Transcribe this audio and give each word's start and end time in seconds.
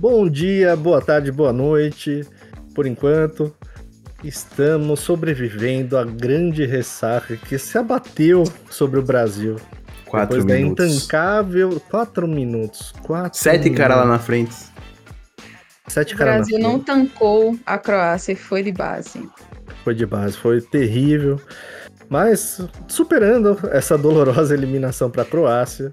Bom 0.00 0.28
dia, 0.28 0.76
boa 0.76 1.00
tarde, 1.02 1.32
boa 1.32 1.52
noite. 1.52 2.24
Por 2.72 2.86
enquanto, 2.86 3.52
estamos 4.22 5.00
sobrevivendo 5.00 5.98
à 5.98 6.04
grande 6.04 6.64
ressaca 6.64 7.36
que 7.36 7.58
se 7.58 7.76
abateu 7.76 8.44
sobre 8.70 9.00
o 9.00 9.02
Brasil. 9.02 9.56
Quatro 10.06 10.38
Depois 10.38 10.60
minutos. 10.60 10.86
da 10.86 10.94
intancável. 10.94 11.82
Quatro 11.90 12.28
minutos. 12.28 12.94
Quatro 13.02 13.36
Sete 13.36 13.70
cara 13.70 13.96
lá 13.96 14.06
na 14.06 14.20
frente. 14.20 14.54
Sete 15.88 16.14
O 16.14 16.16
caras 16.16 16.32
na 16.32 16.38
Brasil 16.42 16.58
não 16.60 16.78
tancou 16.78 17.58
a 17.66 17.76
Croácia 17.76 18.30
e 18.30 18.36
foi 18.36 18.62
de 18.62 18.70
base. 18.70 19.28
Foi 19.82 19.96
de 19.96 20.06
base, 20.06 20.36
foi 20.36 20.60
terrível. 20.60 21.40
Mas 22.08 22.60
superando 22.86 23.58
essa 23.72 23.98
dolorosa 23.98 24.54
eliminação 24.54 25.10
para 25.10 25.22
a 25.22 25.26
Croácia, 25.26 25.92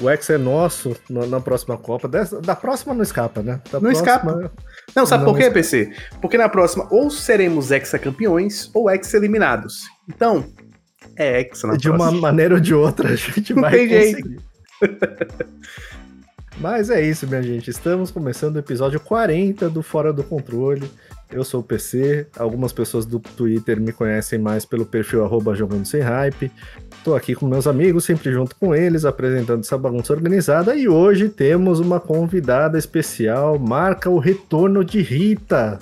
o 0.00 0.10
ex 0.10 0.28
é 0.30 0.36
nosso 0.38 0.96
no- 1.08 1.26
na 1.26 1.40
próxima 1.40 1.76
Copa. 1.78 2.06
Dessa- 2.08 2.40
da 2.40 2.54
próxima 2.54 2.92
não 2.94 3.02
escapa, 3.02 3.42
né? 3.42 3.60
Da 3.70 3.80
Não 3.80 3.90
escapa. 3.90 4.50
Não, 4.94 5.06
sabe 5.06 5.24
Não, 5.24 5.32
por 5.32 5.38
quê, 5.38 5.50
PC? 5.50 5.92
Porque 6.20 6.36
na 6.38 6.48
próxima 6.48 6.86
ou 6.90 7.10
seremos 7.10 7.70
ex-campeões 7.70 8.70
ou 8.74 8.90
ex-eliminados. 8.90 9.84
Então, 10.08 10.44
é 11.16 11.40
ex 11.40 11.62
na 11.62 11.76
De 11.76 11.88
uma 11.88 11.98
próxima. 11.98 12.20
maneira 12.20 12.54
ou 12.54 12.60
de 12.60 12.74
outra, 12.74 13.08
a 13.10 13.14
gente 13.16 13.54
Não 13.54 13.62
vai 13.62 13.72
tem 13.88 14.12
conseguir. 14.14 14.40
Mas 16.58 16.88
é 16.88 17.02
isso, 17.02 17.26
minha 17.26 17.42
gente. 17.42 17.68
Estamos 17.70 18.10
começando 18.10 18.56
o 18.56 18.58
episódio 18.58 18.98
40 18.98 19.68
do 19.68 19.82
Fora 19.82 20.10
do 20.12 20.24
Controle. 20.24 20.90
Eu 21.30 21.44
sou 21.44 21.60
o 21.60 21.62
PC. 21.62 22.26
Algumas 22.38 22.72
pessoas 22.72 23.04
do 23.04 23.18
Twitter 23.18 23.78
me 23.78 23.92
conhecem 23.92 24.38
mais 24.38 24.64
pelo 24.64 24.86
perfil 24.86 25.22
arroba 25.24 25.54
jogando 25.54 25.84
sem 25.84 26.00
hype. 26.00 26.50
Tô 27.06 27.14
aqui 27.14 27.36
com 27.36 27.46
meus 27.46 27.68
amigos, 27.68 28.04
sempre 28.04 28.32
junto 28.32 28.56
com 28.56 28.74
eles, 28.74 29.04
apresentando 29.04 29.60
essa 29.60 29.78
bagunça 29.78 30.12
organizada. 30.12 30.74
E 30.74 30.88
hoje 30.88 31.28
temos 31.28 31.78
uma 31.78 32.00
convidada 32.00 32.76
especial. 32.76 33.60
Marca 33.60 34.10
o 34.10 34.18
retorno 34.18 34.84
de 34.84 35.00
Rita. 35.02 35.78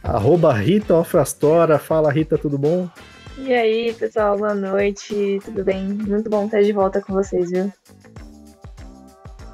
Arroba 0.00 0.52
Rita 0.52 0.94
Ofrastora. 0.94 1.76
Fala, 1.76 2.12
Rita, 2.12 2.38
tudo 2.38 2.56
bom? 2.56 2.88
E 3.36 3.52
aí, 3.52 3.92
pessoal, 3.94 4.38
boa 4.38 4.54
noite, 4.54 5.40
tudo 5.44 5.64
bem? 5.64 5.88
Muito 5.88 6.30
bom 6.30 6.44
estar 6.44 6.62
de 6.62 6.72
volta 6.72 7.00
com 7.00 7.14
vocês, 7.14 7.50
viu? 7.50 7.72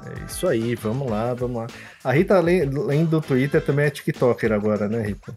É 0.05 0.25
isso 0.27 0.47
aí, 0.47 0.75
vamos 0.75 1.09
lá, 1.09 1.33
vamos 1.33 1.63
lá. 1.63 1.67
A 2.03 2.11
Rita, 2.11 2.37
além, 2.37 2.61
além 2.61 3.05
do 3.05 3.19
Twitter, 3.19 3.59
também 3.59 3.87
é 3.87 3.89
TikToker 3.89 4.51
agora, 4.51 4.87
né, 4.87 5.01
Rita? 5.01 5.33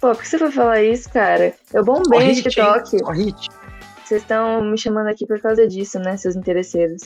Pô, 0.00 0.14
por 0.14 0.22
que 0.22 0.28
você 0.28 0.38
foi 0.38 0.50
falar 0.50 0.82
isso, 0.82 1.10
cara? 1.10 1.52
Eu 1.74 1.84
bombei 1.84 2.20
hein? 2.20 2.34
TikTok. 2.34 2.98
Só 2.98 3.10
hit. 3.12 3.48
Vocês 4.06 4.22
estão 4.22 4.62
me 4.64 4.78
chamando 4.78 5.08
aqui 5.08 5.26
por 5.26 5.40
causa 5.40 5.66
disso, 5.66 5.98
né, 5.98 6.16
seus 6.16 6.36
interesseiros? 6.36 7.02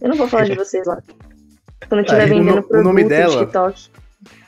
Eu 0.00 0.08
não 0.08 0.16
vou 0.16 0.26
falar 0.26 0.44
de 0.44 0.54
vocês 0.56 0.86
lá. 0.86 0.98
Quando 1.88 2.00
estiver 2.02 2.24
o 2.24 2.28
vendendo 2.28 2.54
no- 2.54 2.60
o 2.60 2.62
produto 2.62 2.84
nome 2.86 3.02
no 3.02 3.08
dela- 3.08 3.40
TikTok. 3.40 3.90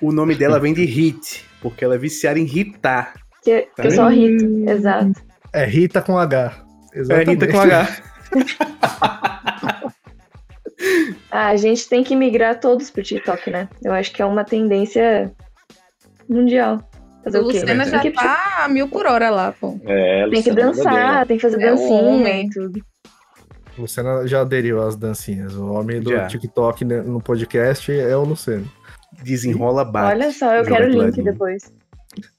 O 0.01 0.13
nome 0.13 0.35
dela 0.35 0.59
vem 0.61 0.73
de 0.75 0.85
hit, 0.85 1.45
porque 1.61 1.85
ela 1.85 1.95
é 1.95 1.99
viciada 1.99 2.39
em 2.39 2.45
hitar. 2.45 3.15
Que, 3.43 3.63
que 3.75 3.87
eu 3.87 3.91
só 3.91 4.09
rito, 4.09 4.45
exato. 4.69 5.13
É 5.53 5.65
Rita 5.65 6.01
com 6.01 6.17
H. 6.19 6.65
É 6.95 6.99
Exatamente. 6.99 7.31
Rita 7.31 7.49
com 7.49 7.61
H. 7.61 7.89
Ah, 11.31 11.49
a 11.49 11.57
gente 11.57 11.89
tem 11.89 12.03
que 12.05 12.15
migrar 12.17 12.59
todos 12.61 12.91
pro 12.91 13.03
TikTok, 13.03 13.51
né? 13.51 13.69
Eu 13.83 13.93
acho 13.93 14.13
que 14.13 14.21
é 14.21 14.25
uma 14.27 14.45
tendência 14.45 15.33
mundial. 16.29 16.79
Fazer 17.25 17.39
O 17.39 17.43
o 17.43 17.49
quê? 17.49 17.61
Lucena 17.61 17.85
já 17.85 18.01
Tem 18.01 18.13
que, 18.13 18.19
tá 18.19 18.65
a 18.65 18.69
mil 18.69 18.89
por 18.89 19.07
hora 19.07 19.31
lá, 19.31 19.53
pô. 19.53 19.79
É, 19.85 20.29
tem 20.29 20.43
que 20.43 20.53
bem, 20.53 20.65
dançar, 20.65 21.27
tem 21.27 21.37
que 21.37 21.43
fazer 21.43 21.63
É 21.63 21.71
dancinha 21.71 22.43
e 22.43 22.51
tudo. 22.51 22.93
Luciana 23.79 24.27
já 24.27 24.43
aderiu 24.43 24.83
às 24.83 24.97
dancinhas. 24.97 25.55
O 25.55 25.73
homem 25.73 26.01
do 26.01 26.11
Já. 26.11 26.27
TikTok 26.27 26.85
né, 26.85 27.01
no 27.01 27.21
podcast 27.21 27.91
é 27.91 28.17
o 28.17 28.25
Luciano. 28.25 28.71
Desenrola 29.23 29.85
bate. 29.85 30.15
Olha 30.15 30.33
só, 30.33 30.55
eu 30.55 30.65
quero 30.65 30.89
o 30.89 30.91
de 30.91 30.99
link 30.99 31.23
depois. 31.23 31.73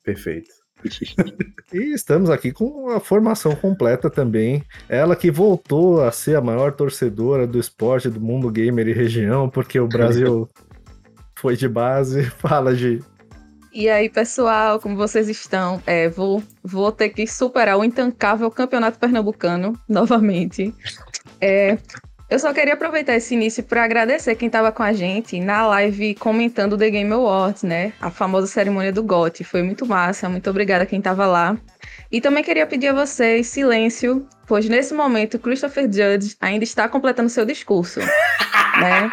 Perfeito. 0.03 0.49
E 1.73 1.91
estamos 1.91 2.29
aqui 2.29 2.51
com 2.51 2.89
a 2.91 2.99
formação 2.99 3.55
completa 3.55 4.07
também. 4.07 4.63
Ela 4.87 5.15
que 5.15 5.31
voltou 5.31 6.01
a 6.01 6.11
ser 6.11 6.35
a 6.35 6.41
maior 6.41 6.73
torcedora 6.73 7.47
do 7.47 7.57
esporte 7.57 8.09
do 8.11 8.21
mundo 8.21 8.51
gamer 8.51 8.87
e 8.87 8.93
região, 8.93 9.49
porque 9.49 9.79
o 9.79 9.87
Brasil 9.87 10.47
foi 11.35 11.55
de 11.55 11.67
base. 11.67 12.23
Fala, 12.37 12.75
Gi. 12.75 12.99
E 13.73 13.89
aí, 13.89 14.07
pessoal, 14.07 14.79
como 14.79 14.95
vocês 14.95 15.27
estão? 15.27 15.81
É, 15.87 16.07
vou, 16.07 16.43
vou 16.63 16.91
ter 16.91 17.09
que 17.09 17.25
superar 17.25 17.75
o 17.75 17.83
intancável 17.83 18.51
campeonato 18.51 18.99
pernambucano 18.99 19.73
novamente. 19.89 20.71
É, 21.41 21.79
eu 22.29 22.37
só 22.37 22.53
queria 22.53 22.75
aproveitar 22.75 23.15
esse 23.15 23.33
início 23.33 23.63
para 23.63 23.83
agradecer 23.83 24.35
quem 24.35 24.45
estava 24.45 24.71
com 24.71 24.83
a 24.83 24.93
gente 24.93 25.39
na 25.39 25.65
live 25.65 26.13
comentando 26.15 26.77
The 26.77 26.87
Game 26.91 27.11
Awards, 27.11 27.63
né? 27.63 27.93
A 27.99 28.11
famosa 28.11 28.45
cerimônia 28.45 28.91
do 28.91 29.01
GOT. 29.01 29.43
Foi 29.43 29.63
muito 29.63 29.87
massa. 29.87 30.29
Muito 30.29 30.47
obrigada 30.51 30.83
a 30.83 30.87
quem 30.87 30.99
estava 30.99 31.25
lá. 31.25 31.57
E 32.11 32.21
também 32.21 32.43
queria 32.43 32.67
pedir 32.67 32.89
a 32.89 32.93
vocês 32.93 33.47
silêncio, 33.47 34.27
pois 34.45 34.69
nesse 34.69 34.93
momento 34.93 35.39
Christopher 35.39 35.85
Judge 35.85 36.35
ainda 36.39 36.63
está 36.63 36.87
completando 36.87 37.27
seu 37.27 37.43
discurso, 37.43 37.99
né? 37.99 39.09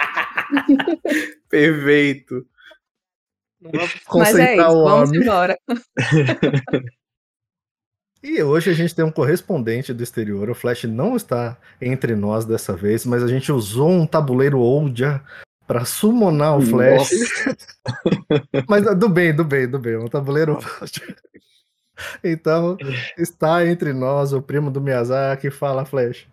Perfeito. 1.49 2.45
Não 3.61 3.71
vamos 3.71 3.95
Mas 4.15 4.35
é 4.39 4.57
concentrar 4.57 4.69
isso, 4.69 4.77
o 4.77 4.85
vamos 4.85 5.09
homem. 5.11 5.23
embora. 5.23 5.59
E 8.23 8.43
hoje 8.43 8.69
a 8.69 8.75
gente 8.75 8.95
tem 8.95 9.03
um 9.03 9.11
correspondente 9.11 9.95
do 9.95 10.03
exterior. 10.03 10.51
O 10.51 10.55
Flash 10.55 10.85
não 10.85 11.17
está 11.17 11.57
entre 11.81 12.15
nós 12.15 12.45
dessa 12.45 12.77
vez, 12.77 13.07
mas 13.07 13.23
a 13.23 13.27
gente 13.27 13.51
usou 13.51 13.89
um 13.91 14.07
tabuleiro 14.07 14.59
Ouija 14.59 15.23
para 15.67 15.87
summonar 15.87 16.59
o 16.59 16.61
Flash. 16.61 17.11
Mas 18.69 18.87
ah, 18.87 18.93
do 18.93 19.09
bem, 19.09 19.35
do 19.35 19.45
bem, 19.45 19.69
do 19.69 19.79
bem. 19.79 19.97
Um 19.97 20.09
tabuleiro. 20.09 20.59
Então, 22.25 22.77
está 23.17 23.65
entre 23.65 23.93
nós 23.93 24.33
o 24.33 24.43
primo 24.43 24.71
do 24.71 24.81
Miyazaki. 24.81 25.51
Fala, 25.51 25.85
Flash. 25.87 26.27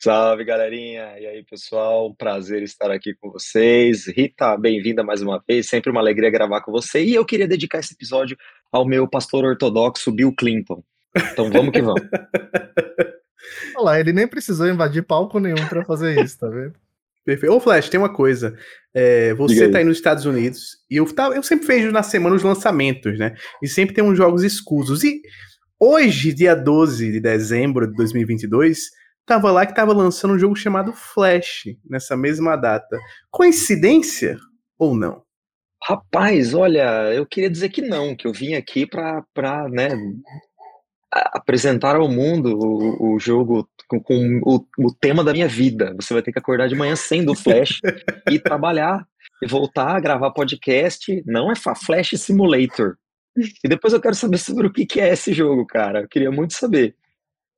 Salve, 0.00 0.44
galerinha. 0.44 1.18
E 1.18 1.26
aí, 1.26 1.44
pessoal? 1.44 2.14
Prazer 2.14 2.62
estar 2.62 2.88
aqui 2.88 3.14
com 3.14 3.32
vocês. 3.32 4.06
Rita, 4.06 4.56
bem-vinda 4.56 5.02
mais 5.02 5.22
uma 5.22 5.42
vez. 5.46 5.68
Sempre 5.68 5.90
uma 5.90 6.00
alegria 6.00 6.30
gravar 6.30 6.60
com 6.60 6.70
você. 6.70 7.02
E 7.02 7.14
eu 7.14 7.24
queria 7.24 7.48
dedicar 7.48 7.80
esse 7.80 7.94
episódio 7.94 8.36
ao 8.70 8.86
meu 8.86 9.08
pastor 9.08 9.44
ortodoxo 9.44 10.12
Bill 10.12 10.32
Clinton. 10.36 10.84
Então 11.32 11.50
vamos 11.50 11.72
que 11.72 11.82
vamos. 11.82 12.00
Olha 13.74 13.84
lá, 13.84 13.98
ele 13.98 14.12
nem 14.12 14.28
precisou 14.28 14.68
invadir 14.68 15.02
palco 15.02 15.40
nenhum 15.40 15.66
para 15.68 15.84
fazer 15.84 16.22
isso, 16.24 16.38
tá 16.38 16.48
vendo? 16.48 16.74
Perfeito. 17.24 17.52
Ô, 17.52 17.58
Flash, 17.58 17.88
tem 17.88 17.98
uma 17.98 18.12
coisa. 18.12 18.56
É, 18.94 19.34
você 19.34 19.64
aí. 19.64 19.70
tá 19.72 19.78
aí 19.78 19.84
nos 19.84 19.96
Estados 19.96 20.24
Unidos 20.24 20.76
e 20.88 20.96
eu, 20.96 21.12
tá- 21.12 21.32
eu 21.34 21.42
sempre 21.42 21.66
vejo 21.66 21.90
na 21.90 22.04
semana 22.04 22.36
os 22.36 22.44
lançamentos, 22.44 23.18
né? 23.18 23.34
E 23.60 23.66
sempre 23.66 23.96
tem 23.96 24.04
uns 24.04 24.16
jogos 24.16 24.44
escusos. 24.44 25.02
E 25.02 25.20
hoje, 25.80 26.32
dia 26.32 26.54
12 26.54 27.10
de 27.10 27.20
dezembro 27.20 27.88
de 27.88 27.96
2022, 27.96 28.90
tava 29.28 29.52
lá 29.52 29.66
que 29.66 29.74
tava 29.74 29.92
lançando 29.92 30.34
um 30.34 30.38
jogo 30.38 30.56
chamado 30.56 30.92
Flash, 30.92 31.64
nessa 31.88 32.16
mesma 32.16 32.56
data. 32.56 32.98
Coincidência 33.30 34.38
ou 34.78 34.96
não? 34.96 35.22
Rapaz, 35.84 36.54
olha, 36.54 37.12
eu 37.12 37.26
queria 37.26 37.50
dizer 37.50 37.68
que 37.68 37.82
não, 37.82 38.16
que 38.16 38.26
eu 38.26 38.32
vim 38.32 38.54
aqui 38.54 38.86
para, 38.86 39.22
para, 39.32 39.68
né, 39.68 39.90
apresentar 41.12 41.94
ao 41.94 42.08
mundo 42.08 42.58
o, 42.58 43.14
o 43.14 43.18
jogo 43.20 43.68
com, 43.86 44.00
com 44.02 44.40
o, 44.44 44.86
o 44.86 44.94
tema 44.94 45.22
da 45.22 45.32
minha 45.32 45.46
vida. 45.46 45.94
Você 46.00 46.12
vai 46.12 46.22
ter 46.22 46.32
que 46.32 46.38
acordar 46.38 46.68
de 46.68 46.74
manhã 46.74 46.96
sendo 46.96 47.34
Flash 47.34 47.80
e 48.30 48.38
trabalhar 48.38 49.06
e 49.42 49.46
voltar 49.46 49.96
a 49.96 50.00
gravar 50.00 50.32
podcast. 50.32 51.22
Não 51.26 51.52
é 51.52 51.54
Flash 51.54 52.10
Simulator. 52.16 52.96
E 53.62 53.68
depois 53.68 53.92
eu 53.92 54.00
quero 54.00 54.14
saber 54.14 54.38
sobre 54.38 54.66
o 54.66 54.72
que 54.72 55.00
é 55.00 55.12
esse 55.12 55.32
jogo, 55.32 55.66
cara. 55.66 56.00
Eu 56.00 56.08
queria 56.08 56.30
muito 56.30 56.54
saber. 56.54 56.96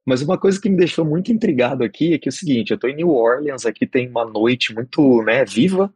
Mas 0.07 0.23
uma 0.23 0.39
coisa 0.39 0.61
que 0.61 0.69
me 0.69 0.77
deixou 0.77 1.05
muito 1.05 1.31
intrigado 1.31 1.85
aqui 1.85 2.15
é 2.15 2.19
que 2.19 2.29
é 2.29 2.31
o 2.31 2.33
seguinte, 2.33 2.71
eu 2.71 2.79
tô 2.79 2.89
em 2.89 2.97
New 2.97 3.11
Orleans, 3.11 3.67
aqui 3.67 3.87
tem 3.87 4.09
uma 4.09 4.25
noite 4.25 4.75
muito, 4.75 5.23
né, 5.23 5.45
viva, 5.45 5.93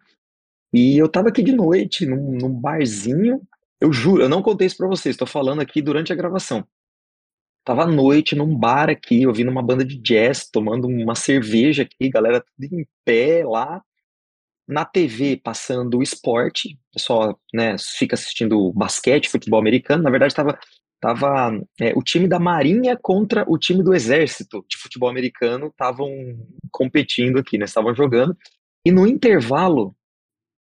e 0.72 0.98
eu 0.98 1.08
tava 1.08 1.28
aqui 1.28 1.42
de 1.42 1.52
noite 1.52 2.04
num, 2.06 2.32
num 2.32 2.50
barzinho, 2.50 3.40
eu 3.80 3.92
juro, 3.92 4.22
eu 4.22 4.28
não 4.28 4.42
contei 4.42 4.66
isso 4.66 4.76
pra 4.76 4.88
vocês, 4.88 5.16
tô 5.16 5.26
falando 5.26 5.60
aqui 5.60 5.80
durante 5.80 6.12
a 6.12 6.16
gravação. 6.16 6.66
Tava 7.64 7.84
à 7.84 7.86
noite 7.86 8.34
num 8.36 8.54
bar 8.54 8.90
aqui, 8.90 9.26
ouvindo 9.26 9.50
uma 9.50 9.62
banda 9.62 9.84
de 9.84 9.96
jazz, 9.96 10.48
tomando 10.50 10.86
uma 10.86 11.14
cerveja 11.14 11.82
aqui, 11.82 12.10
galera 12.10 12.40
tudo 12.40 12.74
em 12.74 12.86
pé 13.04 13.42
lá. 13.44 13.82
Na 14.66 14.84
TV 14.84 15.36
passando 15.36 16.02
esporte, 16.02 16.74
o 16.90 16.92
pessoal, 16.94 17.40
né, 17.52 17.76
fica 17.78 18.14
assistindo 18.14 18.72
basquete, 18.72 19.30
futebol 19.30 19.60
americano. 19.60 20.02
Na 20.02 20.10
verdade, 20.10 20.34
tava, 20.34 20.58
tava 21.04 21.50
é, 21.78 21.92
o 21.94 22.02
time 22.02 22.26
da 22.26 22.40
Marinha 22.40 22.98
contra 23.00 23.44
o 23.46 23.58
time 23.58 23.82
do 23.82 23.92
Exército 23.92 24.64
de 24.66 24.78
futebol 24.78 25.10
americano 25.10 25.66
estavam 25.66 26.08
competindo 26.72 27.38
aqui, 27.38 27.58
né? 27.58 27.66
Estavam 27.66 27.94
jogando. 27.94 28.34
E 28.86 28.90
no 28.90 29.06
intervalo, 29.06 29.94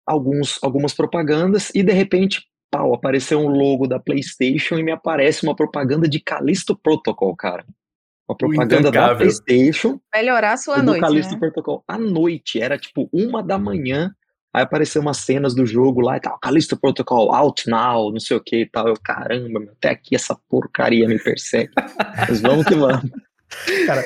alguns, 0.07 0.57
algumas 0.63 0.95
propagandas, 0.95 1.71
e 1.75 1.83
de 1.83 1.93
repente, 1.93 2.47
pau, 2.71 2.95
apareceu 2.95 3.41
um 3.41 3.49
logo 3.49 3.89
da 3.89 3.99
PlayStation 3.99 4.79
e 4.79 4.83
me 4.85 4.93
aparece 4.93 5.43
uma 5.43 5.57
propaganda 5.57 6.09
de 6.09 6.21
Callisto 6.21 6.79
Protocol, 6.79 7.35
cara. 7.35 7.67
Uma 8.29 8.37
propaganda 8.37 8.93
da. 8.93 9.17
PlayStation 9.17 9.99
Melhorar 10.15 10.53
a 10.53 10.57
sua 10.57 10.77
do 10.77 10.85
noite, 10.85 11.01
Callisto 11.01 11.33
né? 11.33 11.41
Protocol. 11.41 11.83
À 11.89 11.99
noite, 11.99 12.61
era 12.61 12.79
tipo 12.79 13.09
uma 13.13 13.43
da 13.43 13.59
manhã, 13.59 14.15
Aí 14.53 14.63
apareceu 14.63 15.03
umas 15.03 15.19
cenas 15.19 15.55
do 15.55 15.67
jogo 15.67 16.01
lá 16.01 16.17
e 16.17 16.21
tal, 16.21 16.39
Callisto 16.39 16.77
Protocol, 16.77 17.35
out 17.35 17.69
now, 17.69 18.11
não 18.11 18.21
sei 18.21 18.37
o 18.37 18.41
que 18.43 18.63
e 18.63 18.67
tal. 18.67 18.89
Eu, 18.89 18.95
caramba, 19.03 19.61
meu, 19.61 19.73
até 19.73 19.91
aqui 19.91 20.15
essa 20.15 20.37
porcaria 20.49 21.07
me 21.07 21.19
persegue. 21.19 21.71
Mas 22.29 22.41
vamos 22.41 22.67
que 22.67 22.75
vamos. 22.75 23.11
Cara, 23.87 24.03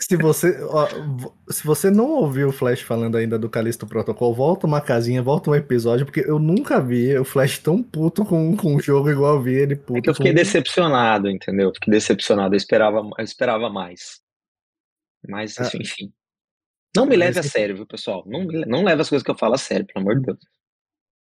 se 0.00 0.16
você, 0.16 0.60
ó, 0.64 0.88
se 1.48 1.64
você 1.64 1.88
não 1.88 2.10
ouviu 2.10 2.48
o 2.48 2.52
Flash 2.52 2.80
falando 2.80 3.16
ainda 3.16 3.38
do 3.38 3.48
Callisto 3.48 3.86
Protocol, 3.86 4.34
volta 4.34 4.66
uma 4.66 4.80
casinha, 4.80 5.22
volta 5.22 5.50
um 5.50 5.54
episódio, 5.54 6.04
porque 6.04 6.20
eu 6.20 6.38
nunca 6.38 6.80
vi 6.80 7.16
o 7.16 7.24
Flash 7.24 7.58
tão 7.58 7.80
puto 7.80 8.24
com, 8.24 8.56
com 8.56 8.74
o 8.74 8.80
jogo 8.80 9.08
igual 9.08 9.36
eu 9.36 9.42
vi 9.42 9.54
ele 9.54 9.76
puto. 9.76 9.98
É 9.98 10.02
que 10.02 10.10
eu 10.10 10.14
fiquei 10.14 10.32
com... 10.32 10.36
decepcionado, 10.36 11.30
entendeu? 11.30 11.68
Eu 11.68 11.74
fiquei 11.74 11.92
decepcionado, 11.92 12.54
eu 12.54 12.56
esperava, 12.56 12.98
eu 12.98 13.24
esperava 13.24 13.70
mais. 13.70 14.20
Mas, 15.28 15.56
Ah. 15.58 15.70
enfim. 15.74 16.12
Não 16.94 17.06
me 17.06 17.16
leve 17.16 17.38
a 17.38 17.42
Mas- 17.42 17.50
sério, 17.52 17.74
viu, 17.76 17.86
pessoal? 17.86 18.22
Não, 18.26 18.44
não 18.44 18.84
leve 18.84 19.00
as 19.02 19.08
coisas 19.08 19.24
que 19.24 19.30
eu 19.30 19.38
falo 19.38 19.54
a 19.54 19.58
sério, 19.58 19.86
pelo 19.86 20.00
amor 20.04 20.18
de 20.20 20.26
Deus. 20.26 20.38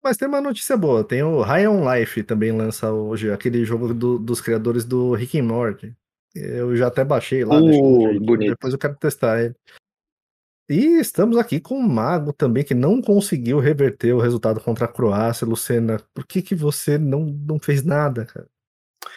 Mas 0.03 0.17
tem 0.17 0.27
uma 0.27 0.41
notícia 0.41 0.77
boa, 0.77 1.05
tem 1.05 1.23
o 1.23 1.41
High 1.43 1.69
on 1.69 1.85
Life 1.95 2.23
também 2.25 2.51
lança 2.51 2.91
hoje, 2.91 3.31
aquele 3.31 3.65
jogo 3.65 3.93
do- 3.95 4.19
dos 4.19 4.41
criadores 4.41 4.85
do 4.85 5.13
Rick 5.15 5.39
and 5.39 5.45
Morty. 5.45 5.95
Eu 6.35 6.75
já 6.75 6.87
até 6.89 7.05
baixei 7.05 7.45
lá, 7.45 7.57
Uh, 7.59 7.65
deixa 7.67 7.79
eu 7.81 7.99
ver, 8.13 8.21
bonito. 8.21 8.51
depois 8.51 8.73
eu 8.73 8.79
quero 8.79 8.97
testar 8.97 9.43
ele. 9.43 9.55
E 10.69 10.99
estamos 10.99 11.37
aqui 11.37 11.61
com 11.61 11.75
um 11.79 11.87
mago 11.87 12.33
também 12.33 12.65
que 12.65 12.75
não 12.75 13.03
conseguiu 13.03 13.59
reverter 13.59 14.13
o 14.15 14.21
resultado 14.21 14.59
contra 14.61 14.87
a 14.87 14.89
Croácia, 14.89 15.47
Lucena. 15.47 16.01
Por 16.15 16.27
que 16.27 16.41
que 16.41 16.55
você 16.55 16.97
não, 16.97 17.27
não 17.27 17.59
fez 17.59 17.85
nada, 17.85 18.25
cara? 18.25 18.49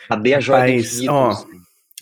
Cadê 0.10 0.34
a 0.34 0.70
infinito? 0.70 1.12
ó, 1.14 1.34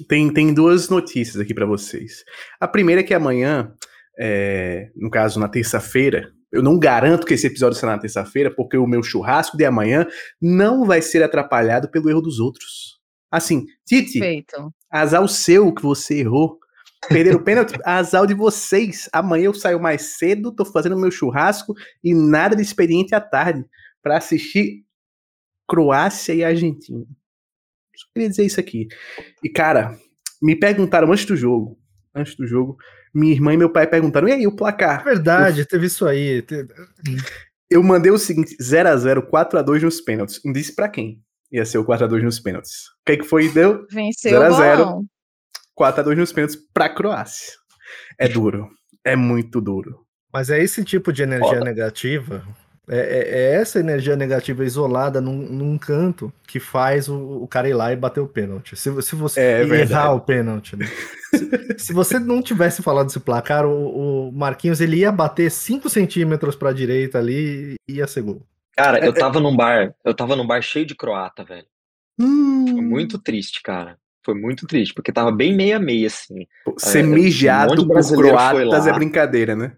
Tem, 0.10 0.34
tem 0.34 0.54
duas 0.54 0.90
notícias 0.90 1.40
aqui 1.40 1.54
pra 1.54 1.66
vocês. 1.68 2.26
A 2.60 2.68
primeira 2.68 3.02
é 3.02 3.04
que 3.04 3.14
amanhã, 3.14 3.72
é, 4.19 4.92
no 4.95 5.10
caso 5.10 5.39
na 5.39 5.48
terça-feira, 5.48 6.31
eu 6.51 6.62
não 6.62 6.77
garanto 6.77 7.25
que 7.25 7.33
esse 7.33 7.48
episódio 7.48 7.77
será 7.77 7.94
na 7.94 8.01
terça-feira, 8.01 8.54
porque 8.54 8.77
o 8.77 8.86
meu 8.86 9.01
churrasco 9.01 9.57
de 9.57 9.65
amanhã 9.65 10.07
não 10.39 10.86
vai 10.86 11.01
ser 11.01 11.24
atrapalhado 11.24 11.89
pelo 11.89 12.10
erro 12.10 12.21
dos 12.21 12.39
outros. 12.39 13.00
Assim, 13.31 13.65
Titi, 13.83 14.19
Feito. 14.19 14.71
azar 14.92 15.24
o 15.24 15.27
seu 15.27 15.74
que 15.74 15.81
você 15.81 16.19
errou. 16.19 16.60
Perderam 17.10 17.39
o 17.39 17.44
pênalti, 17.44 17.74
azar 17.83 18.27
de 18.27 18.36
vocês. 18.36 19.10
Amanhã 19.12 19.45
eu 19.45 19.54
saio 19.54 19.80
mais 19.80 20.18
cedo, 20.18 20.54
tô 20.54 20.63
fazendo 20.63 20.98
meu 20.98 21.10
churrasco 21.10 21.74
e 22.04 22.13
nada 22.13 22.56
de 22.56 22.62
expediente 22.62 23.15
à 23.15 23.19
tarde 23.19 23.65
pra 24.04 24.18
assistir 24.18 24.86
Croácia 25.68 26.33
e 26.33 26.44
Argentina. 26.44 27.04
Só 27.95 28.06
queria 28.13 28.30
dizer 28.30 28.45
isso 28.45 28.60
aqui. 28.60 28.88
E 29.44 29.50
cara, 29.50 29.98
me 30.39 30.56
perguntaram 30.56 31.12
antes 31.12 31.25
do 31.25 31.36
jogo, 31.36 31.80
antes 32.13 32.36
do 32.36 32.45
jogo, 32.45 32.77
minha 33.13 33.33
irmã 33.33 33.54
e 33.54 33.57
meu 33.57 33.69
pai 33.69 33.86
perguntaram: 33.88 34.27
"E 34.27 34.31
aí, 34.33 34.48
o 34.48 34.51
É 34.51 34.56
placar?" 34.56 35.04
verdade, 35.04 35.65
teve 35.65 35.88
isso 35.88 36.06
aí. 36.07 36.44
Eu 37.69 37.81
mandei 37.83 38.12
o 38.12 38.18
seguinte: 38.18 38.56
0 38.62 38.89
a 38.89 38.95
0, 38.98 39.24
4 39.27 39.60
a 39.60 39.62
2 39.62 39.83
nos 39.83 40.01
pênaltis. 40.01 40.39
Não 40.44 40.51
disse 40.54 40.75
pra 40.75 40.88
quem 40.89 41.21
ia 41.51 41.65
ser 41.65 41.77
o 41.77 41.86
4 41.86 42.06
a 42.06 42.07
2 42.07 42.24
nos 42.24 42.39
pênaltis. 42.39 42.88
O 43.01 43.06
que 43.06 43.18
que 43.18 43.24
foi? 43.24 43.50
Deu 43.50 43.86
Venceu 43.92 44.31
Zero 44.31 44.44
a 44.45 44.50
o 44.50 44.54
zero. 44.57 44.86
bolão. 44.86 45.06
4 45.75 46.01
a 46.01 46.04
2 46.04 46.18
nos 46.18 46.31
pênaltis 46.33 46.57
pra 46.74 46.89
Croácia. 46.89 47.54
É 48.19 48.27
duro. 48.27 48.69
É 49.04 49.15
muito 49.15 49.60
duro. 49.60 50.00
Mas 50.31 50.50
é 50.50 50.62
esse 50.62 50.83
tipo 50.83 51.12
de 51.13 51.24
energia 51.24 51.48
Foda. 51.50 51.63
negativa, 51.63 52.44
é, 52.90 52.98
é- 52.98 53.30
é 53.30 53.56
essa 53.56 53.80
energia 53.80 54.16
negativa 54.16 54.66
isolada 54.66 55.22
num, 55.22 55.34
num 55.50 55.78
canto 55.78 56.32
que 56.48 56.60
faz 56.60 57.08
o, 57.10 57.44
o 57.44 57.48
cara 57.48 57.70
ir 57.70 57.74
lá 57.74 57.92
e 57.92 57.96
bater 57.96 58.20
o 58.20 58.28
pênalti. 58.28 58.76
Se, 58.76 59.02
se 59.02 59.16
você 59.16 59.40
É 59.40 59.64
verdade. 59.66 59.92
errar 59.92 60.14
o 60.14 60.22
pênalti, 60.22 60.76
né? 60.76 60.86
se, 61.34 61.50
se 61.78 61.94
você 61.94 62.20
não 62.20 62.42
tivesse 62.42 62.82
falado 62.84 63.08
desse 63.08 63.20
placar, 63.20 63.66
o, 63.66 64.30
o 64.30 64.32
Marquinhos 64.32 64.82
ele 64.82 64.98
ia 64.98 65.12
bater 65.12 65.50
5 65.50 65.90
centímetros 65.90 66.56
pra 66.56 66.74
direita 66.74 67.20
ali 67.20 67.76
e 67.88 67.96
ia 67.96 68.08
ser 68.08 68.22
gol. 68.22 68.42
Cara, 68.76 69.04
eu 69.06 69.14
tava 69.14 69.40
num 69.40 69.56
bar, 69.56 69.94
eu 70.04 70.16
tava 70.16 70.36
num 70.36 70.46
bar 70.48 70.62
cheio 70.62 70.86
de 70.86 70.96
croata, 70.96 71.44
velho. 71.44 71.68
Foi 72.74 72.82
Hum, 72.82 72.84
muito 72.84 73.20
triste, 73.20 73.62
cara. 73.62 73.98
Foi 74.26 74.34
muito 74.34 74.66
triste, 74.66 74.94
porque 74.94 75.12
tava 75.12 75.32
bem 75.32 75.56
meia-meia, 75.56 76.08
assim. 76.08 76.48
ser 76.78 77.00
É, 77.00 77.04
um 77.04 77.14
mijado 77.14 77.76
de 77.76 77.86
por 77.86 77.88
brasileiro 77.94 78.38
foi 78.40 78.64
croatas 78.64 78.66
lá. 78.66 78.88
é 78.88 78.94
brincadeira, 78.94 79.56
né? 79.56 79.76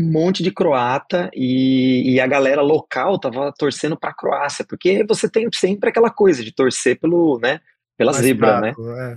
Um 0.00 0.12
monte 0.12 0.42
de 0.42 0.50
croata 0.50 1.30
e, 1.34 2.14
e 2.14 2.20
a 2.20 2.26
galera 2.26 2.62
local 2.62 3.18
tava 3.18 3.52
torcendo 3.56 3.96
pra 3.96 4.14
Croácia, 4.14 4.64
porque 4.64 5.04
você 5.04 5.28
tem 5.28 5.48
sempre 5.52 5.90
aquela 5.90 6.10
coisa 6.10 6.42
de 6.42 6.52
torcer 6.52 6.98
pelo, 6.98 7.38
né, 7.38 7.60
pela 7.96 8.12
Mais 8.12 8.24
zebra, 8.24 8.60
né? 8.60 8.74
é. 8.98 9.16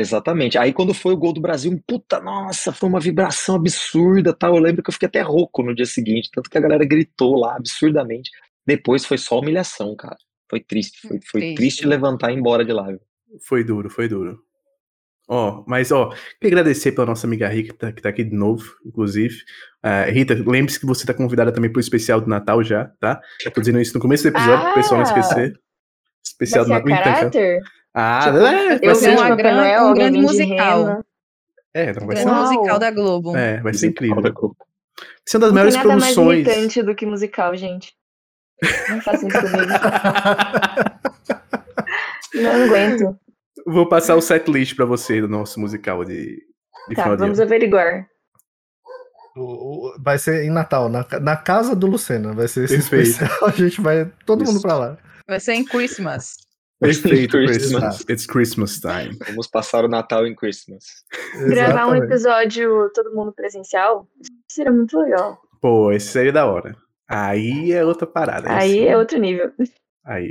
Exatamente. 0.00 0.56
Aí 0.56 0.72
quando 0.72 0.94
foi 0.94 1.12
o 1.12 1.16
gol 1.16 1.32
do 1.32 1.40
Brasil, 1.40 1.76
puta, 1.84 2.20
nossa, 2.20 2.72
foi 2.72 2.88
uma 2.88 3.00
vibração 3.00 3.56
absurda, 3.56 4.32
tal. 4.32 4.54
Eu 4.54 4.62
lembro 4.62 4.80
que 4.80 4.90
eu 4.90 4.92
fiquei 4.92 5.08
até 5.08 5.20
rouco 5.20 5.60
no 5.60 5.74
dia 5.74 5.86
seguinte, 5.86 6.30
tanto 6.32 6.48
que 6.48 6.56
a 6.56 6.60
galera 6.60 6.84
gritou 6.84 7.36
lá 7.36 7.56
absurdamente. 7.56 8.30
Depois 8.64 9.04
foi 9.04 9.18
só 9.18 9.40
humilhação, 9.40 9.96
cara. 9.96 10.16
Foi 10.48 10.60
triste, 10.60 11.00
foi, 11.00 11.18
foi 11.20 11.40
Triste. 11.40 11.56
triste 11.56 11.86
levantar 11.86 12.30
e 12.30 12.34
ir 12.34 12.38
embora 12.38 12.64
de 12.64 12.72
lá. 12.72 12.86
viu? 12.86 13.00
Foi 13.40 13.64
duro, 13.64 13.90
foi 13.90 14.08
duro. 14.08 14.40
Ó, 15.30 15.62
mas 15.66 15.92
ó, 15.92 16.08
queria 16.40 16.58
agradecer 16.58 16.92
pela 16.92 17.06
nossa 17.06 17.26
amiga 17.26 17.48
Rita, 17.48 17.72
que 17.72 17.78
tá, 17.78 17.92
que 17.92 18.02
tá 18.02 18.08
aqui 18.08 18.24
de 18.24 18.34
novo, 18.34 18.64
inclusive. 18.86 19.36
Ah, 19.82 20.04
Rita, 20.04 20.34
lembre-se 20.46 20.80
que 20.80 20.86
você 20.86 21.04
tá 21.06 21.12
convidada 21.12 21.52
também 21.52 21.70
pro 21.70 21.80
especial 21.80 22.18
do 22.20 22.28
Natal 22.28 22.62
já, 22.64 22.90
tá? 22.98 23.20
Eu 23.44 23.50
tô 23.50 23.60
dizendo 23.60 23.78
isso 23.80 23.92
no 23.94 24.00
começo 24.00 24.22
do 24.22 24.30
episódio, 24.30 24.64
pro 24.64 24.74
pessoal 24.74 25.00
não 25.00 25.06
Ah! 25.06 25.10
esquecer. 25.18 25.52
Especial 26.24 26.64
do 26.64 26.68
ser 26.68 26.74
Natal. 26.84 26.90
Então, 26.98 27.12
caráter? 27.12 27.60
Ah, 27.94 28.20
Tipo, 28.24 28.36
é, 28.38 28.74
eu 28.74 28.78
vai 28.80 28.94
ser 28.94 28.94
ser, 28.94 29.10
uma 29.16 29.28
Noel, 29.36 29.82
um 29.82 29.86
alguém 29.88 30.02
grande 30.12 30.18
musical. 30.20 31.04
é, 31.74 31.92
não, 31.92 32.06
vai 32.06 32.16
ser, 32.16 32.24
Grande 32.24 32.40
Uau. 32.40 32.52
musical 32.54 32.78
da 32.78 32.90
Globo. 32.90 33.36
é, 33.36 33.60
vai 33.60 33.74
ser 33.74 33.86
incrível. 33.88 34.16
Musical 34.16 34.32
da 34.34 34.40
Globo. 34.40 34.56
Vai 34.58 35.06
ser 35.26 35.36
uma 35.36 35.40
das 35.46 35.52
maiores 35.52 35.74
nada 35.74 35.88
mais 35.88 36.14
produções. 36.14 36.46
irritante 36.46 36.82
do 36.82 36.94
que 36.94 37.04
musical, 37.06 37.54
gente. 37.56 37.92
Não 38.88 39.00
façam 39.02 39.28
isso 39.28 39.40
comigo. 39.40 39.68
Não 42.34 42.64
aguento. 42.64 43.16
Vou 43.66 43.88
passar 43.88 44.16
o 44.16 44.20
setlist 44.20 44.74
pra 44.74 44.84
você 44.84 45.20
do 45.20 45.28
nosso 45.28 45.58
musical 45.60 46.04
de, 46.04 46.42
de 46.88 46.94
Tá, 46.94 47.14
vamos 47.16 47.40
averiguar. 47.40 48.06
O- 49.36 49.88
o- 49.90 49.96
vai 50.02 50.18
ser 50.18 50.44
em 50.44 50.50
Natal, 50.50 50.88
na, 50.88 51.06
na 51.20 51.36
casa 51.36 51.76
do 51.76 51.86
Lucena. 51.86 52.32
Vai 52.34 52.48
ser 52.48 52.64
esse 52.64 52.76
Perfeito. 52.76 53.08
especial. 53.10 53.38
A 53.48 53.50
gente 53.52 53.80
vai 53.80 54.10
todo 54.26 54.40
mundo 54.44 54.54
Isso. 54.56 54.62
pra 54.62 54.76
lá. 54.76 54.98
Vai 55.28 55.38
ser 55.40 55.54
em 55.54 55.64
Christmas. 55.64 56.34
Perfeito, 56.80 57.32
Christmas. 57.36 57.56
Christmas. 57.58 58.00
It's 58.08 58.26
Christmas 58.26 58.80
time. 58.80 59.16
Vamos 59.26 59.46
passar 59.48 59.84
o 59.84 59.88
Natal 59.88 60.26
em 60.26 60.34
Christmas. 60.34 60.84
Gravar 61.48 61.86
um 61.88 61.94
episódio 61.96 62.88
todo 62.94 63.14
mundo 63.14 63.32
presencial 63.32 64.08
seria 64.50 64.72
muito 64.72 64.96
legal. 64.98 65.38
Pô, 65.60 65.90
esse 65.92 66.06
seria 66.08 66.32
da 66.32 66.46
hora. 66.46 66.76
Aí 67.08 67.72
é 67.72 67.84
outra 67.84 68.06
parada. 68.06 68.48
Aí 68.52 68.78
esse- 68.78 68.86
é 68.88 68.96
outro 68.96 69.18
nível. 69.18 69.52
Aí, 70.08 70.30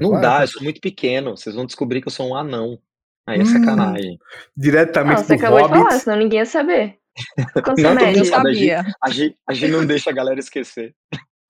Não 0.00 0.10
Vai, 0.10 0.20
dá, 0.20 0.42
eu 0.42 0.48
sou 0.48 0.62
muito 0.62 0.80
pequeno. 0.80 1.36
Vocês 1.36 1.54
vão 1.54 1.64
descobrir 1.64 2.00
que 2.02 2.08
eu 2.08 2.12
sou 2.12 2.28
um 2.28 2.34
anão. 2.34 2.76
Aí 3.28 3.38
é 3.38 3.42
Hum. 3.42 3.46
sacanagem. 3.46 4.10
Não, 4.10 4.18
diretamente 4.56 5.20
você 5.22 5.36
do 5.36 5.38
acabou 5.38 5.62
de 5.62 5.68
falar, 5.68 5.78
Hobbit. 5.82 5.98
senão 6.00 6.16
ninguém 6.18 6.38
ia 6.40 6.46
saber. 6.46 6.98
Quanto 7.64 7.80
Não, 7.82 7.94
você 7.94 8.24
sabe. 8.24 8.54
sabia. 8.54 8.84
A 9.02 9.10
gente, 9.10 9.36
a 9.48 9.52
gente 9.54 9.70
não 9.72 9.86
deixa 9.86 10.10
a 10.10 10.12
galera 10.12 10.38
esquecer. 10.40 10.94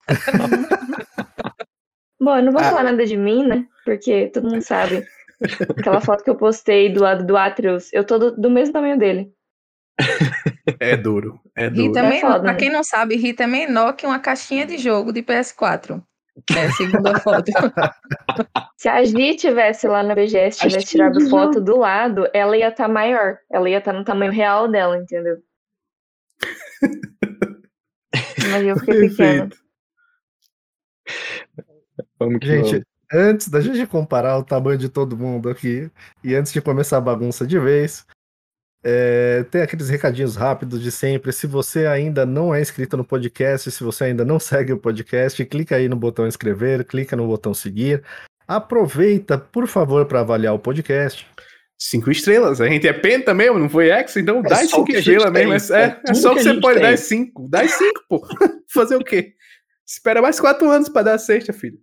Bom, 2.19 2.35
eu 2.37 2.43
não 2.43 2.51
vou 2.51 2.61
Ah. 2.61 2.65
falar 2.69 2.83
nada 2.83 3.05
de 3.05 3.15
mim, 3.17 3.45
né? 3.45 3.65
Porque 3.85 4.27
todo 4.27 4.49
mundo 4.49 4.61
sabe. 4.61 5.05
Aquela 5.77 6.01
foto 6.01 6.23
que 6.23 6.29
eu 6.29 6.35
postei 6.35 6.89
do 6.91 7.01
lado 7.01 7.25
do 7.25 7.37
Atreus, 7.37 7.91
eu 7.93 8.03
tô 8.03 8.17
do, 8.17 8.31
do 8.35 8.49
mesmo 8.49 8.73
tamanho 8.73 8.97
dele. 8.97 9.31
É 10.79 10.97
duro, 10.97 11.39
é 11.55 11.69
duro. 11.69 11.87
Rita, 11.87 11.99
É 11.99 12.05
é 12.05 12.09
men- 12.09 12.21
foda, 12.21 12.39
pra 12.41 12.53
né? 12.53 12.57
quem 12.57 12.69
não 12.71 12.83
sabe, 12.83 13.15
Rita 13.15 13.43
é 13.43 13.47
menor 13.47 13.93
que 13.93 14.05
uma 14.05 14.19
caixinha 14.19 14.65
de 14.65 14.77
jogo 14.77 15.11
de 15.13 15.21
PS4. 15.21 16.03
É 16.55 16.65
a 16.65 16.71
segunda 16.71 17.19
foto. 17.19 17.51
Se 18.77 18.87
a 18.87 19.03
Gi 19.03 19.35
tivesse 19.35 19.87
lá 19.87 20.03
na 20.03 20.13
BGS, 20.13 20.59
tivesse 20.59 20.85
tirado 20.85 21.19
não. 21.19 21.29
foto 21.29 21.59
do 21.59 21.77
lado, 21.77 22.27
ela 22.33 22.55
ia 22.55 22.69
estar 22.69 22.87
maior. 22.87 23.39
Ela 23.51 23.69
ia 23.69 23.79
estar 23.79 23.93
no 23.93 24.03
tamanho 24.03 24.31
real 24.31 24.67
dela, 24.67 24.97
entendeu? 24.97 25.37
Mas 28.51 28.63
eu 28.65 28.77
fiquei 28.77 29.09
pequena. 29.09 29.49
Perfeito. 29.49 29.67
Vamos 32.19 32.39
que 32.39 32.47
Gente, 32.47 32.71
vamos. 32.71 32.85
antes 33.11 33.49
da 33.49 33.61
gente 33.61 33.87
comparar 33.87 34.37
o 34.37 34.43
tamanho 34.43 34.77
de 34.77 34.89
todo 34.89 35.17
mundo 35.17 35.49
aqui, 35.49 35.89
e 36.23 36.35
antes 36.35 36.53
de 36.53 36.61
começar 36.61 36.97
a 36.97 37.01
bagunça 37.01 37.47
de 37.47 37.57
vez, 37.59 38.05
é, 38.83 39.43
tem 39.49 39.61
aqueles 39.61 39.89
recadinhos 39.89 40.35
rápidos 40.35 40.81
de 40.81 40.91
sempre. 40.91 41.31
Se 41.33 41.45
você 41.47 41.85
ainda 41.87 42.25
não 42.25 42.53
é 42.53 42.61
inscrito 42.61 42.95
no 42.95 43.03
podcast, 43.03 43.69
se 43.71 43.83
você 43.83 44.05
ainda 44.05 44.23
não 44.23 44.39
segue 44.39 44.73
o 44.73 44.77
podcast, 44.77 45.43
clica 45.45 45.75
aí 45.75 45.87
no 45.89 45.95
botão 45.95 46.27
inscrever, 46.27 46.85
clica 46.85 47.15
no 47.15 47.27
botão 47.27 47.53
seguir. 47.53 48.03
Aproveita, 48.47 49.37
por 49.37 49.67
favor, 49.67 50.05
para 50.05 50.21
avaliar 50.21 50.53
o 50.53 50.59
podcast. 50.59 51.27
Cinco 51.79 52.09
estrelas. 52.09 52.59
A 52.59 52.67
gente 52.67 52.87
é 52.87 52.93
penta 52.93 53.33
mesmo, 53.33 53.59
não 53.59 53.69
foi 53.69 53.89
X, 53.89 54.15
então 54.17 54.41
dá 54.41 54.55
só 54.57 54.81
o 54.81 54.85
cinco 54.85 54.91
estrelas 54.91 55.31
mesmo. 55.31 55.67
tem. 55.67 55.77
É, 55.77 55.83
É 56.07 56.11
é 56.11 56.13
só 56.13 56.29
que 56.33 56.41
que 56.41 56.47
a 56.49 56.53
você 56.53 56.59
pode 56.61 56.79
dar 56.79 56.85
tem. 56.85 56.93
é 56.93 56.97
cinco. 56.97 57.47
Dá 57.49 57.67
cinco, 57.67 58.01
pô. 58.09 58.27
Fazer 58.73 58.95
o 58.95 59.03
quê? 59.03 59.33
Espera 59.85 60.21
mais 60.21 60.39
quatro 60.39 60.69
anos 60.69 60.89
pra 60.89 61.03
dar 61.03 61.13
a 61.15 61.19
sexta, 61.19 61.53
filho. 61.53 61.77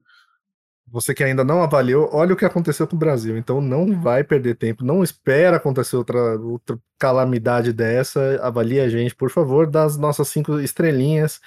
Você 0.87 1.15
que 1.15 1.25
ainda 1.25 1.43
não 1.43 1.63
avaliou, 1.63 2.09
olha 2.13 2.35
o 2.35 2.37
que 2.37 2.45
aconteceu 2.45 2.87
com 2.87 2.95
o 2.95 2.99
Brasil. 2.99 3.37
Então 3.37 3.61
não 3.61 4.01
vai 4.01 4.23
perder 4.23 4.55
tempo, 4.55 4.85
não 4.85 5.03
espera 5.03 5.57
acontecer 5.57 5.97
outra, 5.97 6.39
outra 6.39 6.79
calamidade 6.99 7.73
dessa. 7.73 8.39
Avalie 8.43 8.81
a 8.81 8.89
gente, 8.89 9.15
por 9.15 9.31
favor, 9.31 9.67
dá 9.67 9.85
as 9.85 9.97
nossas 9.97 10.29
cinco 10.29 10.61
estrelinhas. 10.61 11.41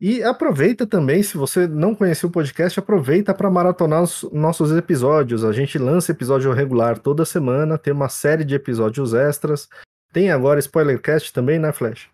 E 0.00 0.20
aproveita 0.20 0.84
também, 0.84 1.22
se 1.22 1.36
você 1.36 1.68
não 1.68 1.94
conheceu 1.94 2.28
o 2.28 2.32
podcast, 2.32 2.76
aproveita 2.76 3.32
para 3.32 3.48
maratonar 3.48 4.02
os 4.02 4.28
nossos 4.32 4.72
episódios. 4.72 5.44
A 5.44 5.52
gente 5.52 5.78
lança 5.78 6.10
episódio 6.10 6.52
regular 6.52 6.98
toda 6.98 7.24
semana, 7.24 7.78
tem 7.78 7.92
uma 7.92 8.08
série 8.08 8.44
de 8.44 8.56
episódios 8.56 9.14
extras. 9.14 9.68
Tem 10.12 10.32
agora 10.32 10.58
Spoilercast 10.58 11.32
também, 11.32 11.58
né, 11.60 11.72
Flash? 11.72 12.11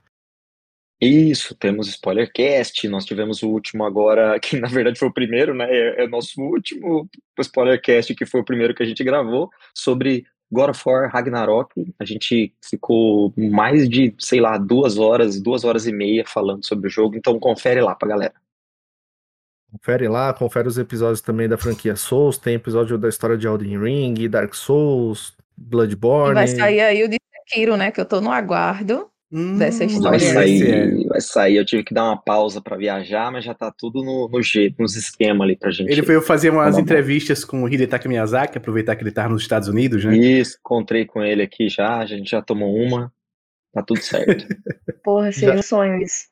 Isso, 1.00 1.55
temos 1.55 1.88
Spoilercast, 1.88 2.88
nós 2.88 3.05
tivemos 3.05 3.43
o 3.43 3.49
último 3.49 3.85
agora, 3.85 4.38
que 4.40 4.59
na 4.59 4.69
verdade 4.69 4.99
foi 4.99 5.09
o 5.09 5.14
primeiro, 5.14 5.55
né? 5.55 5.67
É, 5.71 6.02
é 6.02 6.05
o 6.05 6.11
nosso 6.11 6.40
último 6.40 7.09
Spoilercast, 7.38 8.14
que 8.14 8.26
foi 8.26 8.40
o 8.40 8.45
primeiro 8.45 8.75
que 8.75 8.83
a 8.83 8.87
gente 8.87 9.05
gravou, 9.05 9.49
sobre 9.73 10.26
God 10.50 10.71
of 10.71 10.83
War 10.85 11.09
Ragnarok. 11.11 11.95
A 12.00 12.05
gente 12.05 12.52
ficou 12.64 13.33
mais 13.37 13.88
de, 13.88 14.12
sei 14.19 14.40
lá, 14.40 14.59
duas 14.59 14.99
horas, 14.99 15.40
duas 15.40 15.64
horas 15.64 15.87
e 15.87 15.93
meia 15.93 16.25
falando 16.26 16.67
sobre 16.67 16.88
o 16.88 16.90
jogo, 16.90 17.17
então 17.17 17.38
confere 17.38 17.81
lá 17.81 17.95
pra 17.95 18.09
galera. 18.09 18.35
Confere 19.71 20.09
lá, 20.09 20.33
confere 20.33 20.67
os 20.67 20.78
episódios 20.78 21.21
também 21.21 21.47
da 21.47 21.59
franquia 21.59 21.95
Souls, 21.95 22.38
tem 22.38 22.55
episódio 22.55 22.97
da 22.97 23.09
história 23.09 23.37
de 23.37 23.47
Elden 23.47 23.78
Ring, 23.78 24.28
Dark 24.28 24.55
Souls, 24.55 25.37
Bloodborne. 25.57 26.33
E 26.33 26.35
vai 26.35 26.49
sair 26.49 26.81
aí 26.81 27.05
o 27.05 27.09
de 27.09 27.19
Sekiro, 27.49 27.76
né? 27.76 27.93
Que 27.93 28.00
eu 28.00 28.07
tô 28.07 28.21
no 28.21 28.33
aguardo. 28.33 29.11
Hum, 29.31 29.59
dessa 29.59 29.85
história. 29.85 30.19
Vai 30.19 30.21
sair, 30.21 31.07
vai 31.07 31.21
sair, 31.21 31.57
eu 31.57 31.65
tive 31.65 31.85
que 31.85 31.93
dar 31.93 32.05
uma 32.05 32.17
pausa 32.17 32.63
para 32.63 32.79
viajar, 32.79 33.31
mas 33.31 33.45
já 33.45 33.53
tá 33.53 33.71
tudo 33.71 34.03
no, 34.03 34.27
no 34.27 34.43
jeito, 34.43 34.81
nos 34.81 34.97
esquemas 34.97 35.43
ali 35.43 35.55
pra 35.55 35.71
gente. 35.71 35.91
Ele 35.91 36.03
foi 36.03 36.19
fazer 36.23 36.49
umas 36.49 36.79
entrevistas 36.79 37.45
com 37.45 37.63
o 37.63 37.69
Hidetaka 37.69 38.09
Miyazaki, 38.09 38.57
aproveitar 38.57 38.97
que 38.97 39.03
ele 39.03 39.13
tava 39.13 39.29
nos 39.29 39.43
Estados 39.43 39.69
Unidos, 39.69 40.03
né? 40.03 40.17
Isso, 40.17 40.57
encontrei 40.59 41.05
com 41.05 41.23
ele 41.23 41.43
aqui 41.43 41.69
já, 41.69 41.99
a 41.99 42.07
gente 42.07 42.31
já 42.31 42.41
tomou 42.41 42.75
uma, 42.75 43.13
tá 43.75 43.83
tudo 43.83 44.01
certo. 44.01 44.47
Porra, 45.05 45.31
seria 45.31 45.55
já... 45.55 45.61
um 45.61 45.63
sonho 45.63 46.01
isso. 46.01 46.29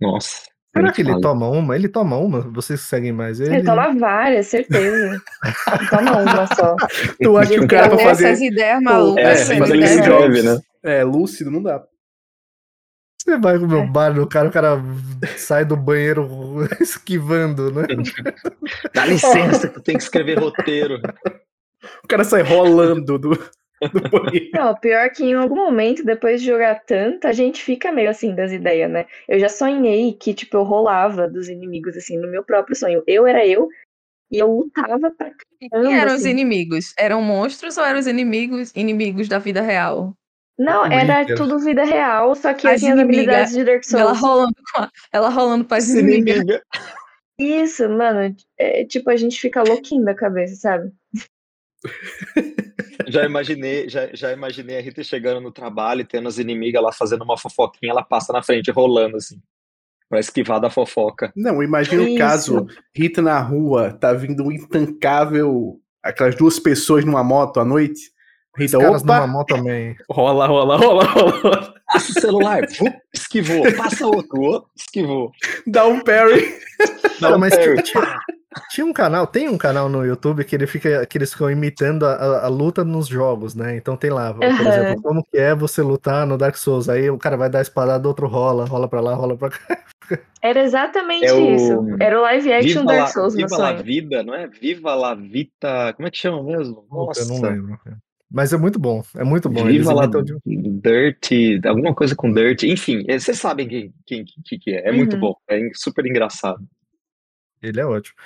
Nossa. 0.00 0.42
Será 0.74 0.92
que 0.92 1.00
ele 1.00 1.20
toma 1.20 1.48
uma? 1.48 1.74
Ele 1.74 1.88
toma 1.88 2.18
uma? 2.18 2.40
Vocês 2.40 2.82
seguem 2.82 3.12
mais 3.12 3.40
ele? 3.40 3.56
Ele 3.56 3.64
toma 3.64 3.94
várias, 3.94 4.46
certeza. 4.46 5.06
ele 5.06 5.88
toma 5.88 6.22
uma 6.22 6.46
só. 6.54 6.76
Tu 7.22 7.36
acha 7.36 7.50
que 7.50 7.60
o 7.60 7.68
cara 7.68 7.88
pra 7.88 7.98
fazer... 7.98 8.26
Essas 8.28 8.40
ideias 8.42 8.82
malucas. 8.82 9.24
É, 9.24 9.32
essas 9.32 9.58
fazer 9.58 9.76
ideias... 9.76 10.44
né? 10.44 10.60
É, 10.82 11.02
lúcido 11.02 11.50
não 11.50 11.62
dá. 11.62 11.82
Você 13.26 13.38
vai 13.38 13.58
no 13.58 13.78
é. 13.78 13.86
bar 13.86 14.14
do 14.14 14.24
cara, 14.24 14.48
o 14.48 14.52
cara 14.52 14.80
sai 15.36 15.64
do 15.64 15.76
banheiro 15.76 16.28
esquivando, 16.80 17.72
né? 17.72 17.82
Dá 18.94 19.04
licença, 19.04 19.68
tu 19.68 19.82
tem 19.82 19.96
que 19.96 20.02
escrever 20.04 20.38
roteiro. 20.38 21.00
O 22.04 22.08
cara 22.08 22.22
sai 22.22 22.42
rolando 22.42 23.18
do, 23.18 23.30
do 23.30 24.10
banheiro. 24.10 24.50
Não, 24.54 24.72
pior 24.76 25.10
que 25.10 25.24
em 25.24 25.34
algum 25.34 25.56
momento, 25.56 26.04
depois 26.04 26.40
de 26.40 26.46
jogar 26.46 26.76
tanto, 26.86 27.26
a 27.26 27.32
gente 27.32 27.60
fica 27.60 27.90
meio 27.90 28.08
assim 28.08 28.32
das 28.32 28.52
ideias, 28.52 28.88
né? 28.88 29.06
Eu 29.28 29.40
já 29.40 29.48
sonhei 29.48 30.12
que, 30.12 30.32
tipo, 30.32 30.56
eu 30.56 30.62
rolava 30.62 31.28
dos 31.28 31.48
inimigos, 31.48 31.96
assim, 31.96 32.16
no 32.16 32.28
meu 32.28 32.44
próprio 32.44 32.76
sonho. 32.76 33.02
Eu 33.08 33.26
era 33.26 33.44
eu 33.44 33.68
e 34.30 34.38
eu 34.38 34.46
lutava 34.46 35.10
pra 35.10 35.32
caramba. 35.32 35.88
Quem 35.88 35.98
eram 35.98 36.12
assim. 36.12 36.20
os 36.20 36.26
inimigos? 36.26 36.94
Eram 36.96 37.20
monstros 37.22 37.76
ou 37.76 37.84
eram 37.84 37.98
os 37.98 38.06
inimigos, 38.06 38.72
inimigos 38.76 39.26
da 39.26 39.40
vida 39.40 39.62
real? 39.62 40.14
Não, 40.58 40.86
era 40.86 41.26
tudo 41.36 41.58
vida 41.58 41.84
real, 41.84 42.34
só 42.34 42.54
que 42.54 42.66
as 42.66 42.80
tinha 42.80 42.94
as 42.94 43.00
habilidades 43.00 43.52
de 43.52 43.62
Dark 43.62 43.84
Souls. 43.84 44.00
Ela 44.00 44.12
rolando, 44.12 44.54
a, 44.74 44.90
ela 45.12 45.28
rolando 45.28 45.64
pra 45.64 45.78
inimiga. 45.78 46.62
Isso, 47.38 47.86
mano. 47.88 48.34
É, 48.58 48.84
tipo, 48.84 49.10
a 49.10 49.16
gente 49.16 49.38
fica 49.38 49.62
louquinho 49.62 50.04
da 50.04 50.14
cabeça, 50.14 50.56
sabe? 50.56 50.90
já 53.08 53.24
imaginei, 53.24 53.88
já, 53.88 54.08
já 54.14 54.32
imaginei 54.32 54.78
a 54.78 54.80
Rita 54.80 55.04
chegando 55.04 55.40
no 55.40 55.52
trabalho 55.52 56.00
e 56.00 56.06
tendo 56.06 56.28
as 56.28 56.38
inimigas 56.38 56.82
lá 56.82 56.90
fazendo 56.90 57.22
uma 57.22 57.36
fofoquinha, 57.36 57.92
ela 57.92 58.02
passa 58.02 58.32
na 58.32 58.42
frente 58.42 58.70
rolando 58.70 59.18
assim. 59.18 59.40
Pra 60.08 60.20
esquivar 60.20 60.60
da 60.60 60.70
fofoca. 60.70 61.32
Não, 61.34 61.62
imagina 61.62 62.02
o 62.02 62.16
caso, 62.16 62.66
Rita 62.94 63.20
na 63.20 63.40
rua, 63.40 63.92
tá 63.92 64.12
vindo 64.12 64.44
um 64.44 64.52
intancável, 64.52 65.80
aquelas 66.00 66.36
duas 66.36 66.60
pessoas 66.60 67.04
numa 67.04 67.24
moto 67.24 67.58
à 67.58 67.64
noite, 67.64 68.12
Rita, 68.56 68.78
caras 68.78 69.02
opa! 69.02 69.20
numa 69.20 69.26
moto 69.26 69.54
também. 69.54 69.96
Rola, 70.10 70.46
rola, 70.46 70.76
rola, 70.76 71.04
rola. 71.04 71.74
Passa 71.86 72.10
o 72.10 72.20
celular, 72.20 72.66
esquivou. 73.12 73.62
Passa 73.76 74.06
outro, 74.06 74.66
esquivou. 74.74 75.30
Dá 75.66 75.86
um 75.86 76.00
parry. 76.00 76.54
Dá 77.20 77.36
um 77.36 77.38
mas 77.38 77.54
parry. 77.54 77.82
Tinha, 77.82 78.18
tinha, 78.70 78.86
um 78.86 78.92
canal, 78.92 79.26
tem 79.26 79.48
um 79.48 79.58
canal 79.58 79.88
no 79.88 80.04
YouTube 80.04 80.44
que 80.44 80.56
ele 80.56 80.66
fica, 80.66 81.04
que 81.06 81.18
eles 81.18 81.32
ficam 81.32 81.50
imitando 81.50 82.04
a, 82.04 82.14
a, 82.14 82.44
a 82.46 82.48
luta 82.48 82.84
nos 82.84 83.06
jogos, 83.06 83.54
né? 83.54 83.76
Então 83.76 83.96
tem 83.96 84.10
lá, 84.10 84.32
por 84.32 84.42
uhum. 84.42 84.50
exemplo, 84.50 85.02
como 85.02 85.24
que 85.24 85.36
é 85.36 85.54
você 85.54 85.82
lutar 85.82 86.26
no 86.26 86.38
Dark 86.38 86.56
Souls. 86.56 86.88
Aí 86.88 87.10
o 87.10 87.18
cara 87.18 87.36
vai 87.36 87.50
dar 87.50 87.58
a 87.58 87.62
espadada, 87.62 88.08
outro 88.08 88.26
rola, 88.26 88.64
rola 88.64 88.88
pra 88.88 89.00
lá, 89.00 89.14
rola 89.14 89.36
pra 89.36 89.50
cá. 89.50 89.78
Era 90.42 90.62
exatamente 90.62 91.26
é 91.26 91.54
isso. 91.54 91.96
Era 92.00 92.18
o 92.18 92.22
live 92.22 92.52
action 92.52 92.80
Viva 92.82 92.92
Dark 92.92 93.08
Souls. 93.08 93.34
Viva 93.34 93.56
la 93.56 93.72
vida, 93.72 94.22
não 94.22 94.34
é? 94.34 94.46
Viva 94.46 94.94
la 94.94 95.14
vita. 95.14 95.92
Como 95.94 96.06
é 96.06 96.10
que 96.10 96.18
chama 96.18 96.42
mesmo? 96.42 96.86
Nossa. 96.90 97.22
Eu 97.22 97.28
não 97.28 97.40
lembro. 97.40 97.78
Mas 98.30 98.52
é 98.52 98.56
muito 98.56 98.78
bom, 98.78 99.04
é 99.14 99.24
muito 99.24 99.48
bom. 99.48 99.64
Viva 99.64 99.92
lá 99.92 100.06
de... 100.06 100.36
Dirty, 100.44 101.60
alguma 101.64 101.94
coisa 101.94 102.14
com 102.14 102.32
Dirt, 102.32 102.64
enfim, 102.64 103.04
é, 103.06 103.18
vocês 103.18 103.38
sabem 103.38 103.68
quem, 103.68 103.94
quem, 104.04 104.24
quem 104.44 104.58
que 104.58 104.70
é, 104.72 104.88
é 104.88 104.90
uhum. 104.90 104.96
muito 104.96 105.16
bom, 105.16 105.34
é 105.48 105.60
super 105.74 106.04
engraçado. 106.04 106.66
Ele 107.62 107.80
é 107.80 107.86
ótimo. 107.86 108.16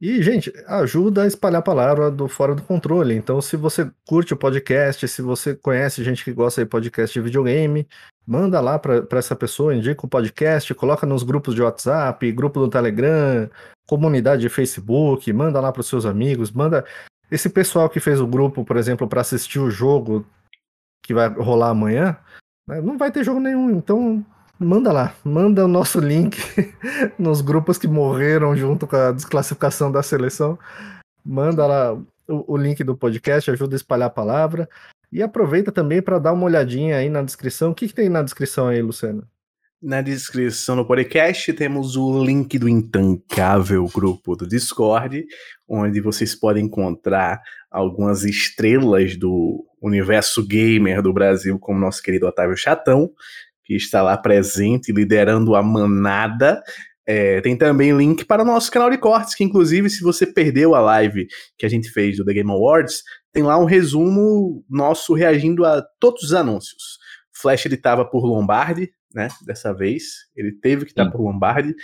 E, 0.00 0.22
gente, 0.22 0.52
ajuda 0.68 1.24
a 1.24 1.26
espalhar 1.26 1.58
a 1.58 1.62
palavra 1.62 2.08
do 2.08 2.28
Fora 2.28 2.54
do 2.54 2.62
Controle. 2.62 3.16
Então, 3.16 3.40
se 3.40 3.56
você 3.56 3.90
curte 4.06 4.32
o 4.32 4.36
podcast, 4.36 5.08
se 5.08 5.20
você 5.20 5.56
conhece 5.56 6.04
gente 6.04 6.22
que 6.22 6.32
gosta 6.32 6.62
de 6.62 6.70
podcast 6.70 7.12
de 7.12 7.24
videogame, 7.24 7.84
manda 8.24 8.60
lá 8.60 8.78
para 8.78 9.18
essa 9.18 9.34
pessoa, 9.34 9.74
indica 9.74 10.06
o 10.06 10.08
podcast, 10.08 10.72
coloca 10.74 11.04
nos 11.04 11.24
grupos 11.24 11.52
de 11.52 11.62
WhatsApp, 11.62 12.30
grupo 12.30 12.60
do 12.60 12.68
Telegram, 12.68 13.50
comunidade 13.88 14.42
de 14.42 14.48
Facebook, 14.48 15.32
manda 15.32 15.60
lá 15.60 15.72
para 15.72 15.80
os 15.80 15.88
seus 15.88 16.06
amigos, 16.06 16.52
manda 16.52 16.84
esse 17.30 17.48
pessoal 17.48 17.88
que 17.88 18.00
fez 18.00 18.20
o 18.20 18.26
grupo, 18.26 18.64
por 18.64 18.76
exemplo, 18.76 19.06
para 19.06 19.20
assistir 19.20 19.58
o 19.58 19.70
jogo 19.70 20.26
que 21.02 21.14
vai 21.14 21.28
rolar 21.28 21.70
amanhã, 21.70 22.16
né, 22.66 22.80
não 22.80 22.98
vai 22.98 23.10
ter 23.10 23.24
jogo 23.24 23.40
nenhum. 23.40 23.70
Então, 23.70 24.24
manda 24.58 24.92
lá, 24.92 25.14
manda 25.24 25.64
o 25.64 25.68
nosso 25.68 26.00
link 26.00 26.38
nos 27.18 27.40
grupos 27.40 27.78
que 27.78 27.86
morreram 27.86 28.56
junto 28.56 28.86
com 28.86 28.96
a 28.96 29.12
desclassificação 29.12 29.90
da 29.92 30.02
seleção. 30.02 30.58
Manda 31.24 31.66
lá 31.66 31.94
o, 31.94 32.54
o 32.54 32.56
link 32.56 32.82
do 32.82 32.96
podcast, 32.96 33.50
ajuda 33.50 33.74
a 33.74 33.78
espalhar 33.78 34.08
a 34.08 34.10
palavra. 34.10 34.68
E 35.10 35.22
aproveita 35.22 35.72
também 35.72 36.02
para 36.02 36.18
dar 36.18 36.32
uma 36.32 36.44
olhadinha 36.44 36.96
aí 36.96 37.08
na 37.08 37.22
descrição. 37.22 37.70
O 37.70 37.74
que, 37.74 37.88
que 37.88 37.94
tem 37.94 38.08
na 38.08 38.22
descrição 38.22 38.68
aí, 38.68 38.82
Luciano? 38.82 39.26
Na 39.80 40.02
descrição 40.02 40.74
do 40.74 40.84
podcast 40.84 41.52
temos 41.52 41.96
o 41.96 42.24
link 42.24 42.58
do 42.58 42.68
intancável 42.68 43.86
grupo 43.86 44.34
do 44.34 44.44
Discord, 44.44 45.24
onde 45.68 46.00
vocês 46.00 46.34
podem 46.34 46.64
encontrar 46.64 47.40
algumas 47.70 48.24
estrelas 48.24 49.16
do 49.16 49.66
universo 49.80 50.46
gamer 50.46 51.02
do 51.02 51.12
Brasil, 51.12 51.58
como 51.58 51.78
nosso 51.78 52.02
querido 52.02 52.26
Otávio 52.26 52.56
Chatão, 52.56 53.10
que 53.64 53.74
está 53.74 54.02
lá 54.02 54.16
presente, 54.16 54.92
liderando 54.92 55.54
a 55.54 55.62
manada. 55.62 56.62
É, 57.06 57.40
tem 57.40 57.56
também 57.56 57.96
link 57.96 58.24
para 58.24 58.42
o 58.42 58.46
nosso 58.46 58.70
canal 58.70 58.90
de 58.90 58.98
cortes, 58.98 59.34
que 59.34 59.44
inclusive, 59.44 59.88
se 59.90 60.02
você 60.02 60.26
perdeu 60.26 60.74
a 60.74 60.80
live 60.80 61.26
que 61.56 61.64
a 61.64 61.68
gente 61.68 61.90
fez 61.90 62.16
do 62.16 62.24
The 62.24 62.34
Game 62.34 62.50
Awards, 62.50 63.02
tem 63.32 63.42
lá 63.42 63.58
um 63.58 63.64
resumo 63.64 64.64
nosso 64.68 65.14
reagindo 65.14 65.64
a 65.64 65.82
todos 66.00 66.22
os 66.22 66.34
anúncios. 66.34 66.98
Flash 67.32 67.66
ele 67.66 67.76
estava 67.76 68.04
por 68.04 68.24
Lombardi, 68.24 68.90
né? 69.14 69.28
Dessa 69.42 69.72
vez. 69.72 70.04
Ele 70.34 70.52
teve 70.52 70.84
que 70.84 70.92
estar 70.92 71.04
tá 71.04 71.10
por 71.10 71.20
Lombardi. 71.20 71.74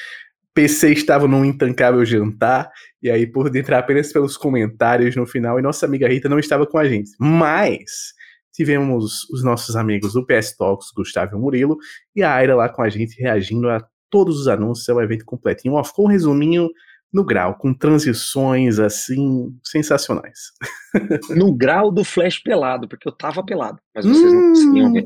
PC 0.54 0.92
estava 0.92 1.26
num 1.26 1.44
intancável 1.44 2.04
jantar, 2.04 2.70
e 3.02 3.10
aí 3.10 3.26
por 3.26 3.54
entrar 3.54 3.80
apenas 3.80 4.12
pelos 4.12 4.36
comentários 4.36 5.16
no 5.16 5.26
final, 5.26 5.58
e 5.58 5.62
nossa 5.62 5.84
amiga 5.84 6.08
Rita 6.08 6.28
não 6.28 6.38
estava 6.38 6.66
com 6.66 6.78
a 6.78 6.88
gente. 6.88 7.10
Mas 7.18 8.14
tivemos 8.52 9.28
os 9.30 9.42
nossos 9.42 9.74
amigos 9.74 10.12
do 10.12 10.24
PS 10.24 10.56
Talks, 10.56 10.88
Gustavo 10.96 11.36
e 11.36 11.40
Murilo, 11.40 11.76
e 12.14 12.22
a 12.22 12.32
Aira 12.32 12.54
lá 12.54 12.68
com 12.68 12.82
a 12.82 12.88
gente 12.88 13.20
reagindo 13.20 13.68
a 13.68 13.84
todos 14.08 14.40
os 14.40 14.46
anúncios, 14.46 14.88
é 14.88 14.94
o 14.94 15.02
evento 15.02 15.24
completinho. 15.24 15.74
Ó, 15.74 15.82
ficou 15.82 16.06
um 16.06 16.08
resuminho 16.08 16.70
no 17.12 17.24
grau, 17.24 17.56
com 17.56 17.74
transições 17.74 18.78
assim 18.78 19.56
sensacionais. 19.62 20.52
No 21.30 21.52
grau 21.52 21.90
do 21.90 22.04
flash 22.04 22.38
pelado, 22.38 22.86
porque 22.86 23.08
eu 23.08 23.12
tava 23.12 23.44
pelado, 23.44 23.80
mas 23.92 24.06
vocês 24.06 24.32
hum, 24.32 24.40
não 24.40 24.48
conseguiam 24.50 24.92
ver. 24.92 25.04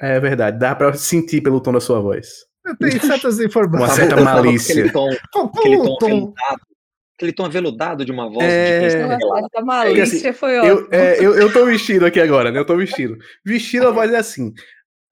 É 0.00 0.18
verdade, 0.18 0.58
dá 0.58 0.74
pra 0.74 0.92
sentir 0.94 1.40
pelo 1.40 1.60
tom 1.60 1.70
da 1.70 1.78
sua 1.78 2.00
voz. 2.00 2.47
Tem 2.76 2.98
certas 2.98 3.40
informações. 3.40 3.90
Uma 3.90 3.94
certa 3.94 4.20
malícia. 4.22 4.74
Aquele 4.74 4.92
tom, 4.92 5.08
aquele 5.08 5.76
tom, 5.76 5.96
tom 5.98 6.06
aveludado, 6.06 6.60
aquele 7.16 7.32
tom 7.32 7.44
aveludado 7.44 8.04
de 8.04 8.12
uma 8.12 8.28
voz 8.28 8.44
é... 8.44 8.80
de 8.80 9.46
está 9.46 9.62
malícia 9.62 10.30
assim, 10.30 10.32
foi 10.32 10.58
ótimo. 10.58 10.72
Eu, 10.72 10.88
é, 10.90 11.24
eu, 11.24 11.34
eu 11.34 11.52
tô 11.52 11.64
vestido 11.64 12.06
aqui 12.06 12.20
agora, 12.20 12.50
né? 12.50 12.58
Eu 12.58 12.64
tô 12.64 12.76
vestido. 12.76 13.16
Vestido 13.44 13.88
a 13.88 13.90
voz 13.90 14.12
é 14.12 14.18
assim. 14.18 14.52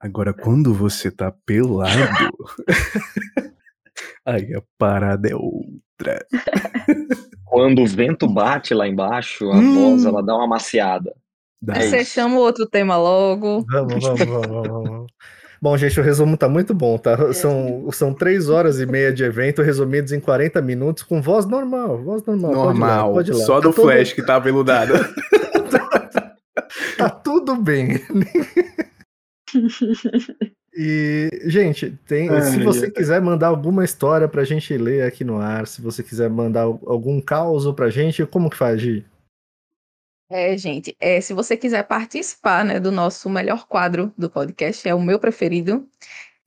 Agora, 0.01 0.33
quando 0.33 0.75
você 0.75 1.11
tá 1.11 1.33
pelado. 1.45 2.31
aí 4.25 4.55
a 4.55 4.63
parada 4.79 5.29
é 5.29 5.35
outra. 5.35 6.25
Quando 7.45 7.83
o 7.83 7.87
vento 7.87 8.29
bate 8.29 8.75
lá 8.75 8.87
embaixo, 8.87 9.51
a 9.51 9.57
hum. 9.57 9.75
voz 9.75 10.05
ela 10.05 10.23
dá 10.23 10.37
uma 10.37 10.47
maciada. 10.47 11.15
É 11.69 11.81
Você 11.81 12.05
chama 12.05 12.37
o 12.37 12.41
outro 12.41 12.67
tema 12.67 12.97
logo. 12.97 13.65
Vamos, 13.69 14.05
vamos, 14.05 14.27
vamos, 14.27 14.69
vamos. 14.69 15.07
Bom, 15.61 15.77
gente, 15.77 15.99
o 15.99 16.03
resumo 16.03 16.37
tá 16.37 16.49
muito 16.49 16.75
bom, 16.75 16.99
tá? 16.99 17.33
São, 17.33 17.89
são 17.93 18.13
três 18.13 18.49
horas 18.49 18.81
e 18.81 18.87
meia 18.87 19.13
de 19.13 19.25
evento 19.25 19.63
resumidos 19.63 20.13
em 20.13 20.21
40 20.21 20.61
minutos 20.63 21.03
com 21.03 21.21
voz 21.23 21.47
normal, 21.47 21.99
voz 22.03 22.23
normal. 22.25 22.53
Normal, 22.53 23.13
pode 23.15 23.31
ir 23.31 23.33
lá, 23.33 23.33
pode 23.33 23.33
ir 23.33 23.35
lá. 23.35 23.45
só 23.47 23.61
Tá 23.61 23.69
do 23.69 23.75
todo- 23.75 23.85
Flash 23.87 24.13
que 24.13 24.23
tá 24.23 24.39
veludado. 24.39 24.93
Tá 26.97 27.11
tudo 27.11 27.57
bem. 27.57 28.01
E, 30.79 31.31
gente, 31.47 31.99
tem, 32.07 32.29
se 32.43 32.63
você 32.63 32.91
quiser 32.91 33.19
mandar 33.23 33.47
alguma 33.47 33.83
história 33.83 34.29
pra 34.29 34.45
gente 34.45 34.77
ler 34.77 35.05
aqui 35.05 35.25
no 35.25 35.39
ar, 35.39 35.67
se 35.67 35.81
você 35.81 36.03
quiser 36.03 36.29
mandar 36.29 36.65
algum 36.65 37.19
caos 37.19 37.65
pra 37.75 37.89
gente, 37.89 38.27
como 38.27 38.51
que 38.51 38.57
faz, 38.59 38.79
Gi? 38.83 39.03
É, 40.29 40.57
gente, 40.57 40.97
é, 40.99 41.21
se 41.21 41.33
você 41.33 41.57
quiser 41.57 41.85
participar, 41.85 42.65
né, 42.65 42.81
do 42.81 42.91
nosso 42.91 43.31
melhor 43.31 43.67
quadro 43.67 44.13
do 44.19 44.29
podcast, 44.29 44.87
é 44.89 44.95
o 44.95 45.01
meu 45.01 45.21
preferido, 45.21 45.89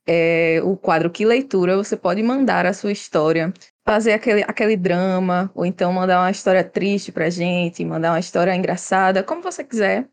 é 0.06 0.60
o 0.62 0.76
quadro 0.76 1.10
Que 1.10 1.24
Leitura, 1.24 1.76
você 1.76 1.96
pode 1.96 2.22
mandar 2.22 2.66
a 2.66 2.74
sua 2.74 2.92
história, 2.92 3.52
fazer 3.84 4.12
aquele, 4.12 4.42
aquele 4.42 4.76
drama, 4.76 5.50
ou 5.54 5.64
então 5.64 5.92
mandar 5.92 6.20
uma 6.20 6.30
história 6.30 6.62
triste 6.62 7.10
pra 7.10 7.30
gente, 7.30 7.84
mandar 7.84 8.12
uma 8.12 8.20
história 8.20 8.54
engraçada, 8.54 9.22
como 9.22 9.42
você 9.42 9.64
quiser, 9.64 10.06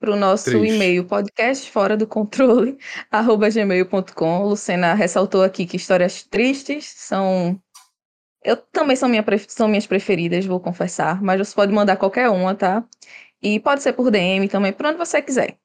para 0.00 0.10
o 0.10 0.16
nosso 0.16 0.50
Triste. 0.50 0.74
e-mail 0.74 1.04
podcast 1.04 1.70
fora 1.70 1.96
do 1.96 2.08
controle, 2.08 2.76
arroba 3.10 3.48
gmail.com. 3.48 4.44
Lucena 4.48 4.94
ressaltou 4.94 5.44
aqui 5.44 5.64
que 5.64 5.76
histórias 5.76 6.24
tristes 6.24 6.92
são 6.96 7.60
eu 8.44 8.56
também 8.56 8.96
são, 8.96 9.08
minha 9.08 9.24
são 9.48 9.68
minhas 9.68 9.86
preferidas, 9.86 10.44
vou 10.44 10.60
confessar, 10.60 11.22
mas 11.22 11.38
você 11.38 11.54
pode 11.54 11.72
mandar 11.72 11.96
qualquer 11.96 12.28
uma, 12.28 12.54
tá? 12.54 12.84
E 13.42 13.58
pode 13.60 13.82
ser 13.82 13.92
por 13.92 14.10
DM 14.10 14.48
também, 14.48 14.72
por 14.72 14.86
onde 14.86 14.98
você 14.98 15.20
quiser. 15.20 15.56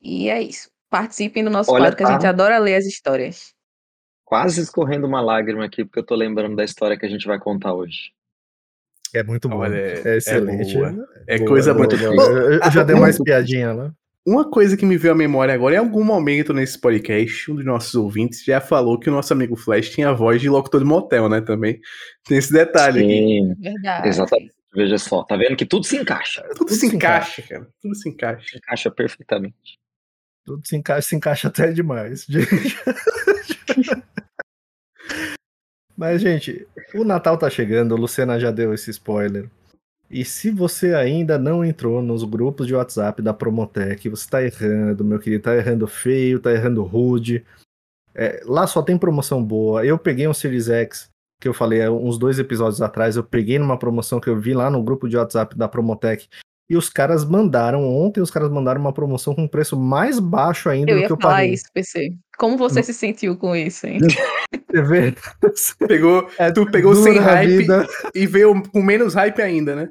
E 0.00 0.28
é 0.28 0.40
isso. 0.40 0.70
Participem 0.90 1.42
do 1.42 1.50
nosso 1.50 1.70
Olha, 1.72 1.84
quadro, 1.84 1.96
que 1.96 2.04
a 2.04 2.06
tá. 2.06 2.12
gente 2.12 2.26
adora 2.26 2.58
ler 2.58 2.76
as 2.76 2.86
histórias. 2.86 3.52
Quase 4.24 4.60
escorrendo 4.60 5.06
uma 5.06 5.20
lágrima 5.20 5.64
aqui, 5.64 5.84
porque 5.84 5.98
eu 5.98 6.06
tô 6.06 6.14
lembrando 6.14 6.56
da 6.56 6.64
história 6.64 6.96
que 6.98 7.04
a 7.04 7.08
gente 7.08 7.26
vai 7.26 7.38
contar 7.38 7.74
hoje. 7.74 8.12
É 9.12 9.22
muito 9.22 9.48
bom. 9.48 9.58
Olha, 9.58 9.76
é, 9.76 10.16
excelente. 10.16 10.74
boa. 10.74 11.08
É 11.26 11.38
Boa, 11.38 11.48
coisa 11.48 11.72
boa, 11.72 11.86
muito 11.86 11.96
boa. 11.96 12.12
Eu, 12.14 12.70
já 12.70 12.82
dei 12.82 12.96
mais 12.96 13.16
piadinha 13.22 13.72
lá. 13.72 13.94
Uma 14.26 14.50
coisa 14.50 14.74
que 14.74 14.86
me 14.86 14.96
veio 14.96 15.12
à 15.12 15.16
memória 15.16 15.52
agora, 15.52 15.74
em 15.74 15.78
algum 15.78 16.02
momento 16.02 16.54
nesse 16.54 16.78
podcast, 16.80 17.52
um 17.52 17.56
dos 17.56 17.64
nossos 17.64 17.94
ouvintes 17.94 18.42
já 18.42 18.58
falou 18.58 18.98
que 18.98 19.10
o 19.10 19.12
nosso 19.12 19.30
amigo 19.34 19.54
Flash 19.54 19.90
tinha 19.90 20.08
a 20.08 20.14
voz 20.14 20.40
de 20.40 20.48
locutor 20.48 20.80
de 20.80 20.86
motel, 20.86 21.28
né? 21.28 21.42
Também 21.42 21.78
tem 22.24 22.38
esse 22.38 22.50
detalhe 22.50 23.00
aqui. 23.00 23.08
Sim, 23.08 23.54
Verdade. 23.60 24.08
exatamente. 24.08 24.54
Veja 24.74 24.96
só, 24.98 25.22
tá 25.22 25.36
vendo 25.36 25.56
que 25.56 25.66
tudo 25.66 25.84
se 25.84 25.96
encaixa. 25.96 26.42
Tudo, 26.48 26.54
Tudo 26.60 26.70
se 26.70 26.80
se 26.88 26.96
encaixa, 26.96 27.42
cara. 27.42 27.68
Tudo 27.80 27.94
se 27.94 28.08
encaixa. 28.08 28.48
Se 28.48 28.56
encaixa 28.56 28.90
perfeitamente. 28.90 29.78
Tudo 30.44 30.66
se 30.66 30.76
encaixa, 30.76 31.08
se 31.08 31.16
encaixa 31.16 31.48
até 31.48 31.70
demais. 31.70 32.26
Mas, 35.96 36.20
gente, 36.22 36.66
o 36.94 37.04
Natal 37.04 37.38
tá 37.38 37.48
chegando, 37.48 37.94
a 37.94 37.98
Luciana 37.98 38.40
já 38.40 38.50
deu 38.50 38.74
esse 38.74 38.90
spoiler. 38.90 39.48
E 40.10 40.24
se 40.24 40.50
você 40.50 40.94
ainda 40.94 41.38
não 41.38 41.64
entrou 41.64 42.02
nos 42.02 42.22
grupos 42.24 42.66
de 42.66 42.74
WhatsApp 42.74 43.20
da 43.22 43.32
Promotec, 43.32 44.08
você 44.08 44.28
tá 44.28 44.42
errando, 44.42 45.04
meu 45.04 45.18
querido, 45.18 45.42
tá 45.42 45.56
errando 45.56 45.86
feio, 45.86 46.38
tá 46.38 46.52
errando 46.52 46.82
rude. 46.82 47.44
É, 48.14 48.42
lá 48.44 48.66
só 48.66 48.82
tem 48.82 48.96
promoção 48.96 49.44
boa. 49.44 49.84
Eu 49.84 49.98
peguei 49.98 50.28
um 50.28 50.34
Series 50.34 50.68
X, 50.68 51.10
que 51.40 51.48
eu 51.48 51.54
falei 51.54 51.88
uns 51.88 52.16
dois 52.16 52.38
episódios 52.38 52.80
atrás, 52.80 53.16
eu 53.16 53.24
peguei 53.24 53.58
numa 53.58 53.78
promoção 53.78 54.20
que 54.20 54.28
eu 54.28 54.38
vi 54.38 54.54
lá 54.54 54.70
no 54.70 54.82
grupo 54.82 55.08
de 55.08 55.16
WhatsApp 55.16 55.56
da 55.56 55.68
Promotec. 55.68 56.28
E 56.68 56.76
os 56.76 56.88
caras 56.88 57.24
mandaram, 57.24 57.82
ontem 57.86 58.20
os 58.20 58.30
caras 58.30 58.50
mandaram 58.50 58.80
uma 58.80 58.92
promoção 58.92 59.34
com 59.34 59.46
preço 59.46 59.78
mais 59.78 60.18
baixo 60.18 60.68
ainda 60.70 60.90
Eu 60.92 60.96
do 60.96 61.00
ia 61.02 61.06
que 61.06 61.12
eu 61.12 61.18
falar 61.20 61.34
paguei. 61.34 61.52
isso, 61.52 61.64
PC. 61.72 62.14
Como 62.38 62.56
você 62.56 62.82
se 62.82 62.94
sentiu 62.94 63.36
com 63.36 63.54
isso, 63.54 63.86
hein? 63.86 63.98
Você 64.74 64.82
vê? 64.82 65.14
Pegou, 65.86 66.28
É 66.36 66.50
tu 66.50 66.68
pegou 66.68 66.96
sem 66.96 67.16
hype 67.18 67.58
vida. 67.58 67.86
e 68.12 68.26
veio 68.26 68.60
com 68.70 68.82
menos 68.82 69.14
hype 69.14 69.40
ainda, 69.40 69.76
né? 69.76 69.90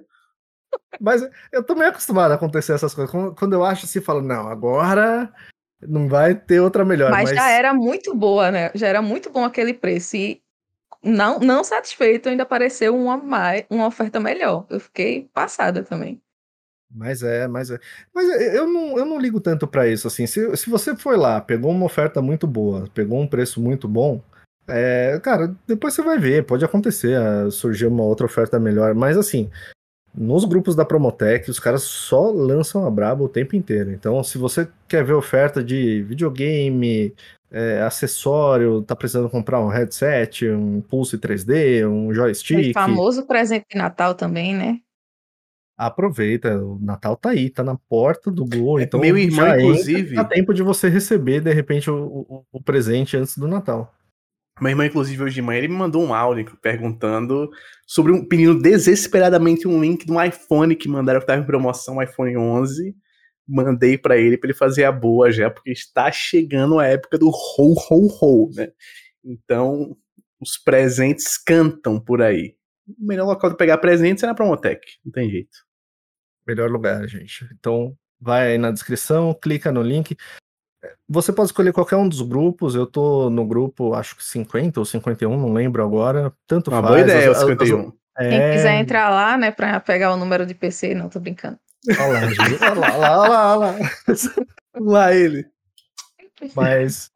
Mas 1.00 1.26
eu 1.52 1.64
tô 1.64 1.74
meio 1.76 1.90
acostumado 1.90 2.32
a 2.32 2.36
acontecer 2.36 2.74
essas 2.74 2.94
coisas. 2.94 3.14
Quando, 3.38 3.54
eu 3.54 3.64
acho 3.64 3.86
assim, 3.86 4.02
falo, 4.02 4.22
não, 4.22 4.48
agora 4.50 5.32
não 5.82 6.08
vai 6.10 6.36
ter 6.36 6.60
outra 6.60 6.84
melhor. 6.84 7.12
Mas, 7.12 7.30
Mas, 7.30 7.38
já 7.38 7.50
era 7.50 7.74
muito 7.74 8.14
boa, 8.16 8.52
né? 8.52 8.72
Já 8.76 8.88
era 8.88 9.02
muito 9.02 9.30
bom 9.30 9.46
aquele 9.46 9.74
preço. 9.74 10.16
E 10.18 10.42
não, 11.02 11.40
não 11.40 11.64
satisfeito, 11.64 12.28
ainda 12.30 12.44
apareceu 12.44 12.96
uma, 12.96 13.16
mai- 13.18 13.66
uma 13.70 13.88
oferta 13.88 14.20
melhor. 14.20 14.66
Eu 14.70 14.80
fiquei 14.80 15.30
passada 15.34 15.84
também. 15.84 16.22
Mas 16.94 17.24
é, 17.24 17.48
mas 17.48 17.72
é. 17.72 17.80
Mas 18.14 18.28
eu 18.56 18.68
não, 18.68 18.98
eu 18.98 19.06
não 19.06 19.20
ligo 19.20 19.40
tanto 19.40 19.68
pra 19.68 19.88
isso. 19.88 20.08
Assim, 20.08 20.28
se, 20.28 20.56
se 20.56 20.70
você 20.70 20.96
foi 20.96 21.18
lá, 21.18 21.42
pegou 21.42 21.72
uma 21.72 21.86
oferta 21.86 22.22
muito 22.22 22.46
boa, 22.48 22.88
pegou 22.94 23.20
um 23.20 23.28
preço 23.28 23.62
muito 23.62 23.88
bom, 23.88 24.22
é, 24.68 25.20
cara, 25.22 25.54
depois 25.68 25.94
você 25.94 26.02
vai 26.02 26.18
ver, 26.18 26.46
pode 26.46 26.64
acontecer, 26.64 27.18
ah, 27.18 27.50
surgir 27.52 27.86
uma 27.88 28.04
outra 28.04 28.26
oferta 28.26 28.60
melhor. 28.60 28.94
Mas 28.94 29.18
assim, 29.18 29.50
nos 30.16 30.46
grupos 30.46 30.76
da 30.76 30.86
Promotec, 30.86 31.50
os 31.50 31.60
caras 31.60 31.84
só 31.84 32.30
lançam 32.32 32.86
a 32.86 32.92
braba 32.92 33.24
o 33.24 33.30
tempo 33.30 33.56
inteiro. 33.56 33.92
Então, 33.92 34.24
se 34.24 34.38
você 34.38 34.68
quer 34.88 35.04
ver 35.04 35.14
oferta 35.14 35.64
de 35.64 36.04
videogame, 36.04 37.14
é, 37.52 37.82
acessório, 37.82 38.82
tá 38.82 38.96
precisando 38.96 39.30
comprar 39.30 39.60
um 39.60 39.68
headset, 39.68 40.50
um 40.50 40.82
Pulse 40.82 41.18
3D, 41.18 41.88
um 41.88 42.08
O 42.08 42.14
joystick, 42.14 42.74
famoso 42.74 43.26
presente 43.26 43.66
de 43.72 43.78
Natal 43.78 44.16
também, 44.16 44.56
né? 44.56 44.80
Aproveita. 45.86 46.58
O 46.64 46.80
Natal 46.82 47.16
tá 47.16 47.30
aí, 47.32 47.50
tá 47.50 47.64
na 47.64 47.76
porta 47.76 48.32
do 48.32 48.46
Gol. 48.46 48.80
Então, 48.80 49.00
Meu 49.00 49.18
irmão, 49.18 49.46
entra, 49.48 49.62
inclusive- 49.62 50.16
dá 50.16 50.24
tempo 50.26 50.54
de 50.54 50.64
você 50.64 50.90
receber, 50.90 51.42
de 51.42 51.54
repente, 51.54 51.90
o, 51.90 51.96
o- 52.30 52.46
o 52.52 52.62
presente 52.64 53.16
antes 53.18 53.38
do 53.38 53.48
Natal. 53.48 53.94
Meu 54.62 54.70
irmão, 54.70 54.86
inclusive, 54.86 55.24
hoje 55.24 55.36
de 55.36 55.42
manhã, 55.42 55.58
ele 55.60 55.68
me 55.68 55.76
mandou 55.76 56.04
um 56.04 56.14
áudio 56.14 56.46
perguntando 56.62 57.50
sobre 57.88 58.12
um 58.12 58.24
pedindo 58.24 58.62
desesperadamente 58.62 59.68
um 59.68 59.82
link 59.82 60.06
de 60.06 60.12
um 60.12 60.24
iPhone 60.24 60.76
que 60.76 60.88
mandaram 60.88 61.20
que 61.20 61.26
tava 61.26 61.42
em 61.42 61.46
promoção, 61.46 61.96
um 61.98 62.02
iPhone 62.02 62.38
11. 62.38 62.96
Mandei 63.48 63.98
pra 63.98 64.16
ele 64.16 64.38
pra 64.38 64.48
ele 64.50 64.58
fazer 64.58 64.84
a 64.86 64.92
boa 64.92 65.32
já, 65.32 65.50
porque 65.50 65.72
está 65.72 66.12
chegando 66.12 66.80
a 66.80 66.86
época 66.86 67.18
do 67.18 67.30
ho 67.30 67.74
ho 67.90 68.08
ho, 68.22 68.50
né? 68.56 68.70
Então, 69.26 69.98
os 70.40 70.58
presentes 70.58 71.38
cantam 71.38 72.00
por 72.00 72.22
aí. 72.22 72.56
O 72.88 73.06
melhor 73.08 73.26
local 73.26 73.50
de 73.50 73.58
pegar 73.58 73.78
presentes 73.80 74.24
é 74.24 74.28
na 74.28 74.36
Promotec, 74.36 74.80
não 75.04 75.12
tem 75.12 75.30
jeito. 75.30 75.58
Melhor 76.48 76.70
lugar, 76.70 77.08
gente. 77.08 77.48
Então, 77.60 77.96
vai 78.20 78.52
aí 78.52 78.58
na 78.58 78.72
descrição, 78.72 79.34
clica 79.34 79.72
no 79.72 79.82
link. 79.82 80.16
Você 81.08 81.32
pode 81.32 81.48
escolher 81.48 81.72
qualquer 81.72 81.96
um 81.96 82.08
dos 82.10 82.22
grupos. 82.22 82.76
Eu 82.76 82.86
tô 82.86 83.30
no 83.30 83.46
grupo, 83.46 83.94
acho 83.94 84.16
que 84.18 84.24
50 84.24 84.80
ou 84.80 84.86
51, 84.86 85.38
não 85.40 85.54
lembro 85.54 85.84
agora. 85.84 86.34
Tanto 86.48 86.70
Uma 86.72 86.82
faz. 86.82 86.94
boa 86.94 87.02
ideia, 87.02 87.32
as- 87.32 87.38
as- 87.38 87.44
51. 87.48 87.92
Quem 88.18 88.28
é, 88.40 88.54
quiser 88.54 88.76
entrar 88.80 89.10
lá, 89.10 89.38
né, 89.38 89.50
pra 89.52 89.80
pegar 89.80 90.14
o 90.14 90.18
número 90.18 90.46
de 90.46 90.54
PC, 90.54 90.94
não, 90.94 91.10
tô 91.10 91.20
brincando. 91.20 91.58
Olha 91.90 92.08
lá, 92.08 92.20
gente. 92.28 92.64
Olha 92.64 92.74
lá, 92.80 92.88
olha 92.94 92.98
lá, 92.98 93.20
olha 93.22 93.30
lá, 93.30 93.58
olha 93.58 93.78
lá. 93.78 93.90
Lá 94.80 95.14
ele. 95.16 95.46
Mas 96.56 97.10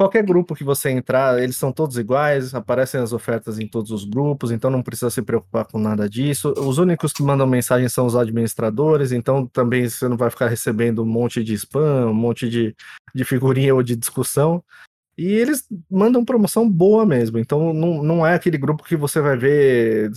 qualquer 0.00 0.24
grupo 0.24 0.54
que 0.54 0.64
você 0.64 0.88
entrar, 0.88 1.42
eles 1.42 1.56
são 1.56 1.70
todos 1.70 1.98
iguais, 1.98 2.54
aparecem 2.54 2.98
as 2.98 3.12
ofertas 3.12 3.58
em 3.58 3.66
todos 3.66 3.90
os 3.90 4.02
grupos, 4.02 4.50
então 4.50 4.70
não 4.70 4.82
precisa 4.82 5.10
se 5.10 5.20
preocupar 5.20 5.66
com 5.66 5.78
nada 5.78 6.08
disso. 6.08 6.54
Os 6.56 6.78
únicos 6.78 7.12
que 7.12 7.22
mandam 7.22 7.46
mensagem 7.46 7.86
são 7.86 8.06
os 8.06 8.16
administradores, 8.16 9.12
então 9.12 9.46
também 9.46 9.86
você 9.86 10.08
não 10.08 10.16
vai 10.16 10.30
ficar 10.30 10.48
recebendo 10.48 11.02
um 11.02 11.06
monte 11.06 11.44
de 11.44 11.52
spam, 11.52 12.06
um 12.06 12.14
monte 12.14 12.48
de, 12.48 12.74
de 13.14 13.24
figurinha 13.24 13.74
ou 13.74 13.82
de 13.82 13.94
discussão. 13.94 14.64
E 15.18 15.26
eles 15.26 15.68
mandam 15.90 16.24
promoção 16.24 16.66
boa 16.66 17.04
mesmo, 17.04 17.38
então 17.38 17.74
não, 17.74 18.02
não 18.02 18.26
é 18.26 18.32
aquele 18.32 18.56
grupo 18.56 18.82
que 18.82 18.96
você 18.96 19.20
vai 19.20 19.36
ver 19.36 20.10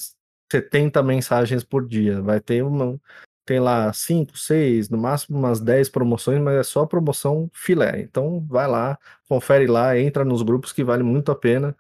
70 0.50 1.04
mensagens 1.04 1.62
por 1.62 1.86
dia, 1.86 2.22
vai 2.22 2.40
ter 2.40 2.64
uma, 2.64 2.98
tem 3.46 3.60
lá 3.60 3.92
5, 3.92 4.38
6, 4.38 4.90
no 4.90 4.98
máximo 4.98 5.38
umas 5.38 5.60
10 5.60 5.90
promoções, 5.90 6.40
mas 6.42 6.56
é 6.56 6.64
só 6.64 6.86
promoção 6.86 7.50
filé. 7.54 8.02
Então 8.02 8.46
vai 8.48 8.68
lá, 8.68 8.98
confere 9.28 9.68
lá, 9.68 9.98
entra 9.98 10.24
nos 10.24 10.42
grupos 10.42 10.72
que 10.72 10.84
vale 10.84 11.04
muito 11.04 11.32
a 11.32 11.36
pena. 11.36 11.76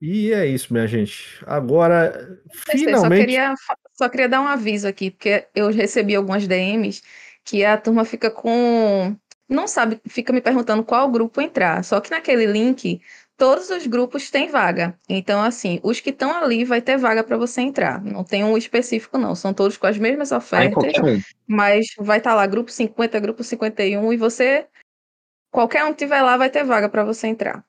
E 0.00 0.32
é 0.32 0.44
isso, 0.46 0.72
minha 0.72 0.86
gente. 0.86 1.42
Agora, 1.46 2.40
Só 2.52 2.72
finalmente. 2.72 3.20
queria, 3.20 3.54
fa- 3.56 3.76
só 3.94 4.08
queria 4.08 4.28
dar 4.28 4.40
um 4.40 4.48
aviso 4.48 4.88
aqui, 4.88 5.12
porque 5.12 5.46
eu 5.54 5.70
recebi 5.70 6.16
algumas 6.16 6.46
DMs 6.48 7.02
que 7.44 7.64
a 7.64 7.76
turma 7.78 8.04
fica 8.04 8.28
com. 8.30 9.16
Não 9.48 9.68
sabe, 9.68 10.00
fica 10.08 10.32
me 10.32 10.40
perguntando 10.40 10.82
qual 10.82 11.08
grupo 11.10 11.40
entrar. 11.40 11.84
Só 11.84 12.00
que 12.00 12.10
naquele 12.10 12.46
link, 12.46 13.00
todos 13.42 13.70
os 13.70 13.88
grupos 13.88 14.30
têm 14.30 14.48
vaga. 14.48 14.96
Então, 15.08 15.42
assim, 15.42 15.80
os 15.82 15.98
que 15.98 16.10
estão 16.10 16.32
ali 16.32 16.64
vai 16.64 16.80
ter 16.80 16.96
vaga 16.96 17.24
para 17.24 17.36
você 17.36 17.60
entrar. 17.60 18.00
Não 18.00 18.22
tem 18.22 18.44
um 18.44 18.56
específico, 18.56 19.18
não. 19.18 19.34
São 19.34 19.52
todos 19.52 19.76
com 19.76 19.88
as 19.88 19.98
mesmas 19.98 20.28
Tá 20.28 20.36
ofertas, 20.36 20.94
um. 21.02 21.20
mas 21.44 21.86
vai 21.98 22.18
estar 22.18 22.36
lá 22.36 22.46
grupo 22.46 22.70
50, 22.70 23.18
grupo 23.18 23.42
51, 23.42 24.12
e 24.12 24.16
você. 24.16 24.68
Qualquer 25.50 25.84
um 25.84 25.88
que 25.88 25.96
tiver 25.98 26.22
lá 26.22 26.36
vai 26.36 26.50
ter 26.50 26.62
vaga 26.62 26.88
para 26.88 27.02
você 27.02 27.26
entrar. 27.26 27.64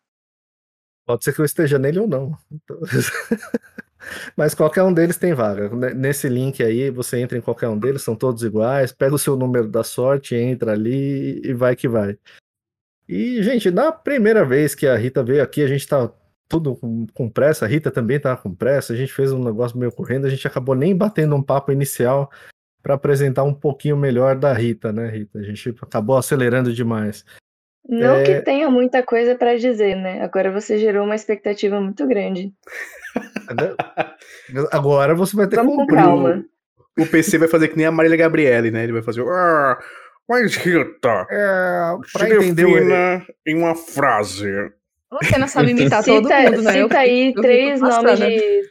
Pode 1.08 1.24
ser 1.24 1.34
que 1.34 1.42
eu 1.42 1.46
esteja 1.46 1.80
nele 1.80 2.02
ou 2.02 2.08
não. 2.08 2.38
Então- 2.52 2.80
Mas 4.38 4.54
qualquer 4.54 4.84
um 4.84 4.94
deles 4.94 5.18
tem 5.18 5.34
vaga. 5.34 5.70
Nesse 5.96 6.30
link 6.30 6.62
aí, 6.62 6.92
você 6.92 7.20
entra 7.20 7.36
em 7.36 7.42
qualquer 7.42 7.70
um 7.70 7.80
deles, 7.80 8.04
são 8.04 8.16
todos 8.16 8.44
iguais. 8.44 8.92
Pega 8.92 9.16
o 9.16 9.20
seu 9.20 9.36
número 9.36 9.68
da 9.68 9.84
sorte, 9.84 10.36
entra 10.36 10.74
ali 10.74 11.42
e 11.44 11.52
vai 11.52 11.76
que 11.76 11.88
vai. 11.88 12.16
E, 13.08 13.42
gente, 13.44 13.70
na 13.72 13.92
primeira 13.92 14.46
vez 14.46 14.74
que 14.76 14.88
a 14.88 14.96
Rita 14.96 15.24
veio 15.24 15.44
aqui, 15.44 15.62
a 15.62 15.68
gente 15.68 15.88
tá 15.88 16.10
tudo 16.48 16.76
com, 16.76 17.06
com 17.13 17.30
pressa, 17.30 17.66
a 17.66 17.68
Rita 17.68 17.89
também 17.92 18.20
tava 18.20 18.38
com 18.42 18.54
pressa, 18.54 18.94
a 18.94 18.96
gente 18.96 19.12
fez 19.12 19.32
um 19.32 19.44
negócio 19.44 19.78
meio 19.78 19.92
correndo, 19.92 20.26
a 20.26 20.30
gente 20.30 20.46
acabou 20.48 20.76
nem 20.76 20.96
batendo 20.96 21.36
um 21.36 21.42
papo 21.42 21.72
inicial 21.72 22.30
para 22.82 22.94
apresentar 22.96 23.44
um 23.44 23.54
pouquinho 23.54 23.98
melhor 23.98 24.36
da 24.36 24.54
Rita, 24.54 24.92
né, 24.92 25.10
Rita? 25.10 25.39
A 25.39 25.44
gente 25.44 25.70
acabou 25.82 26.18
acelerando 26.18 26.72
demais. 26.74 27.26
Não 27.88 28.16
É. 28.16 28.24
que 28.24 28.42
tenha 28.42 28.70
muita 28.70 29.04
coisa 29.04 29.36
pra 29.36 29.56
dizer, 29.58 29.96
né? 29.96 30.22
Agora 30.22 30.52
você 30.52 30.78
gerou 30.78 31.04
uma 31.06 31.16
expectativa 31.16 31.82
muito 31.82 32.06
grande. 32.08 32.54
Agora 34.72 35.16
você 35.16 35.36
vai 35.36 35.48
ter 35.48 35.58
que 35.58 35.62
Vamos 35.62 35.76
com 35.76 35.82
cumprir. 35.82 35.98
calma. 35.98 36.46
O 37.00 37.06
PC 37.08 37.38
vai 37.38 37.48
fazer 37.48 37.70
que 37.70 37.78
nem 37.78 37.86
a 37.86 37.92
Marília 37.92 38.18
Gabriele, 38.18 38.70
né? 38.72 38.84
Ele 38.84 38.94
vai 38.94 39.02
fazer. 39.02 39.24
"Ah, 40.30 40.34
Mas 40.42 40.56
Rita, 40.56 41.28
É, 41.30 41.98
pra 42.12 42.28
se 42.28 42.34
entender 42.34 42.66
o 42.66 42.74
defina 42.74 43.26
em 43.46 43.58
uma 43.58 43.76
frase. 43.76 44.50
Você 45.22 45.38
não 45.38 45.48
sabe 45.48 45.72
imitar 45.72 46.04
todo 46.04 46.24
Cita, 46.28 46.42
mundo, 46.52 46.62
né? 46.64 46.74
Cita 46.74 46.98
aí 46.98 47.34
eu 47.36 47.42
três 47.42 47.80
nomes 47.82 47.96
passada. 47.98 48.28
de. 48.28 48.62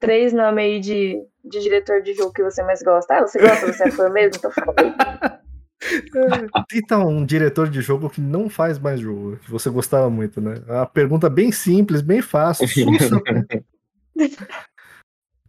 Três 0.00 0.32
nomes 0.32 0.64
aí 0.64 0.80
de, 0.80 1.18
de 1.44 1.60
diretor 1.60 2.02
de 2.02 2.14
jogo 2.14 2.32
que 2.32 2.42
você 2.42 2.62
mais 2.62 2.82
gosta. 2.82 3.14
Ah, 3.14 3.26
você 3.26 3.38
gosta, 3.40 3.72
você 3.72 3.84
é 3.84 3.90
fã 3.90 4.08
mesmo? 4.10 4.36
Então 4.36 4.50
fala 4.50 4.74
aí. 4.78 5.38
Cita 6.72 6.98
um 6.98 7.24
diretor 7.24 7.68
de 7.68 7.80
jogo 7.80 8.10
que 8.10 8.20
não 8.20 8.48
faz 8.48 8.78
mais 8.78 8.98
jogo, 9.00 9.36
que 9.36 9.50
você 9.50 9.70
gostava 9.70 10.10
muito, 10.10 10.40
né? 10.40 10.54
É 10.66 10.72
Uma 10.72 10.86
pergunta 10.86 11.30
bem 11.30 11.52
simples, 11.52 12.00
bem 12.00 12.20
fácil. 12.20 12.66
sussa. 12.68 13.20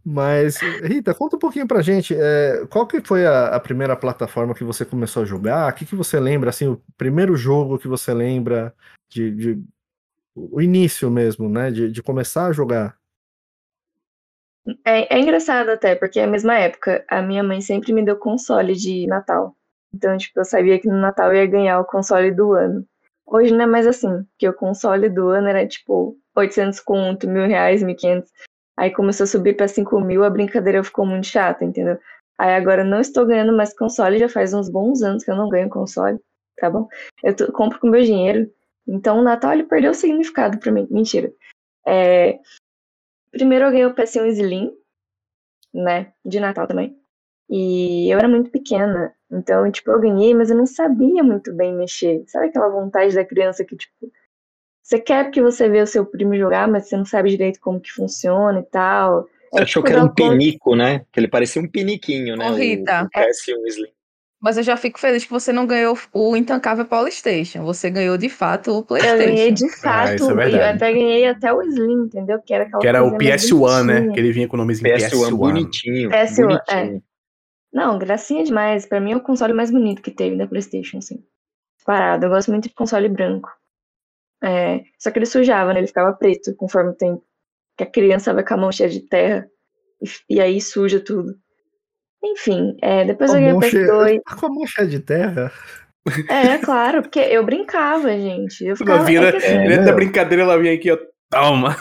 Mas, 0.04 0.60
Rita, 0.82 1.14
conta 1.14 1.36
um 1.36 1.38
pouquinho 1.38 1.66
pra 1.66 1.82
gente. 1.82 2.14
é, 2.16 2.66
qual 2.70 2.86
que 2.86 3.00
foi 3.00 3.26
a, 3.26 3.48
a 3.48 3.60
primeira 3.60 3.94
plataforma 3.96 4.54
que 4.54 4.64
você 4.64 4.84
começou 4.84 5.22
a 5.22 5.26
jogar? 5.26 5.70
O 5.70 5.74
que, 5.74 5.84
que 5.84 5.94
você 5.94 6.18
lembra, 6.18 6.50
assim, 6.50 6.68
o 6.68 6.82
primeiro 6.96 7.36
jogo 7.36 7.78
que 7.78 7.86
você 7.88 8.14
lembra 8.14 8.74
de, 9.10 9.30
de- 9.30 9.62
o 10.34 10.60
início 10.60 11.10
mesmo, 11.10 11.48
né? 11.48 11.70
De, 11.70 11.90
de 11.90 12.02
começar 12.02 12.46
a 12.46 12.52
jogar. 12.52 12.96
É, 14.84 15.16
é 15.16 15.20
engraçado 15.20 15.70
até, 15.70 15.94
porque 15.94 16.20
é 16.20 16.24
a 16.24 16.28
mesma 16.28 16.54
época. 16.56 17.04
A 17.08 17.20
minha 17.22 17.42
mãe 17.42 17.60
sempre 17.60 17.92
me 17.92 18.04
deu 18.04 18.16
console 18.16 18.74
de 18.74 19.06
Natal. 19.06 19.56
Então, 19.92 20.16
tipo, 20.16 20.38
eu 20.40 20.44
sabia 20.44 20.78
que 20.78 20.88
no 20.88 21.00
Natal 21.00 21.30
eu 21.32 21.36
ia 21.42 21.46
ganhar 21.46 21.80
o 21.80 21.84
console 21.84 22.30
do 22.30 22.52
ano. 22.52 22.86
Hoje 23.26 23.52
não 23.52 23.64
é 23.64 23.66
mais 23.66 23.86
assim, 23.86 24.24
porque 24.24 24.48
o 24.48 24.54
console 24.54 25.08
do 25.08 25.28
ano 25.28 25.48
era 25.48 25.66
tipo 25.66 26.16
800 26.36 26.80
conto, 26.80 27.28
mil 27.28 27.46
reais, 27.46 27.82
1.500. 27.82 28.30
Aí 28.80 28.90
começou 28.90 29.24
a 29.24 29.26
subir 29.26 29.56
pra 29.56 29.68
5 29.68 30.00
mil, 30.00 30.24
a 30.24 30.30
brincadeira 30.30 30.82
ficou 30.82 31.04
muito 31.04 31.26
chata, 31.26 31.64
entendeu? 31.64 31.98
Aí 32.38 32.54
agora 32.54 32.82
não 32.82 33.00
estou 33.00 33.26
ganhando 33.26 33.54
mais 33.54 33.74
console, 33.76 34.18
já 34.18 34.28
faz 34.28 34.54
uns 34.54 34.70
bons 34.70 35.02
anos 35.02 35.22
que 35.22 35.30
eu 35.30 35.36
não 35.36 35.50
ganho 35.50 35.68
console, 35.68 36.18
tá 36.56 36.70
bom? 36.70 36.88
Eu 37.22 37.36
tô- 37.36 37.52
compro 37.52 37.78
com 37.78 37.88
meu 37.90 38.02
dinheiro. 38.02 38.50
Então 38.88 39.18
o 39.20 39.22
Natal 39.22 39.52
ele 39.52 39.64
perdeu 39.64 39.90
o 39.90 39.94
significado 39.94 40.58
pra 40.58 40.72
mim. 40.72 40.88
Mentira. 40.90 41.30
É, 41.86 42.38
Primeiro 43.32 43.64
eu 43.66 43.70
ganhei 43.72 43.86
o 43.86 43.94
PS1 43.94 44.26
Slim, 44.26 44.72
né? 45.74 46.12
De 46.24 46.40
Natal 46.40 46.66
também. 46.66 46.96
E 47.48 48.12
eu 48.12 48.18
era 48.18 48.28
muito 48.28 48.50
pequena. 48.50 49.14
Então, 49.30 49.70
tipo, 49.70 49.90
eu 49.90 50.00
ganhei, 50.00 50.34
mas 50.34 50.50
eu 50.50 50.56
não 50.56 50.66
sabia 50.66 51.22
muito 51.22 51.52
bem 51.54 51.74
mexer. 51.74 52.24
Sabe 52.28 52.46
aquela 52.48 52.68
vontade 52.68 53.14
da 53.14 53.24
criança 53.24 53.64
que, 53.64 53.76
tipo, 53.76 54.10
você 54.90 54.98
quer 54.98 55.24
porque 55.24 55.40
você 55.40 55.68
vê 55.68 55.80
o 55.80 55.86
seu 55.86 56.04
primo 56.04 56.36
jogar, 56.36 56.66
mas 56.66 56.88
você 56.88 56.96
não 56.96 57.04
sabe 57.04 57.30
direito 57.30 57.60
como 57.60 57.80
que 57.80 57.92
funciona 57.92 58.58
e 58.58 58.64
tal. 58.64 59.22
Você 59.52 59.60
É, 59.60 59.62
achou 59.62 59.82
tipo, 59.82 59.86
que 59.86 59.92
era 59.92 60.02
um 60.04 60.08
pinico, 60.12 60.74
né? 60.74 61.04
Que 61.12 61.20
ele 61.20 61.28
parecia 61.28 61.62
um 61.62 61.68
piniquinho, 61.68 62.36
né? 62.36 62.50
Ô, 62.50 62.52
o- 62.52 62.56
Rita. 62.56 63.04
O, 63.04 63.08
PS1 63.18 63.66
Slim. 63.68 63.92
Mas 64.42 64.56
eu 64.56 64.62
já 64.62 64.76
fico 64.76 64.98
feliz 64.98 65.22
que 65.24 65.30
você 65.30 65.52
não 65.52 65.64
ganhou 65.66 65.96
o 66.12 66.34
intancável 66.34 66.84
PlayStation. 66.86 67.62
Você 67.62 67.88
ganhou 67.90 68.16
de 68.16 68.28
fato 68.28 68.72
o 68.72 68.76
Eu 68.78 68.82
PlayStation. 68.82 69.18
ganhei 69.18 69.52
de 69.52 69.66
Ah, 69.66 69.68
fato, 69.68 70.14
isso 70.14 70.40
é 70.40 70.50
e 70.50 70.56
eu 70.56 70.64
até 70.64 70.92
ganhei 70.92 71.26
até 71.26 71.52
o 71.52 71.62
Slim, 71.62 72.04
entendeu? 72.06 72.40
Que 72.40 72.52
era 72.54 72.64
aquela 72.64 72.80
Que 72.80 72.88
era 72.88 73.04
o 73.04 73.10
coisinha 73.10 73.30
mais 73.30 73.42
PS1, 73.44 73.84
né? 73.84 74.12
Que 74.12 74.18
ele 74.18 74.32
vinha 74.32 74.48
com 74.48 74.56
o 74.56 74.58
nomezinho 74.58 74.92
PS1 74.92 75.30
PS1. 75.30 75.36
bonitinho. 75.36 76.10
PS1, 76.10 76.46
bonitinho. 76.46 77.02
Não, 77.72 77.98
gracinha 77.98 78.42
demais. 78.42 78.86
Pra 78.86 78.98
mim 78.98 79.12
é 79.12 79.16
o 79.16 79.20
console 79.20 79.52
mais 79.52 79.70
bonito 79.70 80.02
que 80.02 80.10
teve 80.10 80.36
da 80.36 80.46
PlayStation, 80.48 80.98
assim. 80.98 81.22
Parado. 81.84 82.24
Eu 82.26 82.30
gosto 82.30 82.50
muito 82.50 82.64
de 82.68 82.74
console 82.74 83.08
branco. 83.08 83.48
É, 84.42 84.80
só 84.98 85.10
que 85.10 85.18
ele 85.18 85.26
sujava, 85.26 85.72
né? 85.72 85.80
Ele 85.80 85.86
ficava 85.86 86.12
preto 86.12 86.54
conforme 86.56 86.90
o 86.90 86.94
tempo. 86.94 87.22
Que 87.76 87.84
a 87.84 87.90
criança 87.90 88.32
vai 88.34 88.44
com 88.44 88.54
a 88.54 88.56
mão 88.56 88.72
cheia 88.72 88.88
de 88.88 89.00
terra 89.00 89.46
e, 90.02 90.34
e 90.36 90.40
aí 90.40 90.60
suja 90.60 91.00
tudo. 91.00 91.34
Enfim, 92.22 92.76
é, 92.82 93.04
depois 93.04 93.30
Com 93.30 93.36
eu 93.36 93.40
ganhei 93.40 93.52
o 93.54 93.60
mão 93.60 93.70
cheia- 93.70 93.86
PS2. 93.86 94.20
com 94.40 94.46
a 94.46 94.48
mão 94.48 94.66
cheia 94.66 94.88
de 94.88 95.00
terra. 95.00 95.52
É, 96.28 96.58
claro, 96.58 97.02
porque 97.02 97.18
eu 97.20 97.44
brincava, 97.44 98.10
gente. 98.18 98.64
Eu 98.64 98.76
ficava. 98.76 99.04
vinha, 99.04 99.20
é 99.20 99.36
assim, 99.36 99.46
É, 99.46 99.68
dentro 99.68 99.84
da 99.86 99.92
brincadeira, 99.92 100.42
ela 100.44 100.58
vinha 100.58 100.74
aqui, 100.74 100.90
ó. 100.90 100.98
Toma. 101.30 101.76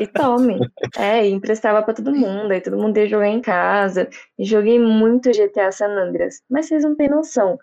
E 0.00 0.06
tome. 0.06 0.58
É, 0.98 1.26
e 1.26 1.30
emprestava 1.30 1.82
pra 1.82 1.92
todo 1.94 2.10
mundo, 2.14 2.50
aí 2.50 2.60
todo 2.60 2.78
mundo 2.78 2.96
ia 2.96 3.06
jogar 3.06 3.28
em 3.28 3.40
casa. 3.40 4.08
E 4.38 4.44
joguei 4.44 4.78
muito 4.78 5.30
GTA 5.30 5.70
San 5.70 5.88
Andreas. 5.90 6.36
Mas 6.50 6.66
vocês 6.66 6.82
não 6.84 6.96
têm 6.96 7.08
noção. 7.08 7.58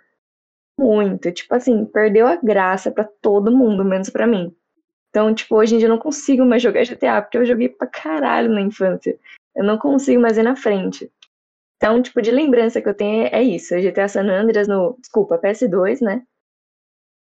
Muito. 0.78 1.32
Tipo 1.32 1.56
assim, 1.56 1.86
perdeu 1.86 2.28
a 2.28 2.36
graça 2.36 2.92
pra 2.92 3.04
todo 3.22 3.56
mundo, 3.56 3.86
menos 3.86 4.10
pra 4.10 4.28
mim. 4.28 4.56
Então, 5.10 5.34
tipo, 5.34 5.56
hoje 5.56 5.76
em 5.76 5.78
dia 5.78 5.88
eu 5.88 5.92
não 5.92 6.00
consigo 6.00 6.46
mais 6.46 6.62
jogar 6.64 6.86
GTA, 6.86 7.22
porque 7.22 7.38
eu 7.38 7.46
joguei 7.46 7.70
pra 7.70 7.88
caralho 7.88 8.50
na 8.50 8.62
infância. 8.62 9.18
Eu 9.56 9.64
não 9.64 9.78
consigo 9.78 10.22
mais 10.22 10.38
ir 10.38 10.44
na 10.44 10.56
frente. 10.56 11.12
Então, 11.78 12.02
tipo, 12.02 12.22
de 12.22 12.32
lembrança 12.32 12.82
que 12.82 12.90
eu 12.90 12.94
tenho 12.96 13.28
é 13.28 13.44
isso. 13.44 13.76
GTA 13.80 14.08
San 14.08 14.28
Andreas 14.30 14.68
no. 14.68 14.98
Desculpa, 15.00 15.38
PS2, 15.40 16.02
né? 16.02 16.24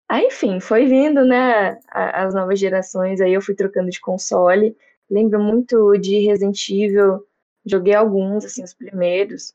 Aí, 0.10 0.26
enfim, 0.28 0.60
foi 0.60 0.86
vindo, 0.86 1.26
né, 1.26 1.80
as 1.90 2.34
novas 2.34 2.58
gerações, 2.60 3.20
aí 3.20 3.34
eu 3.34 3.42
fui 3.42 3.54
trocando 3.56 3.90
de 3.90 4.00
console. 4.00 4.76
Lembro 5.10 5.40
muito 5.42 5.98
de 5.98 6.20
Resident 6.20 6.70
Evil, 6.70 7.26
joguei 7.66 7.94
alguns, 7.94 8.46
assim, 8.46 8.64
os 8.64 8.74
primeiros. 8.74 9.54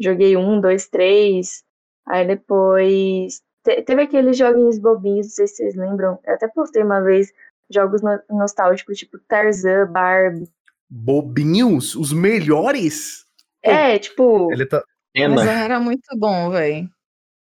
Joguei 0.00 0.36
um, 0.36 0.60
dois, 0.60 0.88
três. 0.88 1.64
Aí 2.08 2.26
depois. 2.26 3.40
te- 3.64 3.82
teve 3.82 4.02
aqueles 4.02 4.36
joguinhos 4.36 4.78
bobinhos, 4.78 5.26
não 5.26 5.30
sei 5.34 5.46
se 5.46 5.56
vocês 5.56 5.74
lembram. 5.76 6.18
Eu 6.26 6.34
até 6.34 6.48
postei 6.48 6.82
uma 6.82 7.00
vez 7.00 7.28
jogos 7.70 8.02
no- 8.02 8.20
nostálgicos, 8.30 8.98
tipo 8.98 9.18
Tarzan, 9.28 9.86
Barbie. 9.90 10.48
Bobinhos? 10.90 11.94
Os 11.96 12.12
melhores? 12.12 13.24
É, 13.62 13.98
tipo, 13.98 14.52
Ele 14.52 14.66
tá. 14.66 14.82
Mas 15.16 15.46
era 15.46 15.78
muito 15.78 16.02
bom, 16.16 16.50
velho. 16.50 16.88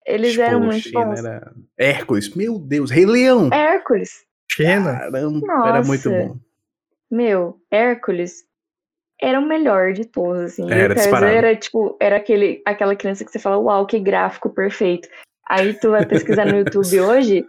eles 0.07 0.37
eram 0.39 0.61
muito 0.61 0.91
bons. 0.91 1.19
Era... 1.25 1.53
Hércules, 1.79 2.35
meu 2.35 2.59
Deus. 2.59 2.91
Rei 2.91 3.07
Leão. 3.07 3.51
Hércules, 3.53 4.25
Xena. 4.51 4.99
Caramba, 4.99 5.19
era 5.69 5.83
muito 5.85 6.11
Nossa. 6.11 6.29
bom. 6.29 6.37
meu, 7.11 7.61
Hércules 7.71 8.45
era 9.21 9.39
o 9.41 9.47
melhor 9.47 9.93
de 9.93 10.05
todos, 10.05 10.41
assim. 10.43 10.67
E 10.69 10.73
Era 10.73 10.95
era, 11.29 11.57
tipo, 11.57 11.97
era 12.01 12.17
aquele, 12.17 12.63
aquela 12.65 12.95
criança 12.95 13.25
que 13.25 13.31
você 13.31 13.39
fala, 13.39 13.59
uau, 13.59 13.87
que 13.87 13.99
gráfico 13.99 14.51
perfeito. 14.51 15.09
Aí 15.49 15.75
tu 15.75 15.91
vai 15.91 16.07
pesquisar 16.07 16.47
no 16.47 16.59
YouTube 16.59 17.01
hoje, 17.01 17.45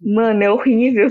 mano, 0.00 0.42
é 0.42 0.50
horrível. 0.50 1.10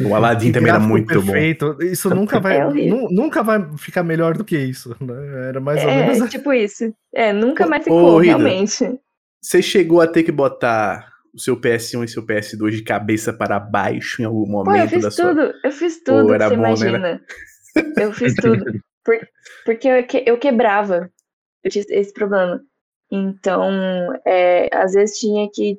O 0.00 0.14
Aladdin 0.14 0.52
também 0.52 0.70
era 0.70 0.80
muito 0.80 1.20
bom. 1.20 1.32
perfeito. 1.32 1.76
Isso 1.82 2.08
nunca 2.10 2.40
vai, 2.40 2.58
É 2.58 2.64
nu- 2.64 3.08
nunca 3.10 3.42
vai 3.42 3.76
ficar 3.76 4.02
melhor 4.02 4.36
do 4.36 4.44
que 4.44 4.56
isso. 4.56 4.96
né? 5.00 5.48
Era 5.48 5.60
mais 5.60 5.82
ou 5.84 5.90
é, 5.90 6.06
menos. 6.12 6.28
tipo 6.30 6.52
isso. 6.52 6.92
É, 7.14 7.32
nunca 7.32 7.66
Ô, 7.66 7.68
mais 7.68 7.82
ô, 7.82 7.84
ficou, 7.84 8.18
Rida. 8.18 8.36
realmente. 8.38 8.98
Você 9.40 9.62
chegou 9.62 10.00
a 10.00 10.06
ter 10.06 10.22
que 10.22 10.32
botar 10.32 11.12
o 11.32 11.38
seu 11.38 11.60
PS1 11.60 12.04
e 12.04 12.08
seu 12.08 12.24
PS2 12.24 12.70
de 12.70 12.82
cabeça 12.82 13.32
para 13.32 13.60
baixo 13.60 14.22
em 14.22 14.24
algum 14.24 14.46
Pô, 14.46 14.60
eu 14.60 14.64
momento 14.64 14.88
fiz 14.90 15.02
da 15.02 15.10
sua. 15.10 15.28
tudo, 15.28 15.54
eu 15.62 15.70
fiz 15.70 16.02
tudo 16.02 16.32
era 16.34 16.48
que 16.48 16.56
você 16.56 16.56
bom, 16.56 16.62
né, 16.62 16.68
imagina. 16.68 17.20
Eu 17.98 18.12
fiz 18.12 18.34
tudo. 18.34 18.64
Por- 19.06 19.28
porque 19.64 19.88
eu, 19.88 20.06
que- 20.06 20.24
eu 20.26 20.36
quebrava. 20.38 21.10
Eu 21.64 21.70
tinha 21.70 21.84
esse 21.88 22.12
problema. 22.12 22.60
Então, 23.10 23.62
é, 24.26 24.68
às 24.76 24.92
vezes 24.92 25.18
tinha 25.18 25.48
que, 25.50 25.78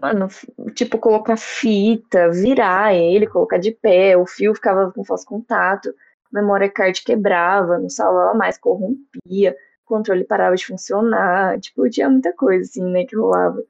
mano, 0.00 0.28
tipo, 0.74 0.98
colocar 0.98 1.36
fita, 1.36 2.30
virar 2.30 2.94
ele, 2.94 3.26
colocar 3.26 3.58
de 3.58 3.70
pé, 3.72 4.16
o 4.16 4.26
fio 4.26 4.54
ficava 4.54 4.90
com 4.90 5.04
falso 5.04 5.26
contato, 5.26 5.90
a 6.34 6.40
memória 6.40 6.70
card 6.70 7.02
quebrava, 7.04 7.78
não 7.78 7.90
salvava 7.90 8.34
mais, 8.34 8.56
corrompia, 8.58 9.54
o 9.84 9.88
controle 9.88 10.24
parava 10.24 10.56
de 10.56 10.64
funcionar. 10.66 11.60
Tipo, 11.60 11.88
tinha 11.90 12.08
muita 12.08 12.32
coisa, 12.32 12.64
assim, 12.64 12.82
né, 12.90 13.04
que 13.04 13.14
rolava. 13.14 13.62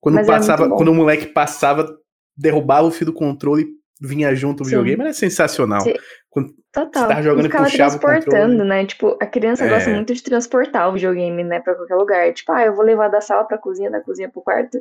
Quando 0.00 0.16
Mas 0.16 0.28
era 0.28 0.38
passava, 0.38 0.68
quando 0.68 0.88
o 0.88 0.94
moleque 0.94 1.26
passava, 1.26 1.98
derrubava 2.36 2.86
o 2.86 2.90
fio 2.90 3.06
do 3.06 3.12
controle 3.12 3.66
e 4.02 4.06
vinha 4.06 4.34
junto 4.34 4.62
o 4.62 4.66
videogame, 4.66 5.02
era 5.02 5.12
sensacional. 5.14 5.80
Sim. 5.82 5.94
Quando 6.30 6.54
Total. 6.72 7.02
Você 7.02 7.08
tava 7.08 7.22
jogando 7.22 7.40
e 7.40 7.48
ficava 7.48 7.64
puxava 7.64 7.96
o 7.96 7.98
transportando, 7.98 8.48
controle. 8.52 8.68
né? 8.68 8.86
Tipo, 8.86 9.18
a 9.20 9.26
criança 9.26 9.66
gosta 9.68 9.90
É. 9.90 9.94
muito 9.94 10.14
de 10.14 10.22
transportar 10.22 10.88
o 10.88 10.92
videogame, 10.92 11.42
né, 11.42 11.58
pra 11.58 11.74
qualquer 11.74 11.96
lugar. 11.96 12.32
Tipo, 12.32 12.52
ah, 12.52 12.64
eu 12.64 12.74
vou 12.76 12.84
levar 12.84 13.08
da 13.08 13.20
sala 13.20 13.42
pra 13.44 13.58
cozinha, 13.58 13.90
da 13.90 14.00
cozinha 14.00 14.28
pro 14.28 14.40
quarto, 14.40 14.80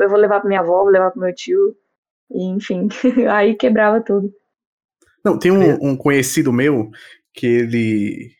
eu 0.00 0.08
vou 0.08 0.18
levar 0.18 0.40
pra 0.40 0.48
minha 0.48 0.58
avó, 0.60 0.82
vou 0.82 0.90
levar 0.90 1.12
pro 1.12 1.20
meu 1.20 1.32
tio. 1.32 1.76
E, 2.32 2.44
enfim, 2.48 2.88
aí 3.30 3.54
quebrava 3.54 4.00
tudo. 4.00 4.32
Não, 5.24 5.38
tem 5.38 5.52
um, 5.52 5.90
um 5.90 5.96
conhecido 5.96 6.52
meu 6.52 6.90
que 7.32 7.46
ele 7.46 8.30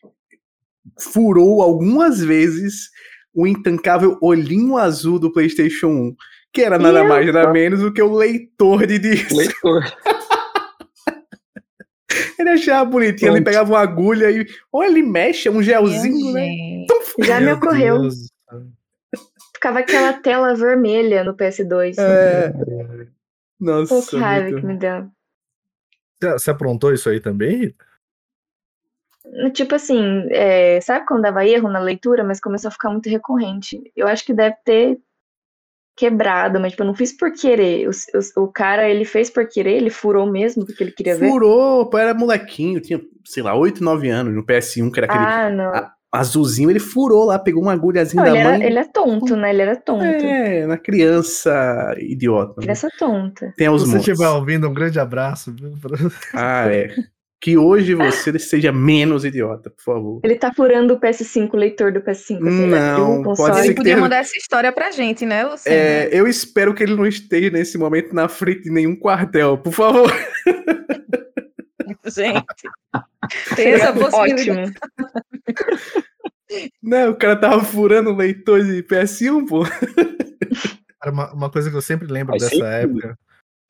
furou 0.99 1.61
algumas 1.61 2.19
vezes 2.21 2.89
o 3.33 3.47
intancável 3.47 4.17
olhinho 4.21 4.77
azul 4.77 5.17
do 5.17 5.31
PlayStation 5.31 5.87
1. 5.87 6.15
que 6.51 6.61
era 6.61 6.77
nada 6.77 7.03
mais 7.05 7.25
nada 7.33 7.53
menos 7.53 7.79
do 7.79 7.93
que 7.93 8.01
o 8.01 8.13
leitor 8.13 8.85
de 8.85 8.99
disco. 8.99 9.35
Leitor. 9.37 9.83
Ele 12.41 12.49
achava 12.51 12.85
bonitinho, 12.89 13.35
ele 13.35 13.43
pegava 13.45 13.69
uma 13.71 13.79
agulha 13.79 14.29
e. 14.31 14.45
Ou 14.71 14.83
ele 14.83 15.01
mexe, 15.03 15.47
é 15.47 15.51
um 15.51 15.61
gelzinho, 15.63 16.33
né? 16.33 16.45
Gente. 16.45 16.87
Já 17.25 17.39
me 17.39 17.45
Meu 17.47 17.55
ocorreu. 17.55 18.01
Deus. 18.01 18.15
Ficava 19.53 19.79
aquela 19.79 20.13
tela 20.13 20.55
vermelha 20.55 21.23
no 21.23 21.35
PS2. 21.35 21.95
É. 21.99 22.51
Pô, 22.51 23.07
Nossa. 23.59 24.09
que 24.09 24.17
raiva 24.17 24.45
muito- 24.49 24.61
que 24.61 24.65
me 24.67 24.77
deu. 24.77 25.09
Você- 26.21 26.31
Você 26.33 26.51
aprontou 26.51 26.93
isso 26.93 27.09
aí 27.09 27.19
também? 27.19 27.57
Rita? 27.57 27.85
Tipo 29.53 29.75
assim, 29.75 30.27
é, 30.31 30.81
sabe 30.81 31.05
quando 31.05 31.21
dava 31.21 31.45
erro 31.45 31.69
na 31.69 31.79
leitura, 31.79 32.23
mas 32.23 32.39
começou 32.39 32.69
a 32.69 32.71
ficar 32.71 32.89
muito 32.89 33.07
recorrente? 33.07 33.79
Eu 33.95 34.07
acho 34.07 34.25
que 34.25 34.33
deve 34.33 34.55
ter 34.65 34.99
quebrado, 36.01 36.59
mas 36.59 36.71
tipo, 36.71 36.81
eu 36.81 36.87
não 36.87 36.95
fiz 36.95 37.15
por 37.15 37.31
querer. 37.31 37.87
O, 37.87 37.91
o, 37.91 38.43
o 38.43 38.47
cara, 38.51 38.89
ele 38.89 39.05
fez 39.05 39.29
por 39.29 39.47
querer, 39.47 39.73
ele 39.77 39.91
furou 39.91 40.25
mesmo 40.29 40.65
porque 40.65 40.83
ele 40.83 40.91
queria 40.91 41.15
ver. 41.15 41.29
Furou, 41.29 41.87
pô, 41.89 41.97
era 41.99 42.13
molequinho, 42.15 42.81
tinha, 42.81 42.99
sei 43.23 43.43
lá, 43.43 43.53
8, 43.55 43.83
9 43.83 44.09
anos 44.09 44.33
no 44.33 44.43
PS1, 44.43 44.91
que 44.91 44.99
era 44.99 45.05
aquele 45.05 45.23
Ah, 45.23 45.49
não. 45.51 45.65
a- 45.75 45.93
azulzinho, 46.11 46.69
ele 46.71 46.79
furou 46.79 47.25
lá, 47.25 47.37
pegou 47.39 47.61
uma 47.61 47.71
agulhazinha 47.73 48.21
Não, 48.23 48.29
da 48.29 48.35
ele, 48.35 48.43
mãe. 48.43 48.55
era, 48.55 48.65
ele 48.65 48.79
é 48.79 48.83
tonto, 48.85 49.35
né? 49.35 49.49
Ele 49.51 49.61
era 49.61 49.75
tonto. 49.75 50.03
É, 50.03 50.65
na 50.65 50.77
criança 50.77 51.95
idiota. 51.99 52.55
né? 52.57 52.63
Criança 52.63 52.89
tonta. 52.97 53.53
Tem 53.55 53.67
Se 53.67 53.73
os 53.73 53.83
você 53.83 53.91
montes. 53.93 54.07
estiver 54.09 54.27
ouvindo, 54.29 54.67
um 54.67 54.73
grande 54.73 54.99
abraço. 54.99 55.55
Ah, 56.33 56.67
é. 56.67 56.87
Que 57.41 57.57
hoje 57.57 57.95
você 57.95 58.37
seja 58.39 58.71
menos 58.71 59.25
idiota, 59.25 59.71
por 59.71 59.81
favor. 59.83 60.21
Ele 60.23 60.35
tá 60.35 60.53
furando 60.53 60.93
o 60.93 60.99
PS5, 60.99 61.49
o 61.53 61.57
leitor 61.57 61.91
do 61.91 61.99
PS5. 61.99 62.07
assim, 62.47 62.63
ele 62.63 62.75
abriu 62.77 63.05
Não, 63.07 63.23
pode 63.23 63.23
console. 63.23 63.53
ser 63.55 63.65
Ele 63.65 63.73
podia 63.73 63.93
tenha- 63.95 64.01
mandar 64.03 64.17
essa 64.17 64.37
história 64.37 64.71
pra 64.71 64.91
gente, 64.91 65.25
né, 65.25 65.43
Luciano? 65.45 65.75
É, 65.77 66.09
eu 66.11 66.27
espero 66.27 66.73
que 66.73 66.83
ele 66.83 66.95
não 66.95 67.07
esteja 67.07 67.49
nesse 67.49 67.77
momento 67.79 68.13
na 68.13 68.27
frente 68.29 68.61
de 68.63 68.69
nenhum 68.71 68.95
quartel, 68.95 69.57
por 69.57 69.73
favor. 69.73 70.11
Gente. 72.05 72.43
Tem 73.55 73.69
essa 73.73 73.93
possibilidade. 73.93 74.51
Ótimo. 74.51 74.73
Né, 76.83 77.07
o 77.07 77.15
cara 77.15 77.35
tava 77.37 77.63
furando 77.63 78.09
o 78.09 78.15
leitor 78.15 78.63
de 78.63 78.83
PS1, 78.83 79.45
pô. 79.47 79.63
Uma, 81.05 81.33
uma 81.33 81.49
coisa 81.49 81.69
que 81.69 81.75
eu 81.75 81.81
sempre 81.81 82.07
lembro 82.11 82.37
Faz 82.37 82.43
dessa 82.43 82.55
sentido. 82.55 82.99
época 82.99 83.17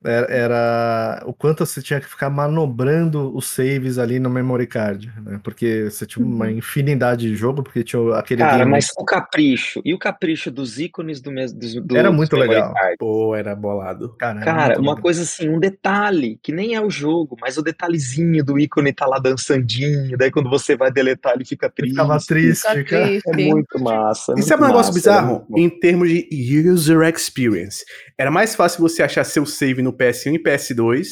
era, 0.03 0.27
era 0.31 1.23
o 1.25 1.33
quanto 1.33 1.65
você 1.65 1.81
tinha 1.81 1.99
que 1.99 2.07
ficar 2.07 2.29
manobrando 2.29 3.35
os 3.35 3.45
saves 3.47 3.97
ali 3.97 4.19
no 4.19 4.29
memory 4.29 4.65
card, 4.67 5.11
né? 5.23 5.39
Porque 5.43 5.89
você 5.89 6.05
tinha 6.05 6.25
uma 6.25 6.45
Uhum. 6.45 6.51
infinidade 6.51 7.27
de 7.27 7.35
jogo, 7.35 7.61
porque 7.63 7.83
tinha 7.83 8.15
aquele 8.15 8.41
Cara, 8.41 8.57
game- 8.59 8.71
mas 8.71 8.87
o 8.97 9.05
capricho. 9.05 9.81
E 9.85 9.93
o 9.93 9.99
capricho 9.99 10.49
dos 10.51 10.79
ícones 10.79 11.21
do 11.21 11.31
mesmo. 11.31 11.59
Do, 11.59 11.81
do- 11.81 11.97
Era 11.97 12.09
dos 12.09 12.17
muito 12.17 12.35
legal. 12.35 12.73
card? 12.73 12.95
Pô, 12.97 13.35
era 13.35 13.55
bolado. 13.55 14.15
Cara, 14.17 14.37
era 14.41 14.45
Cara, 14.45 14.73
uma 14.79 14.91
legal. 14.91 14.97
coisa 15.01 15.21
assim, 15.23 15.49
um 15.49 15.59
detalhe, 15.59 16.39
que 16.41 16.51
nem 16.51 16.75
é 16.75 16.81
o 16.81 16.89
jogo, 16.89 17.35
mas 17.39 17.57
o 17.57 17.61
detalhezinho 17.61 18.43
do 18.43 18.57
ícone 18.59 18.93
tá 18.93 19.05
lá 19.05 19.19
dançandinho, 19.19 20.17
daí 20.17 20.31
quando 20.31 20.49
você 20.49 20.75
vai 20.75 20.91
deletar 20.91 21.33
ele 21.35 21.45
fica 21.45 21.69
triste. 21.69 21.91
ficava 21.91 22.17
triste, 22.19 22.67
Fica 22.67 22.83
cara. 22.89 23.05
triste. 23.07 23.29
É 23.29 23.35
muito 23.37 23.79
massa. 23.79 24.33
é 24.35 24.39
E 24.39 24.43
sabe 24.43 24.63
um 24.63 24.67
negócio 24.67 24.91
é 24.91 24.93
bizarro? 24.93 25.45
Em 25.55 25.69
termos 25.69 26.09
de 26.09 26.27
user 26.69 27.01
experience. 27.03 27.83
Era 28.17 28.31
mais 28.31 28.55
fácil 28.55 28.81
você 28.81 29.01
achar 29.03 29.23
seu 29.23 29.45
save 29.45 29.81
no 29.81 29.90
PS1 29.93 30.35
e 30.35 30.43
PS2 30.43 31.07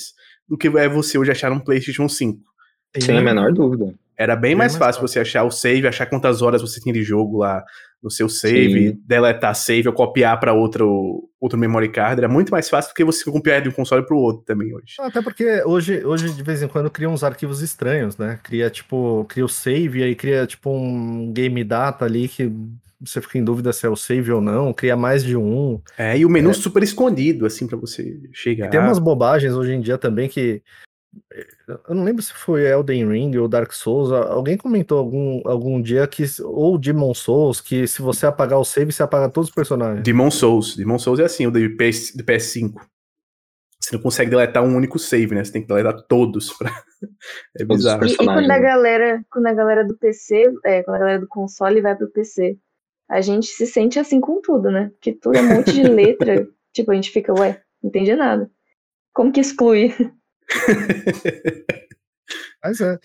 do 0.47 0.57
que 0.57 0.67
é 0.67 0.89
você 0.89 1.17
hoje 1.17 1.31
achar 1.31 1.51
um 1.51 1.59
PlayStation 1.59 2.07
5. 2.09 2.39
Sem 2.99 3.17
a 3.17 3.21
menor 3.21 3.51
dúvida. 3.53 3.93
Era 4.17 4.35
bem 4.35 4.49
Bem 4.51 4.55
mais, 4.55 4.73
mais 4.73 4.77
fácil 4.79 5.01
fácil. 5.01 5.07
você 5.07 5.19
achar 5.19 5.43
o 5.43 5.51
save, 5.51 5.87
achar 5.87 6.05
quantas 6.05 6.41
horas 6.41 6.61
você 6.61 6.81
tinha 6.81 6.91
de 6.93 7.03
jogo 7.03 7.37
lá 7.37 7.63
no 8.03 8.09
seu 8.09 8.27
save, 8.27 8.89
Sim. 8.89 9.01
deletar 9.05 9.53
save 9.55 9.87
ou 9.87 9.93
copiar 9.93 10.39
para 10.39 10.53
outro, 10.53 11.29
outro 11.39 11.57
memory 11.57 11.89
card. 11.89 12.19
Era 12.19 12.27
muito 12.27 12.49
mais 12.49 12.69
fácil 12.69 12.91
do 12.91 12.95
que 12.95 13.03
você 13.03 13.23
copiar 13.29 13.61
de 13.61 13.69
um 13.69 13.71
console 13.71 14.05
pro 14.05 14.17
outro 14.17 14.43
também 14.43 14.73
hoje. 14.73 14.95
Até 14.99 15.21
porque 15.21 15.63
hoje, 15.63 16.03
hoje, 16.05 16.33
de 16.33 16.43
vez 16.43 16.61
em 16.61 16.67
quando, 16.67 16.89
cria 16.89 17.09
uns 17.09 17.23
arquivos 17.23 17.61
estranhos, 17.61 18.17
né? 18.17 18.39
Cria, 18.43 18.69
tipo, 18.69 19.25
cria 19.29 19.45
o 19.45 19.49
save, 19.49 20.03
aí 20.03 20.15
cria, 20.15 20.45
tipo, 20.45 20.69
um 20.69 21.31
game 21.31 21.63
data 21.63 22.03
ali 22.05 22.27
que 22.27 22.51
você 23.01 23.21
fica 23.21 23.37
em 23.37 23.43
dúvida 23.43 23.71
se 23.71 23.85
é 23.85 23.89
o 23.89 23.95
save 23.95 24.31
ou 24.31 24.41
não, 24.41 24.73
cria 24.73 24.95
mais 24.95 25.23
de 25.23 25.37
um. 25.37 25.81
É, 25.97 26.17
e 26.17 26.25
o 26.25 26.29
menu 26.29 26.53
super 26.53 26.83
escondido, 26.83 27.45
assim, 27.45 27.65
para 27.65 27.77
você 27.77 28.19
chegar. 28.33 28.67
E 28.67 28.69
tem 28.69 28.79
umas 28.79 28.99
bobagens 28.99 29.53
hoje 29.53 29.73
em 29.73 29.81
dia 29.81 29.97
também 29.97 30.27
que. 30.27 30.61
Eu 31.87 31.95
não 31.95 32.03
lembro 32.03 32.21
se 32.21 32.31
foi 32.33 32.67
Elden 32.67 33.09
Ring 33.09 33.35
ou 33.37 33.47
Dark 33.47 33.71
Souls. 33.71 34.11
Alguém 34.11 34.57
comentou 34.57 34.97
algum, 34.97 35.41
algum 35.45 35.81
dia 35.81 36.05
que. 36.07 36.23
Ou 36.43 36.77
Demon 36.77 37.13
Souls, 37.13 37.61
que 37.61 37.87
se 37.87 38.01
você 38.01 38.25
apagar 38.25 38.59
o 38.59 38.65
save, 38.65 38.91
você 38.91 39.01
apaga 39.01 39.29
todos 39.29 39.49
os 39.49 39.55
personagens. 39.55 40.03
Demon 40.03 40.29
Souls. 40.29 40.75
Demon 40.75 40.99
Souls 40.99 41.19
é 41.19 41.23
assim, 41.23 41.47
o 41.47 41.51
do, 41.51 41.59
PS, 41.77 42.15
do 42.15 42.23
PS5. 42.23 42.73
Você 43.81 43.95
não 43.95 44.03
consegue 44.03 44.29
deletar 44.29 44.61
um 44.61 44.75
único 44.75 44.99
save, 44.99 45.33
né? 45.33 45.43
Você 45.43 45.53
tem 45.53 45.61
que 45.61 45.67
deletar 45.69 45.99
todos. 46.07 46.51
Pra... 46.59 46.69
É 47.57 47.63
bizarro. 47.63 48.05
E, 48.05 48.11
e 48.11 48.17
quando 48.17 48.29
a 48.29 48.33
personagem. 48.35 48.61
galera, 48.61 49.25
quando 49.31 49.47
a 49.47 49.53
galera 49.53 49.85
do 49.85 49.97
PC, 49.97 50.51
é, 50.65 50.83
quando 50.83 50.97
a 50.97 50.99
galera 50.99 51.19
do 51.19 51.27
console 51.27 51.81
vai 51.81 51.95
pro 51.95 52.11
PC, 52.11 52.57
a 53.09 53.21
gente 53.21 53.47
se 53.47 53.65
sente 53.65 53.99
assim 53.99 54.21
com 54.21 54.39
tudo, 54.41 54.69
né? 54.69 54.89
Porque 54.89 55.13
tudo 55.13 55.37
é 55.37 55.41
um 55.41 55.55
monte 55.55 55.73
de 55.73 55.83
letra. 55.83 56.47
tipo, 56.71 56.91
a 56.91 56.95
gente 56.95 57.09
fica, 57.09 57.33
ué, 57.33 57.61
não 57.81 57.89
entendi 57.89 58.15
nada. 58.15 58.49
Como 59.13 59.31
que 59.31 59.41
exclui? 59.41 59.93
Mas 62.63 62.79
é. 62.81 62.99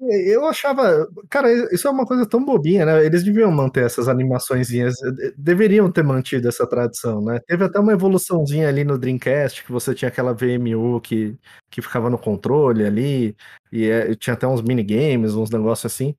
Eu 0.00 0.46
achava. 0.46 1.08
Cara, 1.28 1.52
isso 1.74 1.88
é 1.88 1.90
uma 1.90 2.06
coisa 2.06 2.24
tão 2.24 2.44
bobinha, 2.44 2.86
né? 2.86 3.04
Eles 3.04 3.24
deviam 3.24 3.50
manter 3.50 3.84
essas 3.84 4.06
animaçõezinhas. 4.06 4.94
de- 4.94 5.34
Deveriam 5.36 5.90
ter 5.90 6.04
mantido 6.04 6.46
essa 6.48 6.64
tradição, 6.68 7.20
né? 7.20 7.40
Teve 7.48 7.64
até 7.64 7.80
uma 7.80 7.92
evoluçãozinha 7.92 8.68
ali 8.68 8.84
no 8.84 8.96
Dreamcast, 8.96 9.64
que 9.64 9.72
você 9.72 9.92
tinha 9.96 10.08
aquela 10.08 10.32
VMU 10.32 11.00
que, 11.00 11.36
que 11.68 11.82
ficava 11.82 12.08
no 12.08 12.16
controle 12.16 12.86
ali, 12.86 13.36
e 13.72 13.88
é, 13.90 14.14
tinha 14.14 14.34
até 14.34 14.46
uns 14.46 14.62
minigames, 14.62 15.34
uns 15.34 15.50
negócios 15.50 15.92
assim. 15.92 16.14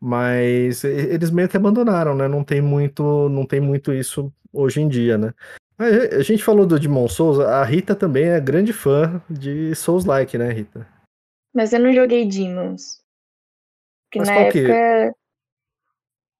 Mas 0.00 0.84
eles 0.84 1.30
meio 1.30 1.48
que 1.48 1.56
abandonaram, 1.56 2.14
né? 2.14 2.28
Não 2.28 2.44
tem 2.44 2.60
muito, 2.60 3.28
não 3.30 3.46
tem 3.46 3.60
muito 3.60 3.92
isso 3.92 4.32
hoje 4.52 4.80
em 4.80 4.88
dia, 4.88 5.16
né? 5.16 5.32
A 5.78 6.22
gente 6.22 6.42
falou 6.42 6.66
do 6.66 6.78
Demon 6.80 7.06
Souls, 7.08 7.38
a 7.40 7.62
Rita 7.64 7.94
também 7.94 8.24
é 8.24 8.40
grande 8.40 8.72
fã 8.72 9.20
de 9.28 9.74
Souls-like, 9.74 10.38
né, 10.38 10.50
Rita? 10.50 10.86
Mas 11.54 11.72
eu 11.72 11.80
não 11.80 11.92
joguei 11.92 12.26
Demons. 12.26 13.02
Porque 14.04 14.18
Mas 14.20 14.28
na 14.28 14.34
qual 14.34 14.52
que- 14.52 14.58
época. 14.70 15.16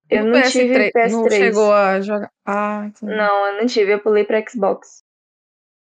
Eu 0.09 0.25
No 0.25 0.31
não 0.33 0.43
tive 0.43 0.91
PS3. 0.93 1.13
Não 1.13 1.29
chegou 1.31 1.73
a 1.73 2.01
jogar. 2.01 2.31
Ah, 2.47 2.85
entendi. 2.87 3.13
Não, 3.15 3.47
eu 3.49 3.59
não 3.61 3.67
tive, 3.67 3.93
eu 3.93 3.99
pulei 3.99 4.25
pra 4.25 4.43
Xbox. 4.49 5.03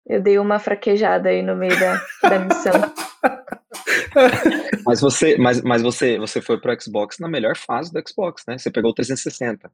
Eu 0.07 0.21
dei 0.21 0.39
uma 0.39 0.59
fraquejada 0.59 1.29
aí 1.31 1.43
no 1.43 1.57
meio 1.57 1.79
da, 1.81 1.95
da 2.29 2.39
missão. 2.39 2.73
Mas 4.85 5.01
você, 5.01 5.37
mas, 5.39 5.63
mas 5.63 5.83
você, 5.83 6.19
você 6.19 6.41
foi 6.41 6.61
pro 6.61 6.75
Xbox 6.81 7.19
na 7.19 7.29
melhor 7.29 7.57
fase 7.57 7.93
do 7.93 8.03
Xbox, 8.07 8.45
né? 8.47 8.59
Você 8.59 8.71
pegou 8.71 8.91
o 8.91 8.95
360. 8.95 9.71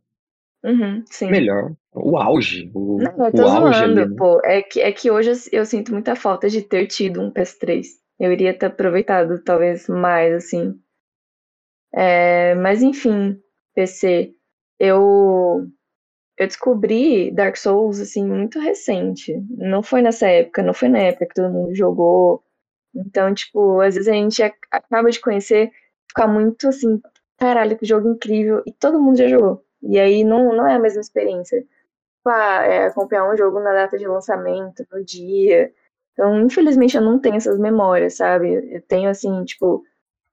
Uhum, 0.64 1.04
sim. 1.10 1.30
Melhor. 1.30 1.72
O 1.94 2.16
auge. 2.18 2.70
O, 2.74 2.98
Não, 2.98 3.26
eu 3.26 3.32
tô 3.32 3.42
auge 3.42 3.78
zoando, 3.78 4.00
ali, 4.00 4.10
né? 4.10 4.16
pô. 4.16 4.40
É 4.44 4.62
que, 4.62 4.80
é 4.80 4.92
que 4.92 5.10
hoje 5.10 5.30
eu, 5.30 5.60
eu 5.60 5.64
sinto 5.64 5.92
muita 5.92 6.16
falta 6.16 6.48
de 6.48 6.62
ter 6.62 6.86
tido 6.86 7.20
um 7.20 7.30
PS3. 7.30 7.86
Eu 8.18 8.32
iria 8.32 8.52
ter 8.52 8.66
aproveitado 8.66 9.42
talvez 9.42 9.88
mais, 9.88 10.34
assim. 10.34 10.78
É, 11.94 12.54
mas 12.56 12.82
enfim, 12.82 13.40
PC. 13.74 14.34
Eu, 14.78 15.66
eu 16.36 16.46
descobri 16.46 17.30
Dark 17.30 17.56
Souls, 17.56 18.00
assim, 18.00 18.26
muito 18.26 18.58
recente. 18.58 19.34
Não 19.50 19.82
foi 19.82 20.02
nessa 20.02 20.26
época, 20.28 20.62
não 20.62 20.74
foi 20.74 20.88
na 20.88 20.98
época 20.98 21.26
que 21.26 21.34
todo 21.34 21.52
mundo 21.52 21.74
jogou. 21.74 22.42
Então, 22.96 23.32
tipo, 23.34 23.80
às 23.80 23.94
vezes 23.94 24.08
a 24.08 24.12
gente 24.12 24.42
ac- 24.42 24.58
acaba 24.70 25.10
de 25.10 25.20
conhecer, 25.20 25.70
fica 26.08 26.26
muito 26.26 26.68
assim, 26.68 27.00
caralho, 27.38 27.76
que 27.78 27.86
jogo 27.86 28.08
incrível, 28.10 28.62
e 28.66 28.72
todo 28.72 29.00
mundo 29.00 29.18
já 29.18 29.28
jogou. 29.28 29.62
E 29.82 29.98
aí 29.98 30.24
não, 30.24 30.54
não 30.56 30.66
é 30.66 30.74
a 30.76 30.78
mesma 30.78 31.00
experiência 31.00 31.60
tipo, 31.60 32.30
ah, 32.30 32.62
é, 32.64 32.86
acompanhar 32.86 33.30
um 33.32 33.36
jogo 33.36 33.60
na 33.60 33.72
data 33.72 33.98
de 33.98 34.06
lançamento, 34.06 34.86
no 34.92 35.04
dia. 35.04 35.72
Então, 36.12 36.40
infelizmente, 36.42 36.96
eu 36.96 37.02
não 37.02 37.18
tenho 37.18 37.36
essas 37.36 37.58
memórias, 37.58 38.16
sabe? 38.16 38.52
Eu 38.74 38.82
tenho, 38.82 39.08
assim, 39.10 39.44
tipo, 39.44 39.84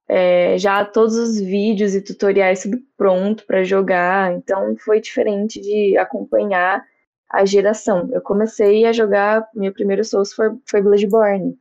é, 0.08 0.58
já 0.58 0.86
todos 0.86 1.16
os 1.16 1.40
vídeos 1.40 1.96
e 1.96 2.02
tutoriais 2.02 2.64
tudo 2.64 2.80
pronto 2.98 3.46
pra 3.46 3.64
jogar. 3.64 4.34
Então, 4.34 4.76
foi 4.78 5.02
diferente 5.02 5.60
de 5.62 5.98
acompanhar 5.98 6.86
a 7.30 7.46
geração. 7.46 8.10
Eu 8.14 8.22
comecei 8.22 8.86
a 8.86 8.94
jogar, 8.94 9.48
meu 9.54 9.74
primeiro 9.74 10.04
Souls 10.04 10.34
foi, 10.34 10.50
foi 10.70 10.82
Bloodborne. 10.82 11.58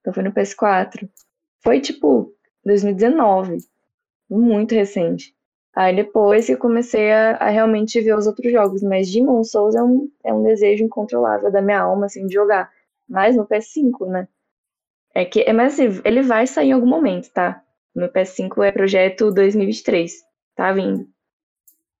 Então, 0.00 0.12
foi 0.12 0.22
no 0.22 0.32
PS4. 0.32 1.08
Foi, 1.62 1.80
tipo, 1.80 2.32
2019. 2.64 3.58
Muito 4.30 4.74
recente. 4.74 5.34
Aí 5.74 5.94
depois 5.94 6.46
que 6.46 6.52
eu 6.52 6.58
comecei 6.58 7.12
a, 7.12 7.36
a 7.36 7.50
realmente 7.50 8.00
ver 8.00 8.16
os 8.16 8.26
outros 8.26 8.50
jogos, 8.50 8.82
mas 8.82 9.10
Demon 9.10 9.44
Souls 9.44 9.74
é 9.74 9.82
um, 9.82 10.10
é 10.24 10.32
um 10.32 10.42
desejo 10.42 10.84
incontrolável 10.84 11.52
da 11.52 11.62
minha 11.62 11.80
alma, 11.80 12.06
assim, 12.06 12.26
de 12.26 12.34
jogar. 12.34 12.70
Mas 13.08 13.36
no 13.36 13.46
PS5, 13.46 14.06
né? 14.08 14.28
É 15.14 15.24
que, 15.24 15.40
é, 15.42 15.52
mas 15.52 15.74
assim, 15.74 16.00
ele 16.04 16.22
vai 16.22 16.46
sair 16.46 16.70
em 16.70 16.72
algum 16.72 16.86
momento, 16.86 17.30
tá? 17.30 17.62
No 17.94 18.08
PS5 18.08 18.64
é 18.64 18.72
projeto 18.72 19.30
2023. 19.32 20.12
Tá 20.54 20.72
vindo. 20.72 21.08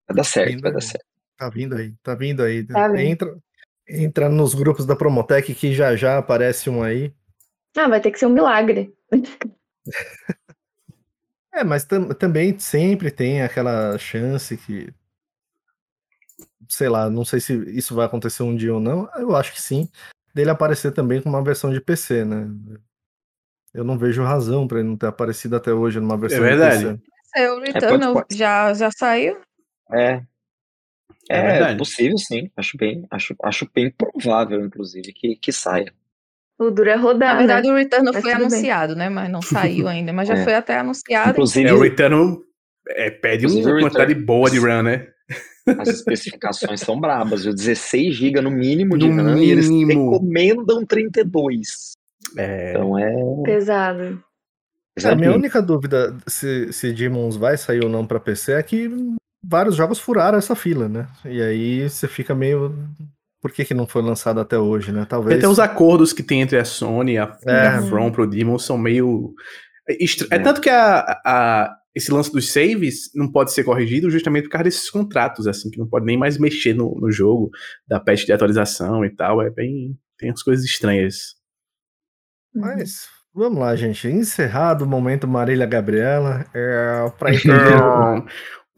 Vai 0.08 0.16
dar 0.16 0.24
certo, 0.24 0.48
Ainda 0.50 0.62
vai 0.62 0.72
dar 0.72 0.82
certo. 0.82 1.06
Tá 1.36 1.48
vindo 1.48 1.76
aí, 1.76 1.94
tá 2.02 2.14
vindo 2.14 2.42
aí. 2.42 2.66
Tá 2.66 2.88
vindo. 2.88 2.98
Entra, 2.98 3.38
Entra 3.88 4.28
nos 4.28 4.54
grupos 4.54 4.84
da 4.84 4.94
Promotec 4.94 5.54
que 5.54 5.72
já 5.72 5.96
já 5.96 6.18
aparece 6.18 6.68
um 6.68 6.82
aí. 6.82 7.10
Ah, 7.76 7.88
vai 7.88 8.00
ter 8.00 8.10
que 8.10 8.18
ser 8.18 8.26
um 8.26 8.30
milagre. 8.30 8.94
É, 11.50 11.64
mas 11.64 11.84
tam 11.84 12.10
também 12.10 12.56
sempre 12.58 13.10
tem 13.10 13.42
aquela 13.42 13.96
chance 13.98 14.56
que. 14.56 14.92
Sei 16.68 16.88
lá, 16.88 17.08
não 17.08 17.24
sei 17.24 17.40
se 17.40 17.54
isso 17.76 17.94
vai 17.94 18.06
acontecer 18.06 18.42
um 18.42 18.54
dia 18.54 18.74
ou 18.74 18.78
não. 18.80 19.08
Eu 19.16 19.34
acho 19.34 19.52
que 19.54 19.60
sim. 19.60 19.88
Dele 20.34 20.50
aparecer 20.50 20.92
também 20.92 21.20
com 21.22 21.28
uma 21.28 21.42
versão 21.42 21.72
de 21.72 21.80
PC, 21.80 22.24
né? 22.24 22.46
Eu 23.74 23.82
não 23.82 23.98
vejo 23.98 24.22
razão 24.22 24.68
para 24.68 24.78
ele 24.80 24.88
não 24.88 24.96
ter 24.96 25.06
aparecido 25.06 25.56
até 25.56 25.72
hoje 25.72 25.98
numa 25.98 26.16
versão 26.18 26.38
É 26.38 26.48
verdade. 26.48 26.78
de 26.78 26.84
PC. 26.98 27.02
É, 27.34 27.50
o 27.50 27.60
Returnal 27.60 28.12
pode- 28.12 28.36
já, 28.36 28.72
já 28.74 28.90
saiu? 28.90 29.40
É. 29.90 30.22
É 31.30 31.38
É, 31.72 31.74
possível, 31.76 32.18
sim. 32.18 32.50
Acho 32.56 32.76
bem, 32.76 33.06
acho, 33.10 33.34
acho 33.42 33.68
bem 33.74 33.90
provável, 33.90 34.64
inclusive, 34.64 35.12
que, 35.12 35.34
que 35.34 35.50
saia. 35.50 35.92
O 36.58 36.70
duro 36.70 36.90
é 36.90 36.96
rodar, 36.96 37.34
Na 37.34 37.38
verdade, 37.38 37.68
né? 37.68 37.72
o 37.72 37.76
Returnal 37.76 38.12
Mas 38.14 38.22
foi 38.22 38.32
tudo 38.32 38.40
bem. 38.40 38.46
anunciado, 38.48 38.96
né? 38.96 39.08
Mas 39.08 39.30
não 39.30 39.40
saiu 39.42 39.86
ainda. 39.88 40.12
Mas 40.12 40.26
já 40.28 40.34
É. 40.34 40.44
foi 40.44 40.54
até 40.54 40.78
anunciado. 40.78 41.30
Inclusive, 41.30 41.68
É, 41.68 41.72
o 41.72 41.80
Returnal 41.80 42.38
é, 42.88 43.10
pede 43.10 43.44
Inclusive, 43.46 43.70
uma 43.72 43.80
quantidade 43.80 44.08
Return- 44.14 44.26
boa 44.26 44.50
de 44.50 44.58
RAM, 44.58 44.82
né? 44.82 45.06
as 45.78 45.88
especificações 45.88 46.80
são 46.80 46.98
brabas, 46.98 47.44
viu? 47.44 47.54
16 47.54 48.14
GB 48.16 48.40
no 48.40 48.50
mínimo 48.50 48.96
de 48.98 49.08
No 49.08 49.22
RAM 49.22 49.38
e 49.42 49.50
eles 49.50 49.68
mínimo. 49.68 50.10
recomendam 50.12 50.84
32. 50.84 51.92
É, 52.36 52.70
Então 52.72 52.98
é. 52.98 53.14
Pesado. 53.44 54.02
É, 54.02 54.04
a 54.04 54.04
minha 54.06 54.20
pesadinho. 54.96 55.34
única 55.34 55.62
dúvida 55.62 56.16
se, 56.26 56.72
se 56.72 56.92
Demons 56.92 57.36
vai 57.36 57.56
sair 57.56 57.84
ou 57.84 57.88
não 57.90 58.04
pra 58.06 58.18
PC 58.18 58.52
é 58.54 58.62
que 58.64 58.90
vários 59.44 59.76
jogos 59.76 60.00
furaram 60.00 60.36
essa 60.38 60.56
fila, 60.56 60.88
né? 60.88 61.06
E 61.24 61.40
aí 61.40 61.88
você 61.88 62.08
fica 62.08 62.34
meio. 62.34 62.74
Por 63.40 63.52
que, 63.52 63.64
que 63.64 63.74
não 63.74 63.86
foi 63.86 64.02
lançado 64.02 64.40
até 64.40 64.58
hoje, 64.58 64.90
né? 64.90 65.06
Talvez. 65.08 65.38
até 65.38 65.46
os 65.48 65.60
acordos 65.60 66.12
que 66.12 66.22
tem 66.24 66.40
entre 66.42 66.58
a 66.58 66.64
Sony 66.64 67.12
e 67.12 67.18
a, 67.18 67.36
É. 67.46 67.52
e 67.52 67.66
a 67.68 67.82
From 67.82 68.10
pro 68.10 68.26
Demon 68.26 68.58
são 68.58 68.76
meio. 68.76 69.32
estra- 69.88 70.26
É, 70.30 70.36
É. 70.36 70.38
tanto 70.40 70.60
que 70.60 70.68
a, 70.68 71.00
a- 71.24 71.74
esse 71.94 72.12
lance 72.12 72.30
dos 72.32 72.52
saves 72.52 73.10
não 73.14 73.30
pode 73.30 73.52
ser 73.52 73.64
corrigido 73.64 74.10
justamente 74.10 74.44
por 74.44 74.50
causa 74.50 74.64
desses 74.64 74.90
contratos, 74.90 75.46
assim, 75.46 75.70
que 75.70 75.78
não 75.78 75.86
pode 75.88 76.04
nem 76.04 76.16
mais 76.18 76.36
mexer 76.38 76.74
no, 76.74 76.94
no 77.00 77.10
jogo, 77.10 77.50
da 77.86 77.98
patch 77.98 78.24
de 78.24 78.32
atualização 78.32 79.04
e 79.04 79.10
tal. 79.10 79.40
É 79.42 79.50
bem. 79.50 79.96
Tem 80.18 80.30
umas 80.30 80.42
coisas 80.42 80.64
estranhas. 80.64 81.34
Mas 82.54 83.06
vamos 83.34 83.58
lá, 83.58 83.74
gente. 83.76 84.08
Encerrado 84.08 84.82
o 84.82 84.86
momento 84.86 85.26
Marília 85.28 85.66
Gabriela. 85.66 86.44
É, 86.54 87.10
pra 87.18 87.30
entender. 87.34 88.24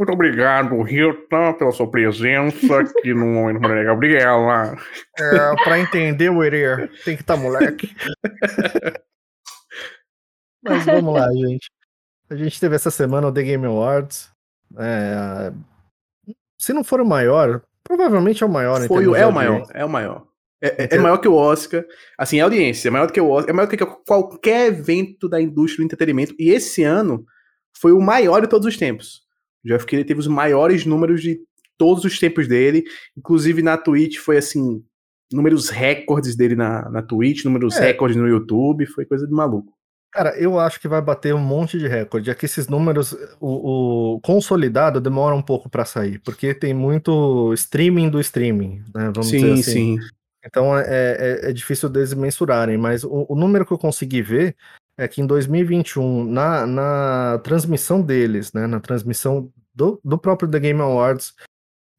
Muito 0.00 0.14
obrigado, 0.14 0.80
Rita, 0.80 1.52
pela 1.58 1.72
sua 1.72 1.90
presença 1.90 2.80
aqui 2.80 3.12
no 3.12 3.26
Momento 3.26 3.60
Maria 3.60 3.84
Gabriela. 3.84 4.74
é, 5.18 5.54
pra 5.62 5.78
entender 5.78 6.30
o 6.30 6.40
tem 7.04 7.16
que 7.16 7.22
estar 7.22 7.36
moleque. 7.36 7.94
Mas 10.64 10.86
vamos 10.86 11.12
lá, 11.12 11.30
gente. 11.34 11.70
A 12.30 12.34
gente 12.34 12.58
teve 12.58 12.76
essa 12.76 12.90
semana 12.90 13.28
o 13.28 13.32
The 13.32 13.42
Game 13.42 13.66
Awards. 13.66 14.30
É, 14.78 15.52
se 16.58 16.72
não 16.72 16.82
for 16.82 17.02
o 17.02 17.06
maior, 17.06 17.60
provavelmente 17.84 18.42
é 18.42 18.46
o 18.46 18.50
maior. 18.50 18.80
Foi 18.86 19.06
o, 19.06 19.14
é 19.14 19.26
o 19.26 19.32
maior, 19.32 19.66
é 19.74 19.84
o 19.84 19.88
maior. 19.90 20.26
É, 20.62 20.84
é- 20.84 20.88
é 20.96 20.98
maior 20.98 21.18
que 21.18 21.28
o 21.28 21.34
Oscar. 21.34 21.84
Assim, 22.16 22.38
é 22.38 22.40
audiência, 22.40 22.88
é 22.88 22.90
maior 22.90 23.06
do 23.06 23.12
que 23.12 23.20
o 23.20 23.28
Oscar, 23.28 23.50
é 23.50 23.52
maior 23.52 23.66
do 23.66 23.76
que 23.76 23.84
qualquer 24.06 24.68
evento 24.68 25.28
da 25.28 25.38
indústria 25.38 25.82
do 25.82 25.86
entretenimento. 25.86 26.34
E 26.38 26.48
esse 26.48 26.84
ano 26.84 27.26
foi 27.76 27.92
o 27.92 28.00
maior 28.00 28.40
de 28.40 28.48
todos 28.48 28.66
os 28.66 28.78
tempos. 28.78 29.28
O 29.64 29.68
Jeff 29.68 29.86
Keighley 29.86 30.06
teve 30.06 30.20
os 30.20 30.26
maiores 30.26 30.84
números 30.86 31.22
de 31.22 31.40
todos 31.78 32.04
os 32.04 32.18
tempos 32.18 32.46
dele. 32.46 32.84
Inclusive 33.16 33.62
na 33.62 33.76
Twitch 33.76 34.18
foi 34.18 34.36
assim, 34.36 34.82
números 35.32 35.68
recordes 35.68 36.36
dele 36.36 36.54
na, 36.56 36.88
na 36.90 37.02
Twitch, 37.02 37.44
números 37.44 37.76
É. 37.76 37.86
recordes 37.86 38.16
no 38.16 38.28
YouTube, 38.28 38.86
foi 38.86 39.04
coisa 39.04 39.26
de 39.26 39.32
maluco. 39.32 39.72
Cara, 40.12 40.36
eu 40.36 40.58
acho 40.58 40.80
que 40.80 40.88
vai 40.88 41.00
bater 41.00 41.32
um 41.32 41.38
monte 41.38 41.78
de 41.78 41.86
recorde. 41.86 42.30
É 42.30 42.34
que 42.34 42.44
esses 42.44 42.66
números, 42.66 43.16
o, 43.40 44.14
o 44.16 44.20
consolidado 44.20 45.00
demora 45.00 45.36
um 45.36 45.42
pouco 45.42 45.70
pra 45.70 45.84
sair, 45.84 46.18
porque 46.18 46.52
tem 46.52 46.74
muito 46.74 47.52
streaming 47.54 48.10
do 48.10 48.20
streaming, 48.20 48.82
né? 48.92 49.12
Vamos 49.14 49.30
dizer 49.30 49.38
sim, 49.38 49.52
assim. 49.52 49.62
sim. 49.62 49.98
Então 50.44 50.76
é, 50.76 50.84
é, 50.88 51.50
é 51.50 51.52
difícil 51.52 51.88
deles 51.88 52.12
mensurarem, 52.12 52.76
mas 52.76 53.04
o, 53.04 53.26
o 53.28 53.36
número 53.36 53.64
que 53.64 53.72
eu 53.72 53.78
consegui 53.78 54.20
ver 54.20 54.56
é 55.02 55.08
que 55.08 55.20
em 55.22 55.26
2021, 55.26 56.24
na, 56.24 56.66
na 56.66 57.40
transmissão 57.42 58.02
deles, 58.02 58.52
né, 58.52 58.66
na 58.66 58.80
transmissão 58.80 59.50
do, 59.74 60.00
do 60.04 60.18
próprio 60.18 60.48
The 60.50 60.58
Game 60.60 60.80
Awards, 60.80 61.32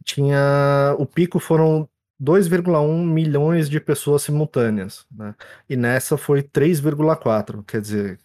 tinha 0.05 0.95
o 0.97 1.05
pico 1.05 1.39
foram 1.39 1.87
2,1 2.21 3.03
milhões 3.05 3.69
de 3.69 3.79
pessoas 3.79 4.21
simultâneas, 4.23 5.05
né? 5.11 5.33
E 5.69 5.75
nessa 5.75 6.17
foi 6.17 6.43
3,4, 6.43 7.63
quer 7.65 7.81
dizer, 7.81 8.19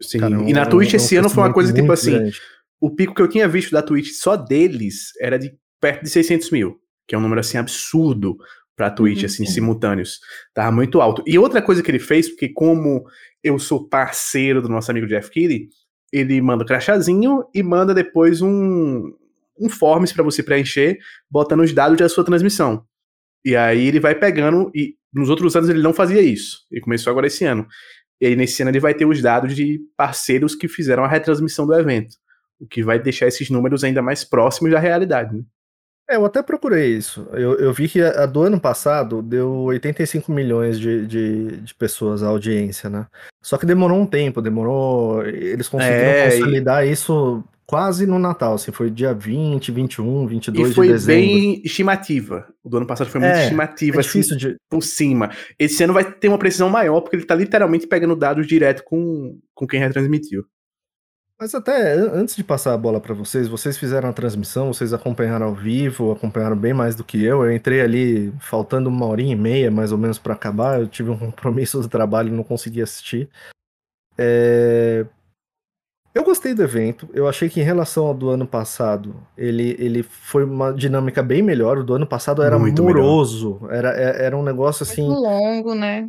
sim. 0.00 0.18
cara, 0.20 0.34
e 0.48 0.52
na 0.52 0.62
um- 0.62 0.68
Twitch 0.68 0.92
um 0.92 0.96
esse 0.96 1.16
ano 1.16 1.28
foi 1.30 1.42
uma 1.44 1.52
coisa 1.52 1.72
tipo 1.72 1.86
muito 1.86 1.98
assim, 1.98 2.12
grande. 2.12 2.40
o 2.80 2.90
pico 2.90 3.14
que 3.14 3.22
eu 3.22 3.28
tinha 3.28 3.48
visto 3.48 3.72
da 3.72 3.82
Twitch 3.82 4.10
só 4.12 4.36
deles 4.36 5.12
era 5.20 5.38
de 5.38 5.52
perto 5.80 6.04
de 6.04 6.10
600 6.10 6.50
mil, 6.50 6.78
que 7.08 7.14
é 7.14 7.18
um 7.18 7.20
número 7.20 7.40
assim 7.40 7.58
absurdo 7.58 8.36
pra 8.76 8.90
Twitch, 8.90 9.20
Uhum, 9.20 9.26
assim, 9.26 9.46
sim. 9.46 9.52
simultâneos. 9.52 10.18
Tava 10.52 10.72
muito 10.72 11.00
alto. 11.00 11.22
E 11.26 11.38
outra 11.38 11.62
coisa 11.62 11.82
que 11.82 11.90
ele 11.90 11.98
fez, 12.00 12.28
porque 12.28 12.48
como 12.48 13.04
eu 13.44 13.58
sou 13.58 13.86
parceiro 13.86 14.62
do 14.62 14.68
nosso 14.68 14.90
amigo 14.90 15.06
Jeff 15.06 15.30
Keighley, 15.30 15.68
ele 16.10 16.40
manda 16.40 16.64
o 16.64 16.66
crachazinho 16.66 17.44
e 17.54 17.62
manda 17.62 17.92
depois 17.92 18.40
um, 18.40 19.12
um 19.60 19.68
forms 19.68 20.12
pra 20.12 20.24
você 20.24 20.42
preencher, 20.42 20.98
botando 21.30 21.60
os 21.60 21.72
dados 21.72 21.98
da 21.98 22.08
sua 22.08 22.24
transmissão. 22.24 22.84
E 23.44 23.54
aí 23.54 23.86
ele 23.86 24.00
vai 24.00 24.14
pegando, 24.14 24.70
e 24.74 24.96
nos 25.12 25.28
outros 25.28 25.54
anos 25.54 25.68
ele 25.68 25.82
não 25.82 25.92
fazia 25.92 26.22
isso. 26.22 26.64
Ele 26.70 26.80
começou 26.80 27.10
agora 27.10 27.26
esse 27.26 27.44
ano. 27.44 27.66
E 28.20 28.26
aí 28.26 28.36
nesse 28.36 28.62
ano 28.62 28.70
ele 28.70 28.80
vai 28.80 28.94
ter 28.94 29.04
os 29.04 29.20
dados 29.20 29.54
de 29.54 29.80
parceiros 29.96 30.54
que 30.54 30.66
fizeram 30.66 31.04
a 31.04 31.08
retransmissão 31.08 31.66
do 31.66 31.74
evento. 31.74 32.16
O 32.58 32.66
que 32.66 32.82
vai 32.82 32.98
deixar 32.98 33.26
esses 33.26 33.50
números 33.50 33.84
ainda 33.84 34.00
mais 34.00 34.24
próximos 34.24 34.72
da 34.72 34.78
realidade. 34.78 35.36
Né? 35.36 35.42
É, 36.08 36.16
eu 36.16 36.24
até 36.24 36.42
procurei 36.42 36.94
isso. 36.96 37.26
Eu, 37.32 37.54
eu 37.58 37.72
vi 37.72 37.88
que 37.88 38.00
a, 38.02 38.24
a 38.24 38.26
do 38.26 38.42
ano 38.42 38.60
passado 38.60 39.22
deu 39.22 39.50
85 39.62 40.30
milhões 40.30 40.78
de, 40.78 41.06
de, 41.06 41.56
de 41.62 41.74
pessoas 41.74 42.22
a 42.22 42.28
audiência, 42.28 42.90
né? 42.90 43.06
Só 43.42 43.56
que 43.56 43.64
demorou 43.64 43.98
um 43.98 44.06
tempo, 44.06 44.42
demorou. 44.42 45.24
Eles 45.24 45.66
conseguiram 45.68 46.10
É, 46.10 46.28
e- 46.28 46.38
consolidar 46.40 46.86
isso 46.86 47.42
quase 47.66 48.06
no 48.06 48.18
Natal, 48.18 48.54
assim, 48.54 48.70
foi 48.70 48.90
dia 48.90 49.14
20, 49.14 49.72
21, 49.72 50.26
22 50.26 50.70
E 50.70 50.74
foi 50.74 50.86
de 50.88 50.92
dezembro. 50.92 51.22
bem 51.24 51.62
estimativa. 51.64 52.46
O 52.62 52.68
do 52.68 52.76
ano 52.76 52.86
passado 52.86 53.08
foi 53.08 53.20
muito 53.22 53.36
É, 53.36 53.42
estimativa, 53.44 53.96
É 53.96 54.00
assim, 54.00 54.20
difícil 54.20 54.36
de. 54.36 54.56
por 54.68 54.82
cima. 54.82 55.30
Esse 55.58 55.82
ano 55.84 55.94
vai 55.94 56.04
ter 56.04 56.28
uma 56.28 56.38
precisão 56.38 56.68
maior, 56.68 57.00
porque 57.00 57.16
ele 57.16 57.24
tá 57.24 57.34
literalmente 57.34 57.86
pegando 57.86 58.14
dados 58.14 58.46
direto 58.46 58.82
com, 58.84 59.38
com 59.54 59.66
quem 59.66 59.80
retransmitiu. 59.80 60.44
Mas 61.44 61.54
até 61.54 61.92
an- 61.92 62.10
antes 62.14 62.34
de 62.34 62.42
passar 62.42 62.72
a 62.72 62.78
bola 62.78 62.98
para 62.98 63.12
vocês, 63.12 63.46
vocês 63.46 63.76
fizeram 63.76 64.08
a 64.08 64.14
transmissão, 64.14 64.72
vocês 64.72 64.94
acompanharam 64.94 65.44
ao 65.44 65.54
vivo, 65.54 66.10
acompanharam 66.10 66.56
bem 66.56 66.72
mais 66.72 66.96
do 66.96 67.04
que 67.04 67.22
eu. 67.22 67.44
Eu 67.44 67.52
entrei 67.52 67.82
ali 67.82 68.32
faltando 68.40 68.88
uma 68.88 69.04
horinha 69.04 69.34
e 69.34 69.36
meia, 69.36 69.70
mais 69.70 69.92
ou 69.92 69.98
menos, 69.98 70.18
para 70.18 70.32
acabar. 70.32 70.80
Eu 70.80 70.88
tive 70.88 71.10
um 71.10 71.18
compromisso 71.18 71.82
do 71.82 71.88
trabalho 71.88 72.30
e 72.30 72.32
não 72.32 72.42
consegui 72.42 72.80
assistir. 72.80 73.28
É, 74.16 75.04
Eu 76.14 76.24
gostei 76.24 76.54
do 76.54 76.62
evento. 76.62 77.10
Eu 77.12 77.28
achei 77.28 77.50
que 77.50 77.60
em 77.60 77.64
relação 77.64 78.06
ao 78.06 78.14
do 78.14 78.30
ano 78.30 78.46
passado, 78.46 79.14
ele, 79.36 79.76
ele 79.78 80.02
foi 80.02 80.44
uma 80.44 80.72
dinâmica 80.72 81.22
bem 81.22 81.42
melhor. 81.42 81.76
O 81.76 81.84
do 81.84 81.92
ano 81.92 82.06
passado 82.06 82.40
era 82.42 82.58
Muito 82.58 82.82
moroso, 82.82 83.60
era, 83.68 83.90
é- 83.90 84.24
era 84.24 84.34
um 84.34 84.42
negócio 84.42 84.82
assim. 84.84 85.02
Muito 85.06 85.20
longo, 85.20 85.74
né? 85.74 86.08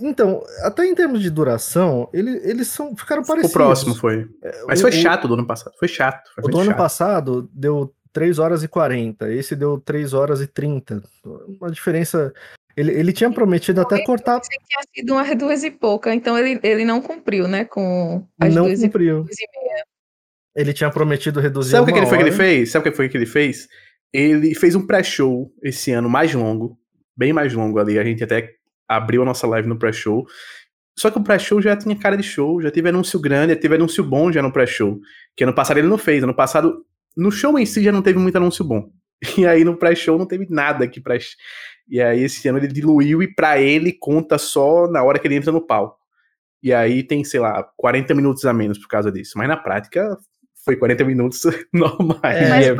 Então, 0.00 0.42
até 0.62 0.86
em 0.86 0.94
termos 0.94 1.20
de 1.22 1.30
duração, 1.30 2.08
ele, 2.12 2.40
eles 2.44 2.68
são, 2.68 2.96
ficaram 2.96 3.22
O 3.22 3.26
parecidos. 3.26 3.52
próximo 3.52 3.94
foi. 3.94 4.28
Mas 4.66 4.78
O- 4.80 4.82
foi 4.82 4.90
o- 4.90 4.92
chato 4.94 5.26
do 5.28 5.34
ano 5.34 5.46
passado. 5.46 5.72
Foi 5.78 5.88
chato. 5.88 6.30
Foi 6.34 6.44
O 6.44 6.46
do 6.48 6.52
muito 6.52 6.60
ano 6.62 6.70
chato. 6.70 6.78
passado 6.78 7.48
deu 7.52 7.92
3 8.12 8.38
horas 8.38 8.62
e 8.62 8.68
40, 8.68 9.30
esse 9.32 9.54
deu 9.54 9.78
3 9.80 10.12
horas 10.12 10.40
e 10.40 10.46
30. 10.46 11.02
Uma 11.60 11.70
diferença. 11.70 12.32
Ele, 12.76 12.92
ele 12.92 13.12
tinha 13.12 13.30
prometido 13.30 13.80
até 13.80 14.02
cortar, 14.04 14.40
Pensei 14.40 14.58
que 14.58 14.64
tinha 14.66 14.80
sido 14.94 15.12
umas 15.12 15.36
duas 15.36 15.64
e 15.64 15.70
pouca, 15.70 16.14
então 16.14 16.38
ele, 16.38 16.58
ele 16.62 16.84
não 16.84 17.00
cumpriu, 17.02 17.46
né? 17.48 17.64
Com 17.64 18.24
as 18.40 18.54
não 18.54 18.66
duas, 18.66 18.80
e, 18.80 18.84
cumpriu. 18.86 19.24
duas 19.24 19.36
e 19.38 19.46
meia. 19.60 19.84
Ele 20.56 20.72
tinha 20.72 20.90
prometido 20.90 21.40
reduzir 21.40 21.72
Sabe 21.72 21.82
o 21.82 21.86
que, 21.86 21.92
que 21.92 21.98
ele 21.98 22.06
foi 22.06 22.18
que 22.18 22.24
ele 22.24 22.32
fez? 22.32 22.70
Sabe 22.70 22.88
o 22.88 22.90
que 22.90 22.96
foi 22.96 23.08
que 23.08 23.16
ele 23.16 23.26
fez? 23.26 23.68
Ele 24.12 24.54
fez 24.54 24.74
um 24.74 24.86
pré-show 24.86 25.52
esse 25.62 25.92
ano 25.92 26.08
mais 26.08 26.34
longo, 26.34 26.76
bem 27.16 27.32
mais 27.32 27.52
longo 27.52 27.78
ali. 27.78 27.98
A 27.98 28.04
gente 28.04 28.24
até 28.24 28.54
abriu 28.90 29.22
a 29.22 29.24
nossa 29.24 29.46
live 29.46 29.68
no 29.68 29.78
pré-show. 29.78 30.26
Só 30.98 31.10
que 31.10 31.18
o 31.18 31.22
pré-show 31.22 31.62
já 31.62 31.76
tinha 31.76 31.96
cara 31.96 32.16
de 32.16 32.22
show, 32.22 32.60
já 32.60 32.70
teve 32.70 32.88
anúncio 32.88 33.18
grande, 33.20 33.54
já 33.54 33.60
teve 33.60 33.76
anúncio 33.76 34.02
bom 34.02 34.32
já 34.32 34.42
no 34.42 34.52
pré-show. 34.52 34.98
Que 35.36 35.44
ano 35.44 35.54
passado 35.54 35.78
ele 35.78 35.88
não 35.88 35.96
fez. 35.96 36.22
Ano 36.24 36.34
passado, 36.34 36.84
no 37.16 37.30
show 37.30 37.58
em 37.58 37.64
si 37.64 37.82
já 37.82 37.92
não 37.92 38.02
teve 38.02 38.18
muito 38.18 38.36
anúncio 38.36 38.64
bom. 38.64 38.90
E 39.38 39.46
aí 39.46 39.64
no 39.64 39.76
pré-show 39.76 40.18
não 40.18 40.26
teve 40.26 40.46
nada 40.50 40.84
aqui 40.84 41.00
pra. 41.00 41.16
E 41.88 42.00
aí 42.00 42.22
esse 42.22 42.48
ano 42.48 42.58
ele 42.58 42.68
diluiu 42.68 43.22
e 43.22 43.32
pra 43.32 43.60
ele 43.60 43.92
conta 43.92 44.38
só 44.38 44.88
na 44.88 45.02
hora 45.02 45.18
que 45.18 45.28
ele 45.28 45.36
entra 45.36 45.52
no 45.52 45.64
palco. 45.64 45.98
E 46.62 46.72
aí 46.72 47.02
tem, 47.02 47.22
sei 47.22 47.38
lá, 47.38 47.62
40 47.76 48.14
minutos 48.14 48.44
a 48.44 48.52
menos 48.52 48.78
por 48.78 48.88
causa 48.88 49.12
disso. 49.12 49.32
Mas 49.36 49.48
na 49.48 49.56
prática 49.56 50.16
foi 50.64 50.76
40 50.76 51.04
minutos 51.04 51.42
normais. 51.72 52.36
É, 52.36 52.48
mas 52.48 52.66
é, 52.66 52.74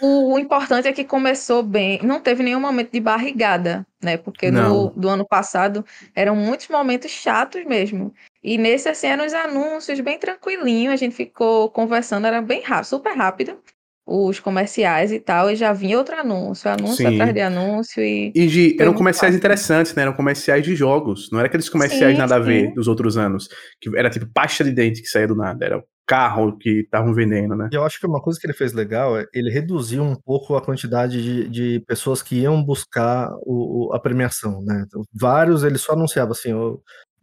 o, 0.00 0.34
o, 0.34 0.38
importante 0.38 0.88
é 0.88 0.92
que 0.92 1.04
começou 1.04 1.62
bem, 1.62 2.00
não 2.02 2.20
teve 2.20 2.42
nenhum 2.42 2.60
momento 2.60 2.92
de 2.92 3.00
barrigada, 3.00 3.86
né? 4.02 4.16
Porque 4.16 4.50
no, 4.50 4.90
do 4.90 5.08
ano 5.08 5.26
passado 5.26 5.84
eram 6.14 6.34
muitos 6.34 6.68
momentos 6.68 7.10
chatos 7.10 7.64
mesmo. 7.64 8.12
E 8.42 8.58
nesse, 8.58 8.88
assim, 8.88 9.06
eram 9.06 9.24
os 9.24 9.32
anúncios 9.32 10.00
bem 10.00 10.18
tranquilinho, 10.18 10.90
a 10.90 10.96
gente 10.96 11.14
ficou 11.14 11.70
conversando, 11.70 12.26
era 12.26 12.42
bem 12.42 12.62
rápido, 12.62 12.86
super 12.86 13.16
rápido 13.16 13.58
os 14.04 14.40
comerciais 14.40 15.12
e 15.12 15.20
tal, 15.20 15.50
e 15.50 15.56
já 15.56 15.72
vinha 15.72 15.96
outro 15.96 16.16
anúncio, 16.16 16.68
anúncio 16.68 16.96
Sim. 16.96 17.14
atrás 17.14 17.32
de 17.32 17.40
anúncio 17.40 18.02
e... 18.02 18.32
E 18.34 18.46
de, 18.46 18.76
eram 18.80 18.92
comerciais 18.92 19.32
fácil. 19.32 19.38
interessantes, 19.38 19.94
né? 19.94 20.02
Eram 20.02 20.12
comerciais 20.12 20.64
de 20.64 20.74
jogos, 20.74 21.30
não 21.30 21.38
era 21.38 21.46
aqueles 21.46 21.68
comerciais 21.68 22.14
sim, 22.14 22.18
nada 22.18 22.34
a 22.34 22.38
ver 22.40 22.74
dos 22.74 22.88
outros 22.88 23.16
anos, 23.16 23.48
que 23.80 23.96
era 23.96 24.10
tipo 24.10 24.26
pasta 24.26 24.64
de 24.64 24.72
dente 24.72 25.00
que 25.00 25.08
saía 25.08 25.28
do 25.28 25.36
nada, 25.36 25.64
era 25.64 25.84
carro 26.06 26.56
que 26.58 26.80
estavam 26.80 27.14
vendendo, 27.14 27.54
né? 27.54 27.68
Eu 27.72 27.84
acho 27.84 28.00
que 28.00 28.06
uma 28.06 28.20
coisa 28.20 28.38
que 28.38 28.46
ele 28.46 28.54
fez 28.54 28.72
legal 28.72 29.16
é 29.16 29.26
ele 29.32 29.50
reduziu 29.50 30.02
um 30.02 30.14
pouco 30.14 30.56
a 30.56 30.62
quantidade 30.62 31.22
de, 31.22 31.48
de 31.48 31.84
pessoas 31.86 32.22
que 32.22 32.40
iam 32.40 32.62
buscar 32.62 33.30
o, 33.42 33.88
o, 33.90 33.94
a 33.94 34.00
premiação, 34.00 34.60
né? 34.62 34.84
Vários 35.12 35.64
ele 35.64 35.78
só 35.78 35.92
anunciava 35.92 36.32
assim, 36.32 36.52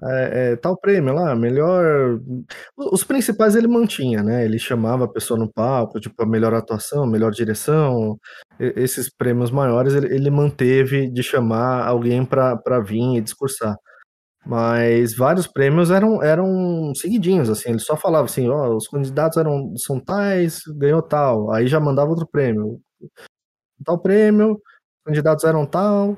é, 0.01 0.51
é, 0.51 0.55
tal 0.55 0.77
prêmio 0.79 1.13
lá, 1.13 1.35
melhor. 1.35 2.19
Os 2.77 3.03
principais 3.03 3.55
ele 3.55 3.67
mantinha, 3.67 4.23
né? 4.23 4.45
Ele 4.45 4.57
chamava 4.57 5.05
a 5.05 5.09
pessoa 5.09 5.37
no 5.37 5.51
palco, 5.51 5.99
tipo, 5.99 6.23
a 6.23 6.25
melhor 6.25 6.53
atuação, 6.53 7.05
melhor 7.05 7.31
direção. 7.31 8.17
esses 8.59 9.09
prêmios 9.13 9.51
maiores 9.51 9.93
ele, 9.93 10.13
ele 10.13 10.29
manteve 10.29 11.09
de 11.11 11.21
chamar 11.21 11.85
alguém 11.85 12.25
para 12.25 12.79
vir 12.79 13.17
e 13.17 13.21
discursar. 13.21 13.75
Mas 14.45 15.15
vários 15.15 15.47
prêmios 15.47 15.91
eram, 15.91 16.23
eram 16.23 16.93
seguidinhos, 16.95 17.49
assim, 17.49 17.69
ele 17.69 17.79
só 17.79 17.95
falava 17.95 18.25
assim, 18.25 18.47
ó, 18.47 18.69
oh, 18.69 18.77
os 18.77 18.87
candidatos 18.87 19.37
eram, 19.37 19.75
são 19.77 19.99
tais, 19.99 20.61
ganhou 20.77 21.01
tal, 21.01 21.51
aí 21.51 21.67
já 21.67 21.79
mandava 21.79 22.09
outro 22.09 22.27
prêmio. 22.27 22.81
Tal 23.85 23.99
prêmio, 23.99 24.59
candidatos 25.05 25.43
eram 25.43 25.65
tal, 25.65 26.17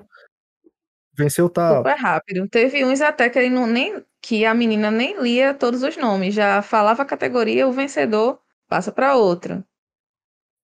venceu 1.18 1.50
tal. 1.50 1.78
Super 1.78 1.96
rápido. 1.96 2.48
Teve 2.48 2.86
uns 2.86 3.02
até 3.02 3.30
que 3.30 3.38
ele 3.38 3.50
não 3.50 3.68
nem 3.68 4.04
que 4.22 4.46
a 4.46 4.54
menina 4.54 4.92
nem 4.92 5.20
lia 5.22 5.54
todos 5.54 5.82
os 5.82 5.98
nomes, 5.98 6.34
já 6.34 6.62
falava 6.62 7.02
a 7.02 7.06
categoria, 7.06 7.68
o 7.68 7.72
vencedor 7.72 8.40
passa 8.68 8.92
para 8.92 9.16
outra. 9.16 9.66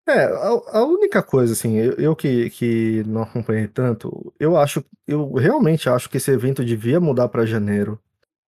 É, 0.09 0.25
a, 0.25 0.79
a, 0.79 0.85
única 0.85 1.21
coisa, 1.21 1.53
assim, 1.53 1.77
eu, 1.77 1.93
eu, 1.95 2.17
que, 2.17 2.49
que 2.51 3.03
não 3.07 3.23
acompanhei 3.23 3.67
tanto, 3.67 4.33
eu 4.39 4.57
acho, 4.57 4.85
eu 5.07 5.33
realmente 5.35 5.89
acho 5.89 6.09
que 6.09 6.19
esse 6.19 6.31
evento 6.31 6.65
devia 6.65 7.01
mudar 7.01 7.29
para 7.29 7.45
janeiro, 7.45 8.01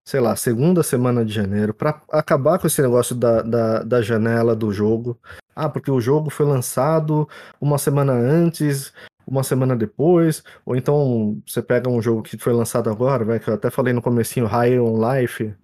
sei 0.05 0.21
lá, 0.21 0.37
segunda 0.37 0.85
semana 0.85 1.25
de 1.25 1.33
janeiro, 1.33 1.75
para 1.75 2.01
acabar 2.11 2.61
com 2.61 2.69
esse 2.69 2.81
negócio 2.81 3.15
da, 3.17 3.43
da, 3.43 3.83
da 3.83 4.01
janela 4.01 4.55
do 4.55 4.73
jogo. 4.73 5.19
Ah, 5.55 5.69
porque 5.69 5.91
o 5.91 6.01
jogo 6.01 6.31
foi 6.31 6.47
lançado 6.47 7.29
uma 7.61 7.77
semana 7.77 8.13
antes, 8.13 8.93
uma 9.27 9.43
semana 9.43 9.77
depois, 9.77 10.45
ou 10.65 10.77
então 10.77 11.43
você 11.47 11.61
pega 11.61 11.91
um 11.91 12.01
jogo 12.01 12.23
que 12.23 12.39
foi 12.39 12.53
lançado 12.53 12.89
agora, 12.89 13.25
vai, 13.25 13.41
que 13.41 13.51
eu 13.51 13.55
até 13.55 13.69
falei 13.69 13.93
no 13.93 14.01
comecinho, 14.01 14.47
High 14.47 14.79
on 14.79 14.97
Life, 14.97 15.55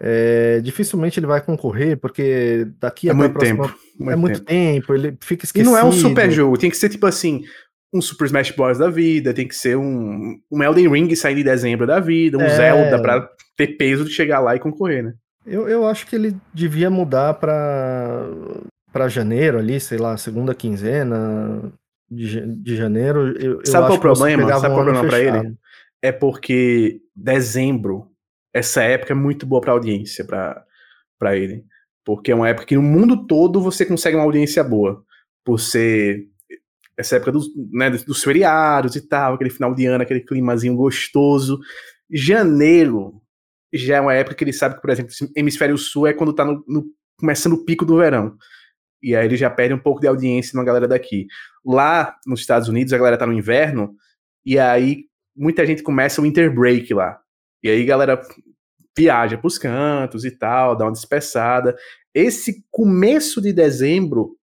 é, 0.00 0.60
dificilmente 0.60 1.20
ele 1.20 1.26
vai 1.26 1.40
concorrer, 1.42 1.98
porque 1.98 2.66
daqui 2.80 3.08
é 3.08 3.12
até 3.12 3.18
muito 3.18 3.32
próxima, 3.32 3.66
tempo. 3.66 3.78
Muito 3.98 4.12
é 4.12 4.16
muito 4.16 4.40
tempo. 4.40 4.48
tempo, 4.48 4.94
ele 4.94 5.18
fica 5.20 5.44
esquecido. 5.44 5.68
E 5.68 5.70
não 5.70 5.78
é 5.78 5.84
um 5.84 5.92
super 5.92 6.30
jogo, 6.30 6.56
tem 6.56 6.70
que 6.70 6.76
ser 6.76 6.88
tipo 6.88 7.06
assim, 7.06 7.42
um 7.92 8.00
Super 8.00 8.26
Smash 8.26 8.52
Bros. 8.52 8.78
da 8.78 8.88
vida, 8.88 9.34
tem 9.34 9.46
que 9.46 9.54
ser 9.54 9.76
um, 9.76 10.38
um 10.50 10.62
Elden 10.62 10.88
Ring 10.88 11.14
saindo 11.14 11.40
em 11.40 11.44
dezembro 11.44 11.86
da 11.86 12.00
vida, 12.00 12.38
um 12.38 12.42
é... 12.42 12.48
Zelda 12.48 13.02
pra 13.02 13.28
ter 13.56 13.76
peso 13.76 14.04
de 14.04 14.10
chegar 14.10 14.40
lá 14.40 14.56
e 14.56 14.60
concorrer, 14.60 15.04
né? 15.04 15.14
Eu, 15.46 15.68
eu 15.68 15.86
acho 15.86 16.06
que 16.06 16.14
ele 16.16 16.36
devia 16.54 16.90
mudar 16.90 17.34
pra, 17.34 18.26
pra 18.92 19.08
janeiro 19.08 19.58
ali, 19.58 19.80
sei 19.80 19.98
lá, 19.98 20.16
segunda 20.16 20.54
quinzena, 20.54 21.72
de, 22.10 22.46
de 22.56 22.76
janeiro. 22.76 23.36
Eu, 23.38 23.60
Sabe 23.64 23.86
qual 23.86 23.98
o 23.98 24.00
problema? 24.00 24.48
Sabe 24.48 24.60
qual 24.60 24.72
o 24.72 24.84
problema 24.84 25.06
para 25.06 25.20
ele? 25.20 25.54
É 26.02 26.12
porque 26.12 27.00
dezembro, 27.14 28.09
essa 28.52 28.82
época 28.82 29.12
é 29.12 29.16
muito 29.16 29.46
boa 29.46 29.60
para 29.60 29.72
audiência 29.72 30.24
para 30.24 31.36
ele. 31.36 31.64
Porque 32.04 32.32
é 32.32 32.34
uma 32.34 32.48
época 32.48 32.66
que 32.66 32.76
no 32.76 32.82
mundo 32.82 33.26
todo 33.26 33.60
você 33.60 33.84
consegue 33.84 34.16
uma 34.16 34.24
audiência 34.24 34.64
boa. 34.64 35.04
Por 35.44 35.58
ser 35.58 36.28
essa 36.96 37.16
época 37.16 37.32
dos, 37.32 37.48
né, 37.72 37.90
dos 37.90 38.22
feriados 38.22 38.94
e 38.96 39.00
tal, 39.00 39.34
aquele 39.34 39.50
final 39.50 39.74
de 39.74 39.86
ano, 39.86 40.02
aquele 40.02 40.20
climazinho 40.20 40.76
gostoso. 40.76 41.58
Janeiro 42.10 43.20
já 43.72 43.96
é 43.96 44.00
uma 44.00 44.14
época 44.14 44.34
que 44.34 44.44
ele 44.44 44.52
sabe 44.52 44.74
que, 44.74 44.80
por 44.80 44.90
exemplo, 44.90 45.12
hemisfério 45.36 45.78
sul 45.78 46.06
é 46.06 46.12
quando 46.12 46.34
tá 46.34 46.44
no, 46.44 46.64
no, 46.66 46.84
começando 47.18 47.54
o 47.54 47.64
pico 47.64 47.84
do 47.84 47.98
verão. 47.98 48.36
E 49.02 49.16
aí 49.16 49.24
ele 49.24 49.36
já 49.36 49.48
perde 49.48 49.72
um 49.72 49.78
pouco 49.78 50.00
de 50.00 50.06
audiência 50.06 50.56
na 50.56 50.64
galera 50.64 50.86
daqui. 50.86 51.26
Lá 51.64 52.16
nos 52.26 52.40
Estados 52.40 52.68
Unidos, 52.68 52.92
a 52.92 52.98
galera 52.98 53.16
tá 53.16 53.26
no 53.26 53.32
inverno, 53.32 53.94
e 54.44 54.58
aí 54.58 55.04
muita 55.34 55.64
gente 55.64 55.82
começa 55.82 56.20
o 56.20 56.24
winter 56.24 56.52
break 56.52 56.92
lá. 56.92 57.18
E 57.62 57.68
aí 57.68 57.84
galera 57.84 58.20
viaja 58.96 59.38
pros 59.38 59.58
cantos 59.58 60.24
e 60.24 60.30
tal, 60.30 60.76
dá 60.76 60.84
uma 60.84 60.92
dispersada. 60.92 61.76
Esse 62.14 62.64
começo 62.70 63.40
de 63.40 63.52
dezembro 63.52 64.36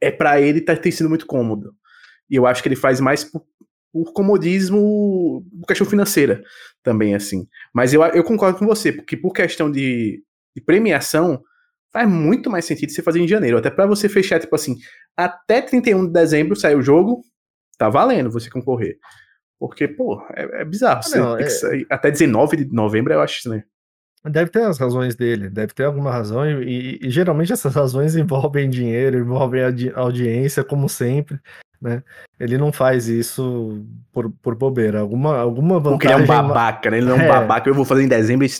é 0.00 0.10
para 0.10 0.40
ele 0.40 0.60
tá, 0.60 0.76
tem 0.76 0.92
sido 0.92 1.08
muito 1.08 1.26
cômodo. 1.26 1.74
E 2.28 2.36
eu 2.36 2.46
acho 2.46 2.62
que 2.62 2.68
ele 2.68 2.76
faz 2.76 3.00
mais 3.00 3.24
por, 3.24 3.44
por 3.92 4.12
comodismo, 4.12 5.44
por 5.60 5.66
questão 5.66 5.86
financeira 5.86 6.42
também, 6.82 7.14
assim. 7.14 7.46
Mas 7.72 7.94
eu, 7.94 8.02
eu 8.02 8.24
concordo 8.24 8.58
com 8.58 8.66
você, 8.66 8.92
porque 8.92 9.16
por 9.16 9.32
questão 9.32 9.70
de, 9.70 10.22
de 10.54 10.62
premiação, 10.62 11.42
faz 11.92 12.08
muito 12.08 12.50
mais 12.50 12.64
sentido 12.64 12.90
você 12.90 13.02
fazer 13.02 13.20
em 13.20 13.28
janeiro. 13.28 13.56
Até 13.56 13.70
para 13.70 13.86
você 13.86 14.08
fechar, 14.08 14.40
tipo 14.40 14.54
assim, 14.54 14.76
até 15.16 15.62
31 15.62 16.06
de 16.06 16.12
dezembro 16.12 16.56
sai 16.56 16.74
o 16.74 16.82
jogo, 16.82 17.22
tá 17.78 17.88
valendo 17.88 18.30
você 18.30 18.50
concorrer. 18.50 18.98
Porque, 19.58 19.88
pô, 19.88 20.22
é, 20.34 20.62
é 20.62 20.64
bizarro. 20.64 21.00
Ah, 21.14 21.18
não, 21.18 21.38
é... 21.38 21.48
Sair, 21.48 21.86
até 21.90 22.10
19 22.10 22.56
de 22.56 22.74
novembro 22.74 23.12
eu 23.12 23.20
acho 23.20 23.48
né? 23.48 23.64
Deve 24.24 24.50
ter 24.50 24.62
as 24.62 24.78
razões 24.78 25.14
dele, 25.14 25.50
deve 25.50 25.74
ter 25.74 25.84
alguma 25.84 26.10
razão, 26.10 26.46
e, 26.62 26.98
e, 27.02 27.10
geralmente 27.10 27.52
essas 27.52 27.74
razões 27.76 28.16
envolvem 28.16 28.70
dinheiro, 28.70 29.18
envolvem 29.18 29.62
audi 29.62 29.92
audiência, 29.94 30.64
como 30.64 30.88
sempre, 30.88 31.38
né? 31.80 32.02
Ele 32.40 32.56
não 32.56 32.72
faz 32.72 33.06
isso 33.06 33.84
por, 34.10 34.30
por 34.42 34.54
bobeira. 34.54 35.00
Alguma, 35.00 35.36
alguma 35.38 35.78
vantagem. 35.78 35.98
Porque 35.98 36.06
ele 36.06 36.14
é 36.14 36.16
um 36.16 36.26
babaca, 36.26 36.90
né? 36.90 36.96
Ele 36.96 37.06
não 37.06 37.16
é 37.16 37.18
um 37.18 37.22
é. 37.22 37.28
babaca, 37.28 37.68
eu 37.68 37.74
vou 37.74 37.84
fazer 37.84 38.02
em 38.02 38.08
dezembro 38.08 38.46
e 38.46 38.50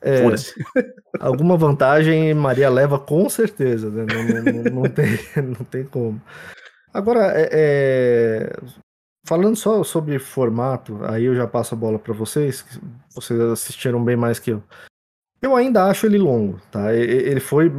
é, 0.00 0.22
alguma 1.18 1.56
vantagem 1.56 2.32
Maria 2.34 2.68
leva 2.68 2.98
com 2.98 3.28
certeza, 3.28 3.90
né? 3.90 4.06
não, 4.08 4.52
não, 4.52 4.82
não, 4.82 4.82
tem, 4.90 5.06
não 5.42 5.64
tem 5.64 5.84
como. 5.84 6.20
Agora, 6.92 7.32
é, 7.34 7.48
é, 7.50 8.56
falando 9.28 9.56
só 9.56 9.84
sobre 9.84 10.18
formato, 10.18 11.04
aí 11.04 11.24
eu 11.24 11.34
já 11.34 11.46
passo 11.46 11.74
a 11.74 11.78
bola 11.78 11.98
para 11.98 12.14
vocês, 12.14 12.64
vocês 13.14 13.38
assistiram 13.38 14.02
bem 14.02 14.16
mais 14.16 14.38
que 14.38 14.52
eu. 14.52 14.62
Eu 15.42 15.54
ainda 15.54 15.84
acho 15.84 16.06
ele 16.06 16.16
longo, 16.16 16.58
tá? 16.70 16.94
Ele 16.94 17.38
foi, 17.38 17.70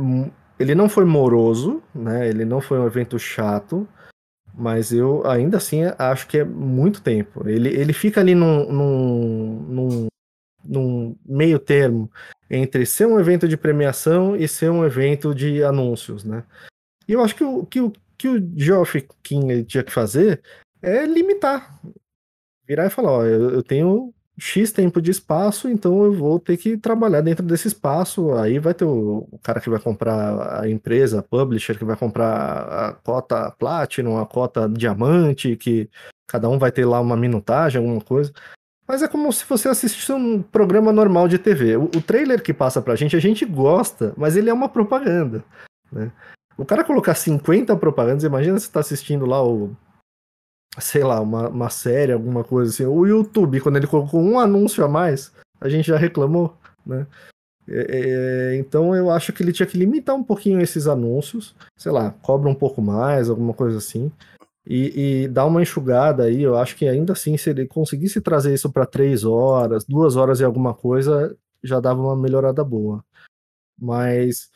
ele 0.59 0.75
não 0.75 0.87
foi 0.87 1.05
moroso, 1.05 1.81
né? 1.93 2.29
Ele 2.29 2.45
não 2.45 2.61
foi 2.61 2.79
um 2.79 2.85
evento 2.85 3.17
chato, 3.17 3.87
mas 4.53 4.93
eu 4.93 5.25
ainda 5.27 5.57
assim 5.57 5.81
acho 5.97 6.27
que 6.27 6.37
é 6.37 6.45
muito 6.45 7.01
tempo. 7.01 7.49
Ele, 7.49 7.69
ele 7.69 7.93
fica 7.93 8.21
ali 8.21 8.35
num, 8.35 8.71
num, 8.71 9.65
num 9.67 10.07
num 10.63 11.15
meio 11.25 11.57
termo 11.57 12.11
entre 12.49 12.85
ser 12.85 13.07
um 13.07 13.19
evento 13.19 13.47
de 13.47 13.57
premiação 13.57 14.35
e 14.35 14.47
ser 14.47 14.69
um 14.69 14.85
evento 14.85 15.33
de 15.33 15.63
anúncios, 15.63 16.23
né? 16.23 16.43
E 17.07 17.13
eu 17.13 17.23
acho 17.23 17.35
que 17.35 17.43
o 17.43 17.65
que 17.65 17.81
o, 17.81 17.91
que 18.17 18.27
o 18.27 18.51
Geoff 18.55 19.07
King 19.23 19.63
tinha 19.63 19.83
que 19.83 19.91
fazer 19.91 20.41
é 20.81 21.05
limitar. 21.05 21.79
Virar 22.67 22.85
e 22.85 22.89
falar, 22.89 23.11
ó, 23.11 23.25
eu, 23.25 23.51
eu 23.51 23.63
tenho 23.63 24.13
X 24.39 24.71
tempo 24.71 25.01
de 25.01 25.11
espaço, 25.11 25.67
então 25.67 26.03
eu 26.03 26.13
vou 26.13 26.39
ter 26.39 26.55
que 26.57 26.77
trabalhar 26.77 27.21
dentro 27.21 27.45
desse 27.45 27.67
espaço. 27.67 28.33
Aí 28.33 28.57
vai 28.57 28.73
ter 28.73 28.85
o, 28.85 29.27
o, 29.31 29.39
cara 29.39 29.59
que 29.59 29.69
vai 29.69 29.79
comprar 29.79 30.61
a 30.61 30.69
empresa, 30.69 31.19
a 31.19 31.23
publisher, 31.23 31.77
que 31.77 31.85
vai 31.85 31.95
comprar 31.95 32.89
a 32.89 32.93
cota 32.93 33.51
Platinum, 33.51 34.17
a 34.17 34.25
cota 34.25 34.69
Diamante, 34.69 35.55
que 35.55 35.89
cada 36.27 36.47
um 36.47 36.57
vai 36.57 36.71
ter 36.71 36.85
lá 36.85 36.99
uma 36.99 37.17
minutagem, 37.17 37.79
alguma 37.81 38.01
coisa. 38.01 38.31
Mas 38.87 39.03
é 39.03 39.07
como 39.07 39.31
se 39.31 39.45
você 39.47 39.67
assistisse 39.67 40.11
um 40.11 40.41
programa 40.41 40.91
normal 40.91 41.27
de 41.27 41.37
TV. 41.37 41.77
O, 41.77 41.83
o 41.83 42.01
trailer 42.01 42.41
que 42.41 42.53
passa 42.53 42.81
pra 42.81 42.95
gente, 42.95 43.15
a 43.15 43.19
gente 43.19 43.45
gosta, 43.45 44.13
mas 44.17 44.35
ele 44.35 44.49
é 44.49 44.53
uma 44.53 44.69
propaganda. 44.69 45.43
Né? 45.91 46.11
O 46.57 46.65
cara 46.65 46.83
colocar 46.83 47.13
50 47.13 47.75
propagandas, 47.77 48.23
imagina 48.23 48.59
você 48.59 48.71
tá 48.71 48.79
assistindo 48.79 49.25
lá 49.25 49.45
o. 49.45 49.75
Sei 50.79 51.03
lá, 51.03 51.19
uma, 51.19 51.49
uma 51.49 51.69
série, 51.69 52.11
alguma 52.11 52.43
coisa 52.43 52.71
assim. 52.71 52.85
O 52.85 53.05
YouTube, 53.05 53.61
quando 53.61 53.77
ele 53.77 53.87
colocou 53.87 54.21
um 54.21 54.39
anúncio 54.39 54.83
a 54.83 54.87
mais, 54.87 55.31
a 55.59 55.69
gente 55.69 55.87
já 55.87 55.97
reclamou, 55.97 56.57
né? 56.85 57.05
É, 57.67 58.53
é, 58.53 58.55
então 58.57 58.95
eu 58.95 59.11
acho 59.11 59.31
que 59.31 59.43
ele 59.43 59.53
tinha 59.53 59.67
que 59.67 59.77
limitar 59.77 60.15
um 60.15 60.23
pouquinho 60.23 60.59
esses 60.59 60.87
anúncios, 60.87 61.55
sei 61.77 61.91
lá, 61.91 62.11
cobra 62.21 62.49
um 62.49 62.55
pouco 62.55 62.81
mais, 62.81 63.29
alguma 63.29 63.53
coisa 63.53 63.77
assim 63.77 64.11
e, 64.69 65.23
e 65.23 65.27
dar 65.27 65.45
uma 65.45 65.61
enxugada 65.61 66.25
aí. 66.25 66.43
Eu 66.43 66.55
acho 66.57 66.75
que 66.75 66.87
ainda 66.87 67.13
assim, 67.13 67.35
se 67.37 67.49
ele 67.49 67.67
conseguisse 67.67 68.21
trazer 68.21 68.53
isso 68.53 68.71
para 68.71 68.85
três 68.85 69.25
horas, 69.25 69.83
duas 69.85 70.15
horas 70.15 70.39
e 70.39 70.43
alguma 70.43 70.73
coisa, 70.75 71.35
já 71.63 71.79
dava 71.79 72.01
uma 72.01 72.15
melhorada 72.15 72.63
boa. 72.63 73.03
Mas 73.77 74.51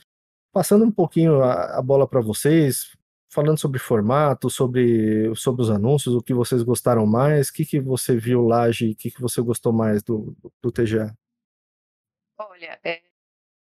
passando 0.54 0.86
um 0.86 0.92
pouquinho 0.92 1.42
a, 1.44 1.80
a 1.80 1.82
bola 1.82 2.08
para 2.08 2.22
vocês, 2.22 2.96
falando 3.34 3.58
sobre 3.58 3.80
formato, 3.80 4.50
sobre, 4.50 5.34
sobre 5.36 5.64
os 5.64 5.70
anúncios, 5.70 6.16
o 6.16 6.22
que 6.22 6.34
vocês 6.34 6.62
gostaram 6.64 7.06
mais, 7.06 7.50
o 7.50 7.54
que, 7.54 7.66
que 7.66 7.80
você 7.80 8.16
viu 8.16 8.44
lá, 8.44 8.72
Gi, 8.72 8.92
o 8.92 8.96
que, 8.96 9.12
que 9.12 9.22
você 9.22 9.42
gostou 9.42 9.74
mais 9.74 10.04
do, 10.04 10.36
do 10.62 10.72
TGA? 10.72 11.14
Olha, 12.38 12.80
é 12.84 13.02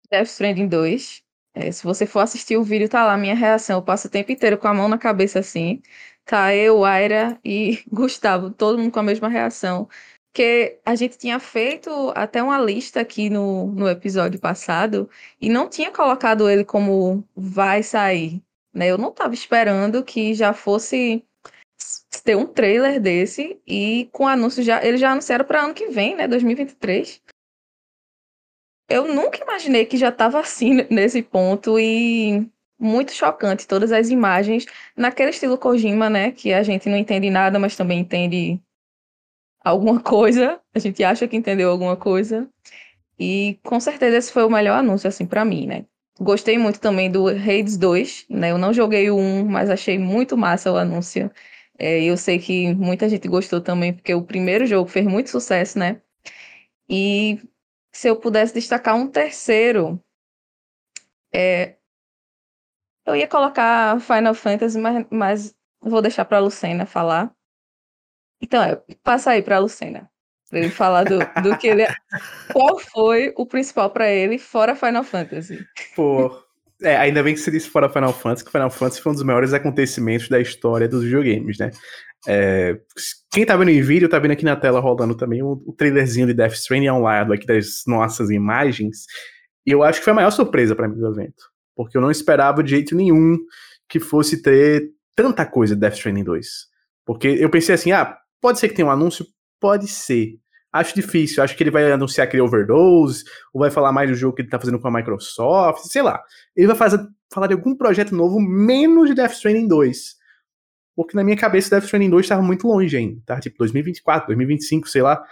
Death 0.10 0.28
Stranding 0.28 0.68
2. 0.68 1.24
É, 1.54 1.72
se 1.72 1.84
você 1.84 2.06
for 2.06 2.20
assistir 2.20 2.56
o 2.58 2.64
vídeo, 2.64 2.88
tá 2.90 3.06
lá 3.06 3.18
minha 3.18 3.36
reação. 3.36 3.78
Eu 3.78 3.84
passo 3.84 4.08
o 4.08 4.12
tempo 4.12 4.32
inteiro 4.32 4.58
com 4.58 4.68
a 4.68 4.74
mão 4.74 4.88
na 4.88 4.98
cabeça 4.98 5.40
assim. 5.40 5.82
Tá 6.26 6.54
eu, 6.56 6.86
Aira 6.86 7.40
e 7.44 7.84
Gustavo, 7.92 8.52
todo 8.52 8.78
mundo 8.78 8.92
com 8.92 9.00
a 9.00 9.04
mesma 9.04 9.28
reação. 9.30 9.90
Porque 10.32 10.80
a 10.86 10.96
gente 10.96 11.18
tinha 11.18 11.40
feito 11.40 11.90
até 12.16 12.44
uma 12.44 12.60
lista 12.60 13.02
aqui 13.02 13.30
no, 13.30 13.68
no 13.72 13.90
episódio 13.90 14.40
passado 14.40 15.10
e 15.42 15.50
não 15.50 15.68
tinha 15.70 15.92
colocado 15.92 16.50
ele 16.50 16.64
como 16.64 17.28
vai 17.36 17.82
sair. 17.82 18.44
Né? 18.78 18.88
Eu 18.92 18.98
não 18.98 19.10
estava 19.10 19.34
esperando 19.34 20.04
que 20.04 20.36
já 20.36 20.54
fosse 20.54 21.26
ter 22.24 22.36
um 22.36 22.46
trailer 22.46 23.02
desse 23.02 23.60
e 23.66 24.08
com 24.12 24.28
anúncio 24.28 24.62
já. 24.62 24.86
Eles 24.86 25.02
já 25.02 25.12
anunciaram 25.12 25.46
para 25.46 25.64
ano 25.64 25.74
que 25.74 25.88
vem, 25.88 26.16
né? 26.16 26.28
2023. 26.28 27.22
Eu 28.88 29.08
nunca 29.08 29.42
imaginei 29.44 29.86
que 29.86 29.98
já 29.98 30.10
estava 30.10 30.40
assim 30.40 30.86
nesse 30.92 31.24
ponto 31.24 31.80
e 31.80 32.48
muito 32.80 33.12
chocante 33.14 33.68
todas 33.68 33.92
as 33.92 34.10
imagens 34.10 34.66
naquele 34.96 35.32
estilo 35.32 35.58
Kojima, 35.58 36.08
né? 36.10 36.32
Que 36.32 36.54
a 36.54 36.62
gente 36.62 36.88
não 36.88 36.98
entende 36.98 37.32
nada, 37.32 37.58
mas 37.58 37.76
também 37.76 38.00
entende 38.00 38.62
alguma 39.66 40.00
coisa. 40.00 40.62
A 40.76 40.80
gente 40.80 41.04
acha 41.04 41.28
que 41.28 41.36
entendeu 41.36 41.72
alguma 41.72 41.98
coisa. 41.98 42.48
E 43.20 43.60
com 43.64 43.80
certeza 43.80 44.18
esse 44.18 44.32
foi 44.32 44.44
o 44.44 44.50
melhor 44.52 44.78
anúncio 44.78 45.08
assim 45.08 45.26
para 45.26 45.44
mim, 45.44 45.66
né? 45.66 45.86
Gostei 46.20 46.58
muito 46.58 46.80
também 46.80 47.12
do 47.12 47.28
Hades 47.28 47.78
2, 47.78 48.26
né? 48.30 48.52
Eu 48.52 48.58
não 48.58 48.74
joguei 48.74 49.10
o 49.12 49.18
1, 49.18 49.46
mas 49.46 49.70
achei 49.70 50.00
muito 50.00 50.36
massa 50.38 50.72
o 50.72 50.78
anúncio. 50.78 51.32
É, 51.78 52.04
eu 52.04 52.18
sei 52.18 52.40
que 52.40 52.74
muita 52.74 53.08
gente 53.08 53.28
gostou 53.28 53.62
também, 53.62 53.94
porque 53.94 54.14
o 54.14 54.24
primeiro 54.24 54.66
jogo 54.66 54.90
fez 54.90 55.06
muito 55.06 55.30
sucesso, 55.30 55.78
né? 55.78 56.02
E 56.90 57.40
se 57.94 58.10
eu 58.10 58.20
pudesse 58.20 58.54
destacar 58.54 58.96
um 58.96 59.08
terceiro, 59.10 60.02
é, 61.34 61.78
eu 63.06 63.16
ia 63.16 63.28
colocar 63.28 64.00
Final 64.02 64.34
Fantasy, 64.34 64.78
mas, 64.78 65.06
mas 65.10 65.56
vou 65.82 66.02
deixar 66.02 66.26
para 66.26 66.38
a 66.38 66.42
Lucena 66.42 66.86
falar. 66.86 67.34
Então, 68.42 68.62
é, 68.64 68.76
passa 69.04 69.32
aí 69.32 69.42
para 69.42 69.58
a 69.58 69.60
Lucena. 69.60 70.12
Pra 70.50 70.60
ele 70.60 70.70
falar 70.70 71.04
do, 71.04 71.20
do 71.42 71.58
que 71.58 71.68
ele. 71.68 71.84
É. 71.84 71.94
Qual 72.54 72.80
foi 72.80 73.34
o 73.36 73.46
principal 73.46 73.90
para 73.90 74.10
ele, 74.10 74.38
fora 74.38 74.76
Final 74.76 75.04
Fantasy? 75.04 75.66
Pô. 75.96 76.46
É, 76.82 76.96
ainda 76.96 77.24
bem 77.24 77.34
que 77.34 77.40
você 77.40 77.50
disse 77.50 77.70
fora 77.70 77.90
Final 77.90 78.14
Fantasy, 78.14 78.46
que 78.46 78.52
Final 78.52 78.70
Fantasy 78.70 79.02
foi 79.02 79.12
um 79.12 79.16
dos 79.16 79.24
maiores 79.24 79.52
acontecimentos 79.52 80.30
da 80.30 80.40
história 80.40 80.88
dos 80.88 81.04
videogames, 81.04 81.58
né? 81.58 81.72
É, 82.28 82.80
quem 83.32 83.46
tá 83.46 83.56
vendo 83.58 83.72
em 83.72 83.82
vídeo, 83.82 84.10
tá 84.10 84.20
vendo 84.20 84.32
aqui 84.32 84.46
na 84.46 84.56
tela 84.56 84.80
rolando 84.80 85.16
também 85.16 85.42
o, 85.42 85.62
o 85.66 85.74
trailerzinho 85.74 86.28
de 86.28 86.34
Death 86.34 86.54
Stranding 86.54 86.88
ao 86.88 87.02
lado 87.02 87.34
aqui 87.34 87.46
das 87.46 87.82
nossas 87.88 88.30
imagens. 88.30 89.06
E 89.66 89.72
eu 89.72 89.84
acho 89.84 90.00
que 90.00 90.06
foi 90.06 90.12
a 90.12 90.16
maior 90.16 90.32
surpresa 90.32 90.76
para 90.76 90.88
mim 90.88 90.96
do 90.96 91.12
evento. 91.12 91.44
Porque 91.76 91.98
eu 91.98 92.02
não 92.02 92.12
esperava 92.12 92.64
de 92.64 92.72
jeito 92.72 92.96
nenhum 92.96 93.38
que 93.90 94.00
fosse 94.00 94.42
ter 94.42 94.90
tanta 95.16 95.46
coisa 95.46 95.76
de 95.76 95.82
Death 95.82 95.96
Stranding 95.96 96.24
2. 96.24 96.48
Porque 97.06 97.28
eu 97.28 97.50
pensei 97.50 97.76
assim, 97.76 97.92
ah, 97.92 98.18
pode 98.42 98.60
ser 98.60 98.70
que 98.70 98.76
tenha 98.76 98.88
um 98.88 98.92
anúncio, 98.92 99.26
Pode 99.60 99.88
ser. 99.88 100.40
Acho 100.72 100.94
difícil. 100.94 101.44
Acho 101.44 101.56
que 101.56 101.64
ele 101.64 101.72
vai 101.72 101.92
anunciar 101.92 102.28
aquele 102.28 102.42
overdose, 102.42 103.24
ou 103.54 103.62
vai 103.62 103.72
falar 103.72 103.92
mais 103.92 104.10
do 104.10 104.16
jogo 104.16 104.36
que 104.36 104.42
ele 104.42 104.50
tá 104.50 104.60
fazendo 104.60 104.80
com 104.80 104.88
a 104.88 104.92
Microsoft, 104.92 105.86
sei 105.86 106.02
lá. 106.02 106.22
Ele 106.56 106.68
vai 106.68 106.76
fazer, 106.76 107.00
falar 107.34 107.48
de 107.48 107.54
algum 107.54 107.76
projeto 107.76 108.16
novo, 108.16 108.40
menos 108.40 109.10
de 109.10 109.16
Death 109.16 109.34
Stranding 109.34 109.68
2. 109.68 110.16
Porque 110.96 111.16
na 111.16 111.24
minha 111.24 111.38
cabeça 111.38 111.70
Death 111.70 111.86
Stranding 111.86 112.10
2 112.10 112.26
estava 112.26 112.42
muito 112.42 112.68
longe 112.68 112.96
ainda, 112.96 113.22
tá? 113.26 113.40
Tipo 113.40 113.58
2024, 113.60 114.28
2025, 114.28 114.90
sei 114.90 115.02
lá. 115.02 115.24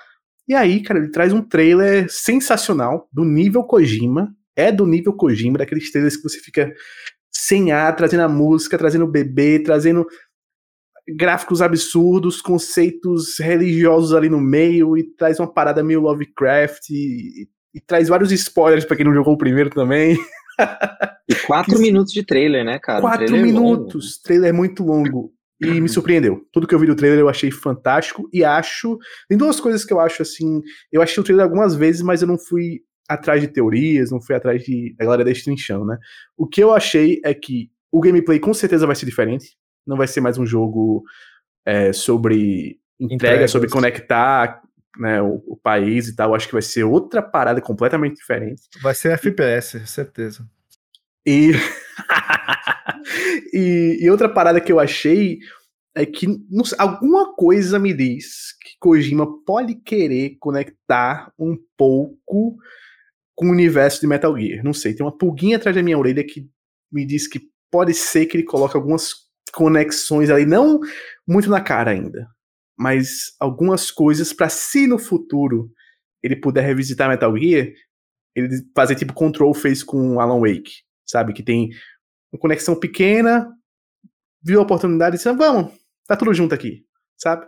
E 0.47 0.53
aí, 0.53 0.81
cara, 0.81 0.99
ele 0.99 1.09
traz 1.09 1.33
um 1.33 1.41
trailer 1.41 2.07
sensacional, 2.09 3.09
do 3.11 3.23
nível 3.23 3.63
Kojima. 3.63 4.33
É 4.55 4.71
do 4.71 4.85
nível 4.85 5.13
Kojima, 5.13 5.57
daqueles 5.57 5.91
trailers 5.91 6.15
que 6.15 6.23
você 6.23 6.39
fica 6.39 6.71
sem 7.29 7.71
ar, 7.71 7.93
trazendo 7.95 8.21
a 8.21 8.29
música, 8.29 8.77
trazendo 8.77 9.03
o 9.03 9.11
bebê, 9.11 9.59
trazendo 9.59 10.07
gráficos 11.07 11.61
absurdos, 11.61 12.41
conceitos 12.41 13.37
religiosos 13.39 14.13
ali 14.13 14.29
no 14.29 14.41
meio, 14.41 14.97
e 14.97 15.03
traz 15.03 15.39
uma 15.39 15.51
parada 15.51 15.83
meio 15.83 16.01
Lovecraft, 16.01 16.89
e, 16.89 17.47
e 17.73 17.81
traz 17.85 18.07
vários 18.07 18.31
spoilers 18.31 18.85
para 18.85 18.95
quem 18.95 19.05
não 19.05 19.13
jogou 19.13 19.33
o 19.33 19.37
primeiro 19.37 19.69
também. 19.69 20.17
E 21.29 21.35
quatro 21.47 21.77
minutos 21.79 22.11
de 22.11 22.23
trailer, 22.23 22.65
né, 22.65 22.79
cara? 22.79 23.01
Quatro 23.01 23.27
trailer 23.27 23.45
minutos, 23.45 24.19
é 24.19 24.27
trailer 24.27 24.53
muito 24.53 24.83
longo. 24.83 25.33
E 25.61 25.79
me 25.79 25.87
surpreendeu. 25.87 26.45
Tudo 26.51 26.67
que 26.67 26.75
eu 26.75 26.79
vi 26.79 26.85
do 26.85 26.95
trailer 26.95 27.19
eu 27.19 27.29
achei 27.29 27.49
fantástico 27.49 28.29
e 28.33 28.43
acho. 28.43 28.97
Tem 29.29 29.37
duas 29.37 29.57
coisas 29.57 29.85
que 29.85 29.93
eu 29.93 30.01
acho 30.01 30.21
assim. 30.21 30.61
Eu 30.91 31.01
achei 31.01 31.21
o 31.21 31.23
trailer 31.23 31.45
algumas 31.45 31.73
vezes, 31.75 32.01
mas 32.01 32.21
eu 32.21 32.27
não 32.27 32.37
fui 32.37 32.81
atrás 33.07 33.39
de 33.39 33.47
teorias, 33.47 34.11
não 34.11 34.21
fui 34.21 34.35
atrás 34.35 34.61
de, 34.63 34.93
da 34.97 35.05
galera 35.05 35.23
destrinchando, 35.23 35.85
né? 35.85 35.97
O 36.37 36.45
que 36.45 36.61
eu 36.61 36.73
achei 36.73 37.21
é 37.23 37.33
que 37.33 37.69
o 37.89 38.01
gameplay 38.01 38.37
com 38.37 38.53
certeza 38.53 38.85
vai 38.85 38.95
ser 38.95 39.05
diferente 39.05 39.55
não 39.85 39.97
vai 39.97 40.07
ser 40.07 40.21
mais 40.21 40.37
um 40.37 40.45
jogo 40.45 41.03
é, 41.65 41.93
sobre 41.93 42.79
entrega, 42.99 43.33
Entregas. 43.33 43.51
sobre 43.51 43.69
conectar 43.69 44.61
né, 44.97 45.21
o, 45.21 45.43
o, 45.47 45.57
país 45.57 46.07
e 46.07 46.15
tal. 46.15 46.33
Acho 46.33 46.47
que 46.47 46.53
vai 46.53 46.61
ser 46.61 46.83
outra 46.83 47.21
parada 47.21 47.61
completamente 47.61 48.15
diferente. 48.15 48.63
Vai 48.81 48.95
ser 48.95 49.13
FPS, 49.13 49.85
certeza. 49.87 50.47
E, 51.25 51.51
e, 53.53 53.99
e, 54.01 54.09
outra 54.09 54.29
parada 54.29 54.61
que 54.61 54.71
eu 54.71 54.79
achei 54.79 55.39
é 55.95 56.05
que 56.05 56.27
não, 56.27 56.63
alguma 56.77 57.35
coisa 57.35 57.79
me 57.79 57.93
diz 57.93 58.53
que 58.61 58.77
Kojima 58.79 59.43
pode 59.43 59.75
querer 59.75 60.37
conectar 60.39 61.31
um 61.39 61.57
pouco 61.77 62.57
com 63.33 63.47
o 63.47 63.51
universo 63.51 64.01
de 64.01 64.07
Metal 64.07 64.37
Gear. 64.37 64.63
Não 64.63 64.73
sei, 64.73 64.93
tem 64.93 65.05
uma 65.05 65.17
pulguinha 65.17 65.57
atrás 65.57 65.75
da 65.75 65.83
minha 65.83 65.97
orelha 65.97 66.23
que 66.23 66.47
me 66.91 67.05
diz 67.05 67.27
que 67.27 67.41
pode 67.71 67.93
ser 67.93 68.25
que 68.25 68.37
ele 68.37 68.43
coloque 68.43 68.75
algumas 68.75 69.24
conexões 69.55 70.29
ali, 70.29 70.45
não 70.45 70.79
muito 71.25 71.49
na 71.49 71.61
cara 71.61 71.91
ainda, 71.91 72.27
mas 72.77 73.35
algumas 73.39 73.89
coisas 73.89 74.33
para 74.33 74.49
se 74.49 74.85
no 74.85 74.99
futuro 74.99 75.71
ele 76.21 76.35
puder 76.35 76.65
revisitar 76.65 77.09
Metal 77.09 77.35
Gear, 77.37 77.67
ele 78.35 78.49
fazer 78.75 78.95
tipo 78.95 79.13
Control 79.13 79.53
fez 79.53 79.81
com 79.81 80.19
Alan 80.19 80.41
Wake, 80.41 80.83
sabe? 81.05 81.33
Que 81.33 81.41
tem 81.41 81.69
uma 82.31 82.39
conexão 82.39 82.77
pequena, 82.77 83.49
viu 84.43 84.59
a 84.59 84.63
oportunidade 84.63 85.15
e 85.15 85.17
disse, 85.17 85.31
vamos, 85.31 85.73
tá 86.05 86.17
tudo 86.17 86.33
junto 86.33 86.53
aqui, 86.53 86.85
sabe? 87.15 87.47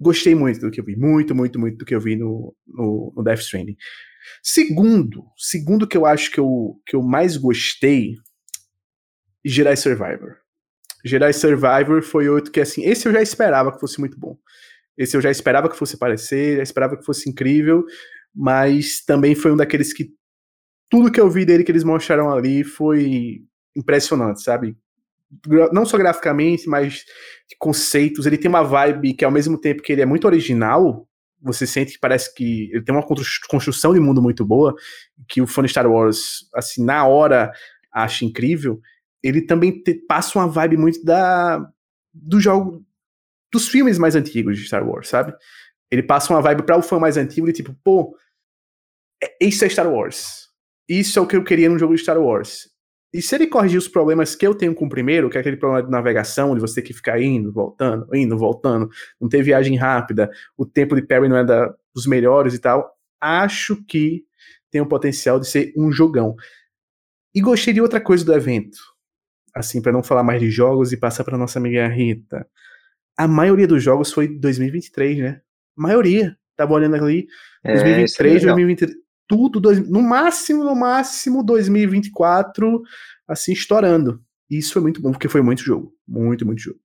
Gostei 0.00 0.34
muito 0.34 0.60
do 0.60 0.70
que 0.70 0.80
eu 0.80 0.84
vi, 0.84 0.96
muito, 0.96 1.34
muito, 1.34 1.58
muito 1.58 1.78
do 1.78 1.84
que 1.84 1.94
eu 1.94 2.00
vi 2.00 2.14
no, 2.14 2.54
no, 2.66 3.12
no 3.16 3.24
Death 3.24 3.40
Stranding. 3.40 3.76
Segundo, 4.42 5.24
segundo 5.36 5.86
que 5.86 5.96
eu 5.96 6.06
acho 6.06 6.30
que 6.30 6.38
eu, 6.38 6.80
que 6.86 6.94
eu 6.94 7.02
mais 7.02 7.36
gostei, 7.36 8.14
Jedi 9.44 9.76
Survivor. 9.76 10.43
Jedi 11.04 11.32
Survivor 11.34 12.02
foi 12.02 12.28
outro 12.28 12.50
que, 12.50 12.60
assim, 12.60 12.84
esse 12.84 13.06
eu 13.06 13.12
já 13.12 13.20
esperava 13.20 13.70
que 13.70 13.78
fosse 13.78 14.00
muito 14.00 14.18
bom. 14.18 14.38
Esse 14.96 15.16
eu 15.16 15.20
já 15.20 15.30
esperava 15.30 15.68
que 15.68 15.76
fosse 15.76 15.96
aparecer, 15.96 16.56
já 16.56 16.62
esperava 16.62 16.96
que 16.96 17.04
fosse 17.04 17.28
incrível, 17.28 17.84
mas 18.34 19.04
também 19.04 19.34
foi 19.34 19.52
um 19.52 19.56
daqueles 19.56 19.92
que 19.92 20.08
tudo 20.88 21.10
que 21.10 21.20
eu 21.20 21.28
vi 21.28 21.44
dele 21.44 21.64
que 21.64 21.72
eles 21.72 21.84
mostraram 21.84 22.30
ali 22.32 22.64
foi 22.64 23.42
impressionante, 23.76 24.42
sabe? 24.42 24.76
Não 25.72 25.84
só 25.84 25.98
graficamente, 25.98 26.68
mas 26.68 27.04
de 27.48 27.56
conceitos. 27.58 28.24
Ele 28.24 28.38
tem 28.38 28.48
uma 28.48 28.62
vibe 28.62 29.14
que, 29.14 29.24
ao 29.24 29.30
mesmo 29.30 29.60
tempo 29.60 29.82
que 29.82 29.92
ele 29.92 30.02
é 30.02 30.06
muito 30.06 30.26
original, 30.26 31.08
você 31.42 31.66
sente 31.66 31.94
que 31.94 31.98
parece 31.98 32.32
que 32.32 32.70
ele 32.72 32.82
tem 32.82 32.94
uma 32.94 33.06
construção 33.48 33.92
de 33.92 34.00
mundo 34.00 34.22
muito 34.22 34.44
boa, 34.46 34.74
que 35.28 35.42
o 35.42 35.46
fã 35.46 35.62
de 35.62 35.68
Star 35.68 35.90
Wars, 35.90 36.48
assim, 36.54 36.84
na 36.84 37.06
hora 37.06 37.52
acha 37.92 38.24
incrível 38.24 38.80
ele 39.24 39.40
também 39.40 39.82
te, 39.82 39.94
passa 39.94 40.38
uma 40.38 40.46
vibe 40.46 40.76
muito 40.76 41.02
da 41.02 41.66
do 42.12 42.38
jogo 42.38 42.84
dos 43.50 43.66
filmes 43.66 43.98
mais 43.98 44.14
antigos 44.14 44.58
de 44.58 44.66
Star 44.66 44.86
Wars, 44.86 45.08
sabe? 45.08 45.34
Ele 45.90 46.02
passa 46.02 46.32
uma 46.32 46.42
vibe 46.42 46.64
para 46.64 46.76
o 46.76 46.82
fã 46.82 46.98
mais 46.98 47.16
antigo 47.16 47.46
de 47.46 47.54
tipo, 47.54 47.74
pô, 47.82 48.16
é, 49.22 49.36
isso 49.40 49.64
é 49.64 49.68
Star 49.68 49.90
Wars. 49.90 50.48
Isso 50.88 51.18
é 51.18 51.22
o 51.22 51.26
que 51.26 51.36
eu 51.36 51.42
queria 51.42 51.68
num 51.68 51.78
jogo 51.78 51.94
de 51.94 52.02
Star 52.02 52.20
Wars. 52.20 52.68
E 53.12 53.22
se 53.22 53.34
ele 53.34 53.46
corrigir 53.46 53.78
os 53.78 53.88
problemas 53.88 54.34
que 54.34 54.46
eu 54.46 54.54
tenho 54.54 54.74
com 54.74 54.86
o 54.86 54.88
primeiro, 54.88 55.30
que 55.30 55.38
é 55.38 55.40
aquele 55.40 55.56
problema 55.56 55.84
de 55.84 55.90
navegação, 55.90 56.54
de 56.54 56.60
você 56.60 56.76
ter 56.76 56.82
que 56.82 56.92
ficar 56.92 57.20
indo, 57.20 57.52
voltando, 57.52 58.14
indo, 58.14 58.36
voltando, 58.36 58.90
não 59.20 59.28
ter 59.28 59.42
viagem 59.42 59.76
rápida, 59.76 60.30
o 60.56 60.66
tempo 60.66 60.94
de 60.94 61.02
Perry 61.02 61.28
não 61.28 61.38
é 61.38 61.44
da, 61.44 61.74
dos 61.94 62.06
melhores 62.06 62.54
e 62.54 62.58
tal, 62.58 62.92
acho 63.20 63.82
que 63.84 64.24
tem 64.70 64.80
o 64.80 64.88
potencial 64.88 65.40
de 65.40 65.48
ser 65.48 65.72
um 65.76 65.90
jogão. 65.90 66.34
E 67.34 67.40
gostei 67.40 67.72
de 67.72 67.80
outra 67.80 68.00
coisa 68.00 68.24
do 68.24 68.34
evento 68.34 68.93
assim, 69.54 69.80
para 69.80 69.92
não 69.92 70.02
falar 70.02 70.22
mais 70.22 70.40
de 70.40 70.50
jogos 70.50 70.92
e 70.92 70.96
passar 70.96 71.24
para 71.24 71.38
nossa 71.38 71.58
amiga 71.58 71.86
Rita. 71.86 72.46
A 73.16 73.28
maioria 73.28 73.66
dos 73.66 73.82
jogos 73.82 74.12
foi 74.12 74.26
2023, 74.26 75.18
né? 75.18 75.40
A 75.78 75.82
maioria. 75.82 76.36
Tava 76.56 76.72
olhando 76.72 76.96
ali. 76.96 77.26
É, 77.62 77.72
2023, 77.74 78.42
é 78.42 78.46
2023. 78.46 78.98
tudo, 79.28 79.60
dois, 79.60 79.88
no 79.88 80.02
máximo, 80.02 80.64
no 80.64 80.74
máximo 80.74 81.42
2024, 81.42 82.82
assim, 83.26 83.52
estourando. 83.52 84.22
E 84.50 84.58
isso 84.58 84.72
foi 84.72 84.82
muito 84.82 85.00
bom, 85.00 85.12
porque 85.12 85.28
foi 85.28 85.42
muito 85.42 85.62
jogo. 85.62 85.92
Muito, 86.06 86.44
muito 86.44 86.60
jogo. 86.60 86.80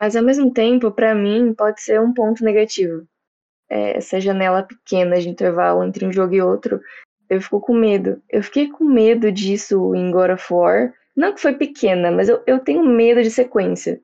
Mas 0.00 0.14
ao 0.16 0.22
mesmo 0.22 0.52
tempo, 0.52 0.90
para 0.90 1.14
mim, 1.14 1.54
pode 1.54 1.82
ser 1.82 2.00
um 2.00 2.12
ponto 2.12 2.44
negativo. 2.44 3.06
É, 3.68 3.96
essa 3.96 4.20
janela 4.20 4.62
pequena 4.62 5.20
de 5.20 5.28
intervalo 5.28 5.82
entre 5.82 6.06
um 6.06 6.12
jogo 6.12 6.34
e 6.34 6.42
outro, 6.42 6.80
eu 7.28 7.40
fico 7.40 7.60
com 7.60 7.74
medo. 7.74 8.22
Eu 8.28 8.42
fiquei 8.42 8.68
com 8.68 8.84
medo 8.84 9.32
disso 9.32 9.94
em 9.94 10.10
God 10.10 10.30
of 10.30 10.52
War. 10.52 10.92
Não 11.16 11.32
que 11.32 11.40
foi 11.40 11.54
pequena, 11.54 12.10
mas 12.10 12.28
eu, 12.28 12.42
eu 12.46 12.58
tenho 12.58 12.84
medo 12.84 13.22
de 13.22 13.30
sequência. 13.30 14.00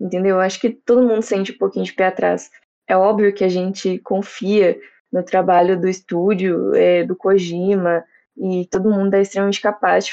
Entendeu? 0.00 0.36
Eu 0.36 0.40
acho 0.40 0.60
que 0.60 0.70
todo 0.70 1.06
mundo 1.06 1.22
sente 1.22 1.52
um 1.52 1.58
pouquinho 1.58 1.84
de 1.84 1.92
pé 1.92 2.06
atrás. 2.06 2.50
É 2.86 2.96
óbvio 2.96 3.34
que 3.34 3.44
a 3.44 3.48
gente 3.48 3.98
confia 3.98 4.78
no 5.12 5.22
trabalho 5.22 5.78
do 5.78 5.88
estúdio, 5.88 6.74
é, 6.74 7.04
do 7.04 7.14
Kojima, 7.14 8.04
e 8.36 8.66
todo 8.66 8.90
mundo 8.90 9.14
é 9.14 9.20
extremamente 9.20 9.60
capaz 9.60 10.06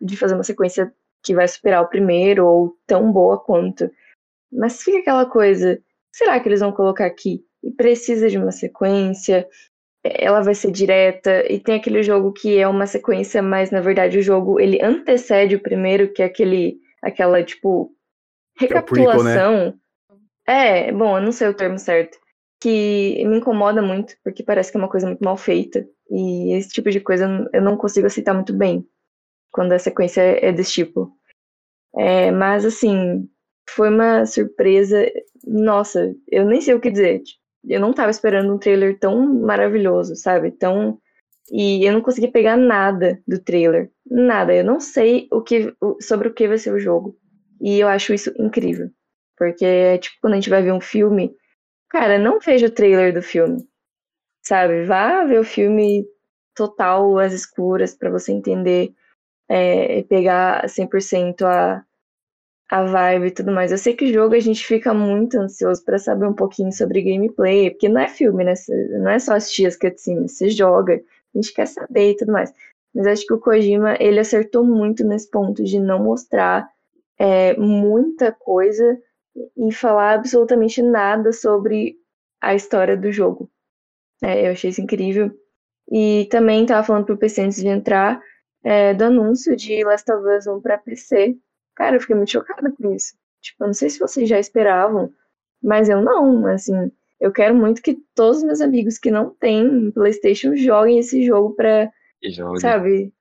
de, 0.00 0.16
fazer 0.16 0.34
uma 0.34 0.42
sequência 0.42 0.92
que 1.22 1.34
vai 1.34 1.46
superar 1.46 1.82
o 1.82 1.88
primeiro 1.88 2.46
ou 2.46 2.76
tão 2.86 3.12
boa 3.12 3.38
quanto. 3.38 3.90
Mas 4.50 4.82
fica 4.82 4.98
aquela 4.98 5.26
coisa, 5.26 5.78
será 6.10 6.40
que 6.40 6.48
eles 6.48 6.60
vão 6.60 6.72
colocar 6.72 7.04
aqui? 7.04 7.44
E 7.62 7.70
precisa 7.70 8.28
de 8.30 8.38
uma 8.38 8.52
sequência, 8.52 9.46
ela 10.14 10.42
vai 10.42 10.54
ser 10.54 10.70
direta, 10.70 11.44
e 11.50 11.58
tem 11.58 11.76
aquele 11.76 12.02
jogo 12.02 12.32
que 12.32 12.58
é 12.58 12.66
uma 12.66 12.86
sequência, 12.86 13.42
mas 13.42 13.70
na 13.70 13.80
verdade 13.80 14.18
o 14.18 14.22
jogo 14.22 14.60
ele 14.60 14.82
antecede 14.82 15.56
o 15.56 15.62
primeiro, 15.62 16.12
que 16.12 16.22
é 16.22 16.26
aquele, 16.26 16.78
aquela 17.02 17.42
tipo 17.42 17.92
recapitulação. 18.58 19.78
É, 20.46 20.82
né? 20.82 20.88
é, 20.88 20.92
bom, 20.92 21.18
eu 21.18 21.22
não 21.22 21.32
sei 21.32 21.48
o 21.48 21.54
termo 21.54 21.78
certo, 21.78 22.18
que 22.60 23.24
me 23.26 23.38
incomoda 23.38 23.82
muito, 23.82 24.14
porque 24.22 24.42
parece 24.42 24.70
que 24.70 24.76
é 24.76 24.80
uma 24.80 24.90
coisa 24.90 25.06
muito 25.06 25.24
mal 25.24 25.36
feita, 25.36 25.86
e 26.10 26.52
esse 26.54 26.70
tipo 26.70 26.90
de 26.90 27.00
coisa 27.00 27.48
eu 27.52 27.62
não 27.62 27.76
consigo 27.76 28.06
aceitar 28.06 28.34
muito 28.34 28.52
bem, 28.52 28.86
quando 29.52 29.72
a 29.72 29.78
sequência 29.78 30.20
é 30.20 30.52
desse 30.52 30.72
tipo. 30.72 31.12
É, 31.96 32.30
mas 32.30 32.64
assim, 32.64 33.26
foi 33.70 33.88
uma 33.88 34.26
surpresa. 34.26 35.10
Nossa, 35.46 36.14
eu 36.28 36.44
nem 36.44 36.60
sei 36.60 36.74
o 36.74 36.80
que 36.80 36.90
dizer. 36.90 37.22
Eu 37.66 37.80
não 37.80 37.92
tava 37.92 38.10
esperando 38.10 38.52
um 38.52 38.58
trailer 38.58 38.98
tão 38.98 39.26
maravilhoso, 39.40 40.14
sabe? 40.16 40.50
Tão. 40.52 40.98
E 41.50 41.84
eu 41.84 41.92
não 41.92 42.00
consegui 42.00 42.28
pegar 42.28 42.56
nada 42.56 43.20
do 43.26 43.38
trailer. 43.38 43.90
Nada. 44.08 44.54
Eu 44.54 44.64
não 44.64 44.80
sei 44.80 45.28
o 45.30 45.42
que, 45.42 45.74
sobre 46.00 46.28
o 46.28 46.34
que 46.34 46.48
vai 46.48 46.58
ser 46.58 46.72
o 46.72 46.78
jogo. 46.78 47.16
E 47.60 47.78
eu 47.78 47.88
acho 47.88 48.12
isso 48.14 48.32
incrível. 48.38 48.90
Porque 49.36 49.98
tipo 49.98 50.16
quando 50.20 50.34
a 50.34 50.36
gente 50.36 50.50
vai 50.50 50.62
ver 50.62 50.72
um 50.72 50.80
filme. 50.80 51.34
Cara, 51.88 52.18
não 52.18 52.40
veja 52.40 52.66
o 52.66 52.70
trailer 52.70 53.12
do 53.14 53.22
filme. 53.22 53.64
Sabe? 54.42 54.84
Vá 54.84 55.24
ver 55.24 55.40
o 55.40 55.44
filme 55.44 56.06
total, 56.54 57.18
às 57.18 57.32
escuras, 57.32 57.94
para 57.94 58.10
você 58.10 58.32
entender 58.32 58.94
é, 59.48 60.02
pegar 60.04 60.66
100% 60.66 61.42
a, 61.42 61.84
a 62.68 62.84
vibe 62.84 63.26
e 63.26 63.30
tudo 63.30 63.52
mais. 63.52 63.70
Eu 63.70 63.78
sei 63.78 63.94
que 63.94 64.06
o 64.06 64.12
jogo 64.12 64.34
a 64.34 64.40
gente 64.40 64.66
fica 64.66 64.92
muito 64.92 65.38
ansioso 65.38 65.84
para 65.84 65.98
saber 65.98 66.26
um 66.26 66.34
pouquinho 66.34 66.72
sobre 66.72 67.02
gameplay, 67.02 67.70
porque 67.70 67.88
não 67.88 68.00
é 68.00 68.08
filme, 68.08 68.44
né? 68.44 68.54
Não 69.00 69.10
é 69.10 69.18
só 69.18 69.34
assistir 69.34 69.66
as 69.66 69.76
cutscenes, 69.76 70.32
você 70.32 70.50
joga, 70.50 70.94
a 70.94 71.38
gente 71.38 71.52
quer 71.52 71.66
saber 71.66 72.10
e 72.12 72.16
tudo 72.16 72.32
mais. 72.32 72.52
Mas 72.94 73.06
acho 73.06 73.26
que 73.26 73.34
o 73.34 73.38
Kojima, 73.38 73.96
ele 74.00 74.18
acertou 74.18 74.64
muito 74.64 75.04
nesse 75.04 75.30
ponto 75.30 75.62
de 75.62 75.78
não 75.78 76.02
mostrar 76.02 76.68
é, 77.18 77.56
muita 77.56 78.32
coisa 78.32 78.98
e 79.56 79.72
falar 79.72 80.14
absolutamente 80.14 80.82
nada 80.82 81.32
sobre 81.32 81.96
a 82.40 82.54
história 82.54 82.96
do 82.96 83.12
jogo. 83.12 83.50
É, 84.22 84.46
eu 84.46 84.52
achei 84.52 84.70
isso 84.70 84.80
incrível. 84.80 85.30
E 85.90 86.26
também 86.30 86.62
estava 86.62 86.84
falando 86.84 87.04
pro 87.04 87.18
PC 87.18 87.42
antes 87.42 87.60
de 87.60 87.68
entrar 87.68 88.20
é, 88.64 88.94
do 88.94 89.04
anúncio 89.04 89.54
de 89.54 89.84
Last 89.84 90.10
of 90.10 90.26
Us 90.26 90.46
1 90.46 90.60
para 90.60 90.78
PC, 90.78 91.36
Cara, 91.76 91.96
eu 91.96 92.00
fiquei 92.00 92.16
muito 92.16 92.32
chocada 92.32 92.72
com 92.72 92.92
isso. 92.94 93.14
Tipo, 93.40 93.64
eu 93.64 93.66
não 93.68 93.74
sei 93.74 93.90
se 93.90 93.98
vocês 94.00 94.28
já 94.28 94.38
esperavam, 94.40 95.12
mas 95.62 95.88
eu 95.88 96.02
não, 96.02 96.46
assim, 96.46 96.90
eu 97.20 97.30
quero 97.32 97.54
muito 97.54 97.82
que 97.82 97.96
todos 98.14 98.38
os 98.38 98.44
meus 98.44 98.60
amigos 98.60 98.98
que 98.98 99.10
não 99.10 99.30
têm 99.30 99.90
PlayStation 99.92 100.56
joguem 100.56 100.98
esse 100.98 101.24
jogo 101.24 101.54
pra, 101.54 101.90
sabe? 102.60 103.12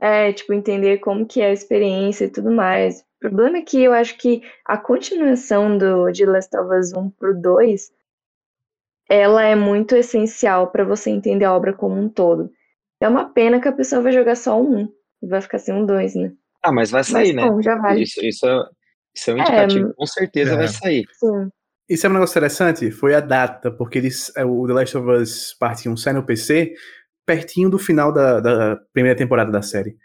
É, 0.00 0.32
tipo, 0.32 0.52
entender 0.52 0.98
como 0.98 1.26
que 1.26 1.40
é 1.40 1.46
a 1.48 1.52
experiência 1.52 2.26
e 2.26 2.30
tudo 2.30 2.50
mais. 2.52 3.00
O 3.00 3.20
problema 3.20 3.58
é 3.58 3.62
que 3.62 3.82
eu 3.82 3.92
acho 3.92 4.16
que 4.18 4.42
a 4.64 4.76
continuação 4.76 5.78
do 5.78 6.10
de 6.12 6.26
Last 6.26 6.54
of 6.56 6.74
Us 6.74 6.92
1 6.92 7.10
pro 7.10 7.40
2, 7.40 7.90
ela 9.08 9.42
é 9.42 9.54
muito 9.56 9.96
essencial 9.96 10.70
para 10.70 10.84
você 10.84 11.10
entender 11.10 11.44
a 11.46 11.54
obra 11.54 11.72
como 11.72 11.96
um 11.98 12.08
todo. 12.08 12.50
É 13.00 13.08
uma 13.08 13.30
pena 13.32 13.60
que 13.60 13.68
a 13.68 13.72
pessoa 13.72 14.02
vai 14.02 14.12
jogar 14.12 14.36
só 14.36 14.60
um 14.60 14.88
e 15.22 15.26
vai 15.26 15.40
ficar 15.40 15.58
sem 15.58 15.74
um 15.74 15.86
2, 15.86 16.14
né? 16.14 16.32
Ah, 16.66 16.72
mas 16.72 16.90
vai 16.90 17.04
sair, 17.04 17.32
mas, 17.32 17.44
né? 17.44 17.50
Bom, 17.50 17.62
já 17.62 17.76
vale. 17.76 18.02
Isso, 18.02 18.24
isso, 18.24 18.46
é, 18.46 18.64
isso 19.14 19.30
é 19.30 19.34
um 19.34 19.38
indicativo, 19.38 19.90
é, 19.90 19.92
com 19.94 20.06
certeza 20.06 20.52
é. 20.52 20.56
vai 20.56 20.68
sair. 20.68 21.04
Sim. 21.12 21.50
Isso 21.88 22.04
é 22.06 22.10
um 22.10 22.12
negócio 22.14 22.32
interessante, 22.32 22.90
foi 22.90 23.14
a 23.14 23.20
data, 23.20 23.70
porque 23.70 23.98
eles, 23.98 24.32
é, 24.36 24.44
o 24.44 24.66
The 24.66 24.72
Last 24.72 24.98
of 24.98 25.08
Us 25.08 25.54
Part 25.58 25.88
1 25.88 25.96
sai 25.96 26.12
no 26.14 26.24
PC 26.24 26.74
pertinho 27.26 27.68
do 27.68 27.78
final 27.78 28.12
da, 28.12 28.40
da 28.40 28.76
primeira 28.92 29.18
temporada 29.18 29.50
da 29.50 29.60
série. 29.60 29.96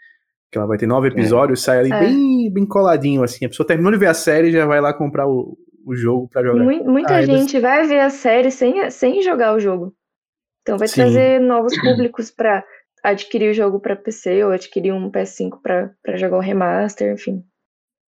Que 0.50 0.58
ela 0.58 0.66
vai 0.66 0.76
ter 0.76 0.86
nove 0.86 1.08
é. 1.08 1.10
episódios, 1.12 1.62
é. 1.62 1.64
sai 1.64 1.78
ali 1.78 1.92
é. 1.92 2.00
bem, 2.00 2.52
bem 2.52 2.66
coladinho, 2.66 3.22
assim. 3.22 3.46
A 3.46 3.48
pessoa 3.48 3.66
terminou 3.66 3.92
de 3.92 3.98
ver 3.98 4.08
a 4.08 4.14
série 4.14 4.48
e 4.48 4.52
já 4.52 4.66
vai 4.66 4.80
lá 4.80 4.92
comprar 4.92 5.26
o, 5.26 5.56
o 5.86 5.94
jogo 5.94 6.28
pra 6.28 6.42
jogar. 6.42 6.62
Muita 6.62 7.16
ah, 7.16 7.22
gente 7.22 7.56
eles... 7.56 7.62
vai 7.62 7.86
ver 7.86 8.00
a 8.00 8.10
série 8.10 8.50
sem, 8.50 8.90
sem 8.90 9.22
jogar 9.22 9.54
o 9.54 9.60
jogo. 9.60 9.94
Então 10.60 10.76
vai 10.76 10.88
Sim. 10.88 11.02
trazer 11.02 11.40
novos 11.40 11.72
públicos 11.80 12.30
pra 12.30 12.62
adquirir 13.02 13.50
o 13.50 13.54
jogo 13.54 13.80
para 13.80 13.96
PC 13.96 14.44
ou 14.44 14.52
adquirir 14.52 14.92
um 14.92 15.10
PS5 15.10 15.60
para 15.60 16.16
jogar 16.16 16.36
o 16.36 16.40
remaster, 16.40 17.12
enfim. 17.12 17.44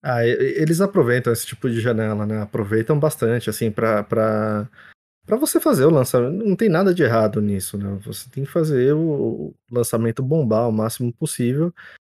Ah, 0.03 0.25
eles 0.25 0.81
aproveitam 0.81 1.31
esse 1.31 1.45
tipo 1.45 1.69
de 1.69 1.79
janela, 1.79 2.25
né? 2.25 2.41
Aproveitam 2.41 2.99
bastante, 2.99 3.49
assim, 3.49 3.71
para 3.71 4.03
pra, 4.03 4.69
pra 5.25 5.37
você 5.37 5.59
fazer 5.59 5.85
o 5.85 5.89
lançamento. 5.89 6.45
Não 6.45 6.57
tem 6.57 6.67
nada 6.67 6.93
de 6.93 7.03
errado 7.03 7.41
nisso, 7.41 7.77
né? 7.77 7.97
Você 8.05 8.29
tem 8.29 8.43
que 8.43 8.51
fazer 8.51 8.93
o 8.93 9.55
lançamento 9.71 10.21
bombar 10.21 10.67
o 10.67 10.73
máximo 10.73 11.11
possível. 11.13 11.73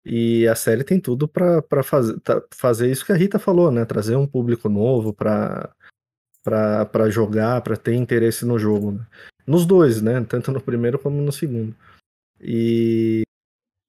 E 0.04 0.46
a 0.48 0.54
série 0.54 0.82
tem 0.84 0.98
tudo 0.98 1.28
para 1.28 1.82
fazer, 1.82 2.18
tá, 2.20 2.42
fazer 2.54 2.90
isso 2.90 3.04
que 3.04 3.12
a 3.12 3.16
Rita 3.16 3.38
falou, 3.38 3.70
né? 3.70 3.84
Trazer 3.84 4.16
um 4.16 4.26
público 4.26 4.68
novo 4.68 5.12
para 5.12 5.70
para 6.42 7.08
jogar, 7.08 7.62
para 7.62 7.74
ter 7.74 7.94
interesse 7.94 8.44
no 8.44 8.58
jogo. 8.58 8.92
Né? 8.92 9.06
Nos 9.46 9.64
dois, 9.64 10.02
né? 10.02 10.22
Tanto 10.28 10.52
no 10.52 10.60
primeiro 10.60 10.98
como 10.98 11.20
no 11.22 11.32
segundo. 11.32 11.74
E. 12.40 13.22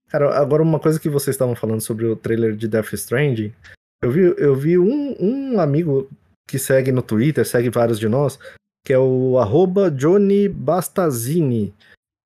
Cara, 0.07 0.37
agora 0.37 0.63
uma 0.63 0.79
coisa 0.79 0.99
que 0.99 1.09
vocês 1.09 1.35
estavam 1.35 1.55
falando 1.55 1.81
sobre 1.81 2.05
o 2.05 2.15
trailer 2.15 2.55
de 2.55 2.67
Death 2.67 2.93
Stranding. 2.93 3.53
Eu 4.01 4.11
vi, 4.11 4.21
eu 4.37 4.55
vi 4.55 4.77
um, 4.77 5.15
um 5.19 5.59
amigo 5.59 6.09
que 6.47 6.59
segue 6.59 6.91
no 6.91 7.01
Twitter, 7.01 7.45
segue 7.45 7.69
vários 7.69 7.99
de 7.99 8.07
nós, 8.07 8.37
que 8.83 8.93
é 8.93 8.99
o 8.99 9.37
arroba 9.39 9.89
Johnny 9.89 10.47
Bastazini. 10.47 11.73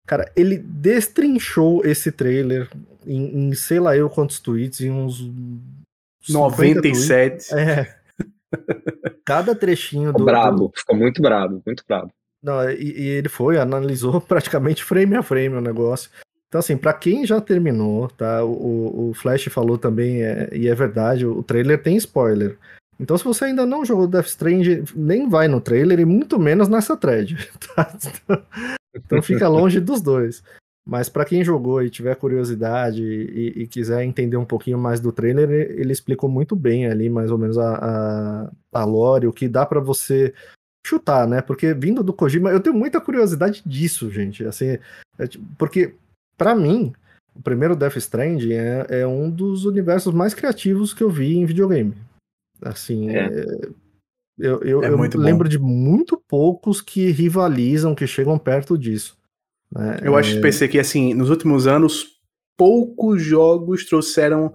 Cara, 0.05 0.31
ele 0.35 0.57
destrinchou 0.57 1.85
esse 1.85 2.11
trailer 2.11 2.69
em, 3.05 3.49
em 3.49 3.53
sei 3.53 3.79
lá 3.79 3.95
eu 3.95 4.09
quantos 4.09 4.39
tweets, 4.39 4.81
em 4.81 4.91
uns. 4.91 5.31
97. 6.27 7.49
Tweets. 7.49 7.51
É. 7.53 7.95
Cada 9.23 9.55
trechinho 9.55 10.07
ficou 10.07 10.19
do. 10.19 10.25
Brabo, 10.25 10.67
do... 10.67 10.71
ficou 10.75 10.95
muito 10.95 11.21
brabo, 11.21 11.61
muito 11.65 11.83
brabo. 11.87 12.11
Não, 12.41 12.69
e, 12.69 12.75
e, 12.75 13.07
ele 13.07 13.29
foi, 13.29 13.57
analisou 13.57 14.19
praticamente 14.21 14.83
frame 14.83 15.15
a 15.15 15.23
frame 15.23 15.55
o 15.55 15.61
negócio. 15.61 16.09
Então, 16.47 16.59
assim, 16.59 16.75
para 16.75 16.93
quem 16.93 17.25
já 17.25 17.39
terminou, 17.39 18.07
tá? 18.07 18.43
O, 18.43 19.09
o 19.09 19.13
Flash 19.13 19.45
falou 19.45 19.77
também, 19.77 20.23
é, 20.23 20.49
e 20.51 20.67
é 20.67 20.73
verdade, 20.73 21.25
o 21.25 21.43
trailer 21.43 21.81
tem 21.81 21.95
spoiler. 21.97 22.57
Então, 22.99 23.17
se 23.17 23.23
você 23.23 23.45
ainda 23.45 23.65
não 23.65 23.85
jogou 23.85 24.07
Death 24.07 24.25
Strange, 24.25 24.83
nem 24.95 25.29
vai 25.29 25.47
no 25.47 25.61
trailer 25.61 25.99
e 25.99 26.05
muito 26.05 26.39
menos 26.39 26.67
nessa 26.67 26.97
thread, 26.97 27.37
tá? 27.75 27.95
Então, 28.95 29.21
fica 29.21 29.47
longe 29.47 29.79
dos 29.79 30.01
dois. 30.01 30.43
Mas 30.85 31.07
para 31.07 31.23
quem 31.23 31.43
jogou 31.43 31.83
e 31.83 31.89
tiver 31.89 32.15
curiosidade 32.15 33.03
e, 33.03 33.61
e, 33.61 33.67
quiser 33.67 34.03
entender 34.03 34.37
um 34.37 34.45
pouquinho 34.45 34.79
mais 34.79 34.99
do 34.99 35.11
trailer, 35.11 35.49
ele 35.51 35.93
explicou 35.93 36.27
muito 36.27 36.55
bem 36.55 36.87
ali, 36.87 37.09
mais 37.09 37.29
ou 37.29 37.37
menos, 37.37 37.59
a, 37.59 37.75
a, 37.75 38.51
a 38.73 38.85
lore, 38.85 39.27
o 39.27 39.33
que 39.33 39.47
dá 39.47 39.67
para 39.67 39.79
você 39.79 40.33
chutar, 40.85 41.27
né? 41.27 41.41
Porque 41.41 41.73
vindo 41.73 42.03
do 42.03 42.13
Kojima, 42.13 42.49
eu 42.51 42.59
tenho 42.59 42.75
muita 42.75 43.01
curiosidade 43.01 43.61
disso, 43.65 44.09
gente. 44.09 44.45
Assim, 44.45 44.77
é, 45.17 45.27
porque 45.57 45.95
para 46.37 46.55
mim, 46.55 46.93
o 47.35 47.41
primeiro 47.41 47.75
Death 47.75 47.97
Stranding 47.97 48.53
é, 48.53 48.87
é, 48.89 49.07
um 49.07 49.29
dos 49.29 49.65
universos 49.65 50.13
mais 50.13 50.33
criativos 50.33 50.93
que 50.93 51.03
eu 51.03 51.09
vi 51.09 51.37
em 51.37 51.45
videogame. 51.45 51.93
Assim, 52.61 53.09
é. 53.09 53.25
é 53.25 53.69
eu, 54.37 54.61
eu, 54.61 54.83
é 54.83 54.87
eu 54.87 55.19
lembro 55.19 55.43
bom. 55.43 55.49
de 55.49 55.59
muito 55.59 56.17
poucos 56.17 56.81
que 56.81 57.11
rivalizam, 57.11 57.93
que 57.93 58.07
chegam 58.07 58.39
perto 58.39 58.77
disso. 58.77 59.17
Né? 59.69 59.99
Eu 60.01 60.15
acho 60.15 60.35
que 60.35 60.41
pensei 60.41 60.67
que 60.67 60.79
assim, 60.79 61.13
nos 61.13 61.29
últimos 61.29 61.67
anos, 61.67 62.19
poucos 62.57 63.21
jogos 63.21 63.85
trouxeram 63.85 64.53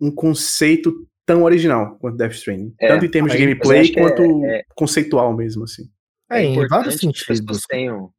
um 0.00 0.10
conceito 0.10 1.06
tão 1.30 1.44
original 1.44 1.96
quanto 2.00 2.16
Death 2.16 2.32
Stranding. 2.32 2.74
É, 2.80 2.88
tanto 2.88 3.04
em 3.04 3.08
termos 3.08 3.30
de 3.30 3.38
gameplay 3.38 3.92
quanto 3.92 4.22
é, 4.44 4.58
é, 4.58 4.64
conceitual 4.74 5.32
mesmo, 5.36 5.62
assim. 5.62 5.88
É, 6.28 6.42
em 6.42 6.66
vários 6.66 6.96
sentidos. 6.96 7.62
Tenham, 7.68 8.10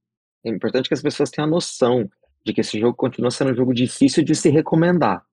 é 0.45 0.49
importante 0.49 0.87
que 0.87 0.93
as 0.93 1.01
pessoas 1.01 1.29
tenham 1.29 1.45
a 1.45 1.51
noção 1.51 2.09
de 2.45 2.53
que 2.53 2.61
esse 2.61 2.79
jogo 2.79 2.95
continua 2.95 3.29
sendo 3.29 3.51
um 3.51 3.55
jogo 3.55 3.73
difícil 3.73 4.23
de 4.23 4.33
se 4.33 4.49
recomendar. 4.49 5.23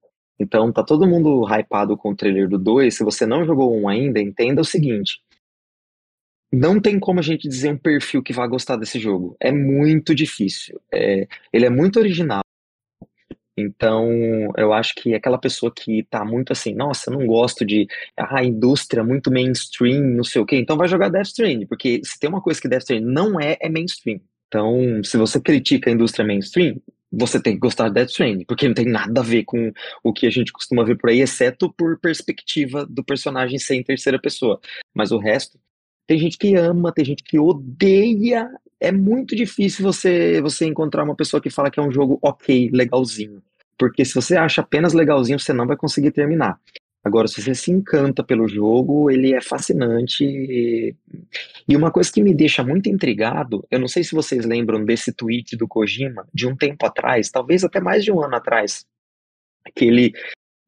Então, 0.41 0.73
tá 0.73 0.83
todo 0.83 1.07
mundo 1.07 1.45
hypado 1.47 1.97
com 1.97 2.11
o 2.11 2.17
trailer 2.17 2.49
do 2.49 2.59
2. 2.59 2.97
Se 2.97 3.05
você 3.05 3.25
não 3.25 3.45
jogou 3.45 3.73
um 3.77 3.89
ainda, 3.89 4.21
entenda 4.21 4.61
o 4.61 4.65
seguinte: 4.65 5.21
não 6.53 6.81
tem 6.81 6.99
como 6.99 7.21
a 7.21 7.23
gente 7.23 7.49
dizer 7.49 7.71
um 7.71 7.79
perfil 7.79 8.25
que 8.25 8.33
vai 8.33 8.49
gostar 8.49 8.77
desse 8.77 8.99
jogo. 8.99 9.37
É 9.41 9.53
muito 9.53 10.17
difícil. 10.17 10.81
É, 10.93 11.29
ele 11.53 11.67
é 11.67 11.71
muito 11.71 12.01
original. 12.01 12.41
Então, 13.61 14.09
eu 14.57 14.73
acho 14.73 14.95
que 14.95 15.15
aquela 15.15 15.39
pessoa 15.39 15.73
que 15.75 16.05
tá 16.05 16.25
muito 16.25 16.53
assim, 16.53 16.75
nossa, 16.75 17.11
não 17.11 17.27
gosto 17.27 17.65
de 17.65 17.87
ah, 18.17 18.45
indústria 18.45 19.03
muito 19.03 19.31
mainstream, 19.31 20.01
não 20.01 20.25
sei 20.25 20.41
o 20.41 20.47
quê, 20.47 20.57
então 20.57 20.77
vai 20.77 20.87
jogar 20.87 21.09
Death 21.09 21.29
Stranding, 21.29 21.67
porque 21.67 22.01
se 22.05 22.19
tem 22.19 22.31
uma 22.31 22.41
coisa 22.41 22.61
que 22.61 22.69
Death 22.69 22.83
Stranding 22.83 23.07
não 23.07 23.41
é, 23.41 23.57
é 23.61 23.69
mainstream. 23.69 24.21
Então, 24.47 25.03
se 25.05 25.17
você 25.17 25.41
critica 25.41 25.91
a 25.91 25.93
indústria 25.93 26.25
mainstream, 26.25 26.81
você 27.11 27.41
tem 27.41 27.55
que 27.55 27.59
gostar 27.59 27.89
de 27.89 27.95
Death 27.95 28.11
Stranding, 28.11 28.45
porque 28.45 28.69
não 28.69 28.75
tem 28.75 28.87
nada 28.87 29.21
a 29.21 29.25
ver 29.25 29.45
com 29.45 29.73
o 30.05 30.13
que 30.13 30.27
a 30.27 30.31
gente 30.31 30.53
costuma 30.53 30.85
ver 30.85 30.97
por 30.97 31.11
aí, 31.11 31.21
exceto 31.21 31.73
por 31.73 31.99
perspectiva 31.99 32.87
do 32.87 33.03
personagem 33.03 33.59
ser 33.59 33.77
em 33.77 33.83
terceira 33.83 34.21
pessoa. 34.21 34.61
Mas 34.95 35.11
o 35.11 35.19
resto, 35.19 35.59
tem 36.07 36.19
gente 36.19 36.39
que 36.39 36.55
ama, 36.55 36.93
tem 36.93 37.05
gente 37.05 37.23
que 37.23 37.39
odeia. 37.39 38.51
É 38.81 38.93
muito 38.93 39.35
difícil 39.37 39.85
você 39.85 40.41
você 40.41 40.67
encontrar 40.67 41.05
uma 41.05 41.17
pessoa 41.17 41.41
que 41.41 41.51
fala 41.51 41.71
que 41.71 41.81
é 41.81 41.83
um 41.83 41.93
jogo 41.93 42.19
ok, 42.23 42.71
legalzinho. 42.73 43.43
Porque 43.79 44.05
se 44.05 44.15
você 44.15 44.37
acha 44.37 44.61
apenas 44.61 44.93
legalzinho, 44.93 45.39
você 45.39 45.53
não 45.53 45.67
vai 45.67 45.77
conseguir 45.77 46.11
terminar. 46.11 46.61
Agora, 47.05 47.29
se 47.29 47.41
você 47.41 47.55
se 47.55 47.71
encanta 47.71 48.25
pelo 48.25 48.49
jogo, 48.49 49.11
ele 49.11 49.33
é 49.33 49.41
fascinante. 49.41 50.25
E 51.69 51.77
uma 51.77 51.91
coisa 51.91 52.13
que 52.13 52.23
me 52.23 52.35
deixa 52.35 52.65
muito 52.65 52.89
intrigado, 52.89 53.67
eu 53.71 53.79
não 53.79 53.89
sei 53.89 54.03
se 54.03 54.15
vocês 54.15 54.45
lembram 54.45 54.85
desse 54.85 55.13
tweet 55.13 55.57
do 55.57 55.69
Kojima, 55.69 56.27
de 56.35 56.47
um 56.47 56.57
tempo 56.57 56.85
atrás, 56.85 57.31
talvez 57.31 57.65
até 57.65 57.81
mais 57.81 58.05
de 58.05 58.13
um 58.13 58.23
ano 58.23 58.35
atrás, 58.35 58.85
que 59.75 59.85
ele, 59.85 60.13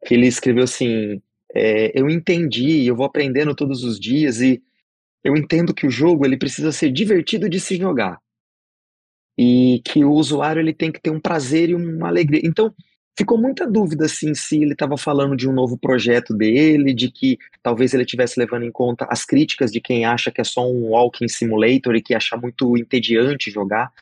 que 0.07 0.15
ele 0.15 0.27
escreveu 0.27 0.65
assim: 0.65 1.21
é, 1.55 1.99
Eu 1.99 2.09
entendi, 2.09 2.87
eu 2.87 2.95
vou 2.97 3.07
aprendendo 3.07 3.55
todos 3.55 3.83
os 3.83 3.99
dias 3.99 4.41
e 4.41 4.63
eu 5.25 5.37
entendo 5.37 5.75
que 5.75 5.87
o 5.87 5.91
jogo 5.91 6.25
ele 6.25 6.39
precisa 6.39 6.73
ser 6.73 6.91
divertido 6.91 7.49
de 7.49 7.61
se 7.61 7.77
jogar. 7.77 8.19
E 9.37 9.83
que 9.85 10.05
o 10.05 10.13
usuário 10.13 10.61
ele 10.61 10.73
tem 10.73 10.93
que 10.93 11.01
ter 11.01 11.11
um 11.11 11.21
prazer 11.21 11.71
e 11.71 11.75
uma 11.75 12.09
alegria. 12.09 12.41
Então, 12.45 12.75
ficou 13.17 13.39
muita 13.39 13.67
dúvida 13.67 14.07
assim 14.07 14.35
se 14.35 14.63
ele 14.63 14.73
estava 14.73 14.97
falando 14.97 15.37
de 15.37 15.49
um 15.49 15.53
novo 15.53 15.77
projeto 15.79 16.35
dele, 16.35 16.95
de 16.95 17.11
que 17.11 17.39
talvez 17.63 17.93
ele 17.93 18.05
estivesse 18.05 18.39
levando 18.39 18.65
em 18.65 18.73
conta 18.73 19.07
as 19.11 19.25
críticas 19.25 19.71
de 19.71 19.81
quem 19.81 20.05
acha 20.05 20.31
que 20.31 20.41
é 20.41 20.45
só 20.45 20.67
um 20.67 20.91
walking 20.91 21.29
simulator 21.29 21.95
e 21.95 22.03
que 22.03 22.15
acha 22.15 22.37
muito 22.37 22.77
entediante 22.77 23.51
jogar. 23.51 23.93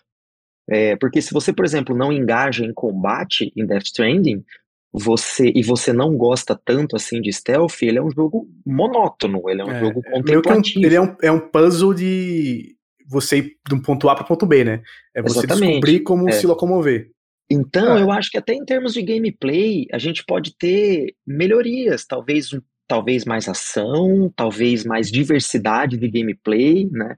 É, 0.70 0.96
porque 0.96 1.22
se 1.22 1.32
você, 1.32 1.52
por 1.52 1.64
exemplo, 1.64 1.96
não 1.96 2.12
engaja 2.12 2.64
em 2.64 2.74
combate 2.74 3.52
em 3.56 3.64
Death 3.64 3.86
Stranding, 3.86 4.44
você 4.92 5.52
e 5.54 5.62
você 5.62 5.92
não 5.92 6.16
gosta 6.16 6.58
tanto 6.62 6.96
assim 6.96 7.20
de 7.20 7.32
stealth, 7.32 7.82
ele 7.82 7.98
é 7.98 8.02
um 8.02 8.10
jogo 8.10 8.48
monótono, 8.66 9.48
ele 9.48 9.62
é 9.62 9.64
um 9.64 9.70
é, 9.70 9.80
jogo 9.80 10.02
contemplativo. 10.02 10.78
É 10.78 10.80
um, 10.80 10.86
ele 10.86 10.94
é 10.94 11.00
um, 11.00 11.16
é 11.22 11.32
um 11.32 11.40
puzzle 11.40 11.94
de 11.94 12.76
você 13.06 13.38
ir 13.38 13.56
de 13.66 13.74
um 13.74 13.80
ponto 13.80 14.08
A 14.08 14.14
para 14.14 14.24
o 14.24 14.28
ponto 14.28 14.46
B, 14.46 14.64
né? 14.64 14.82
É 15.14 15.22
você 15.22 15.38
Exatamente. 15.38 15.66
descobrir 15.72 16.00
como 16.00 16.28
é. 16.28 16.32
se 16.32 16.46
locomover. 16.46 17.10
Então, 17.50 17.96
é. 17.96 18.02
eu 18.02 18.12
acho 18.12 18.30
que 18.30 18.38
até 18.38 18.52
em 18.52 18.64
termos 18.64 18.92
de 18.92 19.02
gameplay, 19.02 19.86
a 19.92 19.98
gente 19.98 20.24
pode 20.24 20.54
ter 20.56 21.14
melhorias, 21.26 22.04
talvez 22.04 22.50
talvez 22.86 23.26
mais 23.26 23.46
ação, 23.48 24.32
talvez 24.34 24.84
mais 24.84 25.10
diversidade 25.10 25.98
de 25.98 26.08
gameplay, 26.08 26.88
né? 26.90 27.14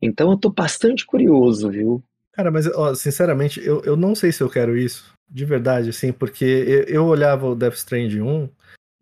Então 0.00 0.30
eu 0.30 0.36
tô 0.36 0.50
bastante 0.50 1.04
curioso, 1.04 1.70
viu? 1.70 2.02
Cara, 2.32 2.50
mas 2.50 2.66
ó, 2.66 2.94
sinceramente, 2.94 3.60
eu, 3.62 3.82
eu 3.84 3.96
não 3.96 4.14
sei 4.14 4.32
se 4.32 4.42
eu 4.42 4.48
quero 4.48 4.76
isso. 4.76 5.12
De 5.28 5.44
verdade, 5.44 5.90
assim, 5.90 6.10
porque 6.10 6.44
eu, 6.44 6.82
eu 6.84 7.04
olhava 7.04 7.46
o 7.46 7.54
Death 7.54 7.74
Stranding 7.74 8.22
1 8.22 8.48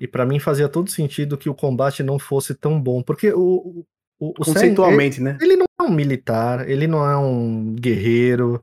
e 0.01 0.09
para 0.09 0.27
mim 0.27 0.39
fazia 0.41 0.69
todo 0.69 0.91
sentido 0.91 1.39
que 1.39 1.49
o 1.49 1.55
combate 1.55 2.03
não 2.03 2.19
fosse 2.19 2.55
tão 2.55 2.81
bom. 2.81 3.03
Porque 3.03 3.33
o. 3.33 3.85
o, 4.19 4.29
o 4.31 4.45
Conceitualmente, 4.45 5.17
Sam, 5.17 5.23
ele, 5.23 5.33
né? 5.33 5.39
Ele 5.41 5.57
não 5.57 5.67
é 5.81 5.83
um 5.85 5.95
militar, 5.95 6.69
ele 6.69 6.87
não 6.87 7.09
é 7.09 7.17
um 7.17 7.75
guerreiro. 7.75 8.63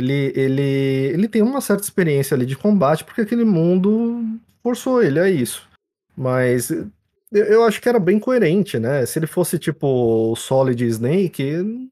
Ele, 0.00 0.32
ele, 0.34 0.62
ele 1.12 1.28
tem 1.28 1.42
uma 1.42 1.60
certa 1.60 1.82
experiência 1.82 2.34
ali 2.34 2.46
de 2.46 2.56
combate, 2.56 3.04
porque 3.04 3.20
aquele 3.20 3.44
mundo 3.44 4.24
forçou 4.62 5.02
ele 5.02 5.20
a 5.20 5.28
isso. 5.28 5.68
Mas 6.16 6.70
eu, 6.70 7.44
eu 7.44 7.64
acho 7.64 7.80
que 7.80 7.88
era 7.88 7.98
bem 7.98 8.18
coerente, 8.18 8.78
né? 8.78 9.04
Se 9.04 9.18
ele 9.18 9.26
fosse 9.26 9.58
tipo 9.58 9.86
o 10.32 10.34
Solid 10.36 10.82
Snake, 10.86 11.90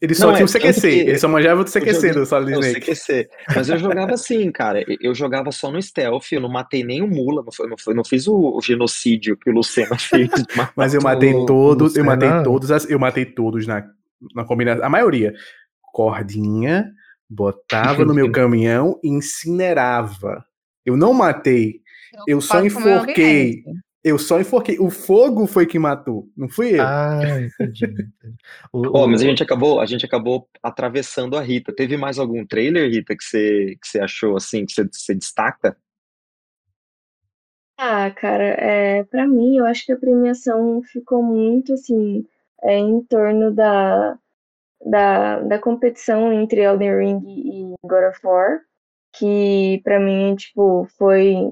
ele 0.00 0.14
só 0.14 0.26
não, 0.26 0.34
tinha 0.34 0.44
é, 0.44 0.46
o 0.46 0.52
CQC, 0.52 0.88
ele 0.88 1.18
só 1.18 1.28
manjava 1.28 1.64
do 1.64 1.70
CQC 1.70 2.12
do 2.12 2.26
Solid 2.26 2.52
Snake. 2.52 2.80
CQC. 2.80 3.28
Mas 3.54 3.68
eu 3.68 3.78
jogava 3.78 4.14
assim, 4.14 4.50
cara. 4.52 4.84
Eu 5.00 5.14
jogava 5.14 5.50
só 5.50 5.70
no 5.70 5.82
stealth, 5.82 6.30
eu 6.30 6.40
não 6.40 6.48
matei 6.48 6.84
nem 6.84 7.02
o 7.02 7.08
Mula, 7.08 7.42
não, 7.42 7.52
foi, 7.52 7.68
não, 7.68 7.76
foi, 7.76 7.94
não 7.94 8.04
fiz 8.04 8.28
o, 8.28 8.56
o, 8.56 8.60
genocídio 8.60 9.36
que 9.36 9.50
o 9.50 9.52
Lucena 9.52 9.98
fez. 9.98 10.30
Mas 10.76 10.94
eu 10.94 11.02
matei 11.02 11.32
todos, 11.46 11.96
eu 11.96 12.04
matei 12.04 12.30
todos, 12.44 12.88
eu 12.88 12.98
matei 12.98 13.24
todos 13.24 13.66
na, 13.66 13.84
na 14.34 14.44
combinação. 14.44 14.84
A 14.84 14.88
maioria. 14.88 15.34
Cordinha, 15.92 16.90
botava 17.32 18.04
no 18.04 18.14
meu 18.14 18.30
caminhão 18.32 18.98
e 19.02 19.08
incinerava. 19.08 20.44
Eu 20.84 20.96
não 20.96 21.12
matei, 21.12 21.80
eu 22.26 22.40
só 22.40 22.64
enforquei. 22.64 23.64
Eu 24.04 24.18
só 24.18 24.40
enforquei. 24.40 24.80
O 24.80 24.90
fogo 24.90 25.46
foi 25.46 25.64
que 25.64 25.78
matou, 25.78 26.28
não 26.36 26.48
fui 26.48 26.74
eu. 26.74 26.82
Ah, 26.82 27.20
entendi. 27.40 27.86
o, 28.72 28.98
oh, 28.98 29.06
mas 29.06 29.22
a 29.22 29.24
gente 29.24 29.42
acabou, 29.42 29.80
a 29.80 29.86
gente 29.86 30.04
acabou 30.04 30.48
atravessando 30.60 31.36
a 31.36 31.40
Rita. 31.40 31.72
Teve 31.72 31.96
mais 31.96 32.18
algum 32.18 32.44
trailer, 32.44 32.90
Rita, 32.90 33.16
que 33.16 33.22
você, 33.22 33.76
que 33.80 33.86
você 33.86 34.00
achou 34.00 34.36
assim, 34.36 34.66
que 34.66 34.72
você, 34.72 34.88
você 34.90 35.14
destaca? 35.14 35.76
Ah, 37.78 38.10
cara, 38.10 38.44
é, 38.44 39.04
para 39.04 39.26
mim, 39.26 39.56
eu 39.56 39.64
acho 39.64 39.86
que 39.86 39.92
a 39.92 39.96
premiação 39.96 40.82
ficou 40.82 41.22
muito 41.22 41.72
assim, 41.72 42.24
é, 42.62 42.78
em 42.78 43.02
torno 43.04 43.52
da, 43.52 44.18
da, 44.84 45.40
da 45.40 45.58
competição 45.58 46.32
entre 46.32 46.62
Elden 46.62 46.96
Ring 46.96 47.20
e 47.26 47.74
God 47.86 48.04
of 48.10 48.20
War, 48.24 48.60
que 49.14 49.80
para 49.84 50.00
mim, 50.00 50.34
tipo, 50.36 50.86
foi 50.98 51.50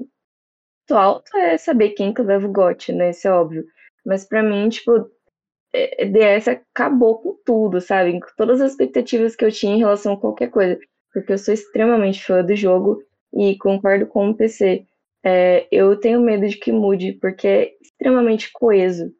muito 0.91 0.95
alto 0.95 1.35
é 1.37 1.57
saber 1.57 1.91
quem 1.91 2.13
que 2.13 2.21
leva 2.21 2.47
o 2.47 2.51
GOT, 2.51 2.93
né? 2.93 3.11
Isso 3.11 3.27
é 3.27 3.31
óbvio. 3.31 3.65
Mas 4.05 4.25
para 4.25 4.43
mim, 4.43 4.69
tipo, 4.69 5.09
é, 5.73 6.05
DS 6.05 6.47
acabou 6.49 7.21
com 7.21 7.37
tudo, 7.45 7.79
sabe? 7.81 8.19
Com 8.19 8.27
todas 8.37 8.61
as 8.61 8.71
expectativas 8.71 9.35
que 9.35 9.45
eu 9.45 9.51
tinha 9.51 9.75
em 9.75 9.79
relação 9.79 10.13
a 10.13 10.19
qualquer 10.19 10.49
coisa. 10.49 10.79
Porque 11.13 11.33
eu 11.33 11.37
sou 11.37 11.53
extremamente 11.53 12.23
fã 12.23 12.43
do 12.43 12.55
jogo 12.55 13.01
e 13.33 13.57
concordo 13.57 14.07
com 14.07 14.29
o 14.29 14.35
PC. 14.35 14.85
É, 15.23 15.67
eu 15.71 15.95
tenho 15.99 16.21
medo 16.21 16.47
de 16.47 16.57
que 16.57 16.71
mude, 16.71 17.13
porque 17.13 17.47
é 17.47 17.71
extremamente 17.81 18.51
coeso, 18.51 19.13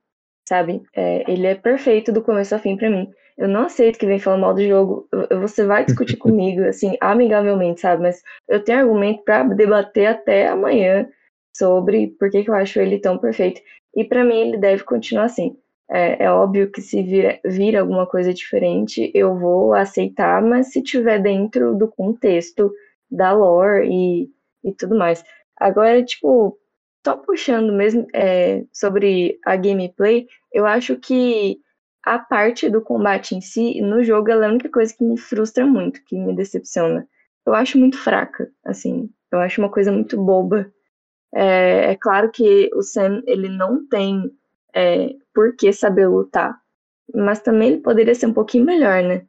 sabe? 0.47 0.81
É, 0.95 1.31
ele 1.31 1.47
é 1.47 1.55
perfeito 1.55 2.11
do 2.11 2.23
começo 2.23 2.53
ao 2.55 2.61
fim 2.61 2.75
para 2.75 2.89
mim. 2.89 3.09
Eu 3.37 3.47
não 3.47 3.63
aceito 3.65 3.97
que 3.97 4.05
vem 4.05 4.19
falando 4.19 4.41
mal 4.41 4.53
do 4.53 4.65
jogo. 4.65 5.07
Você 5.41 5.65
vai 5.65 5.85
discutir 5.85 6.17
comigo, 6.17 6.63
assim, 6.63 6.95
amigavelmente, 6.99 7.81
sabe? 7.81 8.03
Mas 8.03 8.21
eu 8.47 8.63
tenho 8.63 8.79
argumento 8.79 9.23
para 9.23 9.43
debater 9.43 10.07
até 10.07 10.47
amanhã 10.47 11.07
sobre 11.55 12.07
por 12.19 12.29
que, 12.29 12.43
que 12.43 12.49
eu 12.49 12.55
acho 12.55 12.79
ele 12.79 12.99
tão 12.99 13.17
perfeito. 13.17 13.61
E 13.95 14.03
para 14.03 14.23
mim 14.23 14.35
ele 14.35 14.57
deve 14.57 14.83
continuar 14.83 15.25
assim. 15.25 15.57
É, 15.89 16.23
é 16.23 16.31
óbvio 16.31 16.71
que 16.71 16.81
se 16.81 17.03
vir, 17.03 17.41
vir 17.43 17.75
alguma 17.75 18.07
coisa 18.07 18.33
diferente, 18.33 19.11
eu 19.13 19.37
vou 19.37 19.73
aceitar, 19.73 20.41
mas 20.41 20.71
se 20.71 20.81
tiver 20.81 21.19
dentro 21.19 21.75
do 21.75 21.87
contexto 21.89 22.71
da 23.09 23.33
lore 23.33 23.89
e, 23.89 24.29
e 24.63 24.73
tudo 24.73 24.97
mais. 24.97 25.21
Agora, 25.57 26.01
tipo, 26.03 26.57
só 27.05 27.17
puxando 27.17 27.73
mesmo 27.73 28.07
é, 28.13 28.63
sobre 28.71 29.37
a 29.45 29.55
gameplay, 29.57 30.27
eu 30.53 30.65
acho 30.65 30.95
que 30.97 31.59
a 32.03 32.19
parte 32.19 32.69
do 32.69 32.81
combate 32.81 33.35
em 33.35 33.41
si, 33.41 33.79
no 33.81 34.03
jogo, 34.03 34.31
ela 34.31 34.45
é 34.45 34.47
a 34.47 34.51
única 34.51 34.69
coisa 34.69 34.93
que 34.95 35.03
me 35.03 35.17
frustra 35.17 35.65
muito, 35.65 36.03
que 36.05 36.17
me 36.17 36.35
decepciona. 36.35 37.07
Eu 37.45 37.53
acho 37.53 37.77
muito 37.77 37.97
fraca, 37.97 38.49
assim. 38.65 39.09
Eu 39.31 39.39
acho 39.39 39.61
uma 39.61 39.69
coisa 39.69 39.91
muito 39.91 40.17
boba. 40.21 40.71
É, 41.33 41.91
é 41.91 41.95
claro 41.95 42.31
que 42.31 42.69
o 42.73 42.81
Sam 42.81 43.21
ele 43.25 43.49
não 43.49 43.87
tem 43.87 44.31
é, 44.73 45.13
por 45.33 45.55
que 45.55 45.71
saber 45.71 46.07
lutar, 46.07 46.57
mas 47.13 47.41
também 47.41 47.69
ele 47.69 47.81
poderia 47.81 48.15
ser 48.15 48.27
um 48.27 48.33
pouquinho 48.33 48.65
melhor, 48.65 49.01
né? 49.03 49.23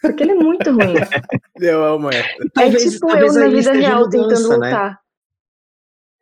Porque 0.00 0.22
ele 0.22 0.32
é 0.32 0.36
muito 0.36 0.70
ruim. 0.70 0.94
eu 1.60 1.84
amo 1.84 2.10
é. 2.10 2.22
Talvez, 2.54 2.86
é 2.86 2.90
tipo 2.90 3.06
talvez 3.06 3.36
eu 3.36 3.42
na 3.42 3.48
vida 3.48 3.72
real 3.72 4.00
mudança, 4.00 4.28
tentando 4.28 4.48
né? 4.48 4.56
lutar. 4.56 5.00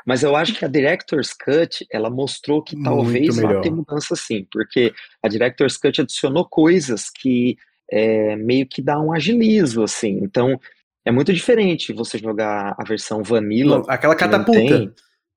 Mas 0.09 0.23
eu 0.23 0.35
acho 0.35 0.55
que 0.55 0.65
a 0.65 0.69
Director's 0.69 1.35
Cut, 1.35 1.87
ela 1.93 2.09
mostrou 2.09 2.63
que 2.63 2.83
talvez 2.83 3.37
vá 3.37 3.61
ter 3.61 3.71
mudança 3.71 4.17
sim, 4.17 4.47
porque 4.51 4.91
a 5.23 5.29
Director's 5.29 5.77
Cut 5.77 6.01
adicionou 6.01 6.49
coisas 6.49 7.11
que 7.11 7.59
é, 7.93 8.35
meio 8.35 8.67
que 8.67 8.81
dá 8.81 8.99
um 8.99 9.13
agilismo, 9.13 9.83
assim. 9.83 10.19
Então, 10.23 10.59
é 11.05 11.13
muito 11.13 11.31
diferente 11.31 11.93
você 11.93 12.17
jogar 12.17 12.75
a 12.79 12.85
versão 12.85 13.23
vanilla. 13.23 13.85
Aquela 13.87 14.15
catapulta. 14.15 14.91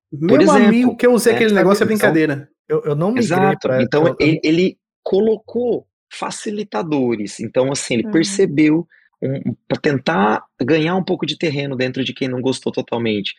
Meu 0.09 0.29
Por 0.29 0.41
exemplo, 0.41 0.67
amigo 0.67 0.95
que 0.95 1.05
eu 1.05 1.11
usei 1.11 1.33
né, 1.33 1.39
aquele 1.39 1.53
negócio 1.53 1.83
é 1.83 1.87
brincadeira. 1.87 2.49
Eu, 2.65 2.81
eu 2.85 2.95
não 2.95 3.11
me 3.11 3.19
Exato. 3.19 3.67
Pra, 3.67 3.83
então 3.83 4.07
eu, 4.07 4.15
ele, 4.21 4.39
ele, 4.41 4.77
colocou 5.03 5.85
facilitadores. 6.13 7.41
Então, 7.41 7.73
assim, 7.73 7.95
ele 7.95 8.05
uhum. 8.05 8.11
percebeu 8.11 8.87
um, 9.21 9.53
para 9.67 9.81
tentar 9.81 10.45
ganhar 10.61 10.95
um 10.95 11.03
pouco 11.03 11.25
de 11.25 11.37
terreno 11.37 11.75
dentro 11.75 12.05
de 12.05 12.13
quem 12.13 12.29
não 12.29 12.39
gostou 12.39 12.71
totalmente. 12.71 13.35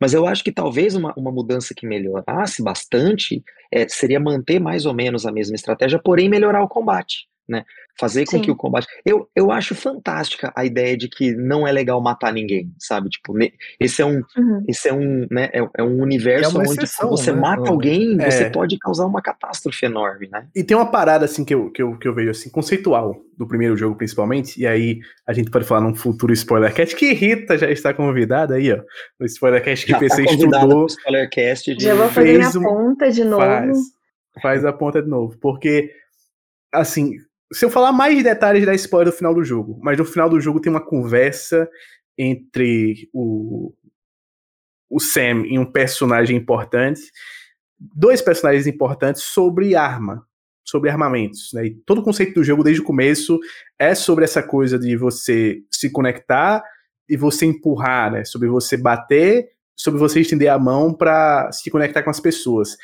Mas 0.00 0.14
eu 0.14 0.26
acho 0.26 0.42
que 0.42 0.52
talvez 0.52 0.94
uma, 0.94 1.12
uma 1.16 1.30
mudança 1.30 1.74
que 1.74 1.86
melhorasse 1.86 2.62
bastante 2.62 3.42
é, 3.70 3.86
seria 3.88 4.18
manter 4.18 4.58
mais 4.58 4.86
ou 4.86 4.94
menos 4.94 5.26
a 5.26 5.32
mesma 5.32 5.54
estratégia, 5.54 6.00
porém 6.02 6.28
melhorar 6.28 6.62
o 6.62 6.68
combate 6.68 7.28
né? 7.50 7.64
Fazer 8.00 8.24
com 8.24 8.38
Sim. 8.38 8.40
que 8.40 8.50
o 8.50 8.56
combate. 8.56 8.86
Eu, 9.04 9.28
eu 9.36 9.52
acho 9.52 9.74
fantástica 9.74 10.50
a 10.56 10.64
ideia 10.64 10.96
de 10.96 11.06
que 11.06 11.32
não 11.32 11.68
é 11.68 11.70
legal 11.70 12.00
matar 12.00 12.32
ninguém, 12.32 12.72
sabe? 12.78 13.10
Tipo, 13.10 13.34
esse 13.78 14.00
é 14.00 14.06
um, 14.06 14.22
uhum. 14.34 14.64
esse 14.66 14.88
é 14.88 14.94
um, 14.94 15.26
né? 15.30 15.50
É, 15.52 15.60
é 15.76 15.82
um 15.82 16.00
universo 16.00 16.56
é 16.56 16.60
onde 16.60 16.82
exceção, 16.82 17.10
você 17.10 17.30
né? 17.30 17.38
mata 17.38 17.68
alguém, 17.68 18.16
é. 18.18 18.30
você 18.30 18.48
pode 18.48 18.78
causar 18.78 19.04
uma 19.04 19.20
catástrofe 19.20 19.84
enorme, 19.84 20.30
né? 20.32 20.48
E 20.56 20.64
tem 20.64 20.74
uma 20.74 20.90
parada 20.90 21.26
assim 21.26 21.44
que 21.44 21.54
eu, 21.54 21.70
que 21.70 21.82
eu, 21.82 21.98
que 21.98 22.08
eu 22.08 22.14
vejo 22.14 22.30
assim, 22.30 22.48
conceitual 22.48 23.20
do 23.36 23.46
primeiro 23.46 23.76
jogo, 23.76 23.96
principalmente, 23.96 24.58
e 24.58 24.66
aí 24.66 25.00
a 25.26 25.34
gente 25.34 25.50
pode 25.50 25.66
falar 25.66 25.82
num 25.82 25.94
futuro 25.94 26.32
spoilercast 26.32 26.96
que 26.96 27.12
Rita 27.12 27.58
já 27.58 27.70
está 27.70 27.92
convidada 27.92 28.54
aí, 28.54 28.72
ó. 28.72 28.80
No 29.18 29.26
spoilercast 29.26 29.84
que 29.84 29.92
já 29.92 29.98
PC 29.98 30.24
tá 30.24 30.32
estudou. 30.32 30.86
Spoilercast 30.86 31.74
de... 31.74 31.84
Já 31.84 31.94
vou 31.94 32.08
fazer 32.08 32.38
minha 32.38 32.48
um... 32.48 32.62
ponta 32.62 33.10
de 33.10 33.24
novo. 33.24 33.42
Faz, 33.42 33.78
faz 34.40 34.64
a 34.64 34.72
ponta 34.72 35.02
de 35.02 35.08
novo, 35.08 35.36
porque 35.38 35.90
assim, 36.72 37.16
se 37.52 37.64
eu 37.64 37.70
falar 37.70 37.92
mais 37.92 38.22
detalhes 38.22 38.64
da 38.64 38.74
spoiler 38.74 39.12
do 39.12 39.16
final 39.16 39.34
do 39.34 39.44
jogo, 39.44 39.78
mas 39.82 39.98
no 39.98 40.04
final 40.04 40.28
do 40.28 40.40
jogo 40.40 40.60
tem 40.60 40.70
uma 40.70 40.84
conversa 40.84 41.68
entre 42.16 43.08
o, 43.12 43.72
o 44.88 45.00
Sam 45.00 45.46
e 45.46 45.58
um 45.58 45.64
personagem 45.64 46.36
importante, 46.36 47.00
dois 47.78 48.20
personagens 48.20 48.66
importantes 48.66 49.22
sobre 49.22 49.74
arma, 49.74 50.26
sobre 50.64 50.90
armamentos. 50.90 51.50
Né? 51.52 51.66
E 51.66 51.74
todo 51.86 51.98
o 51.98 52.04
conceito 52.04 52.34
do 52.34 52.44
jogo, 52.44 52.62
desde 52.62 52.82
o 52.82 52.84
começo, 52.84 53.38
é 53.78 53.94
sobre 53.94 54.24
essa 54.24 54.42
coisa 54.42 54.78
de 54.78 54.96
você 54.96 55.62
se 55.70 55.90
conectar 55.90 56.62
e 57.08 57.16
você 57.16 57.46
empurrar, 57.46 58.12
né? 58.12 58.24
sobre 58.24 58.48
você 58.48 58.76
bater, 58.76 59.48
sobre 59.74 59.98
você 59.98 60.20
estender 60.20 60.48
a 60.48 60.58
mão 60.58 60.94
para 60.94 61.50
se 61.52 61.70
conectar 61.70 62.02
com 62.02 62.10
as 62.10 62.20
pessoas. 62.20 62.76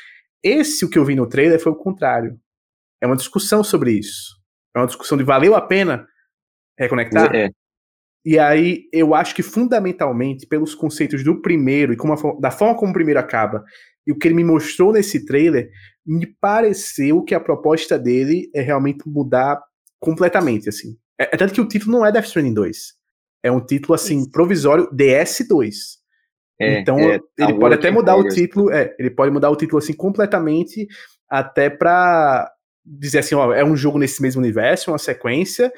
Esse, 0.43 0.83
o 0.83 0.89
que 0.89 0.97
eu 0.97 1.05
vi 1.05 1.15
no 1.15 1.27
trailer, 1.27 1.59
foi 1.59 1.71
o 1.71 1.75
contrário. 1.75 2.39
É 3.01 3.05
uma 3.05 3.15
discussão 3.15 3.63
sobre 3.63 3.91
isso. 3.91 4.36
É 4.77 4.81
uma 4.81 4.87
discussão 4.87 5.17
de 5.17 5.23
valeu 5.23 5.55
a 5.55 5.61
pena 5.61 6.07
reconectar. 6.77 7.35
É. 7.35 7.49
E 8.25 8.37
aí 8.37 8.89
eu 8.91 9.15
acho 9.15 9.33
que 9.33 9.41
fundamentalmente 9.41 10.45
pelos 10.45 10.75
conceitos 10.75 11.23
do 11.23 11.41
primeiro 11.41 11.93
e 11.93 11.97
como 11.97 12.13
a, 12.13 12.39
da 12.39 12.51
forma 12.51 12.75
como 12.75 12.91
o 12.91 12.93
primeiro 12.93 13.19
acaba 13.19 13.63
e 14.05 14.11
o 14.11 14.17
que 14.17 14.27
ele 14.27 14.35
me 14.35 14.43
mostrou 14.43 14.93
nesse 14.93 15.25
trailer, 15.25 15.69
me 16.05 16.25
pareceu 16.25 17.23
que 17.23 17.35
a 17.35 17.39
proposta 17.39 17.99
dele 17.99 18.49
é 18.55 18.61
realmente 18.61 19.07
mudar 19.07 19.61
completamente 19.99 20.69
assim. 20.69 20.97
É, 21.19 21.35
é 21.35 21.37
tanto 21.37 21.53
que 21.53 21.61
o 21.61 21.67
título 21.67 21.91
não 21.93 22.05
é 22.05 22.11
Death 22.11 22.25
Stranding 22.25 22.53
2. 22.53 22.93
É 23.43 23.51
um 23.51 23.65
título 23.65 23.93
assim 23.93 24.19
Isso. 24.19 24.31
provisório 24.31 24.89
DS2. 24.91 25.71
É, 26.59 26.79
então 26.79 26.97
é, 26.99 27.19
ele 27.37 27.59
pode 27.59 27.75
até 27.75 27.91
mudar 27.91 28.15
o 28.15 28.27
título, 28.27 28.71
é, 28.71 28.95
ele 28.97 29.11
pode 29.11 29.31
mudar 29.31 29.49
o 29.49 29.55
título 29.55 29.77
assim 29.77 29.93
completamente 29.93 30.87
até 31.29 31.69
para 31.69 32.51
dizer 32.87 33.19
assim, 33.19 33.35
ó, 33.35 33.53
é 33.53 33.63
um 33.63 33.75
jogo 33.75 33.99
nesse 33.99 34.21
mesmo 34.21 34.41
universo, 34.41 34.91
uma 34.91 34.97
sequência, 34.97 35.71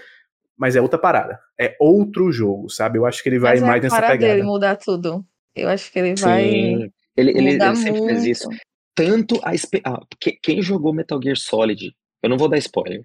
mas 0.57 0.75
é 0.75 0.81
outra 0.81 0.99
parada. 0.99 1.39
É 1.59 1.75
outro 1.79 2.31
jogo, 2.31 2.69
sabe? 2.69 2.99
Eu 2.99 3.05
acho 3.05 3.23
que 3.23 3.29
ele 3.29 3.39
vai 3.39 3.53
mas 3.53 3.63
é 3.63 3.65
mais 3.65 3.83
nessa 3.83 4.01
pegada. 4.01 4.17
dele 4.17 4.43
mudar 4.43 4.75
tudo. 4.75 5.25
Eu 5.55 5.69
acho 5.69 5.91
que 5.91 5.99
ele 5.99 6.15
vai. 6.15 6.43
Sim. 6.43 6.91
Ele, 7.17 7.31
ele, 7.31 7.49
ele 7.49 7.75
sempre 7.75 8.05
fez 8.05 8.25
isso. 8.25 8.49
Tanto 8.95 9.39
a. 9.43 9.51
Ah, 9.85 9.99
quem 10.43 10.61
jogou 10.61 10.93
Metal 10.93 11.19
Gear 11.21 11.37
Solid, 11.37 11.93
eu 12.21 12.29
não 12.29 12.37
vou 12.37 12.47
dar 12.47 12.57
spoiler, 12.57 13.03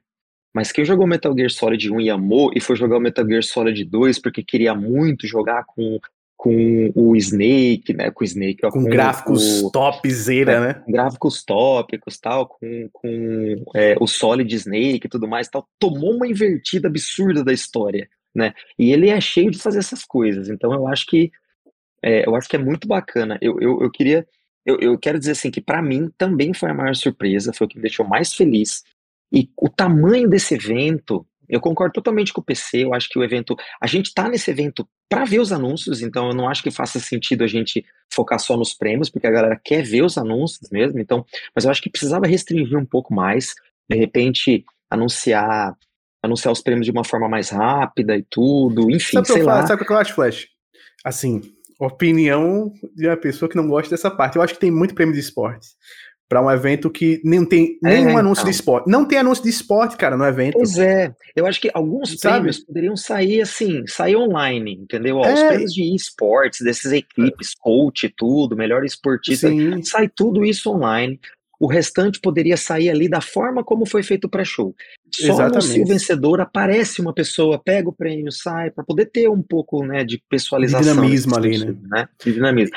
mas 0.55 0.71
quem 0.71 0.85
jogou 0.85 1.07
Metal 1.07 1.35
Gear 1.37 1.51
Solid 1.51 1.91
1 1.91 2.01
e 2.01 2.11
amou, 2.11 2.51
e 2.55 2.61
foi 2.61 2.77
jogar 2.77 2.97
o 2.97 3.01
Metal 3.01 3.27
Gear 3.27 3.43
Solid 3.43 3.85
2 3.85 4.21
porque 4.21 4.43
queria 4.43 4.75
muito 4.75 5.27
jogar 5.27 5.65
com 5.65 5.99
com 6.45 6.93
o 6.95 7.17
Snake, 7.17 7.95
né? 7.95 8.11
Com 8.11 8.23
o 8.23 8.27
Snake, 8.27 8.61
com, 8.61 8.71
com, 8.71 8.85
gráficos 8.85 9.63
o, 9.63 9.71
topzera, 9.71 10.53
é, 10.53 10.61
né? 10.61 10.85
Gráficos 10.87 11.43
tópicos, 11.43 12.21
tal, 12.21 12.47
com, 12.47 12.91
com 12.93 13.65
é, 13.75 13.97
o 13.99 14.07
Solid 14.07 14.55
Snake 14.55 15.07
e 15.07 15.09
tudo 15.09 15.27
mais, 15.27 15.49
tal. 15.49 15.67
Tomou 15.79 16.15
uma 16.15 16.29
invertida 16.29 16.87
absurda 16.87 17.43
da 17.43 17.51
história, 17.51 18.07
né? 18.35 18.53
E 18.79 18.93
ele 18.93 19.09
é 19.09 19.19
cheio 19.23 19.51
de 19.51 19.59
fazer 19.59 19.79
essas 19.79 20.05
coisas. 20.05 20.51
Então 20.51 20.75
eu 20.75 20.87
acho 20.87 21.07
que 21.07 21.33
é, 22.03 22.29
eu 22.29 22.37
acho 22.37 22.47
que 22.47 22.57
é 22.57 22.59
muito 22.59 22.87
bacana. 22.87 23.39
Eu, 23.41 23.59
eu, 23.59 23.81
eu 23.81 23.91
queria, 23.91 24.27
eu, 24.67 24.79
eu 24.81 24.99
quero 24.99 25.19
dizer 25.19 25.33
assim 25.33 25.51
que 25.51 25.63
para 25.63 25.81
mim 25.81 26.11
também 26.19 26.53
foi 26.53 26.71
a 26.71 26.75
maior 26.75 26.95
surpresa, 26.95 27.55
foi 27.55 27.67
o 27.67 27.71
que 27.71 27.77
me 27.77 27.83
deixou 27.83 28.07
mais 28.07 28.35
feliz. 28.35 28.85
E 29.33 29.49
o 29.57 29.71
tamanho 29.71 30.29
desse 30.29 30.57
evento 30.57 31.27
eu 31.49 31.61
concordo 31.61 31.93
totalmente 31.95 32.33
com 32.33 32.41
o 32.41 32.45
PC, 32.45 32.85
eu 32.85 32.95
acho 32.95 33.09
que 33.09 33.19
o 33.19 33.25
evento. 33.25 33.57
A 33.81 33.87
gente 33.87 34.07
está 34.07 34.29
nesse 34.29 34.51
evento 34.51 34.89
para 35.09 35.25
ver 35.25 35.41
os 35.41 35.53
anúncios, 35.53 36.03
então 36.03 36.29
eu 36.29 36.35
não 36.35 36.49
acho 36.49 36.63
que 36.63 36.71
faça 36.71 36.99
sentido 36.99 37.45
a 37.45 37.47
gente 37.47 37.85
focar 38.13 38.39
só 38.39 38.57
nos 38.57 38.75
prêmios, 38.75 39.11
porque 39.11 39.27
a 39.27 39.31
galera 39.31 39.61
quer 39.63 39.83
ver 39.83 40.03
os 40.03 40.19
anúncios 40.19 40.71
mesmo, 40.71 40.99
então. 40.99 41.25
Mas 41.55 41.65
eu 41.65 41.71
acho 41.71 41.83
que 41.83 41.91
precisava 41.91 42.27
restringir 42.27 42.79
um 42.79 42.87
pouco 42.87 43.15
mais, 43.15 43.55
de 43.89 43.97
repente 43.97 44.65
anunciar 44.91 45.77
anunciar 46.23 46.53
os 46.53 46.63
prêmios 46.63 46.87
de 46.87 46.91
uma 46.91 47.05
forma 47.05 47.29
mais 47.29 47.51
rápida 47.51 48.17
e 48.17 48.23
tudo, 48.23 48.91
enfim, 48.91 49.17
sabe 49.17 49.27
sei 49.27 49.43
lá. 49.43 49.67
Sabe 49.67 49.83
o 49.83 49.87
que 49.87 49.93
eu 49.93 49.99
acho, 49.99 50.15
Flash? 50.15 50.47
Assim, 51.05 51.43
opinião 51.79 52.73
de 52.97 53.07
uma 53.07 53.17
pessoa 53.17 53.47
que 53.47 53.57
não 53.57 53.69
gosta 53.69 53.91
dessa 53.91 54.11
parte. 54.11 54.37
Eu 54.37 54.43
acho 54.43 54.55
que 54.55 54.61
tem 54.61 54.71
muito 54.71 54.95
prêmio 54.95 55.13
de 55.13 55.21
esporte 55.21 55.69
para 56.29 56.43
um 56.43 56.51
evento 56.51 56.91
que 56.91 57.21
nem 57.25 57.45
tem 57.45 57.79
é, 57.85 57.89
nenhum 57.89 58.11
é, 58.11 58.21
anúncio 58.21 58.43
então. 58.43 58.51
de 58.51 58.57
esporte. 58.57 58.91
Não 58.91 59.05
tem 59.05 59.19
anúncio 59.19 59.45
de 59.45 59.51
esporte, 59.51 59.97
cara, 59.97 60.17
no 60.17 60.25
evento. 60.25 60.55
Pois 60.55 60.79
é. 60.79 61.13
Eu 61.37 61.47
acho 61.47 61.61
que 61.61 61.71
alguns 61.73 62.19
Sabe? 62.19 62.37
prêmios 62.37 62.59
poderiam 62.61 62.97
sair 62.97 63.43
assim, 63.43 63.87
sair 63.87 64.17
online, 64.17 64.73
entendeu? 64.73 65.19
Ó, 65.19 65.25
é. 65.25 65.35
Os 65.35 65.43
prêmios 65.43 65.73
de 65.73 65.95
esportes, 65.95 66.61
dessas 66.61 66.93
equipes, 66.93 67.55
coach, 67.55 68.13
tudo, 68.17 68.57
melhor 68.57 68.85
esportista, 68.85 69.49
Sim. 69.49 69.83
sai 69.83 70.09
tudo 70.09 70.45
isso 70.45 70.71
online. 70.71 71.21
O 71.61 71.67
restante 71.67 72.21
poderia 72.21 72.57
sair 72.57 72.91
ali 72.91 73.09
da 73.09 73.21
forma 73.21 73.63
como 73.63 73.87
foi 73.87 74.03
feito 74.03 74.25
o 74.25 74.29
pré-show. 74.29 74.75
Só 75.15 75.33
Exatamente. 75.33 75.79
no 75.79 75.85
o 75.85 75.89
vencedor 75.89 76.41
aparece 76.41 77.01
uma 77.01 77.15
pessoa, 77.15 77.63
pega 77.63 77.89
o 77.89 77.93
prêmio, 77.93 78.33
sai, 78.33 78.71
para 78.71 78.83
poder 78.83 79.07
ter 79.07 79.31
um 79.31 79.41
pouco 79.41 79.85
né, 79.85 80.05
de 80.05 80.21
pessoalização. 80.29 80.95
De 80.95 81.01
dinamismo 81.01 81.37
ali, 81.37 81.59
né? 81.59 81.77
né? 81.91 82.09
De 82.23 82.33
dinamismo 82.33 82.77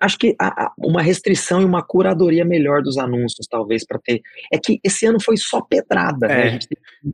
acho 0.00 0.18
que 0.18 0.34
a, 0.40 0.72
uma 0.78 1.02
restrição 1.02 1.60
e 1.60 1.64
uma 1.64 1.82
curadoria 1.82 2.44
melhor 2.44 2.82
dos 2.82 2.98
anúncios, 2.98 3.46
talvez, 3.48 3.84
para 3.86 3.98
ter. 3.98 4.20
É 4.52 4.58
que 4.58 4.78
esse 4.84 5.06
ano 5.06 5.20
foi 5.20 5.36
só 5.36 5.60
pedrada, 5.60 6.28
né? 6.28 6.48
é. 6.48 6.52
né? 6.52 6.58
Tem... 6.58 7.12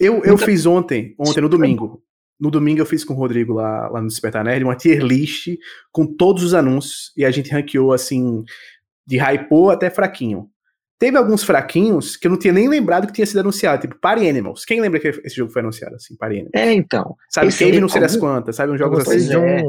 Eu, 0.00 0.24
eu 0.24 0.38
fiz 0.38 0.64
ontem, 0.66 1.14
ontem 1.18 1.40
no 1.40 1.48
domingo. 1.48 2.02
No 2.40 2.50
domingo 2.50 2.80
eu 2.80 2.86
fiz 2.86 3.04
com 3.04 3.14
o 3.14 3.16
Rodrigo 3.16 3.52
lá, 3.52 3.88
lá 3.88 4.00
no 4.00 4.08
Despertar 4.08 4.44
Nerd 4.44 4.64
uma 4.64 4.74
tier 4.74 5.02
list 5.02 5.56
com 5.92 6.04
todos 6.06 6.42
os 6.42 6.54
anúncios 6.54 7.12
e 7.16 7.24
a 7.24 7.30
gente 7.30 7.50
ranqueou 7.50 7.92
assim, 7.92 8.42
de 9.06 9.18
hypou 9.18 9.70
até 9.70 9.88
fraquinho. 9.90 10.48
Teve 10.98 11.16
alguns 11.16 11.44
fraquinhos 11.44 12.16
que 12.16 12.26
eu 12.26 12.30
não 12.30 12.38
tinha 12.38 12.52
nem 12.52 12.68
lembrado 12.68 13.06
que 13.06 13.12
tinha 13.12 13.26
sido 13.26 13.40
anunciado, 13.40 13.82
tipo 13.82 13.98
Party 14.00 14.28
Animals. 14.28 14.64
Quem 14.64 14.80
lembra 14.80 14.98
que 14.98 15.08
esse 15.08 15.36
jogo 15.36 15.52
foi 15.52 15.60
anunciado 15.60 15.94
assim, 15.96 16.16
Party 16.16 16.36
Animals? 16.36 16.52
É, 16.54 16.72
então. 16.72 17.14
Sabe, 17.28 17.52
Cave 17.52 17.80
não 17.80 17.88
sei 17.88 18.00
das 18.00 18.16
quantas, 18.16 18.56
sabe? 18.56 18.72
Um 18.72 18.78
jogo 18.78 18.98
assim. 18.98 19.32
É. 19.34 19.62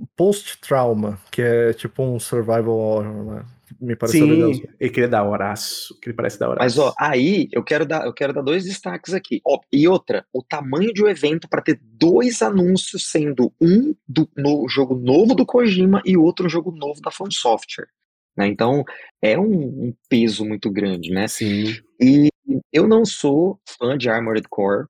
Um 0.00 0.06
post-trauma, 0.16 1.20
que 1.30 1.42
é 1.42 1.72
tipo 1.74 2.02
um 2.02 2.18
survival 2.18 2.76
horror, 2.76 3.24
né? 3.24 3.44
Me 3.80 3.94
parece 3.94 4.18
Sim, 4.18 4.30
legal. 4.30 4.50
ele 4.80 4.90
queria 4.90 5.08
dar 5.08 5.24
horaço, 5.24 5.98
que 6.00 6.08
ele 6.08 6.16
parece 6.16 6.38
dar 6.38 6.50
horaço. 6.50 6.64
Mas 6.64 6.78
ó, 6.78 6.92
aí 6.98 7.48
eu 7.52 7.62
quero 7.62 7.86
dar, 7.86 8.04
eu 8.04 8.12
quero 8.12 8.32
dar 8.32 8.42
dois 8.42 8.64
destaques 8.64 9.14
aqui. 9.14 9.40
Ó, 9.46 9.58
e 9.72 9.86
outra, 9.86 10.26
o 10.32 10.42
tamanho 10.42 10.92
de 10.92 11.04
um 11.04 11.08
evento 11.08 11.48
para 11.48 11.62
ter 11.62 11.78
dois 11.82 12.42
anúncios, 12.42 13.10
sendo 13.10 13.52
um 13.60 13.94
do 14.08 14.28
no 14.36 14.68
jogo 14.68 14.94
novo 14.94 15.34
do 15.34 15.46
Kojima 15.46 16.02
e 16.04 16.16
outro 16.16 16.48
jogo 16.48 16.72
novo 16.72 17.00
da 17.00 17.10
From 17.10 17.30
Software. 17.30 17.88
Né? 18.36 18.48
Então 18.48 18.84
é 19.22 19.38
um, 19.38 19.52
um 19.52 19.94
peso 20.08 20.44
muito 20.44 20.70
grande, 20.70 21.10
né? 21.10 21.28
Sim. 21.28 21.76
E 22.00 22.28
eu 22.72 22.88
não 22.88 23.04
sou 23.04 23.60
fã 23.78 23.96
de 23.96 24.08
Armored 24.08 24.46
Core, 24.48 24.86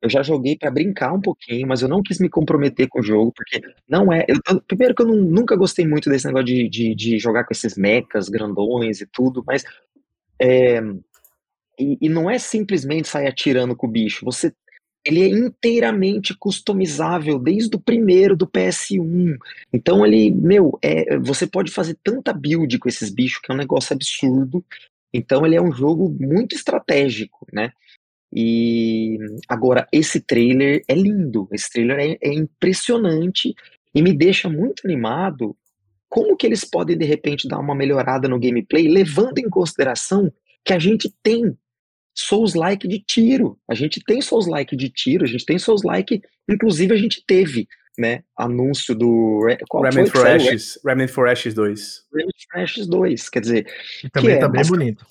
eu 0.00 0.08
já 0.08 0.22
joguei 0.22 0.56
para 0.56 0.70
brincar 0.70 1.12
um 1.12 1.20
pouquinho, 1.20 1.66
mas 1.66 1.82
eu 1.82 1.88
não 1.88 2.02
quis 2.02 2.18
me 2.20 2.28
comprometer 2.28 2.88
com 2.88 3.00
o 3.00 3.02
jogo, 3.02 3.32
porque 3.32 3.60
não 3.88 4.12
é. 4.12 4.24
Eu, 4.28 4.60
primeiro 4.62 4.94
que 4.94 5.02
eu 5.02 5.06
não, 5.06 5.16
nunca 5.16 5.56
gostei 5.56 5.86
muito 5.86 6.08
desse 6.08 6.26
negócio 6.26 6.46
de, 6.46 6.68
de, 6.68 6.94
de, 6.94 7.18
jogar 7.18 7.44
com 7.44 7.52
esses 7.52 7.76
mechas 7.76 8.28
grandões 8.28 9.00
e 9.00 9.06
tudo, 9.06 9.42
mas. 9.46 9.64
É, 10.40 10.80
e, 11.78 11.98
e, 12.00 12.08
não 12.08 12.30
é 12.30 12.38
simplesmente 12.38 13.08
sair 13.08 13.26
atirando 13.26 13.74
com 13.74 13.86
o 13.86 13.90
bicho. 13.90 14.24
Você, 14.24 14.52
ele 15.04 15.22
é 15.22 15.28
inteiramente 15.28 16.36
customizável 16.36 17.38
desde 17.38 17.74
o 17.76 17.80
primeiro 17.80 18.36
do 18.36 18.46
PS1. 18.46 19.36
Então 19.72 20.04
ele, 20.06 20.30
meu, 20.30 20.78
é, 20.82 21.18
você 21.18 21.46
pode 21.46 21.72
fazer 21.72 21.96
tanta 22.02 22.32
build 22.32 22.78
com 22.78 22.88
esses 22.88 23.10
bichos 23.10 23.40
que 23.40 23.50
é 23.50 23.54
um 23.54 23.58
negócio 23.58 23.94
absurdo. 23.94 24.64
Então 25.12 25.44
ele 25.44 25.56
é 25.56 25.62
um 25.62 25.72
jogo 25.72 26.08
muito 26.20 26.54
estratégico, 26.54 27.46
né? 27.52 27.72
E 28.32 29.18
agora, 29.48 29.86
esse 29.92 30.20
trailer 30.20 30.82
é 30.86 30.94
lindo, 30.94 31.48
esse 31.52 31.70
trailer 31.70 31.98
é, 31.98 32.18
é, 32.22 32.32
impressionante 32.32 33.54
e 33.94 34.02
me 34.02 34.12
deixa 34.12 34.48
muito 34.48 34.82
animado. 34.84 35.56
Como 36.08 36.36
que 36.36 36.46
eles 36.46 36.64
podem, 36.64 36.96
de 36.96 37.04
repente, 37.04 37.48
dar 37.48 37.58
uma 37.58 37.74
melhorada 37.74 38.28
no 38.28 38.38
gameplay, 38.38 38.88
levando 38.88 39.38
em 39.38 39.48
consideração 39.48 40.32
que 40.64 40.72
a 40.72 40.78
gente 40.78 41.12
tem 41.22 41.56
Souls-like 42.14 42.88
de 42.88 42.98
tiro. 42.98 43.58
A 43.70 43.74
gente 43.74 44.00
tem 44.04 44.20
Souls-like 44.20 44.76
de 44.76 44.90
tiro, 44.90 45.24
a 45.24 45.28
gente 45.28 45.46
tem 45.46 45.56
Souls-like, 45.58 46.20
inclusive 46.50 46.92
a 46.92 46.96
gente 46.96 47.22
teve, 47.24 47.68
né, 47.96 48.24
anúncio 48.36 48.92
do 48.94 49.40
qual 49.68 49.84
Remnant 49.84 50.10
for 50.10 50.26
Ashes, 50.26 50.78
Remnant 50.84 51.10
for 51.10 51.28
Ashes 51.28 51.54
2. 51.54 52.06
Remnant 52.12 52.34
for 52.50 52.60
Ashes 52.60 52.86
2, 52.88 53.28
quer 53.28 53.40
dizer, 53.40 53.66
e 54.02 54.10
também 54.10 54.32
é, 54.32 54.38
tá 54.38 54.48
bem 54.48 54.64
bonito. 54.64 55.06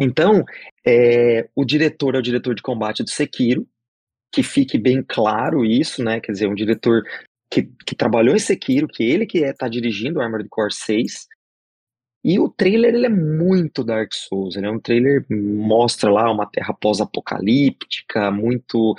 Então, 0.00 0.44
é, 0.86 1.48
o 1.54 1.64
diretor 1.64 2.14
é 2.14 2.18
o 2.18 2.22
diretor 2.22 2.54
de 2.54 2.62
combate 2.62 3.02
do 3.02 3.10
Sekiro, 3.10 3.66
que 4.32 4.42
fique 4.42 4.78
bem 4.78 5.02
claro 5.02 5.64
isso, 5.64 6.02
né? 6.02 6.20
Quer 6.20 6.32
dizer, 6.32 6.48
um 6.48 6.54
diretor 6.54 7.02
que, 7.50 7.68
que 7.86 7.94
trabalhou 7.94 8.36
em 8.36 8.38
Sekiro, 8.38 8.86
que 8.86 9.02
ele 9.02 9.26
que 9.26 9.42
é, 9.42 9.52
tá 9.52 9.68
dirigindo 9.68 10.20
Armored 10.20 10.48
Core 10.48 10.72
6, 10.72 11.26
e 12.24 12.38
o 12.38 12.48
trailer 12.48 12.94
ele 12.94 13.06
é 13.06 13.08
muito 13.08 13.84
Dark 13.84 14.12
Souls, 14.12 14.56
ele 14.56 14.66
é 14.66 14.70
um 14.70 14.80
trailer 14.80 15.24
mostra 15.30 16.10
lá 16.10 16.30
uma 16.30 16.46
terra 16.46 16.74
pós-apocalíptica, 16.74 18.30
muito 18.30 18.94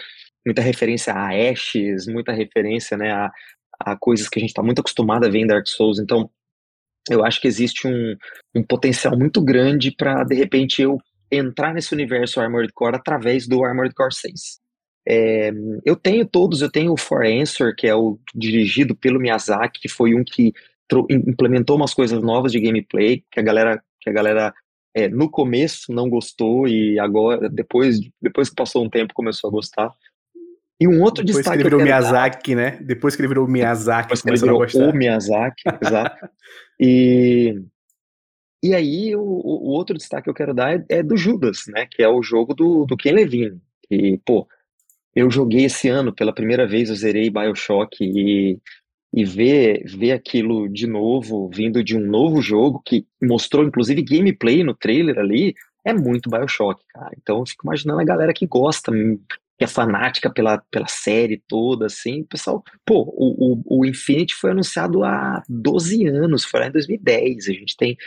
muita 0.46 0.62
referência 0.62 1.14
a 1.14 1.30
Ashes, 1.52 2.08
muita 2.08 2.32
referência, 2.32 2.98
né, 2.98 3.12
a, 3.12 3.32
a 3.80 3.96
coisas 3.98 4.28
que 4.28 4.40
a 4.40 4.42
gente 4.42 4.50
está 4.50 4.64
muito 4.64 4.80
acostumado 4.80 5.26
a 5.26 5.30
ver 5.30 5.40
em 5.40 5.48
Dark 5.48 5.68
Souls. 5.68 6.00
Então, 6.00 6.30
eu 7.10 7.24
acho 7.24 7.42
que 7.42 7.48
existe 7.48 7.88
um, 7.88 8.16
um 8.56 8.64
potencial 8.64 9.18
muito 9.18 9.42
grande 9.42 9.92
para 9.92 10.24
de 10.24 10.36
repente 10.36 10.82
eu 10.82 10.98
entrar 11.32 11.74
nesse 11.74 11.94
universo 11.94 12.40
Armored 12.40 12.74
Core 12.74 12.96
através 12.96 13.48
do 13.48 13.64
Armored 13.64 13.94
Core 13.94 14.14
6. 14.14 14.60
É, 15.08 15.52
eu 15.86 15.96
tenho 15.96 16.26
todos, 16.26 16.62
eu 16.62 16.72
tenho 16.72 16.94
o 16.94 16.98
For 16.98 17.26
Answer, 17.26 17.76
que 17.76 17.88
é 17.88 17.96
o 17.96 18.20
dirigido 18.36 18.96
pelo 18.96 19.20
Miyazaki, 19.20 19.80
que 19.82 19.90
foi 19.90 20.14
um 20.14 20.24
que 20.24 20.54
implementou 21.10 21.76
umas 21.76 21.94
coisas 21.94 22.22
novas 22.22 22.52
de 22.52 22.60
gameplay 22.60 23.24
que 23.32 23.40
a 23.40 23.44
galera 23.44 23.82
que 24.02 24.10
a 24.10 24.14
galera 24.14 24.54
é, 24.94 25.08
no 25.08 25.30
começo 25.30 25.94
não 25.94 26.10
gostou 26.10 26.68
e 26.68 27.00
agora 27.00 27.50
depois 27.50 28.00
depois 28.22 28.50
que 28.50 28.56
passou 28.56 28.84
um 28.84 28.90
tempo 28.90 29.14
começou 29.14 29.50
a 29.50 29.52
gostar 29.52 29.94
e 30.80 30.88
um 30.88 31.02
outro 31.02 31.24
depois 31.24 31.44
destaque 31.44 31.58
que 31.58 31.64
ele 31.64 31.70
virou 31.70 31.84
Miyazaki 31.84 32.56
dar, 32.56 32.62
né? 32.62 32.80
Depois 32.82 33.16
que 33.16 33.22
ele 33.22 33.28
virou 33.28 33.48
Miyazaki 33.48 34.04
depois 34.04 34.22
que 34.22 34.30
ele 34.30 34.38
virou 34.38 34.90
o 34.90 34.96
Miyazaki 34.96 35.64
exato. 35.84 36.30
E 36.80 37.62
e 38.62 38.74
aí 38.74 39.16
o, 39.16 39.22
o, 39.22 39.70
outro 39.70 39.98
destaque 39.98 40.26
que 40.26 40.30
eu 40.30 40.34
quero 40.34 40.54
dar 40.54 40.76
é, 40.76 40.86
é, 40.90 41.04
do 41.04 41.16
Judas 41.18 41.64
né? 41.68 41.86
Que 41.90 42.04
é 42.04 42.10
o 42.10 42.22
jogo 42.22 42.54
do, 42.54 42.86
do 42.86 42.98
Ken 42.98 43.12
Levine. 43.12 43.60
Que 43.88 44.20
pô 44.26 44.48
eu 45.16 45.30
joguei 45.30 45.66
esse 45.66 45.90
ano 45.90 46.14
pela 46.14 46.34
primeira 46.34 46.68
vez 46.68 46.90
eu 46.90 46.96
zerei 46.96 47.30
Bioshock 47.30 47.98
e 48.02 48.60
e 49.12 49.26
ver, 49.26 49.84
ver 49.86 50.12
aquilo 50.12 50.70
de 50.70 50.86
novo, 50.86 51.50
vindo 51.50 51.84
de 51.84 51.98
um 51.98 52.00
novo 52.00 52.42
jogo, 52.42 52.82
que 52.86 53.06
mostrou 53.22 53.66
inclusive 53.66 54.04
gameplay 54.04 54.64
no 54.64 54.76
trailer 54.76 55.18
ali, 55.18 55.56
é 55.84 55.94
muito 55.94 56.30
Bioshock, 56.30 56.84
cara. 56.90 57.12
Então 57.20 57.40
eu 57.40 57.46
fico 57.46 57.66
imaginando 57.66 58.02
a 58.02 58.06
galera 58.06 58.34
que 58.34 58.46
gosta, 58.46 58.92
que 59.60 59.66
é 59.66 59.68
fanática 59.68 60.32
pela, 60.32 60.58
pela 60.72 60.88
série 60.88 61.44
toda, 61.46 61.88
assim, 61.88 62.24
pessoal, 62.24 62.64
pô, 62.86 63.02
o, 63.16 63.62
o, 63.68 63.80
o 63.82 63.86
Infinity 63.86 64.34
foi 64.34 64.52
anunciado 64.52 65.04
há 65.04 65.44
12 65.50 66.08
anos, 66.08 66.46
foi 66.46 66.62
lá 66.62 66.68
em 66.68 66.72
2010, 66.72 67.50
a 67.50 67.52
gente 67.52 67.76
tem 67.76 67.98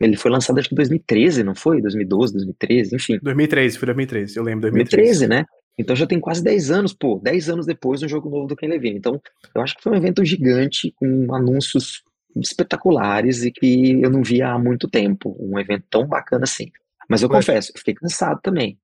ele 0.00 0.16
foi 0.16 0.30
lançado 0.30 0.60
acho 0.60 0.68
que 0.68 0.74
em 0.74 0.76
2013, 0.76 1.42
não 1.42 1.56
foi? 1.56 1.82
2012, 1.82 2.32
2013, 2.34 2.94
enfim. 2.94 3.18
2013, 3.20 3.78
foi 3.78 3.86
2013, 3.86 4.36
eu 4.36 4.44
lembro. 4.44 4.60
2013, 4.70 5.26
2013 5.26 5.28
né? 5.28 5.44
Então 5.76 5.96
já 5.96 6.06
tem 6.06 6.20
quase 6.20 6.44
10 6.44 6.70
anos, 6.70 6.92
pô, 6.92 7.20
10 7.20 7.48
anos 7.48 7.66
depois 7.66 8.00
do 8.00 8.08
jogo 8.08 8.30
novo 8.30 8.46
do 8.46 8.54
Ken 8.54 8.68
Levine. 8.68 8.98
Então, 8.98 9.20
eu 9.52 9.62
acho 9.62 9.74
que 9.74 9.82
foi 9.82 9.92
um 9.92 9.96
evento 9.96 10.24
gigante, 10.24 10.92
com 10.94 11.34
anúncios 11.34 12.02
espetaculares 12.36 13.42
e 13.42 13.50
que 13.50 14.00
eu 14.00 14.10
não 14.10 14.22
via 14.22 14.50
há 14.50 14.58
muito 14.58 14.88
tempo. 14.88 15.36
Um 15.40 15.58
evento 15.58 15.84
tão 15.90 16.06
bacana 16.06 16.44
assim. 16.44 16.70
Mas 17.08 17.22
eu 17.22 17.28
confesso, 17.28 17.72
eu 17.74 17.78
fiquei 17.78 17.94
cansado 17.94 18.38
também. 18.40 18.78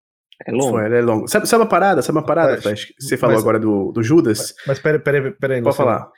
É 0.47 0.53
longo. 0.53 0.71
Foi, 0.71 0.93
é 0.93 1.01
longo. 1.01 1.29
Sabe, 1.29 1.47
sabe 1.47 1.63
uma 1.63 1.69
parada? 1.69 2.03
Sabe 2.03 2.19
uma 2.19 2.27
parada, 2.27 2.61
Flash? 2.61 2.93
Você 2.99 3.17
falou 3.17 3.35
mas, 3.35 3.43
agora 3.43 3.59
do, 3.59 3.93
do 3.93 4.03
Judas. 4.03 4.55
Mas, 4.67 4.67
mas 4.67 4.79
peraí, 4.81 4.99
peraí, 4.99 5.31
peraí. 5.33 5.63
Pode 5.63 5.77
falar. 5.77 6.11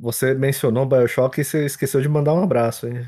Você 0.00 0.34
mencionou 0.34 0.84
o 0.84 0.86
Bioshock 0.86 1.40
e 1.40 1.44
você 1.44 1.64
esqueceu 1.64 2.00
de 2.00 2.08
mandar 2.08 2.34
um 2.34 2.42
abraço 2.42 2.86
aí. 2.86 3.04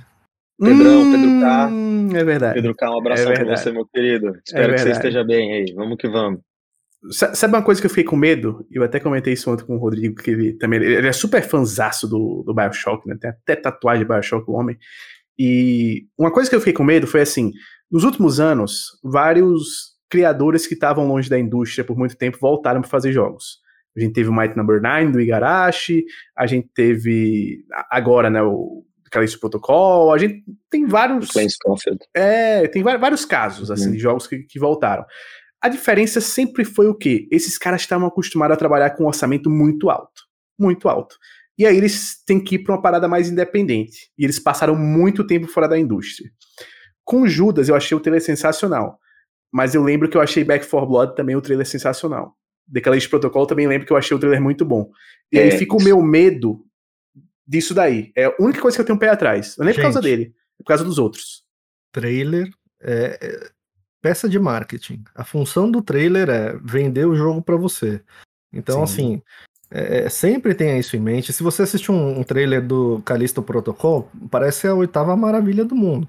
Pedrão, 0.61 1.03
hum, 1.03 1.13
Pedro 1.13 1.41
K. 1.41 2.19
É 2.19 2.25
verdade. 2.25 2.55
Pedro 2.55 2.75
K, 2.75 2.91
um 2.91 2.99
abraço 2.99 3.29
é 3.29 3.35
pra 3.35 3.57
você, 3.57 3.71
meu 3.71 3.87
querido. 3.87 4.33
Espero 4.45 4.73
é 4.73 4.75
que 4.75 4.83
você 4.83 4.91
esteja 4.91 5.25
bem 5.25 5.53
aí. 5.53 5.73
Vamos 5.75 5.97
que 5.99 6.09
vamos. 6.09 6.41
Sabe 7.11 7.55
uma 7.55 7.63
coisa 7.63 7.81
que 7.81 7.87
eu 7.87 7.91
fiquei 7.91 8.03
com 8.03 8.17
medo? 8.17 8.67
Eu 8.71 8.83
até 8.83 8.99
comentei 8.99 9.33
isso 9.33 9.49
ontem 9.51 9.65
com 9.65 9.77
o 9.77 9.79
Rodrigo, 9.79 10.17
que 10.17 10.33
ele 10.33 10.55
também 10.55 10.83
ele 10.83 11.07
é 11.07 11.13
super 11.13 11.43
fanzaço 11.43 12.09
do, 12.09 12.43
do 12.45 12.53
Bioshock, 12.53 13.07
né? 13.07 13.17
Tem 13.21 13.31
até 13.31 13.55
tatuagem 13.55 14.05
de 14.05 14.13
Bioshock, 14.13 14.51
o 14.51 14.55
homem. 14.55 14.77
E 15.39 16.07
uma 16.19 16.33
coisa 16.33 16.51
que 16.51 16.57
eu 16.57 16.61
fiquei 16.61 16.73
com 16.73 16.83
medo 16.83 17.07
foi 17.07 17.21
assim: 17.21 17.53
nos 17.91 18.03
últimos 18.03 18.41
anos, 18.41 18.99
vários 19.05 19.97
criadores 20.09 20.67
que 20.67 20.75
estavam 20.75 21.07
longe 21.07 21.29
da 21.29 21.39
indústria 21.39 21.85
por 21.85 21.97
muito 21.97 22.17
tempo 22.17 22.39
voltaram 22.41 22.81
para 22.81 22.91
fazer 22.91 23.13
jogos. 23.13 23.61
A 23.97 24.01
gente 24.01 24.13
teve 24.13 24.29
o 24.29 24.33
Might 24.33 24.57
Number 24.57 24.81
9 24.81 25.13
do 25.13 25.21
Igarashi, 25.21 26.05
a 26.37 26.47
gente 26.47 26.69
teve 26.73 27.65
agora, 27.91 28.31
né, 28.31 28.43
o 28.43 28.85
Callisto 29.11 29.41
Protocol, 29.41 30.13
a 30.13 30.19
gente 30.19 30.45
tem 30.71 30.87
vários. 30.87 31.31
É, 32.15 32.69
tem 32.69 32.83
vários 32.83 33.25
casos, 33.25 33.71
assim, 33.71 33.87
uhum. 33.87 33.93
de 33.93 33.99
jogos 33.99 34.27
que, 34.27 34.39
que 34.41 34.59
voltaram. 34.59 35.05
A 35.61 35.69
diferença 35.69 36.21
sempre 36.21 36.65
foi 36.65 36.87
o 36.87 36.95
quê? 36.95 37.27
Esses 37.33 37.59
caras 37.59 37.81
estavam 37.81 38.07
acostumados 38.07 38.55
a 38.55 38.59
trabalhar 38.59 38.91
com 38.91 39.05
um 39.05 39.09
orçamento 39.09 39.51
muito 39.51 39.91
alto. 39.91 40.23
Muito 40.59 40.89
alto. 40.89 41.17
E 41.59 41.67
aí 41.67 41.77
eles 41.77 42.23
têm 42.25 42.39
que 42.39 42.55
ir 42.55 42.61
para 42.61 42.77
uma 42.77 42.83
parada 42.83 43.09
mais 43.09 43.29
independente. 43.29 44.13
E 44.17 44.25
eles 44.25 44.39
passaram 44.39 44.77
muito 44.77 45.27
tempo 45.27 45.49
fora 45.49 45.67
da 45.67 45.77
indústria. 45.77 46.31
Com 47.05 47.27
Judas, 47.27 47.69
eu 47.69 47.75
achei 47.75 47.97
o 47.97 48.01
trailer 48.01 48.23
sensacional. 48.23 49.01
Mas 49.53 49.75
eu 49.75 49.83
lembro 49.83 50.09
que 50.09 50.17
eu 50.17 50.21
achei 50.21 50.45
Back 50.45 50.69
4 50.69 50.89
Blood 50.89 51.17
também 51.17 51.37
o 51.37 51.41
trailer 51.41 51.67
sensacional. 51.67 52.37
Decalage 52.67 53.09
Protocol 53.09 53.47
também 53.47 53.67
lembro 53.67 53.87
que 53.87 53.93
eu 53.93 53.97
achei 53.97 54.15
o 54.17 54.21
trailer 54.21 54.41
muito 54.41 54.65
bom. 54.65 54.91
E 55.33 55.39
é, 55.39 55.45
aí 55.45 55.51
fica 55.53 55.75
o 55.75 55.83
meu 55.83 56.03
medo 56.03 56.65
disso 57.47 57.73
daí. 57.73 58.13
É 58.15 58.27
a 58.27 58.35
única 58.39 58.61
coisa 58.61 58.77
que 58.77 58.83
eu 58.83 58.85
tenho 58.85 58.97
um 58.97 59.01
pé 59.01 59.09
atrás. 59.09 59.57
Não 59.57 59.65
é 59.65 59.67
nem 59.67 59.75
Gente, 59.75 59.83
por 59.83 59.93
causa 59.93 60.01
dele, 60.03 60.35
é 60.59 60.63
por 60.63 60.69
causa 60.69 60.85
dos 60.85 60.99
outros. 60.99 61.45
Trailer 61.93 62.51
é, 62.81 63.19
é 63.21 63.51
peça 64.03 64.29
de 64.29 64.39
marketing. 64.39 65.03
A 65.15 65.25
função 65.25 65.71
do 65.71 65.83
trailer 65.83 66.29
é 66.29 66.59
vender 66.63 67.07
o 67.07 67.17
jogo 67.17 67.43
para 67.43 67.57
você. 67.57 68.03
Então, 68.53 68.87
Sim. 68.87 68.93
assim, 68.93 69.23
é, 69.71 70.05
é, 70.05 70.09
sempre 70.09 70.55
tenha 70.55 70.79
isso 70.79 70.97
em 70.97 71.01
mente. 71.01 71.33
Se 71.33 71.43
você 71.43 71.63
assistir 71.63 71.91
um, 71.91 72.21
um, 72.21 72.23
trailer 72.23 72.67
do 72.67 73.03
Callisto 73.05 73.43
Protocol, 73.43 74.11
parece 74.31 74.67
a 74.67 74.75
oitava 74.75 75.17
maravilha 75.17 75.65
do 75.65 75.75
mundo. 75.75 76.09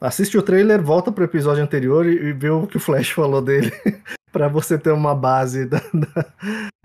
Assiste 0.00 0.38
o 0.38 0.42
trailer, 0.42 0.82
volta 0.82 1.12
pro 1.12 1.24
episódio 1.24 1.62
anterior 1.62 2.06
e, 2.06 2.32
vê 2.32 2.48
o 2.48 2.66
que 2.66 2.78
o 2.78 2.80
Flash 2.80 3.10
falou 3.10 3.42
dele, 3.42 3.70
para 4.32 4.48
você 4.48 4.78
ter 4.78 4.92
uma 4.92 5.14
base 5.14 5.66
da, 5.66 5.78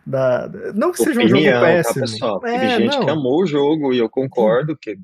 da, 0.06 0.48
da... 0.48 0.74
não 0.74 0.92
que 0.92 0.98
seja 0.98 1.22
um 1.22 1.28
jogo 1.28 1.44
tá, 1.44 1.62
péssimo. 1.62 1.94
Tá, 1.94 2.02
pessoal? 2.02 2.46
É, 2.46 2.60
Teve 2.60 2.84
gente 2.84 2.98
não. 2.98 3.06
que 3.06 3.10
amou 3.12 3.42
o 3.42 3.46
jogo 3.46 3.94
e 3.94 4.00
eu 4.00 4.10
concordo 4.10 4.76
que 4.76 4.98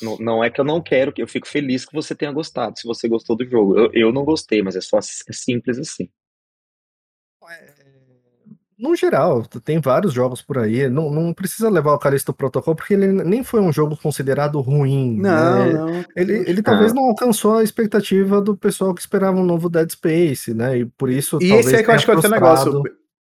não, 0.00 0.16
não 0.18 0.44
é 0.44 0.48
que 0.48 0.58
eu 0.58 0.64
não 0.64 0.80
quero, 0.80 1.12
que 1.12 1.20
eu 1.20 1.28
fico 1.28 1.46
feliz 1.46 1.84
que 1.84 1.94
você 1.94 2.14
tenha 2.14 2.32
gostado, 2.32 2.78
se 2.78 2.86
você 2.86 3.06
gostou 3.06 3.36
do 3.36 3.44
jogo. 3.44 3.78
Eu, 3.78 3.90
eu 3.92 4.12
não 4.12 4.24
gostei, 4.24 4.62
mas 4.62 4.74
é 4.74 4.80
só 4.80 4.98
é 4.98 5.32
simples 5.32 5.78
assim. 5.78 6.08
É, 8.78 8.82
no 8.82 8.94
geral, 8.94 9.44
tem 9.64 9.80
vários 9.80 10.12
jogos 10.12 10.42
por 10.42 10.58
aí. 10.58 10.88
Não, 10.88 11.10
não 11.10 11.32
precisa 11.32 11.70
levar 11.70 11.94
o 11.94 11.98
Callisto 11.98 12.32
Protocol, 12.32 12.74
porque 12.74 12.94
ele 12.94 13.06
nem 13.06 13.42
foi 13.42 13.60
um 13.60 13.72
jogo 13.72 13.96
considerado 13.96 14.60
ruim. 14.60 15.18
Não, 15.18 15.66
né? 15.66 15.72
não. 15.72 16.04
Ele, 16.14 16.38
ele 16.48 16.62
talvez 16.62 16.92
não 16.92 17.04
alcançou 17.04 17.56
a 17.56 17.62
expectativa 17.62 18.40
do 18.40 18.56
pessoal 18.56 18.94
que 18.94 19.00
esperava 19.00 19.38
um 19.38 19.44
novo 19.44 19.68
Dead 19.68 19.90
Space, 19.90 20.52
né? 20.54 20.78
E 20.78 20.84
por 20.84 21.10
isso. 21.10 21.38
E 21.40 21.52
esse 21.52 21.74
é 21.74 21.82
que 21.82 21.90
eu 21.90 21.94
acho 21.94 22.04
que 22.04 22.10
é 22.10 22.14
o 22.14 22.30
negócio. 22.30 22.82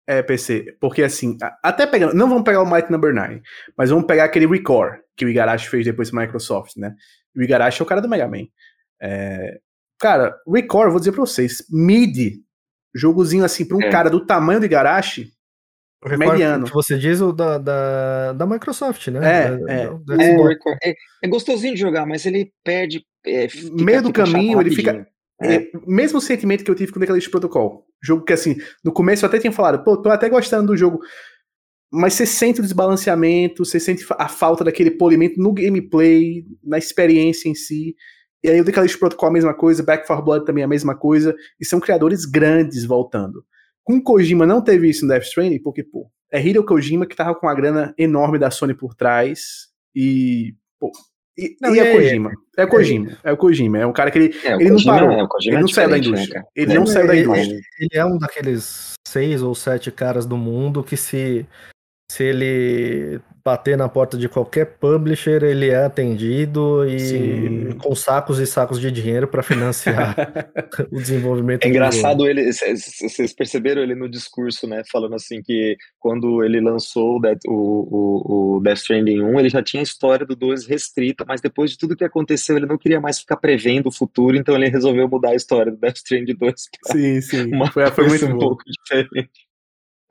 É, 0.07 0.23
PC, 0.23 0.77
porque 0.81 1.05
assim, 1.05 1.37
até 1.63 1.87
pegando, 1.87 2.15
não 2.15 2.29
vamos 2.29 2.43
pegar 2.43 2.61
o 2.63 2.69
Might 2.69 2.91
Number 2.91 3.15
9, 3.15 3.43
mas 3.77 3.91
vamos 3.91 4.07
pegar 4.07 4.25
aquele 4.25 4.45
Record 4.45 4.99
que 5.17 5.25
o 5.25 5.29
Igarashi 5.29 5.69
fez 5.69 5.85
depois 5.85 6.11
da 6.11 6.21
Microsoft, 6.21 6.77
né? 6.77 6.97
O 7.37 7.41
Igarashi 7.41 7.81
é 7.81 7.85
o 7.85 7.87
cara 7.87 8.01
do 8.01 8.09
Mega 8.09 8.27
Man. 8.27 8.47
É, 9.01 9.61
cara, 10.01 10.37
Record, 10.53 10.91
vou 10.91 10.99
dizer 10.99 11.13
pra 11.13 11.21
vocês, 11.21 11.65
mid, 11.71 12.41
jogozinho 12.93 13.45
assim, 13.45 13.65
pra 13.65 13.77
um 13.77 13.83
é. 13.83 13.89
cara 13.89 14.11
do 14.11 14.27
tamanho 14.27 14.59
do 14.59 14.67
Igarashi, 14.67 15.33
mediano. 16.17 16.67
Que 16.67 16.73
você 16.73 16.99
diz 16.99 17.21
o 17.21 17.33
da, 17.33 17.59
da, 17.59 18.33
da 18.33 18.47
Microsoft, 18.47 19.09
né? 19.09 19.19
É, 19.19 19.57
da, 19.57 19.73
é. 19.73 19.91
Da 20.05 20.25
é, 20.83 20.95
é, 21.25 21.29
gostosinho 21.29 21.75
de 21.75 21.81
jogar, 21.81 22.07
mas 22.07 22.25
ele 22.25 22.53
perde. 22.65 23.05
É, 23.27 23.47
meio 23.73 24.03
do 24.03 24.13
caminho, 24.13 24.61
ele 24.61 24.71
fica. 24.71 25.07
É. 25.43 25.55
é. 25.55 25.71
mesmo 25.87 26.21
sentimento 26.21 26.65
que 26.65 26.71
eu 26.71 26.75
tive 26.75 26.93
com 26.93 26.99
o 26.99 27.01
Declaration 27.01 27.31
Protocol. 27.31 27.87
Jogo 28.03 28.25
que, 28.25 28.33
assim, 28.33 28.57
no 28.85 28.93
começo 28.93 29.25
eu 29.25 29.29
até 29.29 29.39
tinha 29.39 29.53
falado, 29.53 29.85
pô, 29.85 29.97
tô 29.97 30.09
até 30.09 30.29
gostando 30.29 30.69
do 30.69 30.77
jogo, 30.77 31.01
mas 31.93 32.15
você 32.15 32.25
sente 32.25 32.61
o 32.61 32.63
desbalanceamento, 32.63 33.65
você 33.65 33.81
sente 33.81 34.07
a 34.19 34.29
falta 34.29 34.65
daquele 34.65 34.93
polimento 34.93 35.41
no 35.41 35.53
gameplay, 35.53 36.45
na 36.63 36.79
experiência 36.79 37.49
em 37.49 37.55
si. 37.55 37.95
E 38.43 38.49
aí 38.49 38.61
o 38.61 38.65
Declaration 38.65 38.99
Protocol 38.99 39.29
a 39.29 39.33
mesma 39.33 39.53
coisa, 39.53 39.83
Back 39.83 40.07
4 40.07 40.25
Blood 40.25 40.47
também 40.47 40.65
a 40.65 40.69
mesma 40.69 40.97
coisa, 40.97 41.35
e 41.61 41.65
são 41.65 41.81
criadores 41.81 42.25
grandes 42.25 42.85
voltando. 42.85 43.45
Com 43.91 44.01
Kojima 44.03 44.47
não 44.47 44.63
teve 44.63 44.89
isso 44.89 45.05
no 45.05 45.13
Death 45.13 45.25
Stranding, 45.25 45.59
porque, 45.61 45.83
pô, 45.83 46.11
é 46.31 46.41
Hideo 46.41 46.65
Kojima 46.65 47.07
que 47.07 47.17
tava 47.17 47.35
com 47.35 47.47
uma 47.47 47.55
grana 47.55 47.93
enorme 47.99 48.39
da 48.39 48.51
Sony 48.51 48.75
por 48.75 48.95
trás, 48.95 49.69
e, 49.95 50.55
pô, 50.79 50.91
E, 51.39 51.57
Não, 51.61 51.75
e 51.75 51.79
e 51.79 51.81
é 51.81 51.83
aí? 51.83 51.97
Kojima. 51.97 52.33
É 52.57 52.65
o 52.65 52.69
Kojima. 52.69 53.19
É 53.25 53.33
o 53.33 53.37
Kojima. 53.37 53.79
É 53.79 53.87
um 53.87 53.93
cara 53.93 54.11
que 54.11 54.19
ele, 54.19 54.35
É, 54.45 54.53
ele 54.55 54.65
não 54.65 54.73
Kojima- 54.77 54.93
parou. 54.95 55.11
é, 55.11 55.27
ele 55.47 55.57
é 55.57 55.61
não 55.61 55.69
saiu 55.69 55.89
da 55.89 55.97
né, 55.97 55.99
indústria. 56.03 56.35
cara? 56.35 56.47
ele 56.55 56.73
É, 56.73 56.75
não 56.75 56.87
saiu 56.87 57.07
da 57.07 57.17
indústria. 57.17 57.45
ele- 57.55 57.63
ele 57.81 57.91
é 57.95 58.05
um 58.05 58.19
daqueles 58.19 58.93
seis 59.09 59.41
ou 59.43 59.55
sete 59.55 59.91
caras 59.91 60.27
do 60.27 60.37
mundo 60.37 60.85
que 60.85 60.97
se, 60.97 61.47
se 62.13 62.25
ele 62.25 63.21
bater 63.45 63.77
na 63.77 63.89
porta 63.89 64.17
de 64.17 64.29
qualquer 64.29 64.77
publisher, 64.79 65.43
ele 65.43 65.69
é 65.71 65.85
atendido 65.85 66.85
e 66.89 66.99
Sim. 66.99 67.73
com 67.79 67.95
sacos 67.95 68.39
e 68.39 68.47
sacos 68.47 68.81
de 68.81 68.91
dinheiro 68.91 69.27
para 69.27 69.43
financiar 69.43 70.15
o 70.91 70.97
desenvolvimento 70.97 71.65
É 71.65 71.69
do 71.69 71.71
engraçado 71.71 72.27
ele, 72.27 72.53
vocês 72.53 73.33
perceberam 73.35 73.83
ele 73.83 73.95
no 73.95 74.09
discurso, 74.09 74.67
né, 74.67 74.83
falando 74.91 75.15
assim 75.15 75.43
que 75.43 75.77
quando 75.99 76.45
ele 76.45 76.61
lançou 76.61 77.17
o 77.17 77.21
Death, 77.21 77.41
o, 77.47 77.53
o, 77.53 78.57
o 78.57 78.61
Death 78.61 78.79
Stranding 78.79 79.23
1, 79.23 79.41
ele 79.41 79.49
já 79.49 79.63
tinha 79.63 79.81
a 79.81 79.85
história 79.85 80.27
do 80.27 80.37
2 80.37 80.67
restrita, 80.67 81.25
mas 81.27 81.41
depois 81.41 81.71
de 81.71 81.79
tudo 81.79 81.97
que 81.97 82.05
aconteceu, 82.05 82.57
ele 82.57 82.67
não 82.67 82.79
queria 82.79 83.01
mais 83.01 83.19
ficar 83.19 83.37
prevendo 83.37 83.89
o 83.89 83.93
futuro, 83.93 84.37
então 84.37 84.55
ele 84.55 84.69
resolveu 84.69 85.09
mudar 85.09 85.31
a 85.31 85.35
história 85.35 85.73
do 85.73 85.79
Death 85.79 85.97
Stranding 85.97 86.35
2 86.35 86.55
pra 86.83 86.93
Sim, 86.93 87.21
sim. 87.21 87.55
uma 87.55 87.71
Foi, 87.71 87.87
foi 87.91 88.09
muito 88.09 88.27
um 88.27 88.33
bom. 88.33 88.39
pouco 88.39 88.63
diferente. 88.67 89.50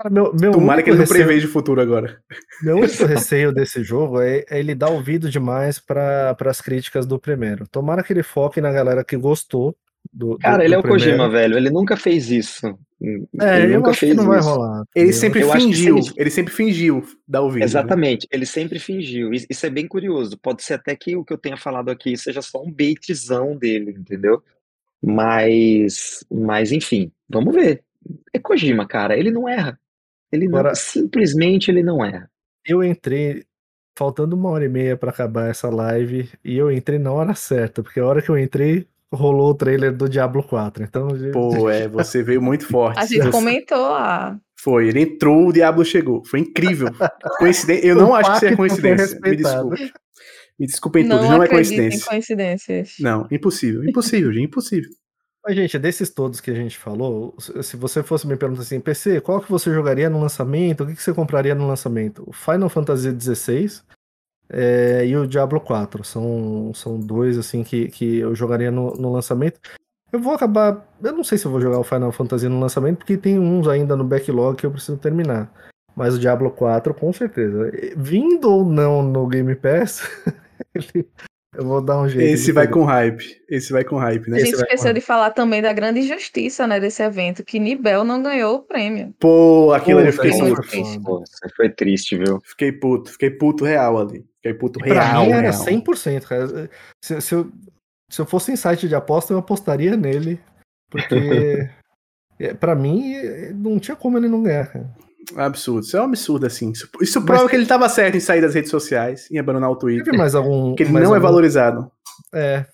Cara, 0.02 0.10
meu, 0.10 0.34
meu 0.34 0.52
Tomara 0.54 0.82
que 0.82 0.90
ele 0.90 0.98
não 0.98 1.04
receio- 1.04 1.26
preveja 1.26 1.46
o 1.48 1.52
futuro 1.52 1.82
agora. 1.82 2.22
Meu 2.64 2.78
único 2.78 3.06
receio 3.06 3.52
desse 3.52 3.84
jogo 3.84 4.22
é, 4.22 4.46
é 4.50 4.58
ele 4.60 4.74
dar 4.74 4.90
ouvido 4.90 5.30
demais 5.30 5.78
para 5.78 6.36
as 6.46 6.62
críticas 6.62 7.06
do 7.06 7.20
primeiro. 7.20 7.68
Tomara 7.68 8.02
que 8.02 8.14
ele 8.14 8.24
foque 8.24 8.62
na 8.62 8.72
galera 8.72 9.04
que 9.04 9.18
gostou 9.18 9.76
do. 10.14 10.32
do- 10.34 10.38
Cara, 10.40 10.64
ele 10.64 10.70
do 10.70 10.76
é 10.76 10.80
o 10.80 10.82
primeiro. 10.82 11.04
Kojima, 11.18 11.30
velho, 11.30 11.58
ele 11.58 11.70
nunca 11.70 11.98
fez 11.98 12.30
isso. 12.32 12.66
É, 13.42 13.62
ele 13.64 13.74
eu 13.76 13.78
nunca 13.80 13.92
acho 13.92 14.00
que 14.00 14.06
fez 14.08 14.16
não 14.18 14.26
vai 14.26 14.40
isso. 14.40 14.50
rolar. 14.50 14.84
Ele 14.96 15.12
sempre 15.14 15.42
Eu 15.42 15.52
fingiu. 15.52 16.02
sim. 16.02 16.14
Ele 16.18 16.30
sempre 16.30 16.54
fingiu 16.54 17.04
dar 17.28 17.42
ouvido. 17.42 17.60
né? 17.60 17.66
Exatamente, 17.66 18.26
ele 18.32 18.46
sempre 18.46 18.80
fingiu. 18.80 19.34
Isso 19.34 19.48
isso 19.50 19.66
é 19.66 19.70
bem 19.70 19.86
curioso. 19.88 20.38
Pode 20.38 20.64
ser 20.64 20.76
até 20.76 20.96
que 20.96 21.16
o 21.18 21.26
que 21.26 21.34
eu 21.34 21.38
tenha 21.38 21.58
falado 21.58 21.90
aqui 21.90 22.16
seja 22.18 22.42
só 22.42 22.62
um 22.64 22.72
baitzão 22.72 23.56
dele, 23.58 23.92
entendeu? 24.00 24.42
Mas, 25.02 26.24
mas 26.32 26.72
enfim, 26.72 27.12
vamos 27.30 27.54
ver. 27.54 27.84
É 28.34 28.40
Kojima, 28.40 28.88
cara, 28.88 29.18
ele 29.18 29.32
não 29.32 29.48
erra. 29.48 29.78
Ele 30.32 30.48
não, 30.48 30.60
Agora- 30.60 30.76
simplesmente 30.76 31.70
ele 31.72 31.82
não 31.84 32.04
erra. 32.04 32.30
Eu 32.66 32.84
entrei 32.84 33.44
faltando 33.98 34.36
uma 34.36 34.50
hora 34.50 34.66
e 34.66 34.70
meia 34.70 34.96
para 34.96 35.10
acabar 35.10 35.50
essa 35.50 35.70
live 35.70 36.30
e 36.44 36.58
eu 36.58 36.72
entrei 36.72 37.00
na 37.00 37.12
hora 37.12 37.34
certa, 37.36 37.82
porque 37.84 38.00
a 38.00 38.06
hora 38.06 38.22
que 38.22 38.30
eu 38.30 38.38
entrei 38.38 38.88
rolou 39.12 39.50
o 39.52 39.56
trailer 39.56 39.92
do 39.94 40.08
Diablo 40.08 40.44
4. 40.44 40.84
Então, 40.84 41.08
Pô, 41.34 41.70
é, 41.70 41.88
você 41.88 42.22
veio 42.24 42.42
muito 42.42 42.66
forte. 42.68 43.00
A 43.00 43.06
gente 43.06 43.24
Você- 43.24 43.32
comentou 43.32 43.82
lá. 43.90 44.40
Foi, 44.62 44.90
ele 44.90 45.02
entrou, 45.02 45.48
o 45.48 45.54
Diablo 45.54 45.86
chegou. 45.86 46.24
Foi 46.26 46.42
incrível. 46.42 46.90
Coincidência. 47.38 47.88
Eu 47.88 47.96
não 47.96 48.14
acho 48.14 48.34
que 48.34 48.40
seja 48.40 48.56
coincidência. 48.58 49.18
Me 49.22 49.36
desculpe. 49.38 49.94
Me 50.60 50.66
desculpem 50.68 51.04
Não, 51.06 51.16
todos, 51.16 51.32
não 51.32 51.42
é 51.42 51.46
acredito 51.46 51.74
em 51.74 51.78
coincidência. 51.78 52.10
coincidências. 52.10 52.96
Não, 53.00 53.26
impossível. 53.32 53.86
Impossível, 53.86 54.34
gente, 54.34 54.46
impossível. 54.48 54.90
Mas, 55.50 55.56
gente, 55.56 55.80
desses 55.80 56.12
todos 56.12 56.40
que 56.40 56.52
a 56.52 56.54
gente 56.54 56.78
falou, 56.78 57.34
se 57.40 57.76
você 57.76 58.04
fosse 58.04 58.28
me 58.28 58.38
perguntar 58.38 58.62
assim, 58.62 58.80
PC, 58.80 59.20
qual 59.20 59.42
que 59.42 59.50
você 59.50 59.74
jogaria 59.74 60.08
no 60.08 60.22
lançamento? 60.22 60.84
O 60.84 60.86
que 60.86 60.94
que 60.94 61.02
você 61.02 61.12
compraria 61.12 61.56
no 61.56 61.68
lançamento? 61.68 62.24
O 62.28 62.32
Final 62.32 62.70
Fantasy 62.70 63.20
XVI 63.20 63.82
é, 64.48 65.08
e 65.08 65.18
o 65.18 65.26
Diablo 65.26 65.60
4. 65.60 66.04
São, 66.04 66.72
são 66.76 67.00
dois, 67.00 67.36
assim, 67.36 67.64
que, 67.64 67.88
que 67.88 68.20
eu 68.20 68.36
jogaria 68.36 68.70
no, 68.70 68.94
no 68.94 69.12
lançamento. 69.12 69.60
Eu 70.14 70.20
vou 70.20 70.36
acabar. 70.36 70.88
Eu 71.02 71.14
não 71.14 71.24
sei 71.24 71.40
se 71.40 71.48
eu 71.48 71.52
vou 71.52 71.60
jogar 71.60 71.80
o 71.80 71.84
Final 71.84 72.12
Fantasy 72.12 72.48
no 72.48 72.60
lançamento, 72.60 72.98
porque 73.00 73.18
tem 73.18 73.40
uns 73.40 73.68
ainda 73.68 73.96
no 73.96 74.04
backlog 74.04 74.56
que 74.56 74.68
eu 74.68 74.72
preciso 74.72 75.00
terminar. 75.00 75.52
Mas 75.96 76.14
o 76.14 76.20
Diablo 76.20 76.52
4, 76.52 76.94
com 76.94 77.12
certeza. 77.12 77.72
Vindo 77.98 78.52
ou 78.52 78.64
não 78.64 79.02
no 79.02 79.26
Game 79.26 79.56
Pass, 79.56 80.04
ele- 80.76 81.10
eu 81.56 81.66
vou 81.66 81.82
dar 81.82 82.00
um 82.00 82.08
jeito. 82.08 82.32
Esse 82.32 82.52
vai 82.52 82.68
com 82.68 82.84
hype. 82.84 83.42
Esse 83.50 83.74
vai 83.74 83.84
com 83.84 83.98
hype, 83.98 84.30
né? 84.30 84.38
A 84.38 84.40
gente 84.40 84.54
esqueceu 84.54 84.94
de 84.94 85.02
falar 85.02 85.32
também 85.32 85.62
da 85.62 85.74
grande 85.74 86.00
injustiça 86.00 86.68
né, 86.68 86.80
desse 86.80 87.02
evento, 87.02 87.44
que 87.44 87.60
Nibel 87.60 88.04
não 88.04 88.22
ganhou 88.22 88.58
o 88.58 88.62
prêmio. 88.62 89.14
Pô, 89.20 89.74
aquilo 89.74 90.00
ali 90.00 90.10
eu 90.10 90.14
fiquei 90.14 90.32
muito 90.34 90.62
triste. 90.62 91.00
Pô, 91.00 91.24
foi 91.56 91.70
triste, 91.70 92.18
viu? 92.18 92.40
Fiquei 92.44 92.72
puto. 92.72 93.12
Fiquei 93.12 93.32
puto 93.32 93.66
real 93.66 93.98
ali. 93.98 94.24
Fiquei 94.36 94.54
puto 94.54 94.80
Pra 94.80 94.94
real. 94.94 95.26
mim 95.26 95.32
era 95.32 95.50
real. 95.50 95.66
100%, 95.66 96.22
cara. 96.24 96.70
Se, 97.04 97.20
se 97.20 97.34
eu, 97.34 97.52
se 98.10 98.22
eu 98.22 98.26
fosse 98.28 98.52
em 98.52 98.56
site 98.56 98.88
de 98.88 98.96
aposta, 98.96 99.34
eu 99.34 99.40
apostaria 99.40 99.98
nele. 99.98 100.40
Porque, 100.92 101.68
é, 102.40 102.54
pra 102.54 102.76
mim, 102.76 103.16
é, 103.16 103.52
não 103.54 103.80
tinha 103.80 103.96
como 103.96 104.20
ele 104.20 104.28
não 104.28 104.44
ganhar, 104.44 104.72
cara. 104.72 104.90
Absurdo. 105.36 105.82
Isso 105.86 105.98
é 105.98 106.02
um 106.02 106.06
absurdo, 106.06 106.46
assim. 106.46 106.72
Isso, 106.72 106.90
isso 107.02 107.22
prova 107.24 107.48
que 107.50 107.56
ele 107.56 107.66
tava 107.66 107.88
certo 107.90 108.16
em 108.16 108.20
sair 108.20 108.42
das 108.42 108.54
redes 108.56 108.72
sociais, 108.72 109.30
em 109.32 109.38
abandonar 109.38 109.70
o 109.70 109.76
Twitter. 109.76 110.06
Teve 110.06 110.18
mais 110.18 110.34
algum. 110.34 110.76
Que 110.76 110.84
ele 110.84 110.92
não 110.92 111.02
é 111.02 111.06
algum- 111.06 111.20
valorizado. 111.20 111.92
É. 112.34 112.66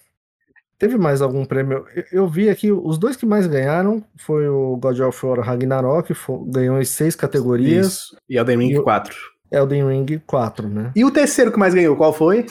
Teve 0.77 0.97
mais 0.97 1.21
algum 1.21 1.45
prêmio? 1.45 1.85
Eu, 1.95 2.03
eu 2.11 2.27
vi 2.27 2.49
aqui, 2.49 2.71
os 2.71 2.97
dois 2.97 3.15
que 3.15 3.25
mais 3.25 3.47
ganharam 3.47 4.03
foi 4.17 4.47
o 4.47 4.75
God 4.77 4.99
of 4.99 5.25
War 5.25 5.39
Ragnarok, 5.39 6.13
fo- 6.13 6.43
ganhou 6.45 6.79
em 6.79 6.85
seis 6.85 7.15
categorias. 7.15 7.87
Isso. 7.87 8.17
E 8.29 8.37
Elden 8.37 8.57
Ring 8.57 8.71
E 8.71 8.79
o- 8.79 8.83
4. 8.83 9.15
Elden 9.51 9.87
Ring 9.87 10.21
4, 10.27 10.67
né? 10.67 10.91
E 10.95 11.05
o 11.05 11.11
terceiro 11.11 11.51
que 11.51 11.57
mais 11.59 11.73
ganhou, 11.73 11.95
qual 11.95 12.11
foi? 12.13 12.43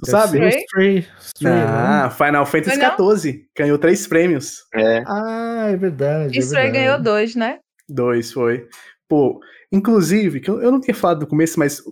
Tu 0.00 0.10
sabe? 0.10 0.38
Stray. 0.48 1.06
Stray, 1.20 1.54
né? 1.54 1.64
Ah, 1.66 2.10
Final 2.10 2.44
Fantasy 2.46 2.78
Foi? 2.78 3.16
XIV. 3.16 3.46
Ganhou 3.56 3.78
três 3.78 4.06
prêmios. 4.06 4.58
É, 4.74 5.02
Ah, 5.06 5.66
é 5.70 5.76
verdade. 5.76 6.36
é 6.36 6.40
Stray 6.40 6.64
verdade. 6.64 6.84
ganhou 6.84 7.02
dois, 7.02 7.34
né? 7.34 7.58
Dois 7.88 8.32
foi. 8.32 8.68
Pô, 9.08 9.40
inclusive, 9.72 10.40
que 10.40 10.50
eu, 10.50 10.60
eu 10.60 10.70
não 10.70 10.80
tinha 10.80 10.94
falado 10.94 11.20
no 11.20 11.26
começo, 11.26 11.58
mas 11.58 11.82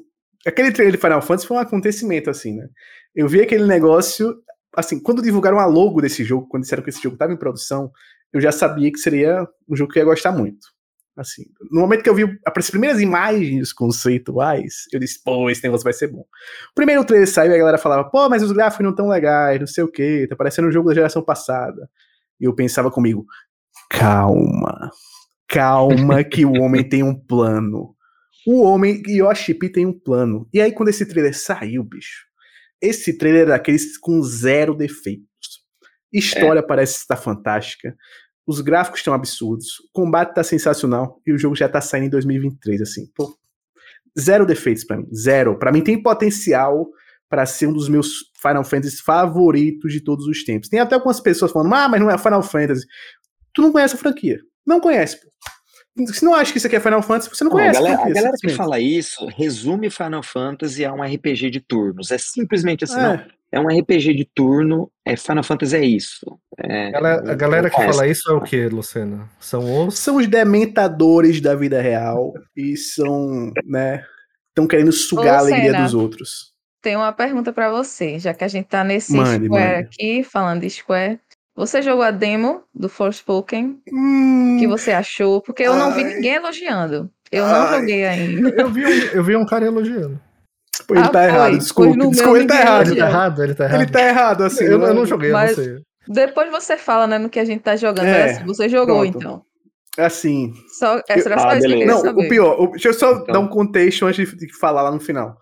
aquele 0.46 0.70
trailer 0.70 0.94
de 0.94 1.00
Final 1.00 1.22
Fantasy 1.22 1.46
foi 1.46 1.56
um 1.56 1.60
acontecimento, 1.60 2.30
assim, 2.30 2.56
né? 2.56 2.68
Eu 3.14 3.28
vi 3.28 3.40
aquele 3.40 3.64
negócio, 3.64 4.36
assim, 4.76 5.00
quando 5.00 5.22
divulgaram 5.22 5.58
a 5.58 5.66
logo 5.66 6.00
desse 6.00 6.22
jogo, 6.22 6.46
quando 6.48 6.64
disseram 6.64 6.82
que 6.82 6.90
esse 6.90 7.02
jogo 7.02 7.14
estava 7.14 7.32
em 7.32 7.38
produção, 7.38 7.90
eu 8.32 8.40
já 8.40 8.52
sabia 8.52 8.92
que 8.92 8.98
seria 8.98 9.46
um 9.68 9.74
jogo 9.74 9.92
que 9.92 9.98
eu 9.98 10.02
ia 10.02 10.10
gostar 10.10 10.32
muito. 10.32 10.76
Assim, 11.16 11.44
no 11.70 11.80
momento 11.80 12.02
que 12.02 12.10
eu 12.10 12.14
vi 12.14 12.38
as 12.44 12.70
primeiras 12.70 13.00
imagens 13.00 13.72
conceituais, 13.72 14.84
eu 14.92 15.00
disse, 15.00 15.18
pô, 15.24 15.48
esse 15.48 15.62
negócio 15.64 15.82
vai 15.82 15.94
ser 15.94 16.08
bom. 16.08 16.20
O 16.20 16.74
primeiro 16.74 17.02
trailer 17.06 17.26
saiu 17.26 17.52
e 17.52 17.54
a 17.54 17.58
galera 17.58 17.78
falava, 17.78 18.04
pô, 18.10 18.28
mas 18.28 18.42
os 18.42 18.52
gráficos 18.52 18.84
não 18.84 18.94
tão 18.94 19.08
legais, 19.08 19.58
não 19.58 19.66
sei 19.66 19.82
o 19.82 19.90
que, 19.90 20.26
tá 20.28 20.36
parecendo 20.36 20.68
um 20.68 20.72
jogo 20.72 20.90
da 20.90 20.94
geração 20.94 21.22
passada. 21.22 21.88
E 22.38 22.44
eu 22.44 22.54
pensava 22.54 22.90
comigo, 22.90 23.24
calma, 23.88 24.90
calma 25.48 26.22
que 26.24 26.44
o 26.44 26.52
homem 26.60 26.88
tem 26.88 27.02
um 27.02 27.14
plano. 27.14 27.94
O 28.46 28.62
homem, 28.62 29.02
Yoshi 29.06 29.54
P 29.54 29.68
tem 29.68 29.86
um 29.86 29.92
plano. 29.92 30.48
E 30.52 30.60
aí 30.60 30.72
quando 30.72 30.88
esse 30.88 31.06
trailer 31.06 31.36
saiu, 31.36 31.82
bicho, 31.82 32.26
esse 32.80 33.16
trailer 33.16 33.42
é 33.42 33.46
daqueles 33.46 33.98
com 33.98 34.22
zero 34.22 34.74
defeitos. 34.74 35.26
História 36.12 36.62
parece 36.62 36.98
estar 36.98 37.16
fantástica. 37.16 37.96
Os 38.46 38.60
gráficos 38.60 39.00
estão 39.00 39.12
absurdos. 39.12 39.80
O 39.80 39.92
combate 39.92 40.34
tá 40.34 40.44
sensacional. 40.44 41.20
E 41.26 41.32
o 41.32 41.38
jogo 41.38 41.56
já 41.56 41.68
tá 41.68 41.80
saindo 41.80 42.06
em 42.06 42.10
2023, 42.10 42.80
assim. 42.80 43.06
Pô, 43.14 43.36
zero 44.18 44.46
defeitos 44.46 44.84
pra 44.84 44.96
mim. 44.96 45.08
Zero. 45.12 45.58
Pra 45.58 45.72
mim 45.72 45.82
tem 45.82 46.00
potencial 46.00 46.88
pra 47.28 47.44
ser 47.44 47.66
um 47.66 47.72
dos 47.72 47.88
meus 47.88 48.30
Final 48.40 48.64
Fantasy 48.64 49.02
favoritos 49.02 49.92
de 49.92 50.00
todos 50.00 50.26
os 50.26 50.44
tempos. 50.44 50.68
Tem 50.68 50.78
até 50.78 50.94
algumas 50.94 51.20
pessoas 51.20 51.50
falando, 51.50 51.74
ah, 51.74 51.88
mas 51.88 52.00
não 52.00 52.10
é 52.10 52.16
Final 52.16 52.42
Fantasy. 52.42 52.86
Tu 53.52 53.62
não 53.62 53.72
conhece 53.72 53.96
a 53.96 53.98
franquia. 53.98 54.38
Não 54.66 54.80
conhece, 54.80 55.20
pô. 55.20 55.28
Se 56.12 56.22
não 56.24 56.34
acha 56.34 56.52
que 56.52 56.58
isso 56.58 56.66
aqui 56.66 56.76
é 56.76 56.80
Final 56.80 57.00
Fantasy, 57.02 57.30
você 57.30 57.42
não 57.44 57.50
Não, 57.52 57.56
a 57.58 57.60
conhece. 57.62 57.80
galera, 57.80 58.02
a 58.02 58.10
galera 58.10 58.36
que 58.38 58.48
fala 58.50 58.78
isso 58.78 59.26
resume 59.34 59.88
Final 59.88 60.22
Fantasy 60.22 60.84
a 60.84 60.92
um 60.92 61.02
RPG 61.02 61.48
de 61.50 61.60
turnos. 61.60 62.10
É 62.10 62.18
simplesmente 62.18 62.84
assim, 62.84 62.96
não. 62.96 63.14
É. 63.14 63.26
É 63.52 63.60
um 63.60 63.68
RPG 63.68 64.12
de 64.12 64.28
turno, 64.34 64.90
é 65.04 65.16
Final 65.16 65.42
Fantasy 65.44 65.76
é 65.76 65.84
isso. 65.84 66.26
É, 66.58 66.88
A 66.88 66.90
galera, 66.90 67.32
a 67.32 67.34
galera 67.34 67.70
que 67.70 67.76
fala 67.76 68.06
isso 68.06 68.28
é 68.30 68.34
o 68.34 68.40
que, 68.42 68.68
Luciana? 68.68 69.30
São 69.40 69.86
os. 69.86 69.98
São 69.98 70.16
os 70.16 70.26
dementadores 70.26 71.40
da 71.40 71.54
vida 71.54 71.80
real 71.80 72.34
e 72.54 72.76
são, 72.76 73.52
né, 73.64 74.04
estão 74.48 74.66
querendo 74.66 74.92
sugar 74.92 75.36
a 75.38 75.42
Ô, 75.44 75.46
alegria 75.46 75.80
dos 75.80 75.94
outros. 75.94 76.52
Tem 76.82 76.96
uma 76.96 77.12
pergunta 77.12 77.52
pra 77.52 77.70
você, 77.70 78.18
já 78.18 78.34
que 78.34 78.44
a 78.44 78.48
gente 78.48 78.66
tá 78.66 78.84
nesse 78.84 79.14
Mande, 79.14 79.46
Square 79.46 79.74
mande. 79.74 79.86
aqui, 79.86 80.22
falando 80.24 80.60
de 80.60 80.70
Square. 80.70 81.18
Você 81.56 81.80
jogou 81.80 82.02
a 82.04 82.10
demo 82.10 82.62
do 82.74 82.88
Forspoken? 82.88 83.80
Hum, 83.90 84.56
O 84.56 84.60
que 84.60 84.66
você 84.66 84.92
achou? 84.92 85.40
Porque 85.40 85.62
eu 85.62 85.74
não 85.74 85.92
vi 85.92 86.04
Ai. 86.04 86.14
ninguém 86.14 86.34
elogiando. 86.34 87.10
Eu 87.32 87.46
não 87.46 87.62
Ai. 87.62 87.78
joguei 87.80 88.04
ainda. 88.04 88.50
Eu 88.60 88.70
vi, 88.70 88.84
um, 88.84 88.88
eu 89.14 89.24
vi 89.24 89.36
um 89.36 89.46
cara 89.46 89.64
elogiando. 89.66 90.20
pô, 90.86 90.94
ele 90.94 91.04
Ah, 91.04 91.08
tá 91.08 91.20
foi. 91.20 91.28
errado, 91.28 91.52
no 91.52 91.58
Desculpa, 91.58 91.96
meu 91.96 92.36
ele 92.36 92.46
tá 92.46 92.60
errado. 92.60 92.86
Ele 92.90 92.96
tá 93.00 93.06
errado, 93.08 93.42
ele 93.42 93.54
tá 93.54 93.64
errado. 93.64 93.80
Ele 93.82 93.90
tá 93.90 94.02
errado, 94.02 94.44
assim. 94.44 94.64
eu, 94.64 94.72
eu 94.72 94.78
né? 94.78 94.92
não 94.92 95.06
joguei, 95.06 95.32
Mas- 95.32 95.56
eu 95.58 95.64
não 95.64 95.74
sei. 95.74 95.82
Depois 96.08 96.50
você 96.52 96.76
fala, 96.76 97.06
né, 97.08 97.18
no 97.18 97.28
que 97.28 97.40
a 97.40 97.44
gente 97.44 97.62
tá 97.62 97.74
jogando. 97.74 98.06
É, 98.06 98.20
É, 98.20 98.24
assim, 98.30 98.44
você 98.44 98.68
jogou, 98.68 99.00
pronto. 99.00 99.18
então. 99.18 99.42
Assim, 99.98 100.52
Só, 100.78 101.00
é, 101.08 101.18
será 101.18 101.36
Ah, 101.36 101.38
só 101.40 101.56
isso 101.56 101.66
que 101.68 101.84
não, 101.86 102.00
saber. 102.00 102.26
o 102.26 102.28
pior, 102.28 102.60
o- 102.60 102.66
deixa 102.68 102.88
eu 102.90 102.94
só 102.94 103.12
Então. 103.12 103.24
dar 103.32 103.38
um 103.40 103.48
contexto 103.48 104.04
antes 104.06 104.30
de, 104.36 104.58
falar 104.58 104.82
lá 104.82 104.92
no 104.92 105.00
final. 105.00 105.36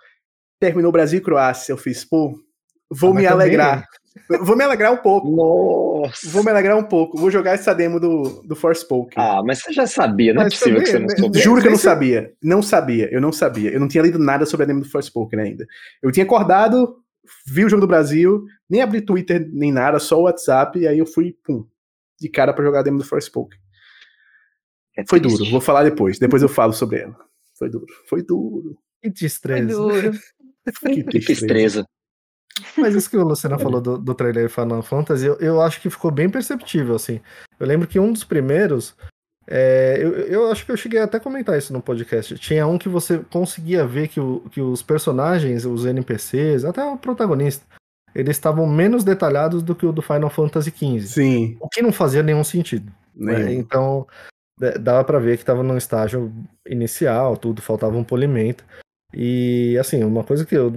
Terminou 0.60 0.92
Brasil 0.92 1.18
e 1.18 1.22
Croácia, 1.22 1.72
eu 1.72 1.76
fiz, 1.76 2.04
pô, 2.04 2.32
vou 2.90 3.10
Ah, 3.10 3.14
me 3.14 3.26
alegrar. 3.26 3.84
Vou 4.42 4.56
me 4.56 4.64
alegrar 4.64 4.92
um 4.92 4.96
pouco. 4.96 5.30
Nossa! 5.30 6.28
Vou 6.30 6.44
me 6.44 6.50
alegrar 6.50 6.76
um 6.78 6.84
pouco. 6.84 7.18
Vou 7.18 7.30
jogar 7.30 7.52
essa 7.52 7.74
demo 7.74 7.98
do, 7.98 8.42
do 8.44 8.54
Forspoken. 8.54 9.22
Ah, 9.22 9.42
mas 9.44 9.58
você 9.60 9.72
já 9.72 9.86
sabia, 9.86 10.32
não 10.32 10.42
é 10.42 10.44
Mas 10.44 10.54
possível 10.54 10.80
que 10.80 10.86
você 10.86 10.98
não 10.98 11.06
né, 11.06 11.16
soubesse. 11.16 11.44
Juro 11.44 11.60
que 11.60 11.66
eu 11.66 11.72
não 11.72 11.78
sabia. 11.78 12.32
Não 12.42 12.62
sabia, 12.62 13.08
eu 13.12 13.20
não 13.20 13.32
sabia. 13.32 13.70
Eu 13.72 13.80
não 13.80 13.88
tinha 13.88 14.02
lido 14.02 14.18
nada 14.18 14.46
sobre 14.46 14.64
a 14.64 14.66
demo 14.66 14.80
do 14.80 14.90
Forspoken 14.90 15.40
ainda. 15.40 15.66
Eu 16.02 16.12
tinha 16.12 16.24
acordado 16.24 16.96
vi 17.46 17.64
o 17.64 17.68
jogo 17.68 17.82
do 17.82 17.86
Brasil, 17.86 18.44
nem 18.68 18.82
abri 18.82 19.00
Twitter 19.00 19.48
nem 19.52 19.72
nada, 19.72 19.98
só 19.98 20.18
o 20.18 20.22
WhatsApp, 20.24 20.78
e 20.78 20.86
aí 20.86 20.98
eu 20.98 21.06
fui, 21.06 21.36
pum, 21.44 21.66
de 22.20 22.28
cara 22.28 22.52
para 22.52 22.64
jogar 22.64 22.80
a 22.80 22.82
demo 22.82 22.98
do 22.98 23.04
Forspoken. 23.04 23.58
É 24.96 25.04
Foi 25.08 25.20
triste. 25.20 25.38
duro, 25.38 25.50
vou 25.50 25.60
falar 25.60 25.84
depois, 25.84 26.18
depois 26.18 26.42
eu 26.42 26.48
falo 26.48 26.72
sobre 26.72 27.00
ela. 27.00 27.16
Foi 27.58 27.68
duro, 27.68 27.86
foi 28.08 28.22
duro. 28.22 28.78
Que 29.02 29.08
Foi 29.08 29.10
destreza. 29.10 29.76
duro. 29.76 30.12
Que 30.84 31.04
Que 31.04 31.20
tristeza. 31.20 31.86
Mas 32.76 32.94
isso 32.94 33.10
que 33.10 33.16
o 33.16 33.24
Luciano 33.24 33.58
falou 33.60 33.80
do, 33.80 33.98
do 33.98 34.14
trailer 34.14 34.48
Final 34.48 34.82
Fantasy, 34.82 35.26
eu, 35.26 35.34
eu 35.36 35.60
acho 35.60 35.80
que 35.80 35.90
ficou 35.90 36.10
bem 36.10 36.28
perceptível, 36.30 36.94
assim. 36.94 37.20
Eu 37.58 37.66
lembro 37.66 37.86
que 37.86 37.98
um 38.00 38.12
dos 38.12 38.24
primeiros, 38.24 38.94
é, 39.46 39.96
eu, 40.00 40.12
eu 40.26 40.50
acho 40.52 40.64
que 40.64 40.72
eu 40.72 40.76
cheguei 40.76 41.00
até 41.00 41.16
a 41.18 41.20
comentar 41.20 41.56
isso 41.58 41.72
no 41.72 41.82
podcast. 41.82 42.36
Tinha 42.38 42.66
um 42.66 42.78
que 42.78 42.88
você 42.88 43.18
conseguia 43.30 43.86
ver 43.86 44.08
que, 44.08 44.20
o- 44.20 44.40
que 44.50 44.60
os 44.60 44.82
personagens, 44.82 45.64
os 45.64 45.84
NPCs, 45.84 46.64
até 46.64 46.84
o 46.84 46.96
protagonista, 46.96 47.64
eles 48.14 48.36
estavam 48.36 48.66
menos 48.66 49.02
detalhados 49.04 49.62
do 49.62 49.74
que 49.74 49.84
o 49.86 49.92
do 49.92 50.00
Final 50.02 50.30
Fantasy 50.30 50.70
XV. 50.70 51.00
Sim, 51.06 51.56
O 51.60 51.68
que 51.68 51.82
não 51.82 51.92
fazia 51.92 52.22
nenhum 52.22 52.44
sentido. 52.44 52.90
né? 53.14 53.52
Então, 53.54 54.06
d- 54.58 54.78
dava 54.78 55.02
pra 55.04 55.18
ver 55.18 55.36
que 55.36 55.42
estava 55.42 55.62
num 55.62 55.76
estágio 55.76 56.32
inicial, 56.66 57.36
tudo, 57.36 57.60
faltava 57.60 57.96
um 57.96 58.04
polimento. 58.04 58.64
E, 59.12 59.76
assim, 59.80 60.02
uma 60.04 60.22
coisa 60.24 60.44
que 60.44 60.54
eu, 60.54 60.72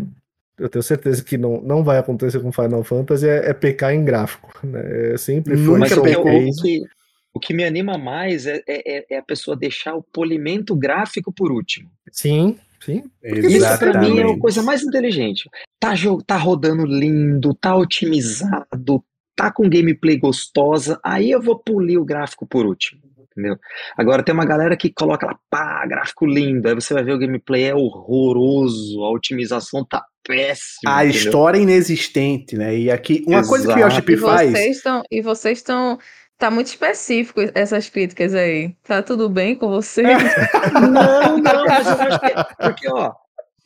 eu 0.60 0.68
tenho 0.70 0.84
certeza 0.84 1.24
que 1.24 1.38
não, 1.38 1.62
não 1.62 1.84
vai 1.84 1.98
acontecer 1.98 2.40
com 2.40 2.52
Final 2.52 2.84
Fantasy 2.84 3.28
é, 3.28 3.50
é 3.50 3.54
pecar 3.54 3.94
em 3.94 4.04
gráfico. 4.04 4.52
Né? 4.66 5.14
É 5.14 5.18
sempre 5.18 5.56
foi 5.58 5.80
Nunca 5.80 5.96
que, 5.96 6.02
pecou. 6.02 6.48
o, 6.48 6.56
que, 6.62 6.84
o 7.34 7.40
que 7.40 7.54
me 7.54 7.64
anima 7.64 7.98
mais 7.98 8.46
é, 8.48 8.62
é, 8.68 8.98
é- 8.98 9.06
é 9.12 9.18
a 9.18 9.24
pessoa 9.24 9.56
deixar 9.56 9.96
o 9.96 10.04
polimento 10.04 10.76
gráfico 10.76 11.32
por 11.32 11.52
último. 11.52 11.90
Sim, 12.12 12.58
sim. 12.84 13.04
Isso 13.24 13.78
pra 13.80 14.00
mim 14.02 14.08
é 14.08 14.10
a 14.10 14.14
Exatamente. 14.16 14.40
coisa 14.40 14.64
mais 14.64 14.84
inteligente. 14.84 15.50
Tá, 15.80 15.94
tá 16.26 16.38
rodando 16.38 16.86
lindo, 16.86 17.54
tá 17.54 17.76
otimizado, 17.76 19.04
tá 19.36 19.52
com 19.52 19.70
gameplay 19.70 20.18
gostosa, 20.18 21.00
aí 21.04 21.30
eu 21.30 21.42
vou 21.42 21.60
polir 21.60 22.00
o 22.00 22.06
gráfico 22.06 22.48
por 22.48 22.66
último. 22.66 23.07
Entendeu? 23.38 23.56
Agora 23.96 24.24
tem 24.24 24.34
uma 24.34 24.46
galera 24.46 24.76
que 24.76 24.92
coloca 24.92 25.28
lá, 25.28 25.38
pá, 25.48 25.86
gráfico 25.86 26.26
lindo, 26.26 26.68
aí 26.68 26.74
você 26.74 26.92
vai 26.92 27.04
ver 27.04 27.14
o 27.14 27.20
gameplay 27.20 27.66
é 27.66 27.76
horroroso, 27.76 29.04
a 29.04 29.12
otimização 29.12 29.86
tá 29.86 30.04
péssima. 30.28 30.92
A 30.98 31.06
entendeu? 31.06 31.22
história 31.26 31.60
é 31.60 31.62
inexistente, 31.62 32.58
né? 32.58 32.76
E 32.76 32.90
aqui, 32.90 33.24
uma 33.28 33.48
coisa 33.48 33.68
que 33.68 33.74
o 33.74 33.78
Exato. 33.78 33.94
Yoshi 33.94 34.00
E 34.00 34.02
P 34.02 34.18
faz. 34.18 34.52
vocês 34.52 34.78
estão. 34.78 35.04
E 35.12 35.22
vocês 35.22 35.58
estão. 35.60 36.00
Tá 36.40 36.52
muito 36.52 36.68
específico 36.68 37.42
essas 37.56 37.90
críticas 37.90 38.34
aí. 38.34 38.76
Tá 38.84 39.02
tudo 39.04 39.28
bem 39.30 39.56
com 39.56 39.70
vocês? 39.70 40.08
Não, 40.74 41.38
não, 41.38 41.66
mas 41.66 41.88
eu 41.88 41.94
acho 41.94 42.20
que 42.20 42.26
é 42.28 42.44
porque, 42.60 42.88
ó, 42.92 43.12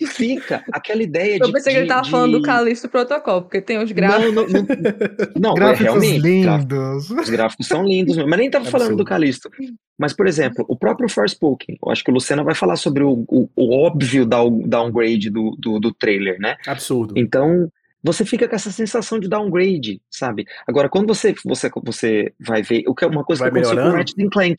fica 0.08 0.64
aquela 0.72 1.02
ideia 1.04 1.40
de. 1.40 1.46
Eu 1.48 1.52
pensei 1.52 1.74
que 1.74 1.80
ele 1.80 1.86
de- 1.88 1.94
tava 1.94 2.08
falando 2.08 2.32
do 2.34 2.40
de- 2.40 2.46
Calixto 2.46 2.90
Protocol, 2.90 3.42
porque 3.44 3.62
tem 3.62 3.78
os 3.82 3.92
gráficos. 3.92 4.34
Não, 4.34 4.44
não, 4.44 4.48
não, 4.48 4.66
não 5.40 5.52
é 5.52 5.56
Gráficos 5.56 5.82
realmente. 5.84 6.22
gra- 6.42 6.58
lindos. 6.58 7.10
Os 7.12 7.30
gráficos 7.30 7.68
são 7.68 7.84
lindos, 7.84 8.18
mas 8.18 8.40
nem 8.40 8.50
tava 8.50 8.66
falando 8.66 8.88
Absurdo. 8.88 9.04
do 9.04 9.08
Calixto. 9.08 9.50
Mas, 9.98 10.14
por 10.14 10.28
exemplo, 10.28 10.66
o 10.68 10.76
próprio 10.76 11.08
Forspoken, 11.10 11.78
eu 11.86 11.92
acho 11.92 12.04
que 12.04 12.10
o 12.10 12.14
Luciano 12.14 12.44
vai 12.44 12.56
falar 12.56 12.76
sobre 12.76 13.04
o, 13.04 13.24
o, 13.28 13.48
o 13.56 13.76
óbvio 13.86 14.26
down- 14.26 14.62
downgrade 14.68 15.30
do, 15.30 15.56
do, 15.60 15.80
do 15.80 15.94
trailer, 15.94 16.40
né? 16.40 16.56
Absurdo. 16.66 17.14
Então, 17.16 17.72
você 18.04 18.26
fica 18.26 18.48
com 18.48 18.56
essa 18.56 18.72
sensação 18.72 19.20
de 19.20 19.30
downgrade, 19.30 20.02
sabe? 20.10 20.48
Agora, 20.68 20.90
quando 20.90 21.08
você, 21.08 21.36
você, 21.46 21.70
você 21.84 22.34
vai 22.40 22.64
ver, 22.64 22.84
o 22.88 22.96
que 22.96 23.04
é 23.06 23.08
uma 23.08 23.24
coisa 23.24 23.44
Vai 23.44 23.52
que 23.52 23.60
aconteceu 23.60 23.84
com 23.84 23.90
o? 23.90 23.96
Ratchet 23.96 24.24
and 24.26 24.30
Clank. 24.32 24.56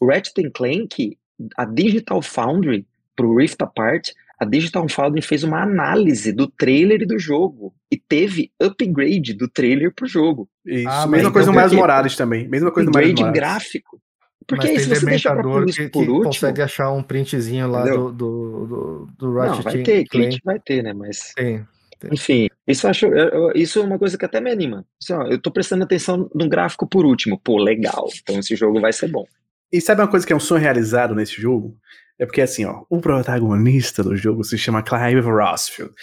O 0.00 0.06
Ratchet 0.06 0.50
Clank, 0.54 1.18
a 1.56 1.64
Digital 1.64 2.22
Foundry, 2.22 2.86
pro 3.16 3.34
Rift 3.36 3.60
Apart, 3.60 4.10
a 4.40 4.44
Digital 4.46 4.88
Foundry 4.88 5.20
fez 5.20 5.44
uma 5.44 5.62
análise 5.62 6.32
do 6.32 6.46
trailer 6.48 7.02
e 7.02 7.06
do 7.06 7.18
jogo. 7.18 7.74
E 7.92 7.98
teve 7.98 8.50
upgrade 8.58 9.34
do 9.34 9.46
trailer 9.48 9.92
pro 9.94 10.06
jogo. 10.06 10.48
Isso. 10.64 10.88
Ah, 10.88 11.06
Mesma 11.06 11.30
coisa 11.30 11.50
então 11.50 11.52
do 11.52 11.56
Miles 11.58 11.70
por 11.72 11.76
quê? 11.76 11.80
Morales 11.80 12.16
também. 12.16 12.48
Mesma 12.48 12.70
coisa 12.72 12.90
do 12.90 12.98
Miles 12.98 13.10
Upgrade 13.10 13.22
Morales. 13.22 13.52
gráfico. 13.52 14.00
Porque 14.46 14.66
Mas 14.66 14.70
aí, 14.70 14.76
tem 14.76 14.84
se 14.94 15.00
você 15.00 15.06
deixa 15.06 15.36
pra 15.36 15.64
isso 15.66 15.76
que, 15.78 15.88
por 15.90 16.02
que 16.04 16.10
último. 16.10 16.24
consegue 16.24 16.62
achar 16.62 16.90
um 16.90 17.02
printzinho 17.02 17.68
lá 17.70 17.82
Entendeu? 17.82 18.10
do, 18.10 18.12
do, 18.12 18.66
do, 18.66 19.06
do 19.18 19.34
Não, 19.34 19.62
vai 19.62 19.82
ter, 19.82 20.04
glitch 20.10 20.38
vai 20.44 20.58
ter, 20.58 20.82
né? 20.82 20.92
Mas. 20.92 21.32
Tem. 21.36 21.64
Enfim, 22.10 22.48
isso 22.66 22.88
acho, 22.88 23.06
isso 23.54 23.78
é 23.78 23.82
uma 23.82 23.98
coisa 23.98 24.16
que 24.16 24.24
até 24.24 24.40
me 24.40 24.50
anima. 24.50 24.86
Assim, 25.00 25.12
ó, 25.12 25.22
eu 25.26 25.38
tô 25.38 25.50
prestando 25.50 25.84
atenção 25.84 26.30
no 26.34 26.48
gráfico 26.48 26.88
por 26.88 27.04
último. 27.04 27.38
Pô, 27.38 27.58
legal. 27.58 28.08
Então 28.22 28.38
esse 28.40 28.56
jogo 28.56 28.80
vai 28.80 28.92
ser 28.92 29.08
bom. 29.08 29.26
E 29.70 29.80
sabe 29.80 30.00
uma 30.00 30.08
coisa 30.08 30.26
que 30.26 30.32
é 30.32 30.36
um 30.36 30.40
sonho 30.40 30.62
realizado 30.62 31.14
nesse 31.14 31.40
jogo? 31.40 31.76
É 32.20 32.26
porque 32.26 32.42
assim, 32.42 32.66
ó, 32.66 32.84
o 32.90 33.00
protagonista 33.00 34.04
do 34.04 34.14
jogo 34.14 34.44
se 34.44 34.58
chama 34.58 34.82
Clive 34.82 35.20
Rossfield. 35.20 35.94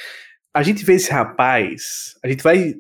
A 0.52 0.64
gente 0.64 0.84
vê 0.84 0.94
esse 0.94 1.12
rapaz, 1.12 2.16
a 2.24 2.28
gente 2.28 2.42
vai 2.42 2.74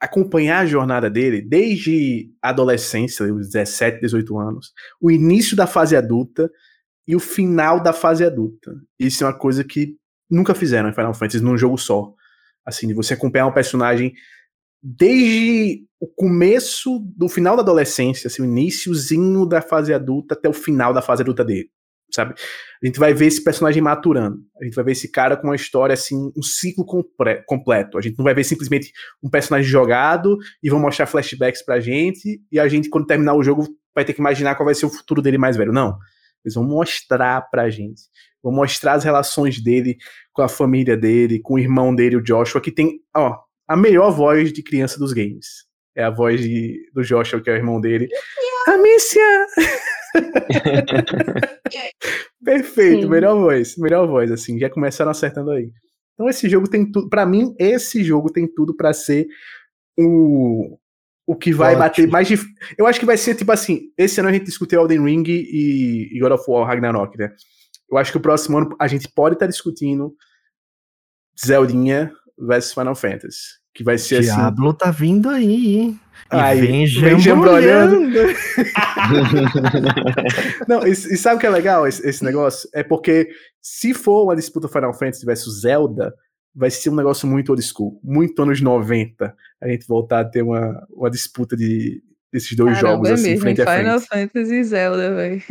acompanhar 0.00 0.58
a 0.58 0.66
jornada 0.66 1.08
dele 1.08 1.40
desde 1.40 2.28
a 2.42 2.48
adolescência, 2.48 3.32
os 3.32 3.50
17, 3.50 4.00
18 4.00 4.38
anos, 4.38 4.72
o 5.00 5.12
início 5.12 5.56
da 5.56 5.66
fase 5.66 5.94
adulta 5.94 6.50
e 7.06 7.14
o 7.14 7.20
final 7.20 7.80
da 7.80 7.92
fase 7.92 8.24
adulta. 8.24 8.72
Isso 8.98 9.22
é 9.22 9.28
uma 9.28 9.38
coisa 9.38 9.62
que 9.62 9.94
nunca 10.28 10.52
fizeram 10.52 10.88
em 10.88 10.94
Final 10.94 11.14
Fantasy 11.14 11.44
num 11.44 11.56
jogo 11.56 11.78
só. 11.78 12.12
Assim, 12.66 12.88
de 12.88 12.94
você 12.94 13.14
acompanhar 13.14 13.46
um 13.46 13.52
personagem 13.52 14.12
desde 14.82 15.84
o 16.00 16.06
começo 16.08 16.98
do 17.16 17.28
final 17.28 17.54
da 17.54 17.62
adolescência, 17.62 18.26
assim, 18.26 18.42
o 18.42 18.44
iníciozinho 18.44 19.46
da 19.46 19.62
fase 19.62 19.92
adulta 19.92 20.34
até 20.34 20.48
o 20.48 20.52
final 20.52 20.92
da 20.92 21.02
fase 21.02 21.22
adulta 21.22 21.44
dele, 21.44 21.70
sabe? 22.14 22.34
A 22.82 22.86
gente 22.86 22.98
vai 22.98 23.12
ver 23.12 23.26
esse 23.26 23.42
personagem 23.42 23.82
maturando. 23.82 24.38
A 24.60 24.64
gente 24.64 24.74
vai 24.74 24.84
ver 24.84 24.92
esse 24.92 25.10
cara 25.10 25.36
com 25.36 25.48
uma 25.48 25.56
história 25.56 25.92
assim, 25.92 26.32
um 26.36 26.42
ciclo 26.42 26.84
compre- 26.84 27.42
completo. 27.46 27.98
A 27.98 28.00
gente 28.00 28.16
não 28.18 28.24
vai 28.24 28.34
ver 28.34 28.44
simplesmente 28.44 28.92
um 29.22 29.28
personagem 29.28 29.68
jogado 29.68 30.38
e 30.62 30.70
vão 30.70 30.80
mostrar 30.80 31.06
flashbacks 31.06 31.64
pra 31.64 31.80
gente 31.80 32.40
e 32.50 32.58
a 32.58 32.66
gente 32.68 32.88
quando 32.88 33.06
terminar 33.06 33.34
o 33.34 33.42
jogo 33.42 33.66
vai 33.94 34.04
ter 34.04 34.12
que 34.12 34.20
imaginar 34.20 34.54
qual 34.54 34.64
vai 34.64 34.74
ser 34.74 34.86
o 34.86 34.90
futuro 34.90 35.20
dele 35.20 35.38
mais 35.38 35.56
velho. 35.56 35.72
Não. 35.72 35.96
Eles 36.44 36.54
vão 36.54 36.64
mostrar 36.64 37.42
pra 37.50 37.68
gente. 37.68 38.02
Vão 38.42 38.52
mostrar 38.52 38.94
as 38.94 39.04
relações 39.04 39.62
dele 39.62 39.98
com 40.32 40.40
a 40.40 40.48
família 40.48 40.96
dele, 40.96 41.40
com 41.40 41.54
o 41.54 41.58
irmão 41.58 41.94
dele, 41.94 42.16
o 42.16 42.22
Joshua, 42.22 42.60
que 42.60 42.72
tem, 42.72 43.00
ó, 43.14 43.36
a 43.68 43.76
melhor 43.76 44.10
voz 44.10 44.50
de 44.52 44.62
criança 44.62 44.98
dos 44.98 45.12
games. 45.12 45.68
É 45.94 46.04
a 46.04 46.10
voz 46.10 46.40
de, 46.40 46.90
do 46.94 47.02
Joshua, 47.02 47.40
que 47.42 47.50
é 47.50 47.52
o 47.52 47.56
irmão 47.56 47.80
dele. 47.80 48.08
Amicia! 48.68 49.46
Perfeito, 52.44 53.02
Sim. 53.02 53.08
melhor 53.08 53.38
voz, 53.38 53.76
melhor 53.76 54.06
voz, 54.06 54.30
assim, 54.30 54.58
já 54.58 54.70
começaram 54.70 55.10
acertando 55.10 55.50
aí. 55.50 55.70
Então 56.14 56.28
esse 56.28 56.48
jogo 56.48 56.68
tem 56.68 56.90
tudo, 56.90 57.08
Pra 57.08 57.24
mim, 57.24 57.54
esse 57.58 58.04
jogo 58.04 58.30
tem 58.30 58.46
tudo 58.46 58.76
pra 58.76 58.92
ser 58.92 59.26
o 59.98 60.78
o 61.26 61.36
que 61.36 61.52
vai 61.52 61.74
Ótimo. 61.74 61.84
bater 61.84 62.08
mais 62.08 62.26
dif... 62.26 62.44
Eu 62.76 62.88
acho 62.88 62.98
que 62.98 63.06
vai 63.06 63.16
ser 63.16 63.36
tipo 63.36 63.52
assim, 63.52 63.82
esse 63.96 64.18
ano 64.18 64.28
a 64.28 64.32
gente 64.32 64.46
discutiu 64.46 64.80
Elden 64.80 65.04
Ring 65.04 65.22
e, 65.28 66.08
e 66.12 66.18
God 66.18 66.32
of 66.32 66.44
War 66.48 66.66
Ragnarok, 66.66 67.16
né? 67.16 67.32
Eu 67.88 67.96
acho 67.98 68.10
que 68.10 68.18
o 68.18 68.20
próximo 68.20 68.58
ano 68.58 68.74
a 68.80 68.88
gente 68.88 69.08
pode 69.14 69.36
estar 69.36 69.46
discutindo 69.46 70.12
Zeldinha 71.40 72.12
versus 72.36 72.74
Final 72.74 72.96
Fantasy, 72.96 73.59
que 73.74 73.84
vai 73.84 73.98
ser 73.98 74.16
assim, 74.18 74.34
Diablo 74.34 74.72
tá 74.74 74.90
vindo 74.90 75.28
aí, 75.28 75.76
hein? 75.78 76.00
E 76.32 76.36
Aí, 76.36 76.60
vem 76.60 76.86
vem 76.86 77.18
jambrolhando. 77.18 78.08
Não, 80.68 80.86
e, 80.86 80.90
e 80.90 81.16
sabe 81.16 81.36
o 81.36 81.38
que 81.38 81.46
é 81.46 81.50
legal 81.50 81.86
esse, 81.86 82.06
esse 82.08 82.24
negócio? 82.24 82.68
É 82.72 82.82
porque 82.82 83.28
se 83.60 83.92
for 83.94 84.24
uma 84.24 84.36
disputa 84.36 84.68
Final 84.68 84.94
Fantasy 84.94 85.24
versus 85.26 85.60
Zelda, 85.62 86.14
vai 86.54 86.70
ser 86.70 86.90
um 86.90 86.96
negócio 86.96 87.26
muito 87.28 87.50
old 87.50 87.62
school, 87.62 88.00
muito 88.02 88.42
anos 88.42 88.60
90. 88.60 89.34
A 89.60 89.68
gente 89.68 89.86
voltar 89.86 90.20
a 90.20 90.24
ter 90.24 90.42
uma, 90.42 90.86
uma 90.90 91.10
disputa 91.10 91.56
de, 91.56 92.02
desses 92.32 92.56
dois 92.56 92.74
Caramba, 92.80 92.92
jogos 92.92 93.10
é 93.10 93.12
assim, 93.14 93.30
mesmo, 93.30 93.40
frente 93.42 93.62
a 93.62 93.76
Final 93.78 94.00
frente. 94.00 94.30
Fantasy 94.32 94.54
e 94.54 94.64
Zelda, 94.64 95.14
velho. 95.14 95.42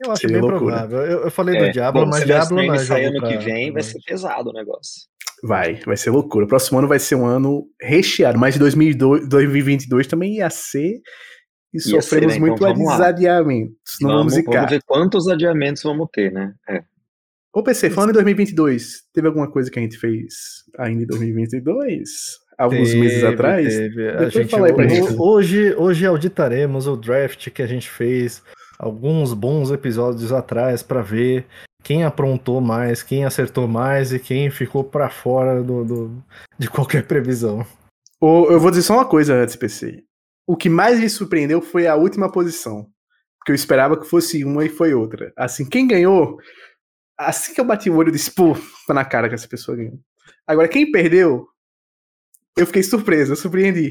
Eu 0.00 0.12
acho 0.12 0.20
Seria 0.20 0.40
bem 0.40 0.48
loucura. 0.48 0.76
provável. 0.76 0.98
Eu, 1.00 1.20
eu 1.24 1.30
falei 1.30 1.56
É, 1.56 1.66
do 1.66 1.72
Diablo, 1.72 2.04
bom, 2.04 2.10
mas 2.10 2.24
Diablo 2.24 2.62
não 2.62 2.74
é 2.74 2.78
jogo 2.78 3.00
ano 3.00 3.20
que 3.26 3.34
pra- 3.34 3.44
vem, 3.44 3.72
vai 3.72 3.82
ser 3.82 3.98
pesado 4.06 4.50
o 4.50 4.52
negócio. 4.52 5.02
Vai, 5.44 5.80
vai 5.86 5.96
ser 5.96 6.10
loucura. 6.10 6.44
O 6.44 6.48
próximo 6.48 6.78
ano 6.78 6.88
vai 6.88 6.98
ser 6.98 7.14
um 7.14 7.26
ano 7.26 7.64
recheado, 7.80 8.38
mas 8.38 8.58
2002, 8.58 9.28
2022 9.28 10.06
também 10.06 10.36
ia 10.36 10.50
ser. 10.50 11.00
E 11.72 11.76
Ia 11.76 12.00
sofremos 12.02 12.34
ser, 12.34 12.40
né? 12.40 12.46
muito 12.46 12.66
Então 12.66 12.90
adiamentos. 13.00 13.96
Não 14.00 14.10
vamos, 14.10 14.32
zicar. 14.34 14.52
vamos 14.54 14.70
ver 14.70 14.82
quantos 14.86 15.28
adiamentos 15.28 15.82
vamos 15.82 16.08
ter, 16.12 16.32
né? 16.32 16.52
É. 16.68 16.82
Ô 17.54 17.62
PC, 17.62 17.90
falando 17.90 18.10
em 18.10 18.14
2022, 18.14 19.02
teve 19.12 19.26
alguma 19.26 19.50
coisa 19.50 19.70
que 19.70 19.78
a 19.78 19.82
gente 19.82 19.98
fez 19.98 20.34
ainda 20.78 21.02
em 21.02 21.06
2022? 21.06 22.08
Alguns 22.58 22.92
meses 22.92 23.20
Teve, 23.20 23.26
atrás? 23.34 23.68
teve. 23.76 24.08
A 24.08 24.12
Depois 24.12 24.32
gente, 24.32 24.50
fala 24.50 24.66
aí 24.66 24.72
pra 24.72 24.88
gente. 24.88 25.14
Hoje, 25.16 25.74
hoje 25.76 26.06
auditaremos 26.06 26.86
o 26.88 26.96
draft 26.96 27.50
que 27.50 27.62
a 27.62 27.66
gente 27.66 27.88
fez 27.88 28.42
alguns 28.78 29.32
bons 29.32 29.70
episódios 29.70 30.32
atrás 30.32 30.82
pra 30.82 31.00
ver 31.00 31.46
quem 31.88 32.04
aprontou 32.04 32.60
mais, 32.60 33.02
quem 33.02 33.24
acertou 33.24 33.66
mais 33.66 34.12
e 34.12 34.18
quem 34.18 34.50
ficou 34.50 34.84
pra 34.84 35.08
fora 35.08 35.62
do, 35.62 35.84
do- 35.86 36.24
de 36.58 36.68
qualquer 36.68 37.06
previsão. 37.06 37.64
Eu 38.20 38.60
vou 38.60 38.70
dizer 38.70 38.82
só 38.82 38.92
uma 38.92 39.06
coisa 39.08 39.32
antes, 39.34 39.56
PC. 39.56 40.04
O 40.46 40.54
que 40.54 40.68
mais 40.68 41.00
me 41.00 41.08
surpreendeu 41.08 41.62
foi 41.62 41.86
a 41.86 41.94
última 41.96 42.30
posição. 42.30 42.86
Porque 43.38 43.52
eu 43.52 43.54
esperava 43.54 43.98
que 43.98 44.06
fosse 44.06 44.44
uma 44.44 44.66
e 44.66 44.68
foi 44.68 44.92
outra. 44.92 45.32
Assim, 45.34 45.66
quem 45.66 45.88
ganhou, 45.88 46.36
assim 47.18 47.54
que 47.54 47.60
eu 47.60 47.64
bati 47.64 47.88
o 47.88 47.96
olho, 47.96 48.08
eu 48.08 48.12
disse, 48.12 48.32
pô, 48.32 48.54
tá 48.86 48.92
na 48.92 49.04
cara 49.06 49.26
que 49.26 49.34
essa 49.34 49.48
pessoa 49.48 49.74
ganhou. 49.78 49.98
Agora, 50.46 50.68
quem 50.68 50.92
perdeu, 50.92 51.46
Eu 52.58 52.66
fiquei 52.66 52.82
surpreso, 52.82 53.32
eu 53.32 53.36
surpreendi. 53.36 53.90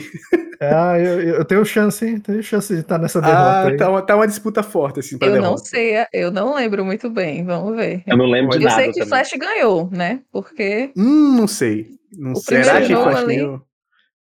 Ah, 0.60 0.98
eu, 0.99 1.19
eu 1.22 1.45
tenho 1.45 1.64
chance, 1.65 2.03
hein? 2.06 2.19
Tenho 2.19 2.41
chance 2.44 2.73
de 2.73 2.81
estar 2.81 2.98
nessa 2.98 3.22
derrota 3.22 3.39
Ah, 3.41 3.68
aí. 3.68 3.77
tá 3.77 3.89
uma, 3.89 4.02
tá 4.02 4.15
uma 4.15 4.27
disputa 4.27 4.64
forte, 4.64 4.99
assim, 4.99 5.18
pra 5.18 5.27
Eu 5.27 5.34
derrota. 5.34 5.52
não 5.52 5.57
sei, 5.57 5.94
eu 6.14 6.31
não 6.31 6.56
lembro 6.56 6.84
muito 6.84 7.10
bem. 7.10 7.45
Vamos 7.45 7.76
ver. 7.76 8.03
Eu 8.07 8.18
não 8.18 8.26
lembro 8.26 8.57
de 8.57 8.64
Eu 8.65 8.69
nada 8.69 8.76
sei 8.81 8.88
que 8.91 8.99
também. 8.99 9.07
Flash 9.10 9.30
ganhou, 9.39 9.89
né? 9.91 10.22
Porque 10.31 10.91
Hum, 10.98 11.35
não 11.38 11.48
sei. 11.48 11.88
Não, 12.18 12.31
O 12.34 12.35
será 12.38 12.81
que 12.81 12.88
Flash 12.88 13.15
ali- 13.18 13.35
ganhou? 13.35 13.61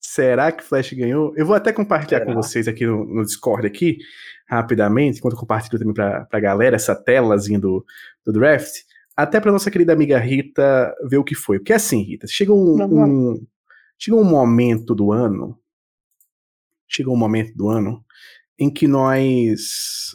Será 0.00 0.52
que 0.52 0.62
Flash 0.62 0.92
ganhou? 0.92 1.32
Eu 1.36 1.46
vou 1.46 1.56
até 1.56 1.72
compartilhar 1.72 2.20
Será? 2.20 2.30
com 2.34 2.40
vocês 2.40 2.68
aqui 2.68 2.86
no, 2.86 3.04
no 3.04 3.22
Discord 3.24 3.66
aqui, 3.66 3.96
rapidamente, 4.48 5.18
enquanto 5.18 5.34
eu 5.34 5.40
compartilho 5.40 5.78
também 5.78 5.94
pra, 5.94 6.26
pra 6.26 6.38
galera 6.38 6.76
essa 6.76 6.94
telazinha 6.94 7.58
do, 7.58 7.84
do 8.24 8.32
draft, 8.32 8.72
até 9.16 9.40
pra 9.40 9.50
nossa 9.50 9.70
querida 9.70 9.92
amiga 9.92 10.18
Rita 10.18 10.94
ver 11.08 11.16
o 11.16 11.24
que 11.24 11.34
foi. 11.34 11.58
Porque 11.58 11.72
assim, 11.72 12.02
Rita, 12.02 12.26
chegou 12.28 12.56
um, 12.62 12.76
Vamos 12.76 12.98
lá. 12.98 13.04
um- 13.06 13.46
chegou 13.98 14.20
um 14.20 14.24
momento 14.24 14.94
do 14.94 15.12
ano, 15.12 15.58
chegou 16.88 17.14
um 17.14 17.18
momento 17.18 17.54
do 17.54 17.68
ano 17.68 18.04
em 18.58 18.72
que 18.72 18.86
nós 18.86 20.14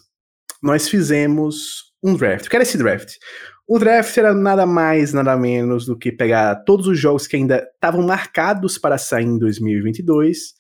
nós 0.62 0.88
fizemos 0.88 1.92
um 2.04 2.16
draft. 2.16 2.46
O 2.46 2.50
que 2.50 2.56
era 2.56 2.64
esse 2.64 2.78
draft? 2.78 3.16
O 3.68 3.80
draft 3.80 4.16
era 4.18 4.34
nada 4.34 4.66
mais, 4.66 5.14
nada 5.14 5.36
menos 5.38 5.86
do 5.86 5.98
que 5.98 6.12
pegar 6.12 6.64
todos 6.64 6.88
os 6.88 7.00
jogos 7.00 7.26
que 7.26 7.36
ainda 7.36 7.68
estavam 7.74 8.06
marcados 8.06 8.78
para 8.78 8.98
sair 8.98 9.26
em 9.26 9.40
2022 9.40 10.54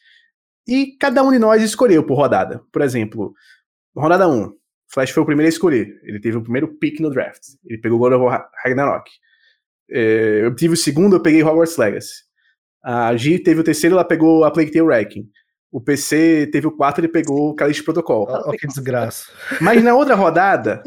e 0.67 0.95
cada 0.97 1.23
um 1.23 1.31
de 1.31 1.39
nós 1.39 1.61
escolheu 1.61 2.05
por 2.05 2.15
rodada. 2.15 2.61
Por 2.71 2.81
exemplo, 2.81 3.33
rodada 3.95 4.27
1, 4.27 4.53
Flash 4.93 5.11
foi 5.11 5.23
o 5.23 5.25
primeiro 5.25 5.47
a 5.47 5.49
escolher. 5.49 5.99
Ele 6.03 6.19
teve 6.19 6.37
o 6.37 6.43
primeiro 6.43 6.77
pick 6.77 6.99
no 6.99 7.09
draft. 7.09 7.41
Ele 7.65 7.79
pegou 7.79 7.99
God 7.99 8.13
of 8.13 8.43
Ragnarok. 8.63 9.09
É, 9.89 10.41
eu 10.43 10.55
tive 10.55 10.73
o 10.73 10.77
segundo, 10.77 11.15
eu 11.15 11.21
peguei 11.21 11.43
Hogwarts 11.43 11.77
Legacy. 11.77 12.13
A 12.83 13.15
G 13.15 13.37
teve 13.39 13.61
o 13.61 13.63
terceiro, 13.63 13.95
ela 13.95 14.03
pegou 14.05 14.43
a 14.43 14.51
Plague 14.51 14.71
Tale 14.71 14.81
Wrecking. 14.85 15.27
O 15.71 15.79
PC 15.79 16.49
teve 16.51 16.67
o 16.67 16.71
quarto, 16.75 16.99
ele 16.99 17.07
pegou 17.07 17.49
o 17.49 17.55
Calixto 17.55 17.83
Protocol. 17.85 18.27
Ó 18.29 18.51
que 18.51 18.67
desgraça. 18.67 19.31
Mas 19.61 19.83
na 19.83 19.93
outra 19.95 20.15
rodada, 20.15 20.81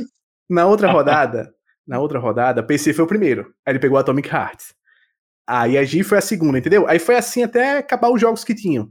na 0.49 0.67
outra 0.67 0.91
rodada, 0.93 1.53
na 1.87 1.99
outra 2.01 2.19
rodada, 2.19 2.63
PC 2.63 2.93
foi 2.93 3.05
o 3.05 3.09
primeiro. 3.09 3.43
Aí 3.67 3.73
ele 3.73 3.79
pegou 3.79 3.97
Atomic 3.99 4.29
Heart. 4.29 4.61
Aí 5.47 5.79
a 5.79 5.85
G 5.85 6.03
foi 6.03 6.19
a 6.19 6.23
segunda, 6.23 6.59
entendeu? 6.59 6.87
Aí 6.89 6.99
foi 6.99 7.17
assim 7.17 7.43
até 7.43 7.79
acabar 7.79 8.11
os 8.11 8.21
jogos 8.21 8.45
que 8.45 8.55
tinham. 8.55 8.89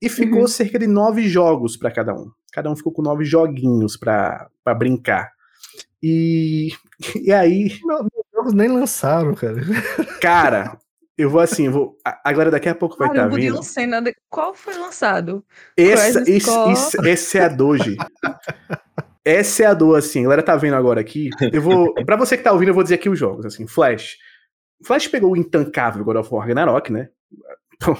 E 0.00 0.08
ficou 0.08 0.42
Uhum. 0.42 0.46
cerca 0.48 0.78
de 0.78 0.86
nove 0.86 1.28
jogos 1.28 1.76
pra 1.76 1.90
cada 1.90 2.14
um. 2.14 2.30
Cada 2.52 2.70
um 2.70 2.76
ficou 2.76 2.92
com 2.92 3.02
nove 3.02 3.24
joguinhos 3.24 3.96
pra 3.96 4.48
pra 4.64 4.74
brincar. 4.74 5.30
E, 6.02 6.68
e 7.22 7.32
aí, 7.32 7.78
Meu- 7.84 7.98
Meus 8.02 8.26
jogos 8.34 8.52
nem 8.52 8.68
lançaram, 8.68 9.34
cara. 9.34 9.60
cara, 10.20 10.78
eu 11.16 11.30
vou 11.30 11.40
assim, 11.40 11.66
eu 11.66 11.72
vou. 11.72 11.96
A 12.04 12.20
a 12.24 12.32
galera 12.32 12.50
daqui 12.50 12.68
a 12.68 12.74
pouco 12.74 12.96
vai 12.98 13.08
estar 13.08 13.28
vendo. 13.28 13.54
uma 13.54 13.62
cena 13.62 14.00
de... 14.00 14.14
Qual 14.28 14.54
foi 14.54 14.74
lançado? 14.74 15.44
Essa, 15.76 16.20
esse, 16.22 16.50
esse, 16.50 17.08
essa 17.08 17.38
é 17.38 17.44
a 17.44 17.48
Doge. 17.48 17.96
Essa 19.26 19.64
é 19.64 19.66
a 19.66 19.74
dor, 19.74 19.98
assim. 19.98 20.20
A 20.20 20.22
galera 20.22 20.42
tá 20.44 20.54
vendo 20.54 20.74
agora 20.74 21.00
aqui. 21.00 21.30
Eu 21.52 21.60
vou. 21.60 21.92
Pra 22.06 22.14
você 22.14 22.36
que 22.36 22.44
tá 22.44 22.52
ouvindo, 22.52 22.68
eu 22.68 22.74
vou 22.74 22.84
dizer 22.84 22.94
aqui 22.94 23.08
os 23.08 23.18
jogos, 23.18 23.44
assim. 23.44 23.66
Flash. 23.66 24.16
Flash 24.84 25.08
pegou 25.08 25.32
o 25.32 25.36
intancável 25.36 26.04
God 26.04 26.18
of 26.18 26.32
War 26.32 26.46
Ragnarok, 26.46 26.92
né? 26.92 27.08
Então, 27.74 27.96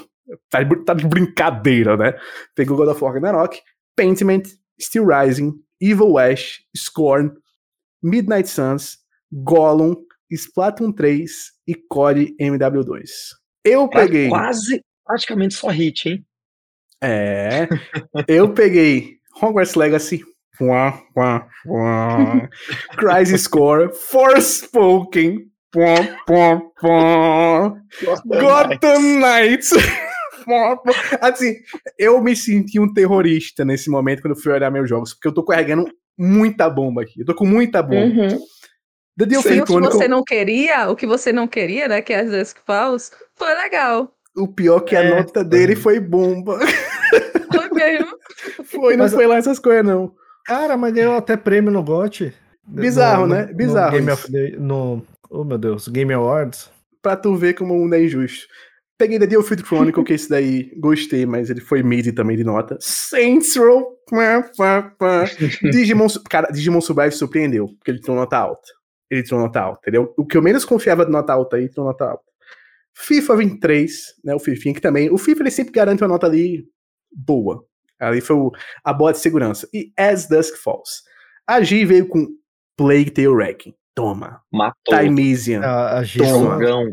tá, 0.48 0.60
tá 0.84 0.94
de 0.94 1.04
brincadeira, 1.04 1.96
né? 1.96 2.14
Pegou 2.54 2.76
God 2.76 2.90
of 2.90 3.02
War 3.02 3.12
Ragnarok, 3.12 3.60
Pentiment, 3.96 4.44
Steel 4.80 5.04
Rising, 5.04 5.52
Evil 5.80 6.12
West, 6.12 6.60
Scorn, 6.76 7.32
Midnight 8.00 8.48
Suns, 8.48 8.98
Gollum, 9.32 9.96
Splatoon 10.30 10.92
3 10.92 11.30
e 11.66 11.74
COD 11.74 12.34
MW2. 12.40 13.02
Eu 13.64 13.88
peguei. 13.88 14.28
Quase, 14.28 14.82
praticamente 15.04 15.54
só 15.54 15.68
hit, 15.68 16.08
hein? 16.08 16.24
É. 17.02 17.68
Eu 18.26 18.52
peguei 18.54 19.16
Hogwarts 19.40 19.74
Legacy. 19.74 20.22
Pua, 20.58 20.92
pua, 21.12 21.46
pua. 21.64 22.48
Crisis 22.96 23.46
Core. 23.46 23.92
Forspoken. 23.92 25.50
Pua, 25.70 25.94
pua, 26.26 26.62
pua. 26.80 27.82
Gotham 28.24 29.00
Knights. 29.20 29.72
Assim, 31.20 31.54
eu 31.98 32.22
me 32.22 32.34
senti 32.34 32.78
um 32.78 32.92
terrorista 32.92 33.64
nesse 33.64 33.90
momento 33.90 34.22
quando 34.22 34.40
fui 34.40 34.52
olhar 34.52 34.70
meus 34.70 34.88
jogos, 34.88 35.12
porque 35.12 35.28
eu 35.28 35.34
tô 35.34 35.44
carregando 35.44 35.84
muita 36.16 36.70
bomba 36.70 37.02
aqui. 37.02 37.20
Eu 37.20 37.26
tô 37.26 37.34
com 37.34 37.44
muita 37.44 37.82
bomba. 37.82 38.22
Uhum. 38.22 38.38
The 39.18 39.26
Deal 39.26 39.42
E 39.46 39.60
o 39.60 39.64
que 39.64 39.72
você 39.80 40.08
não 40.08 40.22
queria, 40.22 40.90
o 40.90 40.96
que 40.96 41.06
você 41.06 41.32
não 41.32 41.48
queria, 41.48 41.88
né? 41.88 42.02
Que 42.02 42.12
é 42.12 42.20
as 42.20 42.30
vezes 42.30 42.52
que 42.52 42.60
Falls, 42.66 43.10
foi 43.34 43.54
legal. 43.54 44.12
o 44.36 44.46
pior 44.46 44.80
que 44.80 44.94
a 44.94 45.02
É, 45.02 45.16
nota 45.16 45.42
dele 45.42 45.74
foi 45.74 45.98
bomba. 46.00 46.58
Foi 47.52 47.70
mesmo. 47.72 48.08
Foi, 48.64 48.96
não 48.96 49.04
Mas- 49.04 49.14
foi 49.14 49.26
lá 49.26 49.36
essas 49.36 49.58
coisas, 49.58 49.84
não. 49.84 50.12
Cara, 50.44 50.76
mas 50.76 50.92
ganhou 50.92 51.14
até 51.16 51.36
prêmio 51.36 51.70
no 51.72 51.82
GOT. 51.82 52.32
Bizarro, 52.66 53.26
No- 53.26 53.34
né? 53.34 53.46
Bizarro 53.54 53.92
No 53.92 53.96
Game 53.98 54.10
of 54.10 54.30
the, 54.32 54.50
no, 54.58 55.06
oh 55.30 55.44
meu 55.44 55.56
Deus, 55.56 55.88
Game 55.88 56.12
Awards. 56.12 56.70
pra 57.00 57.16
tu 57.16 57.34
ver 57.36 57.54
como 57.54 57.74
o 57.74 57.78
mundo 57.78 57.94
é 57.94 58.02
injusto. 58.04 58.46
Peguei 58.98 59.18
The 59.18 59.26
Dealfield 59.26 59.62
Chronicle, 59.64 60.02
que 60.04 60.14
esse 60.14 60.28
daí 60.28 60.72
gostei, 60.78 61.24
mas 61.26 61.48
ele 61.50 61.60
foi 61.60 61.82
mid 61.82 62.12
também 62.14 62.36
de 62.36 62.44
nota. 62.44 62.76
Saints 62.80 63.56
Row. 63.56 63.94
Digimon, 65.70 66.06
cara, 66.28 66.50
Digimon 66.50 66.80
Survive 66.80 67.12
surpreendeu, 67.12 67.68
porque 67.78 67.90
ele 67.92 68.00
tirou 68.00 68.16
nota 68.16 68.36
alta. 68.38 68.66
Ele 69.10 69.22
tirou 69.22 69.40
nota 69.40 69.60
alta, 69.60 69.80
entendeu? 69.82 70.12
O 70.16 70.26
que 70.26 70.36
eu 70.36 70.42
menos 70.42 70.64
confiava 70.64 71.04
de 71.04 71.12
nota 71.12 71.32
alta 71.32 71.56
aí, 71.56 71.68
tirou 71.68 71.86
nota 71.86 72.04
alta. 72.04 72.24
FIFA 72.94 73.36
23, 73.36 74.14
né, 74.24 74.34
o 74.34 74.38
Fifinha, 74.38 74.74
que 74.74 74.80
também, 74.80 75.10
o 75.10 75.18
FIFA 75.18 75.42
ele 75.42 75.50
sempre 75.50 75.72
garante 75.72 76.02
uma 76.02 76.08
nota 76.08 76.26
ali 76.26 76.66
boa. 77.12 77.64
Ali 78.00 78.20
foi 78.20 78.36
o- 78.36 78.50
a 78.84 78.92
boa 78.92 79.12
de 79.12 79.18
segurança. 79.18 79.68
E 79.72 79.92
As 79.96 80.26
Dusk 80.28 80.56
Falls. 80.56 81.02
A 81.46 81.60
G 81.62 81.84
veio 81.84 82.08
com 82.08 82.26
Plague 82.76 83.10
Tale 83.10 83.28
Wrecking. 83.28 83.74
Toma. 83.94 84.42
Matou. 84.52 84.98
Timesian. 84.98 85.60
A, 85.62 85.98
a 85.98 86.02
G 86.02 86.18
Toma. 86.18 86.54
Jogão. 86.54 86.92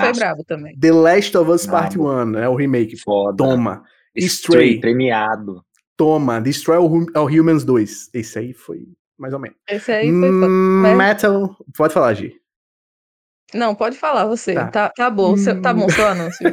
Foi 0.00 0.12
bravo 0.12 0.44
também. 0.44 0.78
The 0.78 0.92
Last 0.92 1.36
of 1.36 1.50
Us. 1.50 1.66
Part 1.66 1.98
1, 1.98 2.24
né? 2.26 2.48
O 2.48 2.54
remake. 2.54 2.96
Foda. 2.96 3.36
Toma. 3.36 3.82
Stray. 4.14 4.26
Stray. 4.26 4.80
Premiado. 4.80 5.64
Toma. 5.96 6.40
Destroy 6.40 6.76
All, 6.76 7.06
All 7.14 7.26
Humans 7.26 7.64
2. 7.64 8.10
Esse 8.14 8.38
aí 8.38 8.52
foi 8.52 8.86
mais 9.18 9.32
ou 9.34 9.40
menos. 9.40 9.56
Esse 9.68 9.92
aí 9.92 10.08
foi. 10.10 10.30
Hum, 10.30 10.80
mas- 10.82 10.96
Metal. 10.96 11.56
Pode 11.76 11.92
falar, 11.94 12.14
Gi. 12.14 12.34
Não, 13.54 13.74
pode 13.74 13.96
falar 13.96 14.26
você. 14.26 14.54
Tá. 14.54 14.68
Tá, 14.68 14.88
tá, 14.94 15.10
bom, 15.10 15.36
seu, 15.36 15.60
tá 15.62 15.72
bom 15.72 15.88
seu 15.88 16.06
anúncio. 16.06 16.44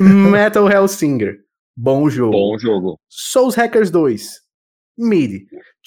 Metal 0.00 0.68
Hellsinger. 0.70 1.38
Bom 1.76 2.08
jogo. 2.08 2.32
Bom 2.32 2.58
jogo. 2.58 2.98
Souls 3.08 3.54
Hackers 3.54 3.90
2. 3.90 4.40
Mid. 4.96 5.42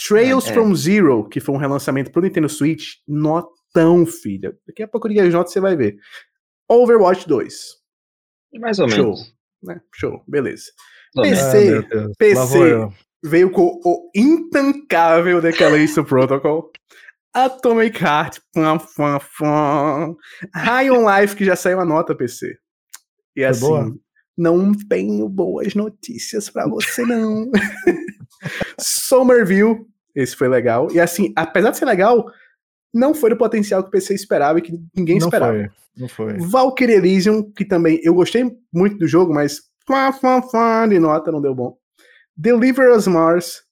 Trails 0.07 0.47
É. 0.49 0.53
from 0.53 0.75
Zero, 0.75 1.27
que 1.27 1.39
foi 1.39 1.55
um 1.55 1.57
relançamento 1.57 2.11
pro 2.11 2.21
Nintendo 2.21 2.49
Switch. 2.49 2.95
Notão, 3.07 4.05
filha. 4.05 4.55
Daqui 4.67 4.84
a 4.84 4.88
pouco 4.88 5.07
eu 5.07 5.13
digo 5.13 5.25
as 5.27 5.34
notas, 5.34 5.53
você 5.53 5.59
vai 5.59 5.75
ver. 5.75 5.97
Overwatch 6.69 7.27
2. 7.27 7.53
Mais 8.59 8.77
ou 8.79 8.89
Show. 8.89 9.03
menos. 9.05 9.34
Né? 9.63 9.81
Show. 9.95 10.21
Beleza. 10.27 10.65
PC. 11.15 11.77
Ah, 11.77 11.81
Deus. 11.89 12.11
PC. 12.17 12.89
Veio 13.23 13.49
com 13.49 13.80
o 13.84 14.11
intancável 14.15 15.41
Callisto 15.57 16.03
Protocol, 16.03 16.72
Atomic 17.34 18.03
Heart, 18.03 18.39
pam, 18.53 18.77
pam, 18.95 19.19
pam, 19.38 20.15
High 20.56 20.91
on 20.91 21.06
Life, 21.07 21.35
que 21.35 21.45
já 21.45 21.56
saiu 21.56 21.80
a 21.80 21.85
nota 21.85 22.15
PC. 22.15 22.57
E 23.35 23.44
assim, 23.44 23.60
boa? 23.61 23.95
não 24.38 24.72
tenho 24.73 25.30
boas 25.30 25.76
notícias 25.76 26.49
pra 26.49 26.68
você, 26.68 27.03
não. 27.03 27.52
Somerville, 28.80 29.85
esse 30.15 30.35
foi 30.35 30.48
legal. 30.48 30.91
E 30.91 30.99
assim, 30.99 31.31
apesar 31.35 31.72
de 31.72 31.77
ser 31.77 31.85
legal, 31.85 32.26
não 32.91 33.14
foi 33.14 33.30
do 33.30 33.38
potencial 33.38 33.84
que 33.84 33.89
o 33.89 33.91
PC 33.91 34.15
esperava 34.15 34.57
e 34.60 34.61
que 34.61 34.73
ninguém 34.95 35.19
Não 35.19 35.27
esperava. 35.27 35.53
foi, 35.53 35.69
não 35.95 36.07
foi. 36.07 36.38
Valkyrie 36.39 36.95
Elysium, 36.95 37.52
que 37.52 37.65
também 37.65 37.99
eu 38.03 38.14
gostei 38.14 38.52
muito 38.73 38.98
do 38.98 39.07
jogo, 39.07 39.34
mas 39.34 39.61
fã, 39.85 40.11
fã, 40.11 40.41
fã, 40.41 40.88
de 40.89 40.98
nota 40.98 41.31
não 41.31 41.41
deu 41.41 41.53
bom. 41.53 41.77
Deliver 42.38 42.95
Us 42.95 43.07
Mars, 43.07 43.64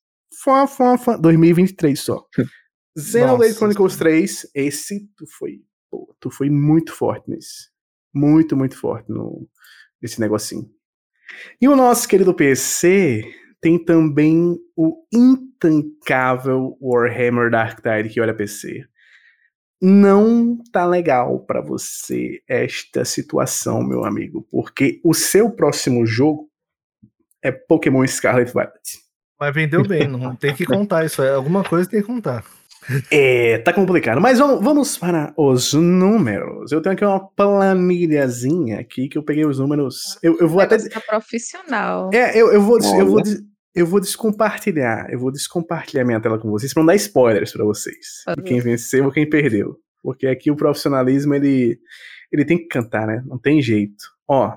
fã, 0.44 0.66
fã, 0.66 0.98
fã, 0.98 1.20
2023 1.20 2.00
só. 2.00 2.26
Xenoblade 2.98 3.56
Chronicles 3.56 3.98
3, 3.98 4.52
esse 4.56 5.08
tu 5.18 5.26
foi, 5.38 5.62
pô, 5.92 6.16
tu 6.20 6.32
foi 6.32 6.50
muito 6.50 6.94
forte 6.94 7.30
nesse. 7.30 7.70
Muito, 8.14 8.56
muito 8.56 8.78
forte 8.78 9.12
no, 9.12 9.48
nesse 10.02 10.20
negocinho. 10.20 10.70
E 11.62 11.68
o 11.68 11.76
nosso 11.76 12.08
querido 12.08 12.34
PC 12.34 13.24
tem 13.60 13.78
também 13.84 14.58
o 14.76 15.06
intancável 15.14 16.78
Warhammer 16.82 17.52
Dark 17.52 17.82
Tide 17.82 18.14
que 18.14 18.22
olha 18.22 18.34
PC 18.34 18.88
não 19.82 20.58
tá 20.72 20.86
legal 20.86 21.40
pra 21.46 21.62
você 21.62 22.42
esta 22.48 23.04
situação, 23.06 23.84
meu 23.84 24.06
amigo, 24.06 24.48
porque 24.50 25.00
o 25.04 25.14
seu 25.14 25.52
próximo 25.52 26.06
jogo 26.06 26.50
é 27.46 27.52
Pokémon 27.52 28.06
Scarlet 28.08 28.52
Violet. 28.52 29.06
Mas 29.40 29.54
vendeu 29.54 29.84
bem, 29.84 30.08
não 30.08 30.34
tem 30.36 30.54
que 30.56 30.66
contar 30.66 31.06
isso. 31.06 31.22
É 31.22 31.34
alguma 31.34 31.64
coisa 31.64 31.90
tem 31.90 32.02
que 32.02 32.08
contar. 32.08 32.44
É, 33.12 33.58
tá 33.60 33.74
complicado. 33.74 34.20
Mas 34.22 34.40
vamos, 34.40 34.64
vamos 34.64 34.98
para 34.98 35.34
os 35.38 35.74
números. 35.74 36.72
Eu 36.72 36.82
tenho 36.82 36.94
aqui 36.94 37.06
uma 37.06 37.20
planilhazinha 37.20 38.80
aqui 38.80 39.08
que 39.08 39.18
eu 39.18 39.24
peguei 39.24 39.46
os 39.46 39.60
números. 39.60 40.18
Eu, 40.22 40.38
eu 40.40 40.48
vou 40.48 40.60
até. 40.60 40.78
Tá 40.90 41.02
profissional. 41.02 42.10
É, 42.14 42.40
eu, 42.40 42.52
eu 42.52 42.62
vou, 42.62 42.80
eu 42.80 43.08
vou, 43.08 43.22
eu 43.76 43.86
vou 43.86 44.00
descompartilhar. 44.00 45.08
Eu 45.12 45.20
vou 45.20 45.32
descompartilhar 45.32 46.06
minha 46.06 46.20
tela 46.20 46.40
com 46.40 46.50
vocês 46.50 46.74
para 46.74 46.82
não 46.82 46.88
dar 46.88 46.96
spoilers 46.96 47.52
para 47.52 47.66
vocês. 47.66 48.24
De 48.36 48.44
quem 48.44 48.60
venceu 48.60 49.06
ou 49.06 49.12
quem 49.12 49.30
perdeu. 49.30 49.78
Porque 50.02 50.28
aqui 50.28 50.52
o 50.52 50.56
profissionalismo 50.56 51.34
ele, 51.34 51.80
ele 52.32 52.46
tem 52.46 52.58
que 52.58 52.68
cantar, 52.68 53.08
né? 53.08 53.24
Não 53.26 53.40
tem 53.40 53.62
jeito. 53.62 54.06
Ó, 54.28 54.56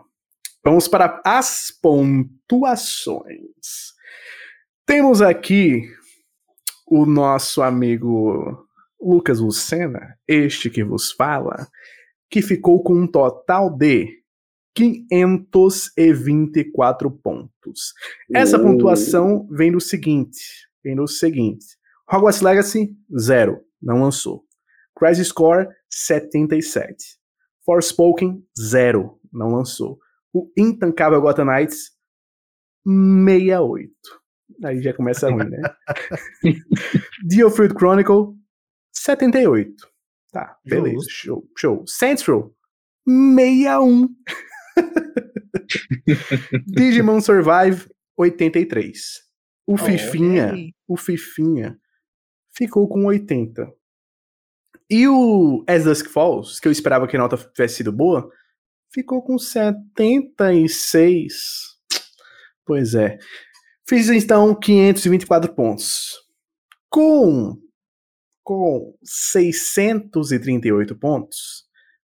vamos 0.65 0.89
para 0.89 1.21
as 1.25 1.71
pontuações. 1.83 3.93
Temos 4.87 5.21
aqui 5.21 5.83
o 6.87 7.05
nosso 7.05 7.61
amigo 7.63 8.67
Lucas 9.01 9.41
Lucena, 9.41 10.17
este 10.27 10.69
que 10.71 10.83
vos 10.83 11.13
fala, 11.13 11.69
que 12.31 12.41
ficou 12.43 12.83
com 12.83 12.95
um 12.95 13.07
total 13.07 13.71
de 13.71 14.19
524 14.75 17.11
pontos. 17.11 17.95
Essa 18.33 18.59
pontuação 18.59 19.47
vem 19.51 19.73
do 19.73 19.81
seguinte, 19.81 20.69
vem 20.83 20.97
do 20.97 21.09
seguinte. 21.09 21.67
Hogwarts 22.11 22.41
Legacy, 22.41 22.97
zero, 23.19 23.61
não 23.83 24.01
lançou. 24.03 24.45
Crisis 24.97 25.29
Score, 25.29 25.69
77. 25.91 27.19
Forspoken, 27.65 28.43
zero, 28.59 29.21
não 29.33 29.55
lançou. 29.55 29.99
O 30.33 30.51
Intancável 30.57 31.21
Gotham 31.21 31.47
Knights, 31.47 31.91
68. 32.85 33.91
Aí 34.65 34.83
já 34.83 34.95
começa 34.95 35.31
ruim, 35.31 35.49
né? 35.49 35.61
Fruit 37.55 37.75
Chronicle, 37.75 38.35
78. 38.93 39.75
Tá, 40.33 40.57
beleza, 40.65 40.97
Justo. 40.97 41.11
show, 41.11 41.51
show. 41.57 41.85
Central, 41.87 42.55
61. 43.07 44.09
Digimon 46.67 47.21
Survive, 47.21 47.89
83. 48.17 49.29
O 49.67 49.75
oh, 49.75 49.79
Fifinha, 49.79 50.49
okay. 50.49 50.75
o 50.87 50.97
Fifinha, 50.97 51.79
ficou 52.55 52.89
com 52.89 53.05
80. 53.07 53.73
E 54.91 55.07
o 55.07 55.63
As 55.67 55.85
Dusk 55.85 56.07
Falls, 56.09 56.61
que 56.61 56.67
eu 56.67 56.73
esperava 56.73 57.07
que 57.07 57.17
a 57.17 57.21
nota 57.21 57.37
tivesse 57.37 57.77
sido 57.77 57.93
boa, 57.93 58.31
ficou 58.93 59.23
com 59.23 59.39
76. 59.39 61.35
Pois 62.65 62.95
é. 62.95 63.19
Fiz 63.89 64.09
então 64.11 64.55
524 64.55 65.55
pontos. 65.55 66.13
Com, 66.91 67.57
com 68.43 68.95
638 69.03 70.95
pontos, 70.97 71.65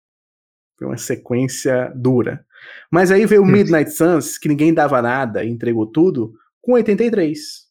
Foi 0.75 0.87
uma 0.87 0.97
sequência 0.97 1.93
dura. 1.95 2.43
Mas 2.91 3.11
aí 3.11 3.25
veio 3.25 3.41
o 3.41 3.45
Midnight 3.45 3.91
Suns, 3.91 4.37
que 4.37 4.47
ninguém 4.47 4.73
dava 4.73 5.01
nada 5.01 5.43
e 5.43 5.49
entregou 5.49 5.87
tudo, 5.87 6.33
com 6.61 6.73
83. 6.73 7.63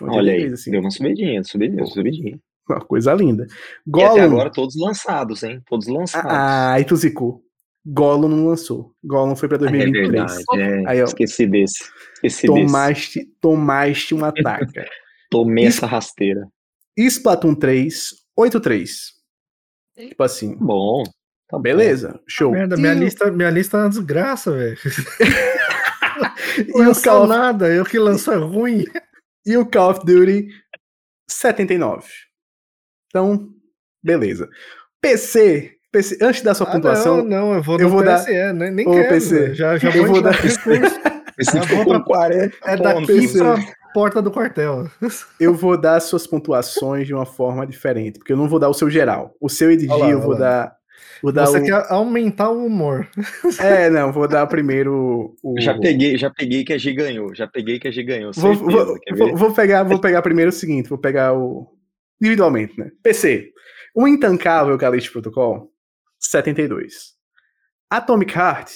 83 0.00 0.16
Olha 0.18 0.32
aí, 0.32 0.52
assim. 0.52 0.70
deu 0.70 0.80
uma 0.80 0.90
subidinha, 0.90 1.42
subidinha, 1.44 1.86
subidinha. 1.86 2.40
Uma 2.68 2.80
coisa 2.80 3.12
linda. 3.12 3.46
Gollum... 3.86 4.06
E 4.06 4.10
até 4.10 4.20
agora 4.22 4.50
todos 4.50 4.74
lançados, 4.76 5.42
hein? 5.42 5.60
Todos 5.66 5.86
lançados. 5.86 6.30
Ah, 6.30 6.72
aí 6.72 6.84
tu 6.84 6.96
zicou. 6.96 7.42
Gollum 7.86 8.28
não 8.28 8.46
lançou. 8.46 8.94
Gollum 9.04 9.36
foi 9.36 9.48
pra 9.48 9.58
2023. 9.58 10.08
É 10.08 10.56
verdade, 10.56 10.84
é. 10.86 10.90
Aí, 10.90 11.02
ó, 11.02 11.04
Esqueci 11.04 11.46
desse. 11.46 11.84
Esqueci 12.14 12.46
tomaste, 12.46 13.18
desse. 13.18 13.32
tomaste 13.40 14.14
um 14.14 14.24
ataque. 14.24 14.80
Tomei 15.30 15.66
essa 15.66 15.86
rasteira. 15.86 16.48
Splatoon 16.96 17.54
3, 17.54 18.10
83. 18.36 19.12
Tipo 20.08 20.22
assim. 20.22 20.56
Bom. 20.56 21.02
Tá 21.48 21.58
Beleza, 21.58 22.20
show. 22.26 22.52
Merda, 22.52 22.76
minha, 22.76 22.94
lista, 22.94 23.30
minha 23.30 23.50
lista 23.50 23.76
é 23.76 23.80
uma 23.80 23.88
desgraça, 23.90 24.52
velho. 24.52 24.78
e 26.58 26.86
o 26.86 27.02
Call 27.02 27.22
of... 27.22 27.28
nada, 27.28 27.68
eu 27.68 27.84
que 27.84 27.98
lanço 27.98 28.32
é 28.32 28.36
ruim. 28.36 28.84
E 29.44 29.56
o 29.56 29.66
Call 29.66 29.90
of 29.90 30.00
Duty 30.06 30.48
79. 31.28 32.06
Então, 33.08 33.48
beleza. 34.02 34.48
PC, 35.00 35.76
PC 35.92 36.18
antes 36.22 36.42
da 36.42 36.54
sua 36.54 36.66
ah, 36.66 36.72
pontuação. 36.72 37.18
Não, 37.18 37.24
não, 37.24 37.54
eu 37.54 37.62
vou, 37.62 37.78
eu 37.78 37.88
vou 37.88 38.02
PSE, 38.02 38.32
dar. 38.32 38.52
Nem, 38.54 38.70
nem 38.70 38.90
quero, 38.90 39.08
PC. 39.08 39.54
Já, 39.54 39.76
já 39.76 39.94
eu 39.94 40.06
vou 40.06 40.22
dar. 40.22 40.40
PC 40.40 41.60
vou 41.68 41.84
pra 41.84 42.00
40 42.00 42.56
é 42.64 42.76
daqui 42.76 43.06
PC. 43.06 43.38
pra 43.38 43.56
porta 43.92 44.22
do 44.22 44.30
quartel. 44.30 44.88
Eu 45.38 45.54
vou 45.54 45.76
dar 45.76 45.96
as 45.96 46.04
suas 46.04 46.26
pontuações 46.26 47.06
de 47.06 47.14
uma 47.14 47.26
forma 47.26 47.66
diferente, 47.66 48.18
porque 48.18 48.32
eu 48.32 48.36
não 48.36 48.48
vou 48.48 48.58
dar 48.58 48.68
o 48.68 48.74
seu 48.74 48.88
geral. 48.88 49.34
O 49.40 49.48
seu 49.48 49.70
EDG 49.70 50.10
eu 50.10 50.20
vou 50.20 50.36
dar 50.36 50.74
Vou 51.24 51.32
dar 51.32 51.46
Você 51.46 51.58
o... 51.58 51.64
quer 51.64 51.90
aumentar 51.90 52.50
o 52.50 52.66
humor. 52.66 53.08
É, 53.58 53.88
não, 53.88 54.12
vou 54.12 54.28
dar 54.28 54.46
primeiro 54.46 55.34
o. 55.42 55.58
Já 55.58 55.78
peguei, 55.78 56.18
já 56.18 56.28
peguei 56.28 56.62
que 56.66 56.74
a 56.74 56.76
G 56.76 56.92
ganhou. 56.92 57.34
Já 57.34 57.46
peguei 57.46 57.78
que 57.78 57.88
a 57.88 57.90
G 57.90 58.02
ganhou. 58.02 58.30
Vou, 58.34 58.54
vou, 58.54 58.98
vou, 59.16 59.34
vou, 59.34 59.54
pegar, 59.54 59.84
vou 59.84 59.98
pegar 59.98 60.20
primeiro 60.20 60.50
o 60.50 60.52
seguinte, 60.52 60.90
vou 60.90 60.98
pegar 60.98 61.32
o. 61.32 61.66
Individualmente, 62.20 62.78
né? 62.78 62.90
PC. 63.02 63.50
O 63.94 64.06
intancável 64.06 64.76
Calixto 64.76 65.12
Protocol, 65.12 65.72
72. 66.20 67.14
Atomic 67.88 68.36
Heart, 68.36 68.70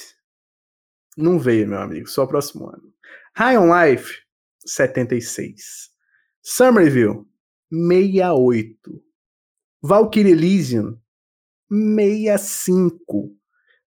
não 1.14 1.38
veio, 1.38 1.68
meu 1.68 1.80
amigo, 1.80 2.08
só 2.08 2.24
o 2.24 2.28
próximo 2.28 2.66
ano. 2.66 2.84
High 3.36 3.58
on 3.58 3.68
Life, 3.84 4.14
76. 4.64 5.90
Somerville, 6.40 7.26
68. 7.70 8.74
Valkyrie 9.82 10.32
Elysium, 10.32 10.98
65. 11.70 13.36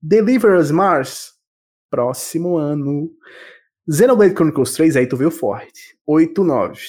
Deliver 0.00 0.58
Us 0.58 0.70
Mars, 0.70 1.34
próximo 1.90 2.56
ano. 2.56 3.10
Xenoblade 3.90 4.34
Chronicles 4.34 4.72
3, 4.72 4.96
aí 4.96 5.06
tu 5.06 5.16
veio 5.16 5.30
forte. 5.30 5.96
89. 6.06 6.80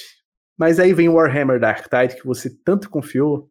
Mas 0.56 0.80
aí 0.80 0.92
vem 0.92 1.08
o 1.08 1.14
Warhammer 1.14 1.60
Dark 1.60 1.86
Tide, 1.88 2.20
que 2.20 2.26
você 2.26 2.50
tanto 2.64 2.90
confiou. 2.90 3.48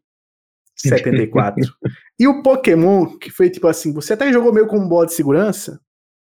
74. 0.75 1.63
e 2.19 2.27
o 2.27 2.43
Pokémon, 2.43 3.17
que 3.17 3.31
foi 3.31 3.49
tipo 3.49 3.67
assim, 3.67 3.93
você 3.93 4.13
até 4.13 4.31
jogou 4.31 4.53
meio 4.53 4.67
como 4.67 4.87
bode 4.87 5.11
de 5.11 5.15
segurança. 5.15 5.81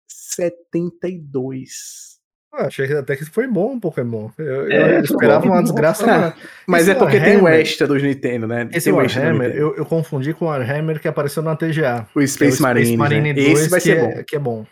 72. 0.06 2.17
Ah, 2.52 2.66
achei 2.66 2.90
até 2.96 3.14
que 3.14 3.24
foi 3.26 3.46
bom 3.46 3.76
o 3.76 3.80
Pokémon. 3.80 4.30
Eu, 4.38 4.70
é, 4.70 4.96
eu 4.96 5.02
esperava 5.02 5.44
uma 5.44 5.62
desgraça. 5.62 6.34
mas 6.66 6.88
é 6.88 6.94
porque 6.94 7.18
Warhammer, 7.18 7.38
tem 7.38 7.44
o 7.44 7.48
extra 7.48 7.86
dos 7.86 8.02
Nintendo, 8.02 8.46
né? 8.46 8.68
Esse 8.72 8.90
Warhammer, 8.90 9.54
eu, 9.54 9.76
eu 9.76 9.84
confundi 9.84 10.32
com 10.32 10.46
o 10.46 10.48
Warhammer 10.48 10.98
que 11.00 11.06
apareceu 11.06 11.42
na 11.42 11.54
TGA. 11.54 12.08
O 12.14 12.26
Space, 12.26 12.56
é 12.56 12.60
o 12.60 12.62
Marine, 12.62 12.86
Space 12.86 12.96
Marine 12.96 13.32
né? 13.34 13.42
2, 13.42 13.60
Esse 13.60 13.68
vai 13.68 13.80
ser 13.80 13.98
é, 13.98 14.00
bom. 14.00 14.24
que 14.26 14.36
é 14.36 14.38
bom. 14.38 14.66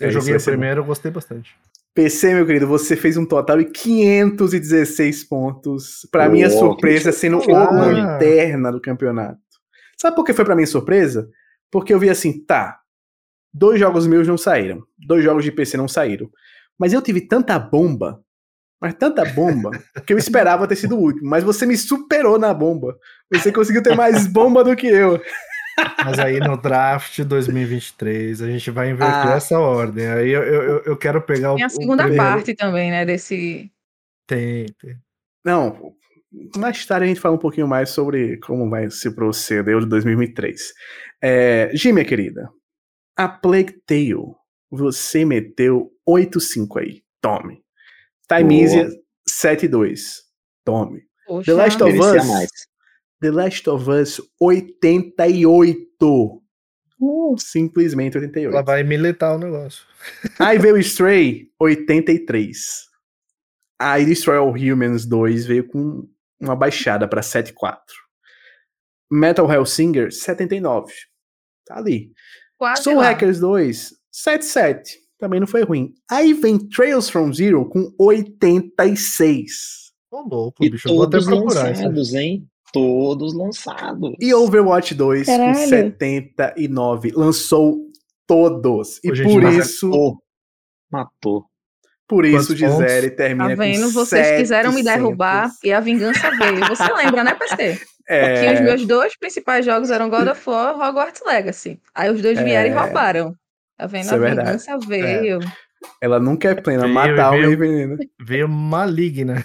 Eu 0.00 0.10
joguei 0.12 0.36
o 0.36 0.42
primeiro, 0.42 0.80
eu 0.80 0.84
gostei 0.84 1.10
bastante. 1.10 1.56
PC, 1.92 2.34
meu 2.34 2.46
querido, 2.46 2.68
você 2.68 2.94
fez 2.94 3.16
um 3.16 3.26
total 3.26 3.58
de 3.58 3.64
516 3.64 5.24
pontos. 5.24 6.06
Para 6.12 6.28
oh, 6.28 6.30
minha 6.30 6.48
surpresa, 6.48 7.10
sendo 7.10 7.38
o 7.38 7.92
interna 7.92 8.70
do 8.70 8.80
campeonato. 8.80 9.40
Sabe 10.00 10.14
por 10.14 10.24
que 10.24 10.32
foi 10.32 10.44
para 10.44 10.54
minha 10.54 10.66
surpresa? 10.66 11.28
Porque 11.70 11.92
eu 11.92 11.98
vi 11.98 12.08
assim, 12.08 12.44
tá, 12.44 12.78
dois 13.52 13.80
jogos 13.80 14.06
meus 14.06 14.28
não 14.28 14.38
saíram, 14.38 14.82
dois 14.96 15.24
jogos 15.24 15.44
de 15.44 15.50
PC 15.50 15.76
não 15.76 15.88
saíram. 15.88 16.30
Mas 16.78 16.92
eu 16.92 17.02
tive 17.02 17.20
tanta 17.20 17.58
bomba, 17.58 18.22
mas 18.80 18.94
tanta 18.94 19.24
bomba, 19.24 19.70
que 20.06 20.12
eu 20.12 20.18
esperava 20.18 20.66
ter 20.68 20.76
sido 20.76 20.96
o 20.96 21.00
último. 21.00 21.28
Mas 21.28 21.42
você 21.42 21.66
me 21.66 21.76
superou 21.76 22.38
na 22.38 22.54
bomba. 22.54 22.96
Você 23.32 23.50
conseguiu 23.50 23.82
ter 23.82 23.96
mais 23.96 24.26
bomba 24.26 24.62
do 24.62 24.76
que 24.76 24.86
eu. 24.86 25.20
Mas 26.04 26.18
aí 26.18 26.40
no 26.40 26.56
draft 26.56 27.20
2023 27.20 28.42
a 28.42 28.46
gente 28.46 28.70
vai 28.70 28.90
inverter 28.90 29.32
ah. 29.32 29.36
essa 29.36 29.58
ordem. 29.58 30.06
Aí 30.06 30.30
eu, 30.30 30.42
eu, 30.42 30.82
eu 30.84 30.96
quero 30.96 31.22
pegar 31.22 31.48
tem 31.48 31.54
o. 31.54 31.56
Tem 31.56 31.64
a 31.64 31.68
segunda 31.68 32.14
parte 32.14 32.54
também, 32.54 32.90
né? 32.90 33.04
Desse. 33.04 33.70
Tem, 34.26 34.66
tem. 34.80 34.96
Não, 35.44 35.94
mais 36.56 36.84
tarde 36.84 37.04
a 37.04 37.08
gente 37.08 37.20
fala 37.20 37.36
um 37.36 37.38
pouquinho 37.38 37.66
mais 37.66 37.90
sobre 37.90 38.36
como 38.38 38.68
vai 38.68 38.90
se 38.90 39.10
proceder 39.14 39.76
o 39.76 39.80
de 39.80 39.86
2003. 39.86 40.72
É, 41.22 41.70
Gi, 41.74 41.92
minha 41.92 42.04
querida, 42.04 42.50
a 43.16 43.28
Plague 43.28 43.80
Tale, 43.86 44.34
você 44.70 45.24
meteu 45.24 45.90
8-5 46.08 46.80
aí. 46.80 47.02
Tome. 47.20 47.62
Time 48.28 48.62
Easy 48.62 48.98
7-2. 49.28 50.00
Tome. 50.64 51.02
Poxa, 51.26 51.52
The 51.52 51.52
Last 51.52 51.82
of 51.82 52.00
Us. 52.00 52.26
mais. 52.26 52.50
The 53.20 53.30
Last 53.30 53.68
of 53.68 53.90
Us 53.90 54.20
88. 54.40 56.42
Uh, 57.00 57.36
Simplesmente 57.38 58.16
88. 58.16 58.52
Ela 58.52 58.62
vai 58.62 58.82
militar 58.82 59.34
o 59.34 59.38
negócio. 59.38 59.84
Aí 60.38 60.58
veio 60.58 60.74
o 60.74 60.78
Stray 60.78 61.48
83. 61.60 62.88
Aí 63.78 64.04
Destroy 64.04 64.36
All 64.36 64.50
Humans 64.52 65.06
2 65.06 65.46
veio 65.46 65.68
com 65.68 66.08
uma 66.40 66.56
baixada 66.56 67.06
pra 67.06 67.20
7.4. 67.20 67.76
Metal 69.10 69.50
Hellsinger 69.50 70.12
79. 70.12 70.92
Tá 71.66 71.78
ali. 71.78 72.12
quase 72.56 72.82
Soul 72.82 72.96
lá. 72.96 73.10
Hackers 73.10 73.38
2 73.38 73.92
7.7. 74.12 74.82
Também 75.18 75.40
não 75.40 75.46
foi 75.46 75.64
ruim. 75.64 75.92
Aí 76.10 76.32
vem 76.32 76.58
Trails 76.58 77.08
from 77.10 77.32
Zero 77.32 77.64
com 77.68 77.92
86. 77.98 79.92
Ô, 80.10 80.20
louco, 80.22 80.64
E 80.64 80.70
bicho. 80.70 80.88
Eu 80.88 80.94
vou 80.94 81.02
até 81.04 81.18
todos 81.18 81.26
procurar 81.26 81.72
isso. 81.72 81.82
lançados, 81.82 82.14
hein? 82.14 82.46
Todos 82.72 83.34
lançados. 83.34 84.12
E 84.20 84.32
Overwatch 84.34 84.94
2 84.94 85.26
com 85.26 85.36
Caralho. 85.36 85.68
79. 85.68 87.10
Lançou 87.14 87.78
todos. 88.26 89.00
E 89.02 89.10
Ô, 89.10 89.14
gente, 89.14 89.32
por 89.32 89.44
é 89.44 89.50
isso, 89.54 89.86
Matou. 89.88 90.22
Matou. 90.90 91.44
por 92.06 92.24
isso? 92.24 92.54
Gisele 92.56 93.10
termina 93.10 93.48
Tá 93.50 93.54
vendo? 93.54 93.84
com 93.86 93.90
Vocês 93.90 94.38
quiseram 94.38 94.70
me 94.70 94.82
700. 94.82 95.02
derrubar 95.02 95.50
e 95.64 95.72
a 95.72 95.80
vingança 95.80 96.30
veio. 96.36 96.60
Você 96.68 96.84
lembra, 96.94 97.24
né, 97.24 97.34
PC? 97.34 97.80
É, 98.08 98.40
Que 98.46 98.54
os 98.54 98.60
meus 98.60 98.86
dois 98.86 99.18
principais 99.18 99.64
jogos 99.66 99.90
eram 99.90 100.08
God 100.08 100.28
of 100.28 100.48
War 100.48 100.74
e 100.74 100.80
Hogwarts 100.88 101.22
Legacy. 101.26 101.80
Aí 101.94 102.10
os 102.10 102.22
dois 102.22 102.38
vieram 102.40 102.70
É. 102.70 102.72
e 102.72 102.74
roubaram. 102.78 103.34
Tá 103.78 103.86
vendo? 103.86 104.04
Isso 104.04 104.14
a 104.14 104.16
é 104.16 104.30
vingança 104.30 104.78
veio. 104.86 105.38
Ela 106.02 106.18
nunca 106.18 106.48
é 106.50 106.54
plena, 106.56 106.82
Veio, 106.82 106.94
mata 106.94 107.22
a 107.22 107.26
alma 107.26 107.38
veio. 107.38 107.52
e 107.52 107.56
veneno. 107.56 107.96
Veio 108.20 108.48
maligna. 108.48 109.44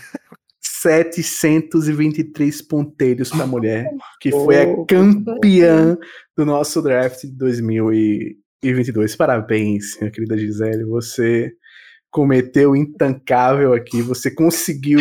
723 0.59 2.61
ponteiros 2.63 3.29
pra 3.29 3.47
mulher, 3.47 3.89
que 4.19 4.31
foi 4.31 4.61
a 4.61 4.85
campeã 4.85 5.97
do 6.35 6.45
nosso 6.45 6.81
draft 6.81 7.21
de 7.21 7.31
2022. 7.37 9.15
Parabéns, 9.15 9.97
minha 9.99 10.11
querida 10.11 10.37
Gisele. 10.37 10.83
Você 10.85 11.51
cometeu 12.11 12.71
o 12.71 12.75
intancável 12.75 13.73
aqui. 13.73 14.01
Você 14.01 14.31
conseguiu 14.31 14.99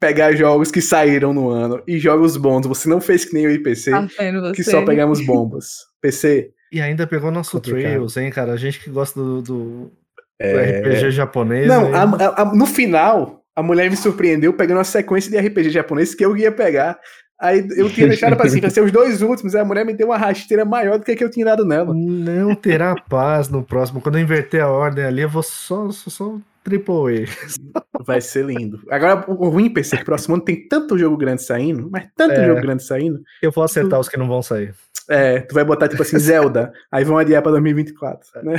pegar 0.00 0.34
jogos 0.34 0.70
que 0.70 0.80
saíram 0.80 1.32
no 1.32 1.48
ano 1.48 1.82
e 1.86 1.98
jogos 1.98 2.36
bons. 2.36 2.66
Você 2.66 2.88
não 2.88 3.00
fez 3.00 3.24
que 3.24 3.34
nem 3.34 3.46
o 3.46 3.50
IPC, 3.50 3.90
Tá 3.90 4.06
que 4.54 4.62
só 4.62 4.84
pegamos 4.84 5.24
bombas. 5.24 5.66
PC, 6.00 6.50
E 6.72 6.80
ainda 6.80 7.06
pegou 7.06 7.30
nosso 7.30 7.52
Complicado. 7.52 7.82
Trails, 7.82 8.16
hein, 8.16 8.30
cara? 8.30 8.52
A 8.52 8.56
gente 8.56 8.80
que 8.80 8.88
gosta 8.90 9.20
do, 9.20 9.42
do, 9.42 9.52
do 9.84 9.92
É. 10.40 10.80
RPG 10.80 11.10
japonês. 11.10 11.66
Não, 11.68 11.94
a- 11.94 12.02
a- 12.02 12.42
a- 12.42 12.54
no 12.54 12.64
final, 12.66 13.44
a 13.54 13.62
mulher 13.62 13.90
me 13.90 13.96
surpreendeu 13.96 14.52
pegando 14.54 14.78
uma 14.78 14.84
sequência 14.84 15.30
de 15.30 15.36
RPG 15.38 15.70
japonês 15.70 16.14
que 16.14 16.24
eu 16.24 16.34
ia 16.36 16.50
pegar. 16.50 16.98
Aí 17.40 17.66
eu 17.76 17.90
tinha 17.90 18.06
deixado 18.08 18.36
pra, 18.36 18.46
assim, 18.46 18.70
ser 18.70 18.82
os 18.82 18.90
dois 18.92 19.20
últimos, 19.20 19.54
aí 19.54 19.60
a 19.60 19.64
mulher 19.64 19.84
me 19.84 19.92
deu 19.92 20.06
uma 20.08 20.16
rasteira 20.16 20.64
maior 20.64 20.98
do 20.98 21.04
que 21.04 21.10
a 21.12 21.16
que 21.16 21.24
eu 21.24 21.30
tinha 21.30 21.44
dado 21.44 21.64
nela. 21.64 21.92
Não 21.92 22.54
terá 22.54 22.94
paz 22.94 23.48
no 23.48 23.62
próximo. 23.62 24.00
Quando 24.00 24.16
eu 24.16 24.22
inverter 24.22 24.62
a 24.62 24.68
ordem 24.70 25.04
ali, 25.04 25.22
eu 25.22 25.28
vou 25.28 25.42
só, 25.42 25.90
só, 25.90 26.08
só 26.08 26.36
triple 26.64 27.24
A. 27.24 28.02
Vai 28.04 28.20
ser 28.20 28.44
lindo. 28.44 28.80
Agora, 28.90 29.24
o 29.30 29.48
ruim, 29.48 29.72
PC, 29.72 29.98
que 29.98 30.04
próximo 30.04 30.34
ano 30.34 30.44
tem 30.44 30.66
tanto 30.68 30.98
jogo 30.98 31.16
grande 31.16 31.42
saindo, 31.42 31.88
mas 31.90 32.08
tanto 32.16 32.32
É. 32.32 32.46
jogo 32.46 32.60
grande 32.60 32.82
saindo, 32.84 33.20
Eu 33.40 33.50
vou 33.52 33.62
acertar 33.64 33.98
os 34.00 34.08
que 34.08 34.16
não 34.16 34.26
vão 34.28 34.42
sair. 34.42 34.74
é, 35.08 35.40
tu 35.40 35.54
vai 35.54 35.64
botar 35.64 35.88
tipo 35.88 36.02
assim, 36.02 36.18
Zelda, 36.18 36.72
aí 36.90 37.04
vão 37.04 37.18
adiar 37.18 37.42
pra 37.42 37.50
2024, 37.52 38.28
né? 38.42 38.56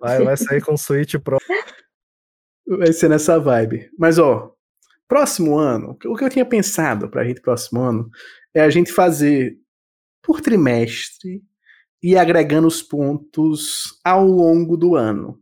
Vai, 0.00 0.22
vai 0.24 0.36
sair 0.36 0.60
com 0.62 0.76
Switch 0.76 1.14
Pro. 1.16 1.38
Vai 2.66 2.92
ser 2.92 3.08
nessa 3.08 3.38
vibe. 3.38 3.90
Mas, 3.98 4.18
ó, 4.18 4.52
próximo 5.08 5.56
ano, 5.58 5.96
o 6.06 6.16
que 6.16 6.24
eu 6.24 6.30
tinha 6.30 6.44
pensado 6.46 7.08
pra 7.08 7.24
gente 7.24 7.40
próximo 7.40 7.80
ano 7.80 8.10
é 8.54 8.62
a 8.62 8.70
gente 8.70 8.92
fazer 8.92 9.56
por 10.22 10.40
trimestre 10.40 11.42
e 12.02 12.16
agregando 12.16 12.66
os 12.66 12.82
pontos 12.82 13.98
ao 14.04 14.26
longo 14.26 14.76
do 14.76 14.94
ano. 14.96 15.38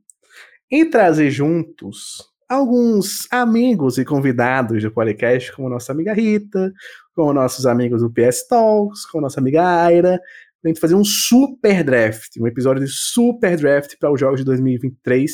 E 0.73 0.87
trazer 0.87 1.31
juntos 1.31 2.25
alguns 2.49 3.31
amigos 3.31 3.99
e 3.99 4.07
convidados 4.07 4.83
do 4.83 4.91
podcast, 4.91 5.53
como 5.53 5.69
nossa 5.69 5.93
amiga 5.93 6.15
Rita, 6.15 6.73
como 7.15 7.31
nossos 7.35 7.67
amigos 7.67 8.01
do 8.01 8.11
PS 8.11 8.49
Talks, 8.49 9.05
como 9.05 9.21
nossa 9.21 9.39
amiga 9.39 9.63
Aira, 9.85 10.19
pra 10.63 10.71
gente 10.71 10.81
fazer 10.81 10.95
um 10.95 11.05
super 11.05 11.85
draft, 11.85 12.39
um 12.41 12.47
episódio 12.47 12.83
de 12.83 12.91
super 12.91 13.55
draft 13.59 13.97
para 14.01 14.11
os 14.11 14.19
jogos 14.19 14.41
de 14.41 14.47
2023. 14.47 15.31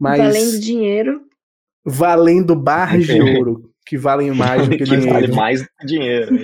Mas 0.00 0.18
Valendo 0.18 0.60
dinheiro. 0.60 1.20
valendo 1.84 2.56
barras 2.56 3.06
de 3.06 3.20
ouro, 3.38 3.70
que 3.86 3.96
valem 3.96 4.32
mais 4.32 4.68
do 4.68 4.76
que 4.76 4.82
que 4.84 4.96
vale 5.06 5.28
dinheiro. 5.28 5.34
mais 5.36 5.64
dinheiro. 5.84 6.36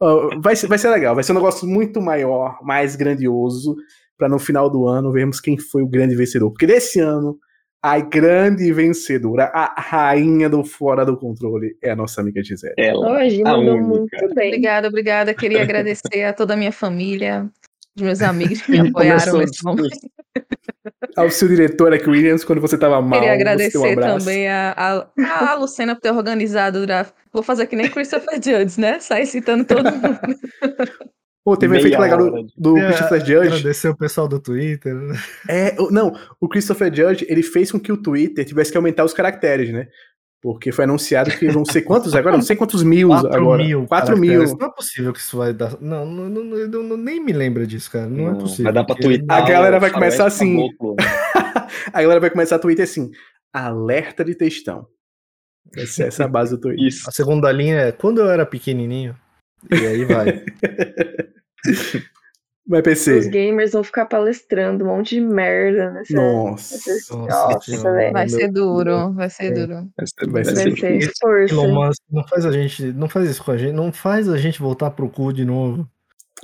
vai, 0.42 0.54
ser, 0.56 0.66
vai 0.66 0.76
ser 0.76 0.90
legal, 0.90 1.14
vai 1.14 1.24
ser 1.24 1.32
um 1.32 1.36
negócio 1.36 1.66
muito 1.66 2.02
maior, 2.02 2.58
mais 2.62 2.96
grandioso, 2.96 3.76
para 4.20 4.28
no 4.28 4.38
final 4.38 4.68
do 4.68 4.86
ano 4.86 5.10
vermos 5.10 5.40
quem 5.40 5.56
foi 5.58 5.82
o 5.82 5.88
grande 5.88 6.14
vencedor. 6.14 6.50
Porque 6.50 6.66
desse 6.66 7.00
ano, 7.00 7.38
a 7.82 7.98
grande 7.98 8.70
vencedora, 8.70 9.44
a 9.54 9.80
rainha 9.80 10.50
do 10.50 10.62
fora 10.62 11.06
do 11.06 11.16
controle, 11.16 11.74
é 11.82 11.90
a 11.90 11.96
nossa 11.96 12.20
amiga 12.20 12.44
Gisele. 12.44 12.74
Ela. 12.76 13.12
Hoje 13.12 13.40
a 13.40 13.56
mandou 13.56 13.76
única. 13.76 14.18
muito 14.18 14.34
bem. 14.34 14.48
Obrigada, 14.48 14.88
obrigada. 14.88 15.34
Queria 15.34 15.62
agradecer 15.62 16.24
a 16.24 16.34
toda 16.34 16.52
a 16.52 16.56
minha 16.58 16.70
família, 16.70 17.48
os 17.96 18.02
meus 18.02 18.20
amigos 18.20 18.60
que 18.60 18.72
me 18.72 18.80
apoiaram 18.90 19.38
nesse 19.38 19.64
momento. 19.64 19.96
Ao 21.16 21.30
seu 21.30 21.48
diretor, 21.48 21.94
aqui 21.94 22.08
Williams, 22.08 22.44
quando 22.44 22.60
você 22.60 22.76
tava 22.76 23.00
mal, 23.00 23.20
Queria 23.20 23.32
um 23.32 23.36
agradecer 23.36 23.92
abraço. 23.92 24.18
também 24.18 24.48
a, 24.48 24.74
a, 24.76 25.52
a 25.52 25.54
Lucena 25.54 25.94
por 25.94 26.02
ter 26.02 26.12
organizado 26.12 26.80
o 26.80 26.86
draft. 26.86 27.14
Vou 27.32 27.42
fazer 27.42 27.66
que 27.66 27.74
nem 27.74 27.88
Christopher 27.88 28.34
Judge, 28.34 28.78
né? 28.78 29.00
Sair 29.00 29.24
citando 29.24 29.64
todo 29.64 29.90
mundo. 29.90 30.20
Pô, 31.44 31.56
teve 31.56 31.74
um 31.74 31.76
efeito 31.78 31.98
legal 31.98 32.18
do, 32.18 32.46
do 32.56 32.76
É, 32.76 32.86
Christopher 32.88 33.20
Judge. 33.20 33.46
Agradecer 33.56 33.88
o 33.88 33.96
pessoal 33.96 34.28
do 34.28 34.38
Twitter. 34.38 34.94
né? 34.94 35.18
É, 35.48 35.74
não, 35.90 36.12
o 36.40 36.48
Christopher 36.48 36.94
Judge, 36.94 37.24
ele 37.28 37.42
fez 37.42 37.72
com 37.72 37.80
que 37.80 37.90
o 37.90 37.96
Twitter 37.96 38.44
tivesse 38.44 38.70
que 38.70 38.76
aumentar 38.76 39.04
os 39.04 39.14
caracteres, 39.14 39.72
né? 39.72 39.88
Porque 40.42 40.72
foi 40.72 40.84
anunciado 40.84 41.30
que 41.30 41.48
vão 41.50 41.64
ser 41.66 41.82
quantos 41.82 42.14
agora? 42.14 42.36
Não 42.36 42.42
sei 42.42 42.56
quantos 42.56 42.82
mil 42.82 43.08
4 43.08 43.34
agora. 43.34 43.62
mil. 43.62 43.86
4 43.86 44.16
mil. 44.18 44.44
Não 44.58 44.66
é 44.68 44.72
possível 44.74 45.12
que 45.12 45.18
isso 45.18 45.36
vai 45.36 45.52
dar. 45.52 45.76
Não, 45.80 46.06
não, 46.06 46.28
não, 46.30 46.82
não- 46.82 46.96
nem 46.96 47.22
me 47.22 47.32
lembra 47.32 47.66
disso, 47.66 47.90
cara. 47.90 48.06
Não, 48.06 48.28
é 48.28 48.30
Não, 48.32 48.38
possível. 48.38 48.64
Vai 48.64 48.72
dar 48.72 48.84
pra 48.84 48.94
twittar. 48.96 49.38
A 49.38 49.46
galera 49.46 49.78
vai 49.78 49.90
começar 49.90 50.26
assim. 50.26 50.56
caboclo. 50.56 50.96
A 51.92 52.02
galera 52.02 52.20
vai 52.20 52.30
começar 52.30 52.56
a 52.56 52.58
Twitter 52.58 52.84
assim: 52.84 53.10
alerta 53.52 54.24
de 54.24 54.34
textão. 54.34 54.86
Vai 55.74 55.86
ser 55.86 56.08
essa 56.08 56.24
a 56.24 56.28
base 56.28 56.52
do 56.52 56.60
Twitter. 56.60 56.86
Isso. 56.86 57.08
A 57.08 57.12
segunda 57.12 57.50
linha 57.52 57.76
é 57.76 57.92
quando 57.92 58.20
eu 58.20 58.30
era 58.30 58.44
pequenininho. 58.46 59.14
E 59.70 59.86
aí 59.86 60.04
vai. 60.04 60.44
Vai 62.68 62.78
Os 62.80 62.84
PC. 62.84 63.28
gamers 63.30 63.72
vão 63.72 63.82
ficar 63.82 64.06
palestrando 64.06 64.84
um 64.84 64.88
monte 64.88 65.16
de 65.16 65.20
merda 65.20 65.90
nessa. 65.90 66.14
Nossa. 66.14 66.74
nessa- 66.76 67.16
Nossa 67.16 67.48
Nossa, 67.74 67.92
velho. 67.92 68.12
Vai 68.12 68.28
ser 68.28 68.48
duro, 68.52 69.12
vai 69.12 69.28
ser 69.28 69.44
É. 69.46 69.50
duro. 69.50 69.74
Vai 69.96 70.06
ser, 70.06 70.30
Vai 70.30 70.42
vai 70.44 71.00
ser 71.00 71.12
força. 71.20 71.52
Elon 71.54 71.74
Musk, 71.74 72.00
não 72.08 72.24
faz 72.28 72.46
a 72.46 72.52
gente. 72.52 72.92
Não 72.92 73.08
faz 73.08 73.28
isso 73.30 73.42
com 73.44 73.50
a 73.50 73.56
gente. 73.56 73.72
Não 73.72 73.92
faz 73.92 74.28
a 74.28 74.36
gente 74.38 74.60
voltar 74.60 74.92
pro 74.92 75.08
cu 75.10 75.32
de 75.32 75.44
novo. 75.44 75.88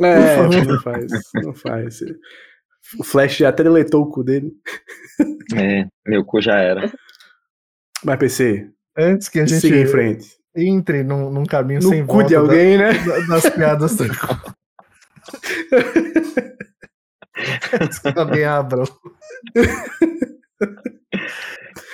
É, 0.01 0.37
não 0.65 0.81
faz. 0.81 1.07
Não 1.35 1.55
faz. 1.55 2.01
O 2.99 3.05
Flash 3.05 3.37
já 3.37 3.51
até 3.51 3.63
deletou 3.63 4.03
o 4.03 4.11
cu 4.11 4.25
dele. 4.25 4.53
É, 5.57 5.87
meu 6.05 6.25
cu 6.25 6.41
já 6.41 6.59
era. 6.59 6.93
Mas 8.05 8.19
PC, 8.19 8.69
Antes 8.99 9.29
que 9.29 9.39
a 9.39 9.47
gente 9.47 9.61
siga 9.61 9.77
em 9.77 9.87
frente. 9.87 10.27
Entre 10.57 11.03
num, 11.03 11.31
num 11.31 11.45
caminho 11.45 11.81
No 11.83 11.89
sem 11.91 12.05
cu 12.07 12.15
volta 12.15 12.29
de 12.29 12.35
alguém, 12.37 12.79
né? 12.79 12.93
da- 12.93 13.19
da- 13.19 13.27
das 13.27 13.49
piadas 13.51 13.97
do 13.97 14.05
Antes 17.81 17.99
que 17.99 18.19
alguém 18.19 18.45
abra. 18.45 18.85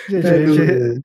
Gente, 0.08 1.02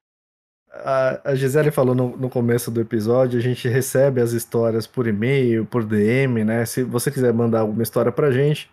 a, 0.71 1.35
Gisele 1.35 1.71
falou 1.71 1.95
no, 1.95 2.15
no 2.17 2.29
começo 2.29 2.69
do 2.69 2.79
episódio, 2.81 3.39
a 3.39 3.41
gente 3.41 3.67
recebe 3.67 4.21
as 4.21 4.31
histórias 4.31 4.85
por 4.85 5.07
e-mail, 5.07 5.65
por 5.65 5.83
DM, 5.83 6.43
né? 6.43 6.65
Se 6.65 6.83
você 6.83 7.09
quiser 7.09 7.33
mandar 7.33 7.61
alguma 7.61 7.81
história 7.83 8.11
pra 8.11 8.31
gente, 8.31 8.69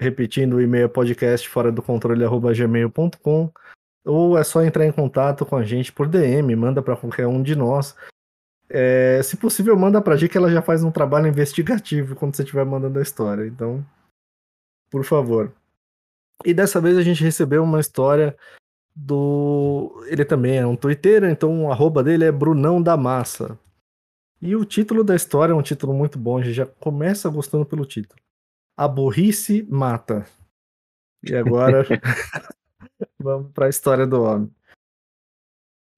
repetindo 0.00 0.54
o 0.56 0.60
e-mail 0.60 0.88
podcast 0.88 1.48
fora 1.48 1.72
do 1.72 1.82
controle 1.82 2.24
gmail.com 2.54 3.50
ou 4.04 4.38
é 4.38 4.44
só 4.44 4.62
entrar 4.62 4.86
em 4.86 4.92
contato 4.92 5.44
com 5.44 5.56
a 5.56 5.64
gente 5.64 5.92
por 5.92 6.06
DM, 6.08 6.54
manda 6.56 6.82
pra 6.82 6.96
qualquer 6.96 7.26
um 7.26 7.42
de 7.42 7.54
nós. 7.56 7.94
É, 8.70 9.22
se 9.22 9.36
possível, 9.36 9.76
manda 9.76 10.00
pra 10.00 10.16
gente 10.16 10.30
que 10.30 10.38
ela 10.38 10.50
já 10.50 10.60
faz 10.60 10.84
um 10.84 10.90
trabalho 10.90 11.26
investigativo 11.26 12.14
quando 12.14 12.36
você 12.36 12.42
estiver 12.42 12.64
mandando 12.64 12.98
a 12.98 13.02
história. 13.02 13.46
Então, 13.46 13.84
por 14.90 15.04
favor. 15.04 15.52
E 16.44 16.52
dessa 16.52 16.80
vez 16.80 16.96
a 16.96 17.02
gente 17.02 17.22
recebeu 17.22 17.62
uma 17.64 17.80
história 17.80 18.36
do. 18.94 20.04
Ele 20.06 20.24
também 20.24 20.58
é 20.58 20.66
um 20.66 20.76
twitteiro, 20.76 21.26
então 21.26 21.64
o 21.64 21.72
arroba 21.72 22.02
dele 22.02 22.24
é 22.24 22.32
Brunão 22.32 22.82
da 22.82 22.96
Massa. 22.96 23.58
E 24.40 24.54
o 24.54 24.64
título 24.64 25.02
da 25.02 25.16
história 25.16 25.52
é 25.52 25.56
um 25.56 25.62
título 25.62 25.92
muito 25.92 26.18
bom, 26.18 26.38
a 26.38 26.42
gente 26.42 26.54
já 26.54 26.66
começa 26.66 27.28
gostando 27.28 27.66
pelo 27.66 27.84
título. 27.84 28.20
A 28.76 28.86
burrice 28.86 29.66
mata. 29.68 30.26
E 31.24 31.34
agora 31.34 31.84
vamos 33.18 33.52
para 33.52 33.66
a 33.66 33.70
história 33.70 34.06
do 34.06 34.22
homem. 34.22 34.57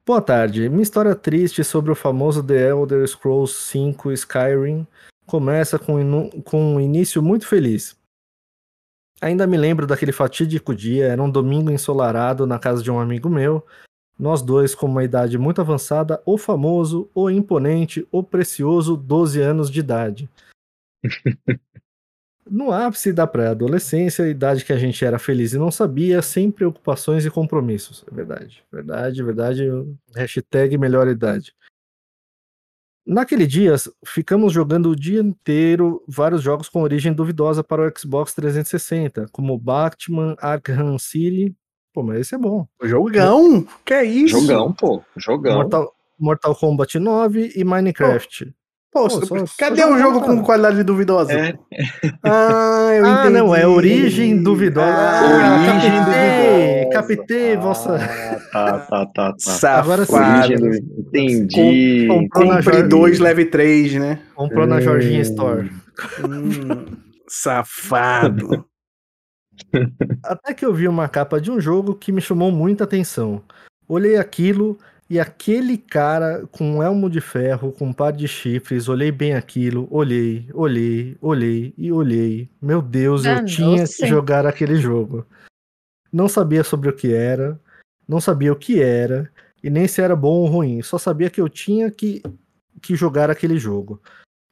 Boa 0.06 0.20
tarde. 0.20 0.68
Minha 0.68 0.82
história 0.82 1.14
triste 1.14 1.62
sobre 1.62 1.92
o 1.92 1.94
famoso 1.94 2.42
The 2.42 2.70
Elder 2.70 3.06
Scrolls 3.06 3.54
5 3.54 4.10
Skyrim 4.12 4.86
começa 5.26 5.78
com, 5.78 6.30
com 6.42 6.74
um 6.74 6.80
início 6.80 7.22
muito 7.22 7.46
feliz. 7.46 7.96
Ainda 9.20 9.46
me 9.46 9.58
lembro 9.58 9.86
daquele 9.86 10.10
fatídico 10.10 10.74
dia, 10.74 11.06
era 11.06 11.22
um 11.22 11.30
domingo 11.30 11.70
ensolarado 11.70 12.46
na 12.46 12.58
casa 12.58 12.82
de 12.82 12.90
um 12.90 12.98
amigo 12.98 13.28
meu, 13.28 13.64
nós 14.18 14.40
dois 14.40 14.74
com 14.74 14.86
uma 14.86 15.04
idade 15.04 15.36
muito 15.36 15.60
avançada, 15.60 16.20
o 16.24 16.38
famoso, 16.38 17.08
o 17.14 17.30
imponente, 17.30 18.06
o 18.10 18.22
precioso 18.22 18.96
12 18.96 19.40
anos 19.40 19.70
de 19.70 19.80
idade. 19.80 20.30
no 22.50 22.72
ápice 22.72 23.12
da 23.12 23.26
pré-adolescência, 23.26 24.28
idade 24.28 24.64
que 24.64 24.72
a 24.72 24.76
gente 24.76 25.04
era 25.04 25.18
feliz 25.18 25.52
e 25.52 25.58
não 25.58 25.70
sabia, 25.70 26.20
sem 26.20 26.50
preocupações 26.50 27.24
e 27.24 27.30
compromissos. 27.30 28.04
É 28.10 28.14
verdade, 28.14 28.64
verdade, 28.72 29.22
verdade. 29.22 29.62
Hashtag 30.14 30.76
melhor 30.76 31.06
idade. 31.06 31.54
Naquele 33.06 33.46
dia, 33.46 33.74
ficamos 34.04 34.52
jogando 34.52 34.90
o 34.90 34.96
dia 34.96 35.20
inteiro 35.20 36.02
vários 36.06 36.42
jogos 36.42 36.68
com 36.68 36.82
origem 36.82 37.12
duvidosa 37.12 37.62
para 37.64 37.86
o 37.86 37.98
Xbox 37.98 38.34
360, 38.34 39.26
como 39.32 39.58
Batman 39.58 40.36
Arkham 40.38 40.98
City. 40.98 41.54
Pô, 41.92 42.02
mas 42.02 42.20
esse 42.20 42.34
é 42.34 42.38
bom. 42.38 42.66
Jogão! 42.82 43.66
Que 43.84 43.94
é 43.94 44.04
isso? 44.04 44.40
Jogão, 44.40 44.72
pô. 44.72 45.02
Jogão. 45.16 45.54
Mortal, 45.54 45.96
Mortal 46.18 46.54
Kombat 46.54 46.98
9 46.98 47.52
e 47.56 47.64
Minecraft. 47.64 48.46
Pô, 48.46 48.52
Pô 48.92 49.08
só, 49.08 49.20
cadê 49.56 49.82
só 49.82 49.92
um 49.92 49.98
jogo 49.98 50.20
com 50.20 50.42
qualidade 50.42 50.82
duvidosa? 50.82 51.32
É. 51.32 51.54
Ah, 52.24 52.90
eu 52.92 53.06
ah, 53.06 53.30
não, 53.30 53.54
é 53.54 53.64
origem 53.64 54.42
duvidosa. 54.42 54.92
Ah, 54.92 55.60
origem 55.70 55.90
duvidosa. 55.90 56.90
Captei 56.92 57.56
vossa. 57.56 57.98
tá, 58.50 58.78
tá, 58.80 59.06
tá, 59.06 59.34
tá. 59.60 59.78
Agora 59.78 60.04
sim. 60.04 60.14
Entendi. 60.98 62.08
Com, 62.08 62.28
Compre 62.28 62.82
2, 62.82 63.20
leve 63.20 63.44
3, 63.44 63.94
né? 63.94 64.18
Comprou 64.34 64.64
hum. 64.64 64.68
na 64.68 64.80
Jorginha 64.80 65.20
Store. 65.20 65.70
Hum, 66.24 66.96
safado. 67.28 68.66
Até 70.24 70.52
que 70.52 70.64
eu 70.64 70.74
vi 70.74 70.88
uma 70.88 71.08
capa 71.08 71.40
de 71.40 71.50
um 71.50 71.60
jogo 71.60 71.94
que 71.94 72.10
me 72.10 72.20
chamou 72.20 72.50
muita 72.50 72.84
atenção. 72.84 73.40
Olhei 73.88 74.16
aquilo 74.16 74.78
e 75.10 75.18
aquele 75.18 75.76
cara 75.76 76.46
com 76.52 76.76
um 76.76 76.82
elmo 76.82 77.10
de 77.10 77.20
ferro, 77.20 77.72
com 77.72 77.86
um 77.86 77.92
par 77.92 78.12
de 78.12 78.28
chifres, 78.28 78.88
olhei 78.88 79.10
bem 79.10 79.34
aquilo, 79.34 79.88
olhei, 79.90 80.48
olhei, 80.54 81.16
olhei 81.20 81.74
e 81.76 81.90
olhei. 81.90 82.48
Meu 82.62 82.80
Deus, 82.80 83.26
ah, 83.26 83.38
eu 83.38 83.44
tinha 83.44 83.84
que 83.84 84.06
jogar 84.06 84.46
aquele 84.46 84.76
jogo. 84.76 85.26
Não 86.12 86.28
sabia 86.28 86.62
sobre 86.62 86.88
o 86.88 86.92
que 86.92 87.12
era, 87.12 87.60
não 88.06 88.20
sabia 88.20 88.52
o 88.52 88.56
que 88.56 88.80
era, 88.80 89.28
e 89.60 89.68
nem 89.68 89.88
se 89.88 90.00
era 90.00 90.14
bom 90.14 90.42
ou 90.42 90.46
ruim, 90.46 90.80
só 90.80 90.96
sabia 90.96 91.28
que 91.28 91.40
eu 91.40 91.48
tinha 91.48 91.90
que, 91.90 92.22
que 92.80 92.94
jogar 92.94 93.30
aquele 93.30 93.58
jogo. 93.58 94.00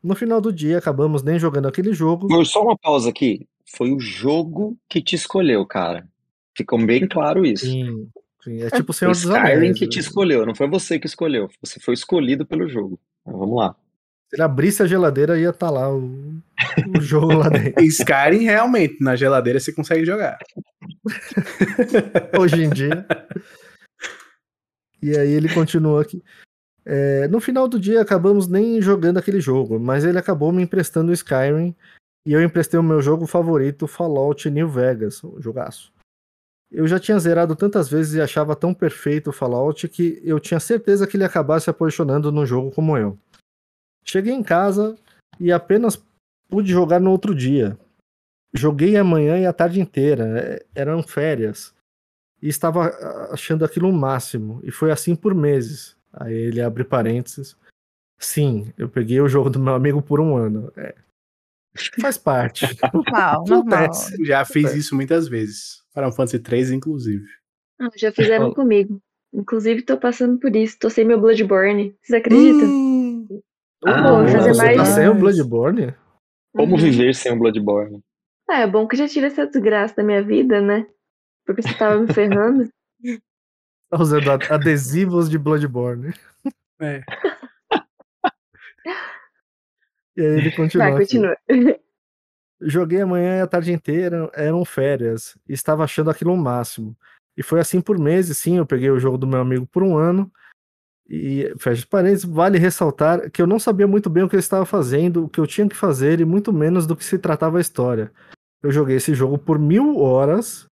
No 0.02 0.16
final 0.16 0.40
do 0.40 0.52
dia, 0.52 0.78
acabamos 0.78 1.22
nem 1.22 1.38
jogando 1.38 1.68
aquele 1.68 1.92
jogo. 1.92 2.44
Só 2.44 2.62
uma 2.64 2.76
pausa 2.76 3.10
aqui. 3.10 3.46
Foi 3.76 3.92
o 3.92 4.00
jogo 4.00 4.76
que 4.88 5.00
te 5.00 5.14
escolheu, 5.14 5.64
cara. 5.64 6.08
Ficou 6.56 6.84
bem 6.84 7.06
claro 7.06 7.46
isso. 7.46 7.66
Sim. 7.66 8.08
Sim, 8.48 8.62
é 8.62 8.70
tipo 8.70 8.92
o 8.92 8.94
Senhor 8.94 9.10
dos 9.10 9.24
Skyrim 9.24 9.74
que 9.74 9.86
te 9.86 9.96
né? 9.96 10.00
escolheu, 10.00 10.46
não 10.46 10.54
foi 10.54 10.66
você 10.66 10.98
que 10.98 11.06
escolheu, 11.06 11.50
você 11.60 11.78
foi 11.78 11.92
escolhido 11.92 12.46
pelo 12.46 12.66
jogo. 12.66 12.98
Então, 13.20 13.38
vamos 13.38 13.58
lá. 13.58 13.76
Se 14.28 14.36
ele 14.36 14.42
abrisse 14.42 14.82
a 14.82 14.86
geladeira, 14.86 15.38
ia 15.38 15.50
estar 15.50 15.66
tá 15.66 15.72
lá 15.72 15.94
o, 15.94 16.40
o 16.96 17.00
jogo 17.00 17.34
lá 17.34 17.50
dentro. 17.50 17.84
Skyrim, 17.84 18.44
realmente, 18.44 19.02
na 19.02 19.16
geladeira 19.16 19.60
você 19.60 19.70
consegue 19.70 20.06
jogar. 20.06 20.38
Hoje 22.38 22.64
em 22.64 22.70
dia. 22.70 23.06
E 25.02 25.16
aí 25.16 25.30
ele 25.30 25.52
continua 25.52 26.00
aqui. 26.00 26.22
É, 26.86 27.28
no 27.28 27.40
final 27.40 27.68
do 27.68 27.78
dia, 27.78 28.00
acabamos 28.00 28.48
nem 28.48 28.80
jogando 28.80 29.18
aquele 29.18 29.40
jogo, 29.40 29.78
mas 29.78 30.04
ele 30.06 30.18
acabou 30.18 30.50
me 30.52 30.62
emprestando 30.62 31.10
o 31.10 31.14
Skyrim 31.14 31.76
e 32.26 32.32
eu 32.32 32.42
emprestei 32.42 32.80
o 32.80 32.82
meu 32.82 33.02
jogo 33.02 33.26
favorito, 33.26 33.86
Fallout 33.86 34.48
New 34.48 34.68
Vegas, 34.68 35.22
o 35.22 35.38
jogaço. 35.38 35.92
Eu 36.70 36.86
já 36.86 36.98
tinha 36.98 37.18
zerado 37.18 37.56
tantas 37.56 37.88
vezes 37.88 38.14
e 38.14 38.20
achava 38.20 38.54
tão 38.54 38.74
perfeito 38.74 39.30
o 39.30 39.32
Fallout 39.32 39.88
que 39.88 40.20
eu 40.22 40.38
tinha 40.38 40.60
certeza 40.60 41.06
que 41.06 41.16
ele 41.16 41.24
ia 41.24 41.28
acabar 41.28 41.60
se 41.60 41.70
apaixonando 41.70 42.30
no 42.30 42.44
jogo 42.44 42.70
como 42.70 42.96
eu. 42.96 43.18
Cheguei 44.04 44.34
em 44.34 44.42
casa 44.42 44.96
e 45.40 45.50
apenas 45.50 46.02
pude 46.48 46.70
jogar 46.70 47.00
no 47.00 47.10
outro 47.10 47.34
dia. 47.34 47.78
Joguei 48.52 48.96
a 48.96 49.04
manhã 49.04 49.38
e 49.38 49.46
a 49.46 49.52
tarde 49.52 49.80
inteira, 49.80 50.38
é, 50.38 50.66
eram 50.74 51.02
férias. 51.02 51.74
E 52.40 52.48
estava 52.48 52.88
achando 53.32 53.64
aquilo 53.64 53.88
o 53.88 53.92
máximo, 53.92 54.60
e 54.62 54.70
foi 54.70 54.92
assim 54.92 55.16
por 55.16 55.34
meses. 55.34 55.96
Aí 56.12 56.34
ele 56.34 56.60
abre 56.60 56.84
parênteses. 56.84 57.56
Sim, 58.18 58.72
eu 58.76 58.88
peguei 58.88 59.20
o 59.20 59.28
jogo 59.28 59.50
do 59.50 59.58
meu 59.58 59.74
amigo 59.74 60.00
por 60.00 60.20
um 60.20 60.36
ano. 60.36 60.72
É, 60.76 60.94
faz 62.00 62.16
parte. 62.16 62.66
Normal, 62.92 63.44
normal. 63.46 63.88
Já 64.24 64.44
fiz 64.44 64.74
isso 64.74 64.94
muitas 64.94 65.28
vezes. 65.28 65.82
Final 65.98 66.12
Fantasy 66.12 66.38
3, 66.38 66.70
inclusive. 66.70 67.24
Ah, 67.80 67.88
já 67.96 68.12
fizeram 68.12 68.54
comigo. 68.54 69.02
Inclusive, 69.34 69.82
tô 69.82 69.98
passando 69.98 70.38
por 70.38 70.54
isso. 70.54 70.78
Tô 70.78 70.88
sem 70.88 71.04
meu 71.04 71.20
Bloodborne. 71.20 71.96
Vocês 72.00 72.20
acreditam? 72.20 72.68
Hum. 72.68 73.40
Ah, 73.84 74.02
fazer 74.02 74.40
você 74.40 74.62
mais. 74.62 74.76
Tá 74.76 74.84
sem 74.84 75.08
o 75.08 75.14
Bloodborne? 75.14 75.94
Como 76.54 76.76
uhum. 76.76 76.80
viver 76.80 77.14
sem 77.14 77.32
o 77.32 77.38
Bloodborne? 77.38 78.00
Ah, 78.48 78.60
é 78.60 78.66
bom 78.66 78.86
que 78.86 78.96
já 78.96 79.08
tira 79.08 79.26
essa 79.26 79.46
desgraça 79.46 79.96
da 79.96 80.04
minha 80.04 80.22
vida, 80.22 80.60
né? 80.60 80.86
Porque 81.44 81.62
você 81.62 81.76
tava 81.76 82.00
me 82.00 82.12
ferrando. 82.12 82.68
Tá 83.90 84.02
usando 84.02 84.30
adesivos 84.30 85.30
de 85.30 85.38
Bloodborne. 85.38 86.12
É. 86.78 87.02
e 90.14 90.20
aí 90.20 90.26
ele 90.26 90.52
continua. 90.52 90.90
Vai, 90.90 90.98
continua. 90.98 91.34
Joguei 92.60 93.00
a 93.00 93.06
manhã 93.06 93.38
e 93.38 93.40
a 93.40 93.46
tarde 93.46 93.72
inteira, 93.72 94.30
eram 94.34 94.64
férias, 94.64 95.36
e 95.48 95.52
estava 95.52 95.84
achando 95.84 96.10
aquilo 96.10 96.32
o 96.32 96.34
um 96.34 96.36
máximo. 96.36 96.96
E 97.36 97.42
foi 97.42 97.60
assim 97.60 97.80
por 97.80 97.98
meses, 97.98 98.38
sim, 98.38 98.56
eu 98.56 98.66
peguei 98.66 98.90
o 98.90 98.98
jogo 98.98 99.16
do 99.16 99.26
meu 99.26 99.40
amigo 99.40 99.66
por 99.66 99.82
um 99.82 99.96
ano, 99.96 100.30
e 101.08 101.54
fecha 101.58 101.86
parênteses, 101.88 102.24
vale 102.24 102.58
ressaltar 102.58 103.30
que 103.30 103.40
eu 103.40 103.46
não 103.46 103.58
sabia 103.58 103.86
muito 103.86 104.10
bem 104.10 104.24
o 104.24 104.28
que 104.28 104.36
eu 104.36 104.40
estava 104.40 104.66
fazendo, 104.66 105.24
o 105.24 105.28
que 105.28 105.40
eu 105.40 105.46
tinha 105.46 105.68
que 105.68 105.76
fazer, 105.76 106.20
e 106.20 106.24
muito 106.24 106.52
menos 106.52 106.86
do 106.86 106.96
que 106.96 107.04
se 107.04 107.18
tratava 107.18 107.58
a 107.58 107.60
história. 107.60 108.12
Eu 108.62 108.70
joguei 108.70 108.96
esse 108.96 109.14
jogo 109.14 109.38
por 109.38 109.58
mil 109.58 109.98
horas, 109.98 110.66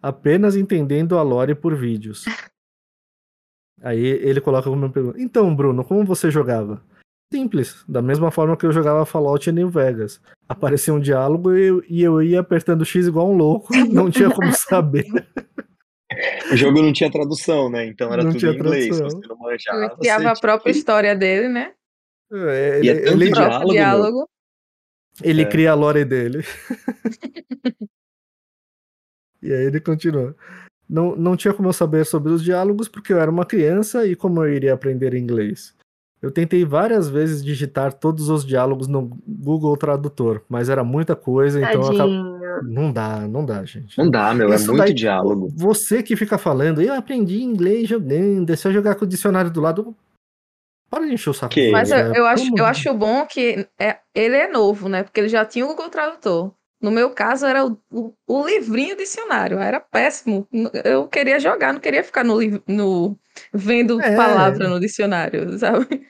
apenas 0.00 0.56
entendendo 0.56 1.18
a 1.18 1.22
lore 1.22 1.54
por 1.54 1.74
vídeos. 1.74 2.24
Aí 3.82 4.04
ele 4.04 4.40
coloca 4.40 4.70
como 4.70 4.90
pergunta: 4.90 5.20
Então, 5.20 5.54
Bruno, 5.54 5.84
como 5.84 6.04
você 6.04 6.30
jogava? 6.30 6.82
Simples, 7.32 7.84
da 7.88 8.00
mesma 8.00 8.30
forma 8.30 8.56
que 8.56 8.66
eu 8.66 8.72
jogava 8.72 9.04
Fallout 9.06 9.48
em 9.48 9.52
New 9.52 9.68
Vegas. 9.68 10.20
Aparecia 10.48 10.94
um 10.94 11.00
diálogo 11.00 11.54
e 11.54 11.66
eu, 11.66 11.82
e 11.88 12.02
eu 12.02 12.22
ia 12.22 12.40
apertando 12.40 12.84
X 12.84 13.06
igual 13.06 13.30
um 13.30 13.36
louco, 13.36 13.68
não 13.92 14.10
tinha 14.10 14.30
como 14.30 14.50
saber. 14.56 15.06
O 16.50 16.56
jogo 16.56 16.80
não 16.80 16.92
tinha 16.92 17.10
tradução, 17.10 17.70
né? 17.70 17.86
Então 17.86 18.12
era 18.12 18.24
não 18.24 18.32
tudo 18.32 18.46
em 18.46 18.54
inglês. 18.54 18.96
Tradução. 18.96 19.20
Você 19.20 19.28
não 19.28 19.38
manjava, 19.38 19.84
ele 19.84 19.96
criava 19.96 20.30
a 20.30 20.40
própria 20.40 20.72
que... 20.72 20.78
história 20.78 21.14
dele, 21.14 21.48
né? 21.48 21.72
É, 22.32 22.78
ele, 22.78 22.86
e 22.86 22.90
é 22.90 22.94
tanto 22.94 23.22
ele, 23.22 23.32
diálogo. 23.32 23.72
diálogo. 23.72 24.28
Ele 25.22 25.42
é. 25.42 25.44
cria 25.44 25.72
a 25.72 25.74
lore 25.74 26.04
dele. 26.04 26.42
e 29.42 29.52
aí 29.52 29.66
ele 29.66 29.80
continua. 29.80 30.34
Não, 30.88 31.14
não 31.14 31.36
tinha 31.36 31.52
como 31.52 31.68
eu 31.68 31.72
saber 31.72 32.06
sobre 32.06 32.32
os 32.32 32.42
diálogos 32.42 32.88
porque 32.88 33.12
eu 33.12 33.20
era 33.20 33.30
uma 33.30 33.44
criança 33.44 34.06
e 34.06 34.16
como 34.16 34.42
eu 34.42 34.52
iria 34.52 34.72
aprender 34.72 35.12
inglês. 35.14 35.74
Eu 36.20 36.30
tentei 36.30 36.64
várias 36.64 37.08
vezes 37.08 37.44
digitar 37.44 37.92
todos 37.92 38.28
os 38.28 38.44
diálogos 38.44 38.88
no 38.88 39.16
Google 39.26 39.76
Tradutor, 39.76 40.42
mas 40.48 40.68
era 40.68 40.82
muita 40.82 41.14
coisa, 41.14 41.60
então 41.60 41.82
acabo... 41.82 42.10
não 42.64 42.92
dá, 42.92 43.20
não 43.28 43.46
dá, 43.46 43.64
gente. 43.64 43.96
Não 43.96 44.10
dá, 44.10 44.34
meu, 44.34 44.52
é 44.52 44.56
Isso 44.56 44.64
é 44.64 44.68
muito 44.68 44.86
daí, 44.86 44.94
diálogo. 44.94 45.48
Você 45.54 46.02
que 46.02 46.16
fica 46.16 46.36
falando, 46.36 46.82
eu 46.82 46.92
aprendi 46.92 47.40
inglês 47.40 47.88
jogando, 47.88 48.56
se 48.56 48.66
eu 48.66 48.72
jogar 48.72 48.96
com 48.96 49.04
o 49.04 49.08
dicionário 49.08 49.50
do 49.50 49.60
lado, 49.60 49.94
para 50.90 51.06
de 51.06 51.14
encher 51.14 51.30
o 51.30 51.34
saco. 51.34 51.54
Que? 51.54 51.70
Mas 51.70 51.90
eu, 51.90 51.98
eu 51.98 52.26
acho, 52.26 52.50
eu 52.56 52.64
acho 52.64 52.94
bom 52.94 53.24
que 53.26 53.66
é, 53.78 53.98
ele 54.14 54.36
é 54.36 54.48
novo, 54.50 54.88
né? 54.88 55.02
Porque 55.02 55.20
ele 55.20 55.28
já 55.28 55.44
tinha 55.44 55.64
o 55.64 55.68
Google 55.68 55.90
Tradutor. 55.90 56.52
No 56.80 56.90
meu 56.90 57.10
caso, 57.10 57.44
era 57.44 57.66
o, 57.66 57.76
o, 57.90 58.14
o 58.26 58.46
livrinho 58.46 58.96
dicionário. 58.96 59.58
Era 59.58 59.80
péssimo. 59.80 60.46
Eu 60.84 61.08
queria 61.08 61.40
jogar, 61.40 61.72
não 61.72 61.80
queria 61.80 62.04
ficar 62.04 62.24
no, 62.24 62.38
no 62.66 63.18
vendo 63.52 64.00
é. 64.00 64.14
palavra 64.14 64.68
no 64.68 64.78
dicionário, 64.78 65.56
sabe? 65.58 66.06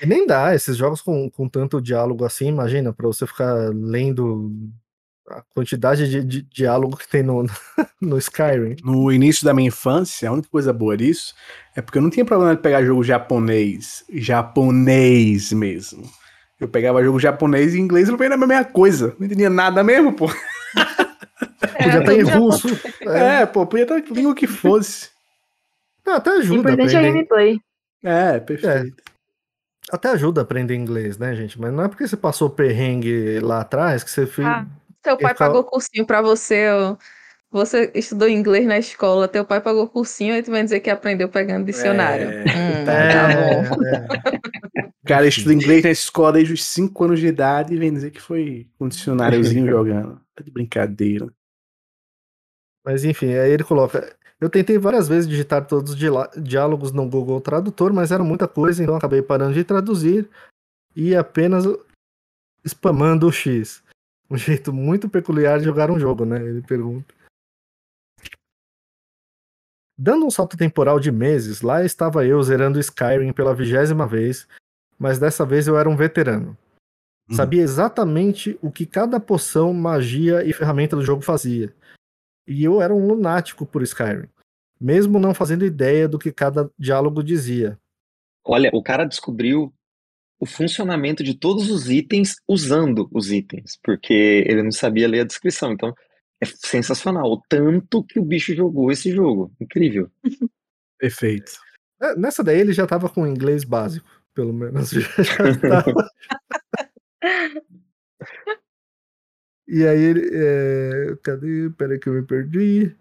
E 0.00 0.06
nem 0.06 0.26
dá, 0.26 0.54
esses 0.54 0.76
jogos 0.76 1.00
com, 1.00 1.30
com 1.30 1.48
tanto 1.48 1.80
diálogo 1.80 2.24
assim, 2.24 2.48
imagina, 2.48 2.92
para 2.92 3.06
você 3.06 3.26
ficar 3.26 3.52
lendo 3.72 4.52
a 5.28 5.42
quantidade 5.54 6.08
de, 6.08 6.24
de 6.24 6.42
diálogo 6.42 6.96
que 6.96 7.08
tem 7.08 7.22
no, 7.22 7.44
no 8.00 8.18
Skyrim. 8.18 8.76
No 8.82 9.12
início 9.12 9.44
da 9.44 9.52
minha 9.52 9.68
infância, 9.68 10.28
a 10.28 10.32
única 10.32 10.48
coisa 10.48 10.72
boa 10.72 10.96
disso 10.96 11.34
é 11.76 11.82
porque 11.82 11.98
eu 11.98 12.02
não 12.02 12.10
tinha 12.10 12.24
problema 12.24 12.56
de 12.56 12.62
pegar 12.62 12.84
jogo 12.84 13.02
japonês, 13.04 14.04
japonês 14.10 15.52
mesmo. 15.52 16.08
Eu 16.60 16.68
pegava 16.68 17.02
jogo 17.02 17.20
japonês 17.20 17.74
e 17.74 17.78
inglês 17.78 18.08
e 18.08 18.12
não 18.12 18.22
era 18.22 18.34
a 18.34 18.38
mesma 18.38 18.64
coisa. 18.64 19.14
Não 19.18 19.26
entendia 19.26 19.48
nada 19.48 19.84
mesmo, 19.84 20.12
pô. 20.12 20.26
Podia 21.78 22.00
estar 22.00 22.14
em 22.14 22.22
russo. 22.22 22.68
É, 23.02 23.46
pô, 23.46 23.64
podia 23.66 23.84
estar 23.84 23.98
em 23.98 24.12
língua 24.12 24.34
que 24.34 24.46
fosse. 24.46 25.10
Não, 26.04 26.14
até 26.14 26.30
ajuda 26.30 26.72
importante 26.72 26.96
é 26.96 26.98
a 26.98 27.02
gameplay. 27.02 27.60
É, 28.02 28.40
perfeito. 28.40 29.02
Até 29.90 30.10
ajuda 30.10 30.40
a 30.40 30.42
aprender 30.42 30.74
inglês, 30.74 31.16
né, 31.16 31.34
gente? 31.34 31.58
Mas 31.60 31.72
não 31.72 31.84
é 31.84 31.88
porque 31.88 32.06
você 32.06 32.16
passou 32.16 32.50
perrengue 32.50 33.38
lá 33.40 33.60
atrás 33.60 34.02
que 34.02 34.10
você 34.10 34.26
fez. 34.26 34.46
Ah, 34.46 34.66
Teu 35.02 35.16
pai 35.16 35.34
pagou 35.34 35.64
cursinho 35.64 36.04
pra 36.06 36.20
você, 36.20 36.68
ó. 36.68 36.96
Você 37.50 37.90
estudou 37.94 38.28
inglês 38.28 38.66
na 38.66 38.78
escola, 38.78 39.26
teu 39.26 39.42
pai 39.42 39.58
pagou 39.58 39.88
cursinho 39.88 40.34
e 40.36 40.42
tu 40.42 40.50
vai 40.50 40.62
dizer 40.62 40.80
que 40.80 40.90
aprendeu 40.90 41.30
pegando 41.30 41.64
dicionário. 41.64 42.28
É, 42.28 42.42
Hum, 42.42 42.84
tá 42.84 42.92
tá 43.08 43.32
É, 43.32 43.54
bom. 43.54 43.64
O 45.08 45.16
cara 45.16 45.26
estuda 45.26 45.54
inglês 45.54 45.82
na 45.82 45.90
escola 45.90 46.34
desde 46.34 46.52
os 46.52 46.62
5 46.64 47.04
anos 47.04 47.18
de 47.18 47.28
idade 47.28 47.72
e 47.72 47.78
vem 47.78 47.90
dizer 47.90 48.10
que 48.10 48.20
foi 48.20 48.68
um 48.78 48.88
dicionáriozinho 48.88 49.64
jogando. 49.72 50.20
Tá 50.34 50.44
de 50.44 50.50
brincadeira. 50.50 51.32
Mas 52.84 53.04
enfim, 53.04 53.32
aí 53.32 53.50
ele 53.50 53.64
coloca. 53.64 54.14
Eu 54.38 54.50
tentei 54.50 54.76
várias 54.76 55.08
vezes 55.08 55.26
digitar 55.26 55.66
todos 55.66 55.94
os 55.94 55.98
diálogos 56.42 56.92
no 56.92 57.08
Google 57.08 57.40
Tradutor, 57.40 57.90
mas 57.90 58.12
era 58.12 58.22
muita 58.22 58.46
coisa, 58.46 58.82
então 58.82 58.94
acabei 58.94 59.22
parando 59.22 59.54
de 59.54 59.64
traduzir 59.64 60.28
e 60.94 61.16
apenas 61.16 61.64
spamando 62.62 63.26
o 63.26 63.32
X. 63.32 63.82
Um 64.30 64.36
jeito 64.36 64.74
muito 64.74 65.08
peculiar 65.08 65.58
de 65.58 65.64
jogar 65.64 65.90
um 65.90 65.98
jogo, 65.98 66.26
né? 66.26 66.36
Ele 66.36 66.60
pergunta. 66.60 67.14
Dando 69.96 70.26
um 70.26 70.30
salto 70.30 70.54
temporal 70.54 71.00
de 71.00 71.10
meses, 71.10 71.62
lá 71.62 71.82
estava 71.82 72.26
eu 72.26 72.40
zerando 72.42 72.78
Skyrim 72.78 73.32
pela 73.32 73.54
vigésima 73.54 74.06
vez, 74.06 74.46
mas 74.98 75.18
dessa 75.18 75.44
vez 75.46 75.66
eu 75.66 75.78
era 75.78 75.88
um 75.88 75.96
veterano. 75.96 76.56
Uhum. 77.28 77.36
Sabia 77.36 77.62
exatamente 77.62 78.58
o 78.62 78.70
que 78.70 78.86
cada 78.86 79.20
poção, 79.20 79.72
magia 79.72 80.44
e 80.44 80.52
ferramenta 80.52 80.96
do 80.96 81.04
jogo 81.04 81.22
fazia. 81.22 81.74
E 82.46 82.64
eu 82.64 82.80
era 82.80 82.94
um 82.94 83.06
lunático 83.06 83.66
por 83.66 83.82
Skyrim, 83.82 84.28
mesmo 84.80 85.18
não 85.18 85.34
fazendo 85.34 85.64
ideia 85.64 86.08
do 86.08 86.18
que 86.18 86.32
cada 86.32 86.70
diálogo 86.78 87.22
dizia. 87.22 87.78
Olha, 88.44 88.70
o 88.72 88.82
cara 88.82 89.04
descobriu 89.04 89.72
o 90.40 90.46
funcionamento 90.46 91.22
de 91.22 91.34
todos 91.34 91.68
os 91.70 91.90
itens 91.90 92.36
usando 92.48 93.08
os 93.12 93.30
itens, 93.30 93.78
porque 93.82 94.44
ele 94.46 94.62
não 94.62 94.72
sabia 94.72 95.08
ler 95.08 95.20
a 95.20 95.24
descrição. 95.24 95.72
Então, 95.72 95.92
é 96.40 96.46
sensacional. 96.46 97.30
O 97.30 97.42
tanto 97.48 98.04
que 98.04 98.18
o 98.18 98.24
bicho 98.24 98.54
jogou 98.54 98.90
esse 98.90 99.10
jogo. 99.12 99.52
Incrível. 99.60 100.10
Perfeito. 100.98 101.52
É, 102.00 102.16
Nessa 102.16 102.42
daí 102.42 102.60
ele 102.60 102.72
já 102.72 102.86
tava 102.86 103.08
com 103.08 103.26
inglês 103.26 103.64
básico, 103.64 104.08
pelo 104.38 104.52
menos. 104.52 104.90
Já, 105.18 105.50
já 105.50 105.58
tava. 105.58 106.08
E 109.66 109.84
aí 109.84 110.14
é, 110.32 111.16
Cadê? 111.24 111.70
Peraí 111.76 111.98
que 111.98 112.08
eu 112.08 112.12
me 112.12 112.22
perdi. 112.22 112.94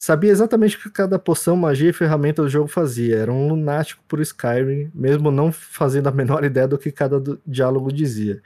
Sabia 0.00 0.30
exatamente 0.30 0.76
o 0.76 0.80
que 0.80 0.90
cada 0.90 1.18
poção, 1.18 1.56
magia 1.56 1.90
e 1.90 1.92
ferramenta 1.92 2.42
do 2.42 2.48
jogo 2.48 2.68
fazia. 2.68 3.16
Era 3.16 3.32
um 3.32 3.48
lunático 3.48 4.04
por 4.06 4.20
Skyrim, 4.20 4.88
mesmo 4.94 5.32
não 5.32 5.50
fazendo 5.50 6.08
a 6.08 6.12
menor 6.12 6.44
ideia 6.44 6.68
do 6.68 6.78
que 6.78 6.92
cada 6.92 7.18
do- 7.18 7.40
diálogo 7.44 7.90
dizia. 7.92 8.40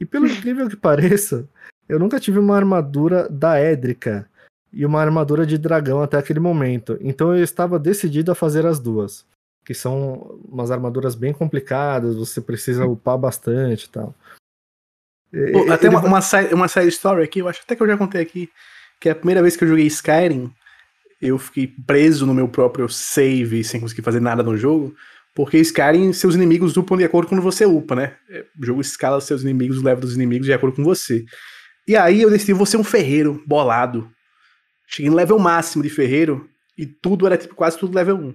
E 0.00 0.04
pelo 0.04 0.26
incrível 0.26 0.68
que 0.68 0.74
pareça, 0.76 1.48
eu 1.88 2.00
nunca 2.00 2.18
tive 2.18 2.40
uma 2.40 2.56
armadura 2.56 3.28
da 3.28 3.56
Édrica 3.58 4.28
e 4.72 4.84
uma 4.84 5.00
armadura 5.00 5.46
de 5.46 5.56
dragão 5.56 6.02
até 6.02 6.18
aquele 6.18 6.40
momento. 6.40 6.98
Então 7.00 7.36
eu 7.36 7.44
estava 7.44 7.78
decidido 7.78 8.32
a 8.32 8.34
fazer 8.34 8.66
as 8.66 8.80
duas. 8.80 9.24
Que 9.64 9.74
são 9.74 10.40
umas 10.44 10.70
armaduras 10.70 11.14
bem 11.14 11.32
complicadas, 11.32 12.16
você 12.16 12.40
precisa 12.40 12.86
upar 12.86 13.16
bastante 13.16 13.84
e 13.84 13.88
tal. 13.88 14.14
Pô, 15.52 15.72
até 15.72 15.88
uma, 15.88 16.00
uma, 16.00 16.20
side, 16.20 16.54
uma 16.54 16.68
side 16.68 16.88
story 16.88 17.22
aqui, 17.22 17.38
eu 17.38 17.48
acho 17.48 17.62
até 17.64 17.74
que 17.74 17.82
eu 17.82 17.86
já 17.86 17.96
contei 17.96 18.20
aqui, 18.20 18.50
que 19.00 19.08
a 19.08 19.14
primeira 19.14 19.40
vez 19.40 19.56
que 19.56 19.64
eu 19.64 19.68
joguei 19.68 19.86
Skyrim, 19.86 20.52
eu 21.20 21.38
fiquei 21.38 21.66
preso 21.66 22.26
no 22.26 22.34
meu 22.34 22.48
próprio 22.48 22.88
save 22.88 23.64
sem 23.64 23.80
conseguir 23.80 24.02
fazer 24.02 24.20
nada 24.20 24.42
no 24.42 24.56
jogo, 24.56 24.94
porque 25.34 25.56
Skyrim, 25.58 26.12
seus 26.12 26.34
inimigos 26.34 26.76
upam 26.76 26.98
de 26.98 27.04
acordo 27.04 27.28
com 27.28 27.36
quando 27.36 27.42
você 27.42 27.64
upa, 27.64 27.94
né? 27.94 28.16
É, 28.28 28.44
O 28.60 28.66
jogo 28.66 28.80
escala 28.80 29.20
seus 29.20 29.42
inimigos, 29.42 29.78
o 29.78 29.84
level 29.84 30.02
dos 30.02 30.14
inimigos 30.14 30.46
de 30.46 30.52
acordo 30.52 30.76
com 30.76 30.84
você. 30.84 31.24
E 31.88 31.96
aí 31.96 32.20
eu 32.20 32.30
decidi, 32.30 32.52
vou 32.52 32.66
ser 32.66 32.76
um 32.76 32.84
ferreiro, 32.84 33.42
bolado. 33.46 34.10
Cheguei 34.86 35.10
no 35.10 35.16
level 35.16 35.38
máximo 35.38 35.82
de 35.82 35.88
ferreiro, 35.88 36.48
e 36.76 36.84
tudo 36.84 37.26
era 37.26 37.38
tipo 37.38 37.54
quase 37.54 37.78
tudo 37.78 37.96
level 37.96 38.16
1. 38.16 38.34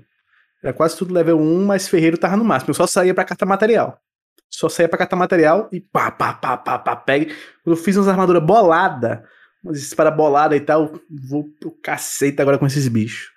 Era 0.64 0.74
quase 0.74 0.98
tudo 0.98 1.14
level 1.14 1.40
1, 1.40 1.66
mas 1.66 1.88
ferreiro 1.88 2.18
tava 2.18 2.36
no 2.36 2.44
máximo. 2.44 2.72
Eu 2.72 2.76
só 2.76 2.88
saía 2.88 3.14
pra 3.14 3.24
catar 3.24 3.46
material. 3.46 4.00
Só 4.50 4.70
saía 4.70 4.90
pra 4.90 4.98
catar 4.98 5.16
material 5.16 5.70
e 5.72 5.80
pá, 5.80 6.10
pá, 6.10 6.34
pá, 6.34 6.58
pá, 6.58 6.80
pá, 6.80 6.96
pega. 6.96 7.26
Quando 7.64 7.78
eu 7.78 7.84
fiz 7.84 7.96
umas 7.98 8.08
armaduras 8.08 8.44
bolada, 8.44 9.24
umas 9.64 9.78
espadas 9.78 10.16
bolada 10.16 10.56
e 10.56 10.60
tal, 10.60 10.94
vou 11.30 11.46
pro 11.60 11.72
cacete 11.72 12.42
agora 12.42 12.58
com 12.58 12.66
esses 12.66 12.88
bichos. 12.88 13.30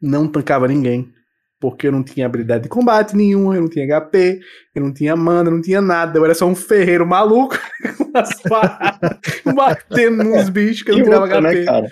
Não 0.00 0.28
tancava 0.28 0.68
ninguém. 0.68 1.12
Porque 1.60 1.86
eu 1.86 1.92
não 1.92 2.02
tinha 2.02 2.26
habilidade 2.26 2.64
de 2.64 2.68
combate 2.68 3.16
nenhuma, 3.16 3.54
eu 3.54 3.62
não 3.62 3.68
tinha 3.70 3.86
HP, 3.86 4.38
eu 4.74 4.82
não 4.82 4.92
tinha 4.92 5.16
mana, 5.16 5.48
eu 5.48 5.54
não 5.54 5.62
tinha 5.62 5.80
nada. 5.80 6.18
Eu 6.18 6.24
era 6.24 6.34
só 6.34 6.46
um 6.46 6.54
ferreiro 6.54 7.06
maluco 7.06 7.56
com 7.96 8.18
as 8.18 8.42
paradas, 8.42 9.18
batendo 9.54 10.24
nos 10.24 10.50
bichos 10.50 10.82
que 10.82 10.90
eu 10.90 10.98
não 10.98 11.04
tirava 11.04 11.22
outra, 11.24 11.40
HP. 11.40 11.64
né? 11.64 11.88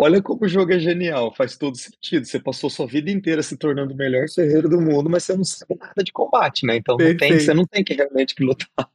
Olha 0.00 0.22
como 0.22 0.44
o 0.44 0.48
jogo 0.48 0.72
é 0.72 0.78
genial, 0.78 1.34
faz 1.34 1.56
todo 1.56 1.76
sentido. 1.76 2.24
Você 2.24 2.38
passou 2.38 2.70
sua 2.70 2.86
vida 2.86 3.10
inteira 3.10 3.42
se 3.42 3.56
tornando 3.56 3.92
o 3.92 3.96
melhor 3.96 4.28
ferreiro 4.32 4.68
do 4.68 4.80
mundo, 4.80 5.10
mas 5.10 5.24
você 5.24 5.36
não 5.36 5.42
sabe 5.42 5.74
nada 5.76 6.04
de 6.04 6.12
combate, 6.12 6.64
né? 6.64 6.76
Então 6.76 6.96
não 6.96 7.16
tem, 7.16 7.40
você 7.40 7.52
não 7.52 7.66
tem 7.66 7.82
que 7.82 7.94
realmente 7.94 8.36
lutar. 8.40 8.88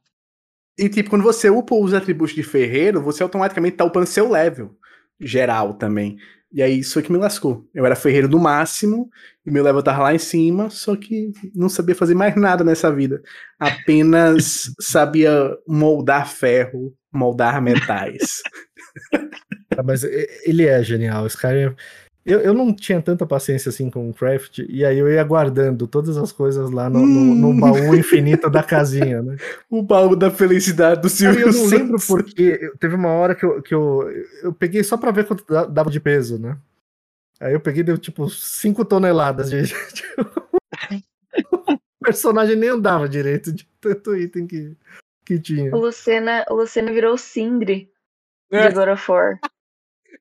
E 0.78 0.88
tipo, 0.88 1.10
quando 1.10 1.22
você 1.22 1.50
upa 1.50 1.74
os 1.74 1.92
atributos 1.92 2.34
de 2.34 2.42
ferreiro, 2.42 3.02
você 3.02 3.22
automaticamente 3.22 3.76
tá 3.76 3.84
upando 3.84 4.06
seu 4.06 4.30
level 4.30 4.74
geral 5.20 5.74
também. 5.74 6.16
E 6.50 6.62
aí 6.62 6.78
isso 6.78 6.98
é 6.98 7.02
que 7.02 7.12
me 7.12 7.18
lascou. 7.18 7.68
Eu 7.74 7.84
era 7.84 7.94
ferreiro 7.94 8.26
do 8.26 8.40
máximo, 8.40 9.10
e 9.44 9.50
meu 9.50 9.62
level 9.62 9.82
tava 9.82 10.04
lá 10.04 10.14
em 10.14 10.18
cima, 10.18 10.70
só 10.70 10.96
que 10.96 11.32
não 11.54 11.68
sabia 11.68 11.94
fazer 11.94 12.14
mais 12.14 12.34
nada 12.34 12.64
nessa 12.64 12.90
vida. 12.90 13.22
Apenas 13.58 14.72
sabia 14.80 15.54
moldar 15.68 16.30
ferro, 16.30 16.96
moldar 17.12 17.60
metais. 17.60 18.40
Ah, 19.76 19.82
Mas 19.82 20.02
ele 20.04 20.66
é 20.66 20.82
genial. 20.82 21.26
Skyrim. 21.26 21.74
Eu, 22.26 22.40
eu 22.40 22.54
não 22.54 22.74
tinha 22.74 23.02
tanta 23.02 23.26
paciência 23.26 23.68
assim 23.68 23.90
com 23.90 24.08
o 24.08 24.14
craft, 24.14 24.60
e 24.66 24.82
aí 24.82 24.98
eu 24.98 25.10
ia 25.10 25.22
guardando 25.22 25.86
todas 25.86 26.16
as 26.16 26.32
coisas 26.32 26.70
lá 26.70 26.88
no, 26.88 27.00
no, 27.04 27.34
no 27.34 27.48
Hum. 27.50 27.60
baú 27.60 27.94
infinito 27.94 28.48
da 28.48 28.62
casinha, 28.62 29.20
né? 29.22 29.36
o 29.68 29.82
baú 29.82 30.16
da 30.16 30.30
felicidade 30.30 31.02
do 31.02 31.08
Aí 31.08 31.10
Silvio 31.10 31.48
eu 31.48 31.52
não 31.52 31.66
lembro 31.66 31.98
Santos. 31.98 32.06
porque 32.06 32.58
eu- 32.62 32.78
teve 32.78 32.94
uma 32.94 33.10
hora 33.10 33.34
que 33.34 33.44
eu, 33.44 33.60
que 33.60 33.74
eu, 33.74 34.10
eu 34.42 34.54
peguei 34.54 34.82
só 34.82 34.96
pra 34.96 35.10
ver 35.10 35.26
quanto 35.26 35.44
da- 35.46 35.66
dava 35.66 35.90
de 35.90 36.00
peso, 36.00 36.38
né? 36.38 36.56
Aí 37.38 37.52
eu 37.52 37.60
peguei 37.60 37.82
deu 37.82 37.98
tipo 37.98 38.26
5 38.30 38.86
toneladas 38.86 39.50
de. 39.52 39.74
o 41.52 41.78
personagem 42.02 42.56
nem 42.56 42.70
andava 42.70 43.06
direito 43.08 43.52
de 43.52 43.68
tanto 43.80 44.16
item 44.16 44.46
que, 44.46 44.74
que 45.26 45.38
tinha. 45.38 45.74
O 45.74 45.78
Lucena, 45.78 46.44
o 46.48 46.54
Lucena 46.54 46.90
virou 46.90 47.14
o 47.14 47.18
Sindri 47.18 47.90
É. 48.50 48.68
de 48.68 48.74
God 48.74 48.88
of 48.88 49.10
War. 49.10 49.38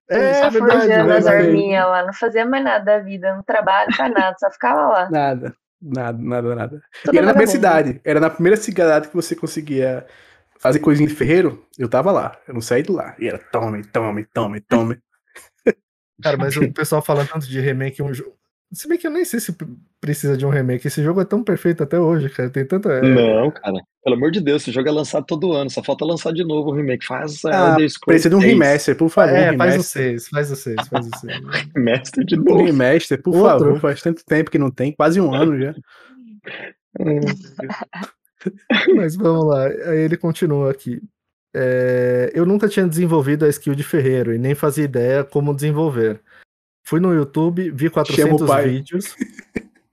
É, 0.09 0.34
só 0.35 0.49
verdade, 0.49 0.81
forjando 0.81 1.13
as 1.13 1.25
arminhas 1.25 1.85
lá, 1.85 2.05
não 2.05 2.13
fazia 2.13 2.45
mais 2.45 2.63
nada 2.63 2.84
da 2.84 2.99
vida, 2.99 3.34
não 3.35 3.43
trabalha 3.43 3.88
pra 3.95 4.09
nada, 4.09 4.35
só 4.38 4.51
ficava 4.51 4.88
lá. 4.88 5.09
Nada, 5.09 5.55
nada, 5.81 6.17
nada, 6.21 6.55
nada. 6.55 6.81
Tudo 7.03 7.15
E 7.15 7.17
era 7.17 7.25
na 7.25 7.34
primeira 7.34 7.51
cidade. 7.51 8.01
Era 8.03 8.19
na 8.19 8.30
primeira 8.30 8.57
cidade 8.57 9.07
que 9.07 9.15
você 9.15 9.35
conseguia 9.35 10.05
fazer 10.59 10.80
coisinha 10.80 11.07
de 11.07 11.15
ferreiro. 11.15 11.65
Eu 11.77 11.89
tava 11.89 12.11
lá. 12.11 12.38
Eu 12.47 12.53
não 12.53 12.61
saí 12.61 12.84
de 12.84 12.91
lá. 12.91 13.15
E 13.19 13.27
era 13.27 13.38
tome, 13.38 13.84
tome, 13.85 14.25
tome, 14.25 14.61
tome. 14.61 14.99
Cara, 16.21 16.38
mas 16.38 16.55
o 16.55 16.71
pessoal 16.71 17.01
fala 17.01 17.25
tanto 17.25 17.47
de 17.47 17.59
remake 17.59 18.01
um 18.01 18.13
jogo. 18.13 18.35
Se 18.73 18.87
bem 18.87 18.97
que 18.97 19.05
eu 19.05 19.11
nem 19.11 19.23
sei 19.23 19.39
se 19.39 19.55
precisa 20.01 20.35
de 20.35 20.45
um 20.45 20.49
remake. 20.49 20.87
Esse 20.87 21.03
jogo 21.03 21.21
é 21.21 21.25
tão 21.25 21.43
perfeito 21.43 21.83
até 21.83 21.99
hoje, 21.99 22.27
cara. 22.29 22.49
Tem 22.49 22.65
tanta. 22.65 22.91
é, 22.91 23.01
Não, 23.01 23.51
cara. 23.51 23.75
Pelo 24.03 24.15
amor 24.17 24.31
de 24.31 24.41
Deus, 24.41 24.63
esse 24.63 24.71
jogo 24.71 24.89
é 24.89 24.91
lançado 24.91 25.25
todo 25.25 25.53
ano, 25.53 25.69
só 25.69 25.81
falta 25.83 26.03
lançar 26.03 26.33
de 26.33 26.43
novo 26.43 26.71
o 26.71 26.75
remake. 26.75 27.05
Faz 27.05 27.45
Ah, 27.45 27.49
a 27.49 27.69
Elder 27.73 27.89
Scrolls 27.89 28.05
Precisa 28.05 28.29
de 28.29 28.35
um 28.35 28.41
6, 28.41 28.51
remaster, 28.51 28.97
por 28.97 29.09
favor. 29.09 29.33
é, 29.35 29.51
um 29.51 29.57
faz 29.57 29.69
o 29.69 29.71
remaster. 29.73 30.01
6, 30.19 30.27
faz 30.27 30.51
o 30.51 30.55
6, 30.55 30.87
faz 30.89 31.07
o 31.07 31.19
6. 31.19 31.33
Remaster 31.75 32.25
de 32.25 32.39
Um 32.39 32.43
novo. 32.43 32.63
remaster, 32.65 33.21
por 33.21 33.35
Outro. 33.35 33.59
favor. 33.65 33.79
Faz 33.79 34.01
tanto 34.01 34.25
tempo 34.25 34.51
que 34.51 34.57
não 34.57 34.71
tem, 34.71 34.91
quase 34.91 35.21
um 35.21 35.33
ano 35.33 35.57
já. 35.59 35.73
Mas 38.95 39.15
vamos 39.15 39.45
lá. 39.45 39.67
Aí 39.67 39.99
ele 39.99 40.17
continua 40.17 40.71
aqui. 40.71 41.01
É, 41.55 42.31
eu 42.33 42.45
nunca 42.45 42.67
tinha 42.67 42.87
desenvolvido 42.87 43.45
a 43.45 43.49
skill 43.49 43.75
de 43.75 43.83
ferreiro 43.83 44.33
e 44.33 44.39
nem 44.39 44.55
fazia 44.55 44.83
ideia 44.83 45.23
como 45.23 45.53
desenvolver. 45.55 46.19
Fui 46.84 46.99
no 46.99 47.14
YouTube, 47.14 47.72
vi 47.72 47.89
Chama 47.89 48.35
o 48.35 48.39
400 48.39 48.47
pai. 48.47 48.69
vídeos. 48.69 49.15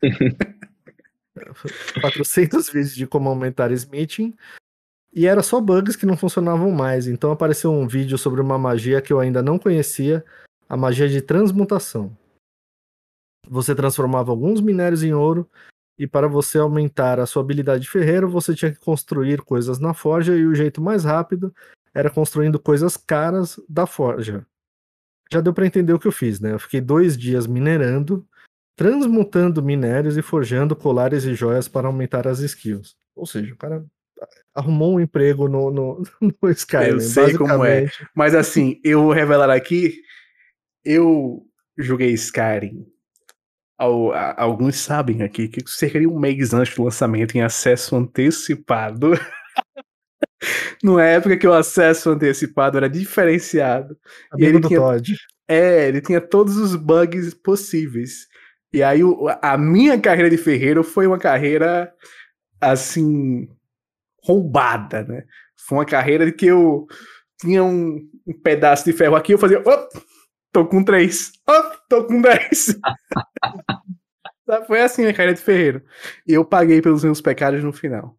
400 2.00 2.68
vídeos 2.70 2.94
de 2.94 3.06
como 3.06 3.28
aumentar 3.28 3.70
smithing. 3.72 4.34
E 5.12 5.26
era 5.26 5.42
só 5.42 5.60
bugs 5.60 5.96
que 5.96 6.06
não 6.06 6.16
funcionavam 6.16 6.70
mais. 6.70 7.06
Então 7.06 7.32
apareceu 7.32 7.72
um 7.72 7.86
vídeo 7.86 8.16
sobre 8.18 8.40
uma 8.40 8.58
magia 8.58 9.00
que 9.00 9.12
eu 9.12 9.20
ainda 9.20 9.42
não 9.42 9.58
conhecia, 9.58 10.24
a 10.68 10.76
magia 10.76 11.08
de 11.08 11.20
transmutação. 11.20 12.16
Você 13.48 13.74
transformava 13.74 14.30
alguns 14.30 14.60
minérios 14.60 15.02
em 15.02 15.12
ouro 15.12 15.48
e 15.98 16.06
para 16.06 16.28
você 16.28 16.58
aumentar 16.58 17.18
a 17.18 17.26
sua 17.26 17.42
habilidade 17.42 17.82
de 17.82 17.90
ferreiro, 17.90 18.28
você 18.28 18.54
tinha 18.54 18.70
que 18.72 18.78
construir 18.78 19.42
coisas 19.42 19.78
na 19.78 19.92
forja 19.92 20.36
e 20.36 20.46
o 20.46 20.54
jeito 20.54 20.80
mais 20.80 21.04
rápido 21.04 21.54
era 21.92 22.08
construindo 22.08 22.58
coisas 22.58 22.96
caras 22.96 23.60
da 23.68 23.86
forja. 23.86 24.46
Já 25.32 25.40
deu 25.40 25.54
para 25.54 25.66
entender 25.66 25.92
o 25.92 25.98
que 25.98 26.08
eu 26.08 26.12
fiz, 26.12 26.40
né? 26.40 26.52
Eu 26.52 26.58
fiquei 26.58 26.80
dois 26.80 27.16
dias 27.16 27.46
minerando, 27.46 28.26
transmutando 28.76 29.62
minérios 29.62 30.16
e 30.16 30.22
forjando 30.22 30.74
colares 30.74 31.24
e 31.24 31.34
joias 31.34 31.68
para 31.68 31.86
aumentar 31.86 32.26
as 32.26 32.40
skills. 32.40 32.96
Ou 33.14 33.26
seja, 33.26 33.54
o 33.54 33.56
cara 33.56 33.84
arrumou 34.54 34.96
um 34.96 35.00
emprego 35.00 35.48
no, 35.48 35.70
no, 35.70 36.02
no 36.42 36.50
Skyrim. 36.50 36.92
Eu 36.92 37.00
sei 37.00 37.36
como 37.36 37.64
é. 37.64 37.88
Mas 38.14 38.34
assim, 38.34 38.80
eu 38.82 39.02
vou 39.02 39.12
revelar 39.12 39.50
aqui, 39.50 40.00
eu 40.84 41.46
joguei 41.78 42.10
Skyrim. 42.12 42.86
alguns 43.78 44.76
sabem 44.76 45.22
aqui 45.22 45.48
que 45.48 45.62
cerca 45.70 46.00
de 46.00 46.06
um 46.06 46.18
mês 46.18 46.52
antes 46.52 46.74
do 46.74 46.84
lançamento 46.84 47.36
em 47.36 47.42
acesso 47.42 47.96
antecipado. 47.96 49.12
Numa 50.82 51.04
época 51.04 51.36
que 51.36 51.46
o 51.46 51.52
acesso 51.52 52.10
antecipado 52.10 52.76
era 52.76 52.88
diferenciado. 52.88 53.96
Amigo 54.30 54.46
e 54.46 54.48
ele 54.48 54.60
do 54.60 54.68
tinha, 54.68 54.80
Todd. 54.80 55.16
É, 55.46 55.88
ele 55.88 56.00
tinha 56.00 56.20
todos 56.20 56.56
os 56.56 56.74
bugs 56.74 57.34
possíveis. 57.34 58.28
E 58.72 58.82
aí 58.82 59.02
o, 59.02 59.26
a 59.42 59.58
minha 59.58 60.00
carreira 60.00 60.30
de 60.30 60.38
ferreiro 60.38 60.84
foi 60.84 61.06
uma 61.06 61.18
carreira 61.18 61.92
assim 62.60 63.48
roubada, 64.22 65.02
né? 65.02 65.24
Foi 65.58 65.78
uma 65.78 65.84
carreira 65.84 66.24
de 66.26 66.32
que 66.32 66.46
eu 66.46 66.86
tinha 67.40 67.64
um, 67.64 67.98
um 68.26 68.40
pedaço 68.42 68.84
de 68.84 68.92
ferro 68.92 69.16
aqui, 69.16 69.32
eu 69.32 69.38
fazia, 69.38 69.60
op, 69.60 69.88
tô 70.52 70.66
com 70.66 70.84
três, 70.84 71.32
op, 71.48 71.78
tô 71.88 72.04
com 72.04 72.20
dez. 72.20 72.76
Foi 74.66 74.80
assim 74.80 75.06
a 75.06 75.12
carreira 75.12 75.34
de 75.34 75.40
ferreiro. 75.40 75.82
E 76.26 76.32
eu 76.32 76.44
paguei 76.44 76.82
pelos 76.82 77.04
meus 77.04 77.20
pecados 77.20 77.62
no 77.62 77.72
final. 77.72 78.18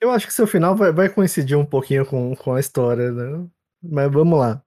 Eu 0.00 0.10
acho 0.10 0.26
que 0.26 0.32
seu 0.32 0.46
final 0.46 0.74
vai, 0.74 0.92
vai 0.92 1.08
coincidir 1.08 1.58
um 1.58 1.64
pouquinho 1.64 2.06
com, 2.06 2.34
com 2.34 2.54
a 2.54 2.60
história, 2.60 3.12
né? 3.12 3.46
Mas 3.82 4.10
vamos 4.10 4.38
lá. 4.38 4.62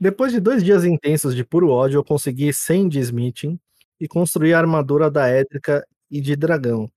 Depois 0.00 0.32
de 0.32 0.40
dois 0.40 0.62
dias 0.62 0.84
intensos 0.84 1.34
de 1.34 1.44
puro 1.44 1.70
ódio, 1.70 1.98
eu 1.98 2.04
consegui 2.04 2.52
100 2.52 2.88
de 2.88 3.00
smithing 3.00 3.58
e 4.00 4.06
construir 4.06 4.54
a 4.54 4.58
armadura 4.58 5.10
da 5.10 5.26
Édrica 5.26 5.86
e 6.10 6.20
de 6.20 6.36
dragão. 6.36 6.90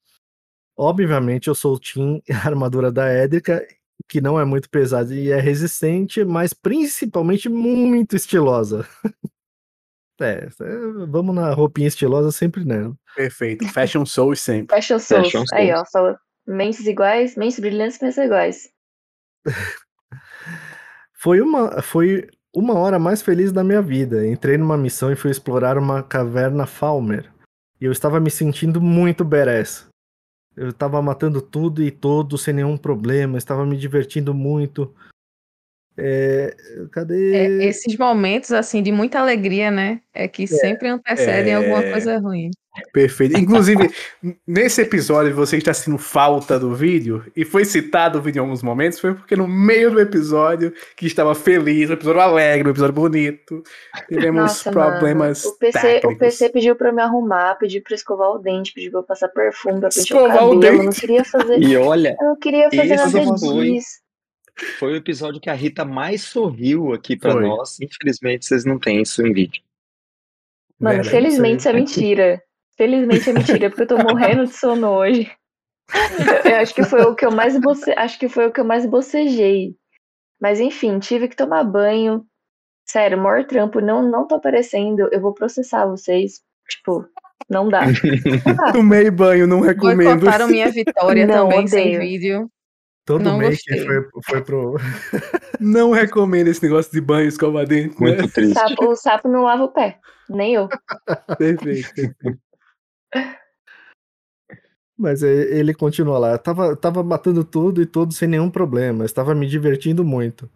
Obviamente 0.78 1.48
eu 1.48 1.56
sou 1.56 1.76
o 1.76 1.80
Team 1.80 2.22
armadura 2.45 2.91
da 2.91 3.07
Édrica, 3.07 3.65
que 4.07 4.22
não 4.22 4.40
é 4.40 4.45
muito 4.45 4.69
pesada 4.69 5.14
e 5.14 5.30
é 5.30 5.40
resistente, 5.40 6.23
mas 6.23 6.53
principalmente 6.53 7.49
muito 7.49 8.15
estilosa. 8.15 8.88
é, 10.22 10.48
é, 10.48 10.77
vamos 11.07 11.35
na 11.35 11.53
roupinha 11.53 11.88
estilosa 11.88 12.31
sempre 12.31 12.64
nela. 12.65 12.95
Perfeito. 13.15 13.68
Fashion 13.69 14.06
Souls 14.06 14.39
sempre. 14.39 14.76
Fashion 14.76 14.99
Souls. 14.99 15.31
Fashion 15.31 15.43
Aí, 15.53 15.72
ó, 15.72 15.84
só 15.85 16.15
mentes 16.48 16.85
iguais, 16.85 17.35
mentes 17.35 17.60
brilhantes, 17.60 17.99
mentes 18.02 18.18
iguais. 18.18 18.69
Foi 21.14 21.39
uma, 21.39 21.84
foi 21.84 22.27
uma 22.52 22.73
hora 22.80 22.98
mais 22.98 23.22
feliz 23.22 23.52
da 23.52 23.64
minha 23.64 23.80
vida. 23.80 24.26
Entrei 24.26 24.57
numa 24.57 24.76
missão 24.76 25.11
e 25.11 25.15
fui 25.15 25.30
explorar 25.30 25.77
uma 25.77 26.02
caverna 26.02 26.65
Falmer. 26.65 27.31
E 27.80 27.85
eu 27.85 27.91
estava 27.91 28.19
me 28.19 28.31
sentindo 28.31 28.81
muito 28.81 29.23
badass. 29.23 29.88
Eu 30.56 30.69
estava 30.69 30.99
matando 30.99 31.39
tudo 31.39 31.84
e 31.84 31.91
todos 31.91 32.41
sem 32.41 32.56
nenhum 32.56 32.76
problema, 32.76 33.38
estava 33.38 33.65
me 33.68 33.77
divertindo 33.77 34.34
muito. 34.34 34.91
É, 35.97 36.55
cadê? 36.91 37.35
É, 37.35 37.65
esses 37.65 37.97
momentos 37.97 38.51
assim 38.51 38.81
de 38.81 38.91
muita 38.91 39.19
alegria, 39.19 39.69
né? 39.69 39.99
É 40.13 40.27
que 40.27 40.47
sempre 40.47 40.88
antecedem 40.88 41.53
É. 41.53 41.55
alguma 41.55 41.84
coisa 41.84 42.18
ruim. 42.18 42.49
Perfeito. 42.93 43.38
Inclusive, 43.38 43.91
nesse 44.47 44.81
episódio 44.81 45.35
você 45.35 45.57
está 45.57 45.73
sentindo 45.73 45.97
falta 45.97 46.57
do 46.57 46.73
vídeo, 46.73 47.26
e 47.35 47.43
foi 47.43 47.65
citado 47.65 48.18
o 48.18 48.22
vídeo 48.22 48.39
em 48.39 48.43
alguns 48.43 48.63
momentos, 48.63 48.97
foi 48.97 49.13
porque 49.13 49.35
no 49.35 49.45
meio 49.45 49.91
do 49.91 49.99
episódio, 49.99 50.73
que 50.95 51.05
estava 51.05 51.35
feliz, 51.35 51.89
um 51.89 51.93
episódio 51.93 52.22
alegre, 52.22 52.65
um 52.65 52.72
episódio 52.72 52.93
bonito, 52.95 53.61
tivemos 54.07 54.41
Nossa, 54.43 54.72
problemas 54.72 55.43
mano. 55.43 55.55
O 55.55 55.59
PC, 55.59 56.01
o. 56.05 56.18
PC 56.18 56.49
pediu 56.49 56.76
pra 56.77 56.89
eu 56.89 56.95
me 56.95 57.01
arrumar, 57.01 57.55
pediu 57.55 57.81
pra 57.84 57.91
eu 57.91 57.97
escovar 57.97 58.30
o 58.30 58.38
dente, 58.39 58.73
pediu 58.73 58.91
pra 58.91 59.01
eu 59.01 59.03
passar 59.03 59.27
perfume, 59.27 59.81
pra 59.81 59.89
pentear 59.89 60.23
o 60.23 60.27
Escovar 60.27 60.47
o 60.47 60.53
cabelo. 60.53 60.63
Eu 60.65 60.77
não 60.77 60.84
dente. 60.85 61.01
queria 61.01 61.26
fazer. 61.26 61.61
E 61.61 61.76
olha, 61.76 62.15
Eu 62.22 62.27
não 62.27 62.35
queria 62.38 62.69
fazer 62.72 62.95
nada 62.95 63.19
disso. 63.19 63.99
Foi 64.78 64.94
o 64.94 64.95
episódio 64.95 65.41
que 65.41 65.49
a 65.49 65.53
Rita 65.53 65.86
mais 65.86 66.23
sorriu 66.23 66.94
aqui 66.94 67.15
pra 67.15 67.32
Foi. 67.32 67.48
nós. 67.48 67.80
Infelizmente, 67.80 68.45
vocês 68.45 68.65
não 68.65 68.80
têm 68.80 69.02
isso 69.02 69.26
em 69.26 69.34
vídeo. 69.34 69.61
Mano, 70.80 70.95
Verdade, 70.95 71.10
felizmente 71.10 71.60
isso 71.60 71.69
é 71.69 71.73
mentira. 71.73 72.44
Felizmente 72.76 73.30
é 73.30 73.34
mentira, 73.34 73.69
porque 73.69 73.84
eu 73.84 73.88
tô 73.88 73.98
morrendo 73.98 74.45
de 74.45 74.53
sono 74.53 74.88
hoje. 74.90 75.32
Eu, 76.45 76.56
acho 76.56 76.73
que 76.73 76.84
foi 76.84 77.02
o 77.02 77.14
que 77.14 77.26
eu 77.26 77.32
mais 77.32 77.60
boce... 77.60 77.91
acho 77.98 78.18
que 78.18 78.30
foi 78.30 78.48
o 78.48 78.52
que 78.52 78.61
eu 78.61 78.65
mais 78.65 78.86
bocejei. 78.86 79.76
Mas 80.40 80.60
enfim, 80.61 80.99
tive 80.99 81.28
que 81.28 81.36
tomar 81.36 81.65
banho. 81.65 82.26
Sério, 82.88 83.18
o 83.18 83.22
maior 83.22 83.45
trampo 83.45 83.82
não 83.82 84.02
não 84.02 84.26
tá 84.26 84.38
aparecendo. 84.38 85.10
Eu 85.11 85.19
vou 85.19 85.34
processar 85.34 85.86
vocês. 85.86 86.41
Tipo, 86.69 87.06
não 87.49 87.68
dá. 87.68 87.82
Tomei 88.73 89.11
banho, 89.11 89.45
não 89.45 89.60
recomendo. 89.60 90.22
Boicotaram 90.22 90.48
minha 90.48 90.72
vitória 90.72 91.28
Não, 91.28 91.49
também 91.49 91.68
sem 91.68 91.95
odeio. 91.98 91.99
vídeo. 91.99 92.52
Todo 93.12 93.24
Não 93.24 93.38
mês 93.38 93.62
que 93.62 93.76
gostei. 93.76 93.86
foi, 93.86 94.22
foi 94.24 94.42
pro. 94.44 94.76
Não 95.60 95.92
recomendo 95.92 96.48
esse 96.48 96.64
negócio 96.64 96.92
de 96.92 97.02
banho 97.02 97.28
escova 97.28 97.66
dente. 97.66 98.00
Né? 98.02 98.16
Muito 98.16 98.32
triste. 98.32 98.54
Sapo- 98.54 98.88
o 98.88 98.96
sapo 98.96 99.28
não 99.28 99.44
lava 99.44 99.64
o 99.64 99.70
pé. 99.72 100.00
Nem 100.30 100.54
eu. 100.56 100.70
Perfeito. 101.38 101.92
Mas 104.98 105.24
é- 105.24 105.58
ele 105.58 105.74
continua 105.74 106.18
lá. 106.20 106.32
Eu 106.32 106.40
tava, 106.40 106.76
tava 106.76 107.04
matando 107.04 107.44
tudo 107.44 107.82
e 107.82 107.86
tudo 107.86 108.14
sem 108.14 108.28
nenhum 108.28 108.50
problema. 108.50 109.04
Estava 109.06 109.34
me 109.36 109.48
divertindo 109.48 110.04
muito. 110.06 110.50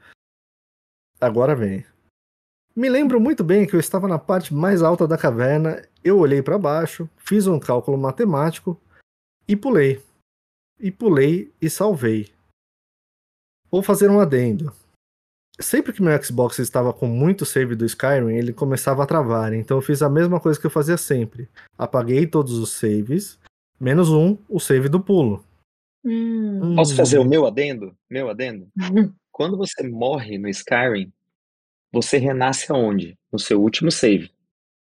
Agora 1.20 1.56
vem. 1.56 1.86
Me 2.76 2.90
lembro 2.90 3.20
muito 3.20 3.44
bem 3.44 3.66
que 3.66 3.76
eu 3.76 3.80
estava 3.80 4.08
na 4.08 4.20
parte 4.20 4.54
mais 4.54 4.82
alta 4.82 5.08
da 5.08 5.18
caverna. 5.18 5.82
Eu 6.04 6.20
olhei 6.20 6.42
para 6.42 6.58
baixo, 6.58 7.10
fiz 7.18 7.48
um 7.48 7.60
cálculo 7.60 7.98
matemático 7.98 8.80
e 9.48 9.56
pulei. 9.56 10.04
E 10.80 10.92
pulei 10.92 11.54
e 11.62 11.70
salvei. 11.70 12.35
Vou 13.70 13.82
fazer 13.84 14.10
um 14.10 14.20
adendo. 14.20 14.72
Sempre 15.60 15.94
que 15.94 16.02
meu 16.02 16.22
Xbox 16.22 16.60
estava 16.60 16.92
com 16.92 17.08
muito 17.08 17.46
save 17.46 17.76
do 17.76 17.86
Skyrim, 17.86 18.36
ele 18.36 18.52
começava 18.52 19.04
a 19.04 19.08
travar. 19.08 19.54
Então 19.54 19.78
eu 19.78 19.82
fiz 19.82 20.02
a 20.02 20.10
mesma 20.10 20.40
coisa 20.40 20.60
que 20.60 20.66
eu 20.66 20.72
fazia 20.72 20.98
sempre. 20.98 21.50
Apaguei 21.78 22.28
todos 22.28 22.58
os 22.58 22.72
saves 22.72 23.40
Menos 23.80 24.10
um, 24.10 24.38
o 24.48 24.60
save 24.60 24.88
do 24.88 25.02
pulo. 25.02 25.44
Hum. 26.04 26.76
Posso 26.76 26.96
fazer 26.96 27.20
o 27.20 27.26
meu 27.26 27.46
adendo? 27.46 27.96
Meu 28.10 28.30
adendo? 28.30 28.70
Quando 29.32 29.58
você 29.58 29.88
morre 29.88 30.38
no 30.38 30.48
Skyrim, 30.48 31.12
você 31.92 32.18
renasce 32.18 32.72
aonde? 32.72 33.18
No 33.32 33.38
seu 33.38 33.62
último 33.62 33.92
save. 33.92 34.32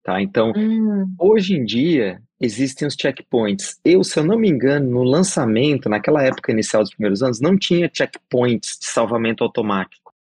Tá? 0.02 0.20
Então, 0.20 0.52
Hum. 0.54 1.14
hoje 1.18 1.54
em 1.54 1.64
dia, 1.64 2.22
existem 2.40 2.86
os 2.86 2.94
checkpoints. 2.94 3.78
Eu, 3.84 4.02
se 4.04 4.18
eu 4.18 4.24
não 4.24 4.38
me 4.38 4.48
engano, 4.48 4.90
no 4.90 5.02
lançamento, 5.02 5.88
naquela 5.88 6.22
época 6.22 6.52
inicial 6.52 6.82
dos 6.82 6.92
primeiros 6.92 7.22
anos, 7.22 7.40
não 7.40 7.56
tinha 7.58 7.90
checkpoints 7.92 8.78
de 8.80 8.86
salvamento 8.86 9.42
automático. 9.42 10.12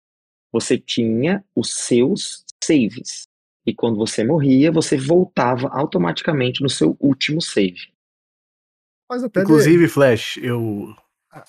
Você 0.53 0.79
tinha 0.79 1.45
os 1.55 1.75
seus 1.75 2.45
saves. 2.63 3.27
E 3.67 3.75
quando 3.75 3.97
você 3.97 4.23
morria, 4.23 4.71
você 4.71 4.97
voltava 4.97 5.69
automaticamente 5.69 6.63
no 6.63 6.69
seu 6.69 6.97
último 7.01 7.41
save. 7.41 7.89
Mas 9.11 9.25
até 9.25 9.41
de- 9.41 9.45
Inclusive, 9.47 9.89
Flash, 9.89 10.37
eu. 10.43 10.95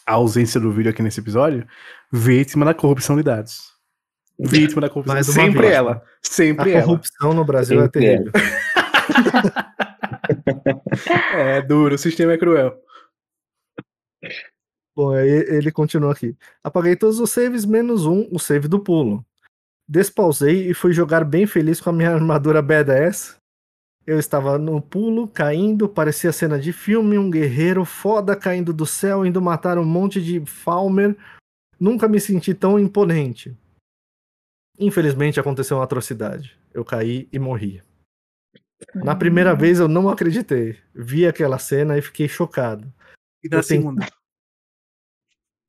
A 0.06 0.14
ausência 0.14 0.60
do 0.60 0.72
vídeo 0.72 0.90
aqui 0.90 1.04
nesse 1.04 1.20
episódio, 1.20 1.68
vítima 2.12 2.66
da 2.66 2.74
corrupção 2.74 3.16
de 3.16 3.22
dados. 3.22 3.72
Vítima 4.40 4.82
da 4.82 4.90
corrupção. 4.90 5.24
Sempre 5.24 5.62
vez, 5.62 5.74
ela. 5.74 5.92
a 5.98 6.02
Sempre 6.24 6.72
ela. 6.72 6.84
corrupção 6.84 7.34
no 7.36 7.46
Brasil 7.46 7.80
é 7.80 7.84
Sempre 7.84 8.06
é. 8.06 8.18
terrível. 8.18 8.32
É 11.34 11.62
duro, 11.62 11.96
o 11.96 11.98
sistema 11.98 12.34
é 12.34 12.38
cruel. 12.38 12.80
Bom, 14.96 15.12
aí 15.12 15.30
ele 15.30 15.72
continua 15.72 16.14
aqui. 16.14 16.36
Apaguei 16.64 16.96
todos 16.96 17.20
os 17.20 17.30
saves, 17.30 17.66
menos 17.66 18.06
um, 18.06 18.28
o 18.32 18.40
save 18.40 18.68
do 18.68 18.80
pulo. 18.80 19.26
Despausei 19.88 20.70
e 20.70 20.74
fui 20.74 20.94
jogar 20.94 21.26
bem 21.26 21.46
feliz 21.46 21.82
com 21.82 21.90
a 21.90 21.94
minha 21.94 22.12
armadura 22.12 22.62
badass. 22.62 23.38
Eu 24.08 24.20
estava 24.20 24.58
no 24.58 24.82
pulo, 24.82 25.28
caindo, 25.28 25.90
parecia 25.90 26.32
cena 26.32 26.60
de 26.60 26.72
filme, 26.72 27.18
um 27.18 27.30
guerreiro 27.30 27.84
foda 27.84 28.36
caindo 28.36 28.72
do 28.72 28.86
céu, 28.86 29.26
indo 29.26 29.42
matar 29.42 29.78
um 29.78 29.84
monte 29.84 30.22
de 30.22 30.46
Falmer. 30.46 31.18
Nunca 31.80 32.08
me 32.08 32.20
senti 32.20 32.54
tão 32.54 32.80
imponente. 32.80 33.56
Infelizmente 34.80 35.40
aconteceu 35.40 35.78
uma 35.78 35.84
atrocidade. 35.84 36.58
Eu 36.74 36.86
caí 36.86 37.28
e 37.32 37.40
morri. 37.40 37.82
Na 38.94 39.16
primeira 39.16 39.54
vez 39.56 39.80
eu 39.80 39.88
não 39.88 40.10
acreditei. 40.10 40.78
Vi 40.94 41.26
aquela 41.26 41.58
cena 41.58 41.98
e 41.98 42.02
fiquei 42.02 42.28
chocado. 42.28 42.92
E 43.44 43.50
na 43.50 43.58
Eu 43.58 43.64
segunda? 43.64 44.06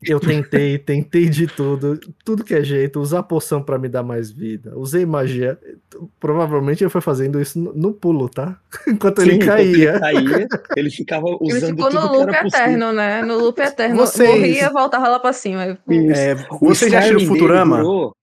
Eu 0.02 0.20
tentei, 0.20 0.78
tentei 0.78 1.26
de 1.26 1.46
tudo, 1.46 1.98
tudo 2.22 2.44
que 2.44 2.54
é 2.54 2.62
jeito, 2.62 3.00
usar 3.00 3.22
poção 3.22 3.62
pra 3.62 3.78
me 3.78 3.88
dar 3.88 4.02
mais 4.02 4.30
vida. 4.30 4.76
Usei 4.78 5.06
magia. 5.06 5.58
Provavelmente 6.20 6.84
ele 6.84 6.90
foi 6.90 7.00
fazendo 7.00 7.40
isso 7.40 7.58
no, 7.58 7.72
no 7.72 7.94
pulo, 7.94 8.28
tá? 8.28 8.60
Enquanto 8.86 9.22
Sim, 9.22 9.28
ele 9.28 9.36
enquanto 9.36 9.56
caía. 9.56 9.90
Ele 9.92 10.00
caía, 10.00 10.48
ele 10.76 10.90
ficava 10.90 11.26
Ele 11.28 11.38
usando 11.40 11.76
ficou 11.76 11.90
no 11.90 12.00
tudo 12.00 12.10
que 12.10 12.16
loop 12.18 12.28
era 12.28 12.42
possível. 12.42 12.64
eterno, 12.66 12.92
né? 12.92 13.22
No 13.22 13.38
loop 13.38 13.58
eterno. 13.58 13.96
Vocês- 13.96 14.28
Morria, 14.30 14.70
voltava 14.70 15.08
lá 15.08 15.18
pra 15.18 15.32
cima. 15.32 15.62
É, 16.14 16.34
você 16.60 16.90
já 16.90 16.98
assistiu 16.98 17.26
Futurama? 17.26 17.78
durou- 17.78 18.14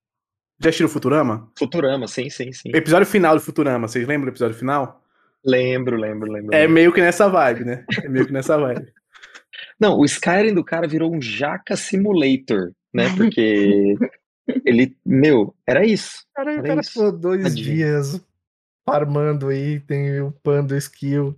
Já 0.64 0.70
assistiu 0.70 0.88
Futurama? 0.88 1.52
Futurama, 1.60 2.08
sim, 2.08 2.30
sim, 2.30 2.54
sim. 2.54 2.72
Episódio 2.74 3.06
final 3.06 3.36
do 3.36 3.42
Futurama, 3.42 3.86
vocês 3.86 4.08
lembram 4.08 4.28
do 4.28 4.32
episódio 4.34 4.56
final? 4.56 5.04
Lembro, 5.46 5.98
lembro, 5.98 6.32
lembro. 6.32 6.56
É 6.56 6.60
lembro. 6.62 6.74
meio 6.74 6.94
que 6.94 7.02
nessa 7.02 7.28
vibe, 7.28 7.66
né? 7.66 7.86
É 8.02 8.08
meio 8.08 8.26
que 8.26 8.32
nessa 8.32 8.58
vibe. 8.58 8.88
Não, 9.78 10.00
o 10.00 10.06
Skyrim 10.06 10.54
do 10.54 10.64
cara 10.64 10.88
virou 10.88 11.14
um 11.14 11.22
Jaca 11.22 11.76
Simulator, 11.76 12.72
né? 12.94 13.14
Porque 13.18 13.98
ele, 14.66 14.96
meu, 15.06 15.54
era 15.68 15.86
isso. 15.86 16.26
Cara, 16.34 16.52
o 16.52 16.54
Era 16.54 16.64
cara 16.64 16.80
isso. 16.80 16.92
ficou 16.92 17.12
dois 17.12 17.44
Tadinho. 17.44 17.66
dias 17.66 18.26
farmando 18.86 19.52
item, 19.52 20.22
upando 20.22 20.78
skill. 20.78 21.38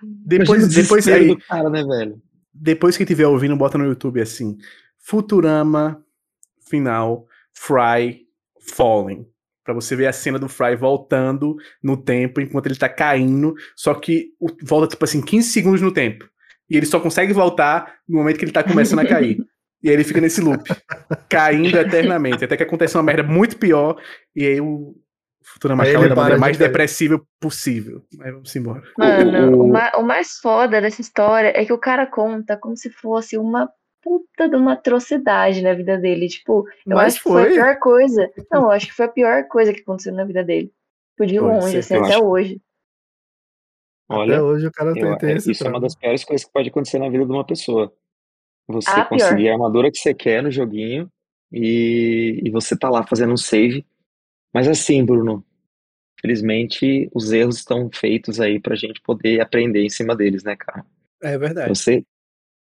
Depois, 0.00 0.62
o 0.64 0.68
depois, 0.68 1.08
aí, 1.08 1.26
do 1.26 1.38
cara, 1.38 1.68
né, 1.68 1.82
velho? 1.82 2.22
depois 2.54 2.96
que 2.96 3.04
tiver 3.04 3.26
ouvindo, 3.26 3.56
bota 3.56 3.76
no 3.76 3.84
YouTube 3.84 4.20
assim: 4.20 4.56
Futurama 4.96 6.00
final, 6.60 7.26
Fry 7.60 8.22
falling. 8.74 9.26
Pra 9.64 9.74
você 9.74 9.94
ver 9.94 10.06
a 10.06 10.12
cena 10.12 10.38
do 10.38 10.48
Fry 10.48 10.74
voltando 10.76 11.56
no 11.82 11.96
tempo 11.96 12.40
enquanto 12.40 12.66
ele 12.66 12.76
tá 12.76 12.88
caindo. 12.88 13.54
Só 13.76 13.94
que 13.94 14.28
volta, 14.62 14.88
tipo 14.88 15.04
assim, 15.04 15.20
15 15.20 15.50
segundos 15.50 15.80
no 15.82 15.92
tempo. 15.92 16.24
E 16.70 16.76
ele 16.76 16.86
só 16.86 16.98
consegue 17.00 17.32
voltar 17.32 17.96
no 18.08 18.18
momento 18.18 18.38
que 18.38 18.44
ele 18.44 18.52
tá 18.52 18.62
começando 18.62 19.00
a 19.00 19.06
cair. 19.06 19.38
E 19.80 19.88
aí 19.88 19.94
ele 19.94 20.02
fica 20.02 20.20
nesse 20.20 20.40
loop, 20.40 20.68
caindo 21.28 21.78
eternamente. 21.78 22.44
Até 22.44 22.56
que 22.56 22.64
acontece 22.64 22.96
uma 22.96 23.02
merda 23.04 23.22
muito 23.22 23.56
pior. 23.58 23.96
E 24.34 24.44
aí 24.44 24.60
o 24.60 24.96
Futurama 25.44 25.84
Aí 25.84 25.90
acaba 25.90 26.04
ele 26.04 26.08
da 26.08 26.16
maneira 26.16 26.34
de 26.34 26.40
mais 26.40 26.58
depressível 26.58 27.24
possível. 27.40 28.02
Mas 28.16 28.32
vamos 28.32 28.56
embora. 28.56 28.82
Mano, 28.98 29.56
o- 29.56 29.72
o, 29.72 30.00
o 30.00 30.02
mais 30.02 30.32
foda 30.42 30.80
dessa 30.80 31.00
história 31.00 31.52
é 31.54 31.64
que 31.64 31.72
o 31.72 31.78
cara 31.78 32.08
conta 32.08 32.56
como 32.56 32.76
se 32.76 32.90
fosse 32.90 33.38
uma 33.38 33.70
puta 34.02 34.48
de 34.48 34.56
uma 34.56 34.72
atrocidade 34.74 35.62
na 35.62 35.74
vida 35.74 35.96
dele. 35.98 36.28
Tipo, 36.28 36.66
eu 36.86 36.96
Mas 36.96 37.14
acho 37.14 37.22
que 37.24 37.28
foi 37.30 37.42
a 37.42 37.44
foi. 37.46 37.54
pior 37.54 37.78
coisa. 37.78 38.30
Não, 38.50 38.62
eu 38.62 38.70
acho 38.70 38.86
que 38.86 38.92
foi 38.94 39.06
a 39.06 39.10
pior 39.10 39.48
coisa 39.48 39.72
que 39.72 39.80
aconteceu 39.80 40.12
na 40.12 40.24
vida 40.24 40.42
dele. 40.44 40.72
Tipo, 41.12 41.26
de 41.26 41.38
Pode 41.40 41.52
longe, 41.54 41.70
ser, 41.72 41.78
assim, 41.78 41.94
eu 41.94 42.04
até 42.04 42.14
acho. 42.16 42.24
hoje. 42.24 42.60
Até 44.10 44.20
Olha, 44.20 44.42
hoje 44.42 44.66
o 44.66 44.72
cara 44.72 44.94
tem, 44.94 45.02
eu- 45.02 45.18
tem 45.18 45.30
é- 45.30 45.36
esse 45.36 45.50
isso 45.52 45.66
é 45.66 45.68
uma 45.68 45.80
das 45.80 45.94
piores 45.94 46.24
coisas 46.24 46.46
que 46.46 46.52
pode 46.52 46.68
acontecer 46.70 46.98
na 46.98 47.08
vida 47.10 47.26
de 47.26 47.30
uma 47.32 47.44
pessoa. 47.44 47.92
Você 48.68 48.88
Ah, 48.90 49.04
pior. 49.04 49.08
conseguir 49.08 49.48
a 49.48 49.52
armadura 49.52 49.90
que 49.90 49.98
você 49.98 50.14
quer 50.14 50.42
no 50.42 50.50
joguinho 50.50 51.10
e, 51.52 52.40
e 52.44 52.50
você 52.50 52.76
tá 52.76 52.88
lá 52.88 53.06
fazendo 53.06 53.32
um 53.32 53.36
save. 53.36 53.84
Mas 54.52 54.66
assim, 54.66 55.04
Bruno, 55.04 55.44
felizmente 56.20 57.08
os 57.14 57.32
erros 57.32 57.58
estão 57.58 57.90
feitos 57.92 58.40
aí 58.40 58.58
pra 58.60 58.74
gente 58.74 59.00
poder 59.02 59.40
aprender 59.40 59.82
em 59.84 59.90
cima 59.90 60.16
deles, 60.16 60.42
né, 60.42 60.56
cara? 60.56 60.84
É 61.22 61.36
verdade. 61.36 61.68
Você 61.68 62.04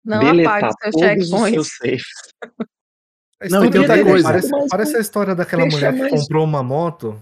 Não 0.07 0.19
deletar 0.19 0.57
apague 0.63 0.73
seus 0.81 0.93
todos 0.95 1.23
os 1.23 1.29
checkpoints. 1.29 1.69
seus. 1.81 2.01
A 3.41 3.49
Não, 3.49 3.65
e 3.65 3.69
tem 3.69 3.81
outra 3.81 4.03
coisa. 4.03 4.23
Parece, 4.27 4.49
Mas, 4.51 4.67
parece 4.69 4.97
a 4.97 4.99
história 4.99 5.35
daquela 5.35 5.65
mulher 5.65 5.93
que 5.93 5.99
mais- 5.99 6.11
comprou 6.11 6.43
uma 6.43 6.63
moto. 6.63 7.21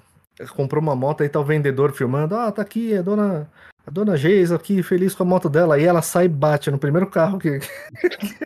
Comprou 0.55 0.81
uma 0.81 0.95
moto 0.95 1.23
aí 1.23 1.29
tá 1.29 1.39
o 1.39 1.43
vendedor 1.45 1.91
filmando. 1.93 2.35
Ah, 2.35 2.51
tá 2.51 2.61
aqui 2.61 2.95
a 2.95 3.01
dona, 3.01 3.49
a 3.85 3.91
dona 3.91 4.15
Geisa 4.17 4.55
aqui, 4.55 4.81
feliz 4.83 5.13
com 5.15 5.23
a 5.23 5.25
moto 5.25 5.49
dela. 5.49 5.75
Aí 5.75 5.83
ela 5.83 6.01
sai 6.01 6.25
e 6.25 6.29
bate 6.29 6.69
no 6.71 6.77
primeiro 6.79 7.07
carro 7.07 7.37
que, 7.39 7.59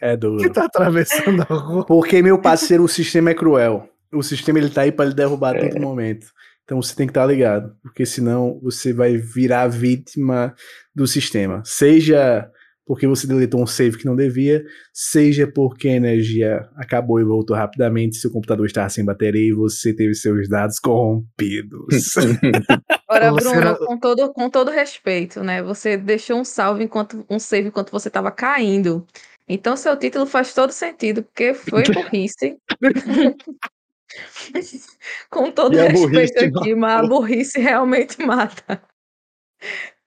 É 0.00 0.10
que 0.12 0.16
duro. 0.16 0.52
tá 0.52 0.64
atravessando 0.66 1.42
a 1.42 1.54
rua. 1.54 1.84
Porque, 1.86 2.22
meu 2.22 2.40
parceiro, 2.40 2.84
o 2.84 2.88
sistema 2.88 3.30
é 3.30 3.34
cruel. 3.34 3.88
O 4.12 4.22
sistema 4.22 4.58
ele 4.58 4.70
tá 4.70 4.82
aí 4.82 4.92
pra 4.92 5.04
lhe 5.04 5.14
derrubar 5.14 5.54
a 5.56 5.58
É. 5.58 5.68
todo 5.68 5.80
momento. 5.80 6.28
Então 6.64 6.80
você 6.80 6.94
tem 6.94 7.06
que 7.06 7.10
estar 7.10 7.26
ligado. 7.26 7.74
Porque 7.82 8.04
senão 8.06 8.58
você 8.62 8.92
vai 8.92 9.16
virar 9.16 9.66
vítima 9.68 10.54
do 10.94 11.06
sistema. 11.06 11.62
Seja 11.64 12.48
porque 12.88 13.06
você 13.06 13.26
deletou 13.26 13.62
um 13.62 13.66
save 13.66 13.98
que 13.98 14.06
não 14.06 14.16
devia, 14.16 14.64
seja 14.94 15.46
porque 15.46 15.88
a 15.88 15.94
energia 15.94 16.66
acabou 16.74 17.20
e 17.20 17.24
voltou 17.24 17.54
rapidamente, 17.54 18.16
seu 18.16 18.32
computador 18.32 18.64
estava 18.64 18.88
sem 18.88 19.04
bateria 19.04 19.50
e 19.50 19.52
você 19.52 19.94
teve 19.94 20.14
seus 20.14 20.48
dados 20.48 20.78
corrompidos. 20.78 22.14
Ora, 23.10 23.30
Bruno, 23.30 23.60
não- 23.60 23.76
com 23.76 23.98
todo, 23.98 24.32
com 24.32 24.48
todo 24.48 24.70
respeito, 24.70 25.44
né? 25.44 25.62
Você 25.62 25.98
deixou 25.98 26.40
um 26.40 26.44
salve 26.44 26.84
enquanto 26.84 27.26
um 27.28 27.38
save 27.38 27.68
enquanto 27.68 27.90
você 27.90 28.08
estava 28.08 28.30
caindo. 28.30 29.06
Então 29.46 29.76
seu 29.76 29.94
título 29.94 30.24
faz 30.24 30.54
todo 30.54 30.72
sentido, 30.72 31.22
porque 31.22 31.52
foi 31.52 31.84
burrice. 31.92 32.56
com 35.28 35.50
todo 35.50 35.74
E 35.74 35.82
respeito 35.82 35.92
burrice 35.92 36.38
aqui, 36.38 36.74
mas 36.74 37.04
a 37.04 37.06
burrice 37.06 37.60
realmente 37.60 38.24
mata. 38.24 38.82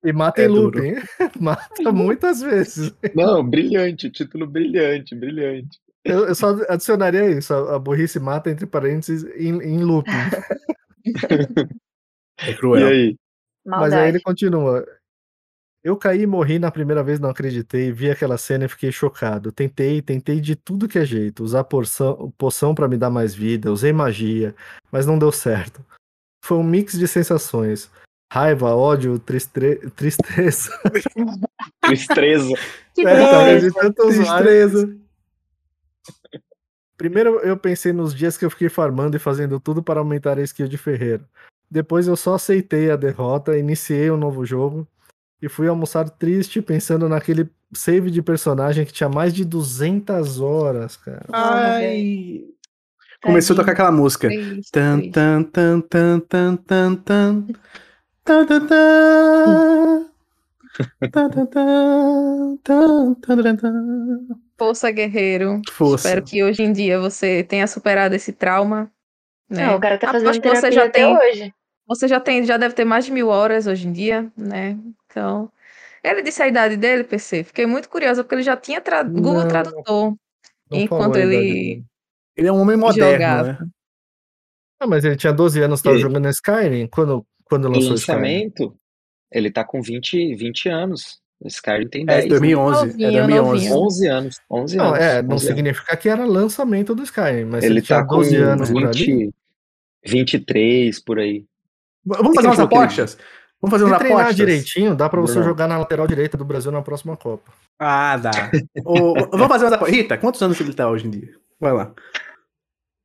E 0.03 0.11
mata 0.11 0.41
É 0.41 0.48
looping. 0.48 0.95
mata 1.40 1.91
muitas 1.91 2.41
vezes. 2.41 2.94
Não, 3.14 3.48
brilhante, 3.48 4.10
título 4.10 4.48
brilhante, 4.48 5.15
brilhante. 5.15 5.80
Eu, 6.03 6.28
eu 6.28 6.34
só 6.36 6.49
adicionaria 6.68 7.30
isso. 7.30 7.53
A, 7.53 7.76
a 7.76 7.80
burrice 7.80 8.19
mata, 8.19 8.49
entre 8.49 8.65
parênteses, 8.65 9.23
em, 9.36 9.61
em 9.61 9.84
looping. 9.84 10.11
é 12.41 12.52
E 12.52 12.56
cruel. 12.56 12.88
aí? 12.88 13.15
Mas 13.65 13.94
aí 13.94 14.10
ele 14.10 14.19
continua. 14.19 14.84
Eu 15.84 15.98
caí 15.98 16.22
e 16.22 16.28
morri 16.28 16.60
na 16.60 16.69
primeira 16.72 17.03
vez, 17.03 17.19
não 17.19 17.30
acreditei, 17.30 17.91
vi 17.91 18.10
aquela 18.10 18.38
cena 18.38 18.65
e 18.65 18.69
fiquei 18.69 18.91
chocado. 18.91 19.52
Tentei, 19.52 19.99
tentei 20.02 20.40
de 20.40 20.56
tudo 20.56 20.88
que 20.88 20.99
é 20.99 21.06
jeito, 21.06 21.44
usar 21.44 21.64
porção, 21.64 22.32
poção 22.38 22.76
para 22.76 22.88
me 22.88 22.98
dar 22.98 23.10
mais 23.10 23.34
vida, 23.34 23.72
usei 23.72 23.91
magia, 23.91 24.56
mas 24.91 25.07
não 25.07 25.18
deu 25.18 25.32
certo. 25.32 25.84
Foi 26.44 26.57
um 26.57 26.64
mix 26.64 26.98
de 26.98 27.07
sensações. 27.07 27.90
Raiva, 28.34 28.74
ódio, 28.74 29.20
tristre... 29.20 29.76
tristeza. 29.94 30.72
Tristeza. 31.84 32.53
Que 32.95 33.06
É, 33.06 33.30
talvez 33.30 33.62
de. 33.62 33.94
Tristeza. 33.94 34.98
Primeiro 36.95 37.41
eu 37.41 37.58
pensei 37.58 37.91
nos 37.91 38.16
dias 38.16 38.38
que 38.38 38.45
eu 38.45 38.49
fiquei 38.49 38.70
farmando 38.70 39.18
e 39.18 39.20
fazendo 39.20 39.60
tudo 39.60 39.84
para 39.84 39.99
aumentar 39.99 40.40
a 40.40 40.44
skill 40.44 40.70
de 40.70 40.78
ferreiro. 40.78 41.26
Depois 41.70 42.08
eu 42.08 42.16
só 42.16 42.36
aceitei 42.36 42.90
a 42.90 42.95
derrota, 42.95 43.58
iniciei 43.58 44.10
um 44.10 44.16
novo 44.16 44.45
jogo 44.45 44.88
e 45.41 45.49
fui 45.49 45.68
almoçar 45.68 46.10
triste 46.10 46.62
pensando 46.62 47.10
naquele 47.10 47.49
save 47.74 48.10
de 48.10 48.22
personagem 48.22 48.86
que 48.86 48.94
tinha 48.94 49.10
mais 49.10 49.34
de 49.34 49.44
200 49.44 50.40
horas, 50.40 50.95
cara. 50.95 51.26
Ai. 51.34 52.45
Começou 53.22 53.56
a 53.56 53.58
tocar 53.58 53.74
aquela 53.74 53.91
música. 53.91 54.30
Tan, 54.72 55.12
tan, 55.12 55.44
tan, 55.44 55.82
tan, 55.82 56.20
tan, 56.22 56.56
tan, 56.56 56.95
tan. 56.95 57.48
Força, 64.57 64.91
guerreiro. 64.91 65.61
Força. 65.72 66.07
Espero 66.07 66.26
que 66.26 66.43
hoje 66.43 66.61
em 66.64 66.72
dia 66.72 66.99
você 66.99 67.43
tenha 67.43 67.68
superado 67.68 68.15
esse 68.15 68.31
trauma. 68.31 68.91
Né? 69.49 69.65
Não, 69.65 69.76
o 69.76 69.80
cara 69.80 69.98
tá 69.98 70.10
Aposto 70.10 70.26
fazendo 70.26 70.41
que 70.41 70.49
você 70.49 70.61
terapia 70.69 70.72
já 70.72 70.85
até 70.85 70.91
tem, 70.99 71.18
hoje. 71.18 71.53
você 71.88 72.07
já 72.07 72.19
tem, 72.19 72.45
já 72.45 72.57
deve 72.57 72.73
ter 72.76 72.85
mais 72.85 73.06
de 73.06 73.11
mil 73.11 73.27
horas 73.27 73.68
hoje 73.68 73.88
em 73.88 73.91
dia, 73.91 74.31
né? 74.38 74.77
Então, 75.07 75.52
ele 76.03 76.22
disse 76.22 76.41
a 76.41 76.48
idade 76.48 76.77
dele, 76.77 77.03
PC. 77.03 77.43
Fiquei 77.43 77.65
muito 77.65 77.89
curiosa 77.89 78.23
porque 78.23 78.35
ele 78.35 78.43
já 78.43 78.56
tinha 78.56 78.80
tra... 78.80 79.03
Google 79.03 79.34
Não, 79.34 79.48
Tradutor 79.48 80.15
Não 80.69 80.80
enquanto 80.80 81.18
ele. 81.18 81.84
Ele 82.38 82.48
é 82.48 82.52
um 82.52 82.61
homem 82.61 82.77
moderno, 82.77 83.11
jogava. 83.11 83.53
né? 83.53 83.57
Ah, 84.80 84.88
mas 84.88 85.03
ele 85.03 85.15
tinha 85.15 85.34
12 85.34 85.61
anos, 85.61 85.80
estava 85.80 85.98
E- 85.98 85.99
jogando 85.99 86.30
Skyrim 86.30 86.88
quando, 86.88 87.26
quando 87.52 87.65
O 87.65 87.69
lançou 87.69 87.95
Skyrim. 87.95 88.18
lançamento, 88.22 88.73
ele 89.30 89.52
tá 89.52 89.64
com 89.65 89.82
20, 89.82 90.34
20 90.36 90.69
anos. 90.69 91.19
O 91.38 91.48
Skyrim 91.48 91.88
tem 91.90 92.03
É 92.03 92.06
10, 92.06 92.23
de 92.23 92.30
né? 92.30 92.30
2011. 92.30 92.82
É 92.82 92.86
Novinho, 92.86 93.11
2011. 93.11 93.52
novinho. 93.69 93.86
11 93.86 94.07
anos. 94.07 94.36
11 94.49 94.78
Não, 94.78 94.86
anos. 94.86 94.99
é, 94.99 95.22
não 95.22 95.22
11 95.22 95.23
anos. 95.32 95.44
significa 95.44 95.98
que 95.98 96.07
era 96.07 96.23
lançamento 96.26 96.95
do 96.95 97.03
Skyrim, 97.03 97.45
mas 97.45 97.64
Ele 97.65 97.73
ele 97.73 97.82
tinha 97.82 97.99
tá 97.99 98.06
com 98.07 98.15
12 98.15 98.36
anos 98.38 98.69
por 98.72 98.86
ali. 98.86 98.94
20, 99.03 99.34
23 100.06 100.99
por 101.03 101.19
aí. 101.19 101.45
Vamos 102.06 102.34
fazer 102.36 102.48
umas 102.48 102.60
apostas? 102.60 103.18
Vamos 103.61 103.72
fazer 103.72 103.84
Se 103.86 103.90
umas 103.91 103.99
treinar 103.99 104.19
apostas? 104.22 104.36
direitinho, 104.38 104.95
dá 104.95 105.10
pra 105.10 105.19
você 105.22 105.36
Não. 105.40 105.44
jogar 105.44 105.68
na 105.68 105.78
lateral 105.78 106.07
direita 106.07 106.38
do 106.38 106.45
Brasil 106.45 106.72
na 106.72 106.82
próxima 106.82 107.15
Copa. 107.18 107.52
Ah, 107.78 108.18
dá. 108.18 108.32
Ô, 108.86 109.14
vamos 109.32 109.48
fazer 109.48 109.65
umas 109.65 109.73
apostas. 109.73 109.95
Rita, 109.98 110.18
quantos 110.18 110.41
anos 110.41 110.60
ele 110.61 110.73
tá 110.73 110.90
hoje 110.90 111.06
em 111.07 111.11
dia? 111.11 111.36
Vai 111.60 111.73
lá. 111.73 111.94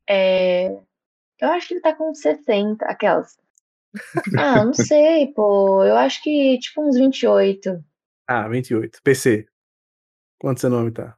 É, 0.08 0.68
Eu 1.40 1.48
acho 1.50 1.68
que 1.68 1.74
ele 1.74 1.80
tá 1.80 1.92
com 1.94 2.14
60, 2.14 2.84
aquelas. 2.86 3.36
Ah, 4.38 4.64
não 4.64 4.72
sei, 4.74 5.28
pô. 5.34 5.84
Eu 5.84 5.96
acho 5.96 6.22
que 6.22 6.58
tipo 6.58 6.82
uns 6.86 6.96
28. 6.96 7.82
Ah, 8.28 8.48
28. 8.48 9.00
PC. 9.02 9.46
Quantos 10.38 10.60
seu 10.60 10.70
nome 10.70 10.90
tá? 10.90 11.16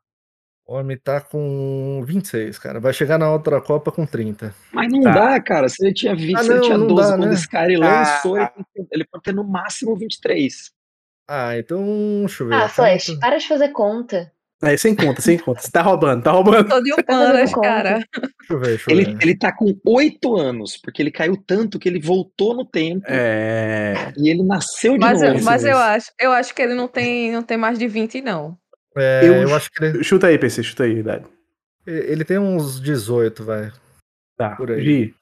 O 0.67 0.75
homem 0.75 0.99
tá 0.99 1.19
com 1.21 2.03
26, 2.05 2.59
cara. 2.59 2.79
Vai 2.79 2.93
chegar 2.93 3.19
na 3.19 3.33
outra 3.33 3.59
Copa 3.61 3.91
com 3.91 4.05
30. 4.07 4.55
Mas 4.73 4.93
não 4.93 5.01
Tá. 5.03 5.13
dá, 5.13 5.41
cara. 5.43 5.69
Se 5.69 5.83
ele 5.83 5.95
tinha 5.95 6.15
20, 6.15 6.37
Ah, 6.37 6.43
se 6.43 6.49
ele 6.51 6.55
não, 6.57 6.63
tinha 6.63 6.79
não 6.79 6.87
12 6.87 7.09
dá, 7.11 7.17
quando 7.17 7.27
né? 7.29 7.35
esse 7.35 7.49
cara 7.49 7.73
Ah. 7.75 7.79
lançou, 7.79 8.37
ele, 8.37 8.49
tem 8.75 8.85
que- 8.85 8.89
ele 8.95 9.05
pode 9.07 9.25
ter 9.25 9.33
no 9.35 9.45
máximo 9.45 9.97
23. 9.97 10.71
Ah, 11.27 11.57
então, 11.59 11.83
deixa 12.21 12.43
eu 12.43 12.49
ver. 12.49 12.55
Ah, 12.55 12.69
Flash, 12.69 13.07
Tanto- 13.07 13.21
para 13.21 13.39
de 13.39 13.49
fazer 13.49 13.69
conta. 13.71 14.31
É, 14.61 14.77
sem 14.77 14.95
conta, 14.95 15.21
sem 15.21 15.39
conta. 15.39 15.61
Você 15.61 15.71
tá 15.71 15.83
roubando, 15.83 16.23
tá 16.23 16.33
roubando. 16.33 16.69
Tô 16.69 16.81
de 16.81 16.91
humanas, 17.09 17.53
conta. 17.53 17.69
cara. 17.69 17.99
Deixa 17.99 18.53
eu 18.53 18.59
ver, 18.59 18.67
deixa 18.69 18.91
eu 18.91 18.97
Ele, 18.97 19.05
ver. 19.05 19.19
ele 19.23 19.37
tá 19.39 19.53
com 19.57 19.73
oito 19.87 20.37
anos, 20.37 20.77
porque 20.77 21.01
ele 21.01 21.13
caiu 21.13 21.37
tanto 21.37 21.79
que 21.79 21.89
ele 21.89 22.01
voltou 22.01 22.55
no 22.55 22.65
tempo 22.65 23.05
É. 23.09 24.13
e 24.17 24.29
ele 24.29 24.43
nasceu 24.43 24.95
de 24.95 24.99
Mas, 25.01 25.23
eu, 25.23 25.33
novo. 25.35 25.45
mas 25.45 25.65
eu 25.65 25.77
acho, 25.77 26.11
eu 26.19 26.33
acho 26.33 26.53
que 26.55 26.61
ele 26.63 26.75
não 26.75 26.89
tem, 26.89 27.31
não 27.31 27.43
tem 27.43 27.57
mais 27.57 27.79
de 27.79 27.87
20, 27.87 28.21
não. 28.21 28.59
É, 28.97 29.21
Eu- 29.23 29.35
eu, 29.49 29.55
acho 29.55 29.71
que 29.71 29.85
ele, 29.85 30.03
Chuta 30.03 30.27
aí, 30.27 30.37
PC, 30.39 30.63
chuta 30.65 30.83
aí, 30.83 30.99
idade. 30.99 31.25
ele 31.87 32.25
tem 32.25 32.39
uns 32.39 32.81
18, 32.81 33.45
vai. 33.45 33.71
Tá, 34.37 34.57
Por 34.57 34.73
aí. 34.73 34.83
Gi. 34.85 35.15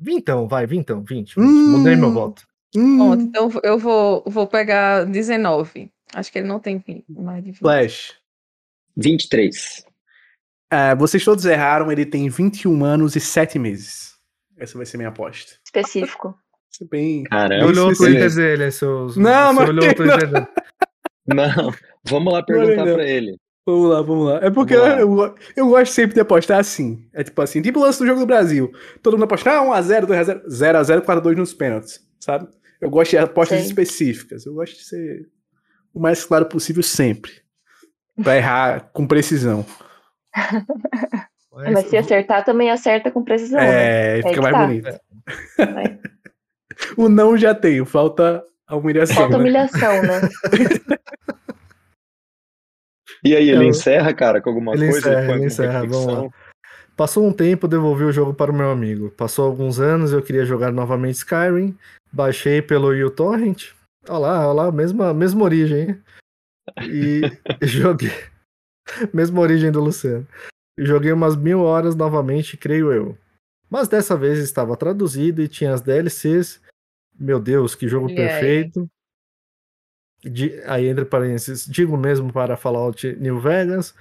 Vintão, 0.00 0.48
vai, 0.48 0.66
vintão, 0.66 1.02
20. 1.02 1.34
20. 1.36 1.38
Hum. 1.40 1.78
Mudei 1.78 1.96
meu 1.96 2.10
voto. 2.12 2.42
Hum, 2.74 2.96
Pronto, 2.96 3.22
então 3.24 3.50
eu 3.62 3.78
vou, 3.78 4.24
vou 4.26 4.46
pegar 4.46 5.04
19. 5.04 5.92
Acho 6.14 6.30
que 6.30 6.38
ele 6.38 6.48
não 6.48 6.60
tem 6.60 6.78
20, 6.78 7.04
mais 7.08 7.42
de 7.42 7.50
20. 7.52 7.58
Flash. 7.58 8.16
23. 8.96 9.84
É, 10.70 10.94
vocês 10.94 11.24
todos 11.24 11.44
erraram, 11.44 11.90
ele 11.90 12.06
tem 12.06 12.28
21 12.28 12.84
anos 12.84 13.16
e 13.16 13.20
7 13.20 13.58
meses. 13.58 14.14
Essa 14.56 14.76
vai 14.76 14.86
ser 14.86 14.96
minha 14.96 15.08
aposta. 15.08 15.54
Específico. 15.64 16.34
É 16.80 16.84
bem. 16.84 17.24
Caramba. 17.24 17.66
olhou 17.66 17.90
o 17.90 17.94
sim, 17.94 18.04
Twitter 18.04 18.30
sim. 18.30 18.36
dele, 18.36 18.70
seus. 18.70 19.16
Não, 19.16 19.52
você 19.52 19.60
mas 19.60 19.68
olhou 19.68 19.84
o 19.84 19.86
não. 19.86 19.94
Twitter 19.94 20.30
dele. 20.30 20.46
Não, 21.24 21.72
vamos 22.04 22.32
lá 22.32 22.42
perguntar 22.42 22.84
não. 22.84 22.94
pra 22.94 23.04
ele. 23.04 23.36
Vamos 23.64 23.90
lá, 23.90 24.02
vamos 24.02 24.26
lá. 24.26 24.40
É 24.42 24.50
porque 24.50 24.76
lá. 24.76 24.98
eu, 24.98 25.34
eu, 25.54 25.68
gosto 25.68 25.92
sempre 25.92 26.14
de 26.14 26.20
apostar 26.20 26.58
assim. 26.58 27.06
É 27.12 27.22
tipo 27.22 27.40
assim, 27.40 27.62
tipo 27.62 27.78
o 27.78 27.82
lance 27.82 28.00
do 28.00 28.06
jogo 28.06 28.20
do 28.20 28.26
Brasil. 28.26 28.72
Todo 29.00 29.14
mundo 29.14 29.24
aposta, 29.24 29.50
ah, 29.50 29.62
1x0, 29.62 30.06
2x0, 30.06 30.46
0x0, 30.48 31.04
4x2 31.04 31.36
nos 31.36 31.54
pênaltis, 31.54 32.00
sabe? 32.18 32.48
Eu 32.80 32.90
gosto 32.90 33.10
de 33.10 33.18
apostas 33.18 33.58
Sei. 33.58 33.68
específicas. 33.68 34.44
Eu 34.44 34.54
gosto 34.54 34.76
de 34.76 34.84
ser 34.84 35.28
o 35.94 36.00
mais 36.00 36.24
claro 36.24 36.46
possível 36.46 36.82
sempre. 36.82 37.32
Pra 38.22 38.36
errar 38.36 38.90
com 38.92 39.06
precisão. 39.06 39.64
Mas 41.52 41.88
se 41.88 41.96
acertar, 41.96 42.44
também 42.44 42.70
acerta 42.70 43.10
com 43.10 43.22
precisão. 43.22 43.58
né? 43.60 43.68
É, 43.68 44.14
Aí 44.14 44.22
fica 44.22 44.34
que 44.34 44.40
mais 44.40 44.54
tá. 44.54 44.66
bonito. 44.66 45.00
Vai. 45.58 45.98
O 46.96 47.08
não 47.08 47.36
já 47.36 47.54
tenho, 47.54 47.84
falta 47.84 48.42
a 48.66 48.76
humilhação. 48.76 49.16
Falta 49.16 49.36
né? 49.36 49.38
humilhação, 49.38 50.02
né? 50.02 50.20
E 53.24 53.36
aí, 53.36 53.50
ele 53.50 53.66
encerra, 53.66 54.12
cara, 54.12 54.40
com 54.40 54.50
alguma 54.50 54.74
Ele 54.74 54.90
coisa? 54.90 54.98
encerra, 54.98 55.32
ele 55.32 55.44
encerra, 55.44 55.86
vamos 55.86 56.06
lá. 56.06 56.28
Passou 56.96 57.24
um 57.26 57.32
tempo, 57.32 57.68
devolvi 57.68 58.04
o 58.04 58.12
jogo 58.12 58.34
para 58.34 58.50
o 58.50 58.54
meu 58.54 58.70
amigo. 58.70 59.10
Passou 59.10 59.46
alguns 59.46 59.78
anos, 59.78 60.12
eu 60.12 60.20
queria 60.22 60.44
jogar 60.44 60.72
novamente 60.72 61.16
Skyrim. 61.16 61.76
Baixei 62.12 62.60
pelo 62.60 62.88
uTorrent. 63.06 63.70
Olha 64.08 64.18
lá, 64.18 64.48
olha 64.48 64.62
lá, 64.64 64.72
mesma, 64.72 65.14
mesma 65.14 65.44
origem. 65.44 66.02
E 66.82 67.20
joguei. 67.66 68.10
Mesma 69.12 69.40
origem 69.40 69.70
do 69.70 69.80
Luciano. 69.80 70.26
E 70.78 70.84
joguei 70.84 71.12
umas 71.12 71.36
mil 71.36 71.60
horas 71.60 71.94
novamente, 71.94 72.56
creio 72.56 72.92
eu. 72.92 73.16
Mas 73.70 73.88
dessa 73.88 74.16
vez 74.16 74.38
estava 74.38 74.76
traduzido 74.76 75.40
e 75.42 75.48
tinha 75.48 75.72
as 75.72 75.80
DLCs. 75.80 76.60
Meu 77.18 77.38
Deus, 77.38 77.74
que 77.74 77.88
jogo 77.88 78.08
aí. 78.08 78.14
perfeito. 78.16 78.88
Di- 80.24 80.60
aí, 80.66 80.86
entre 80.86 81.04
parênteses, 81.04 81.66
digo 81.66 81.96
mesmo 81.96 82.32
para 82.32 82.56
Fallout 82.56 83.16
New 83.16 83.40
Vegas. 83.40 83.94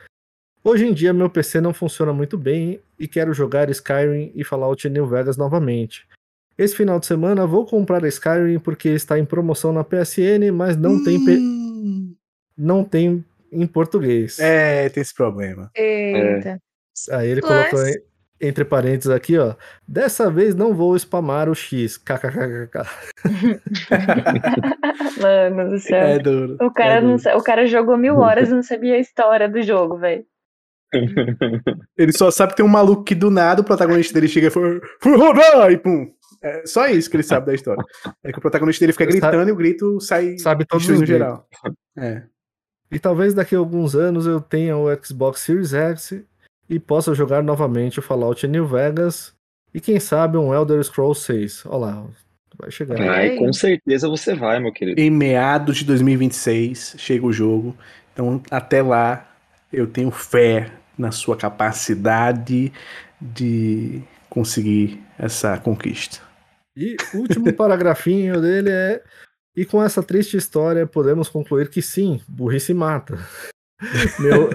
Hoje 0.64 0.86
em 0.86 0.94
dia 0.94 1.12
meu 1.12 1.30
PC 1.30 1.60
não 1.60 1.74
funciona 1.74 2.14
muito 2.14 2.38
bem 2.38 2.80
e 3.00 3.08
quero 3.08 3.34
jogar 3.34 3.70
Skyrim 3.72 4.32
e 4.36 4.44
Fallout 4.44 4.88
New 4.88 5.08
Vegas 5.08 5.36
novamente. 5.36 6.08
Esse 6.58 6.76
final 6.76 7.00
de 7.00 7.06
semana 7.06 7.46
vou 7.48 7.66
comprar 7.66 8.04
Skyrim 8.06 8.60
porque 8.60 8.90
está 8.90 9.18
em 9.18 9.26
promoção 9.26 9.72
na 9.74 9.84
PSN, 9.84 10.52
mas 10.54 10.76
não 10.78 11.04
tem 11.04 11.24
pe- 11.26 11.38
Hum. 11.38 12.14
não 12.58 12.84
tem 12.84 13.24
em 13.52 13.66
português. 13.68 14.38
É, 14.40 14.88
tem 14.90 15.02
esse 15.02 15.14
problema. 15.14 15.70
Eita. 15.76 16.60
Aí 17.12 17.30
ele 17.30 17.42
Plus. 17.42 17.52
colocou 17.52 17.88
em- 17.88 18.02
entre 18.44 18.66
parênteses 18.66 19.10
aqui, 19.10 19.38
ó. 19.38 19.54
Dessa 19.88 20.30
vez 20.32 20.54
não 20.56 20.74
vou 20.74 20.98
spamar 20.98 21.48
o 21.50 21.56
X. 21.56 21.98
KKKK. 21.98 22.84
Mano 25.22 25.70
do 25.72 25.80
céu. 25.80 25.98
É 25.98 26.20
duro. 26.20 26.58
O 26.62 26.72
cara, 26.72 26.96
é 26.96 27.02
não, 27.02 27.10
duro. 27.12 27.20
sa- 27.22 27.36
o 27.38 27.44
cara 27.44 27.66
jogou 27.68 27.98
mil 27.98 28.18
horas 28.18 28.50
e 28.50 28.54
não 28.54 28.64
sabia 28.64 28.96
a 28.96 29.00
história 29.00 29.48
do 29.50 29.62
jogo, 29.62 29.98
velho. 29.98 30.26
Ele 31.98 32.12
só 32.12 32.30
sabe 32.30 32.52
que 32.52 32.58
tem 32.58 32.66
um 32.66 32.70
maluco 32.70 33.04
que 33.04 33.16
do 33.16 33.30
nada 33.32 33.62
o 33.62 33.66
protagonista 33.66 34.14
dele 34.14 34.28
chega 34.28 34.48
e 34.48 34.52
fala, 34.52 34.80
"Fui 35.02 35.16
roubar", 35.16 35.72
e 35.72 35.78
pum. 35.78 36.12
É 36.42 36.66
só 36.66 36.88
isso 36.88 37.10
que 37.10 37.16
ele 37.16 37.24
sabe 37.24 37.46
da 37.46 37.54
história. 37.54 37.84
É 38.24 38.32
que 38.32 38.40
o 38.40 38.42
protagonista 38.42 38.82
dele 38.82 38.94
fica 38.94 39.06
gritando 39.06 39.48
e 39.48 39.52
o 39.52 39.56
grito 39.56 40.00
sai 40.00 40.38
Sabe 40.40 40.66
todos 40.66 40.88
gritos. 40.88 41.08
geral. 41.08 41.48
É. 41.96 42.24
E 42.92 43.00
talvez 43.00 43.34
daqui 43.34 43.56
a 43.56 43.60
alguns 43.60 43.96
anos 43.96 44.26
eu 44.26 44.42
tenha 44.42 44.76
o 44.76 44.88
Xbox 45.04 45.42
Series 45.42 45.74
X 45.74 46.24
e 46.70 46.80
possa 46.80 47.14
jogar 47.14 47.44
novamente 47.44 48.00
o 48.00 48.02
Fallout 48.02 48.46
New 48.48 48.66
Vegas 48.66 49.34
e 49.74 49.80
quem 49.80 50.00
sabe 50.00 50.38
um 50.38 50.54
Elder 50.54 50.84
Scrolls 50.84 51.22
6. 51.22 51.66
Olha 51.68 51.78
lá, 51.78 52.06
vai 52.58 52.72
chegar. 52.72 53.00
Ai, 53.00 53.38
com 53.38 53.54
certeza 53.54 54.10
você 54.10 54.34
vai, 54.34 54.60
meu 54.60 54.74
querido. 54.74 55.00
Em 55.00 55.10
meados 55.10 55.78
de 55.78 55.86
2026 55.86 56.96
chega 56.98 57.26
o 57.26 57.32
jogo. 57.32 57.76
Então, 58.14 58.42
até 58.50 58.82
lá, 58.82 59.30
eu 59.72 59.88
tenho 59.88 60.12
fé 60.12 60.72
na 60.98 61.12
sua 61.12 61.38
capacidade 61.38 62.74
de 63.22 64.02
conseguir 64.30 65.02
essa 65.18 65.58
conquista. 65.58 66.31
E 66.76 66.96
o 67.14 67.18
último 67.18 67.52
paragrafinho 67.54 68.42
dele 68.42 68.70
é 68.70 69.04
e 69.56 69.66
com 69.66 69.84
essa 69.84 70.02
triste 70.02 70.38
história 70.38 70.88
podemos 70.88 71.28
concluir 71.28 71.70
que 71.70 71.82
sim, 71.82 72.22
burrice 72.28 72.74
mata. 72.74 73.20
Meu, 74.20 74.50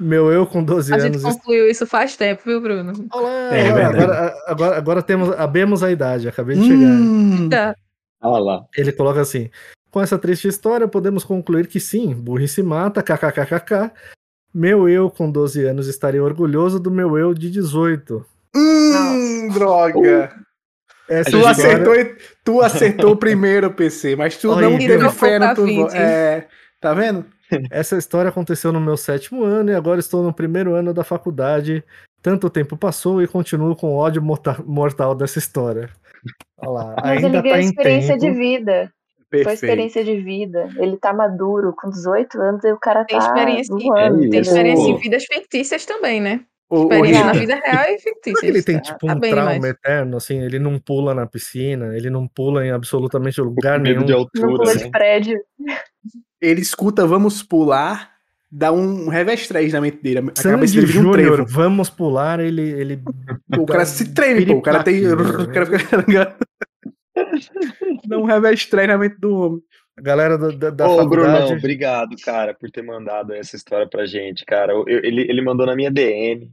meu 0.00 0.32
eu 0.32 0.44
com 0.46 0.62
12 0.62 0.92
A 0.92 0.98
gente 0.98 1.16
anos 1.16 1.22
concluiu 1.22 1.70
isso 1.70 1.86
faz 1.86 2.16
tempo, 2.16 2.42
viu, 2.44 2.60
Bruno? 2.60 2.92
Olá, 3.12 3.56
É 3.56 3.70
olá, 3.70 3.74
verdade. 3.74 4.02
agora, 4.02 4.34
agora, 4.46 4.76
agora 4.76 5.02
temos, 5.02 5.30
abemos 5.38 5.82
a 5.84 5.90
idade, 5.92 6.28
acabei 6.28 6.56
de 6.56 6.66
chegar. 6.66 6.90
Hum, 6.90 7.48
Tá. 7.48 7.74
Olha 8.20 8.42
lá. 8.42 8.66
Ele 8.76 8.90
coloca 8.92 9.20
assim: 9.20 9.48
com 9.90 10.00
essa 10.02 10.18
triste 10.18 10.48
história, 10.48 10.88
podemos 10.88 11.22
concluir 11.24 11.68
que 11.68 11.78
sim, 11.78 12.12
burrice 12.12 12.62
mata, 12.62 13.02
kkkk. 13.02 13.92
Meu 14.52 14.88
eu 14.88 15.08
com 15.08 15.30
12 15.30 15.64
anos 15.64 15.86
estaria 15.86 16.22
orgulhoso 16.22 16.80
do 16.80 16.90
meu 16.90 17.16
eu 17.16 17.32
de 17.32 17.48
18. 17.50 18.26
hum, 18.56 19.48
droga. 19.52 20.34
Essa 21.08 21.30
Tu 21.30 21.46
acertou, 21.46 21.94
tu 22.44 22.60
acertou 22.60 23.10
o 23.12 23.16
primeiro 23.16 23.70
PC, 23.72 24.16
mas 24.16 24.36
tu 24.36 24.50
Olha 24.50 24.68
não 24.68 24.78
teve 24.78 25.08
fé 25.10 25.38
no 25.38 25.54
tu. 25.54 25.64
20. 25.64 25.94
É, 25.94 26.46
tá 26.80 26.92
vendo? 26.94 27.24
Essa 27.70 27.96
história 27.96 28.28
aconteceu 28.28 28.72
no 28.72 28.80
meu 28.80 28.96
sétimo 28.96 29.44
ano 29.44 29.70
e 29.70 29.74
agora 29.74 30.00
estou 30.00 30.22
no 30.22 30.32
primeiro 30.32 30.74
ano 30.74 30.92
da 30.92 31.04
faculdade. 31.04 31.84
Tanto 32.20 32.50
tempo 32.50 32.76
passou 32.76 33.22
e 33.22 33.28
continuo 33.28 33.76
com 33.76 33.94
ódio 33.94 34.20
morta- 34.20 34.60
mortal 34.66 35.14
dessa 35.14 35.38
história. 35.38 35.88
Olha 36.58 36.70
lá, 36.70 36.96
Mas 37.00 37.22
ainda 37.24 37.26
ele 37.28 37.36
tá 37.36 37.42
ganhou 37.42 37.56
em 37.58 37.64
experiência 37.66 38.18
tempo. 38.18 38.32
de 38.32 38.38
vida. 38.38 38.92
Foi 39.30 39.38
Perfeito. 39.44 39.54
experiência 39.54 40.04
de 40.04 40.20
vida. 40.20 40.68
Ele 40.76 40.96
tá 40.96 41.12
maduro, 41.12 41.72
com 41.76 41.88
18 41.90 42.40
anos, 42.40 42.64
e 42.64 42.72
o 42.72 42.78
cara 42.78 43.04
Tem 43.04 43.18
tá 43.18 43.26
experiência, 43.26 43.74
voando, 43.76 44.24
É 44.24 44.28
tem 44.28 44.40
experiência 44.40 44.88
em 44.90 44.96
vidas 44.98 45.24
fictícias 45.24 45.84
também, 45.84 46.20
né? 46.20 46.40
O, 46.68 46.86
o 46.86 47.04
na 47.10 47.32
vida 47.32 47.54
real 47.64 47.84
e 47.90 47.98
fictícia. 47.98 48.34
Será 48.34 48.40
que 48.40 48.46
ele 48.46 48.62
tem 48.62 48.76
Tá- 48.76 48.82
tipo 48.82 49.06
tá 49.06 49.14
um 49.14 49.20
bem 49.20 49.30
trauma 49.30 49.52
demais. 49.54 49.72
eterno, 49.74 50.16
assim, 50.16 50.42
ele 50.42 50.58
não 50.58 50.78
pula 50.80 51.14
na 51.14 51.24
piscina, 51.26 51.96
ele 51.96 52.10
não 52.10 52.26
pula 52.26 52.66
em 52.66 52.70
absolutamente 52.72 53.40
lugar 53.40 53.78
Medo 53.78 54.00
de 54.00 54.06
nenhum. 54.06 54.10
Não 54.10 54.18
altura, 54.18 54.46
pula 54.64 54.74
né? 54.74 54.82
de 54.84 54.90
prédio. 54.90 55.40
ele 56.40 56.60
escuta 56.60 57.06
Vamos 57.06 57.40
Pular, 57.42 58.10
dá 58.50 58.72
um 58.72 59.08
revestrez 59.08 59.72
na 59.72 59.80
mente 59.80 60.02
dele. 60.02 60.18
A 60.18 60.22
cabeça 60.22 60.42
Sandy 60.42 60.72
dele 60.72 60.86
vira 60.86 61.08
um 61.08 61.12
trevo. 61.12 61.46
vamos 61.46 61.88
pular, 61.88 62.40
ele, 62.40 62.62
ele 62.62 63.00
O 63.56 63.64
cara 63.64 63.86
se 63.86 64.12
treme, 64.12 64.44
pô. 64.46 64.54
O 64.54 64.62
cara 64.62 64.82
tem. 64.82 65.02
O 65.06 65.52
cara 65.52 65.66
fica. 65.66 66.36
Dá 68.06 68.18
um 68.18 68.24
revestrez 68.24 68.88
na 68.88 68.98
mente 68.98 69.16
do 69.18 69.34
homem. 69.34 69.62
A 69.98 70.02
galera 70.02 70.36
da, 70.36 70.48
da, 70.50 70.70
da 70.70 70.86
Ô, 70.88 70.98
faculdade. 70.98 71.08
Brunão, 71.32 71.56
obrigado, 71.56 72.16
cara, 72.22 72.52
por 72.54 72.70
ter 72.70 72.82
mandado 72.82 73.32
essa 73.32 73.56
história 73.56 73.88
pra 73.88 74.04
gente, 74.06 74.44
cara. 74.44 74.72
Eu- 74.72 74.86
ele, 74.88 75.22
ele 75.22 75.42
mandou 75.42 75.66
na 75.66 75.74
minha 75.74 75.90
DM. 75.90 76.50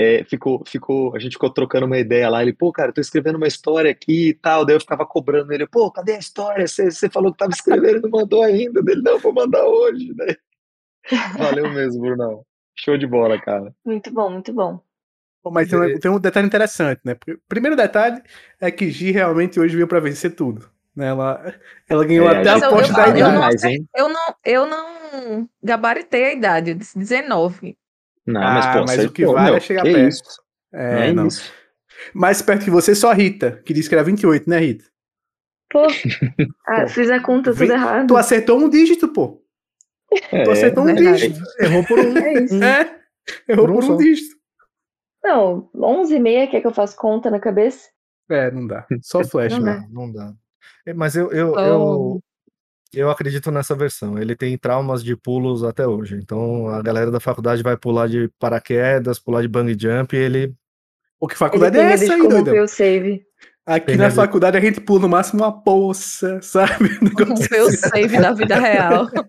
é, 0.00 0.22
ficou, 0.22 0.62
ficou, 0.64 1.14
a 1.16 1.18
gente 1.18 1.32
ficou 1.32 1.50
trocando 1.52 1.84
uma 1.84 1.98
ideia 1.98 2.28
lá. 2.30 2.40
Ele, 2.40 2.52
pô, 2.52 2.70
cara, 2.72 2.92
tô 2.92 3.00
escrevendo 3.00 3.34
uma 3.34 3.48
história 3.48 3.90
aqui 3.90 4.28
e 4.28 4.34
tal. 4.34 4.64
Daí 4.64 4.76
eu 4.76 4.80
ficava 4.80 5.04
cobrando 5.04 5.52
ele, 5.52 5.66
pô, 5.66 5.90
cadê 5.90 6.12
a 6.12 6.18
história? 6.18 6.68
Você 6.68 6.88
você 6.90 7.10
falou 7.10 7.32
que 7.32 7.38
tava 7.38 7.50
escrevendo 7.50 7.98
e 7.98 8.02
não 8.02 8.10
mandou 8.10 8.42
ainda. 8.44 8.80
Dele, 8.80 9.02
não, 9.02 9.18
vou 9.18 9.32
mandar 9.32 9.64
hoje. 9.66 10.14
Daí- 10.14 10.36
Valeu 11.36 11.68
mesmo, 11.72 12.00
Brunão. 12.00 12.44
Show 12.76 12.96
de 12.96 13.06
bola, 13.08 13.40
cara. 13.40 13.74
Muito 13.84 14.08
bom, 14.12 14.30
muito 14.30 14.52
bom. 14.52 14.80
Pô, 15.42 15.50
Mas 15.50 15.68
tem 15.68 15.78
um, 15.80 15.98
tem 15.98 16.10
um 16.12 16.20
detalhe 16.20 16.46
interessante, 16.46 17.00
né? 17.04 17.16
Primeiro 17.48 17.74
detalhe 17.76 18.22
é 18.60 18.70
que 18.70 18.88
Gi 18.90 19.10
realmente 19.10 19.58
hoje 19.58 19.74
veio 19.74 19.88
pra 19.88 19.98
vencer 20.00 20.34
tudo. 20.36 20.70
Né? 20.98 21.06
Ela, 21.06 21.54
ela 21.88 22.04
ganhou 22.04 22.28
É, 22.28 22.40
até 22.40 22.48
a 22.48 22.52
a 22.52 22.54
Mas 22.56 22.62
eu- 22.64 22.70
poste 22.70 22.90
eu- 22.90 22.96
da 22.96 23.02
eu 23.08 23.16
idade. 23.16 23.32
não 23.32 23.40
mais, 23.40 23.62
hein? 23.64 23.88
Eu 23.96 24.08
não, 24.08 24.34
eu 24.44 24.66
não 24.66 25.48
gabaritei 25.62 26.24
a 26.24 26.32
idade, 26.32 26.70
eu 26.72 26.74
disse 26.74 26.98
19. 26.98 27.78
Não, 28.26 28.42
Ah, 28.42 28.54
mas, 28.54 28.66
pô, 28.66 28.84
mas 28.86 29.04
o 29.04 29.12
que 29.12 29.24
vale 29.24 29.44
meu, 29.46 29.54
é 29.54 29.60
chegar 29.60 29.82
que 29.84 29.92
perto. 29.92 30.08
isso? 30.08 30.42
É, 30.72 30.90
não 30.96 31.02
é 31.02 31.12
não. 31.12 31.26
isso. 31.28 31.52
Mais 32.12 32.42
perto 32.42 32.64
que 32.64 32.70
você, 32.70 32.94
só 32.94 33.10
a 33.10 33.14
Rita, 33.14 33.62
que 33.64 33.72
disse 33.72 33.88
que 33.88 33.94
era 33.94 34.02
28, 34.04 34.50
né, 34.50 34.58
Rita? 34.58 34.84
Pô, 35.70 35.86
ah, 36.66 36.86
fiz 36.88 37.10
a 37.10 37.20
conta 37.22 37.50
tudo 37.52 37.58
Vem- 37.60 37.70
errado. 37.70 38.08
Tu 38.08 38.16
acertou 38.16 38.58
um 38.58 38.68
dígito, 38.68 39.08
pô. 39.12 39.42
É, 40.32 40.42
Tu 40.42 40.50
acertou 40.50 40.82
um 40.82 40.86
verdade. 40.86 41.28
dígito. 41.28 41.40
Errou 41.60 41.84
por 41.86 41.98
um. 42.00 42.02
É 42.18 42.32
isso. 42.44 42.62
É. 42.64 42.98
Errou 43.48 43.66
Por 43.66 43.70
um 43.70 43.80
por 43.80 43.90
um 43.92 43.96
dígito. 43.98 44.36
Não, 45.22 45.70
11 45.74 46.14
e 46.16 46.18
meia 46.18 46.46
quer 46.48 46.60
que 46.60 46.66
eu 46.66 46.72
faça 46.74 46.96
conta 46.96 47.30
na 47.30 47.38
cabeça? 47.38 47.88
É, 48.30 48.50
não 48.50 48.66
dá. 48.66 48.86
Só 49.02 49.22
flash, 49.24 49.52
Não 49.52 49.60
né? 49.60 49.74
dá. 49.74 49.80
Não, 49.90 50.06
não 50.06 50.12
dá. 50.12 50.32
É, 50.86 50.92
Mas 50.94 51.16
eu, 51.16 51.30
eu, 51.32 51.52
Oh. 51.56 51.60
eu, 51.60 52.20
eu 52.94 53.10
acredito 53.10 53.50
nessa 53.50 53.74
versão. 53.74 54.18
Ele 54.18 54.34
tem 54.36 54.56
traumas 54.58 55.02
de 55.04 55.14
pulos 55.16 55.62
até 55.64 55.86
hoje. 55.86 56.16
Então 56.16 56.68
a 56.68 56.80
galera 56.82 57.10
da 57.10 57.20
faculdade 57.20 57.62
vai 57.62 57.76
pular 57.76 58.08
de 58.08 58.30
paraquedas, 58.38 59.18
pular 59.18 59.42
de 59.42 59.48
bang 59.48 59.76
jump 59.78 60.14
e 60.16 60.18
ele. 60.18 60.54
Pô, 61.20 61.26
que 61.26 61.34
Ele 61.34 61.38
faculdade 61.38 61.76
tem 61.76 61.84
é 61.86 61.92
essa 61.92 62.04
aí, 62.14 62.20
corromper 62.20 62.44
doidão? 62.44 62.64
o 62.64 62.68
save. 62.68 63.26
Aqui 63.66 63.86
Tem 63.86 63.96
na 63.96 64.04
medo 64.04 64.10
de- 64.12 64.16
faculdade 64.16 64.56
a 64.56 64.60
gente 64.60 64.80
pula 64.80 65.00
no 65.00 65.08
máximo 65.08 65.42
uma 65.42 65.52
poça, 65.62 66.40
sabe? 66.40 66.98
Corrompeu 67.14 67.64
o 67.64 67.68
assim. 67.68 67.76
save 67.76 68.18
da 68.20 68.32
vida 68.32 68.54
real. 68.58 69.08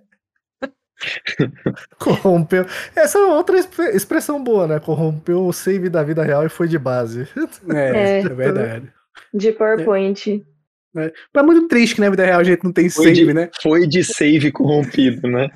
Corrompeu. 2.00 2.66
Essa 2.96 3.20
é 3.20 3.24
outra 3.24 3.58
expre- 3.58 3.96
expressão 3.96 4.44
boa, 4.44 4.68
né? 4.68 4.80
Corrompeu 4.80 5.46
o 5.46 5.54
save 5.54 5.90
da 5.90 6.04
vida 6.04 6.24
real 6.24 6.46
e 6.46 6.50
foi 6.50 6.68
de 6.68 6.78
base. 6.78 7.28
É, 7.74 7.78
É. 7.78 8.20
é 8.22 8.30
verdade. 8.30 8.92
De 9.34 9.52
PowerPoint. 9.52 10.46
Mas 10.94 11.12
é 11.36 11.44
muito 11.44 11.68
triste 11.68 11.96
que 11.96 12.02
na 12.02 12.10
vida 12.10 12.26
real 12.26 12.40
a 12.40 12.44
gente 12.44 12.64
não 12.64 12.72
tem 12.72 12.90
Foi 12.90 13.06
save, 13.06 13.26
de, 13.28 13.34
né? 13.34 13.50
foi 13.62 13.88
de 13.88 14.04
save 14.04 14.52
corrompido, 14.52 15.28
né? 15.28 15.48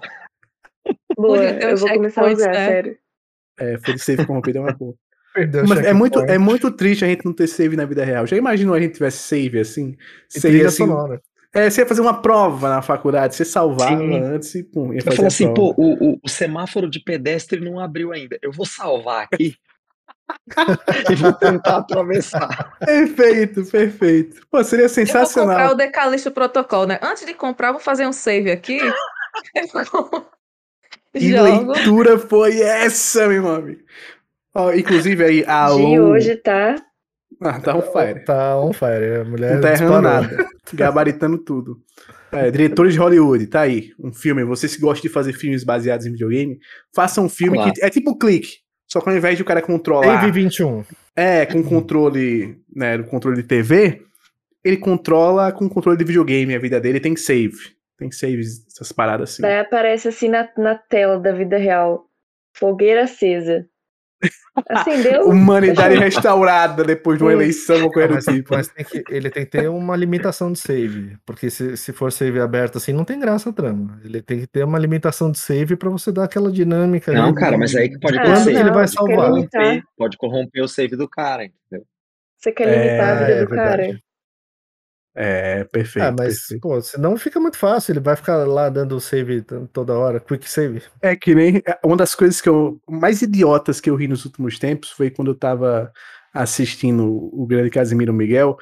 Boa, 1.18 1.44
eu 1.44 1.78
vou 1.78 1.90
começar 1.94 2.22
a 2.28 2.32
usar, 2.32 2.52
né? 2.52 2.66
sério. 2.66 2.98
É, 3.60 3.78
foi 3.80 3.94
de 3.94 4.00
save 4.00 4.26
corrompido, 4.26 4.58
é 4.60 4.62
uma 4.62 4.72
boa. 4.74 4.94
Perdeu 5.34 5.68
Mas 5.68 5.80
é 5.84 5.94
muito, 5.94 6.20
é 6.20 6.38
muito 6.38 6.70
triste 6.72 7.04
a 7.04 7.08
gente 7.08 7.26
não 7.26 7.34
ter 7.34 7.48
save 7.48 7.76
na 7.76 7.86
vida 7.86 8.04
real. 8.04 8.26
Já 8.28 8.36
imaginou 8.38 8.76
a 8.76 8.80
gente 8.80 8.94
tivesse 8.94 9.18
save 9.18 9.60
assim? 9.60 9.96
E 10.36 10.40
Você 10.40 10.42
trilha 10.50 10.64
ia, 10.64 10.68
assim, 10.68 10.86
sonora. 10.86 11.22
é, 11.54 11.70
você 11.70 11.82
ia 11.82 11.88
fazer 11.88 12.02
uma 12.02 12.22
prova 12.22 12.70
na 12.70 12.82
faculdade, 12.82 13.36
você 13.36 13.46
salvava 13.46 13.98
Sim. 13.98 14.14
antes 14.24 14.54
e 14.56 14.64
pum, 14.64 14.94
ia 14.94 15.00
Eu 15.00 15.04
fazer 15.04 15.24
a 15.24 15.28
assim, 15.28 15.46
prova. 15.46 15.74
pô, 15.76 15.82
o, 15.82 16.12
o- 16.14 16.20
o 16.24 16.30
semáforo 16.30 16.90
de 16.90 17.00
pedestre 17.00 17.60
não 17.60 17.80
abriu 17.80 18.12
ainda. 18.12 18.38
Eu 18.42 18.52
vou 18.52 18.66
salvar 18.66 19.24
aqui 19.32 19.56
e 21.12 21.16
vou 21.16 21.34
tentar 21.34 21.78
atravessar. 21.78 22.78
Perfeito, 22.80 23.66
perfeito. 23.66 24.46
Pô, 24.50 24.64
seria 24.64 24.86
Eu 24.86 24.90
vou 24.90 24.96
comprar 24.96 25.06
sensacional. 25.26 25.72
o 25.72 25.76
Decalixto 25.76 26.32
Protocol, 26.32 26.88
né? 26.88 27.00
Antes 27.02 27.26
de 27.26 27.34
comprar, 27.34 27.72
vou 27.72 27.82
fazer 27.82 28.08
um 28.08 28.14
save 28.14 28.52
aqui. 28.52 28.80
Que 31.14 31.30
Jogo. 31.32 31.74
leitura 31.74 32.18
foi 32.18 32.60
essa, 32.60 33.28
meu 33.28 33.48
amigo? 33.48 33.82
Ó, 34.56 34.72
inclusive 34.74 35.24
aí, 35.24 35.46
a 35.48 35.70
Gi 35.70 36.00
hoje 36.00 36.36
tá. 36.38 36.76
Ah, 37.40 37.60
tá 37.60 37.76
on 37.76 37.82
fire. 37.84 38.26
Tá 38.26 38.60
on 38.60 38.74
fire. 38.74 39.22
A 39.22 39.24
mulher 39.24 39.54
Não 39.56 39.62
tá 39.62 39.72
errando 39.74 40.02
nada. 40.02 40.48
Gabaritando 40.74 41.38
tudo. 41.38 41.80
É, 42.32 42.50
diretores 42.50 42.94
de 42.94 43.00
Hollywood, 43.00 43.46
tá 43.46 43.62
aí. 43.62 43.92
Um 44.00 44.12
filme. 44.12 44.44
Vocês 44.44 44.76
que 44.76 44.82
gostam 44.82 45.04
de 45.04 45.10
fazer 45.10 45.34
filmes 45.34 45.64
baseados 45.64 46.08
em 46.08 46.12
videogame, 46.12 46.58
façam 46.96 47.26
um 47.26 47.30
filme 47.30 47.58
Claro. 47.58 47.74
que 47.74 47.84
é 47.86 47.90
tipo 47.92 48.10
um 48.12 48.18
clique. 48.18 48.63
Só 48.94 49.02
que 49.02 49.10
ao 49.10 49.16
invés 49.16 49.38
de 49.38 49.42
o 49.42 49.46
cara 49.46 49.60
controlar. 49.60 50.22
Save 50.22 50.32
21. 50.32 50.86
É, 51.16 51.48
com 51.48 51.64
controle, 51.68 52.62
né, 52.76 52.96
do 52.96 53.06
controle 53.06 53.38
de 53.38 53.48
TV, 53.48 54.04
ele 54.64 54.78
controla 54.78 55.52
com 55.52 55.68
controle 55.68 55.98
de 55.98 56.04
videogame 56.04 56.54
a 56.54 56.60
vida 56.60 56.80
dele, 56.80 57.00
tem 57.00 57.16
save. 57.16 57.58
Tem 57.98 58.12
saves, 58.12 58.64
essas 58.68 58.92
paradas 58.92 59.32
assim. 59.32 59.42
Daí 59.42 59.58
aparece 59.58 60.10
assim 60.10 60.30
na, 60.30 60.48
na 60.56 60.76
tela 60.76 61.20
da 61.20 61.32
vida 61.32 61.58
real. 61.58 62.06
Fogueira 62.56 63.06
acesa. 63.06 63.68
Acendeu? 64.70 65.26
Humanidade 65.30 65.96
restaurada 65.96 66.84
depois 66.84 67.18
de 67.18 67.24
uma 67.24 67.34
eleição 67.34 67.84
ou 67.84 67.92
coisa 67.92 68.08
do 68.10 68.14
Mas, 68.16 68.26
tipo. 68.26 68.54
mas 68.56 68.68
tem 68.68 68.86
que, 68.86 69.04
ele 69.10 69.30
tem 69.30 69.46
que 69.46 69.52
ter 69.52 69.68
uma 69.70 69.96
limitação 69.96 70.52
de 70.52 70.60
save. 70.60 71.18
Porque 71.26 71.50
se, 71.50 71.76
se 71.76 71.92
for 71.92 72.12
save 72.12 72.40
aberto 72.40 72.78
assim, 72.78 72.94
não 72.94 73.04
tem 73.04 73.20
graça 73.20 73.50
a 73.50 73.54
trama. 73.54 74.00
Ele 74.04 74.22
tem 74.22 74.40
que 74.40 74.48
ter 74.48 74.64
uma 74.64 74.78
limitação 74.80 75.32
de 75.32 75.40
save 75.40 75.76
pra 75.76 75.90
você 75.90 76.12
dar 76.12 76.26
aquela 76.26 76.52
dinâmica. 76.52 77.12
ali 77.12 77.20
Não, 77.20 77.34
de- 77.34 77.40
cara, 77.40 77.58
mas 77.58 77.76
aí 77.76 77.90
que 77.90 78.00
pode 78.00 78.18
Quando 78.18 78.28
acontecer. 78.32 78.52
ele 78.60 78.72
vai 78.72 78.84
quer 78.86 78.88
salvar? 78.88 79.32
limitar. 79.32 79.62
Corromper, 79.64 79.84
pode 79.98 80.18
corromper 80.18 80.64
o 80.64 80.68
save 80.68 80.96
do 80.96 81.10
cara, 81.10 81.46
entendeu? 81.46 81.86
Você 82.38 82.52
quer 82.52 82.66
limitar 82.68 83.10
a 83.10 83.22
É, 83.22 83.26
vida 83.26 83.32
é 83.40 83.46
do 83.46 83.56
cara. 83.56 84.00
É, 85.16 85.64
perfeito. 85.66 86.06
Ah, 86.06 86.12
mas, 86.12 86.40
perfeito. 86.40 86.62
pô, 86.62 86.82
senão 86.82 87.16
fica 87.18 87.40
muito 87.40 87.58
fácil. 87.58 87.92
Ele 87.92 88.00
vai 88.00 88.16
ficar 88.16 88.38
lá 88.48 88.70
dando 88.70 89.00
save 89.00 89.44
toda 89.72 89.98
hora, 89.98 90.20
quick 90.20 90.50
save. 90.50 90.82
É 91.02 91.16
que 91.16 91.36
nem. 91.36 91.62
Uma 91.84 91.98
das 91.98 92.16
coisas 92.16 92.42
que 92.42 92.50
eu. 92.50 92.82
mais 92.90 93.22
idiotas 93.22 93.80
que 93.80 93.90
eu 93.90 93.96
ri 93.96 94.08
nos 94.08 94.26
últimos 94.26 94.58
tempos 94.58 94.90
foi 94.90 95.12
quando 95.12 95.32
eu 95.32 95.36
tava 95.36 95.92
assistindo 96.34 97.06
o 97.06 97.46
grande 97.46 97.70
Casimiro 97.70 98.14
Miguel. 98.14 98.58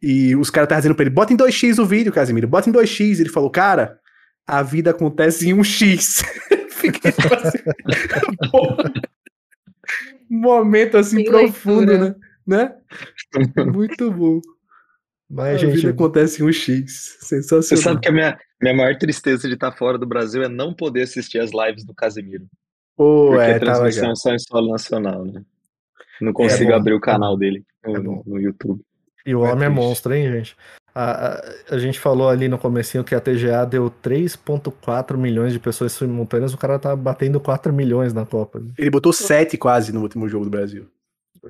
E 0.00 0.36
os 0.36 0.50
caras 0.50 0.66
estavam 0.66 0.80
dizendo 0.80 0.94
pra 0.94 1.04
ele: 1.04 1.14
bota 1.14 1.32
em 1.32 1.36
2x 1.36 1.80
o 1.80 1.86
vídeo, 1.86 2.12
Casimiro, 2.12 2.46
bota 2.46 2.70
em 2.70 2.72
2x. 2.72 3.18
Ele 3.18 3.28
falou: 3.28 3.50
cara, 3.50 3.98
a 4.46 4.62
vida 4.62 4.90
acontece 4.90 5.48
em 5.48 5.56
1x. 5.56 6.24
Fiquei 6.70 7.10
tipo 7.10 7.34
assim. 7.34 7.58
um 10.30 10.40
momento 10.40 10.98
assim 10.98 11.24
profundo, 11.24 11.90
leitura. 11.90 12.16
né? 12.46 12.74
né? 13.56 13.64
Muito 13.72 14.12
bom. 14.12 14.40
Mas, 15.28 15.54
a 15.56 15.58
gente, 15.58 15.76
vida 15.76 15.90
acontece 15.90 16.42
em 16.42 16.46
1x. 16.46 16.86
Você 16.86 17.40
Sensacional. 17.42 17.82
sabe 17.82 18.00
que 18.00 18.08
a 18.08 18.12
minha, 18.12 18.38
minha 18.62 18.74
maior 18.74 18.96
tristeza 18.96 19.48
de 19.48 19.54
estar 19.54 19.72
fora 19.72 19.98
do 19.98 20.06
Brasil 20.06 20.42
é 20.42 20.48
não 20.48 20.72
poder 20.72 21.02
assistir 21.02 21.38
as 21.40 21.50
lives 21.52 21.84
do 21.84 21.92
Casemiro. 21.94 22.46
Pô, 22.96 23.30
Porque 23.30 23.44
é, 23.44 23.50
a 23.56 23.60
tá 23.60 23.66
transmissão 23.66 24.02
legal. 24.02 24.12
é 24.12 24.16
só 24.16 24.32
em 24.34 24.38
solo 24.38 24.72
nacional, 24.72 25.24
né? 25.24 25.42
Não 26.20 26.32
consigo 26.32 26.70
bom, 26.70 26.76
abrir 26.76 26.94
o 26.94 26.98
é 26.98 27.00
canal 27.00 27.36
dele 27.36 27.64
no, 27.84 27.96
É 27.96 28.00
no 28.24 28.40
YouTube. 28.40 28.80
E 29.26 29.34
o 29.34 29.44
É 29.44 29.52
homem 29.52 29.66
é 29.66 29.70
triste. 29.70 29.74
monstro, 29.74 30.14
hein, 30.14 30.30
gente? 30.32 30.56
A, 30.94 31.26
a, 31.34 31.42
a 31.72 31.78
gente 31.78 31.98
falou 31.98 32.28
ali 32.30 32.48
no 32.48 32.56
comecinho 32.56 33.04
que 33.04 33.14
a 33.14 33.20
TGA 33.20 33.66
deu 33.66 33.90
3.4 34.02 35.16
milhões 35.18 35.52
de 35.52 35.58
pessoas 35.58 35.92
simultâneas, 35.92 36.54
o 36.54 36.58
cara 36.58 36.78
tá 36.78 36.96
batendo 36.96 37.38
4 37.38 37.70
milhões 37.72 38.14
na 38.14 38.24
Copa. 38.24 38.62
Ele 38.78 38.88
botou 38.90 39.12
7 39.12 39.58
quase 39.58 39.92
no 39.92 40.00
último 40.00 40.26
jogo 40.28 40.44
do 40.44 40.50
Brasil. 40.50 40.86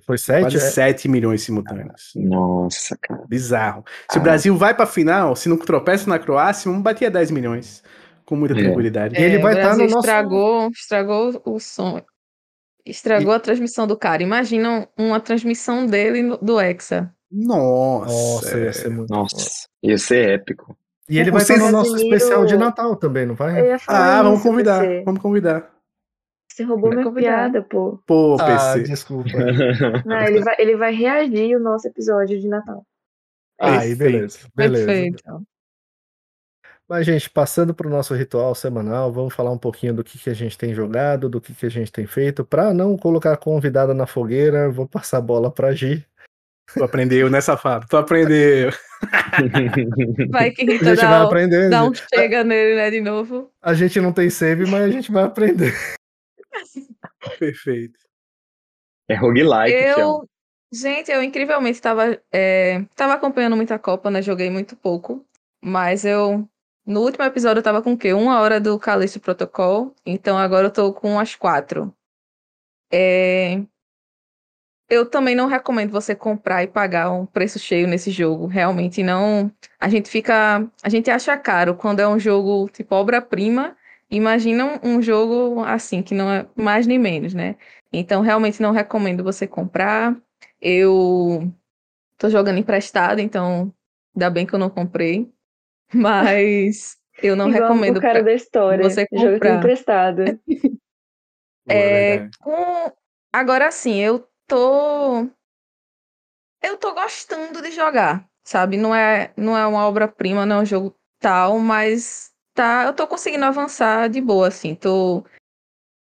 Foi 0.05 0.19
7? 0.19 0.41
Quase 0.43 0.61
7 0.73 1.09
milhões 1.09 1.43
simultâneos. 1.43 2.13
Nossa, 2.17 2.97
cara. 3.01 3.23
Bizarro. 3.29 3.85
Se 4.11 4.19
o 4.19 4.21
Ah. 4.21 4.25
Brasil 4.25 4.57
vai 4.57 4.75
pra 4.75 4.87
final, 4.87 5.35
se 5.37 5.49
não 5.49 5.57
tropeça 5.57 6.09
na 6.11 6.19
Croácia, 6.19 6.69
vamos 6.71 6.83
bater 6.85 7.07
a 7.07 7.11
10 7.11 7.31
milhões. 7.31 7.83
Com 8.25 8.35
muita 8.37 8.59
É. 8.59 8.63
tranquilidade. 8.65 9.15
E 9.19 9.23
ele 9.23 9.37
É, 9.37 9.39
vai 9.39 9.55
o 9.55 9.57
estar 9.57 9.71
no 9.71 9.77
Brasil 9.77 9.95
nosso- 9.95 10.07
Estragou, 10.09 10.69
estragou 10.71 11.43
o 11.47 11.61
som. 11.61 12.03
Estragou 12.85 13.33
a 13.33 13.41
transmissão 13.41 13.87
do 13.87 13.97
cara. 13.97 14.23
Imagina 14.23 14.89
uma 14.99 15.21
transmissão 15.21 15.87
dele 15.87 16.23
no- 16.23 16.37
do 16.39 16.61
Hexa. 16.61 17.13
Nossa. 17.31 18.13
Nossa, 18.13 18.59
é. 18.59 18.65
ia 18.65 18.73
ser 18.73 18.89
muito 18.91 19.11
Nossa, 19.11 19.67
ia 19.83 19.99
ser 19.99 20.29
épico. 20.31 20.77
E 21.09 21.19
ele 21.19 21.31
O 21.31 21.33
vai 21.35 21.43
estar 21.43 21.55
no 21.55 21.61
Casemiro- 21.61 21.85
nosso 21.85 21.97
especial 21.97 22.45
de 22.47 22.57
Natal 22.57 22.97
também, 22.97 23.27
não 23.27 23.35
vai? 23.37 23.73
Ah, 23.87 24.23
vamos 24.23 24.43
convidar. 24.43 24.85
Vamos 25.05 25.21
convidar. 25.21 25.69
Você 26.57 26.63
roubou 26.63 26.89
Vai 26.89 27.01
minha 27.05 27.13
piada, 27.13 27.61
pô. 27.63 27.99
Pô, 28.07 28.39
Ah, 28.41 28.73
PC. 28.73 28.83
desculpa. 28.85 29.29
Não, 30.07 30.21
ele 30.23 30.41
vai, 30.43 30.55
ele 30.59 30.75
vai 30.75 30.95
reagir 30.95 31.55
o 31.55 31.61
nosso 31.61 31.87
episódio 31.87 32.41
de 32.41 32.49
Natal. 32.49 32.83
Aí, 33.61 33.95
beleza. 33.95 34.39
Beleza. 34.55 34.87
Perfeito. 34.87 35.23
Mas, 36.89 37.05
gente, 37.05 37.29
passando 37.29 37.75
para 37.75 37.87
o 37.87 37.91
nosso 37.91 38.15
ritual 38.15 38.55
semanal, 38.55 39.13
vamos 39.13 39.35
falar 39.35 39.51
um 39.51 39.59
pouquinho 39.59 39.93
do 39.93 40.03
que, 40.03 40.19
que 40.19 40.31
a 40.31 40.35
gente 40.35 40.57
tem 40.57 40.73
jogado, 40.73 41.29
do 41.29 41.43
que, 41.43 41.53
que 41.55 41.67
a 41.67 41.71
gente 41.71 41.93
tem 41.93 42.07
feito. 42.07 42.43
Para 42.43 42.73
não 42.73 42.97
colocar 42.97 43.33
a 43.35 43.37
convidada 43.37 43.93
na 43.93 44.07
fogueira, 44.07 44.71
vou 44.71 44.89
passar 44.89 45.19
a 45.19 45.21
bola 45.21 45.51
para 45.51 45.75
Gi. 45.75 46.07
Tu 46.73 46.83
aprendeu, 46.83 47.29
né, 47.29 47.43
safado? 47.43 47.87
Tu 47.87 47.97
aprendeu. 47.99 48.71
Vai 50.31 50.51
que 50.53 50.63
A 50.63 50.73
Rita 50.73 50.85
gente 50.87 50.97
vai 50.97 51.11
dá, 51.11 51.23
um- 51.23 51.27
aprendendo. 51.27 51.71
dá 51.71 51.85
um 51.85 51.93
chega 51.95 52.43
nele, 52.43 52.77
né, 52.77 52.91
de 52.91 53.01
novo. 53.03 53.51
A 53.61 53.75
gente 53.75 54.01
não 54.01 54.11
tem 54.13 54.31
save, 54.31 54.65
mas 54.65 54.83
a 54.85 54.89
gente 54.89 55.13
vai 55.13 55.25
aprender. 55.25 55.75
Perfeito. 57.39 57.99
É 59.09 59.15
roguelike. 59.15 59.73
Eu, 59.73 60.29
gente, 60.73 61.11
eu 61.11 61.23
incrivelmente 61.23 61.77
estava 61.77 62.21
é, 62.33 62.85
tava 62.95 63.15
acompanhando 63.15 63.57
muita 63.57 63.79
Copa, 63.79 64.11
né? 64.11 64.21
Joguei 64.21 64.51
muito 64.51 64.77
pouco. 64.77 65.25
Mas 65.63 66.05
eu, 66.05 66.49
no 66.85 67.01
último 67.03 67.25
episódio, 67.25 67.61
eu 67.61 67.65
tava 67.65 67.83
com 67.83 67.93
o 67.93 67.99
quê? 67.99 68.13
Uma 68.13 68.41
hora 68.41 68.61
do 68.61 68.79
Calixto 68.79 69.21
Protocol. 69.21 69.95
Então 70.05 70.37
agora 70.37 70.67
eu 70.67 70.73
tô 70.73 70.93
com 70.93 71.19
as 71.19 71.35
quatro. 71.35 71.95
É, 72.93 73.61
eu 74.89 75.05
também 75.05 75.35
não 75.35 75.47
recomendo 75.49 75.91
você 75.91 76.15
comprar 76.15 76.63
e 76.63 76.69
pagar 76.69 77.11
um 77.11 77.27
preço 77.27 77.59
cheio 77.59 77.89
nesse 77.89 78.11
jogo. 78.11 78.47
Realmente 78.47 79.03
não. 79.03 79.51
A 79.81 79.89
gente 79.89 80.09
fica. 80.09 80.65
A 80.83 80.89
gente 80.89 81.11
acha 81.11 81.37
caro 81.37 81.75
quando 81.75 82.01
é 82.01 82.09
um 82.09 82.19
jogo 82.19 82.69
tipo 82.71 82.95
obra-prima. 82.95 83.77
Imagina 84.11 84.81
um 84.85 85.03
jogo 85.03 85.63
assim, 85.65 86.03
que 86.03 86.15
não 86.15 86.31
é 86.31 86.47
mais 86.57 86.87
nem 86.87 86.99
menos, 86.99 87.35
né? 87.35 87.57
Então, 87.93 88.23
realmente 88.23 88.63
não 88.63 88.73
recomendo 88.73 89.25
você 89.25 89.47
comprar. 89.47 90.17
Eu 90.61 91.53
tô 92.19 92.31
jogando 92.31 92.59
emprestado, 92.59 93.21
então 93.21 93.73
ainda 94.15 94.31
bem 94.31 94.47
que 94.47 94.55
eu 94.55 94.59
não 94.59 94.71
comprei. 94.71 95.31
Mas 95.95 96.99
eu 97.23 97.37
não 97.37 97.49
Igual 97.49 97.73
recomendo. 97.73 97.99
o 97.99 98.01
cara 98.01 98.23
da 98.23 98.33
história. 98.33 98.85
você 98.85 99.07
Jogo 99.13 99.35
comprar. 99.35 99.57
emprestado. 99.59 100.23
Pô, 101.65 101.73
É, 101.75 102.29
com... 102.41 102.93
Agora 103.33 103.71
sim, 103.71 103.97
eu 104.01 104.27
tô. 104.47 105.29
Eu 106.63 106.77
tô 106.77 106.93
gostando 106.95 107.63
de 107.63 107.71
jogar. 107.71 108.29
sabe? 108.45 108.77
Não 108.77 108.95
é, 108.95 109.33
não 109.37 109.57
é 109.57 109.67
uma 109.67 109.87
obra-prima, 109.87 110.47
não 110.47 110.57
é 110.61 110.63
um 110.63 110.65
jogo 110.67 110.97
tal, 111.19 111.59
mas 111.59 112.33
tá, 112.57 112.85
eu 112.87 112.95
tô 112.95 113.07
conseguindo 113.07 113.45
avançar 113.45 114.09
de 114.09 114.21
boa, 114.21 114.49
assim. 114.49 114.75
Tô, 114.75 115.23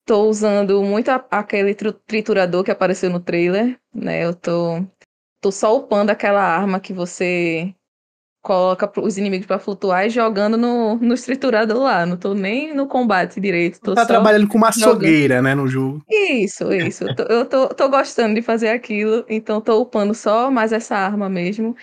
tô 0.07 0.29
usando 0.29 0.83
muito 0.83 1.09
a, 1.09 1.25
aquele 1.31 1.75
triturador 1.75 2.63
que 2.63 2.71
apareceu 2.71 3.11
no 3.11 3.19
trailer, 3.19 3.81
né? 3.93 4.25
Eu 4.25 4.35
tô, 4.35 4.87
tô 5.41 5.51
só 5.51 5.77
upando 5.77 6.13
aquela 6.13 6.43
arma 6.43 6.79
que 6.79 6.93
você 6.93 7.75
coloca 8.45 8.91
os 9.01 9.17
inimigos 9.17 9.47
para 9.47 9.59
flutuar 9.59 10.05
e 10.05 10.11
jogando 10.11 10.57
no, 10.57 10.97
no 10.97 11.15
triturador 11.15 11.79
lá. 11.79 12.05
Não 12.05 12.17
tô 12.19 12.35
nem 12.35 12.75
no 12.75 12.87
combate 12.87 13.41
direito. 13.41 13.81
Tô 13.81 13.95
tá 13.95 14.05
trabalhando 14.05 14.47
com 14.49 14.59
uma 14.59 14.69
açougueira, 14.69 15.41
né, 15.41 15.55
no 15.55 15.67
jogo. 15.67 16.05
Isso, 16.09 16.71
isso. 16.73 17.05
eu, 17.05 17.15
tô, 17.15 17.23
eu 17.23 17.47
tô, 17.47 17.69
tô 17.69 17.89
gostando 17.89 18.35
de 18.35 18.43
fazer 18.43 18.69
aquilo, 18.69 19.25
então 19.29 19.61
tô 19.61 19.81
upando 19.81 20.13
só 20.15 20.51
mais 20.51 20.73
essa 20.73 20.95
arma 20.95 21.29
mesmo. 21.29 21.75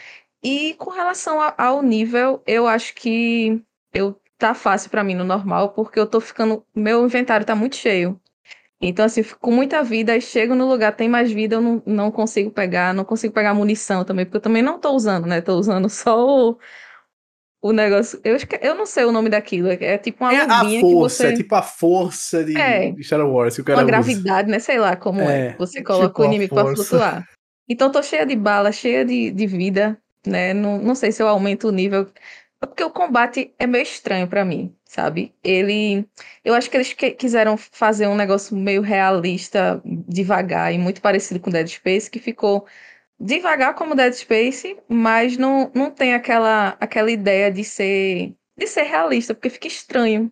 E 0.44 0.76
com 0.76 0.92
relação 0.92 1.40
ao 1.58 1.82
nível, 1.82 2.42
eu 2.46 2.68
acho 2.68 2.94
que 2.94 3.62
eu 3.94 4.16
tá 4.40 4.54
fácil 4.54 4.90
para 4.90 5.04
mim 5.04 5.14
no 5.14 5.26
normal, 5.26 5.70
porque 5.70 6.00
eu 6.00 6.08
tô 6.08 6.20
ficando. 6.20 6.66
Meu 6.74 7.06
inventário 7.06 7.46
tá 7.46 7.54
muito 7.54 7.76
cheio. 7.76 8.20
Então, 8.82 9.04
assim, 9.04 9.22
fico 9.22 9.42
com 9.42 9.52
muita 9.52 9.84
vida 9.84 10.16
e 10.16 10.22
chego 10.22 10.56
no 10.56 10.66
lugar, 10.66 10.96
tem 10.96 11.10
mais 11.10 11.30
vida, 11.30 11.58
eu 11.58 11.62
não, 11.62 11.84
não 11.86 12.12
consigo 12.12 12.50
pegar, 12.50 12.94
não 12.94 13.04
consigo 13.04 13.34
pegar 13.34 13.54
munição 13.54 14.06
também, 14.06 14.24
porque 14.26 14.38
eu 14.38 14.42
também 14.42 14.64
não 14.64 14.80
tô 14.80 14.92
usando, 14.94 15.28
né? 15.28 15.42
Tô 15.42 15.56
usando 15.56 15.90
só 15.92 16.26
o, 16.26 16.58
o 17.62 17.74
negócio. 17.74 18.22
Eu, 18.24 18.38
eu 18.62 18.76
não 18.76 18.86
sei 18.86 19.04
o 19.04 19.12
nome 19.12 19.30
daquilo, 19.30 19.68
é, 19.68 19.78
é 19.82 19.98
tipo 19.98 20.24
uma 20.24 20.34
é 20.34 20.40
a 20.40 20.64
força, 20.80 21.24
você... 21.24 21.28
é 21.28 21.34
tipo 21.34 21.54
a 21.56 21.62
força 21.62 22.42
de, 22.46 22.58
é, 22.58 22.96
Star 23.02 23.30
Wars. 23.30 23.56
Que 23.56 23.62
o 23.62 23.66
cara 23.66 23.80
uma 23.80 23.84
usa. 23.84 23.92
gravidade, 23.92 24.50
né? 24.50 24.60
Sei 24.60 24.80
lá 24.80 24.96
como 24.96 25.20
é. 25.20 25.48
é. 25.48 25.56
Você 25.58 25.84
coloca 25.84 26.08
tipo 26.08 26.22
o 26.22 26.26
inimigo 26.26 26.56
pra 26.56 26.74
flutuar. 26.74 27.28
Então, 27.68 27.92
tô 27.92 28.02
cheia 28.02 28.26
de 28.26 28.36
bala, 28.36 28.72
cheia 28.72 29.04
de, 29.04 29.30
de 29.30 29.46
vida, 29.46 30.02
né? 30.26 30.54
Não, 30.54 30.78
não 30.80 30.96
sei 30.96 31.12
se 31.12 31.22
eu 31.22 31.28
aumento 31.28 31.68
o 31.68 31.72
nível. 31.72 32.08
É 32.62 32.66
porque 32.66 32.84
o 32.84 32.90
combate 32.90 33.54
é 33.58 33.66
meio 33.66 33.84
estranho 33.84 34.28
para 34.28 34.44
mim, 34.44 34.76
sabe? 34.84 35.34
Ele. 35.44 36.06
Eu 36.44 36.54
acho 36.54 36.70
que 36.70 36.76
eles 36.76 36.92
que, 36.92 37.12
quiseram 37.12 37.56
fazer 37.56 38.08
um 38.08 38.16
negócio 38.16 38.56
meio 38.56 38.82
realista, 38.82 39.82
devagar, 39.86 40.74
e 40.74 40.78
muito 40.78 41.02
parecido 41.02 41.40
com 41.40 41.50
Dead 41.50 41.68
Space, 41.68 42.12
que 42.12 42.20
ficou 42.20 42.68
devagar 43.18 43.76
como 43.76 43.96
Dead 43.96 44.14
Space, 44.14 44.78
mas 44.90 45.38
não, 45.38 45.72
não 45.74 45.90
tem 45.90 46.14
aquela, 46.14 46.76
aquela 46.80 47.12
ideia 47.12 47.50
de 47.50 47.64
ser, 47.64 48.34
de 48.58 48.68
ser 48.68 48.84
realista, 48.84 49.34
porque 49.34 49.50
fica 49.50 49.68
estranho. 49.68 50.32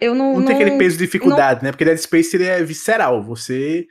Eu 0.00 0.14
não, 0.14 0.34
não, 0.34 0.40
não 0.40 0.46
tem 0.46 0.56
aquele 0.56 0.78
peso 0.78 0.96
de 0.96 1.04
dificuldade, 1.04 1.60
não... 1.60 1.66
né? 1.66 1.72
Porque 1.72 1.84
Dead 1.84 1.98
Space 1.98 2.34
ele 2.36 2.46
é 2.46 2.62
visceral. 2.62 3.22
Você 3.24 3.86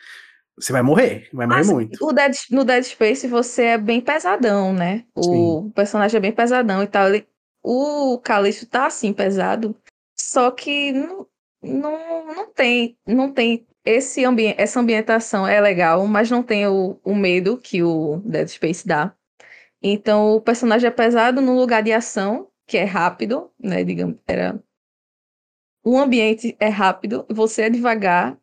você 0.57 0.73
vai 0.73 0.81
morrer, 0.81 1.29
vai 1.31 1.45
morrer 1.45 1.59
Mas, 1.59 1.69
muito. 1.69 2.03
O 2.03 2.11
Dead, 2.11 2.35
no 2.49 2.65
Dead 2.65 2.83
Space 2.83 3.27
você 3.27 3.63
é 3.63 3.77
bem 3.77 4.01
pesadão, 4.01 4.73
né? 4.73 5.05
O 5.13 5.23
Sim. 5.23 5.71
personagem 5.75 6.17
é 6.17 6.21
bem 6.21 6.31
pesadão 6.31 6.81
e 6.81 6.87
tal. 6.87 7.07
Ele, 7.09 7.27
o 7.63 8.17
Calixto 8.19 8.65
tá 8.65 8.87
assim, 8.87 9.13
pesado. 9.13 9.75
Só 10.19 10.49
que 10.49 10.91
não, 10.91 11.27
não, 11.61 12.25
não 12.25 12.51
tem, 12.51 12.97
não 13.05 13.31
tem 13.31 13.67
esse 13.85 14.25
ambi 14.25 14.53
essa 14.57 14.79
ambientação 14.79 15.47
é 15.47 15.61
legal, 15.61 16.05
mas 16.07 16.29
não 16.29 16.41
tem 16.43 16.67
o, 16.67 16.99
o 17.03 17.15
medo 17.15 17.57
que 17.57 17.83
o 17.83 18.17
Dead 18.25 18.47
Space 18.47 18.85
dá. 18.85 19.15
Então 19.81 20.35
o 20.35 20.41
personagem 20.41 20.87
é 20.87 20.91
pesado 20.91 21.39
no 21.39 21.55
lugar 21.55 21.83
de 21.83 21.93
ação, 21.93 22.49
que 22.65 22.77
é 22.77 22.83
rápido, 22.83 23.51
né? 23.59 23.83
Digamos, 23.83 24.17
era. 24.27 24.61
O 25.85 25.97
ambiente 25.97 26.57
é 26.59 26.67
rápido, 26.67 27.25
você 27.29 27.63
é 27.63 27.69
devagar 27.69 28.37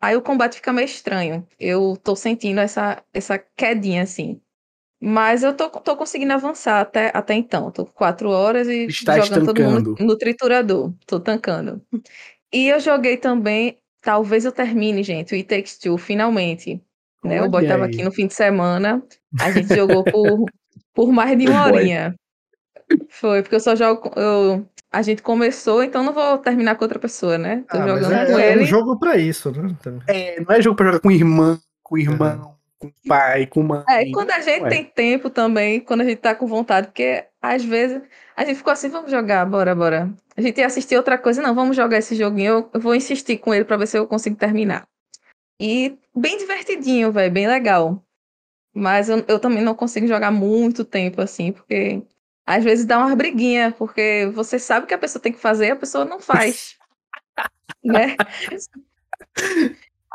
Aí 0.00 0.16
o 0.16 0.22
combate 0.22 0.56
fica 0.56 0.72
meio 0.72 0.86
estranho. 0.86 1.46
Eu 1.58 1.96
tô 2.02 2.14
sentindo 2.14 2.60
essa, 2.60 3.02
essa 3.12 3.38
quedinha, 3.38 4.02
assim. 4.02 4.40
Mas 5.00 5.42
eu 5.42 5.54
tô, 5.54 5.68
tô 5.68 5.96
conseguindo 5.96 6.32
avançar 6.32 6.80
até, 6.80 7.10
até 7.14 7.34
então. 7.34 7.70
Tô 7.70 7.86
quatro 7.86 8.30
horas 8.30 8.66
e 8.68 8.86
Está 8.86 9.18
jogando 9.18 9.50
estancando. 9.50 9.54
todo 9.54 9.62
mundo 9.62 9.96
no 10.00 10.16
triturador. 10.16 10.92
Tô 11.06 11.20
tancando. 11.20 11.82
E 12.52 12.68
eu 12.68 12.80
joguei 12.80 13.16
também, 13.16 13.78
talvez 14.00 14.44
eu 14.44 14.52
termine, 14.52 15.02
gente, 15.02 15.34
o 15.34 15.36
It 15.36 15.48
Takes 15.48 15.78
Two, 15.78 15.98
finalmente. 15.98 16.82
Né? 17.24 17.42
O 17.42 17.50
boy 17.50 17.66
tava 17.66 17.86
aqui 17.86 18.02
no 18.02 18.12
fim 18.12 18.26
de 18.26 18.34
semana. 18.34 19.02
A 19.40 19.50
gente 19.50 19.74
jogou 19.74 20.04
por, 20.04 20.46
por 20.94 21.12
mais 21.12 21.36
de 21.36 21.46
uma 21.46 21.66
horinha. 21.66 22.14
Foi, 23.08 23.42
porque 23.42 23.56
eu 23.56 23.60
só 23.60 23.74
jogo. 23.74 24.10
Eu 24.16 24.66
a 24.96 25.02
gente 25.02 25.20
começou, 25.20 25.84
então 25.84 26.02
não 26.02 26.14
vou 26.14 26.38
terminar 26.38 26.74
com 26.74 26.82
outra 26.82 26.98
pessoa, 26.98 27.36
né? 27.36 27.62
Tô 27.68 27.76
ah, 27.76 27.86
jogando 27.86 28.12
é, 28.14 28.26
com 28.26 28.38
é 28.38 28.52
ele. 28.52 28.60
É 28.60 28.62
um 28.62 28.66
jogo 28.66 28.98
pra 28.98 29.18
isso, 29.18 29.52
né? 29.52 29.76
É, 30.08 30.40
não 30.40 30.54
é 30.54 30.62
jogo 30.62 30.74
pra 30.74 30.86
jogar 30.86 31.00
com 31.00 31.10
irmã, 31.10 31.60
com 31.82 31.98
irmão, 31.98 32.56
com 32.78 32.90
pai, 33.06 33.44
com 33.44 33.62
mãe. 33.62 33.84
É, 33.86 34.10
quando 34.10 34.30
a 34.30 34.40
gente 34.40 34.66
tem 34.70 34.84
tempo 34.84 35.28
também, 35.28 35.80
quando 35.80 36.00
a 36.00 36.04
gente 36.04 36.16
tá 36.16 36.34
com 36.34 36.46
vontade, 36.46 36.86
porque 36.86 37.26
às 37.42 37.62
vezes 37.62 38.00
a 38.34 38.42
gente 38.42 38.56
ficou 38.56 38.72
assim, 38.72 38.88
vamos 38.88 39.10
jogar, 39.10 39.44
bora, 39.44 39.74
bora. 39.74 40.10
A 40.34 40.40
gente 40.40 40.58
ia 40.58 40.66
assistir 40.66 40.96
outra 40.96 41.18
coisa, 41.18 41.42
não, 41.42 41.54
vamos 41.54 41.76
jogar 41.76 41.98
esse 41.98 42.16
joguinho, 42.16 42.66
eu 42.72 42.80
vou 42.80 42.94
insistir 42.94 43.36
com 43.36 43.52
ele 43.52 43.66
pra 43.66 43.76
ver 43.76 43.88
se 43.88 43.98
eu 43.98 44.06
consigo 44.06 44.36
terminar. 44.36 44.88
E 45.60 45.94
bem 46.16 46.38
divertidinho, 46.38 47.12
velho, 47.12 47.30
bem 47.30 47.46
legal. 47.46 48.02
Mas 48.74 49.10
eu, 49.10 49.22
eu 49.28 49.38
também 49.38 49.62
não 49.62 49.74
consigo 49.74 50.06
jogar 50.06 50.30
muito 50.30 50.86
tempo 50.86 51.20
assim, 51.20 51.52
porque 51.52 52.02
às 52.46 52.62
vezes 52.62 52.84
dá 52.84 52.98
uma 52.98 53.16
briguinha, 53.16 53.74
porque 53.76 54.30
você 54.32 54.58
sabe 54.58 54.86
que 54.86 54.94
a 54.94 54.98
pessoa 54.98 55.20
tem 55.20 55.32
que 55.32 55.40
fazer, 55.40 55.72
a 55.72 55.76
pessoa 55.76 56.04
não 56.04 56.20
faz. 56.20 56.76
né? 57.84 58.16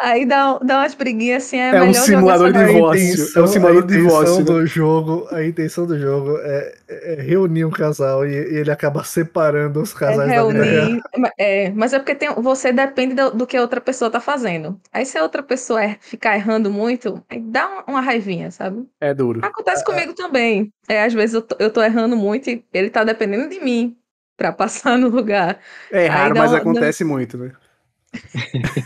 Aí 0.02 0.26
dá, 0.26 0.58
dá 0.58 0.80
umas 0.80 0.96
briguinhas 0.96 1.44
assim, 1.44 1.58
é, 1.58 1.76
é 1.76 1.84
um 1.84 1.94
simulador 1.94 2.52
de 2.52 2.66
divórcio. 2.66 3.40
É 3.40 3.44
um 3.44 3.48
simulador 3.48 3.86
de 3.86 3.98
divórcio. 3.98 4.40
Né? 4.40 4.44
Do 4.44 4.66
jogo, 4.66 5.28
a 5.32 5.44
intenção 5.44 5.86
do 5.86 5.98
jogo 5.98 6.40
é, 6.40 6.76
é 6.90 7.22
reunir 7.22 7.66
um 7.66 7.70
casal 7.70 8.26
e, 8.26 8.32
e, 8.32 8.58
ele 8.58 8.72
acaba 8.72 9.04
separando 9.04 9.80
os 9.80 9.94
casais 9.94 10.28
é 10.28 10.34
reunir, 10.34 10.58
da 10.58 10.86
vida. 10.86 11.34
É, 11.38 11.70
mas 11.70 11.94
é 11.94 12.00
porque 12.00 12.16
tem, 12.16 12.34
você 12.34 12.74
depende 12.74 13.14
do, 13.14 13.30
do, 13.30 13.46
que 13.46 13.56
a 13.56 13.62
outra 13.62 13.80
pessoa 13.80 14.10
tá 14.10 14.20
fazendo. 14.20 14.80
Aí 14.92 15.06
se 15.06 15.20
a 15.20 15.22
outra 15.22 15.44
pessoa 15.44 15.84
é, 15.84 15.98
ficar 16.02 16.36
errando 16.36 16.72
muito, 16.72 17.24
dá 17.44 17.68
uma, 17.68 17.84
uma, 17.88 18.02
raivinha, 18.02 18.50
sabe? 18.50 18.88
É 19.00 19.14
duro. 19.14 19.42
Acontece 19.44 19.84
é, 19.84 19.86
comigo 19.86 20.14
também. 20.16 20.74
É, 20.90 21.04
às 21.04 21.14
vezes 21.14 21.36
eu 21.36 21.44
tô, 21.44 21.56
eu 21.60 21.70
tô 21.70 21.84
errando 21.84 22.18
muito 22.18 22.50
e 22.50 22.66
ele 22.74 22.90
tá 22.90 23.04
dependendo 23.04 23.48
de 23.48 23.60
mim 23.60 23.96
para 24.36 24.50
passar 24.52 24.98
no 24.98 25.10
lugar. 25.10 25.60
É 25.92 26.08
raro, 26.08 26.36
mas 26.36 26.52
acontece 26.54 27.04
dá... 27.04 27.08
muito, 27.08 27.38
né? 27.38 27.52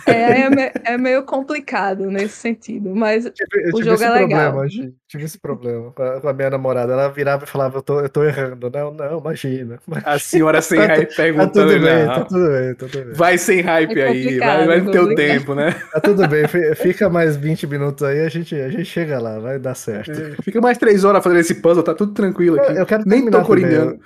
É, 0.06 0.42
é, 0.42 0.50
me, 0.50 0.72
é, 0.84 0.98
meio 0.98 1.24
complicado 1.24 2.12
nesse 2.12 2.36
sentido, 2.36 2.96
mas 2.96 3.24
tive, 3.24 3.72
o 3.74 3.84
jogo 3.84 4.04
é 4.04 4.10
legal. 4.10 4.54
Problema, 4.54 4.92
tive 5.08 5.24
esse 5.24 5.40
problema 5.40 5.92
com 5.92 6.04
a, 6.04 6.22
com 6.22 6.30
a, 6.30 6.34
minha 6.34 6.50
namorada. 6.52 6.94
Ela 6.94 7.10
virava 7.10 7.44
e 7.44 7.48
falava: 7.48 7.78
Eu 7.78 7.82
tô, 7.82 8.00
eu 8.02 8.10
tô 8.10 8.24
errando. 8.24 8.70
Não, 8.70 8.94
não, 8.94 9.20
imagina. 9.20 9.80
A 10.04 10.20
senhora 10.20 10.62
sem 10.62 10.78
tá, 10.86 10.88
hype 10.88 11.16
perguntando: 11.16 11.54
tá 11.54 11.66
tudo, 11.66 11.86
bem, 11.86 12.06
tá 12.06 12.26
tudo 12.26 12.48
bem, 12.48 12.76
tá 12.76 12.88
tudo 12.88 13.06
bem. 13.06 13.14
Vai 13.14 13.38
sem 13.38 13.62
hype 13.62 14.00
é 14.00 14.08
aí, 14.08 14.38
vai, 14.38 14.68
vai 14.68 14.82
no 14.82 14.92
teu 14.92 15.16
tempo, 15.16 15.56
né? 15.56 15.76
Tá 15.96 16.02
tudo 16.02 16.28
bem, 16.28 16.44
fica 16.76 17.10
mais 17.10 17.38
20 17.38 17.68
minutos 17.68 18.04
aí, 18.04 18.20
a 18.20 18.30
gente, 18.30 18.54
a 18.54 18.70
gente 18.70 18.86
chega 18.86 19.18
lá, 19.20 19.40
vai 19.40 19.58
dar 19.58 19.76
certo. 19.76 20.12
É, 20.12 20.36
fica 20.44 20.60
mais 20.60 20.78
3 20.78 21.04
horas 21.04 21.24
fazendo 21.24 21.40
esse 21.40 21.56
puzzle, 21.56 21.84
tá 21.84 21.94
tudo 21.94 22.14
tranquilo 22.14 22.60
aqui. 22.60 22.74
Eu, 22.74 22.78
eu 22.78 22.86
quero 22.86 23.04
Nem 23.06 23.30
tô 23.30 23.42
coringando. 23.44 24.00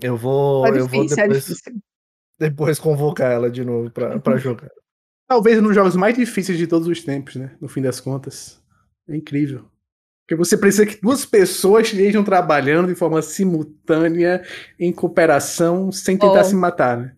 Eu 0.00 0.16
vou, 0.16 0.66
é 0.66 0.70
eu 0.70 0.86
vou 0.86 1.04
é 1.04 1.06
depois 1.16 1.62
depois 2.38 2.78
convocar 2.78 3.32
ela 3.32 3.50
de 3.50 3.64
novo 3.64 3.90
pra, 3.90 4.18
pra 4.18 4.36
jogar. 4.36 4.70
Talvez 5.28 5.58
um 5.58 5.62
dos 5.62 5.74
jogos 5.74 5.96
mais 5.96 6.14
difíceis 6.14 6.56
de 6.56 6.66
todos 6.66 6.86
os 6.86 7.02
tempos, 7.02 7.36
né? 7.36 7.52
No 7.60 7.68
fim 7.68 7.82
das 7.82 8.00
contas. 8.00 8.62
É 9.08 9.16
incrível. 9.16 9.64
Porque 10.26 10.36
você 10.36 10.56
precisa 10.56 10.84
que 10.84 11.00
duas 11.00 11.24
pessoas 11.24 11.86
estejam 11.86 12.24
trabalhando 12.24 12.88
de 12.88 12.94
forma 12.96 13.22
simultânea, 13.22 14.44
em 14.78 14.92
cooperação, 14.92 15.92
sem 15.92 16.16
tentar 16.16 16.40
oh. 16.40 16.44
se 16.44 16.54
matar, 16.54 16.96
né? 16.96 17.12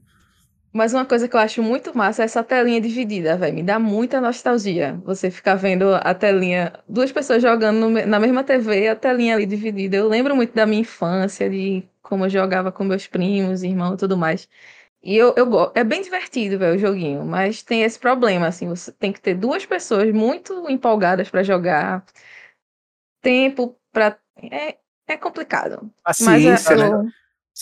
Mas 0.71 0.93
uma 0.93 1.07
coisa 1.07 1.27
que 1.27 1.35
eu 1.35 1.41
acho 1.41 1.63
muito 1.63 1.97
massa 1.97 2.23
é 2.23 2.25
essa 2.27 2.45
telinha 2.45 2.81
dividida, 2.81 3.37
velho. 3.37 3.55
Me 3.55 3.63
dá 3.63 3.79
muita 3.79 4.21
nostalgia. 4.21 5.01
Você 5.05 5.31
ficar 5.31 5.55
vendo 5.55 5.95
a 5.95 6.15
telinha, 6.15 6.73
duas 6.87 7.11
pessoas 7.11 7.43
jogando 7.43 7.89
no, 7.89 8.07
na 8.07 8.21
mesma 8.21 8.45
TV, 8.45 8.89
a 8.89 8.95
telinha 8.95 9.35
ali 9.35 9.47
dividida. 9.47 9.97
Eu 9.97 10.07
lembro 10.07 10.37
muito 10.37 10.55
da 10.55 10.67
minha 10.67 10.83
infância, 10.83 11.49
de 11.49 11.83
como 12.03 12.27
eu 12.27 12.31
jogava 12.31 12.71
com 12.71 12.85
meus 12.85 13.07
primos, 13.07 13.63
irmãos 13.63 13.95
e 13.95 13.97
tudo 13.97 14.17
mais. 14.17 14.47
E 15.03 15.17
eu, 15.17 15.33
eu 15.37 15.73
É 15.75 15.85
bem 15.85 16.03
divertido, 16.03 16.59
velho, 16.59 16.77
o 16.77 16.79
joguinho, 16.79 17.25
mas 17.25 17.63
tem 17.63 17.83
esse 17.83 17.99
problema, 17.99 18.47
assim, 18.47 18.69
você 18.69 18.91
tem 18.91 19.13
que 19.13 19.21
ter 19.21 19.35
duas 19.35 19.65
pessoas 19.65 20.13
muito 20.13 20.69
empolgadas 20.69 21.31
para 21.31 21.43
jogar, 21.43 22.05
tempo 23.23 23.77
para 23.93 24.19
É, 24.43 24.77
é 25.07 25.17
complicado. 25.17 25.91
Paciência, 26.03 26.77
mas, 26.77 26.91
né? 26.91 27.11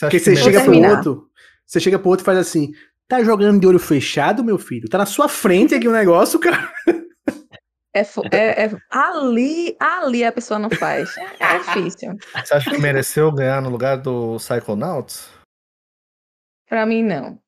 Porque 0.00 0.18
você 0.18 0.36
chega 0.36 0.62
pro 0.62 0.90
outro, 0.90 1.30
você 1.64 1.80
chega 1.80 1.98
pro 1.98 2.10
outro 2.10 2.24
e 2.24 2.26
faz 2.26 2.38
assim, 2.38 2.72
tá 3.08 3.22
jogando 3.22 3.60
de 3.60 3.66
olho 3.66 3.78
fechado, 3.78 4.44
meu 4.44 4.58
filho? 4.58 4.88
Tá 4.88 4.98
na 4.98 5.06
sua 5.06 5.28
frente 5.28 5.74
aqui 5.74 5.88
o 5.88 5.92
negócio, 5.92 6.38
cara. 6.38 6.72
É, 7.94 8.00
é, 8.30 8.66
é, 8.66 8.70
ali, 8.90 9.74
ali 9.80 10.22
a 10.22 10.30
pessoa 10.30 10.58
não 10.58 10.68
faz. 10.68 11.16
É, 11.16 11.54
é 11.54 11.58
difícil. 11.60 12.14
Você 12.44 12.52
acha 12.52 12.70
que 12.70 12.78
mereceu 12.78 13.32
ganhar 13.32 13.62
no 13.62 13.70
lugar 13.70 13.96
do 13.96 14.36
Psychonauts? 14.36 15.30
Pra 16.68 16.84
mim, 16.84 17.02
não. 17.02 17.38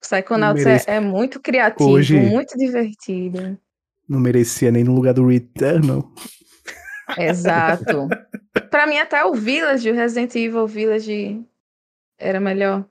Psychonauts 0.00 0.64
é, 0.64 0.96
é, 0.96 1.00
muito 1.00 1.40
criativo, 1.40 1.90
Hoje, 1.90 2.18
muito 2.18 2.56
divertido. 2.56 3.58
Não 4.08 4.18
merecia 4.18 4.70
nem 4.70 4.82
no 4.82 4.94
lugar 4.94 5.14
do 5.14 5.26
Returnal. 5.26 6.10
Exato. 7.18 8.08
pra 8.70 8.86
mim, 8.86 8.98
até 8.98 9.24
o 9.24 9.34
Village, 9.34 9.90
o 9.90 9.94
Resident 9.94 10.34
Evil 10.34 10.66
Village 10.66 11.44
era 12.18 12.40
melhor. 12.40 12.84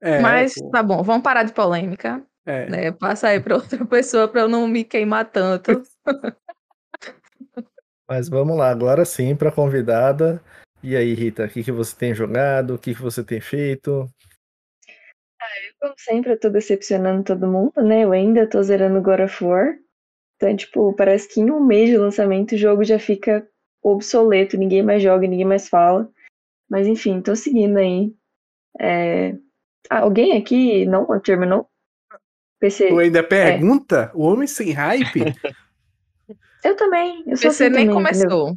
É, 0.00 0.20
Mas 0.20 0.54
pô. 0.54 0.70
tá 0.70 0.82
bom, 0.82 1.02
vamos 1.02 1.22
parar 1.22 1.42
de 1.42 1.52
polêmica. 1.52 2.22
É. 2.46 2.68
Né? 2.68 2.92
Passa 2.92 3.28
aí 3.28 3.40
pra 3.40 3.56
outra 3.56 3.84
pessoa 3.86 4.28
pra 4.28 4.42
eu 4.42 4.48
não 4.48 4.66
me 4.68 4.84
queimar 4.84 5.24
tanto. 5.26 5.82
Mas 8.08 8.28
vamos 8.28 8.56
lá, 8.56 8.70
agora 8.70 9.04
sim 9.04 9.36
para 9.36 9.52
convidada. 9.52 10.42
E 10.82 10.96
aí, 10.96 11.12
Rita, 11.12 11.44
o 11.44 11.48
que, 11.48 11.64
que 11.64 11.72
você 11.72 11.94
tem 11.94 12.14
jogado? 12.14 12.74
O 12.74 12.78
que, 12.78 12.94
que 12.94 13.02
você 13.02 13.24
tem 13.24 13.40
feito? 13.40 14.08
Como 15.80 15.94
sempre, 15.96 16.32
eu 16.32 16.40
tô 16.40 16.50
decepcionando 16.50 17.22
todo 17.24 17.46
mundo, 17.46 17.72
né? 17.82 18.04
Eu 18.04 18.12
ainda 18.12 18.48
tô 18.48 18.62
zerando 18.62 19.00
God 19.02 19.20
of 19.20 19.44
War. 19.44 19.76
Então, 20.36 20.54
tipo, 20.56 20.92
parece 20.94 21.28
que 21.28 21.40
em 21.40 21.50
um 21.50 21.64
mês 21.64 21.88
de 21.90 21.96
lançamento 21.96 22.54
o 22.54 22.58
jogo 22.58 22.84
já 22.84 22.98
fica 22.98 23.48
obsoleto, 23.82 24.56
ninguém 24.56 24.82
mais 24.82 25.02
joga, 25.02 25.26
ninguém 25.26 25.44
mais 25.46 25.68
fala. 25.68 26.10
Mas 26.68 26.86
enfim, 26.86 27.20
tô 27.20 27.34
seguindo 27.36 27.76
aí. 27.76 28.12
É... 28.80 29.32
Ah, 29.88 30.00
alguém 30.00 30.36
aqui 30.36 30.84
não 30.86 31.06
terminou? 31.20 31.68
PC. 32.60 32.88
Tu 32.88 32.98
ainda 32.98 33.22
pergunta? 33.22 34.10
O 34.14 34.22
homem 34.24 34.46
sem 34.48 34.72
hype? 34.72 35.20
Eu 36.64 36.76
também. 36.76 37.22
Eu 37.26 37.36
sou 37.36 37.50
Você 37.50 37.64
assim 37.66 37.74
nem 37.74 37.86
também, 37.86 38.02
entendeu? 38.02 38.28
começou. 38.28 38.56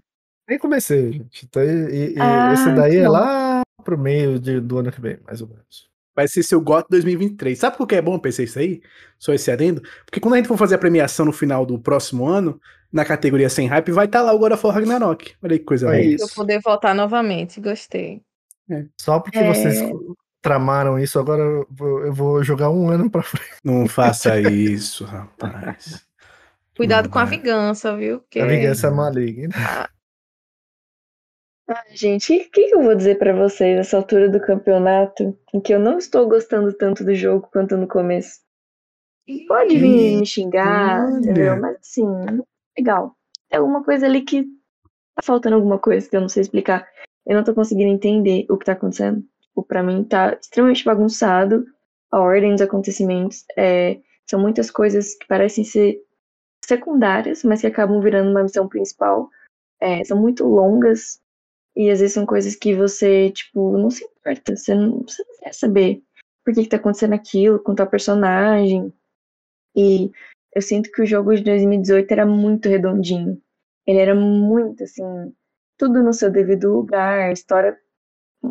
Nem 0.49 0.59
comecei, 0.59 1.11
gente. 1.13 1.45
Então, 1.45 1.61
e, 1.63 2.13
e 2.15 2.19
Ah, 2.19 2.53
esse 2.53 2.75
daí 2.75 2.97
é 2.97 3.05
bom. 3.05 3.11
lá 3.11 3.61
pro 3.83 3.97
meio 3.97 4.39
de- 4.39 4.59
do 4.59 4.79
ano 4.79 4.91
que 4.91 4.99
vem, 4.99 5.19
mais 5.23 5.39
ou 5.41 5.47
menos. 5.47 5.90
Vai 6.15 6.27
ser 6.27 6.43
seu 6.43 6.59
GOT 6.61 6.87
2023. 6.89 7.57
Sabe 7.57 7.77
por 7.77 7.87
que 7.87 7.95
é 7.95 8.01
bom 8.01 8.19
pensar 8.19 8.43
isso 8.43 8.59
aí? 8.59 8.81
Só 9.17 9.33
esse 9.33 9.49
adendo? 9.49 9.81
Porque 10.05 10.19
quando 10.19 10.33
a 10.33 10.37
gente 10.37 10.47
for 10.47 10.57
fazer 10.57 10.75
a 10.75 10.79
premiação 10.79 11.25
no 11.25 11.31
final 11.33 11.65
do 11.65 11.79
próximo 11.79 12.27
ano, 12.27 12.59
na 12.91 13.05
categoria 13.05 13.49
sem 13.49 13.67
hype, 13.67 13.91
vai 13.91 14.05
estar 14.05 14.21
lá 14.21 14.33
o 14.33 14.39
God 14.39 14.51
of 14.51 14.65
War 14.65 14.75
Ragnarok. 14.75 15.33
Olha 15.41 15.53
aí 15.53 15.59
que 15.59 15.65
coisa 15.65 15.89
aí. 15.89 16.15
Pra 16.15 16.23
eu 16.23 16.25
Isso. 16.27 16.35
poder 16.35 16.59
votar 16.61 16.93
novamente. 16.93 17.61
Gostei. 17.61 18.21
Só 18.99 19.19
porque 19.19 19.39
É. 19.39 19.53
vocês 19.53 19.81
tramaram 20.41 20.97
isso, 20.99 21.19
agora 21.19 21.41
eu 21.43 21.67
vou, 21.69 22.05
eu 22.05 22.13
vou 22.13 22.43
jogar 22.43 22.69
um 22.69 22.89
ano 22.89 23.09
pra 23.09 23.21
frente. 23.21 23.51
Não 23.63 23.87
faça 23.87 24.39
isso, 24.41 25.05
rapaz. 25.05 26.03
Cuidado 26.75 27.05
Não 27.05 27.11
com 27.11 27.19
a 27.19 27.25
vingança, 27.25 27.95
viu? 27.95 28.19
Porque 28.19 28.39
A 28.39 28.45
vingança 28.45 28.87
é 28.87 28.91
maligna. 28.91 29.53
Ah, 31.73 31.85
gente, 31.93 32.35
o 32.35 32.49
que, 32.51 32.65
que 32.65 32.75
eu 32.75 32.81
vou 32.81 32.93
dizer 32.93 33.17
pra 33.17 33.33
vocês 33.33 33.77
nessa 33.77 33.95
altura 33.95 34.27
do 34.27 34.41
campeonato 34.41 35.37
em 35.53 35.61
que 35.61 35.73
eu 35.73 35.79
não 35.79 35.97
estou 35.97 36.27
gostando 36.27 36.73
tanto 36.73 37.03
do 37.05 37.15
jogo 37.15 37.47
quanto 37.49 37.77
no 37.77 37.87
começo? 37.87 38.41
Pode 39.47 39.77
vir 39.77 40.17
me 40.17 40.25
xingar, 40.25 41.05
olha. 41.05 41.17
entendeu? 41.19 41.59
Mas 41.59 41.77
assim, 41.77 42.05
legal. 42.77 43.15
É 43.49 43.57
alguma 43.57 43.83
coisa 43.83 44.05
ali 44.05 44.21
que 44.21 44.43
tá 45.15 45.21
faltando 45.23 45.55
alguma 45.55 45.79
coisa 45.79 46.09
que 46.09 46.15
eu 46.15 46.19
não 46.19 46.27
sei 46.27 46.41
explicar. 46.41 46.85
Eu 47.25 47.37
não 47.37 47.43
tô 47.43 47.53
conseguindo 47.53 47.89
entender 47.89 48.45
o 48.49 48.57
que 48.57 48.65
tá 48.65 48.73
acontecendo. 48.73 49.23
Tipo, 49.39 49.63
pra 49.63 49.81
mim 49.81 50.03
tá 50.03 50.33
extremamente 50.33 50.83
bagunçado 50.83 51.65
a 52.11 52.19
ordem 52.19 52.51
dos 52.51 52.61
acontecimentos. 52.61 53.45
É, 53.57 53.97
são 54.29 54.41
muitas 54.41 54.69
coisas 54.69 55.15
que 55.15 55.25
parecem 55.25 55.63
ser 55.63 56.01
secundárias, 56.65 57.45
mas 57.45 57.61
que 57.61 57.67
acabam 57.67 58.01
virando 58.01 58.29
uma 58.29 58.43
missão 58.43 58.67
principal. 58.67 59.29
É, 59.79 60.03
são 60.03 60.19
muito 60.19 60.45
longas 60.45 61.20
e 61.81 61.89
às 61.89 61.99
vezes 61.99 62.13
são 62.13 62.27
coisas 62.27 62.55
que 62.55 62.75
você, 62.75 63.31
tipo, 63.31 63.75
não 63.75 63.89
se 63.89 64.03
importa. 64.03 64.55
Você 64.55 64.75
não, 64.75 64.99
você 65.01 65.23
não 65.23 65.37
quer 65.39 65.53
saber 65.53 66.03
por 66.45 66.53
que, 66.53 66.63
que 66.63 66.69
tá 66.69 66.77
acontecendo 66.77 67.13
aquilo 67.13 67.59
com 67.59 67.73
tal 67.73 67.87
personagem. 67.87 68.93
E 69.75 70.11
eu 70.55 70.61
sinto 70.61 70.91
que 70.91 71.01
o 71.01 71.05
jogo 71.07 71.35
de 71.35 71.43
2018 71.43 72.11
era 72.11 72.25
muito 72.25 72.69
redondinho. 72.69 73.41
Ele 73.87 73.97
era 73.97 74.13
muito, 74.13 74.83
assim, 74.83 75.33
tudo 75.75 76.03
no 76.03 76.13
seu 76.13 76.29
devido 76.29 76.71
lugar, 76.71 77.33
história 77.33 77.75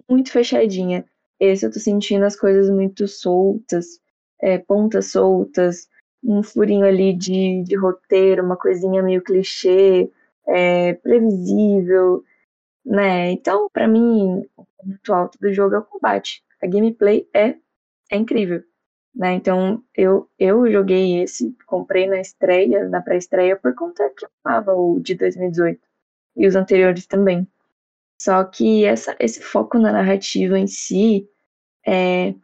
muito 0.09 0.33
fechadinha. 0.33 1.05
Esse 1.39 1.65
eu 1.65 1.73
tô 1.73 1.79
sentindo 1.79 2.25
as 2.25 2.35
coisas 2.35 2.69
muito 2.69 3.07
soltas, 3.07 4.01
é, 4.43 4.59
pontas 4.59 5.13
soltas, 5.13 5.89
um 6.23 6.43
furinho 6.43 6.85
ali 6.85 7.13
de, 7.17 7.63
de 7.63 7.77
roteiro, 7.77 8.45
uma 8.45 8.57
coisinha 8.57 9.05
meio 9.05 9.23
clichê, 9.23 10.11
é, 10.49 10.95
previsível, 10.95 12.25
né? 12.85 13.31
Então, 13.33 13.69
pra 13.73 13.87
mim, 13.89 14.47
o 14.57 14.67
ponto 14.77 15.13
alto 15.15 15.39
do 15.41 15.53
jogo 15.53 15.75
é 15.75 15.79
o 15.79 15.85
combate. 15.85 16.43
A 16.63 16.67
gameplay 16.67 17.29
é, 17.35 17.57
é 18.11 18.17
incrível, 18.17 18.63
né? 19.15 19.35
Então, 19.35 19.83
eu, 19.95 20.29
eu 20.39 20.71
joguei 20.71 21.23
esse, 21.23 21.57
comprei 21.67 22.07
na 22.07 22.21
estreia, 22.21 22.89
na 22.89 23.01
pré-estreia, 23.01 23.57
por 23.57 23.75
conta 23.75 24.11
que 24.17 24.25
eu 24.25 24.31
amava 24.45 24.75
o 24.75 25.01
de 25.01 25.15
2018 25.15 25.81
e 26.37 26.47
os 26.47 26.57
anteriores 26.57 27.07
também. 27.07 27.47
Só 28.21 28.45
que 28.45 28.85
essa, 28.85 29.17
esse 29.19 29.41
foco 29.41 29.79
na 29.79 29.93
narrativa 29.93 30.59
em 30.59 30.67
si, 30.67 31.27
é, 31.87 32.35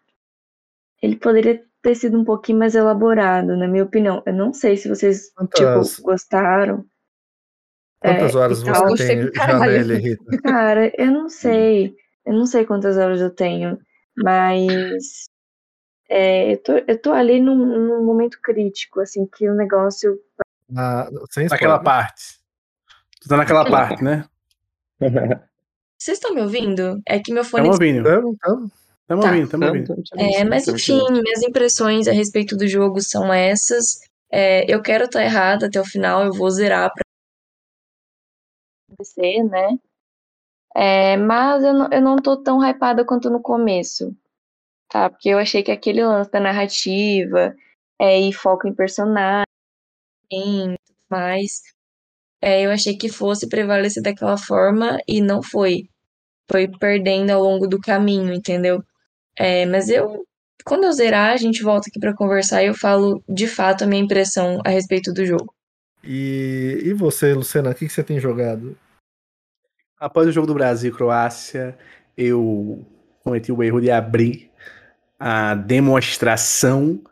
ele 1.03 1.17
poderia 1.17 1.63
ter 1.83 1.95
sido 1.95 2.19
um 2.19 2.25
pouquinho 2.25 2.59
mais 2.59 2.75
elaborado, 2.75 3.57
na 3.57 3.69
minha 3.69 3.85
opinião. 3.85 4.23
Eu 4.27 4.33
não 4.33 4.53
sei 4.53 4.77
se 4.77 4.89
vocês 4.89 5.31
tipo, 5.55 6.03
gostaram. 6.03 6.85
Quantas 8.01 8.35
é, 8.35 8.39
horas 8.39 8.63
você 8.63 9.31
tal. 9.33 9.61
Tem 9.61 9.69
nele, 9.69 9.97
Rita? 9.97 10.39
Cara, 10.43 10.93
eu 10.97 11.11
não 11.11 11.29
sei. 11.29 11.95
Eu 12.25 12.35
não 12.35 12.47
sei 12.47 12.65
quantas 12.65 12.97
horas 12.97 13.21
eu 13.21 13.31
tenho, 13.31 13.79
mas 14.17 15.29
é, 16.09 16.53
eu, 16.53 16.63
tô, 16.63 16.73
eu 16.87 17.01
tô 17.01 17.13
ali 17.13 17.41
num, 17.41 17.57
num 17.57 18.05
momento 18.05 18.39
crítico, 18.43 19.01
assim, 19.01 19.27
que 19.27 19.49
o 19.49 19.55
negócio. 19.55 20.19
Na, 20.69 21.09
sem 21.31 21.47
Naquela 21.47 21.79
parte. 21.79 22.41
Tu 23.21 23.29
tá 23.29 23.37
naquela 23.37 23.65
parte, 23.65 24.03
né? 24.03 24.25
Vocês 25.99 26.19
estão 26.19 26.35
me 26.35 26.43
ouvindo? 26.43 27.01
É 27.07 27.19
que 27.19 27.33
meu 27.33 27.45
fone. 27.45 27.65
Tamo 27.65 27.75
ouvindo. 27.75 28.05
Tá. 28.39 29.29
ouvindo, 29.29 29.49
tamo 29.49 29.67
ouvindo. 29.67 29.95
É, 30.17 30.45
mas 30.45 30.69
enfim, 30.69 31.01
minhas 31.11 31.43
impressões 31.43 32.07
a 32.07 32.13
respeito 32.13 32.57
do 32.57 32.69
jogo 32.69 33.01
são 33.01 33.33
essas. 33.33 34.01
É, 34.31 34.73
eu 34.73 34.83
quero 34.83 35.05
estar 35.05 35.25
errada 35.25 35.67
até 35.67 35.81
o 35.81 35.85
final, 35.85 36.25
eu 36.25 36.33
vou 36.33 36.51
zerar 36.51 36.93
pra 36.93 37.06
acontecer, 38.89 39.43
né? 39.45 39.79
É, 40.75 41.17
mas 41.17 41.65
eu 41.65 41.73
não, 41.75 41.89
eu 41.91 42.03
não 42.03 42.17
tô 42.17 42.37
tão 42.43 42.61
hypada 42.63 43.05
quanto 43.05 43.31
no 43.31 43.41
começo, 43.41 44.15
tá? 44.91 45.11
Porque 45.11 45.29
eu 45.31 45.39
achei 45.39 45.63
que 45.63 45.73
aquele 45.73 46.05
lance 46.05 46.31
da 46.31 46.41
narrativa 46.41 47.55
é, 48.01 48.21
e 48.21 48.33
foco 48.33 48.69
em 48.69 48.75
personagem. 48.75 49.47
e 50.33 50.77
tudo 50.87 50.99
mais. 51.11 51.63
É, 52.43 52.63
eu 52.67 52.71
achei 52.73 52.97
que 52.99 53.09
fosse 53.11 53.49
prevalecer 53.49 54.03
daquela 54.03 54.39
forma 54.39 54.99
e 55.09 55.21
não 55.23 55.43
foi. 55.43 55.89
Foi 56.51 56.69
perdendo 56.69 57.33
ao 57.33 57.43
longo 57.43 57.69
do 57.69 57.81
caminho, 57.81 58.35
entendeu? 58.35 58.83
É, 59.39 59.67
mas 59.67 59.91
eu, 59.91 60.27
quando 60.67 60.85
eu 60.87 60.93
zerar, 60.95 61.33
a 61.33 61.39
gente 61.39 61.63
volta 61.65 61.89
aqui 61.91 62.01
pra 62.01 62.17
conversar 62.17 62.65
e 62.65 62.69
eu 62.69 62.75
falo 62.77 63.25
de 63.29 63.49
fato 63.49 63.85
a 63.85 63.89
minha 63.89 64.03
impressão 64.05 64.61
a 64.67 64.71
respeito 64.71 65.13
do 65.15 65.27
jogo. 65.27 65.55
E, 66.07 66.81
e 66.85 66.93
você, 66.93 67.35
Luciana, 67.35 67.71
o 67.71 67.75
que, 67.75 67.87
que 67.87 67.93
você 67.93 68.03
tem 68.03 68.21
jogado? 68.21 68.77
Após 69.99 70.29
o 70.29 70.33
jogo 70.33 70.47
do 70.47 70.55
Brasil 70.55 70.93
e 70.93 70.97
Croácia, 70.97 71.77
eu 72.17 72.85
cometi 73.25 73.51
o 73.51 73.63
erro 73.63 73.81
de 73.81 73.91
abrir 73.91 74.51
a 75.19 75.55
demonstração 75.55 77.03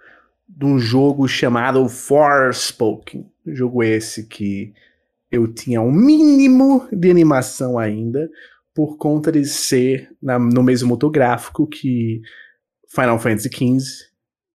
de 0.46 0.64
um 0.64 0.78
jogo 0.78 1.26
chamado 1.26 1.88
Forspoken. 1.88 3.30
Jogo 3.46 3.82
esse 3.82 4.26
que 4.26 4.72
eu 5.30 5.52
tinha 5.52 5.80
um 5.80 5.90
mínimo 5.90 6.86
de 6.92 7.10
animação 7.10 7.78
ainda, 7.78 8.30
por 8.74 8.96
conta 8.96 9.32
de 9.32 9.44
ser 9.44 10.10
na- 10.22 10.38
no 10.38 10.62
mesmo 10.62 10.88
motor 10.88 11.10
gráfico 11.10 11.66
que 11.66 12.20
Final 12.88 13.18
Fantasy 13.18 13.48
XV, 13.48 14.08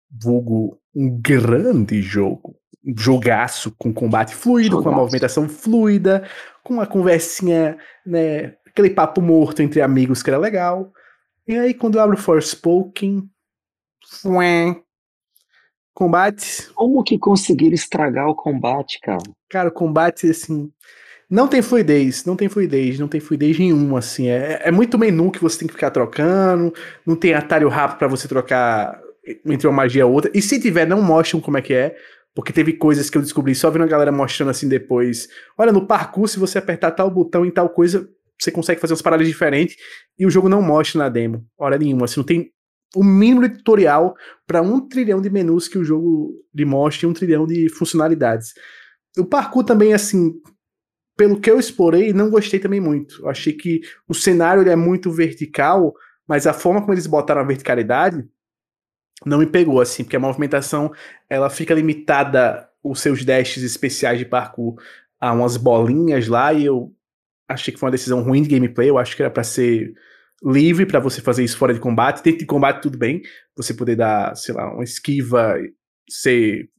vulgo 0.10 0.80
um 0.94 1.10
grande 1.22 2.02
jogo. 2.02 2.56
Jogaço 2.98 3.74
com 3.78 3.94
combate 3.94 4.36
fluido, 4.36 4.82
com 4.82 4.90
a 4.90 4.91
Jogaço. 4.91 5.02
movimentação 5.02 5.49
fluida, 5.49 6.28
com 6.64 6.76
uma 6.76 6.88
conversinha, 6.88 7.78
né? 8.06 8.56
Aquele 8.68 8.90
papo 8.90 9.22
morto 9.22 9.62
entre 9.62 9.82
amigos 9.82 10.22
que 10.22 10.30
era 10.30 10.40
legal. 10.40 10.91
E 11.48 11.56
aí, 11.57 11.74
quando 11.74 11.95
eu 11.95 12.02
abro 12.02 12.18
Forspoken, 12.18 13.30
fué, 14.22 14.76
combate, 15.94 16.70
Como 16.74 17.03
que 17.03 17.18
conseguiram 17.18 17.74
estragar 17.74 18.28
o 18.28 18.36
combate, 18.36 18.99
cara? 19.02 19.24
cara, 19.49 19.70
o 19.70 19.72
combate, 19.72 20.30
assim, 20.30 20.70
não 21.30 21.48
tem 21.48 21.62
fluidez, 21.62 22.26
não 22.26 22.36
tem 22.36 22.49
fluidez, 22.49 22.99
não 22.99 23.07
tem 23.07 23.22
fluidez 23.22 23.57
nenhuma, 23.57 23.99
assim, 23.99 24.28
é, 24.28 24.62
é 24.66 24.72
muito 24.72 24.98
menu 24.98 25.32
que 25.32 25.41
você 25.41 25.60
tem 25.60 25.68
que 25.68 25.74
ficar 25.74 25.91
trocando, 25.91 26.74
não 27.06 27.16
tem 27.16 27.34
atalho 27.34 27.70
rápido 27.70 27.98
pra 27.99 28.07
você 28.07 28.28
trocar 28.28 28.99
entre 29.45 29.68
uma 29.68 29.74
magia 29.74 30.02
e 30.02 30.03
outra, 30.03 30.30
e 30.34 30.41
se 30.41 30.60
tiver, 30.60 30.86
não 30.86 31.02
mostram 31.02 31.40
como 31.41 31.57
é 31.57 31.62
que 31.62 31.74
é, 31.74 31.95
porque 32.36 32.52
teve 32.52 32.74
coisas 32.74 33.10
que 33.10 33.18
eu 33.18 33.22
descobri 33.22 33.56
só 33.56 33.72
vendo 33.72 33.84
a 33.84 33.88
galera 33.88 34.12
mostrando 34.12 34.49
assim 34.49 34.68
depois, 34.68 35.30
olha, 35.57 35.72
no 35.72 35.88
parkour, 35.88 36.28
se 36.28 36.38
você 36.38 36.57
apertar 36.57 36.91
tal 36.91 37.10
botão 37.10 37.45
em 37.45 37.49
tal 37.49 37.70
coisa, 37.70 38.07
você 38.38 38.52
consegue 38.52 38.82
fazer 38.82 38.91
umas 38.91 39.02
paradas 39.02 39.26
diferentes, 39.26 39.78
e 40.20 40.26
o 40.26 40.30
jogo 40.30 40.49
não 40.49 40.62
mostra 40.62 40.99
na 40.99 41.10
demo, 41.10 41.45
hora 41.57 41.78
nenhuma, 41.78 42.03
assim, 42.06 42.20
não 42.20 42.26
tem 42.26 42.52
o 42.94 43.03
mínimo 43.03 43.48
de 43.48 43.57
tutorial 43.57 44.16
para 44.45 44.62
um 44.62 44.86
trilhão 44.86 45.22
de 45.22 45.30
menus 45.30 45.68
que 45.68 45.78
o 45.78 45.84
jogo 45.84 46.34
lhe 46.53 46.66
mostra 46.66 47.07
e 47.07 47.10
um 47.10 47.14
trilhão 47.14 47.48
de 47.48 47.70
funcionalidades. 47.70 48.53
O 49.18 49.26
parkour 49.26 49.64
também, 49.64 49.94
assim, 49.94 50.34
pelo 51.18 51.40
que 51.40 51.49
eu 51.49 51.57
explorei, 51.57 52.12
não 52.14 52.30
gostei 52.30 52.60
também 52.60 52.82
muito. 52.82 53.22
Eu 53.22 53.30
achei 53.30 53.53
que 53.53 53.82
o 54.07 54.14
cenário 54.14 54.62
ele 54.62 54.70
é 54.70 54.76
muito 54.76 55.10
vertical, 55.12 55.94
mas 56.28 56.45
a 56.45 56.53
forma 56.53 56.82
como 56.82 56.94
eles 56.94 57.07
botaram 57.07 57.41
a 57.41 57.45
verticalidade 57.45 58.26
não 59.23 59.39
me 59.39 59.45
pegou, 59.45 59.79
assim, 59.79 60.03
porque 60.03 60.15
a 60.15 60.19
movimentação 60.19 60.91
ela 61.29 61.49
fica 61.49 61.73
limitada, 61.73 62.67
os 62.83 62.99
seus 62.99 63.23
dashes 63.23 63.63
especiais 63.63 64.19
de 64.19 64.25
parkour, 64.25 64.75
a 65.19 65.31
umas 65.31 65.57
bolinhas 65.57 66.27
lá, 66.27 66.51
e 66.53 66.65
eu 66.65 66.93
achei 67.47 67.73
que 67.73 67.79
foi 67.79 67.87
uma 67.87 67.91
decisão 67.91 68.21
ruim 68.21 68.41
de 68.41 68.49
gameplay. 68.49 68.89
Eu 68.89 68.97
acho 68.97 69.15
que 69.15 69.21
era 69.21 69.31
para 69.31 69.43
ser 69.43 69.93
livre 70.43 70.85
para 70.85 70.99
você 70.99 71.21
fazer 71.21 71.43
isso 71.43 71.57
fora 71.57 71.73
de 71.73 71.79
combate. 71.79 72.23
Dentro 72.23 72.39
de 72.39 72.45
combate, 72.45 72.81
tudo 72.81 72.97
bem. 72.97 73.21
Você 73.55 73.73
poder 73.73 73.95
dar, 73.95 74.35
sei 74.35 74.53
lá, 74.53 74.71
uma 74.73 74.83
esquiva, 74.83 75.55
ser 76.09 76.69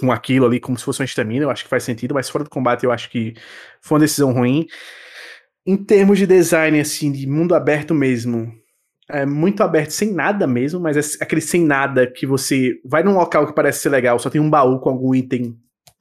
com 0.00 0.10
aquilo 0.10 0.46
ali 0.46 0.58
como 0.58 0.78
se 0.78 0.84
fosse 0.84 1.00
uma 1.00 1.04
estamina, 1.04 1.44
eu 1.44 1.50
acho 1.50 1.64
que 1.64 1.68
faz 1.68 1.84
sentido, 1.84 2.14
mas 2.14 2.30
fora 2.30 2.42
do 2.42 2.48
combate 2.48 2.84
eu 2.84 2.90
acho 2.90 3.10
que 3.10 3.34
foi 3.82 3.96
uma 3.96 4.00
decisão 4.00 4.32
ruim. 4.32 4.66
Em 5.66 5.76
termos 5.76 6.18
de 6.18 6.26
design, 6.26 6.80
assim, 6.80 7.12
de 7.12 7.26
mundo 7.26 7.54
aberto 7.54 7.94
mesmo, 7.94 8.50
é 9.12 9.26
muito 9.26 9.62
aberto, 9.62 9.90
sem 9.90 10.12
nada 10.12 10.46
mesmo, 10.46 10.80
mas 10.80 10.96
é 10.96 11.24
aquele 11.24 11.40
sem 11.40 11.64
nada 11.64 12.06
que 12.06 12.26
você 12.26 12.80
vai 12.84 13.02
num 13.02 13.14
local 13.14 13.46
que 13.46 13.54
parece 13.54 13.80
ser 13.80 13.88
legal, 13.90 14.18
só 14.18 14.30
tem 14.30 14.40
um 14.40 14.50
baú 14.50 14.80
com 14.80 14.90
algum 14.90 15.14
item, 15.14 15.58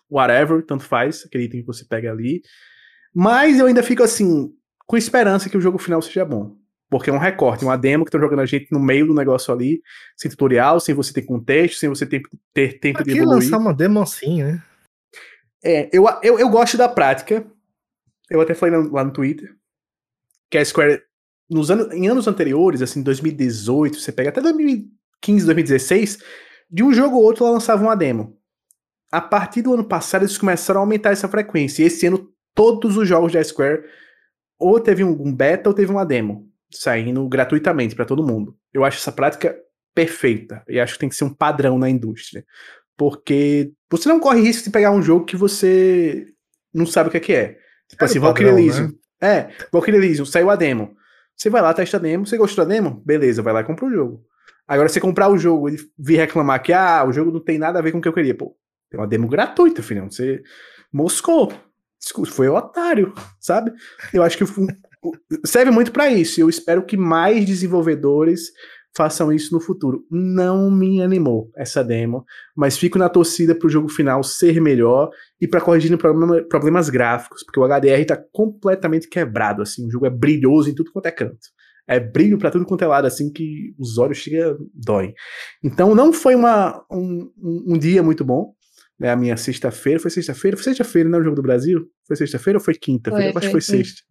whatever, 0.10 0.66
tanto 0.66 0.84
faz, 0.84 1.26
aquele 1.26 1.46
item 1.46 1.62
que 1.62 1.68
você 1.68 1.86
pega 1.86 2.12
ali. 2.12 2.42
Mas 3.14 3.60
eu 3.60 3.66
ainda 3.66 3.84
fico 3.84 4.04
assim, 4.04 4.52
com 4.86 4.98
esperança 4.98 5.50
que 5.50 5.58
o 5.58 5.62
jogo 5.62 5.78
final 5.78 6.02
seja 6.02 6.26
bom. 6.26 6.58
Porque 6.90 7.12
é 7.12 7.14
um 7.14 7.20
recorte, 7.20 7.64
uma 7.64 7.78
demo 7.78 8.04
que 8.04 8.10
estão 8.10 8.20
jogando 8.20 8.40
a 8.40 8.46
gente 8.48 8.68
no 8.72 8.80
meio 8.80 9.06
do 9.06 9.14
negócio 9.14 9.54
ali, 9.54 9.82
sem 10.18 10.32
tutorial, 10.32 10.80
sem 10.80 10.96
você 10.96 11.14
ter 11.14 11.22
contexto, 11.22 11.78
sem 11.80 11.88
você 11.88 12.04
ter, 12.04 12.24
ter 12.52 12.80
tempo 12.80 12.96
Pra 12.96 13.04
de 13.04 13.12
evoluir. 13.12 13.44
lançar 13.44 13.60
uma 13.60 13.74
demo 13.74 14.02
assim, 14.02 14.42
né? 14.42 14.64
É, 15.64 15.88
eu, 15.94 16.06
eu, 16.24 16.40
eu 16.40 16.50
gosto 16.50 16.78
da 16.78 16.90
prática. 16.90 17.46
Eu 18.28 18.42
até 18.42 18.56
falei 18.56 18.76
lá 18.90 19.04
no 19.04 19.14
Twitter. 19.14 19.54
Que 20.50 20.58
a 20.58 20.66
Square, 20.66 21.04
nos 21.50 21.72
anos, 21.72 21.92
em 21.94 22.08
anos 22.08 22.28
anteriores, 22.28 22.82
assim, 22.82 23.02
2018, 23.02 24.00
você 24.00 24.12
pega 24.12 24.30
até 24.30 24.42
2015, 24.42 25.46
2016, 25.46 26.20
de 26.70 26.84
um 26.84 26.94
jogo 26.94 27.16
ou 27.16 27.24
outro 27.24 27.44
ela 27.44 27.54
lançava 27.54 27.82
uma 27.82 27.96
demo. 27.96 28.38
A 29.12 29.20
partir 29.20 29.64
do 29.64 29.74
ano 29.74 29.84
passado, 29.84 30.22
eles 30.22 30.38
começaram 30.38 30.82
a 30.82 30.84
aumentar 30.84 31.12
essa 31.12 31.28
frequência. 31.28 31.82
E 31.82 31.88
esse 31.88 32.06
ano, 32.06 32.30
todos 32.54 32.96
os 32.96 33.08
jogos 33.08 33.34
da 33.34 33.44
Square 33.44 33.84
ou 34.60 34.80
teve 34.80 35.04
um, 35.04 35.34
beta 35.34 35.70
ou 35.70 35.74
teve 35.74 35.92
uma 35.92 36.06
demo 36.06 36.48
saindo 36.72 37.28
gratuitamente 37.28 37.96
para 37.96 38.06
todo 38.06 38.26
mundo. 38.26 38.56
Eu 38.72 38.84
acho 38.84 38.98
essa 38.98 39.12
prática 39.12 39.58
perfeita 39.96 40.64
e 40.68 40.80
acho 40.80 40.94
que 40.94 41.00
tem 41.00 41.10
que 41.10 41.16
ser 41.16 41.24
um 41.24 41.34
padrão 41.34 41.80
na 41.80 41.90
indústria, 41.90 42.46
porque 42.96 43.72
você 43.90 44.08
não 44.08 44.20
corre 44.20 44.42
risco 44.42 44.66
de 44.66 44.70
pegar 44.70 44.92
um 44.92 45.02
jogo 45.02 45.26
que 45.26 45.36
você 45.36 46.28
não 46.74 46.86
sabe 46.86 47.10
o 47.10 47.12
que 47.12 47.18
é 47.18 47.22
que 47.22 47.34
é. 47.34 47.58
Tipo 47.88 48.04
É 48.04 48.06
assim, 48.06 48.20
Valkyrie 48.20 48.52
Elysium. 48.52 48.88
né? 48.88 48.94
É, 49.22 49.50
Valkyrie 49.72 49.98
Elysium, 49.98 50.26
saiu 50.26 50.50
a 50.50 50.56
demo. 50.56 50.96
Você 51.40 51.50
vai 51.50 51.62
lá, 51.62 51.74
testa 51.74 51.96
a 51.96 52.00
demo, 52.02 52.28
você 52.28 52.38
gostou 52.38 52.66
da 52.66 52.74
demo? 52.74 53.02
Beleza, 53.06 53.42
vai 53.42 53.54
lá 53.54 53.62
e 53.62 53.64
compra 53.64 53.86
o 53.86 53.90
jogo. 53.90 54.26
Agora, 54.68 54.90
você 54.90 55.00
comprar 55.00 55.30
o 55.30 55.38
jogo 55.38 55.70
e 55.70 55.78
vir 55.98 56.18
reclamar 56.18 56.62
que 56.62 56.74
ah, 56.74 57.06
o 57.08 57.14
jogo 57.14 57.32
não 57.32 57.40
tem 57.40 57.58
nada 57.58 57.80
a 57.80 57.82
ver 57.82 57.94
com 57.94 58.00
o 58.00 58.02
que 58.02 58.10
eu 58.10 58.14
queria. 58.14 58.36
Pô, 58.36 58.58
tem 58.90 59.00
uma 59.00 59.08
demo 59.08 59.26
gratuita, 59.28 59.82
filhão. 59.82 60.12
Você 60.12 60.44
moscou. 60.92 61.54
Foi 62.28 62.50
otário, 62.50 63.14
sabe? 63.40 63.72
Eu 64.14 64.22
acho 64.22 64.38
que 64.38 64.44
serve 65.46 65.72
muito 65.72 65.94
pra 65.94 66.10
isso. 66.10 66.42
Eu 66.42 66.50
espero 66.50 66.86
que 66.86 66.98
mais 66.98 67.46
desenvolvedores 67.46 68.52
façam 68.96 69.32
isso 69.32 69.54
no 69.54 69.62
futuro. 69.62 70.04
Não 70.10 70.70
me 70.72 71.02
animou 71.02 71.50
essa 71.56 71.84
demo, 71.84 72.26
mas 72.56 72.78
fico 72.78 72.98
na 72.98 73.08
torcida 73.10 73.56
pro 73.56 73.70
jogo 73.70 73.88
final 73.88 74.24
ser 74.24 74.60
melhor 74.62 75.10
e 75.40 75.48
pra 75.48 75.62
corrigir 75.62 75.96
problema- 75.98 76.44
problemas 76.50 76.90
gráficos, 76.90 77.44
porque 77.44 77.60
o 77.60 77.64
HDR 77.64 78.06
tá 78.06 78.22
completamente 78.32 79.08
quebrado, 79.08 79.62
assim, 79.62 79.88
o 79.88 79.92
jogo 79.92 80.06
é 80.06 80.10
brilhoso 80.10 80.70
em 80.70 80.76
tudo 80.76 80.92
quanto 80.92 81.06
é 81.06 81.12
canto. 81.12 81.38
É 81.88 82.00
brilho 82.00 82.38
pra 82.38 82.52
tudo 82.52 82.66
quanto 82.66 82.84
é 82.84 82.88
lado, 82.88 83.06
assim, 83.08 83.32
que 83.32 83.74
os 83.80 83.98
olhos 83.98 84.18
chega 84.18 84.56
dói. 84.74 85.14
Então 85.64 85.96
não 85.96 86.14
foi 86.14 86.36
uma, 86.36 86.84
um, 86.92 87.32
um- 87.42 87.78
dia 87.80 88.04
muito 88.04 88.24
bom, 88.24 88.54
né, 89.00 89.10
a 89.12 89.16
minha 89.16 89.36
sexta-feira, 89.38 90.00
foi 90.00 90.12
sexta-feira? 90.12 90.56
Foi 90.58 90.64
sexta-feira, 90.66 91.10
não, 91.10 91.20
o 91.20 91.24
Jogo 91.24 91.38
do 91.38 91.42
Brasil? 91.42 91.88
Foi 92.06 92.16
sexta-feira 92.16 92.60
ou 92.60 92.64
foi 92.64 92.76
quinta? 92.76 93.10
Foi, 93.10 93.24
Acho 93.24 93.34
que 93.34 93.40
foi, 93.40 93.50
foi 93.50 93.62
foi. 93.62 93.62
sexta. 93.62 94.04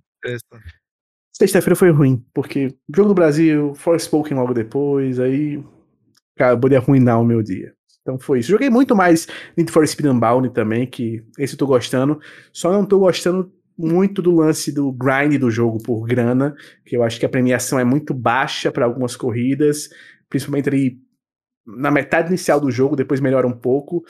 Sexta-feira 1.39 1.77
foi 1.77 1.91
ruim, 1.91 2.25
porque 2.35 2.75
Jogo 2.93 3.11
do 3.11 3.15
Brasil, 3.15 3.73
Forspoken 3.77 4.37
logo 4.37 4.53
depois, 4.53 5.21
aí 5.21 5.63
acabou 6.37 6.69
de 6.69 6.75
arruinar 6.75 7.21
o 7.21 7.25
meu 7.25 7.45
dia. 7.45 7.73
Então 8.03 8.19
foi 8.19 8.41
isso. 8.41 8.51
Joguei 8.51 8.69
muito 8.69 8.97
mais 8.97 9.29
Need 9.57 9.71
for 9.71 9.87
Speed 9.87 10.07
Unbound 10.07 10.51
também, 10.51 10.85
que 10.85 11.23
esse 11.39 11.55
eu 11.55 11.59
tô 11.59 11.67
gostando. 11.67 12.21
Só 12.53 12.73
não 12.73 12.85
tô 12.85 12.99
gostando 12.99 13.53
muito 13.77 14.21
do 14.21 14.35
lance 14.35 14.73
do 14.73 14.91
grind 14.91 15.39
do 15.39 15.49
jogo 15.49 15.79
por 15.81 16.05
grana, 16.07 16.57
que 16.85 16.97
eu 16.97 17.05
acho 17.05 17.21
que 17.21 17.27
a 17.27 17.29
premiação 17.29 17.79
é 17.79 17.85
muito 17.85 18.13
baixa 18.13 18.73
para 18.73 18.85
algumas 18.85 19.15
corridas, 19.15 19.91
principalmente 20.29 20.69
ali 20.69 20.99
na 21.65 21.91
metade 21.91 22.31
inicial 22.31 22.59
do 22.59 22.71
jogo, 22.71 22.97
depois 22.97 23.21
melhora 23.21 23.47
um 23.47 23.57
pouco. 23.57 24.03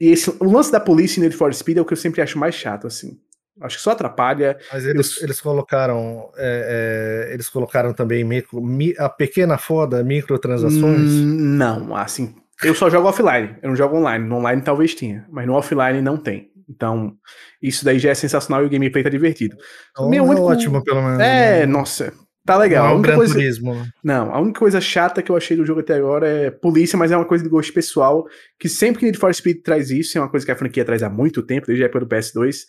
E 0.00 0.06
esse, 0.06 0.30
o 0.30 0.50
lance 0.50 0.72
da 0.72 0.80
polícia 0.80 1.20
em 1.20 1.24
Need 1.24 1.36
for 1.36 1.52
Speed 1.52 1.76
é 1.76 1.80
o 1.82 1.84
que 1.84 1.92
eu 1.92 1.98
sempre 1.98 2.22
acho 2.22 2.38
mais 2.38 2.54
chato, 2.54 2.86
assim. 2.86 3.20
Acho 3.60 3.76
que 3.76 3.82
só 3.82 3.90
atrapalha. 3.90 4.56
Mas 4.72 4.84
eles, 4.86 5.18
Eu- 5.18 5.24
eles 5.24 5.40
colocaram. 5.40 6.30
é, 6.36 7.26
é, 7.28 7.34
eles 7.34 7.48
colocaram 7.48 7.92
também 7.92 8.24
micro, 8.24 8.60
mi- 8.62 8.94
a 8.98 9.08
pequena 9.08 9.58
foda, 9.58 10.02
microtransações. 10.02 11.10
Hum, 11.10 11.56
Não, 11.56 11.94
assim, 11.94 12.34
eu 12.64 12.74
só 12.74 12.88
jogo 12.88 13.08
offline, 13.08 13.56
eu 13.62 13.68
não 13.68 13.76
jogo 13.76 13.96
online. 13.96 14.26
No 14.26 14.36
online 14.36 14.62
talvez 14.62 14.94
tinha, 14.94 15.26
mas 15.30 15.46
no 15.46 15.54
offline 15.54 16.00
não 16.00 16.16
tem. 16.16 16.50
Então, 16.68 17.12
isso 17.60 17.84
daí 17.84 17.98
já 17.98 18.10
é 18.10 18.14
sensacional 18.14 18.62
e 18.62 18.66
o 18.66 18.70
gameplay 18.70 19.04
tá 19.04 19.10
divertido. 19.10 19.56
Então, 19.90 20.08
meu 20.08 20.24
é 20.24 20.26
único- 20.28 20.46
ótimo, 20.50 20.82
pelo 20.82 21.02
menos. 21.02 21.20
É, 21.20 21.60
né? 21.60 21.66
nossa, 21.66 22.12
tá 22.46 22.56
legal. 22.56 22.84
Não 22.84 22.88
a 22.88 22.92
é 22.92 22.94
um 22.94 22.96
única 22.98 23.08
Gran 23.10 23.16
coisa, 23.18 23.34
Turismo. 23.34 23.74
né? 23.74 23.90
não, 24.02 24.34
a 24.34 24.40
única 24.40 24.58
coisa 24.60 24.80
chata 24.80 25.20
que 25.22 25.30
eu 25.30 25.36
achei 25.36 25.56
do 25.56 25.66
jogo 25.66 25.80
até 25.80 25.94
agora 25.94 26.26
é 26.26 26.50
polícia, 26.50 26.96
mas 26.98 27.10
é 27.12 27.16
uma 27.16 27.26
coisa 27.26 27.44
de 27.44 27.50
gosto 27.50 27.72
pessoal, 27.74 28.26
que 28.58 28.68
sempre 28.68 29.00
que 29.00 29.04
Need 29.06 29.18
for 29.18 29.34
Speed 29.34 29.58
traz 29.62 29.90
isso, 29.90 30.16
é 30.16 30.20
uma 30.22 30.30
coisa 30.30 30.46
que 30.46 30.52
a 30.52 30.56
franquia 30.56 30.84
traz 30.84 31.02
há 31.02 31.10
muito 31.10 31.42
tempo, 31.42 31.66
desde 31.66 31.82
a 31.82 31.86
época 31.86 32.00
do 32.00 32.06
PS2, 32.06 32.60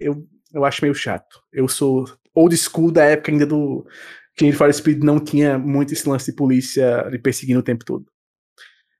eu, 0.00 0.26
eu 0.52 0.64
acho 0.64 0.82
meio 0.82 0.94
chato. 0.94 1.42
Eu 1.52 1.68
sou 1.68 2.06
old 2.34 2.56
school 2.56 2.90
da 2.90 3.04
época 3.04 3.30
ainda 3.30 3.46
do 3.46 3.86
que 4.34 4.44
Need 4.44 4.56
for 4.56 4.72
Speed 4.72 5.02
não 5.02 5.22
tinha 5.22 5.58
muito 5.58 5.92
esse 5.92 6.08
lance 6.08 6.30
de 6.30 6.36
polícia 6.36 7.02
lhe 7.10 7.18
perseguindo 7.18 7.60
o 7.60 7.62
tempo 7.62 7.84
todo. 7.84 8.06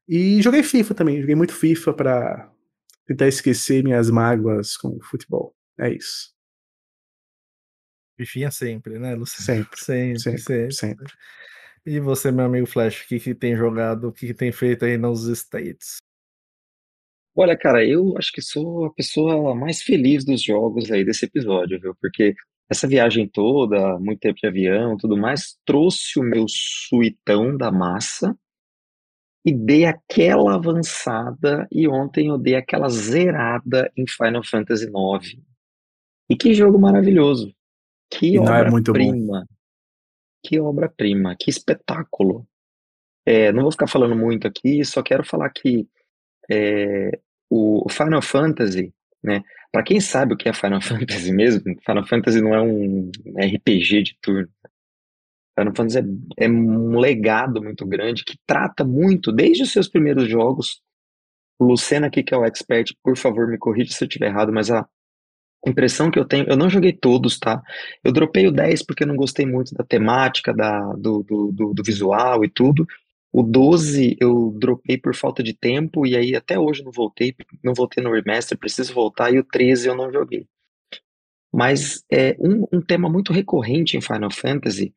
E 0.06 0.43
joguei 0.43 0.62
FIFA 0.62 0.94
também, 0.94 1.20
joguei 1.20 1.35
muito 1.35 1.55
FIFA 1.55 1.94
pra 1.94 2.52
tentar 3.06 3.28
esquecer 3.28 3.82
minhas 3.82 4.10
mágoas 4.10 4.77
com 4.77 4.89
o 4.89 5.02
futebol. 5.02 5.55
É 5.78 5.90
isso. 5.93 6.35
Fifinha 8.18 8.51
sempre, 8.51 8.98
né, 8.98 9.14
Luciano? 9.14 9.47
Sempre, 9.47 9.78
Sempre, 9.81 10.18
sempre, 10.20 10.43
sempre. 10.43 10.74
sempre. 10.74 11.12
E 11.86 11.98
você, 11.98 12.31
meu 12.31 12.44
amigo 12.44 12.66
Flash, 12.66 13.02
o 13.02 13.09
que, 13.09 13.18
que 13.18 13.35
tem 13.35 13.56
jogado, 13.56 14.09
o 14.09 14.12
que, 14.12 14.27
que 14.27 14.35
tem 14.35 14.52
feito 14.52 14.85
aí 14.85 14.98
nos 14.98 15.27
States? 15.28 15.97
Olha, 17.41 17.57
cara, 17.57 17.83
eu 17.83 18.19
acho 18.19 18.31
que 18.33 18.43
sou 18.43 18.85
a 18.85 18.93
pessoa 18.93 19.55
mais 19.55 19.81
feliz 19.81 20.27
dos 20.27 20.43
jogos 20.43 20.91
aí 20.91 21.03
desse 21.03 21.25
episódio, 21.25 21.81
viu? 21.81 21.97
Porque 21.99 22.35
essa 22.69 22.87
viagem 22.87 23.27
toda, 23.27 23.99
muito 23.99 24.21
tempo 24.21 24.39
de 24.39 24.47
avião, 24.47 24.95
tudo 24.99 25.17
mais, 25.17 25.57
trouxe 25.65 26.21
o 26.21 26.23
meu 26.23 26.45
suitão 26.47 27.57
da 27.57 27.73
massa 27.73 28.39
e 29.43 29.55
dei 29.55 29.87
aquela 29.87 30.55
avançada 30.55 31.67
e 31.73 31.89
ontem 31.89 32.29
eu 32.29 32.37
dei 32.37 32.57
aquela 32.57 32.91
zerada 32.91 33.91
em 33.97 34.05
Final 34.07 34.45
Fantasy 34.45 34.85
IX. 34.85 35.43
E 36.29 36.37
que 36.37 36.53
jogo 36.53 36.79
maravilhoso! 36.79 37.55
Que 38.11 38.35
não 38.35 38.55
é 38.55 38.71
muito 38.71 38.93
bom. 38.93 38.99
obra-prima! 38.99 39.47
Que 40.45 40.61
obra-prima! 40.61 41.37
Que 41.41 41.49
espetáculo! 41.49 42.47
É, 43.25 43.51
não 43.51 43.62
vou 43.62 43.73
ficar 43.73 43.87
falando 43.87 44.15
muito 44.15 44.47
aqui, 44.47 44.85
só 44.85 45.03
quero 45.03 45.25
falar 45.25 45.49
que 45.49 45.89
é, 46.51 47.19
o 47.51 47.89
Final 47.90 48.22
Fantasy, 48.22 48.94
né? 49.22 49.43
Para 49.72 49.82
quem 49.82 50.01
sabe 50.01 50.35
o 50.35 50.36
que 50.36 50.48
é 50.48 50.52
Final 50.52 50.81
Fantasy 50.82 51.32
mesmo, 51.32 51.62
Final 51.85 52.06
Fantasy 52.06 52.40
não 52.40 52.55
é 52.55 52.62
um 52.62 53.10
RPG 53.36 54.02
de 54.02 54.18
turno. 54.22 54.48
Final 55.59 55.74
Fantasy 55.74 55.98
é, 56.39 56.44
é 56.44 56.48
um 56.48 56.98
legado 56.98 57.62
muito 57.62 57.85
grande 57.85 58.24
que 58.24 58.39
trata 58.47 58.85
muito, 58.85 59.32
desde 59.32 59.64
os 59.64 59.72
seus 59.72 59.89
primeiros 59.89 60.28
jogos. 60.28 60.81
Lucena 61.60 62.06
aqui, 62.06 62.22
que 62.22 62.32
é 62.32 62.39
o 62.39 62.44
expert, 62.44 62.94
por 63.02 63.16
favor, 63.18 63.47
me 63.47 63.59
corrija 63.59 63.93
se 63.93 64.02
eu 64.02 64.09
estiver 64.09 64.28
errado, 64.28 64.51
mas 64.51 64.70
a 64.70 64.89
impressão 65.66 66.10
que 66.10 66.18
eu 66.18 66.24
tenho, 66.24 66.47
eu 66.48 66.56
não 66.56 66.70
joguei 66.70 66.93
todos, 66.93 67.39
tá? 67.39 67.62
Eu 68.02 68.12
dropei 68.12 68.47
o 68.47 68.52
10 68.52 68.82
porque 68.85 69.02
eu 69.02 69.09
não 69.09 69.16
gostei 69.16 69.44
muito 69.44 69.74
da 69.74 69.85
temática, 69.85 70.55
da, 70.55 70.81
do, 70.94 71.22
do, 71.22 71.52
do, 71.52 71.74
do 71.74 71.82
visual 71.82 72.43
e 72.44 72.48
tudo. 72.48 72.86
O 73.32 73.43
12 73.43 74.16
eu 74.20 74.51
dropei 74.59 74.98
por 74.98 75.15
falta 75.15 75.43
de 75.43 75.55
tempo 75.55 76.07
e 76.07 76.16
aí 76.16 76.35
até 76.35 76.59
hoje 76.59 76.82
não 76.82 76.90
voltei, 76.90 77.35
não 77.62 77.73
voltei 77.74 78.02
no 78.02 78.12
remaster, 78.12 78.59
preciso 78.59 78.93
voltar, 78.93 79.32
e 79.32 79.39
o 79.39 79.44
13 79.44 79.89
eu 79.89 79.94
não 79.94 80.12
joguei. 80.12 80.48
Mas 81.52 82.05
é 82.11 82.36
um, 82.40 82.66
um 82.73 82.81
tema 82.81 83.09
muito 83.09 83.32
recorrente 83.32 83.97
em 83.97 84.01
Final 84.01 84.32
Fantasy 84.32 84.94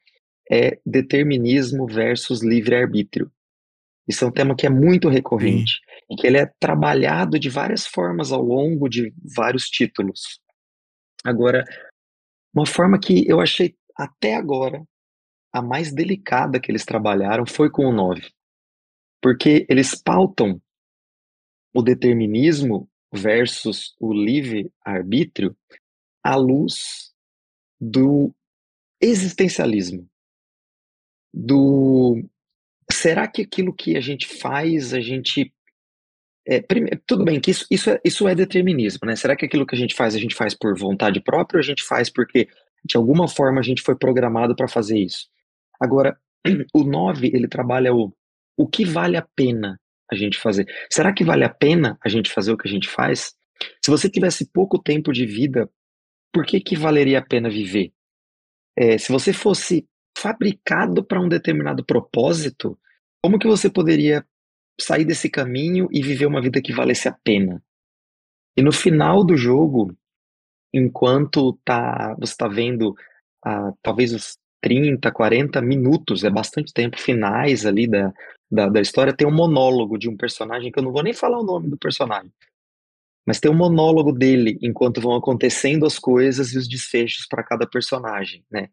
é 0.51 0.79
determinismo 0.85 1.87
versus 1.87 2.43
livre-arbítrio. 2.43 3.31
Isso 4.07 4.25
é 4.25 4.27
um 4.27 4.31
tema 4.31 4.55
que 4.55 4.67
é 4.67 4.69
muito 4.69 5.07
recorrente 5.07 5.79
e 6.09 6.15
que 6.15 6.27
ele 6.27 6.37
é 6.37 6.45
trabalhado 6.59 7.39
de 7.39 7.49
várias 7.49 7.87
formas 7.87 8.31
ao 8.31 8.41
longo 8.41 8.89
de 8.89 9.13
vários 9.35 9.69
títulos. 9.69 10.39
Agora, 11.23 11.63
uma 12.53 12.65
forma 12.65 12.99
que 12.99 13.25
eu 13.27 13.39
achei 13.39 13.75
até 13.95 14.35
agora 14.35 14.83
a 15.53 15.61
mais 15.61 15.93
delicada 15.93 16.59
que 16.59 16.71
eles 16.71 16.83
trabalharam 16.83 17.45
foi 17.45 17.69
com 17.69 17.85
o 17.85 17.93
9. 17.93 18.27
Porque 19.21 19.65
eles 19.69 19.93
pautam 19.95 20.59
o 21.73 21.81
determinismo 21.81 22.89
versus 23.13 23.95
o 23.99 24.11
livre-arbítrio 24.11 25.55
à 26.23 26.35
luz 26.35 27.13
do 27.79 28.33
existencialismo. 28.99 30.09
Do 31.31 32.23
será 32.91 33.27
que 33.27 33.41
aquilo 33.41 33.73
que 33.73 33.95
a 33.95 34.01
gente 34.01 34.27
faz, 34.27 34.93
a 34.93 34.99
gente 34.99 35.53
é, 36.45 36.61
primeiro, 36.61 37.01
tudo 37.07 37.23
bem 37.23 37.39
que 37.39 37.51
isso, 37.51 37.65
isso, 37.71 37.89
é, 37.89 38.01
isso 38.03 38.27
é 38.27 38.35
determinismo, 38.35 39.07
né? 39.07 39.15
Será 39.15 39.35
que 39.35 39.45
aquilo 39.45 39.65
que 39.65 39.75
a 39.75 39.77
gente 39.77 39.95
faz, 39.95 40.13
a 40.13 40.19
gente 40.19 40.35
faz 40.35 40.53
por 40.53 40.77
vontade 40.77 41.21
própria 41.21 41.57
ou 41.57 41.61
a 41.61 41.65
gente 41.65 41.83
faz 41.83 42.09
porque 42.09 42.49
de 42.83 42.97
alguma 42.97 43.27
forma 43.27 43.59
a 43.59 43.63
gente 43.63 43.81
foi 43.81 43.95
programado 43.95 44.55
para 44.55 44.67
fazer 44.67 44.99
isso? 44.99 45.32
Agora, 45.83 46.17
o 46.73 46.83
9, 46.85 47.27
ele 47.33 47.47
trabalha 47.47 47.93
o, 47.93 48.15
o 48.57 48.65
que 48.65 48.85
vale 48.85 49.17
a 49.17 49.27
pena 49.35 49.77
a 50.09 50.15
gente 50.15 50.37
fazer. 50.39 50.65
Será 50.89 51.13
que 51.13 51.25
vale 51.25 51.43
a 51.43 51.49
pena 51.49 51.97
a 52.01 52.07
gente 52.07 52.31
fazer 52.31 52.53
o 52.53 52.57
que 52.57 52.67
a 52.67 52.71
gente 52.71 52.87
faz? 52.87 53.35
Se 53.83 53.91
você 53.91 54.09
tivesse 54.09 54.49
pouco 54.49 54.81
tempo 54.81 55.11
de 55.11 55.25
vida, 55.25 55.69
por 56.31 56.45
que, 56.45 56.61
que 56.61 56.77
valeria 56.77 57.19
a 57.19 57.25
pena 57.25 57.49
viver? 57.49 57.91
É, 58.77 58.97
se 58.97 59.11
você 59.11 59.33
fosse 59.33 59.85
fabricado 60.17 61.03
para 61.03 61.19
um 61.19 61.27
determinado 61.27 61.83
propósito, 61.83 62.79
como 63.21 63.37
que 63.37 63.47
você 63.47 63.69
poderia 63.69 64.25
sair 64.79 65.03
desse 65.03 65.29
caminho 65.29 65.89
e 65.91 66.01
viver 66.01 66.27
uma 66.27 66.41
vida 66.41 66.61
que 66.61 66.73
valesse 66.73 67.09
a 67.09 67.17
pena. 67.23 67.61
E 68.55 68.61
no 68.61 68.71
final 68.71 69.23
do 69.23 69.35
jogo, 69.35 69.95
enquanto 70.73 71.59
tá, 71.65 72.15
você 72.17 72.31
está 72.31 72.47
vendo 72.47 72.95
ah, 73.45 73.71
talvez 73.81 74.13
os 74.13 74.37
30, 74.63 75.11
40 75.11 75.61
minutos, 75.61 76.23
é 76.23 76.29
bastante 76.29 76.73
tempo, 76.73 76.97
finais 76.97 77.65
ali 77.65 77.85
da, 77.85 78.13
da, 78.49 78.69
da 78.69 78.79
história, 78.79 79.13
tem 79.13 79.27
um 79.27 79.35
monólogo 79.35 79.97
de 79.97 80.09
um 80.09 80.15
personagem 80.15 80.71
que 80.71 80.79
eu 80.79 80.83
não 80.83 80.93
vou 80.93 81.03
nem 81.03 81.13
falar 81.13 81.37
o 81.37 81.43
nome 81.43 81.69
do 81.69 81.77
personagem. 81.77 82.31
Mas 83.27 83.41
tem 83.41 83.51
um 83.51 83.55
monólogo 83.55 84.13
dele 84.13 84.57
enquanto 84.61 85.01
vão 85.01 85.15
acontecendo 85.15 85.85
as 85.85 85.99
coisas 85.99 86.53
e 86.53 86.57
os 86.57 86.67
desfechos 86.67 87.27
para 87.27 87.43
cada 87.43 87.67
personagem, 87.67 88.45
né? 88.49 88.69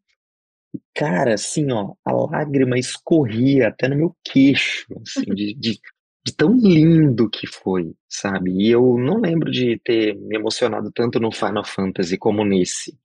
Cara, 0.94 1.34
assim, 1.34 1.72
ó, 1.72 1.94
a 2.04 2.12
lágrima 2.12 2.78
escorria 2.78 3.68
até 3.68 3.88
no 3.88 3.96
meu 3.96 4.16
queixo, 4.24 4.86
assim, 5.04 5.24
de, 5.34 5.54
de, 5.58 5.80
de 6.24 6.36
tão 6.36 6.56
lindo 6.56 7.28
que 7.28 7.48
foi, 7.48 7.92
sabe? 8.08 8.52
E 8.52 8.70
eu 8.70 8.96
não 8.96 9.20
lembro 9.20 9.50
de 9.50 9.80
ter 9.84 10.14
me 10.14 10.36
emocionado 10.36 10.92
tanto 10.92 11.18
no 11.18 11.32
Final 11.32 11.64
Fantasy 11.64 12.16
como 12.16 12.44
nesse, 12.44 12.96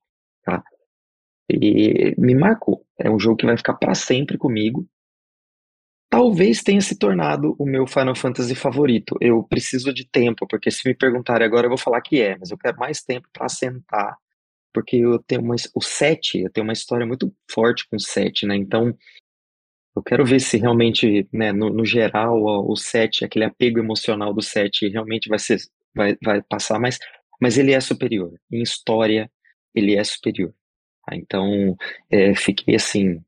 tá? 0.44 0.62
E 1.48 2.14
me 2.18 2.34
marcou. 2.34 2.84
É 2.98 3.10
um 3.10 3.18
jogo 3.18 3.36
que 3.36 3.46
vai 3.46 3.56
ficar 3.56 3.74
para 3.74 3.94
sempre 3.94 4.36
comigo. 4.36 4.86
Talvez 6.10 6.62
tenha 6.62 6.80
se 6.80 6.98
tornado 6.98 7.54
o 7.58 7.66
meu 7.66 7.86
Final 7.86 8.14
Fantasy 8.14 8.54
favorito. 8.54 9.16
Eu 9.20 9.42
preciso 9.42 9.92
de 9.92 10.08
tempo, 10.08 10.46
porque 10.48 10.70
se 10.70 10.88
me 10.88 10.94
perguntarem 10.94 11.46
agora 11.46 11.66
eu 11.66 11.70
vou 11.70 11.78
falar 11.78 12.00
que 12.00 12.20
é, 12.20 12.36
mas 12.38 12.50
eu 12.50 12.58
quero 12.58 12.78
mais 12.78 13.02
tempo 13.02 13.28
para 13.32 13.48
sentar 13.48 14.16
porque 14.76 14.96
eu 14.96 15.18
tenho 15.20 15.40
uma, 15.40 15.54
o 15.74 15.80
7, 15.80 16.40
eu 16.40 16.50
tenho 16.50 16.66
uma 16.66 16.72
história 16.74 17.06
muito 17.06 17.34
forte 17.50 17.88
com 17.88 17.96
o 17.96 18.00
7, 18.00 18.44
né? 18.44 18.54
Então, 18.56 18.94
eu 19.96 20.02
quero 20.02 20.22
ver 20.22 20.38
se 20.38 20.58
realmente, 20.58 21.26
né, 21.32 21.50
no, 21.50 21.70
no 21.70 21.82
geral, 21.86 22.36
o 22.44 22.76
7, 22.76 23.24
aquele 23.24 23.46
apego 23.46 23.78
emocional 23.78 24.34
do 24.34 24.42
7 24.42 24.88
realmente 24.88 25.30
vai 25.30 25.38
ser 25.38 25.58
vai, 25.94 26.14
vai 26.22 26.42
passar, 26.42 26.78
mas, 26.78 26.98
mas 27.40 27.56
ele 27.56 27.72
é 27.72 27.80
superior. 27.80 28.38
Em 28.52 28.60
história, 28.60 29.30
ele 29.74 29.96
é 29.96 30.04
superior. 30.04 30.52
Tá? 31.06 31.16
Então, 31.16 31.76
é, 32.10 32.34
fiquei 32.34 32.74
assim, 32.74 33.22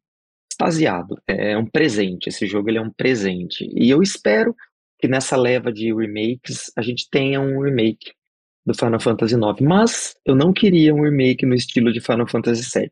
extasiado. 0.51 1.21
É 1.27 1.57
um 1.57 1.67
presente, 1.67 2.29
esse 2.29 2.47
jogo 2.47 2.69
ele 2.69 2.79
é 2.79 2.83
um 2.83 2.91
presente. 2.91 3.71
E 3.75 3.89
eu 3.89 4.03
espero 4.03 4.55
que 4.99 5.07
nessa 5.07 5.37
leva 5.37 5.73
de 5.73 5.95
remakes 5.95 6.73
a 6.77 6.83
gente 6.83 7.09
tenha 7.09 7.41
um 7.41 7.63
remake 7.63 8.13
do 8.67 8.75
Final 8.75 9.01
Fantasy 9.01 9.35
IX. 9.35 9.61
Mas 9.61 10.17
eu 10.27 10.35
não 10.35 10.53
queria 10.53 10.95
um 10.95 11.03
remake 11.03 11.47
no 11.47 11.55
estilo 11.55 11.93
de 11.93 12.01
Final 12.01 12.27
Fantasy 12.27 12.63
VII. 12.79 12.91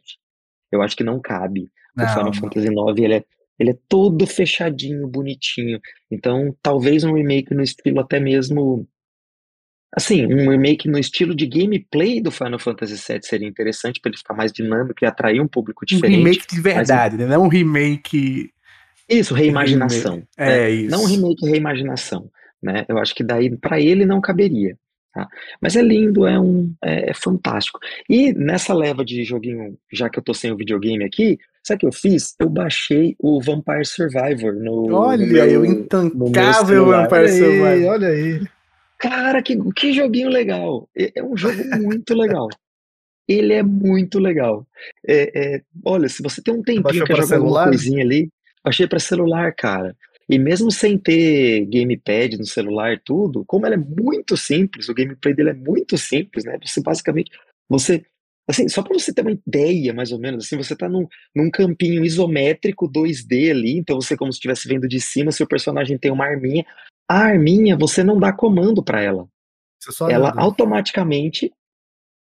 Eu 0.71 0.81
acho 0.83 0.97
que 0.97 1.05
não 1.05 1.21
cabe. 1.21 1.71
Não, 1.95 2.05
o 2.05 2.09
Final. 2.09 2.35
Fantasy 2.35 2.69
IX 2.69 2.99
ele 2.99 3.15
é, 3.15 3.25
ele 3.59 3.71
é 3.71 3.79
todo 3.89 4.27
fechadinho, 4.27 5.09
bonitinho. 5.09 5.81
Então, 6.11 6.57
talvez 6.63 7.05
um 7.05 7.15
remake 7.15 7.55
no 7.55 7.63
estilo 7.63 8.01
até 8.01 8.21
mesmo. 8.21 8.87
Assim, 9.97 10.27
um 10.27 10.51
remake 10.51 10.89
no 10.89 10.99
estilo 10.99 11.35
de 11.35 11.47
gameplay 11.47 12.21
do 12.21 12.31
Final 12.31 12.59
Fantasy 12.59 12.97
VII 12.97 13.21
seria 13.23 13.49
interessante 13.49 13.99
para 13.99 14.11
ele 14.11 14.19
ficar 14.19 14.35
mais 14.35 14.53
dinâmico 14.53 15.03
e 15.03 15.07
atrair 15.07 15.41
um 15.41 15.49
público 15.49 15.87
diferente. 15.87 16.21
Um 16.21 16.25
remake 16.25 16.47
de 16.47 16.61
verdade, 16.61 17.17
mas... 17.17 17.27
né? 17.27 17.35
Não 17.35 17.45
um 17.45 17.49
remake. 17.49 18.51
Isso, 19.09 19.33
reimaginação. 19.33 20.23
É, 20.37 20.65
é 20.65 20.71
isso. 20.71 20.91
Não 20.91 21.03
um 21.03 21.07
remake, 21.07 21.49
reimaginação. 21.49 22.31
Né? 22.63 22.85
Eu 22.89 22.99
acho 22.99 23.15
que 23.15 23.25
daí 23.25 23.57
para 23.57 23.81
ele 23.81 24.05
não 24.05 24.21
caberia. 24.21 24.77
Tá? 25.15 25.27
Mas 25.63 25.77
é 25.77 25.81
lindo, 25.81 26.27
é 26.27 26.39
um 26.39 26.75
é, 26.85 27.11
é, 27.11 27.15
fantástico. 27.15 27.79
E 28.07 28.35
nessa 28.35 28.75
leva 28.75 29.03
de 29.03 29.25
joguinho, 29.25 29.79
já 29.91 30.11
que 30.11 30.19
eu 30.19 30.23
tô 30.23 30.35
sem 30.35 30.53
o 30.53 30.57
videogame 30.59 31.05
aqui, 31.05 31.39
sabe 31.63 31.79
o 31.79 31.81
que 31.81 31.87
eu 31.87 31.93
fiz? 31.93 32.35
Eu 32.39 32.51
baixei 32.51 33.17
o 33.19 33.41
Vampire 33.41 33.87
Survivor 33.87 34.53
no. 34.53 34.93
Olha, 34.93 35.27
meu, 35.27 35.63
o 35.63 35.65
intancável 35.65 36.85
Vampire 36.85 37.29
Survivor. 37.31 37.93
Olha 37.93 38.09
aí. 38.09 38.47
Cara, 38.99 39.43
que, 39.43 39.57
que 39.73 39.93
joguinho 39.93 40.29
legal. 40.29 40.89
É, 40.97 41.13
é 41.17 41.25
um 41.25 41.37
jogo 41.37 41.63
muito 41.81 42.15
legal. 42.15 42.49
Ele 43.29 43.53
é 43.53 43.63
muito 43.63 44.19
legal. 44.19 44.67
É, 45.07 45.57
é, 45.57 45.63
olha, 45.85 46.09
se 46.09 46.23
você 46.23 46.43
tem 46.43 46.55
um 46.55 46.63
tempinho 46.63 47.05
que 47.05 47.15
jogar 47.15 47.37
alguma 47.37 47.65
coisinha 47.65 48.03
ali, 48.03 48.31
baixei 48.65 48.87
para 48.87 48.99
celular, 48.99 49.53
cara. 49.55 49.97
E 50.29 50.39
mesmo 50.39 50.71
sem 50.71 50.99
ter 50.99 51.67
gamepad 51.67 52.37
no 52.37 52.45
celular 52.45 52.93
e 52.93 52.99
tudo, 52.99 53.45
como 53.45 53.65
ela 53.67 53.77
é 53.77 53.79
muito 53.79 54.37
simples, 54.37 54.89
o 54.89 54.95
gameplay 54.95 55.35
dele 55.35 55.51
é 55.51 55.55
muito 55.55 55.97
simples, 55.97 56.45
né? 56.45 56.59
Você 56.65 56.81
basicamente, 56.81 57.31
você, 57.69 58.05
assim, 58.49 58.69
só 58.69 58.83
para 58.83 58.99
você 58.99 59.13
ter 59.13 59.23
uma 59.23 59.31
ideia, 59.31 59.95
mais 59.95 60.11
ou 60.11 60.19
menos, 60.19 60.45
assim, 60.45 60.57
você 60.57 60.75
tá 60.75 60.89
num, 60.89 61.07
num 61.35 61.49
campinho 61.49 62.05
isométrico 62.05 62.91
2D 62.91 63.53
ali, 63.53 63.79
então 63.79 64.01
você 64.01 64.17
como 64.17 64.33
se 64.33 64.39
estivesse 64.39 64.67
vendo 64.67 64.89
de 64.89 65.01
cima, 65.01 65.31
seu 65.31 65.47
personagem 65.47 65.97
tem 65.97 66.11
uma 66.11 66.27
arminha. 66.27 66.67
A 67.09 67.19
arminha, 67.19 67.77
você 67.77 68.03
não 68.03 68.19
dá 68.19 68.33
comando 68.33 68.83
para 68.83 69.01
ela. 69.03 69.29
ela 70.11 70.31
anda. 70.31 70.41
automaticamente, 70.41 71.53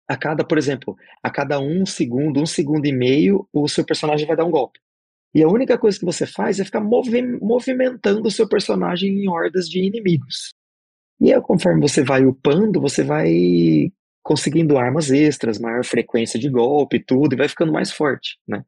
a 0.09 0.17
cada, 0.17 0.45
por 0.45 0.59
exemplo, 0.59 0.97
a 1.23 1.31
cada 1.31 1.61
um 1.61 1.87
segundo, 1.87 2.41
um 2.41 2.47
segundo 2.47 2.87
e 2.87 2.93
meio, 2.93 3.49
o 3.53 3.69
seu 3.69 3.85
personagem 3.85 4.27
vai 4.27 4.37
dar 4.37 4.45
um 4.45 4.51
golpe. 4.51 4.81
E 5.35 5.43
a 5.43 5.49
única 5.49 5.79
coisa 5.79 5.99
que 5.99 6.05
você 6.05 6.27
faz 6.27 6.61
é 6.61 6.65
ficar 6.65 6.81
movi 6.81 7.23
movimentando 7.23 8.27
o 8.27 8.31
seu 8.31 8.49
personagem 8.49 9.11
em 9.11 9.29
hordas 9.29 9.69
de 9.69 9.79
inimigos. 9.79 10.55
E 11.21 11.33
aí, 11.33 11.41
conforme 11.41 11.81
você 11.81 12.03
vai 12.03 12.27
upando, 12.27 12.81
você 12.81 13.03
vai 13.03 13.91
conseguindo 14.23 14.79
armas 14.79 15.11
extras, 15.11 15.59
maior 15.59 15.85
frequência 15.85 16.39
de 16.39 16.49
golpe, 16.49 16.99
tudo, 16.99 17.35
e 17.35 17.37
vai 17.37 17.49
ficando 17.49 17.73
mais 17.73 17.91
forte, 17.91 18.39
né? 18.47 18.65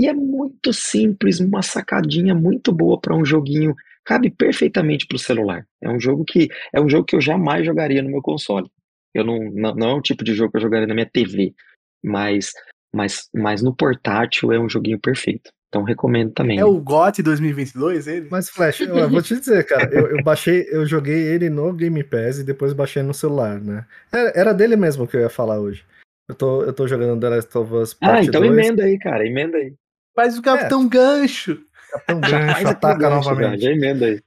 E 0.00 0.06
é 0.06 0.12
muito 0.12 0.72
simples, 0.72 1.38
uma 1.38 1.62
sacadinha 1.62 2.34
muito 2.34 2.72
boa 2.72 3.00
para 3.00 3.14
um 3.14 3.24
joguinho, 3.24 3.74
cabe 4.04 4.30
perfeitamente 4.30 5.06
para 5.06 5.16
o 5.16 5.18
celular. 5.18 5.66
É 5.80 5.88
um 5.88 6.00
jogo 6.00 6.24
que 6.24 6.48
é 6.72 6.80
um 6.80 6.88
jogo 6.88 7.04
que 7.04 7.16
eu 7.16 7.20
jamais 7.20 7.64
jogaria 7.64 8.02
no 8.02 8.10
meu 8.10 8.22
console. 8.22 8.68
Eu 9.14 9.24
não, 9.24 9.38
não, 9.52 9.74
não 9.74 9.88
é 9.90 9.94
um 9.94 10.02
tipo 10.02 10.24
de 10.24 10.34
jogo 10.34 10.52
que 10.52 10.58
eu 10.58 10.62
jogaria 10.62 10.86
na 10.86 10.94
minha 10.94 11.08
TV, 11.10 11.54
mas 12.02 12.52
mas 12.94 13.28
mas 13.34 13.62
no 13.62 13.74
portátil 13.74 14.52
é 14.52 14.58
um 14.58 14.68
joguinho 14.68 14.98
perfeito. 14.98 15.50
Então 15.68 15.82
recomendo 15.82 16.32
também. 16.32 16.58
É 16.58 16.64
o 16.66 16.78
GOT 16.78 17.22
2022 17.22 18.06
ele? 18.06 18.28
Mas 18.30 18.50
Flash, 18.50 18.82
eu 18.82 19.08
vou 19.08 19.22
te 19.22 19.38
dizer, 19.38 19.64
cara, 19.64 19.88
eu, 19.90 20.18
eu, 20.18 20.22
baixei, 20.22 20.66
eu 20.70 20.84
joguei 20.84 21.16
ele 21.28 21.48
no 21.48 21.72
Game 21.72 22.04
Pass 22.04 22.38
e 22.38 22.44
depois 22.44 22.74
baixei 22.74 23.02
no 23.02 23.14
celular, 23.14 23.58
né? 23.58 23.86
Era, 24.12 24.32
era, 24.34 24.52
dele 24.52 24.76
mesmo 24.76 25.06
que 25.06 25.16
eu 25.16 25.22
ia 25.22 25.30
falar 25.30 25.58
hoje. 25.58 25.82
Eu 26.28 26.34
tô, 26.34 26.62
eu 26.62 26.74
tô 26.74 26.86
jogando 26.86 27.18
The 27.18 27.28
Last 27.30 27.56
of 27.56 27.74
Us 27.74 27.94
Part 27.94 28.18
Ah, 28.18 28.22
então 28.22 28.42
2. 28.42 28.52
emenda 28.52 28.84
aí, 28.84 28.98
cara, 28.98 29.26
emenda 29.26 29.56
aí. 29.56 29.72
Faz 30.14 30.36
o 30.36 30.42
Capitão 30.42 30.84
é. 30.84 30.88
Gancho. 30.88 31.58
Capitão 31.92 32.20
Gancho, 32.20 32.68
ataca 32.68 32.98
gancho, 32.98 33.28
novamente. 33.28 33.62
Já 33.62 33.70
emenda 33.70 34.06
aí. 34.06 34.20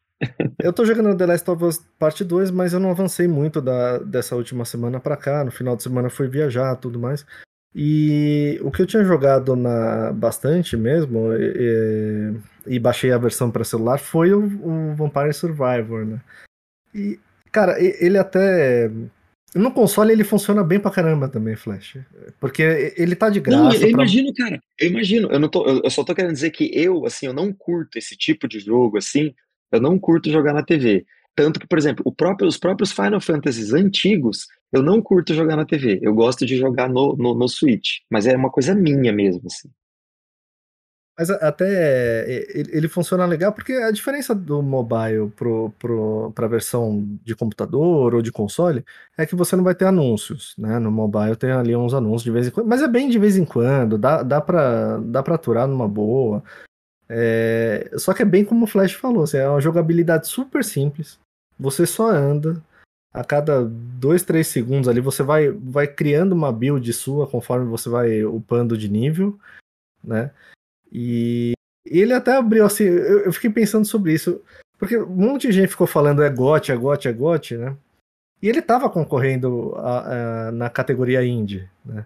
eu 0.64 0.72
tô 0.72 0.86
jogando 0.86 1.18
The 1.18 1.26
Last 1.26 1.50
of 1.50 1.64
Us 1.64 1.78
Parte 2.00 2.24
2, 2.24 2.52
mas 2.52 2.74
eu 2.74 2.80
não 2.80 2.92
avancei 2.92 3.28
muito 3.28 3.62
da, 3.62 3.98
dessa 3.98 4.36
última 4.36 4.64
semana 4.66 5.00
pra 5.00 5.18
cá. 5.18 5.44
No 5.44 5.52
final 5.52 5.76
de 5.76 5.84
semana 5.84 6.10
fui 6.10 6.28
viajar 6.28 6.76
tudo 6.76 7.00
mais. 7.00 7.26
E 7.78 8.58
o 8.62 8.72
que 8.72 8.82
eu 8.82 8.86
tinha 8.86 9.04
jogado 9.04 9.54
na 9.54 10.14
bastante 10.14 10.78
mesmo, 10.78 11.34
e, 11.34 12.34
e 12.68 12.80
baixei 12.80 13.12
a 13.12 13.18
versão 13.18 13.52
para 13.52 13.66
celular, 13.66 13.98
foi 13.98 14.34
o, 14.34 14.46
o, 14.46 14.96
Vampire 14.96 15.34
Survivor, 15.34 16.06
né? 16.06 16.22
E, 16.94 17.20
cara, 17.52 17.76
ele 17.78 18.18
até. 18.18 18.90
No 19.56 19.72
console 19.72 20.12
ele 20.12 20.26
funciona 20.26 20.64
bem 20.64 20.80
pra 20.80 20.92
caramba 20.92 21.30
também, 21.30 21.56
Flash. 21.56 21.98
Porque 22.42 22.94
ele 22.98 23.16
tá 23.16 23.30
de 23.30 23.40
graça. 23.40 23.64
Não, 23.64 23.74
eu, 23.74 23.80
pra... 23.80 23.90
imagino, 23.90 24.34
cara. 24.34 24.62
Eu 24.78 24.90
imagino. 24.90 25.32
Eu, 25.32 25.40
não 25.40 25.48
tô, 25.48 25.66
eu 25.66 25.90
só 25.90 26.04
tô 26.04 26.14
querendo 26.14 26.34
dizer 26.34 26.52
que 26.52 26.70
eu, 26.74 27.06
assim, 27.06 27.26
eu 27.26 27.34
não 27.34 27.54
curto 27.54 27.98
esse 27.98 28.18
tipo 28.18 28.50
de 28.50 28.60
jogo, 28.60 28.98
assim. 28.98 29.34
Eu 29.72 29.80
não 29.80 29.98
curto 29.98 30.30
jogar 30.30 30.54
na 30.54 30.62
TV. 30.62 31.06
Tanto 31.36 31.60
que, 31.60 31.68
por 31.68 31.78
exemplo, 31.78 32.14
próprio, 32.16 32.48
os 32.48 32.58
próprios 32.58 32.92
Final 32.92 33.20
Fantasies 33.20 33.74
antigos, 33.74 34.48
Eu 34.72 34.82
não 34.82 35.02
curto 35.02 35.34
jogar 35.34 35.56
na 35.56 35.66
TV, 35.66 36.00
eu 36.02 36.14
gosto 36.14 36.46
de 36.46 36.58
jogar 36.58 36.90
no, 36.90 37.16
no, 37.16 37.34
no 37.34 37.48
Switch, 37.48 38.00
mas 38.10 38.28
é 38.28 38.36
uma 38.36 38.50
coisa 38.50 38.76
minha 38.76 39.12
mesmo, 39.14 39.44
assim. 39.46 39.70
Mas 41.18 41.30
até 41.30 42.26
e- 42.30 42.60
ele 42.60 42.70
ele 42.78 42.88
funciona 42.90 43.26
legal 43.26 43.54
porque 43.54 43.72
a 43.74 43.90
diferença 43.92 44.36
do 44.36 44.62
mobile 44.62 45.30
pro, 45.36 45.70
pro, 45.80 46.32
pra 46.36 46.48
versão 46.48 47.08
de 47.24 47.34
computador 47.36 48.14
ou 48.14 48.22
de 48.22 48.32
console 48.32 48.84
é 49.18 49.26
que 49.26 49.36
você 49.36 49.56
não 49.56 49.64
vai 49.64 49.74
ter 49.76 49.86
anúncios, 49.86 50.54
né? 50.58 50.78
No 50.78 50.92
mobile 50.92 51.36
tem 51.38 51.52
ali 51.52 51.76
uns 51.76 51.94
anúncios 51.94 52.24
de 52.24 52.32
vez 52.32 52.48
em 52.48 52.52
quando, 52.52 52.68
mas 52.68 52.82
é 52.82 52.88
bem 52.88 53.10
de 53.10 53.18
vez 53.18 53.38
em 53.38 53.46
quando, 53.46 53.98
dá, 53.98 54.24
dá, 54.24 54.42
pra, 54.42 54.98
dá 54.98 55.22
aturar 55.22 55.68
numa 55.68 55.88
boa. 55.88 56.44
É, 57.08 57.92
só 57.98 58.14
que 58.14 58.22
é 58.24 58.26
bem 58.26 58.44
como 58.44 58.66
o 58.66 58.68
Flash 58.68 58.94
falou, 58.94 59.24
assim, 59.24 59.38
é 59.38 59.48
uma 59.48 59.62
jogabilidade 59.62 60.28
super 60.28 60.64
simples. 60.64 61.20
Você 61.60 61.86
só 61.86 62.10
anda. 62.10 62.62
A 63.14 63.24
cada 63.24 63.64
dois, 63.66 64.24
três 64.24 64.48
segundos 64.48 64.90
ali 64.90 65.00
você 65.00 65.24
vai, 65.24 65.50
vai 65.50 65.88
criando 65.88 66.34
uma 66.34 66.52
build 66.52 66.92
sua 66.92 67.26
conforme 67.26 67.66
você 67.66 67.88
vai 67.88 68.26
upando 68.26 68.78
de 68.78 68.90
nível, 68.90 69.40
né? 70.04 70.32
E 70.92 71.54
ele 71.86 72.14
até 72.14 72.36
abriu 72.36 72.66
assim, 72.66 72.86
eu, 72.86 73.26
eu 73.26 73.34
fiquei 73.34 73.50
pensando 73.50 73.86
sobre 73.86 74.14
isso, 74.14 74.42
porque 74.78 74.98
um 74.98 75.08
monte 75.08 75.48
de 75.48 75.54
gente 75.54 75.70
ficou 75.70 75.88
falando 75.88 76.24
é 76.24 76.30
GOT, 76.30 76.72
é 76.72 76.76
GOT, 76.76 77.08
é 77.08 77.14
GOT, 77.14 77.58
né? 77.58 77.78
E 78.42 78.50
ele 78.50 78.62
tava 78.62 78.90
concorrendo 78.90 79.74
a- 79.78 80.48
a- 80.48 80.52
na 80.52 80.70
categoria 80.70 81.26
indie, 81.26 81.70
né? 81.86 82.06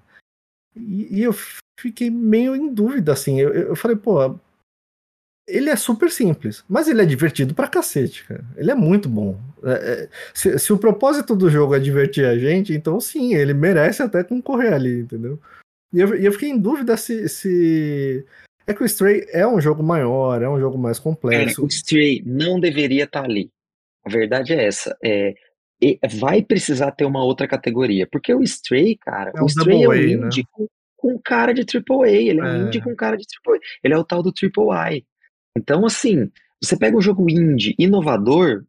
E, 0.75 1.19
e 1.19 1.23
eu 1.23 1.33
fiquei 1.79 2.09
meio 2.09 2.55
em 2.55 2.73
dúvida, 2.73 3.13
assim. 3.13 3.39
Eu, 3.39 3.53
eu 3.53 3.75
falei, 3.75 3.97
pô, 3.97 4.37
ele 5.47 5.69
é 5.69 5.75
super 5.75 6.11
simples, 6.11 6.63
mas 6.69 6.87
ele 6.87 7.01
é 7.01 7.05
divertido 7.05 7.55
pra 7.55 7.67
cacete, 7.67 8.23
cara. 8.25 8.45
Ele 8.55 8.69
é 8.69 8.75
muito 8.75 9.09
bom. 9.09 9.39
É, 9.63 10.03
é, 10.03 10.09
se, 10.33 10.59
se 10.59 10.71
o 10.71 10.77
propósito 10.77 11.35
do 11.35 11.49
jogo 11.49 11.73
é 11.75 11.79
divertir 11.79 12.25
a 12.25 12.37
gente, 12.37 12.71
então 12.73 12.99
sim, 12.99 13.33
ele 13.33 13.53
merece 13.53 14.03
até 14.03 14.23
concorrer 14.23 14.73
ali, 14.73 14.99
entendeu? 14.99 15.39
E 15.91 15.99
eu, 15.99 16.15
eu 16.15 16.31
fiquei 16.31 16.49
em 16.49 16.57
dúvida 16.59 16.95
se, 16.97 17.27
se. 17.27 18.25
É 18.69 18.73
que 18.73 18.83
o 18.83 18.85
Stray 18.85 19.25
é 19.31 19.47
um 19.47 19.59
jogo 19.59 19.81
maior, 19.81 20.41
é 20.43 20.47
um 20.47 20.59
jogo 20.59 20.77
mais 20.77 20.99
complexo. 20.99 21.63
o 21.63 21.67
Stray 21.67 22.21
não 22.23 22.59
deveria 22.59 23.05
estar 23.05 23.23
ali. 23.23 23.49
A 24.05 24.09
verdade 24.11 24.53
é 24.53 24.63
essa. 24.65 24.95
É, 25.03 25.33
vai 26.19 26.43
precisar 26.43 26.91
ter 26.91 27.05
uma 27.05 27.23
outra 27.23 27.47
categoria. 27.47 28.07
Porque 28.11 28.31
o 28.33 28.43
Stray, 28.43 28.95
cara, 28.97 29.31
É 29.35 29.41
o 29.41 29.47
Stray 29.47 29.83
é 29.83 29.87
um 29.89 29.91
né? 29.91 30.05
indie 30.27 30.45
com, 30.51 30.67
com 30.95 31.19
cara 31.19 31.51
de 31.51 31.61
AAA. 31.61 32.09
Ele 32.11 32.39
é 32.39 32.43
um 32.43 32.45
É. 32.45 32.57
indie 32.67 32.79
com 32.81 32.95
cara 32.95 33.17
de 33.17 33.25
AAA. 33.43 33.59
Ele 33.83 33.93
é 33.93 33.97
o 33.97 34.03
tal 34.03 34.21
do 34.21 34.31
AAA. 34.31 35.01
Então, 35.57 35.83
assim, 35.85 36.29
você 36.61 36.77
pega 36.77 36.95
um 36.95 37.01
jogo 37.01 37.27
indie 37.27 37.73
inovador, 37.79 38.63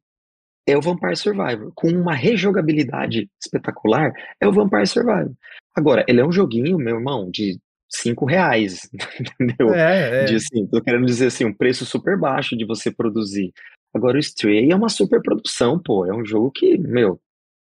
é 0.66 0.78
o 0.78 0.80
Vampire 0.80 1.16
Survivor. 1.16 1.72
Com 1.74 1.88
uma 1.88 2.14
rejogabilidade 2.14 3.28
espetacular, 3.42 4.12
é 4.40 4.48
o 4.48 4.52
Vampire 4.52 4.86
Survivor. 4.86 5.32
Agora, 5.76 6.04
ele 6.08 6.20
é 6.20 6.26
um 6.26 6.32
joguinho, 6.32 6.78
meu 6.78 6.96
irmão, 6.96 7.30
de 7.30 7.58
5 7.90 8.24
reais, 8.24 8.88
entendeu? 9.20 9.74
É, 9.74 10.22
é. 10.22 10.24
de 10.26 10.36
assim, 10.36 10.66
tô 10.66 10.80
querendo 10.80 11.04
dizer 11.06 11.26
assim, 11.26 11.44
um 11.44 11.52
preço 11.52 11.84
super 11.84 12.16
baixo 12.18 12.56
de 12.56 12.64
você 12.64 12.90
produzir. 12.90 13.52
Agora 13.92 14.16
o 14.16 14.20
Stray 14.20 14.70
é 14.70 14.76
uma 14.76 14.88
super 14.88 15.20
produção, 15.20 15.78
pô, 15.78 16.06
é 16.06 16.14
um 16.14 16.24
jogo 16.24 16.50
que, 16.52 16.78
meu, 16.78 17.20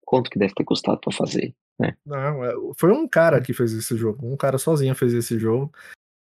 quanto 0.06 0.30
que 0.30 0.38
deve 0.38 0.54
ter 0.54 0.64
custado 0.64 1.00
pra 1.00 1.12
fazer? 1.12 1.54
Não, 2.06 2.46
é- 2.46 2.54
foi 2.78 2.92
um 2.92 3.08
cara 3.08 3.42
que 3.42 3.54
fez 3.54 3.74
esse 3.74 3.98
jogo. 3.98 4.32
Um 4.32 4.38
cara 4.38 4.60
sozinho 4.60 4.94
fez 4.94 5.14
esse 5.16 5.40
jogo. 5.40 5.74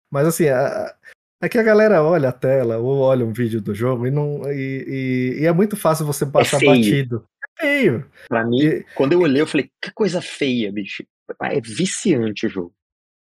Mas 0.09 0.28
assim, 0.28 0.47
a- 0.49 0.94
é 1.43 1.49
que 1.49 1.59
a 1.59 1.62
galera 1.65 2.02
olha 2.05 2.28
a 2.28 2.33
tela 2.33 2.78
ou 2.78 2.99
olha 3.01 3.25
um 3.27 3.33
vídeo 3.33 3.60
do 3.60 3.75
jogo 3.75 4.07
e 4.07 4.10
não. 4.12 4.43
E, 4.52 4.85
e- 5.36 5.41
e 5.43 5.47
é 5.47 5.52
muito 5.52 5.77
fácil 5.77 6.07
você 6.07 6.25
passar 6.25 6.60
feio. 6.60 6.70
batido. 6.77 7.25
É 7.59 7.62
feio. 7.62 8.07
Pra 8.28 8.44
mim, 8.47 8.60
E, 8.62 8.85
quando 8.94 9.15
eu 9.15 9.20
olhei, 9.20 9.43
eu 9.43 9.47
falei, 9.49 9.68
que 9.83 9.91
coisa 9.93 10.23
feia, 10.23 10.70
bicho. 10.70 11.02
É 11.43 11.60
viciante 11.60 12.47
o 12.47 12.49
jogo. 12.49 12.73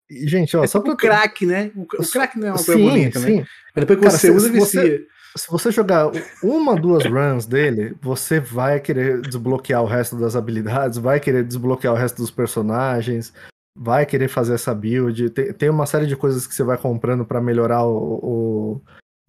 Gente, 0.09 0.55
ó, 0.57 0.63
É 0.63 0.67
só 0.67 0.79
tipo 0.79 0.85
pra. 0.85 0.93
o 0.93 0.97
crack, 0.97 1.45
né? 1.45 1.71
O, 1.75 1.81
o 1.83 2.11
crack 2.11 2.38
não 2.39 2.47
é 2.47 2.51
uma 2.51 2.55
coisa 2.57 2.73
sim, 2.73 2.83
bonita, 2.89 3.19
né? 3.19 3.25
sim. 3.27 3.38
Mas 3.75 3.85
depois 3.85 3.99
que 3.99 4.05
Cara, 4.05 4.17
você 4.17 4.27
se- 4.27 4.31
usa, 4.33 4.47
se 4.51 4.59
você-. 4.59 5.07
Se 5.38 5.47
você 5.51 5.71
jogar 5.71 6.11
uma, 6.41 6.75
duas 6.75 7.05
runs 7.05 7.45
dele, 7.45 7.95
você 8.01 8.39
vai 8.39 8.79
querer 8.79 9.21
desbloquear 9.21 9.83
o 9.83 9.85
resto 9.85 10.15
das 10.17 10.35
habilidades, 10.35 10.97
vai 10.97 11.19
querer 11.19 11.43
desbloquear 11.43 11.93
o 11.93 11.97
resto 11.97 12.17
dos 12.17 12.31
personagens, 12.31 13.31
vai 13.77 14.07
querer 14.07 14.27
fazer 14.27 14.55
essa 14.55 14.73
build. 14.73 15.29
Tem, 15.29 15.53
tem 15.53 15.69
uma 15.69 15.85
série 15.85 16.07
de 16.07 16.15
coisas 16.15 16.47
que 16.47 16.55
você 16.55 16.63
vai 16.63 16.79
comprando 16.79 17.23
pra 17.25 17.39
melhorar 17.39 17.83
o, 17.85 18.81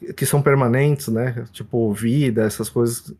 o- 0.09 0.13
que 0.17 0.25
são 0.25 0.41
permanentes, 0.41 1.09
né? 1.09 1.45
Tipo 1.53 1.93
vida, 1.93 2.45
essas 2.45 2.71
coisas. 2.71 3.13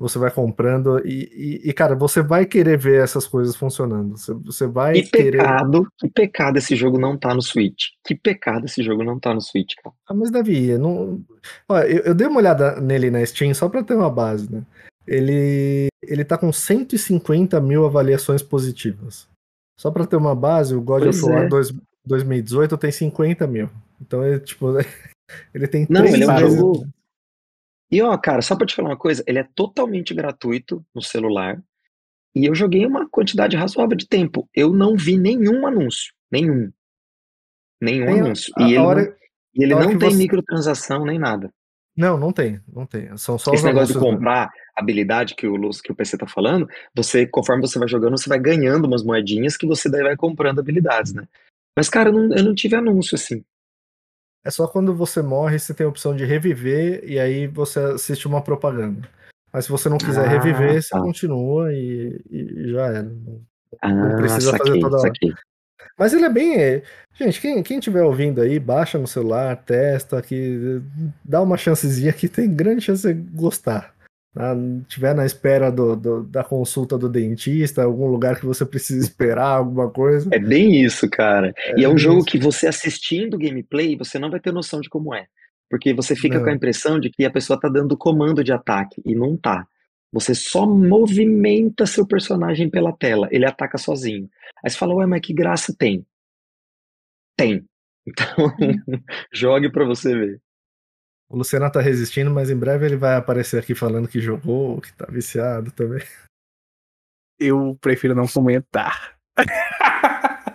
Você 0.00 0.18
vai 0.18 0.30
comprando 0.30 0.98
e, 1.06 1.60
e- 1.64 1.68
e, 1.68 1.72
cara, 1.74 1.94
você 1.94 2.22
vai 2.22 2.46
querer 2.46 2.78
ver 2.78 3.02
essas 3.04 3.26
coisas 3.26 3.54
funcionando. 3.54 4.16
Você, 4.16 4.32
você 4.32 4.66
vai 4.66 4.94
Que 4.94 5.10
querer. 5.10 5.38
pecado, 5.38 5.86
que 5.98 6.08
pecado 6.08 6.56
esse 6.56 6.74
jogo 6.74 6.98
não 6.98 7.18
tá 7.18 7.34
no 7.34 7.42
Switch. 7.42 7.88
Que 8.02 8.14
pecado 8.14 8.64
esse 8.64 8.82
jogo 8.82 9.04
não 9.04 9.20
tá 9.20 9.34
no 9.34 9.42
Switch, 9.42 9.74
cara. 9.84 9.94
Ah, 10.08 10.14
mas 10.14 10.30
Davi, 10.30 10.78
não... 10.78 11.20
Olha, 11.68 11.86
eu, 11.86 11.98
eu 12.04 12.14
dei 12.14 12.26
uma 12.26 12.38
olhada 12.38 12.80
nele 12.80 13.10
na 13.10 13.24
Steam 13.26 13.52
só 13.52 13.68
pra 13.68 13.82
ter 13.84 13.94
uma 13.94 14.08
base, 14.10 14.50
né? 14.50 14.62
Ele, 15.06 15.88
ele 16.02 16.24
tá 16.24 16.38
com 16.38 16.50
150 16.50 17.60
mil 17.60 17.84
avaliações 17.84 18.42
positivas. 18.42 19.28
Só 19.78 19.90
pra 19.90 20.06
ter 20.06 20.16
uma 20.16 20.34
base, 20.34 20.74
o 20.74 20.80
God 20.80 21.02
Pois 21.02 21.22
of 21.22 21.30
War 21.30 21.44
é. 21.44 21.48
2 21.48 21.74
2018 22.06 22.78
tem 22.78 22.90
50 22.90 23.46
mil. 23.46 23.68
Então, 24.00 24.24
ele, 24.24 24.40
tipo, 24.40 24.66
ele 25.52 25.66
tem 25.68 25.86
Não, 25.90 26.00
três 26.00 26.14
ele 26.14 26.24
é 26.24 26.32
um 26.32 26.38
jogo. 26.38 26.86
E 27.90 28.00
ó, 28.02 28.16
cara, 28.16 28.40
só 28.42 28.56
pra 28.56 28.66
te 28.66 28.74
falar 28.74 28.90
uma 28.90 28.96
coisa, 28.96 29.22
ele 29.26 29.38
é 29.38 29.48
totalmente 29.54 30.14
gratuito 30.14 30.84
no 30.94 31.02
celular. 31.02 31.60
E 32.34 32.46
eu 32.46 32.54
joguei 32.54 32.86
uma 32.86 33.08
quantidade 33.08 33.56
razoável 33.56 33.96
de 33.96 34.06
tempo. 34.06 34.48
Eu 34.54 34.72
não 34.72 34.96
vi 34.96 35.16
nenhum 35.18 35.66
anúncio. 35.66 36.12
Nenhum. 36.30 36.70
Nenhum 37.80 38.06
Tem 38.06 38.20
anúncio. 38.20 38.52
a- 38.56 38.62
E 38.62 38.64
ele 38.66 38.76
a 38.76 38.80
não, 38.80 38.88
hora- 38.88 39.16
e 39.54 39.64
ele 39.64 39.74
hora 39.74 39.84
não 39.86 39.98
tem 39.98 40.10
você- 40.10 40.16
microtransação 40.16 41.04
nem 41.04 41.18
nada. 41.18 41.52
Não, 41.96 42.16
não 42.16 42.32
tem, 42.32 42.60
não 42.72 42.86
tem. 42.86 43.14
São 43.18 43.36
só 43.36 43.52
Esse 43.52 43.64
negócio 43.64 43.92
de 43.92 44.00
né? 44.00 44.06
comprar 44.12 44.48
habilidade 44.76 45.34
que 45.34 45.46
o, 45.46 45.56
Lúcio- 45.56 45.82
que 45.82 45.90
o 45.90 45.94
PC 45.94 46.16
tá 46.16 46.26
falando, 46.26 46.68
você, 46.94 47.26
conforme 47.26 47.60
você 47.66 47.78
vai 47.78 47.88
jogando, 47.88 48.16
você 48.16 48.28
vai 48.28 48.38
ganhando 48.38 48.86
umas 48.86 49.02
moedinhas 49.02 49.56
que 49.56 49.66
você 49.66 49.90
daí 49.90 50.02
vai 50.04 50.16
comprando 50.16 50.60
habilidades, 50.60 51.12
né? 51.12 51.26
Mas, 51.76 51.88
cara, 51.90 52.10
eu 52.10 52.12
não, 52.12 52.36
eu 52.36 52.44
não 52.44 52.54
tive 52.54 52.76
anúncio 52.76 53.16
assim. 53.16 53.44
É 54.44 54.50
só 54.50 54.66
quando 54.66 54.94
você 54.94 55.20
morre, 55.22 55.58
você 55.58 55.74
tem 55.74 55.84
a 55.84 55.88
opção 55.88 56.14
de 56.16 56.24
reviver 56.24 57.02
e 57.04 57.18
aí 57.18 57.46
você 57.46 57.78
assiste 57.78 58.26
uma 58.26 58.42
propaganda. 58.42 59.08
Mas 59.52 59.64
se 59.66 59.70
você 59.70 59.88
não 59.88 59.98
quiser 59.98 60.26
Ah, 60.26 60.28
reviver, 60.28 60.82
você 60.82 60.90
tá. 60.90 61.00
continua 61.00 61.72
e, 61.74 62.20
e 62.30 62.70
já 62.72 62.86
era. 62.86 63.02
Não- 63.02 63.42
Ah, 63.82 64.16
precisa 64.16 64.56
fazer 64.56 64.80
toda 64.80 64.96
hora. 64.96 65.08
saquei. 65.08 65.32
Mas 65.98 66.12
ele 66.12 66.24
é 66.24 66.30
bem. 66.30 66.56
é, 66.56 66.82
Gente, 67.14 67.40
quem, 67.40 67.62
quem 67.62 67.80
tiver 67.80 68.02
ouvindo 68.02 68.40
aí, 68.40 68.58
baixa 68.58 68.98
no 68.98 69.06
celular, 69.06 69.56
testa, 69.56 70.22
que 70.22 70.80
dá 71.24 71.42
uma 71.42 71.56
chancezinha 71.56 72.12
que 72.12 72.28
tem 72.28 72.52
grande 72.54 72.80
chance 72.82 73.06
de 73.12 73.12
gostar. 73.32 73.94
Tiver 74.86 75.14
na 75.14 75.26
espera 75.26 75.70
do, 75.72 75.96
do- 75.96 76.22
da 76.22 76.44
consulta 76.44 76.96
do 76.96 77.08
dentista, 77.08 77.82
algum 77.82 78.06
lugar 78.06 78.38
que 78.38 78.46
você 78.46 78.64
precisa 78.64 79.04
esperar, 79.04 79.56
alguma 79.56 79.90
coisa. 79.90 80.28
É 80.32 80.38
bem 80.38 80.80
isso, 80.82 81.08
cara. 81.10 81.52
e 81.76 81.82
é 81.84 81.88
um 81.88 81.98
jogo 81.98 82.18
isso. 82.18 82.26
que 82.28 82.38
você 82.38 82.68
assistindo 82.68 83.34
o 83.34 83.38
gameplay, 83.38 83.96
você 83.96 84.18
não 84.18 84.30
vai 84.30 84.38
ter 84.38 84.52
noção 84.52 84.80
de 84.80 84.88
como 84.88 85.12
é. 85.14 85.26
Porque 85.68 85.92
você 85.92 86.14
fica 86.16 86.36
Não. 86.38 86.44
com 86.44 86.50
a 86.50 86.54
impressão 86.54 86.98
de 87.00 87.10
que 87.10 87.24
a 87.24 87.30
pessoa 87.30 87.58
tá 87.58 87.68
dando 87.68 87.96
comando 87.96 88.42
de 88.44 88.52
ataque, 88.52 89.02
e 89.04 89.14
não 89.14 89.36
tá. 89.36 89.66
Você 90.12 90.34
só 90.34 90.66
movimenta 90.66 91.86
seu 91.86 92.04
personagem 92.06 92.68
pela 92.68 92.92
tela, 92.92 93.28
ele 93.30 93.46
ataca 93.46 93.78
sozinho. 93.78 94.28
Aí 94.64 94.70
você 94.70 94.76
fala, 94.76 94.94
ué, 94.94 95.06
mas 95.06 95.20
que 95.20 95.32
graça 95.32 95.74
tem? 95.76 96.04
Tem. 97.36 97.64
Então, 98.06 98.26
jogue 99.32 99.70
pra 99.70 99.84
você 99.84 100.14
ver. 100.14 100.40
O 101.30 101.36
Luciano 101.38 101.70
tá 101.70 101.80
resistindo, 101.80 102.30
mas 102.30 102.50
em 102.50 102.56
breve 102.56 102.84
ele 102.86 102.96
vai 102.96 103.14
aparecer 103.14 103.58
aqui 103.60 103.72
falando 103.74 104.08
que 104.08 104.20
jogou, 104.20 104.80
que 104.80 104.92
tá 104.92 105.06
viciado 105.08 105.70
também. 105.70 106.02
Eu 107.38 107.78
prefiro 107.80 108.14
não 108.14 108.26
comentar. 108.26 109.14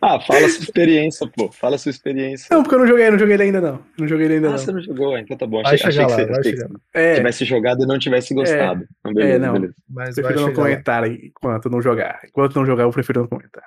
Ah, 0.00 0.20
fala 0.20 0.48
sua 0.48 0.62
experiência, 0.62 1.26
pô. 1.26 1.50
Fala 1.50 1.76
sua 1.76 1.90
experiência. 1.90 2.46
Não, 2.54 2.62
porque 2.62 2.76
eu 2.76 2.78
não 2.78 2.86
joguei, 2.86 3.10
não 3.10 3.18
joguei 3.18 3.34
ele 3.34 3.42
ainda 3.42 3.60
não. 3.60 3.84
Não 3.98 4.06
joguei 4.06 4.26
ele 4.26 4.34
ainda 4.36 4.46
Ah, 4.46 4.50
não. 4.52 4.58
você 4.58 4.70
não 4.70 4.80
jogou? 4.80 5.18
Então 5.18 5.36
tá 5.36 5.44
bom. 5.44 5.60
Vai 5.60 5.74
Achei, 5.74 5.88
achei 5.88 5.92
chegar 5.92 6.06
que 6.06 6.12
lá, 6.12 6.16
você, 6.18 6.26
vai 6.30 6.38
achei 6.38 6.52
que 6.54 6.74
É, 6.94 7.14
tivesse 7.16 7.44
jogado 7.44 7.82
e 7.82 7.86
não 7.86 7.98
tivesse 7.98 8.32
gostado. 8.32 8.86
Então, 9.00 9.12
beleza, 9.12 9.34
É, 9.34 9.38
não. 9.40 9.52
beleza. 9.54 9.74
Mas 9.90 10.14
prefiro 10.14 10.40
não 10.40 10.48
chegar 10.50 10.60
lá. 10.62 10.68
comentar 10.68 11.10
enquanto 11.10 11.68
não 11.68 11.82
jogar. 11.82 12.20
Enquanto 12.24 12.54
não 12.54 12.64
jogar, 12.64 12.84
eu 12.84 12.90
prefiro 12.92 13.22
não 13.22 13.26
comentar. 13.28 13.64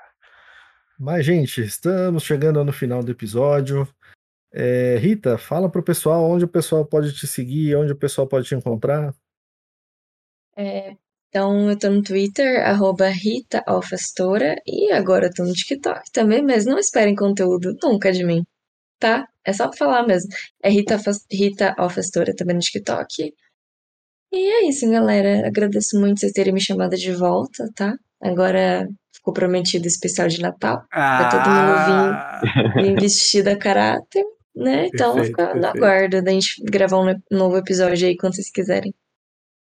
Mas, 0.98 1.26
gente, 1.26 1.60
estamos 1.60 2.24
chegando 2.24 2.64
no 2.64 2.72
final 2.72 3.04
do 3.04 3.12
episódio. 3.12 3.86
É, 4.54 4.98
Rita, 4.98 5.38
fala 5.38 5.70
pro 5.70 5.84
pessoal 5.84 6.30
onde 6.30 6.46
o 6.46 6.48
pessoal 6.48 6.86
pode 6.86 7.14
te 7.14 7.26
seguir, 7.26 7.76
onde 7.76 7.94
o 7.94 7.98
pessoal 7.98 8.28
pode 8.28 8.48
te 8.48 8.56
encontrar. 8.56 9.14
É, 10.56 10.96
então, 11.30 11.70
eu 11.70 11.80
tô 11.80 11.90
no 11.90 12.04
Twitter, 12.04 12.62
arroba 12.68 13.08
Rita 13.08 13.64
Alfastora, 13.66 14.56
e 14.68 14.92
agora 14.92 15.28
eu 15.28 15.34
tô 15.34 15.44
no 15.44 15.54
TikTok 15.54 16.12
também, 16.12 16.44
mas 16.44 16.66
não 16.66 16.78
esperem 16.78 17.16
conteúdo 17.16 17.74
nunca 17.82 18.12
de 18.12 18.26
mim, 18.26 18.44
tá? 19.00 19.26
É 19.46 19.54
só 19.54 19.70
pra 19.70 19.78
falar 19.78 20.06
mesmo. 20.06 20.30
É 20.62 20.70
Rita, 20.70 21.00
Rita 21.32 21.74
Alfastora 21.78 22.36
também 22.36 22.56
no 22.56 22.62
TikTok. 22.62 23.34
E 24.34 24.38
é 24.38 24.68
isso, 24.68 24.90
galera. 24.90 25.48
Agradeço 25.48 26.00
muito 26.00 26.20
vocês 26.20 26.32
terem 26.34 26.54
me 26.54 26.62
chamado 26.62 26.96
de 26.96 27.12
volta, 27.14 27.70
tá? 27.76 27.96
Agora 28.22 28.88
ficou 29.14 29.34
prometido 29.34 29.88
especial 29.88 30.28
de 30.28 30.42
Natal. 30.42 30.84
Ah, 30.92 31.30
todo 31.32 32.80
mundo 32.84 32.84
vir 32.84 33.02
vestido 33.02 33.50
a 33.50 33.58
caráter, 33.58 34.24
né? 34.56 34.88
Então 34.88 35.16
Perfeito, 35.16 35.38
fica 35.38 35.56
na 35.56 35.72
guarda 35.74 36.22
da 36.22 36.32
gente 36.32 36.62
gravar 36.64 37.00
um 37.00 37.16
novo 37.32 37.58
episódio 37.58 38.08
aí 38.08 38.18
quando 38.18 38.36
vocês 38.36 38.52
quiserem. 38.52 38.94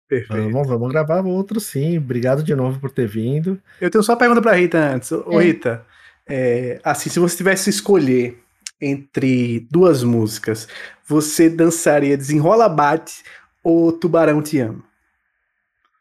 Perfeito. 0.09 0.51
Vamos, 0.51 0.69
vamos 0.69 0.89
gravar 0.91 1.21
outro 1.25 1.61
sim. 1.61 1.99
Obrigado 1.99 2.43
de 2.43 2.55
novo 2.55 2.81
por 2.81 2.91
ter 2.91 3.07
vindo. 3.07 3.61
Eu 3.81 3.91
tenho 3.91 4.03
só 4.03 4.13
uma 4.13 4.19
pergunta 4.19 4.41
pra 4.41 4.55
Rita 4.55 4.79
antes. 4.79 5.13
Ô, 5.13 5.41
É. 5.41 5.45
Rita, 5.45 5.85
é, 6.29 6.81
assim, 6.83 7.11
se 7.11 7.19
você 7.19 7.37
tivesse 7.37 7.65
que 7.65 7.71
escolher 7.71 8.39
entre 8.81 9.67
duas 9.71 10.03
músicas, 10.03 10.69
você 11.07 11.51
dançaria 11.51 12.17
Desenrola 12.17 12.69
Bate 12.69 13.23
ou 13.63 13.93
Tubarão 13.93 14.41
Te 14.41 14.61
Amo? 14.61 14.83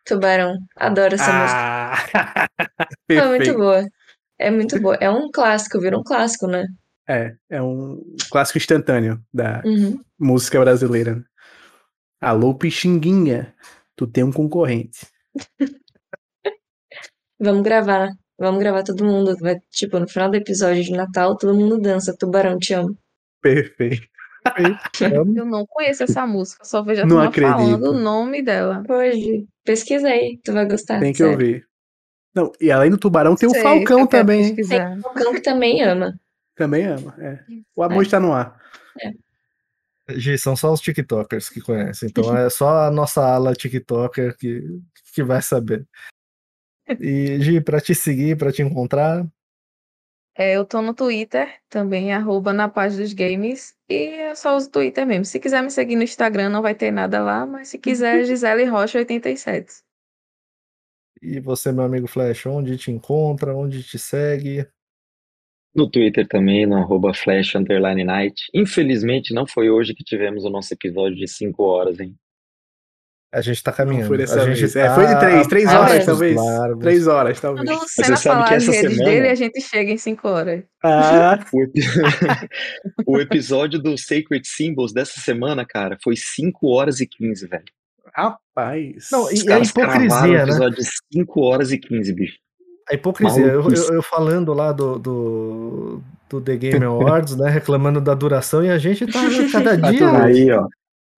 Tubarão, 0.05 0.55
adoro 0.75 1.15
essa 1.15 1.33
música. 1.33 1.59
Ah, 1.59 2.47
É 3.09 3.25
muito 3.27 3.53
boa. 3.55 3.85
É 4.39 4.51
muito 4.51 4.79
boa. 4.79 4.95
É 5.01 5.09
um 5.09 5.29
clássico, 5.31 5.79
virou 5.81 5.99
um 5.99 6.03
clássico, 6.03 6.47
né? 6.47 6.65
É, 7.09 7.35
é 7.49 7.61
um 7.61 8.03
clássico 8.29 8.57
instantâneo 8.57 9.21
da 9.33 9.61
Uhum. 9.65 9.99
música 10.19 10.59
brasileira. 10.59 11.23
Alô, 12.19 12.53
Pixinguinha, 12.55 13.53
tu 13.95 14.05
tem 14.07 14.23
um 14.23 14.31
concorrente. 14.31 15.07
Vamos 17.39 17.61
gravar. 17.63 18.09
Vamos 18.39 18.59
gravar 18.59 18.83
todo 18.83 19.05
mundo. 19.05 19.35
Vai, 19.39 19.57
tipo, 19.71 19.99
no 19.99 20.07
final 20.07 20.29
do 20.29 20.35
episódio 20.37 20.83
de 20.83 20.91
Natal, 20.91 21.37
todo 21.37 21.55
mundo 21.57 21.79
dança. 21.79 22.15
Tubarão, 22.17 22.57
te 22.57 22.73
amo. 22.73 22.97
Perfeito. 23.41 24.07
Eu 25.35 25.45
não 25.45 25.65
conheço 25.67 26.03
essa 26.03 26.25
música, 26.25 26.63
só 26.63 26.81
vejo 26.81 27.01
a 27.03 27.05
Não 27.05 27.19
acredito. 27.19 27.51
falando 27.57 27.89
o 27.91 27.93
nome 27.99 28.41
dela. 28.41 28.81
Hoje, 28.89 29.45
pesquisa 29.63 30.07
aí, 30.07 30.39
tu 30.43 30.53
vai 30.53 30.65
gostar. 30.65 30.99
Tem 30.99 31.11
que 31.11 31.17
sério. 31.17 31.33
ouvir. 31.33 31.65
Não, 32.33 32.51
e 32.61 32.71
além 32.71 32.89
do 32.89 32.97
Tubarão, 32.97 33.35
tem 33.35 33.49
o 33.49 33.51
Sei, 33.51 33.61
Falcão 33.61 33.99
eu 34.01 34.07
quero 34.07 34.21
também. 34.25 34.55
pesquisar. 34.55 34.97
O 34.99 35.09
cão 35.13 35.33
que 35.33 35.41
também 35.41 35.81
ama. 35.83 36.17
Também 36.57 36.85
ama. 36.85 37.15
é. 37.19 37.43
O 37.75 37.83
amor 37.83 38.01
É. 38.03 38.05
está 38.05 38.19
no 38.19 38.33
ar. 38.33 38.59
Gi, 40.09 40.37
são 40.37 40.55
só 40.55 40.71
os 40.71 40.79
TikTokers 40.81 41.49
que 41.49 41.61
conhecem. 41.61 42.09
Então 42.09 42.35
é 42.35 42.49
só 42.49 42.87
a 42.87 42.91
nossa 42.91 43.21
ala 43.23 43.53
TikToker 43.53 44.37
que, 44.37 44.63
que 45.13 45.21
vai 45.23 45.41
saber. 45.41 45.85
E, 46.99 47.37
Gi, 47.41 47.59
pra 47.61 47.81
te 47.81 47.93
seguir, 47.93 48.37
pra 48.37 48.51
te 48.51 48.61
encontrar, 48.61 49.27
É, 50.39 50.53
eu 50.55 50.63
tô 50.63 50.81
no 50.81 50.93
Twitter 50.93 51.59
também, 51.67 52.13
arroba 52.13 52.53
na 52.53 52.69
página 52.69 53.01
dos 53.03 53.11
games. 53.13 53.75
E 53.89 54.29
eu 54.29 54.35
só 54.35 54.55
uso 54.55 54.67
o 54.69 54.71
Twitter 54.71 55.05
mesmo. 55.05 55.25
Se 55.25 55.39
quiser 55.39 55.61
me 55.61 55.69
seguir 55.71 55.95
no 55.97 56.03
Instagram, 56.03 56.49
não 56.49 56.61
vai 56.61 56.73
ter 56.75 56.89
nada 56.91 57.21
lá, 57.21 57.45
mas 57.45 57.67
se 57.69 57.77
quiser, 57.77 58.23
Gisele 58.25 58.63
Rocha 58.65 58.99
87. 58.99 59.83
e 61.21 61.39
você, 61.41 61.71
meu 61.71 61.83
amigo 61.83 62.07
Flash, 62.07 62.45
onde 62.45 62.77
te 62.77 62.91
encontra, 62.91 63.53
onde 63.55 63.83
te 63.83 63.97
segue? 63.99 64.65
No 65.77 65.87
Twitter 65.89 66.27
também, 66.27 66.65
no 66.65 66.75
arroba 66.77 67.13
flash 67.13 67.53
underline 67.55 68.03
night. 68.03 68.41
Infelizmente, 68.53 69.33
não 69.33 69.45
foi 69.45 69.69
hoje 69.69 69.93
que 69.93 70.03
tivemos 70.03 70.43
o 70.43 70.49
nosso 70.49 70.73
episódio 70.73 71.15
de 71.15 71.27
5 71.27 71.63
horas, 71.63 71.99
hein? 71.99 72.15
A 73.31 73.41
gente 73.41 73.61
tá 73.61 73.71
caminhando. 73.73 74.07
foi 74.07 74.17
dessa 74.17 74.41
a 74.41 74.45
gente 74.45 74.59
vez. 74.61 74.75
É, 74.75 74.87
tá 74.87 74.95
foi 74.95 75.05
de 75.05 75.19
três, 75.19 75.47
três 75.47 75.67
Ah, 75.67 75.79
horas, 75.81 75.91
é. 76.01 76.05
talvez. 76.05 76.35
Largos. 76.35 76.79
Três 76.83 77.07
horas, 77.07 77.39
talvez. 77.41 77.69
Quando 77.69 77.83
o 77.83 77.87
Senna 77.87 78.15
sabe 78.15 78.47
que 78.47 78.53
essa 78.55 78.71
redes 78.71 78.95
semana- 78.95 79.09
dele, 79.11 79.27
a 79.27 79.35
gente 79.35 79.61
chega 79.61 79.91
em 79.91 79.97
5 79.97 80.27
horas. 80.29 80.63
Ah, 80.83 81.37
O, 81.53 81.61
epi- 81.61 81.81
o 83.05 83.19
episódio 83.19 83.79
do 83.79 83.97
Sacred 83.97 84.47
Symbols 84.47 84.93
dessa 84.93 85.19
semana, 85.19 85.65
cara, 85.65 85.97
foi 86.03 86.15
5 86.15 86.67
horas 86.67 86.99
e 87.01 87.05
15, 87.05 87.47
velho. 87.47 87.63
rapaz. 88.15 89.09
Não, 89.11 89.29
E 89.31 89.41
a 89.41 89.45
caras 89.45 89.71
cravaram 89.71 90.05
hipocrisia, 90.05 90.29
o 90.29 90.33
né? 90.37 90.43
episódio 90.43 90.77
de 90.77 90.89
5 91.13 91.41
horas 91.41 91.71
e 91.71 91.77
15, 91.77 92.13
bicho. 92.13 92.37
A 92.89 92.95
hipocrisia. 92.95 93.45
Eu, 93.45 93.61
eu, 93.69 93.93
eu 93.95 94.01
falando 94.03 94.53
lá 94.53 94.71
do, 94.71 94.97
do, 94.97 96.01
do 96.29 96.41
The 96.41 96.55
Game 96.55 96.85
Awards, 96.85 97.35
né? 97.35 97.49
Reclamando 97.49 97.99
da 97.99 98.13
duração, 98.13 98.63
e 98.63 98.69
a 98.69 98.77
gente 98.77 99.05
tá 99.07 99.19
cada 99.51 99.77
Tá 99.79 99.91
dia. 99.91 99.99
tudo 99.99 100.15
Aí, 100.23 100.51
ó, 100.51 100.67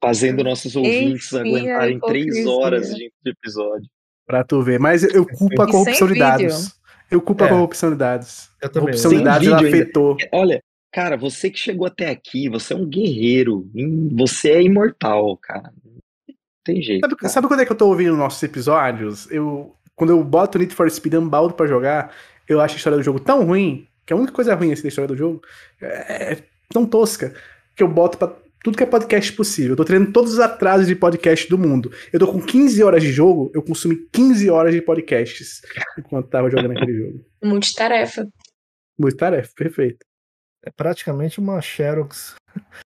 fazendo 0.03 0.43
nossos 0.43 0.75
ouvintes 0.75 1.31
Enfim, 1.33 1.37
a 1.37 1.41
aguentarem 1.77 1.99
3 1.99 2.25
hipocrisia. 2.25 2.51
horas 2.51 2.89
de 2.95 3.11
episódio. 3.25 3.87
Pra 4.25 4.43
tu 4.43 4.61
ver. 4.61 4.79
Mas 4.79 5.03
eu 5.03 5.25
culpo 5.25 5.61
a 5.61 5.65
E 5.65 5.71
corrupção 5.71 6.07
de 6.07 6.17
dados. 6.19 6.75
Eu 7.11 7.21
culpo 7.21 7.43
a 7.43 7.47
É. 7.47 7.49
corrupção 7.49 7.89
de 7.91 7.97
dados. 7.97 8.49
Eu 8.61 8.67
A 8.67 8.69
também. 8.69 8.87
corrupção 8.87 9.11
de 9.11 9.23
dados 9.23 9.47
afetou. 9.51 10.17
Olha, 10.31 10.61
cara, 10.93 11.17
você 11.17 11.49
que 11.49 11.57
chegou 11.59 11.87
até 11.87 12.09
aqui, 12.09 12.47
você 12.49 12.73
é 12.73 12.77
um 12.77 12.85
guerreiro. 12.85 13.67
Você 14.13 14.51
é 14.51 14.61
imortal, 14.61 15.35
cara. 15.37 15.71
Não 16.27 16.35
tem 16.63 16.81
jeito. 16.83 17.01
Sabe, 17.09 17.29
sabe 17.33 17.47
quando 17.47 17.61
é 17.61 17.65
que 17.65 17.71
eu 17.71 17.75
tô 17.77 17.87
ouvindo 17.87 18.15
nossos 18.15 18.41
episódios? 18.43 19.29
Eu, 19.31 19.75
quando 19.99 20.11
eu 20.11 20.23
boto 20.23 20.57
Need 20.57 20.73
for 20.73 20.89
Speed 20.89 21.15
Unbound 21.15 21.55
pra 21.55 21.67
jogar, 21.67 22.15
eu 22.47 22.61
acho 22.61 22.75
a 22.75 22.77
história 22.77 22.97
do 22.97 23.03
jogo 23.03 23.19
tão 23.19 23.43
ruim, 23.43 23.85
que 24.05 24.13
a 24.13 24.15
única 24.15 24.31
coisa 24.31 24.55
ruim 24.55 24.71
assim, 24.71 24.83
da 24.83 24.87
história 24.87 25.09
do 25.09 25.17
jogo 25.17 25.41
é, 25.81 26.31
é 26.31 26.43
tão 26.69 26.85
tosca, 26.85 27.33
que 27.75 27.83
eu 27.83 27.87
boto 27.89 28.17
pra 28.17 28.33
tudo 28.63 28.77
que 28.77 28.83
é 28.83 28.85
podcast 28.85 29.33
possível. 29.33 29.71
Eu 29.71 29.75
tô 29.75 29.83
treinando 29.83 30.13
todos 30.13 30.31
os 30.31 30.39
atrasos 30.39 30.87
de 30.87 30.95
podcast 30.95 31.49
do 31.49 31.57
mundo. 31.57 31.91
Eu 32.13 32.19
tô 32.19 32.31
com 32.31 32.41
15 32.41 32.81
horas 32.81 33.03
de 33.03 33.11
jogo, 33.11 33.51
eu 33.53 33.61
consumi 33.61 33.97
15 34.09 34.49
horas 34.49 34.73
de 34.73 34.81
podcasts 34.81 35.61
enquanto 35.97 36.29
tava 36.29 36.49
jogando 36.49 36.71
aquele 36.71 36.97
jogo. 36.97 37.25
Multitarefa. 37.43 38.25
Muito 38.97 39.17
tarefa, 39.17 39.51
perfeito. 39.53 40.05
É 40.65 40.71
praticamente 40.71 41.41
uma 41.41 41.59
Xerox, 41.61 42.35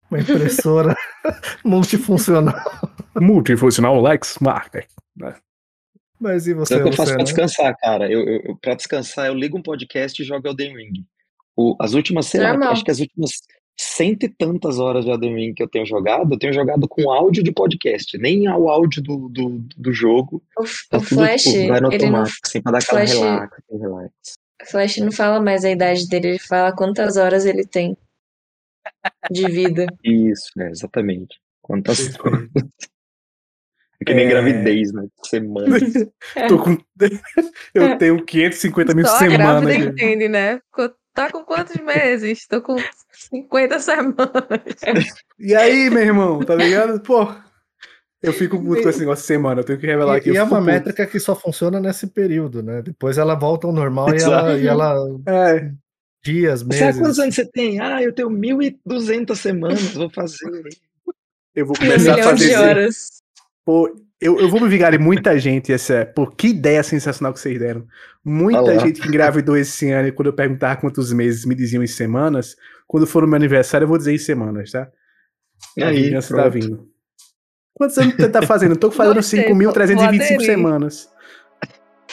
uma 0.08 0.20
impressora 0.20 0.94
multifuncional. 1.64 2.54
Multifuncional 3.20 4.00
Lex 4.00 4.38
Marker. 4.40 4.86
Mas 6.20 6.46
e 6.46 6.54
você, 6.54 6.74
Sabe 6.74 6.82
o 6.82 6.84
que 6.86 6.92
eu 6.92 6.96
faço 6.96 7.12
pra 7.12 7.22
Luciano? 7.22 7.46
descansar, 7.46 7.76
cara? 7.78 8.10
Eu, 8.12 8.20
eu, 8.28 8.40
eu- 8.42 8.56
pra 8.56 8.74
descansar, 8.74 9.26
eu 9.28 9.34
ligo 9.34 9.56
um 9.58 9.62
podcast 9.62 10.20
e 10.20 10.24
jogo 10.24 10.46
Elden 10.46 10.76
Ring. 10.76 11.04
O, 11.56 11.74
as 11.80 11.94
últimas, 11.94 12.26
sei 12.26 12.40
lá, 12.40 12.52
acho 12.70 12.84
que 12.84 12.90
as 12.90 13.00
últimas 13.00 13.30
cento 13.78 14.24
e 14.24 14.28
tantas 14.28 14.78
horas 14.78 15.04
de 15.06 15.10
Elden 15.10 15.34
Ring 15.34 15.54
que 15.54 15.62
eu 15.62 15.68
tenho 15.68 15.86
jogado, 15.86 16.34
eu 16.34 16.38
tenho 16.38 16.52
jogado 16.52 16.86
com 16.86 17.10
áudio 17.10 17.42
de 17.42 17.50
podcast, 17.52 18.18
nem 18.18 18.46
ao 18.46 18.68
áudio 18.68 19.02
do, 19.02 19.28
do, 19.30 19.64
do 19.76 19.92
jogo. 19.92 20.42
O, 20.58 20.64
Tá 20.90 20.98
o 20.98 21.00
tudo, 21.00 21.06
Flash, 21.08 21.42
tipo, 21.44 21.68
vai 21.68 21.80
no 21.80 21.90
ele 21.92 22.04
não, 22.06 22.18
automático, 22.18 22.38
assim, 22.46 22.60
pra 22.62 22.72
dar 22.72 22.78
aquela 22.78 23.00
Flash- 23.00 23.18
relaxa, 23.18 23.56
relax. 23.70 24.12
o 24.62 24.66
Flash 24.70 24.96
não 24.98 25.12
fala 25.12 25.40
mais 25.40 25.64
a 25.64 25.70
idade 25.70 26.06
dele, 26.08 26.28
ele 26.28 26.38
fala 26.38 26.74
quantas 26.76 27.16
horas 27.16 27.46
ele 27.46 27.66
tem 27.66 27.96
de 29.30 29.46
vida. 29.50 29.86
Isso, 30.04 30.50
é, 30.60 30.68
exatamente. 30.70 31.38
Quantas 31.62 32.08
Perfeito. 32.08 32.52
É 34.00 34.04
que 34.04 34.14
nem 34.14 34.26
É. 34.26 34.28
gravidez, 34.28 34.92
né? 34.92 35.06
Semana. 35.26 35.76
Tô 36.48 36.58
com... 36.58 36.76
eu 37.74 37.98
tenho 37.98 38.24
550 38.24 38.94
mil 38.94 39.06
Só 39.06 39.14
a 39.14 39.18
semanas. 39.18 39.38
grávida 39.64 39.76
de- 39.76 39.88
entende, 40.04 40.28
né? 40.28 40.60
Tá 41.12 41.30
com 41.30 41.44
quantos 41.44 41.76
meses? 41.82 42.46
Tô 42.46 42.62
com 42.62 42.76
50 43.12 43.78
semanas. 43.80 44.16
E 45.38 45.54
aí, 45.54 45.88
meu 45.90 46.02
irmão, 46.02 46.40
tá 46.40 46.54
ligado? 46.54 47.00
Pô, 47.00 47.26
eu 48.22 48.32
fico 48.32 48.62
puto 48.62 48.82
com 48.82 48.88
esse 48.90 49.00
negócio 49.00 49.22
de 49.22 49.26
semana, 49.26 49.60
eu 49.60 49.64
tenho 49.64 49.78
que 49.78 49.86
revelar 49.86 50.16
aqui. 50.16 50.28
E, 50.30 50.34
e 50.34 50.36
é 50.36 50.42
uma 50.42 50.58
puto. 50.58 50.62
métrica 50.66 51.06
que 51.06 51.18
só 51.18 51.34
funciona 51.34 51.80
nesse 51.80 52.06
período, 52.06 52.62
né? 52.62 52.82
Depois 52.82 53.16
ela 53.18 53.34
volta 53.34 53.66
ao 53.66 53.72
normal 53.72 54.14
e 54.14 54.22
ela, 54.22 54.58
e 54.58 54.66
ela 54.66 54.94
É, 55.26 55.70
dias, 56.22 56.62
Você, 56.62 56.84
há 56.84 56.92
quantos 56.92 57.00
meses. 57.00 57.18
anos 57.18 57.34
você 57.34 57.46
tem? 57.50 57.80
Ah, 57.80 58.02
eu 58.02 58.12
tenho 58.14 58.28
1.200 58.30 59.34
semanas, 59.34 59.92
vou 59.94 60.10
fazer. 60.10 60.46
eu 61.54 61.64
vou 61.66 61.74
Um 61.76 61.80
começar 61.80 62.12
a 62.12 62.16
milhão 62.16 62.30
fazer 62.30 62.44
de 62.46 62.50
isso. 62.52 62.62
horas. 62.62 63.19
Pô, 63.70 63.88
eu, 64.20 64.40
eu 64.40 64.48
vou 64.48 64.60
me 64.60 64.68
vingar 64.68 64.90
de 64.90 64.98
muita 64.98 65.38
gente. 65.38 65.72
Essa, 65.72 66.04
pô, 66.04 66.26
que 66.26 66.48
ideia 66.48 66.82
sensacional 66.82 67.32
que 67.32 67.38
vocês 67.38 67.56
deram. 67.56 67.86
Muita 68.24 68.60
Olha 68.62 68.74
lá. 68.74 68.84
gente 68.84 69.00
que 69.00 69.06
engravidou 69.06 69.56
esse 69.56 69.88
ano 69.92 70.08
e 70.08 70.12
quando 70.12 70.26
eu 70.26 70.32
perguntava 70.32 70.80
quantos 70.80 71.12
meses 71.12 71.44
me 71.44 71.54
diziam 71.54 71.80
em 71.84 71.86
semanas. 71.86 72.56
Quando 72.84 73.06
for 73.06 73.22
no 73.22 73.28
meu 73.28 73.36
aniversário, 73.36 73.84
eu 73.84 73.88
vou 73.88 73.96
dizer 73.96 74.12
em 74.12 74.18
semanas, 74.18 74.72
tá? 74.72 74.88
E 75.76 75.84
A 75.84 75.88
aí, 75.88 76.02
vingança 76.02 76.34
tá 76.34 76.42
pronto. 76.42 76.52
vindo. 76.52 76.88
Quantos 77.72 77.96
anos 77.96 78.14
você 78.16 78.28
tá 78.28 78.42
fazendo? 78.42 78.72
Eu 78.72 78.76
tô 78.76 78.90
fazendo 78.90 79.14
Gostei, 79.14 79.44
5.325 79.44 79.94
vou 79.96 80.04
aderir. 80.04 80.40
semanas. 80.44 81.08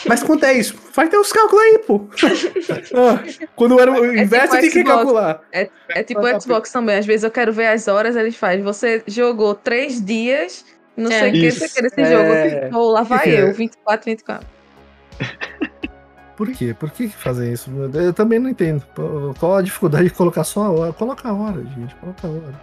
Mas 0.06 0.22
quanto 0.22 0.44
é 0.44 0.52
isso? 0.56 0.76
Faz 0.76 1.10
teus 1.10 1.32
cálculos 1.32 1.60
aí, 1.64 1.78
pô. 1.80 2.08
Ah, 2.94 3.48
quando 3.56 3.80
era 3.80 3.90
o 3.90 4.04
É 4.04 4.22
inverso, 4.22 4.52
tipo 4.52 4.60
tem 4.60 4.70
que 4.70 4.84
calcular. 4.84 5.42
É 5.52 6.02
tipo 6.04 6.20
o 6.20 6.40
Xbox 6.40 6.70
também. 6.70 6.96
Às 6.96 7.04
vezes 7.04 7.24
eu 7.24 7.30
quero 7.32 7.52
ver 7.52 7.66
as 7.66 7.88
horas, 7.88 8.14
eles 8.14 8.36
fazem. 8.36 8.62
Você 8.62 9.02
jogou 9.08 9.56
três 9.56 10.00
dias, 10.02 10.64
não 10.98 11.10
É. 11.10 11.18
sei 11.20 11.28
o 11.30 11.32
que, 11.32 11.50
você 11.52 11.68
quer 11.68 11.84
esse 11.86 12.00
É. 12.00 12.10
jogo. 12.10 12.60
Fico, 12.60 12.72
Vou 12.72 12.90
lá 12.90 13.02
vai 13.02 13.18
Que 13.24 13.30
que 13.30 13.36
é? 13.36 13.42
eu, 13.42 13.52
24, 13.54 14.04
24. 14.10 14.46
Por 16.36 16.52
quê? 16.52 16.74
Por 16.78 16.90
que, 16.90 17.08
fazem 17.08 17.52
isso? 17.52 17.68
Eu 17.94 18.12
também 18.12 18.38
não 18.38 18.48
entendo. 18.48 18.84
Qual 19.40 19.56
a 19.56 19.62
dificuldade 19.62 20.04
de 20.04 20.10
colocar 20.14 20.44
só 20.44 20.62
a 20.66 20.70
hora? 20.70 20.92
Coloca 20.92 21.28
a 21.28 21.32
hora, 21.34 21.64
gente. 21.64 21.94
Coloca 21.96 22.26
a 22.28 22.30
hora. 22.30 22.60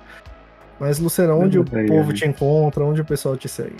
Mas, 0.80 0.98
Luciano, 1.00 1.38
onde 1.38 1.60
o 1.60 1.66
povo 1.66 2.10
ai. 2.10 2.14
te 2.14 2.26
encontra? 2.26 2.86
Onde 2.86 3.02
o 3.02 3.06
pessoal 3.06 3.36
te 3.36 3.50
segue? 3.50 3.76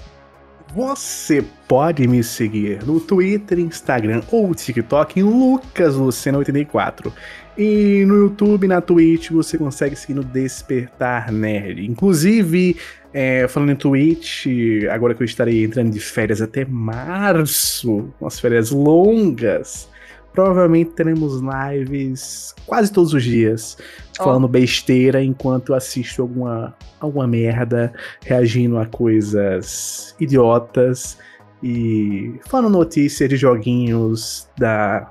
Você 0.74 1.46
pode 1.70 2.06
me 2.08 2.22
seguir 2.22 2.84
no 2.86 3.00
Twitter, 3.00 3.60
Instagram 3.60 4.22
ou 4.30 4.54
TikTok 4.54 5.18
em 5.20 5.24
LucasLuciano84. 5.24 7.12
E 7.58 8.04
no 8.06 8.16
YouTube, 8.16 8.68
na 8.68 8.82
Twitch, 8.82 9.30
você 9.32 9.58
consegue 9.58 9.96
seguir 9.96 10.16
no 10.16 10.24
Despertar 10.26 11.32
Nerd. 11.32 11.86
Inclusive, 11.86 12.76
é, 13.18 13.48
falando 13.48 13.72
em 13.72 13.78
Twitch, 13.78 14.46
agora 14.92 15.16
que 15.16 15.24
eu 15.24 15.26
estarei 15.26 15.64
entrando 15.64 15.90
de 15.90 16.02
férias 16.02 16.42
até 16.42 16.66
março, 16.66 18.14
umas 18.20 18.38
férias 18.38 18.72
longas, 18.72 19.90
provavelmente 20.34 20.92
teremos 20.92 21.40
lives 21.40 22.54
quase 22.66 22.92
todos 22.92 23.14
os 23.14 23.24
dias, 23.24 23.78
falando 24.18 24.50
besteira 24.50 25.24
enquanto 25.24 25.70
eu 25.70 25.76
assisto 25.76 26.24
alguma, 26.24 26.76
alguma 27.00 27.26
merda, 27.26 27.94
reagindo 28.22 28.78
a 28.78 28.86
coisas 28.86 30.14
idiotas 30.20 31.18
e 31.64 32.38
falando 32.50 32.70
notícias 32.70 33.30
de 33.30 33.38
joguinhos 33.38 34.50
da 34.58 35.10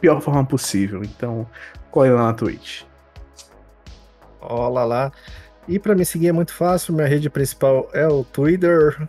pior 0.00 0.20
forma 0.20 0.44
possível. 0.44 1.02
Então, 1.02 1.44
corre 1.90 2.10
lá 2.10 2.26
na 2.26 2.32
Twitch. 2.32 2.82
Olá 4.40 4.84
lá. 4.84 5.12
E 5.70 5.78
pra 5.78 5.94
me 5.94 6.04
seguir 6.04 6.28
é 6.28 6.32
muito 6.32 6.52
fácil, 6.52 6.92
minha 6.94 7.06
rede 7.06 7.30
principal 7.30 7.88
é 7.92 8.06
o 8.06 8.24
Twitter. 8.24 9.08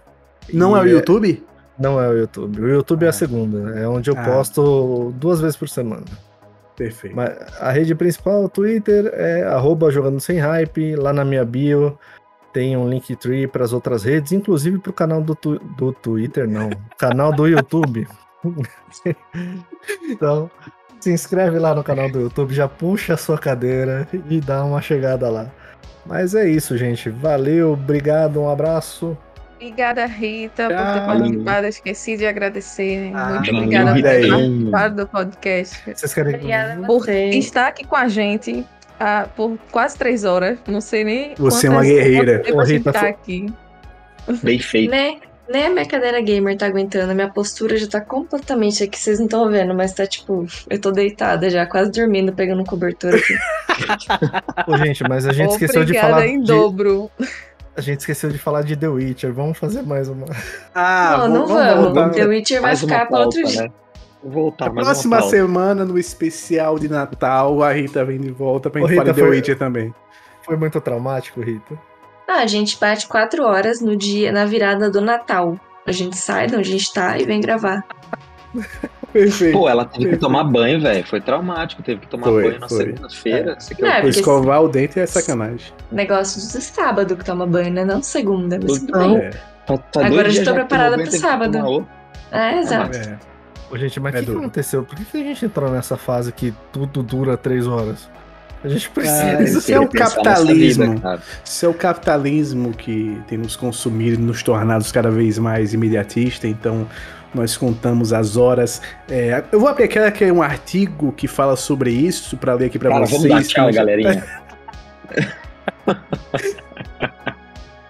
Não 0.54 0.78
é 0.78 0.82
o 0.82 0.86
YouTube? 0.88 1.44
Não 1.80 2.00
é 2.00 2.08
o 2.08 2.14
YouTube. 2.14 2.62
O 2.62 2.68
YouTube 2.70 3.04
é 3.04 3.08
Ah. 3.08 3.10
a 3.10 3.14
segunda, 3.14 3.80
é 3.80 3.88
onde 3.88 4.10
eu 4.12 4.16
Ah. 4.18 4.24
posto 4.24 5.12
duas 5.18 5.42
vezes 5.42 5.58
por 5.58 5.68
semana. 5.68 6.06
Perfeito. 6.78 7.16
Mas 7.16 7.32
a 7.60 7.72
rede 7.72 7.96
principal, 7.96 8.44
o 8.44 8.50
Twitter, 8.50 9.10
é 9.14 9.44
arroba 9.44 9.90
jogando 9.92 10.20
sem 10.20 10.38
hype. 10.40 10.96
Lá 10.96 11.12
na 11.12 11.26
minha 11.26 11.44
bio 11.44 11.98
tem 12.54 12.78
um 12.78 12.88
Linktree 12.90 13.48
para 13.48 13.64
as 13.64 13.74
outras 13.74 14.04
redes, 14.04 14.32
inclusive 14.32 14.78
para 14.80 14.90
o 14.90 14.94
canal 14.94 15.22
do, 15.22 15.34
tu- 15.36 15.60
do 15.78 15.92
Twitter, 15.94 16.48
não. 16.48 16.70
canal 16.98 17.32
do 17.34 17.48
YouTube. 17.48 18.08
então, 20.10 20.50
se 21.00 21.12
inscreve 21.12 21.58
lá 21.60 21.74
no 21.74 21.84
canal 21.84 22.10
do 22.10 22.20
YouTube, 22.22 22.54
já 22.54 22.68
puxa 22.68 23.14
a 23.14 23.18
sua 23.18 23.38
cadeira 23.38 24.08
e 24.30 24.40
dá 24.40 24.64
uma 24.64 24.82
chegada 24.82 25.30
lá. 25.30 25.52
Mas 26.06 26.34
é 26.36 26.50
isso, 26.50 26.78
gente. 26.78 27.10
Valeu, 27.10 27.74
obrigado, 27.74 28.42
um 28.42 28.50
abraço. 28.50 29.18
Obrigada, 29.56 30.06
Rita, 30.08 30.68
por 30.68 30.76
Tchau. 30.76 30.94
ter 30.94 31.06
participado. 31.06 31.68
Esqueci 31.68 32.18
de 32.18 32.26
agradecer. 32.26 33.12
Ah, 33.14 33.30
Muito 33.36 33.56
obrigada 33.56 33.90
por 33.92 33.96
Rita. 33.98 34.10
ter 34.10 34.30
participado 34.30 34.96
do 34.96 35.08
podcast. 35.08 35.84
Vocês 35.96 36.14
querem. 36.14 36.36
Obrigada 36.36 36.88
Por 36.88 37.08
estar 37.10 37.68
aqui 37.68 37.86
com 37.86 37.96
a 37.96 38.08
gente 38.08 38.66
ah, 39.00 39.28
por 39.36 39.58
quase 39.72 39.98
três 39.98 40.24
horas. 40.24 40.58
Não 40.68 40.82
sei 40.82 41.04
nem. 41.04 41.36
Você 41.38 41.68
é 41.68 41.70
uma 41.70 41.84
guerreira. 41.84 42.42
Ô, 42.54 42.62
Rita, 42.64 42.92
tá 42.92 43.00
foi- 43.02 43.10
aqui. 43.10 43.54
Bem 44.42 44.60
feito. 44.60 44.90
Né? 44.92 45.18
Nem 45.52 45.66
a 45.66 45.70
minha 45.70 45.86
cadeira 45.86 46.22
gamer 46.22 46.58
tá 46.58 46.66
aguentando. 46.68 47.14
Minha 47.14 47.30
postura 47.30 47.76
já 47.78 47.88
tá 47.88 48.00
completamente 48.02 48.84
aqui. 48.84 48.98
Vocês 49.00 49.18
não 49.20 49.26
estão 49.26 49.50
vendo, 49.50 49.74
mas 49.76 49.94
tá 49.94 50.06
tipo. 50.08 50.46
Eu 50.70 50.80
tô 50.80 50.92
deitada 50.92 51.50
já, 51.50 51.66
quase 51.66 51.92
dormindo, 51.92 52.32
pegando 52.34 52.62
um 52.62 52.66
cobertor 52.66 53.14
aqui. 53.16 53.36
Ô, 54.68 54.78
gente, 54.78 55.04
mas 55.08 55.26
a 55.26 55.34
gente 55.34 55.52
esqueceu 55.52 55.84
de 55.84 55.92
Obrigada 55.92 56.14
falar. 56.14 56.28
em 56.28 56.40
de- 56.42 56.48
dobro. 56.48 57.10
A 57.76 57.82
gente 57.82 58.00
esqueceu 58.02 58.30
de 58.30 58.38
falar 58.38 58.64
de 58.64 58.76
The 58.76 58.88
Witcher. 58.88 59.34
Vamos 59.34 59.58
fazer 59.58 59.82
mais 59.82 60.10
uma. 60.10 60.26
Ah, 60.76 61.16
não, 61.20 61.28
não 61.30 61.48
vamos 61.48 61.64
vamos. 61.66 61.86
voltar. 61.86 62.10
The 62.12 62.26
Witcher 62.26 62.62
vai 62.62 62.76
ficar 62.76 63.06
pra 63.08 63.20
outro 63.20 63.44
dia. 63.44 63.64
né? 63.64 63.70
Voltar, 64.24 64.66
Na 64.68 64.74
mais 64.74 64.88
próxima 64.88 65.22
semana, 65.24 65.84
no 65.84 65.98
especial 65.98 66.78
de 66.78 66.88
Natal, 66.88 67.64
a 67.64 67.72
Rita 67.74 68.06
vem 68.06 68.20
de 68.20 68.30
volta 68.30 68.70
pra 68.70 68.84
Ô, 68.84 68.88
gente 68.88 68.98
falar 68.98 69.10
de 69.10 69.16
The 69.16 69.22
foi- 69.26 69.36
Witcher 69.38 69.58
também. 69.58 69.94
Foi 70.46 70.58
muito 70.58 70.80
traumático, 70.82 71.42
Rita. 71.42 71.76
Ah, 72.34 72.42
a 72.44 72.48
gente 72.48 72.78
bate 72.80 73.08
quatro 73.08 73.44
horas 73.44 73.82
no 73.82 73.96
dia, 73.96 74.32
na 74.32 74.46
virada 74.46 74.90
do 74.90 75.02
Natal. 75.02 75.60
A 75.86 75.92
gente 75.92 76.16
sai 76.18 76.48
de 76.48 76.56
onde 76.56 76.70
a 76.70 76.72
gente 76.72 76.94
tá 76.94 77.18
e 77.18 77.26
vem 77.26 77.42
gravar. 77.42 77.84
Perfeito. 79.12 79.58
Pô, 79.58 79.68
ela 79.68 79.84
teve 79.84 80.12
que 80.12 80.18
tomar 80.18 80.46
banho, 80.46 80.80
velho. 80.80 81.06
Foi 81.06 81.20
traumático. 81.20 81.84
Teve 81.84 82.00
que 82.02 82.08
tomar 82.08 82.28
Foi, 82.28 82.44
banho 82.44 82.60
na 82.62 82.70
segunda-feira. 82.70 83.58
Quer 83.76 83.82
Não, 83.82 83.90
é 83.90 84.08
Escovar 84.08 84.64
o 84.64 84.70
dente 84.70 84.98
é 85.00 85.06
sacanagem. 85.06 85.74
Negócio 85.92 86.40
de 86.40 86.64
sábado 86.64 87.18
que 87.18 87.26
toma 87.26 87.46
banho, 87.46 87.74
né? 87.74 87.84
Não 87.84 88.02
segunda, 88.02 88.58
mas 88.62 88.80
tudo 88.80 88.90
Então, 88.90 89.14
bem. 89.16 89.18
É, 89.26 89.30
Tá- 89.68 89.78
tá 89.78 90.06
Agora 90.06 90.28
eu 90.28 90.32
já 90.32 90.44
tô 90.46 90.52
que 90.52 90.56
preparada 90.56 90.98
pro 90.98 91.12
sábado. 91.12 91.58
outro. 91.66 91.90
É, 92.32 92.60
exato. 92.60 92.98
é. 92.98 93.20
Ô, 93.70 93.78
gente, 93.78 94.00
mas 94.00 94.14
o 94.14 94.18
É 94.18 94.20
que, 94.22 94.26
que 94.32 94.38
aconteceu? 94.38 94.84
Por 94.84 94.96
que, 94.96 95.04
que 95.06 95.18
a 95.18 95.24
gente 95.24 95.46
entrou 95.46 95.70
nessa 95.70 95.98
fase 95.98 96.32
que 96.32 96.54
tudo 96.72 97.04
dura 97.04 97.36
três 97.36 97.68
horas? 97.68 98.10
A 98.64 98.68
gente 98.68 98.88
Ah, 98.88 98.92
precisa. 98.94 99.44
isso 99.60 99.72
é 99.72 99.80
o 99.80 99.88
capitalismo. 99.88 100.94
vida. 100.96 101.20
Isso 101.44 101.66
é 101.66 101.70
o 101.70 101.74
capitalismo 101.74 102.72
que 102.72 103.20
tem 103.28 103.38
nos 103.38 103.56
consumido 103.56 104.22
e 104.22 104.24
nos 104.24 104.44
tornado 104.44 104.86
cada 104.94 105.10
vez 105.10 105.40
mais 105.40 105.74
imediatista, 105.74 106.48
então 106.48 106.88
nós 107.34 107.58
contamos 107.58 108.14
as 108.14 108.38
horas. 108.38 108.82
É, 109.10 109.44
eu 109.52 109.60
vou 109.60 109.68
abrir 109.70 109.86
aqui 109.86 110.12
que 110.12 110.26
é 110.26 110.32
um 110.32 110.42
artigo 110.44 111.12
que 111.14 111.28
fala 111.28 111.56
sobre 111.56 111.90
isso 111.92 112.38
para 112.38 112.54
ler 112.54 112.66
aqui 112.66 112.78
para 112.78 113.00
vocês. 113.00 113.12
vamos 113.12 113.28
dar 113.30 113.44
tchau, 113.44 113.68
que- 113.70 113.76
galerinha. 113.76 114.24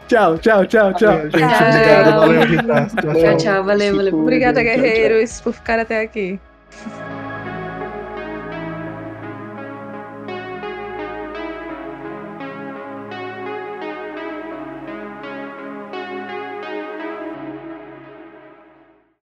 Tchau, 0.08 0.38
tchau, 0.40 0.66
tchau, 0.66 0.94
tchau. 0.94 1.22
Gente, 1.22 1.32
Tchau. 1.32 1.68
obrigado. 1.70 2.20
Valeu, 2.20 2.42
Rita. 2.46 2.88
Tchau, 3.02 3.38
Tchau. 3.38 3.64
Valeu, 3.64 3.96
valeu. 3.96 4.06
Tipo, 4.12 4.18
Obrigada, 4.22 4.62
Tchau, 4.62 4.74
tchau. 4.74 4.82
guerreiros, 4.84 5.42
por 5.42 5.54
ficar 5.54 5.80
até 5.80 6.02
aqui. 6.02 6.40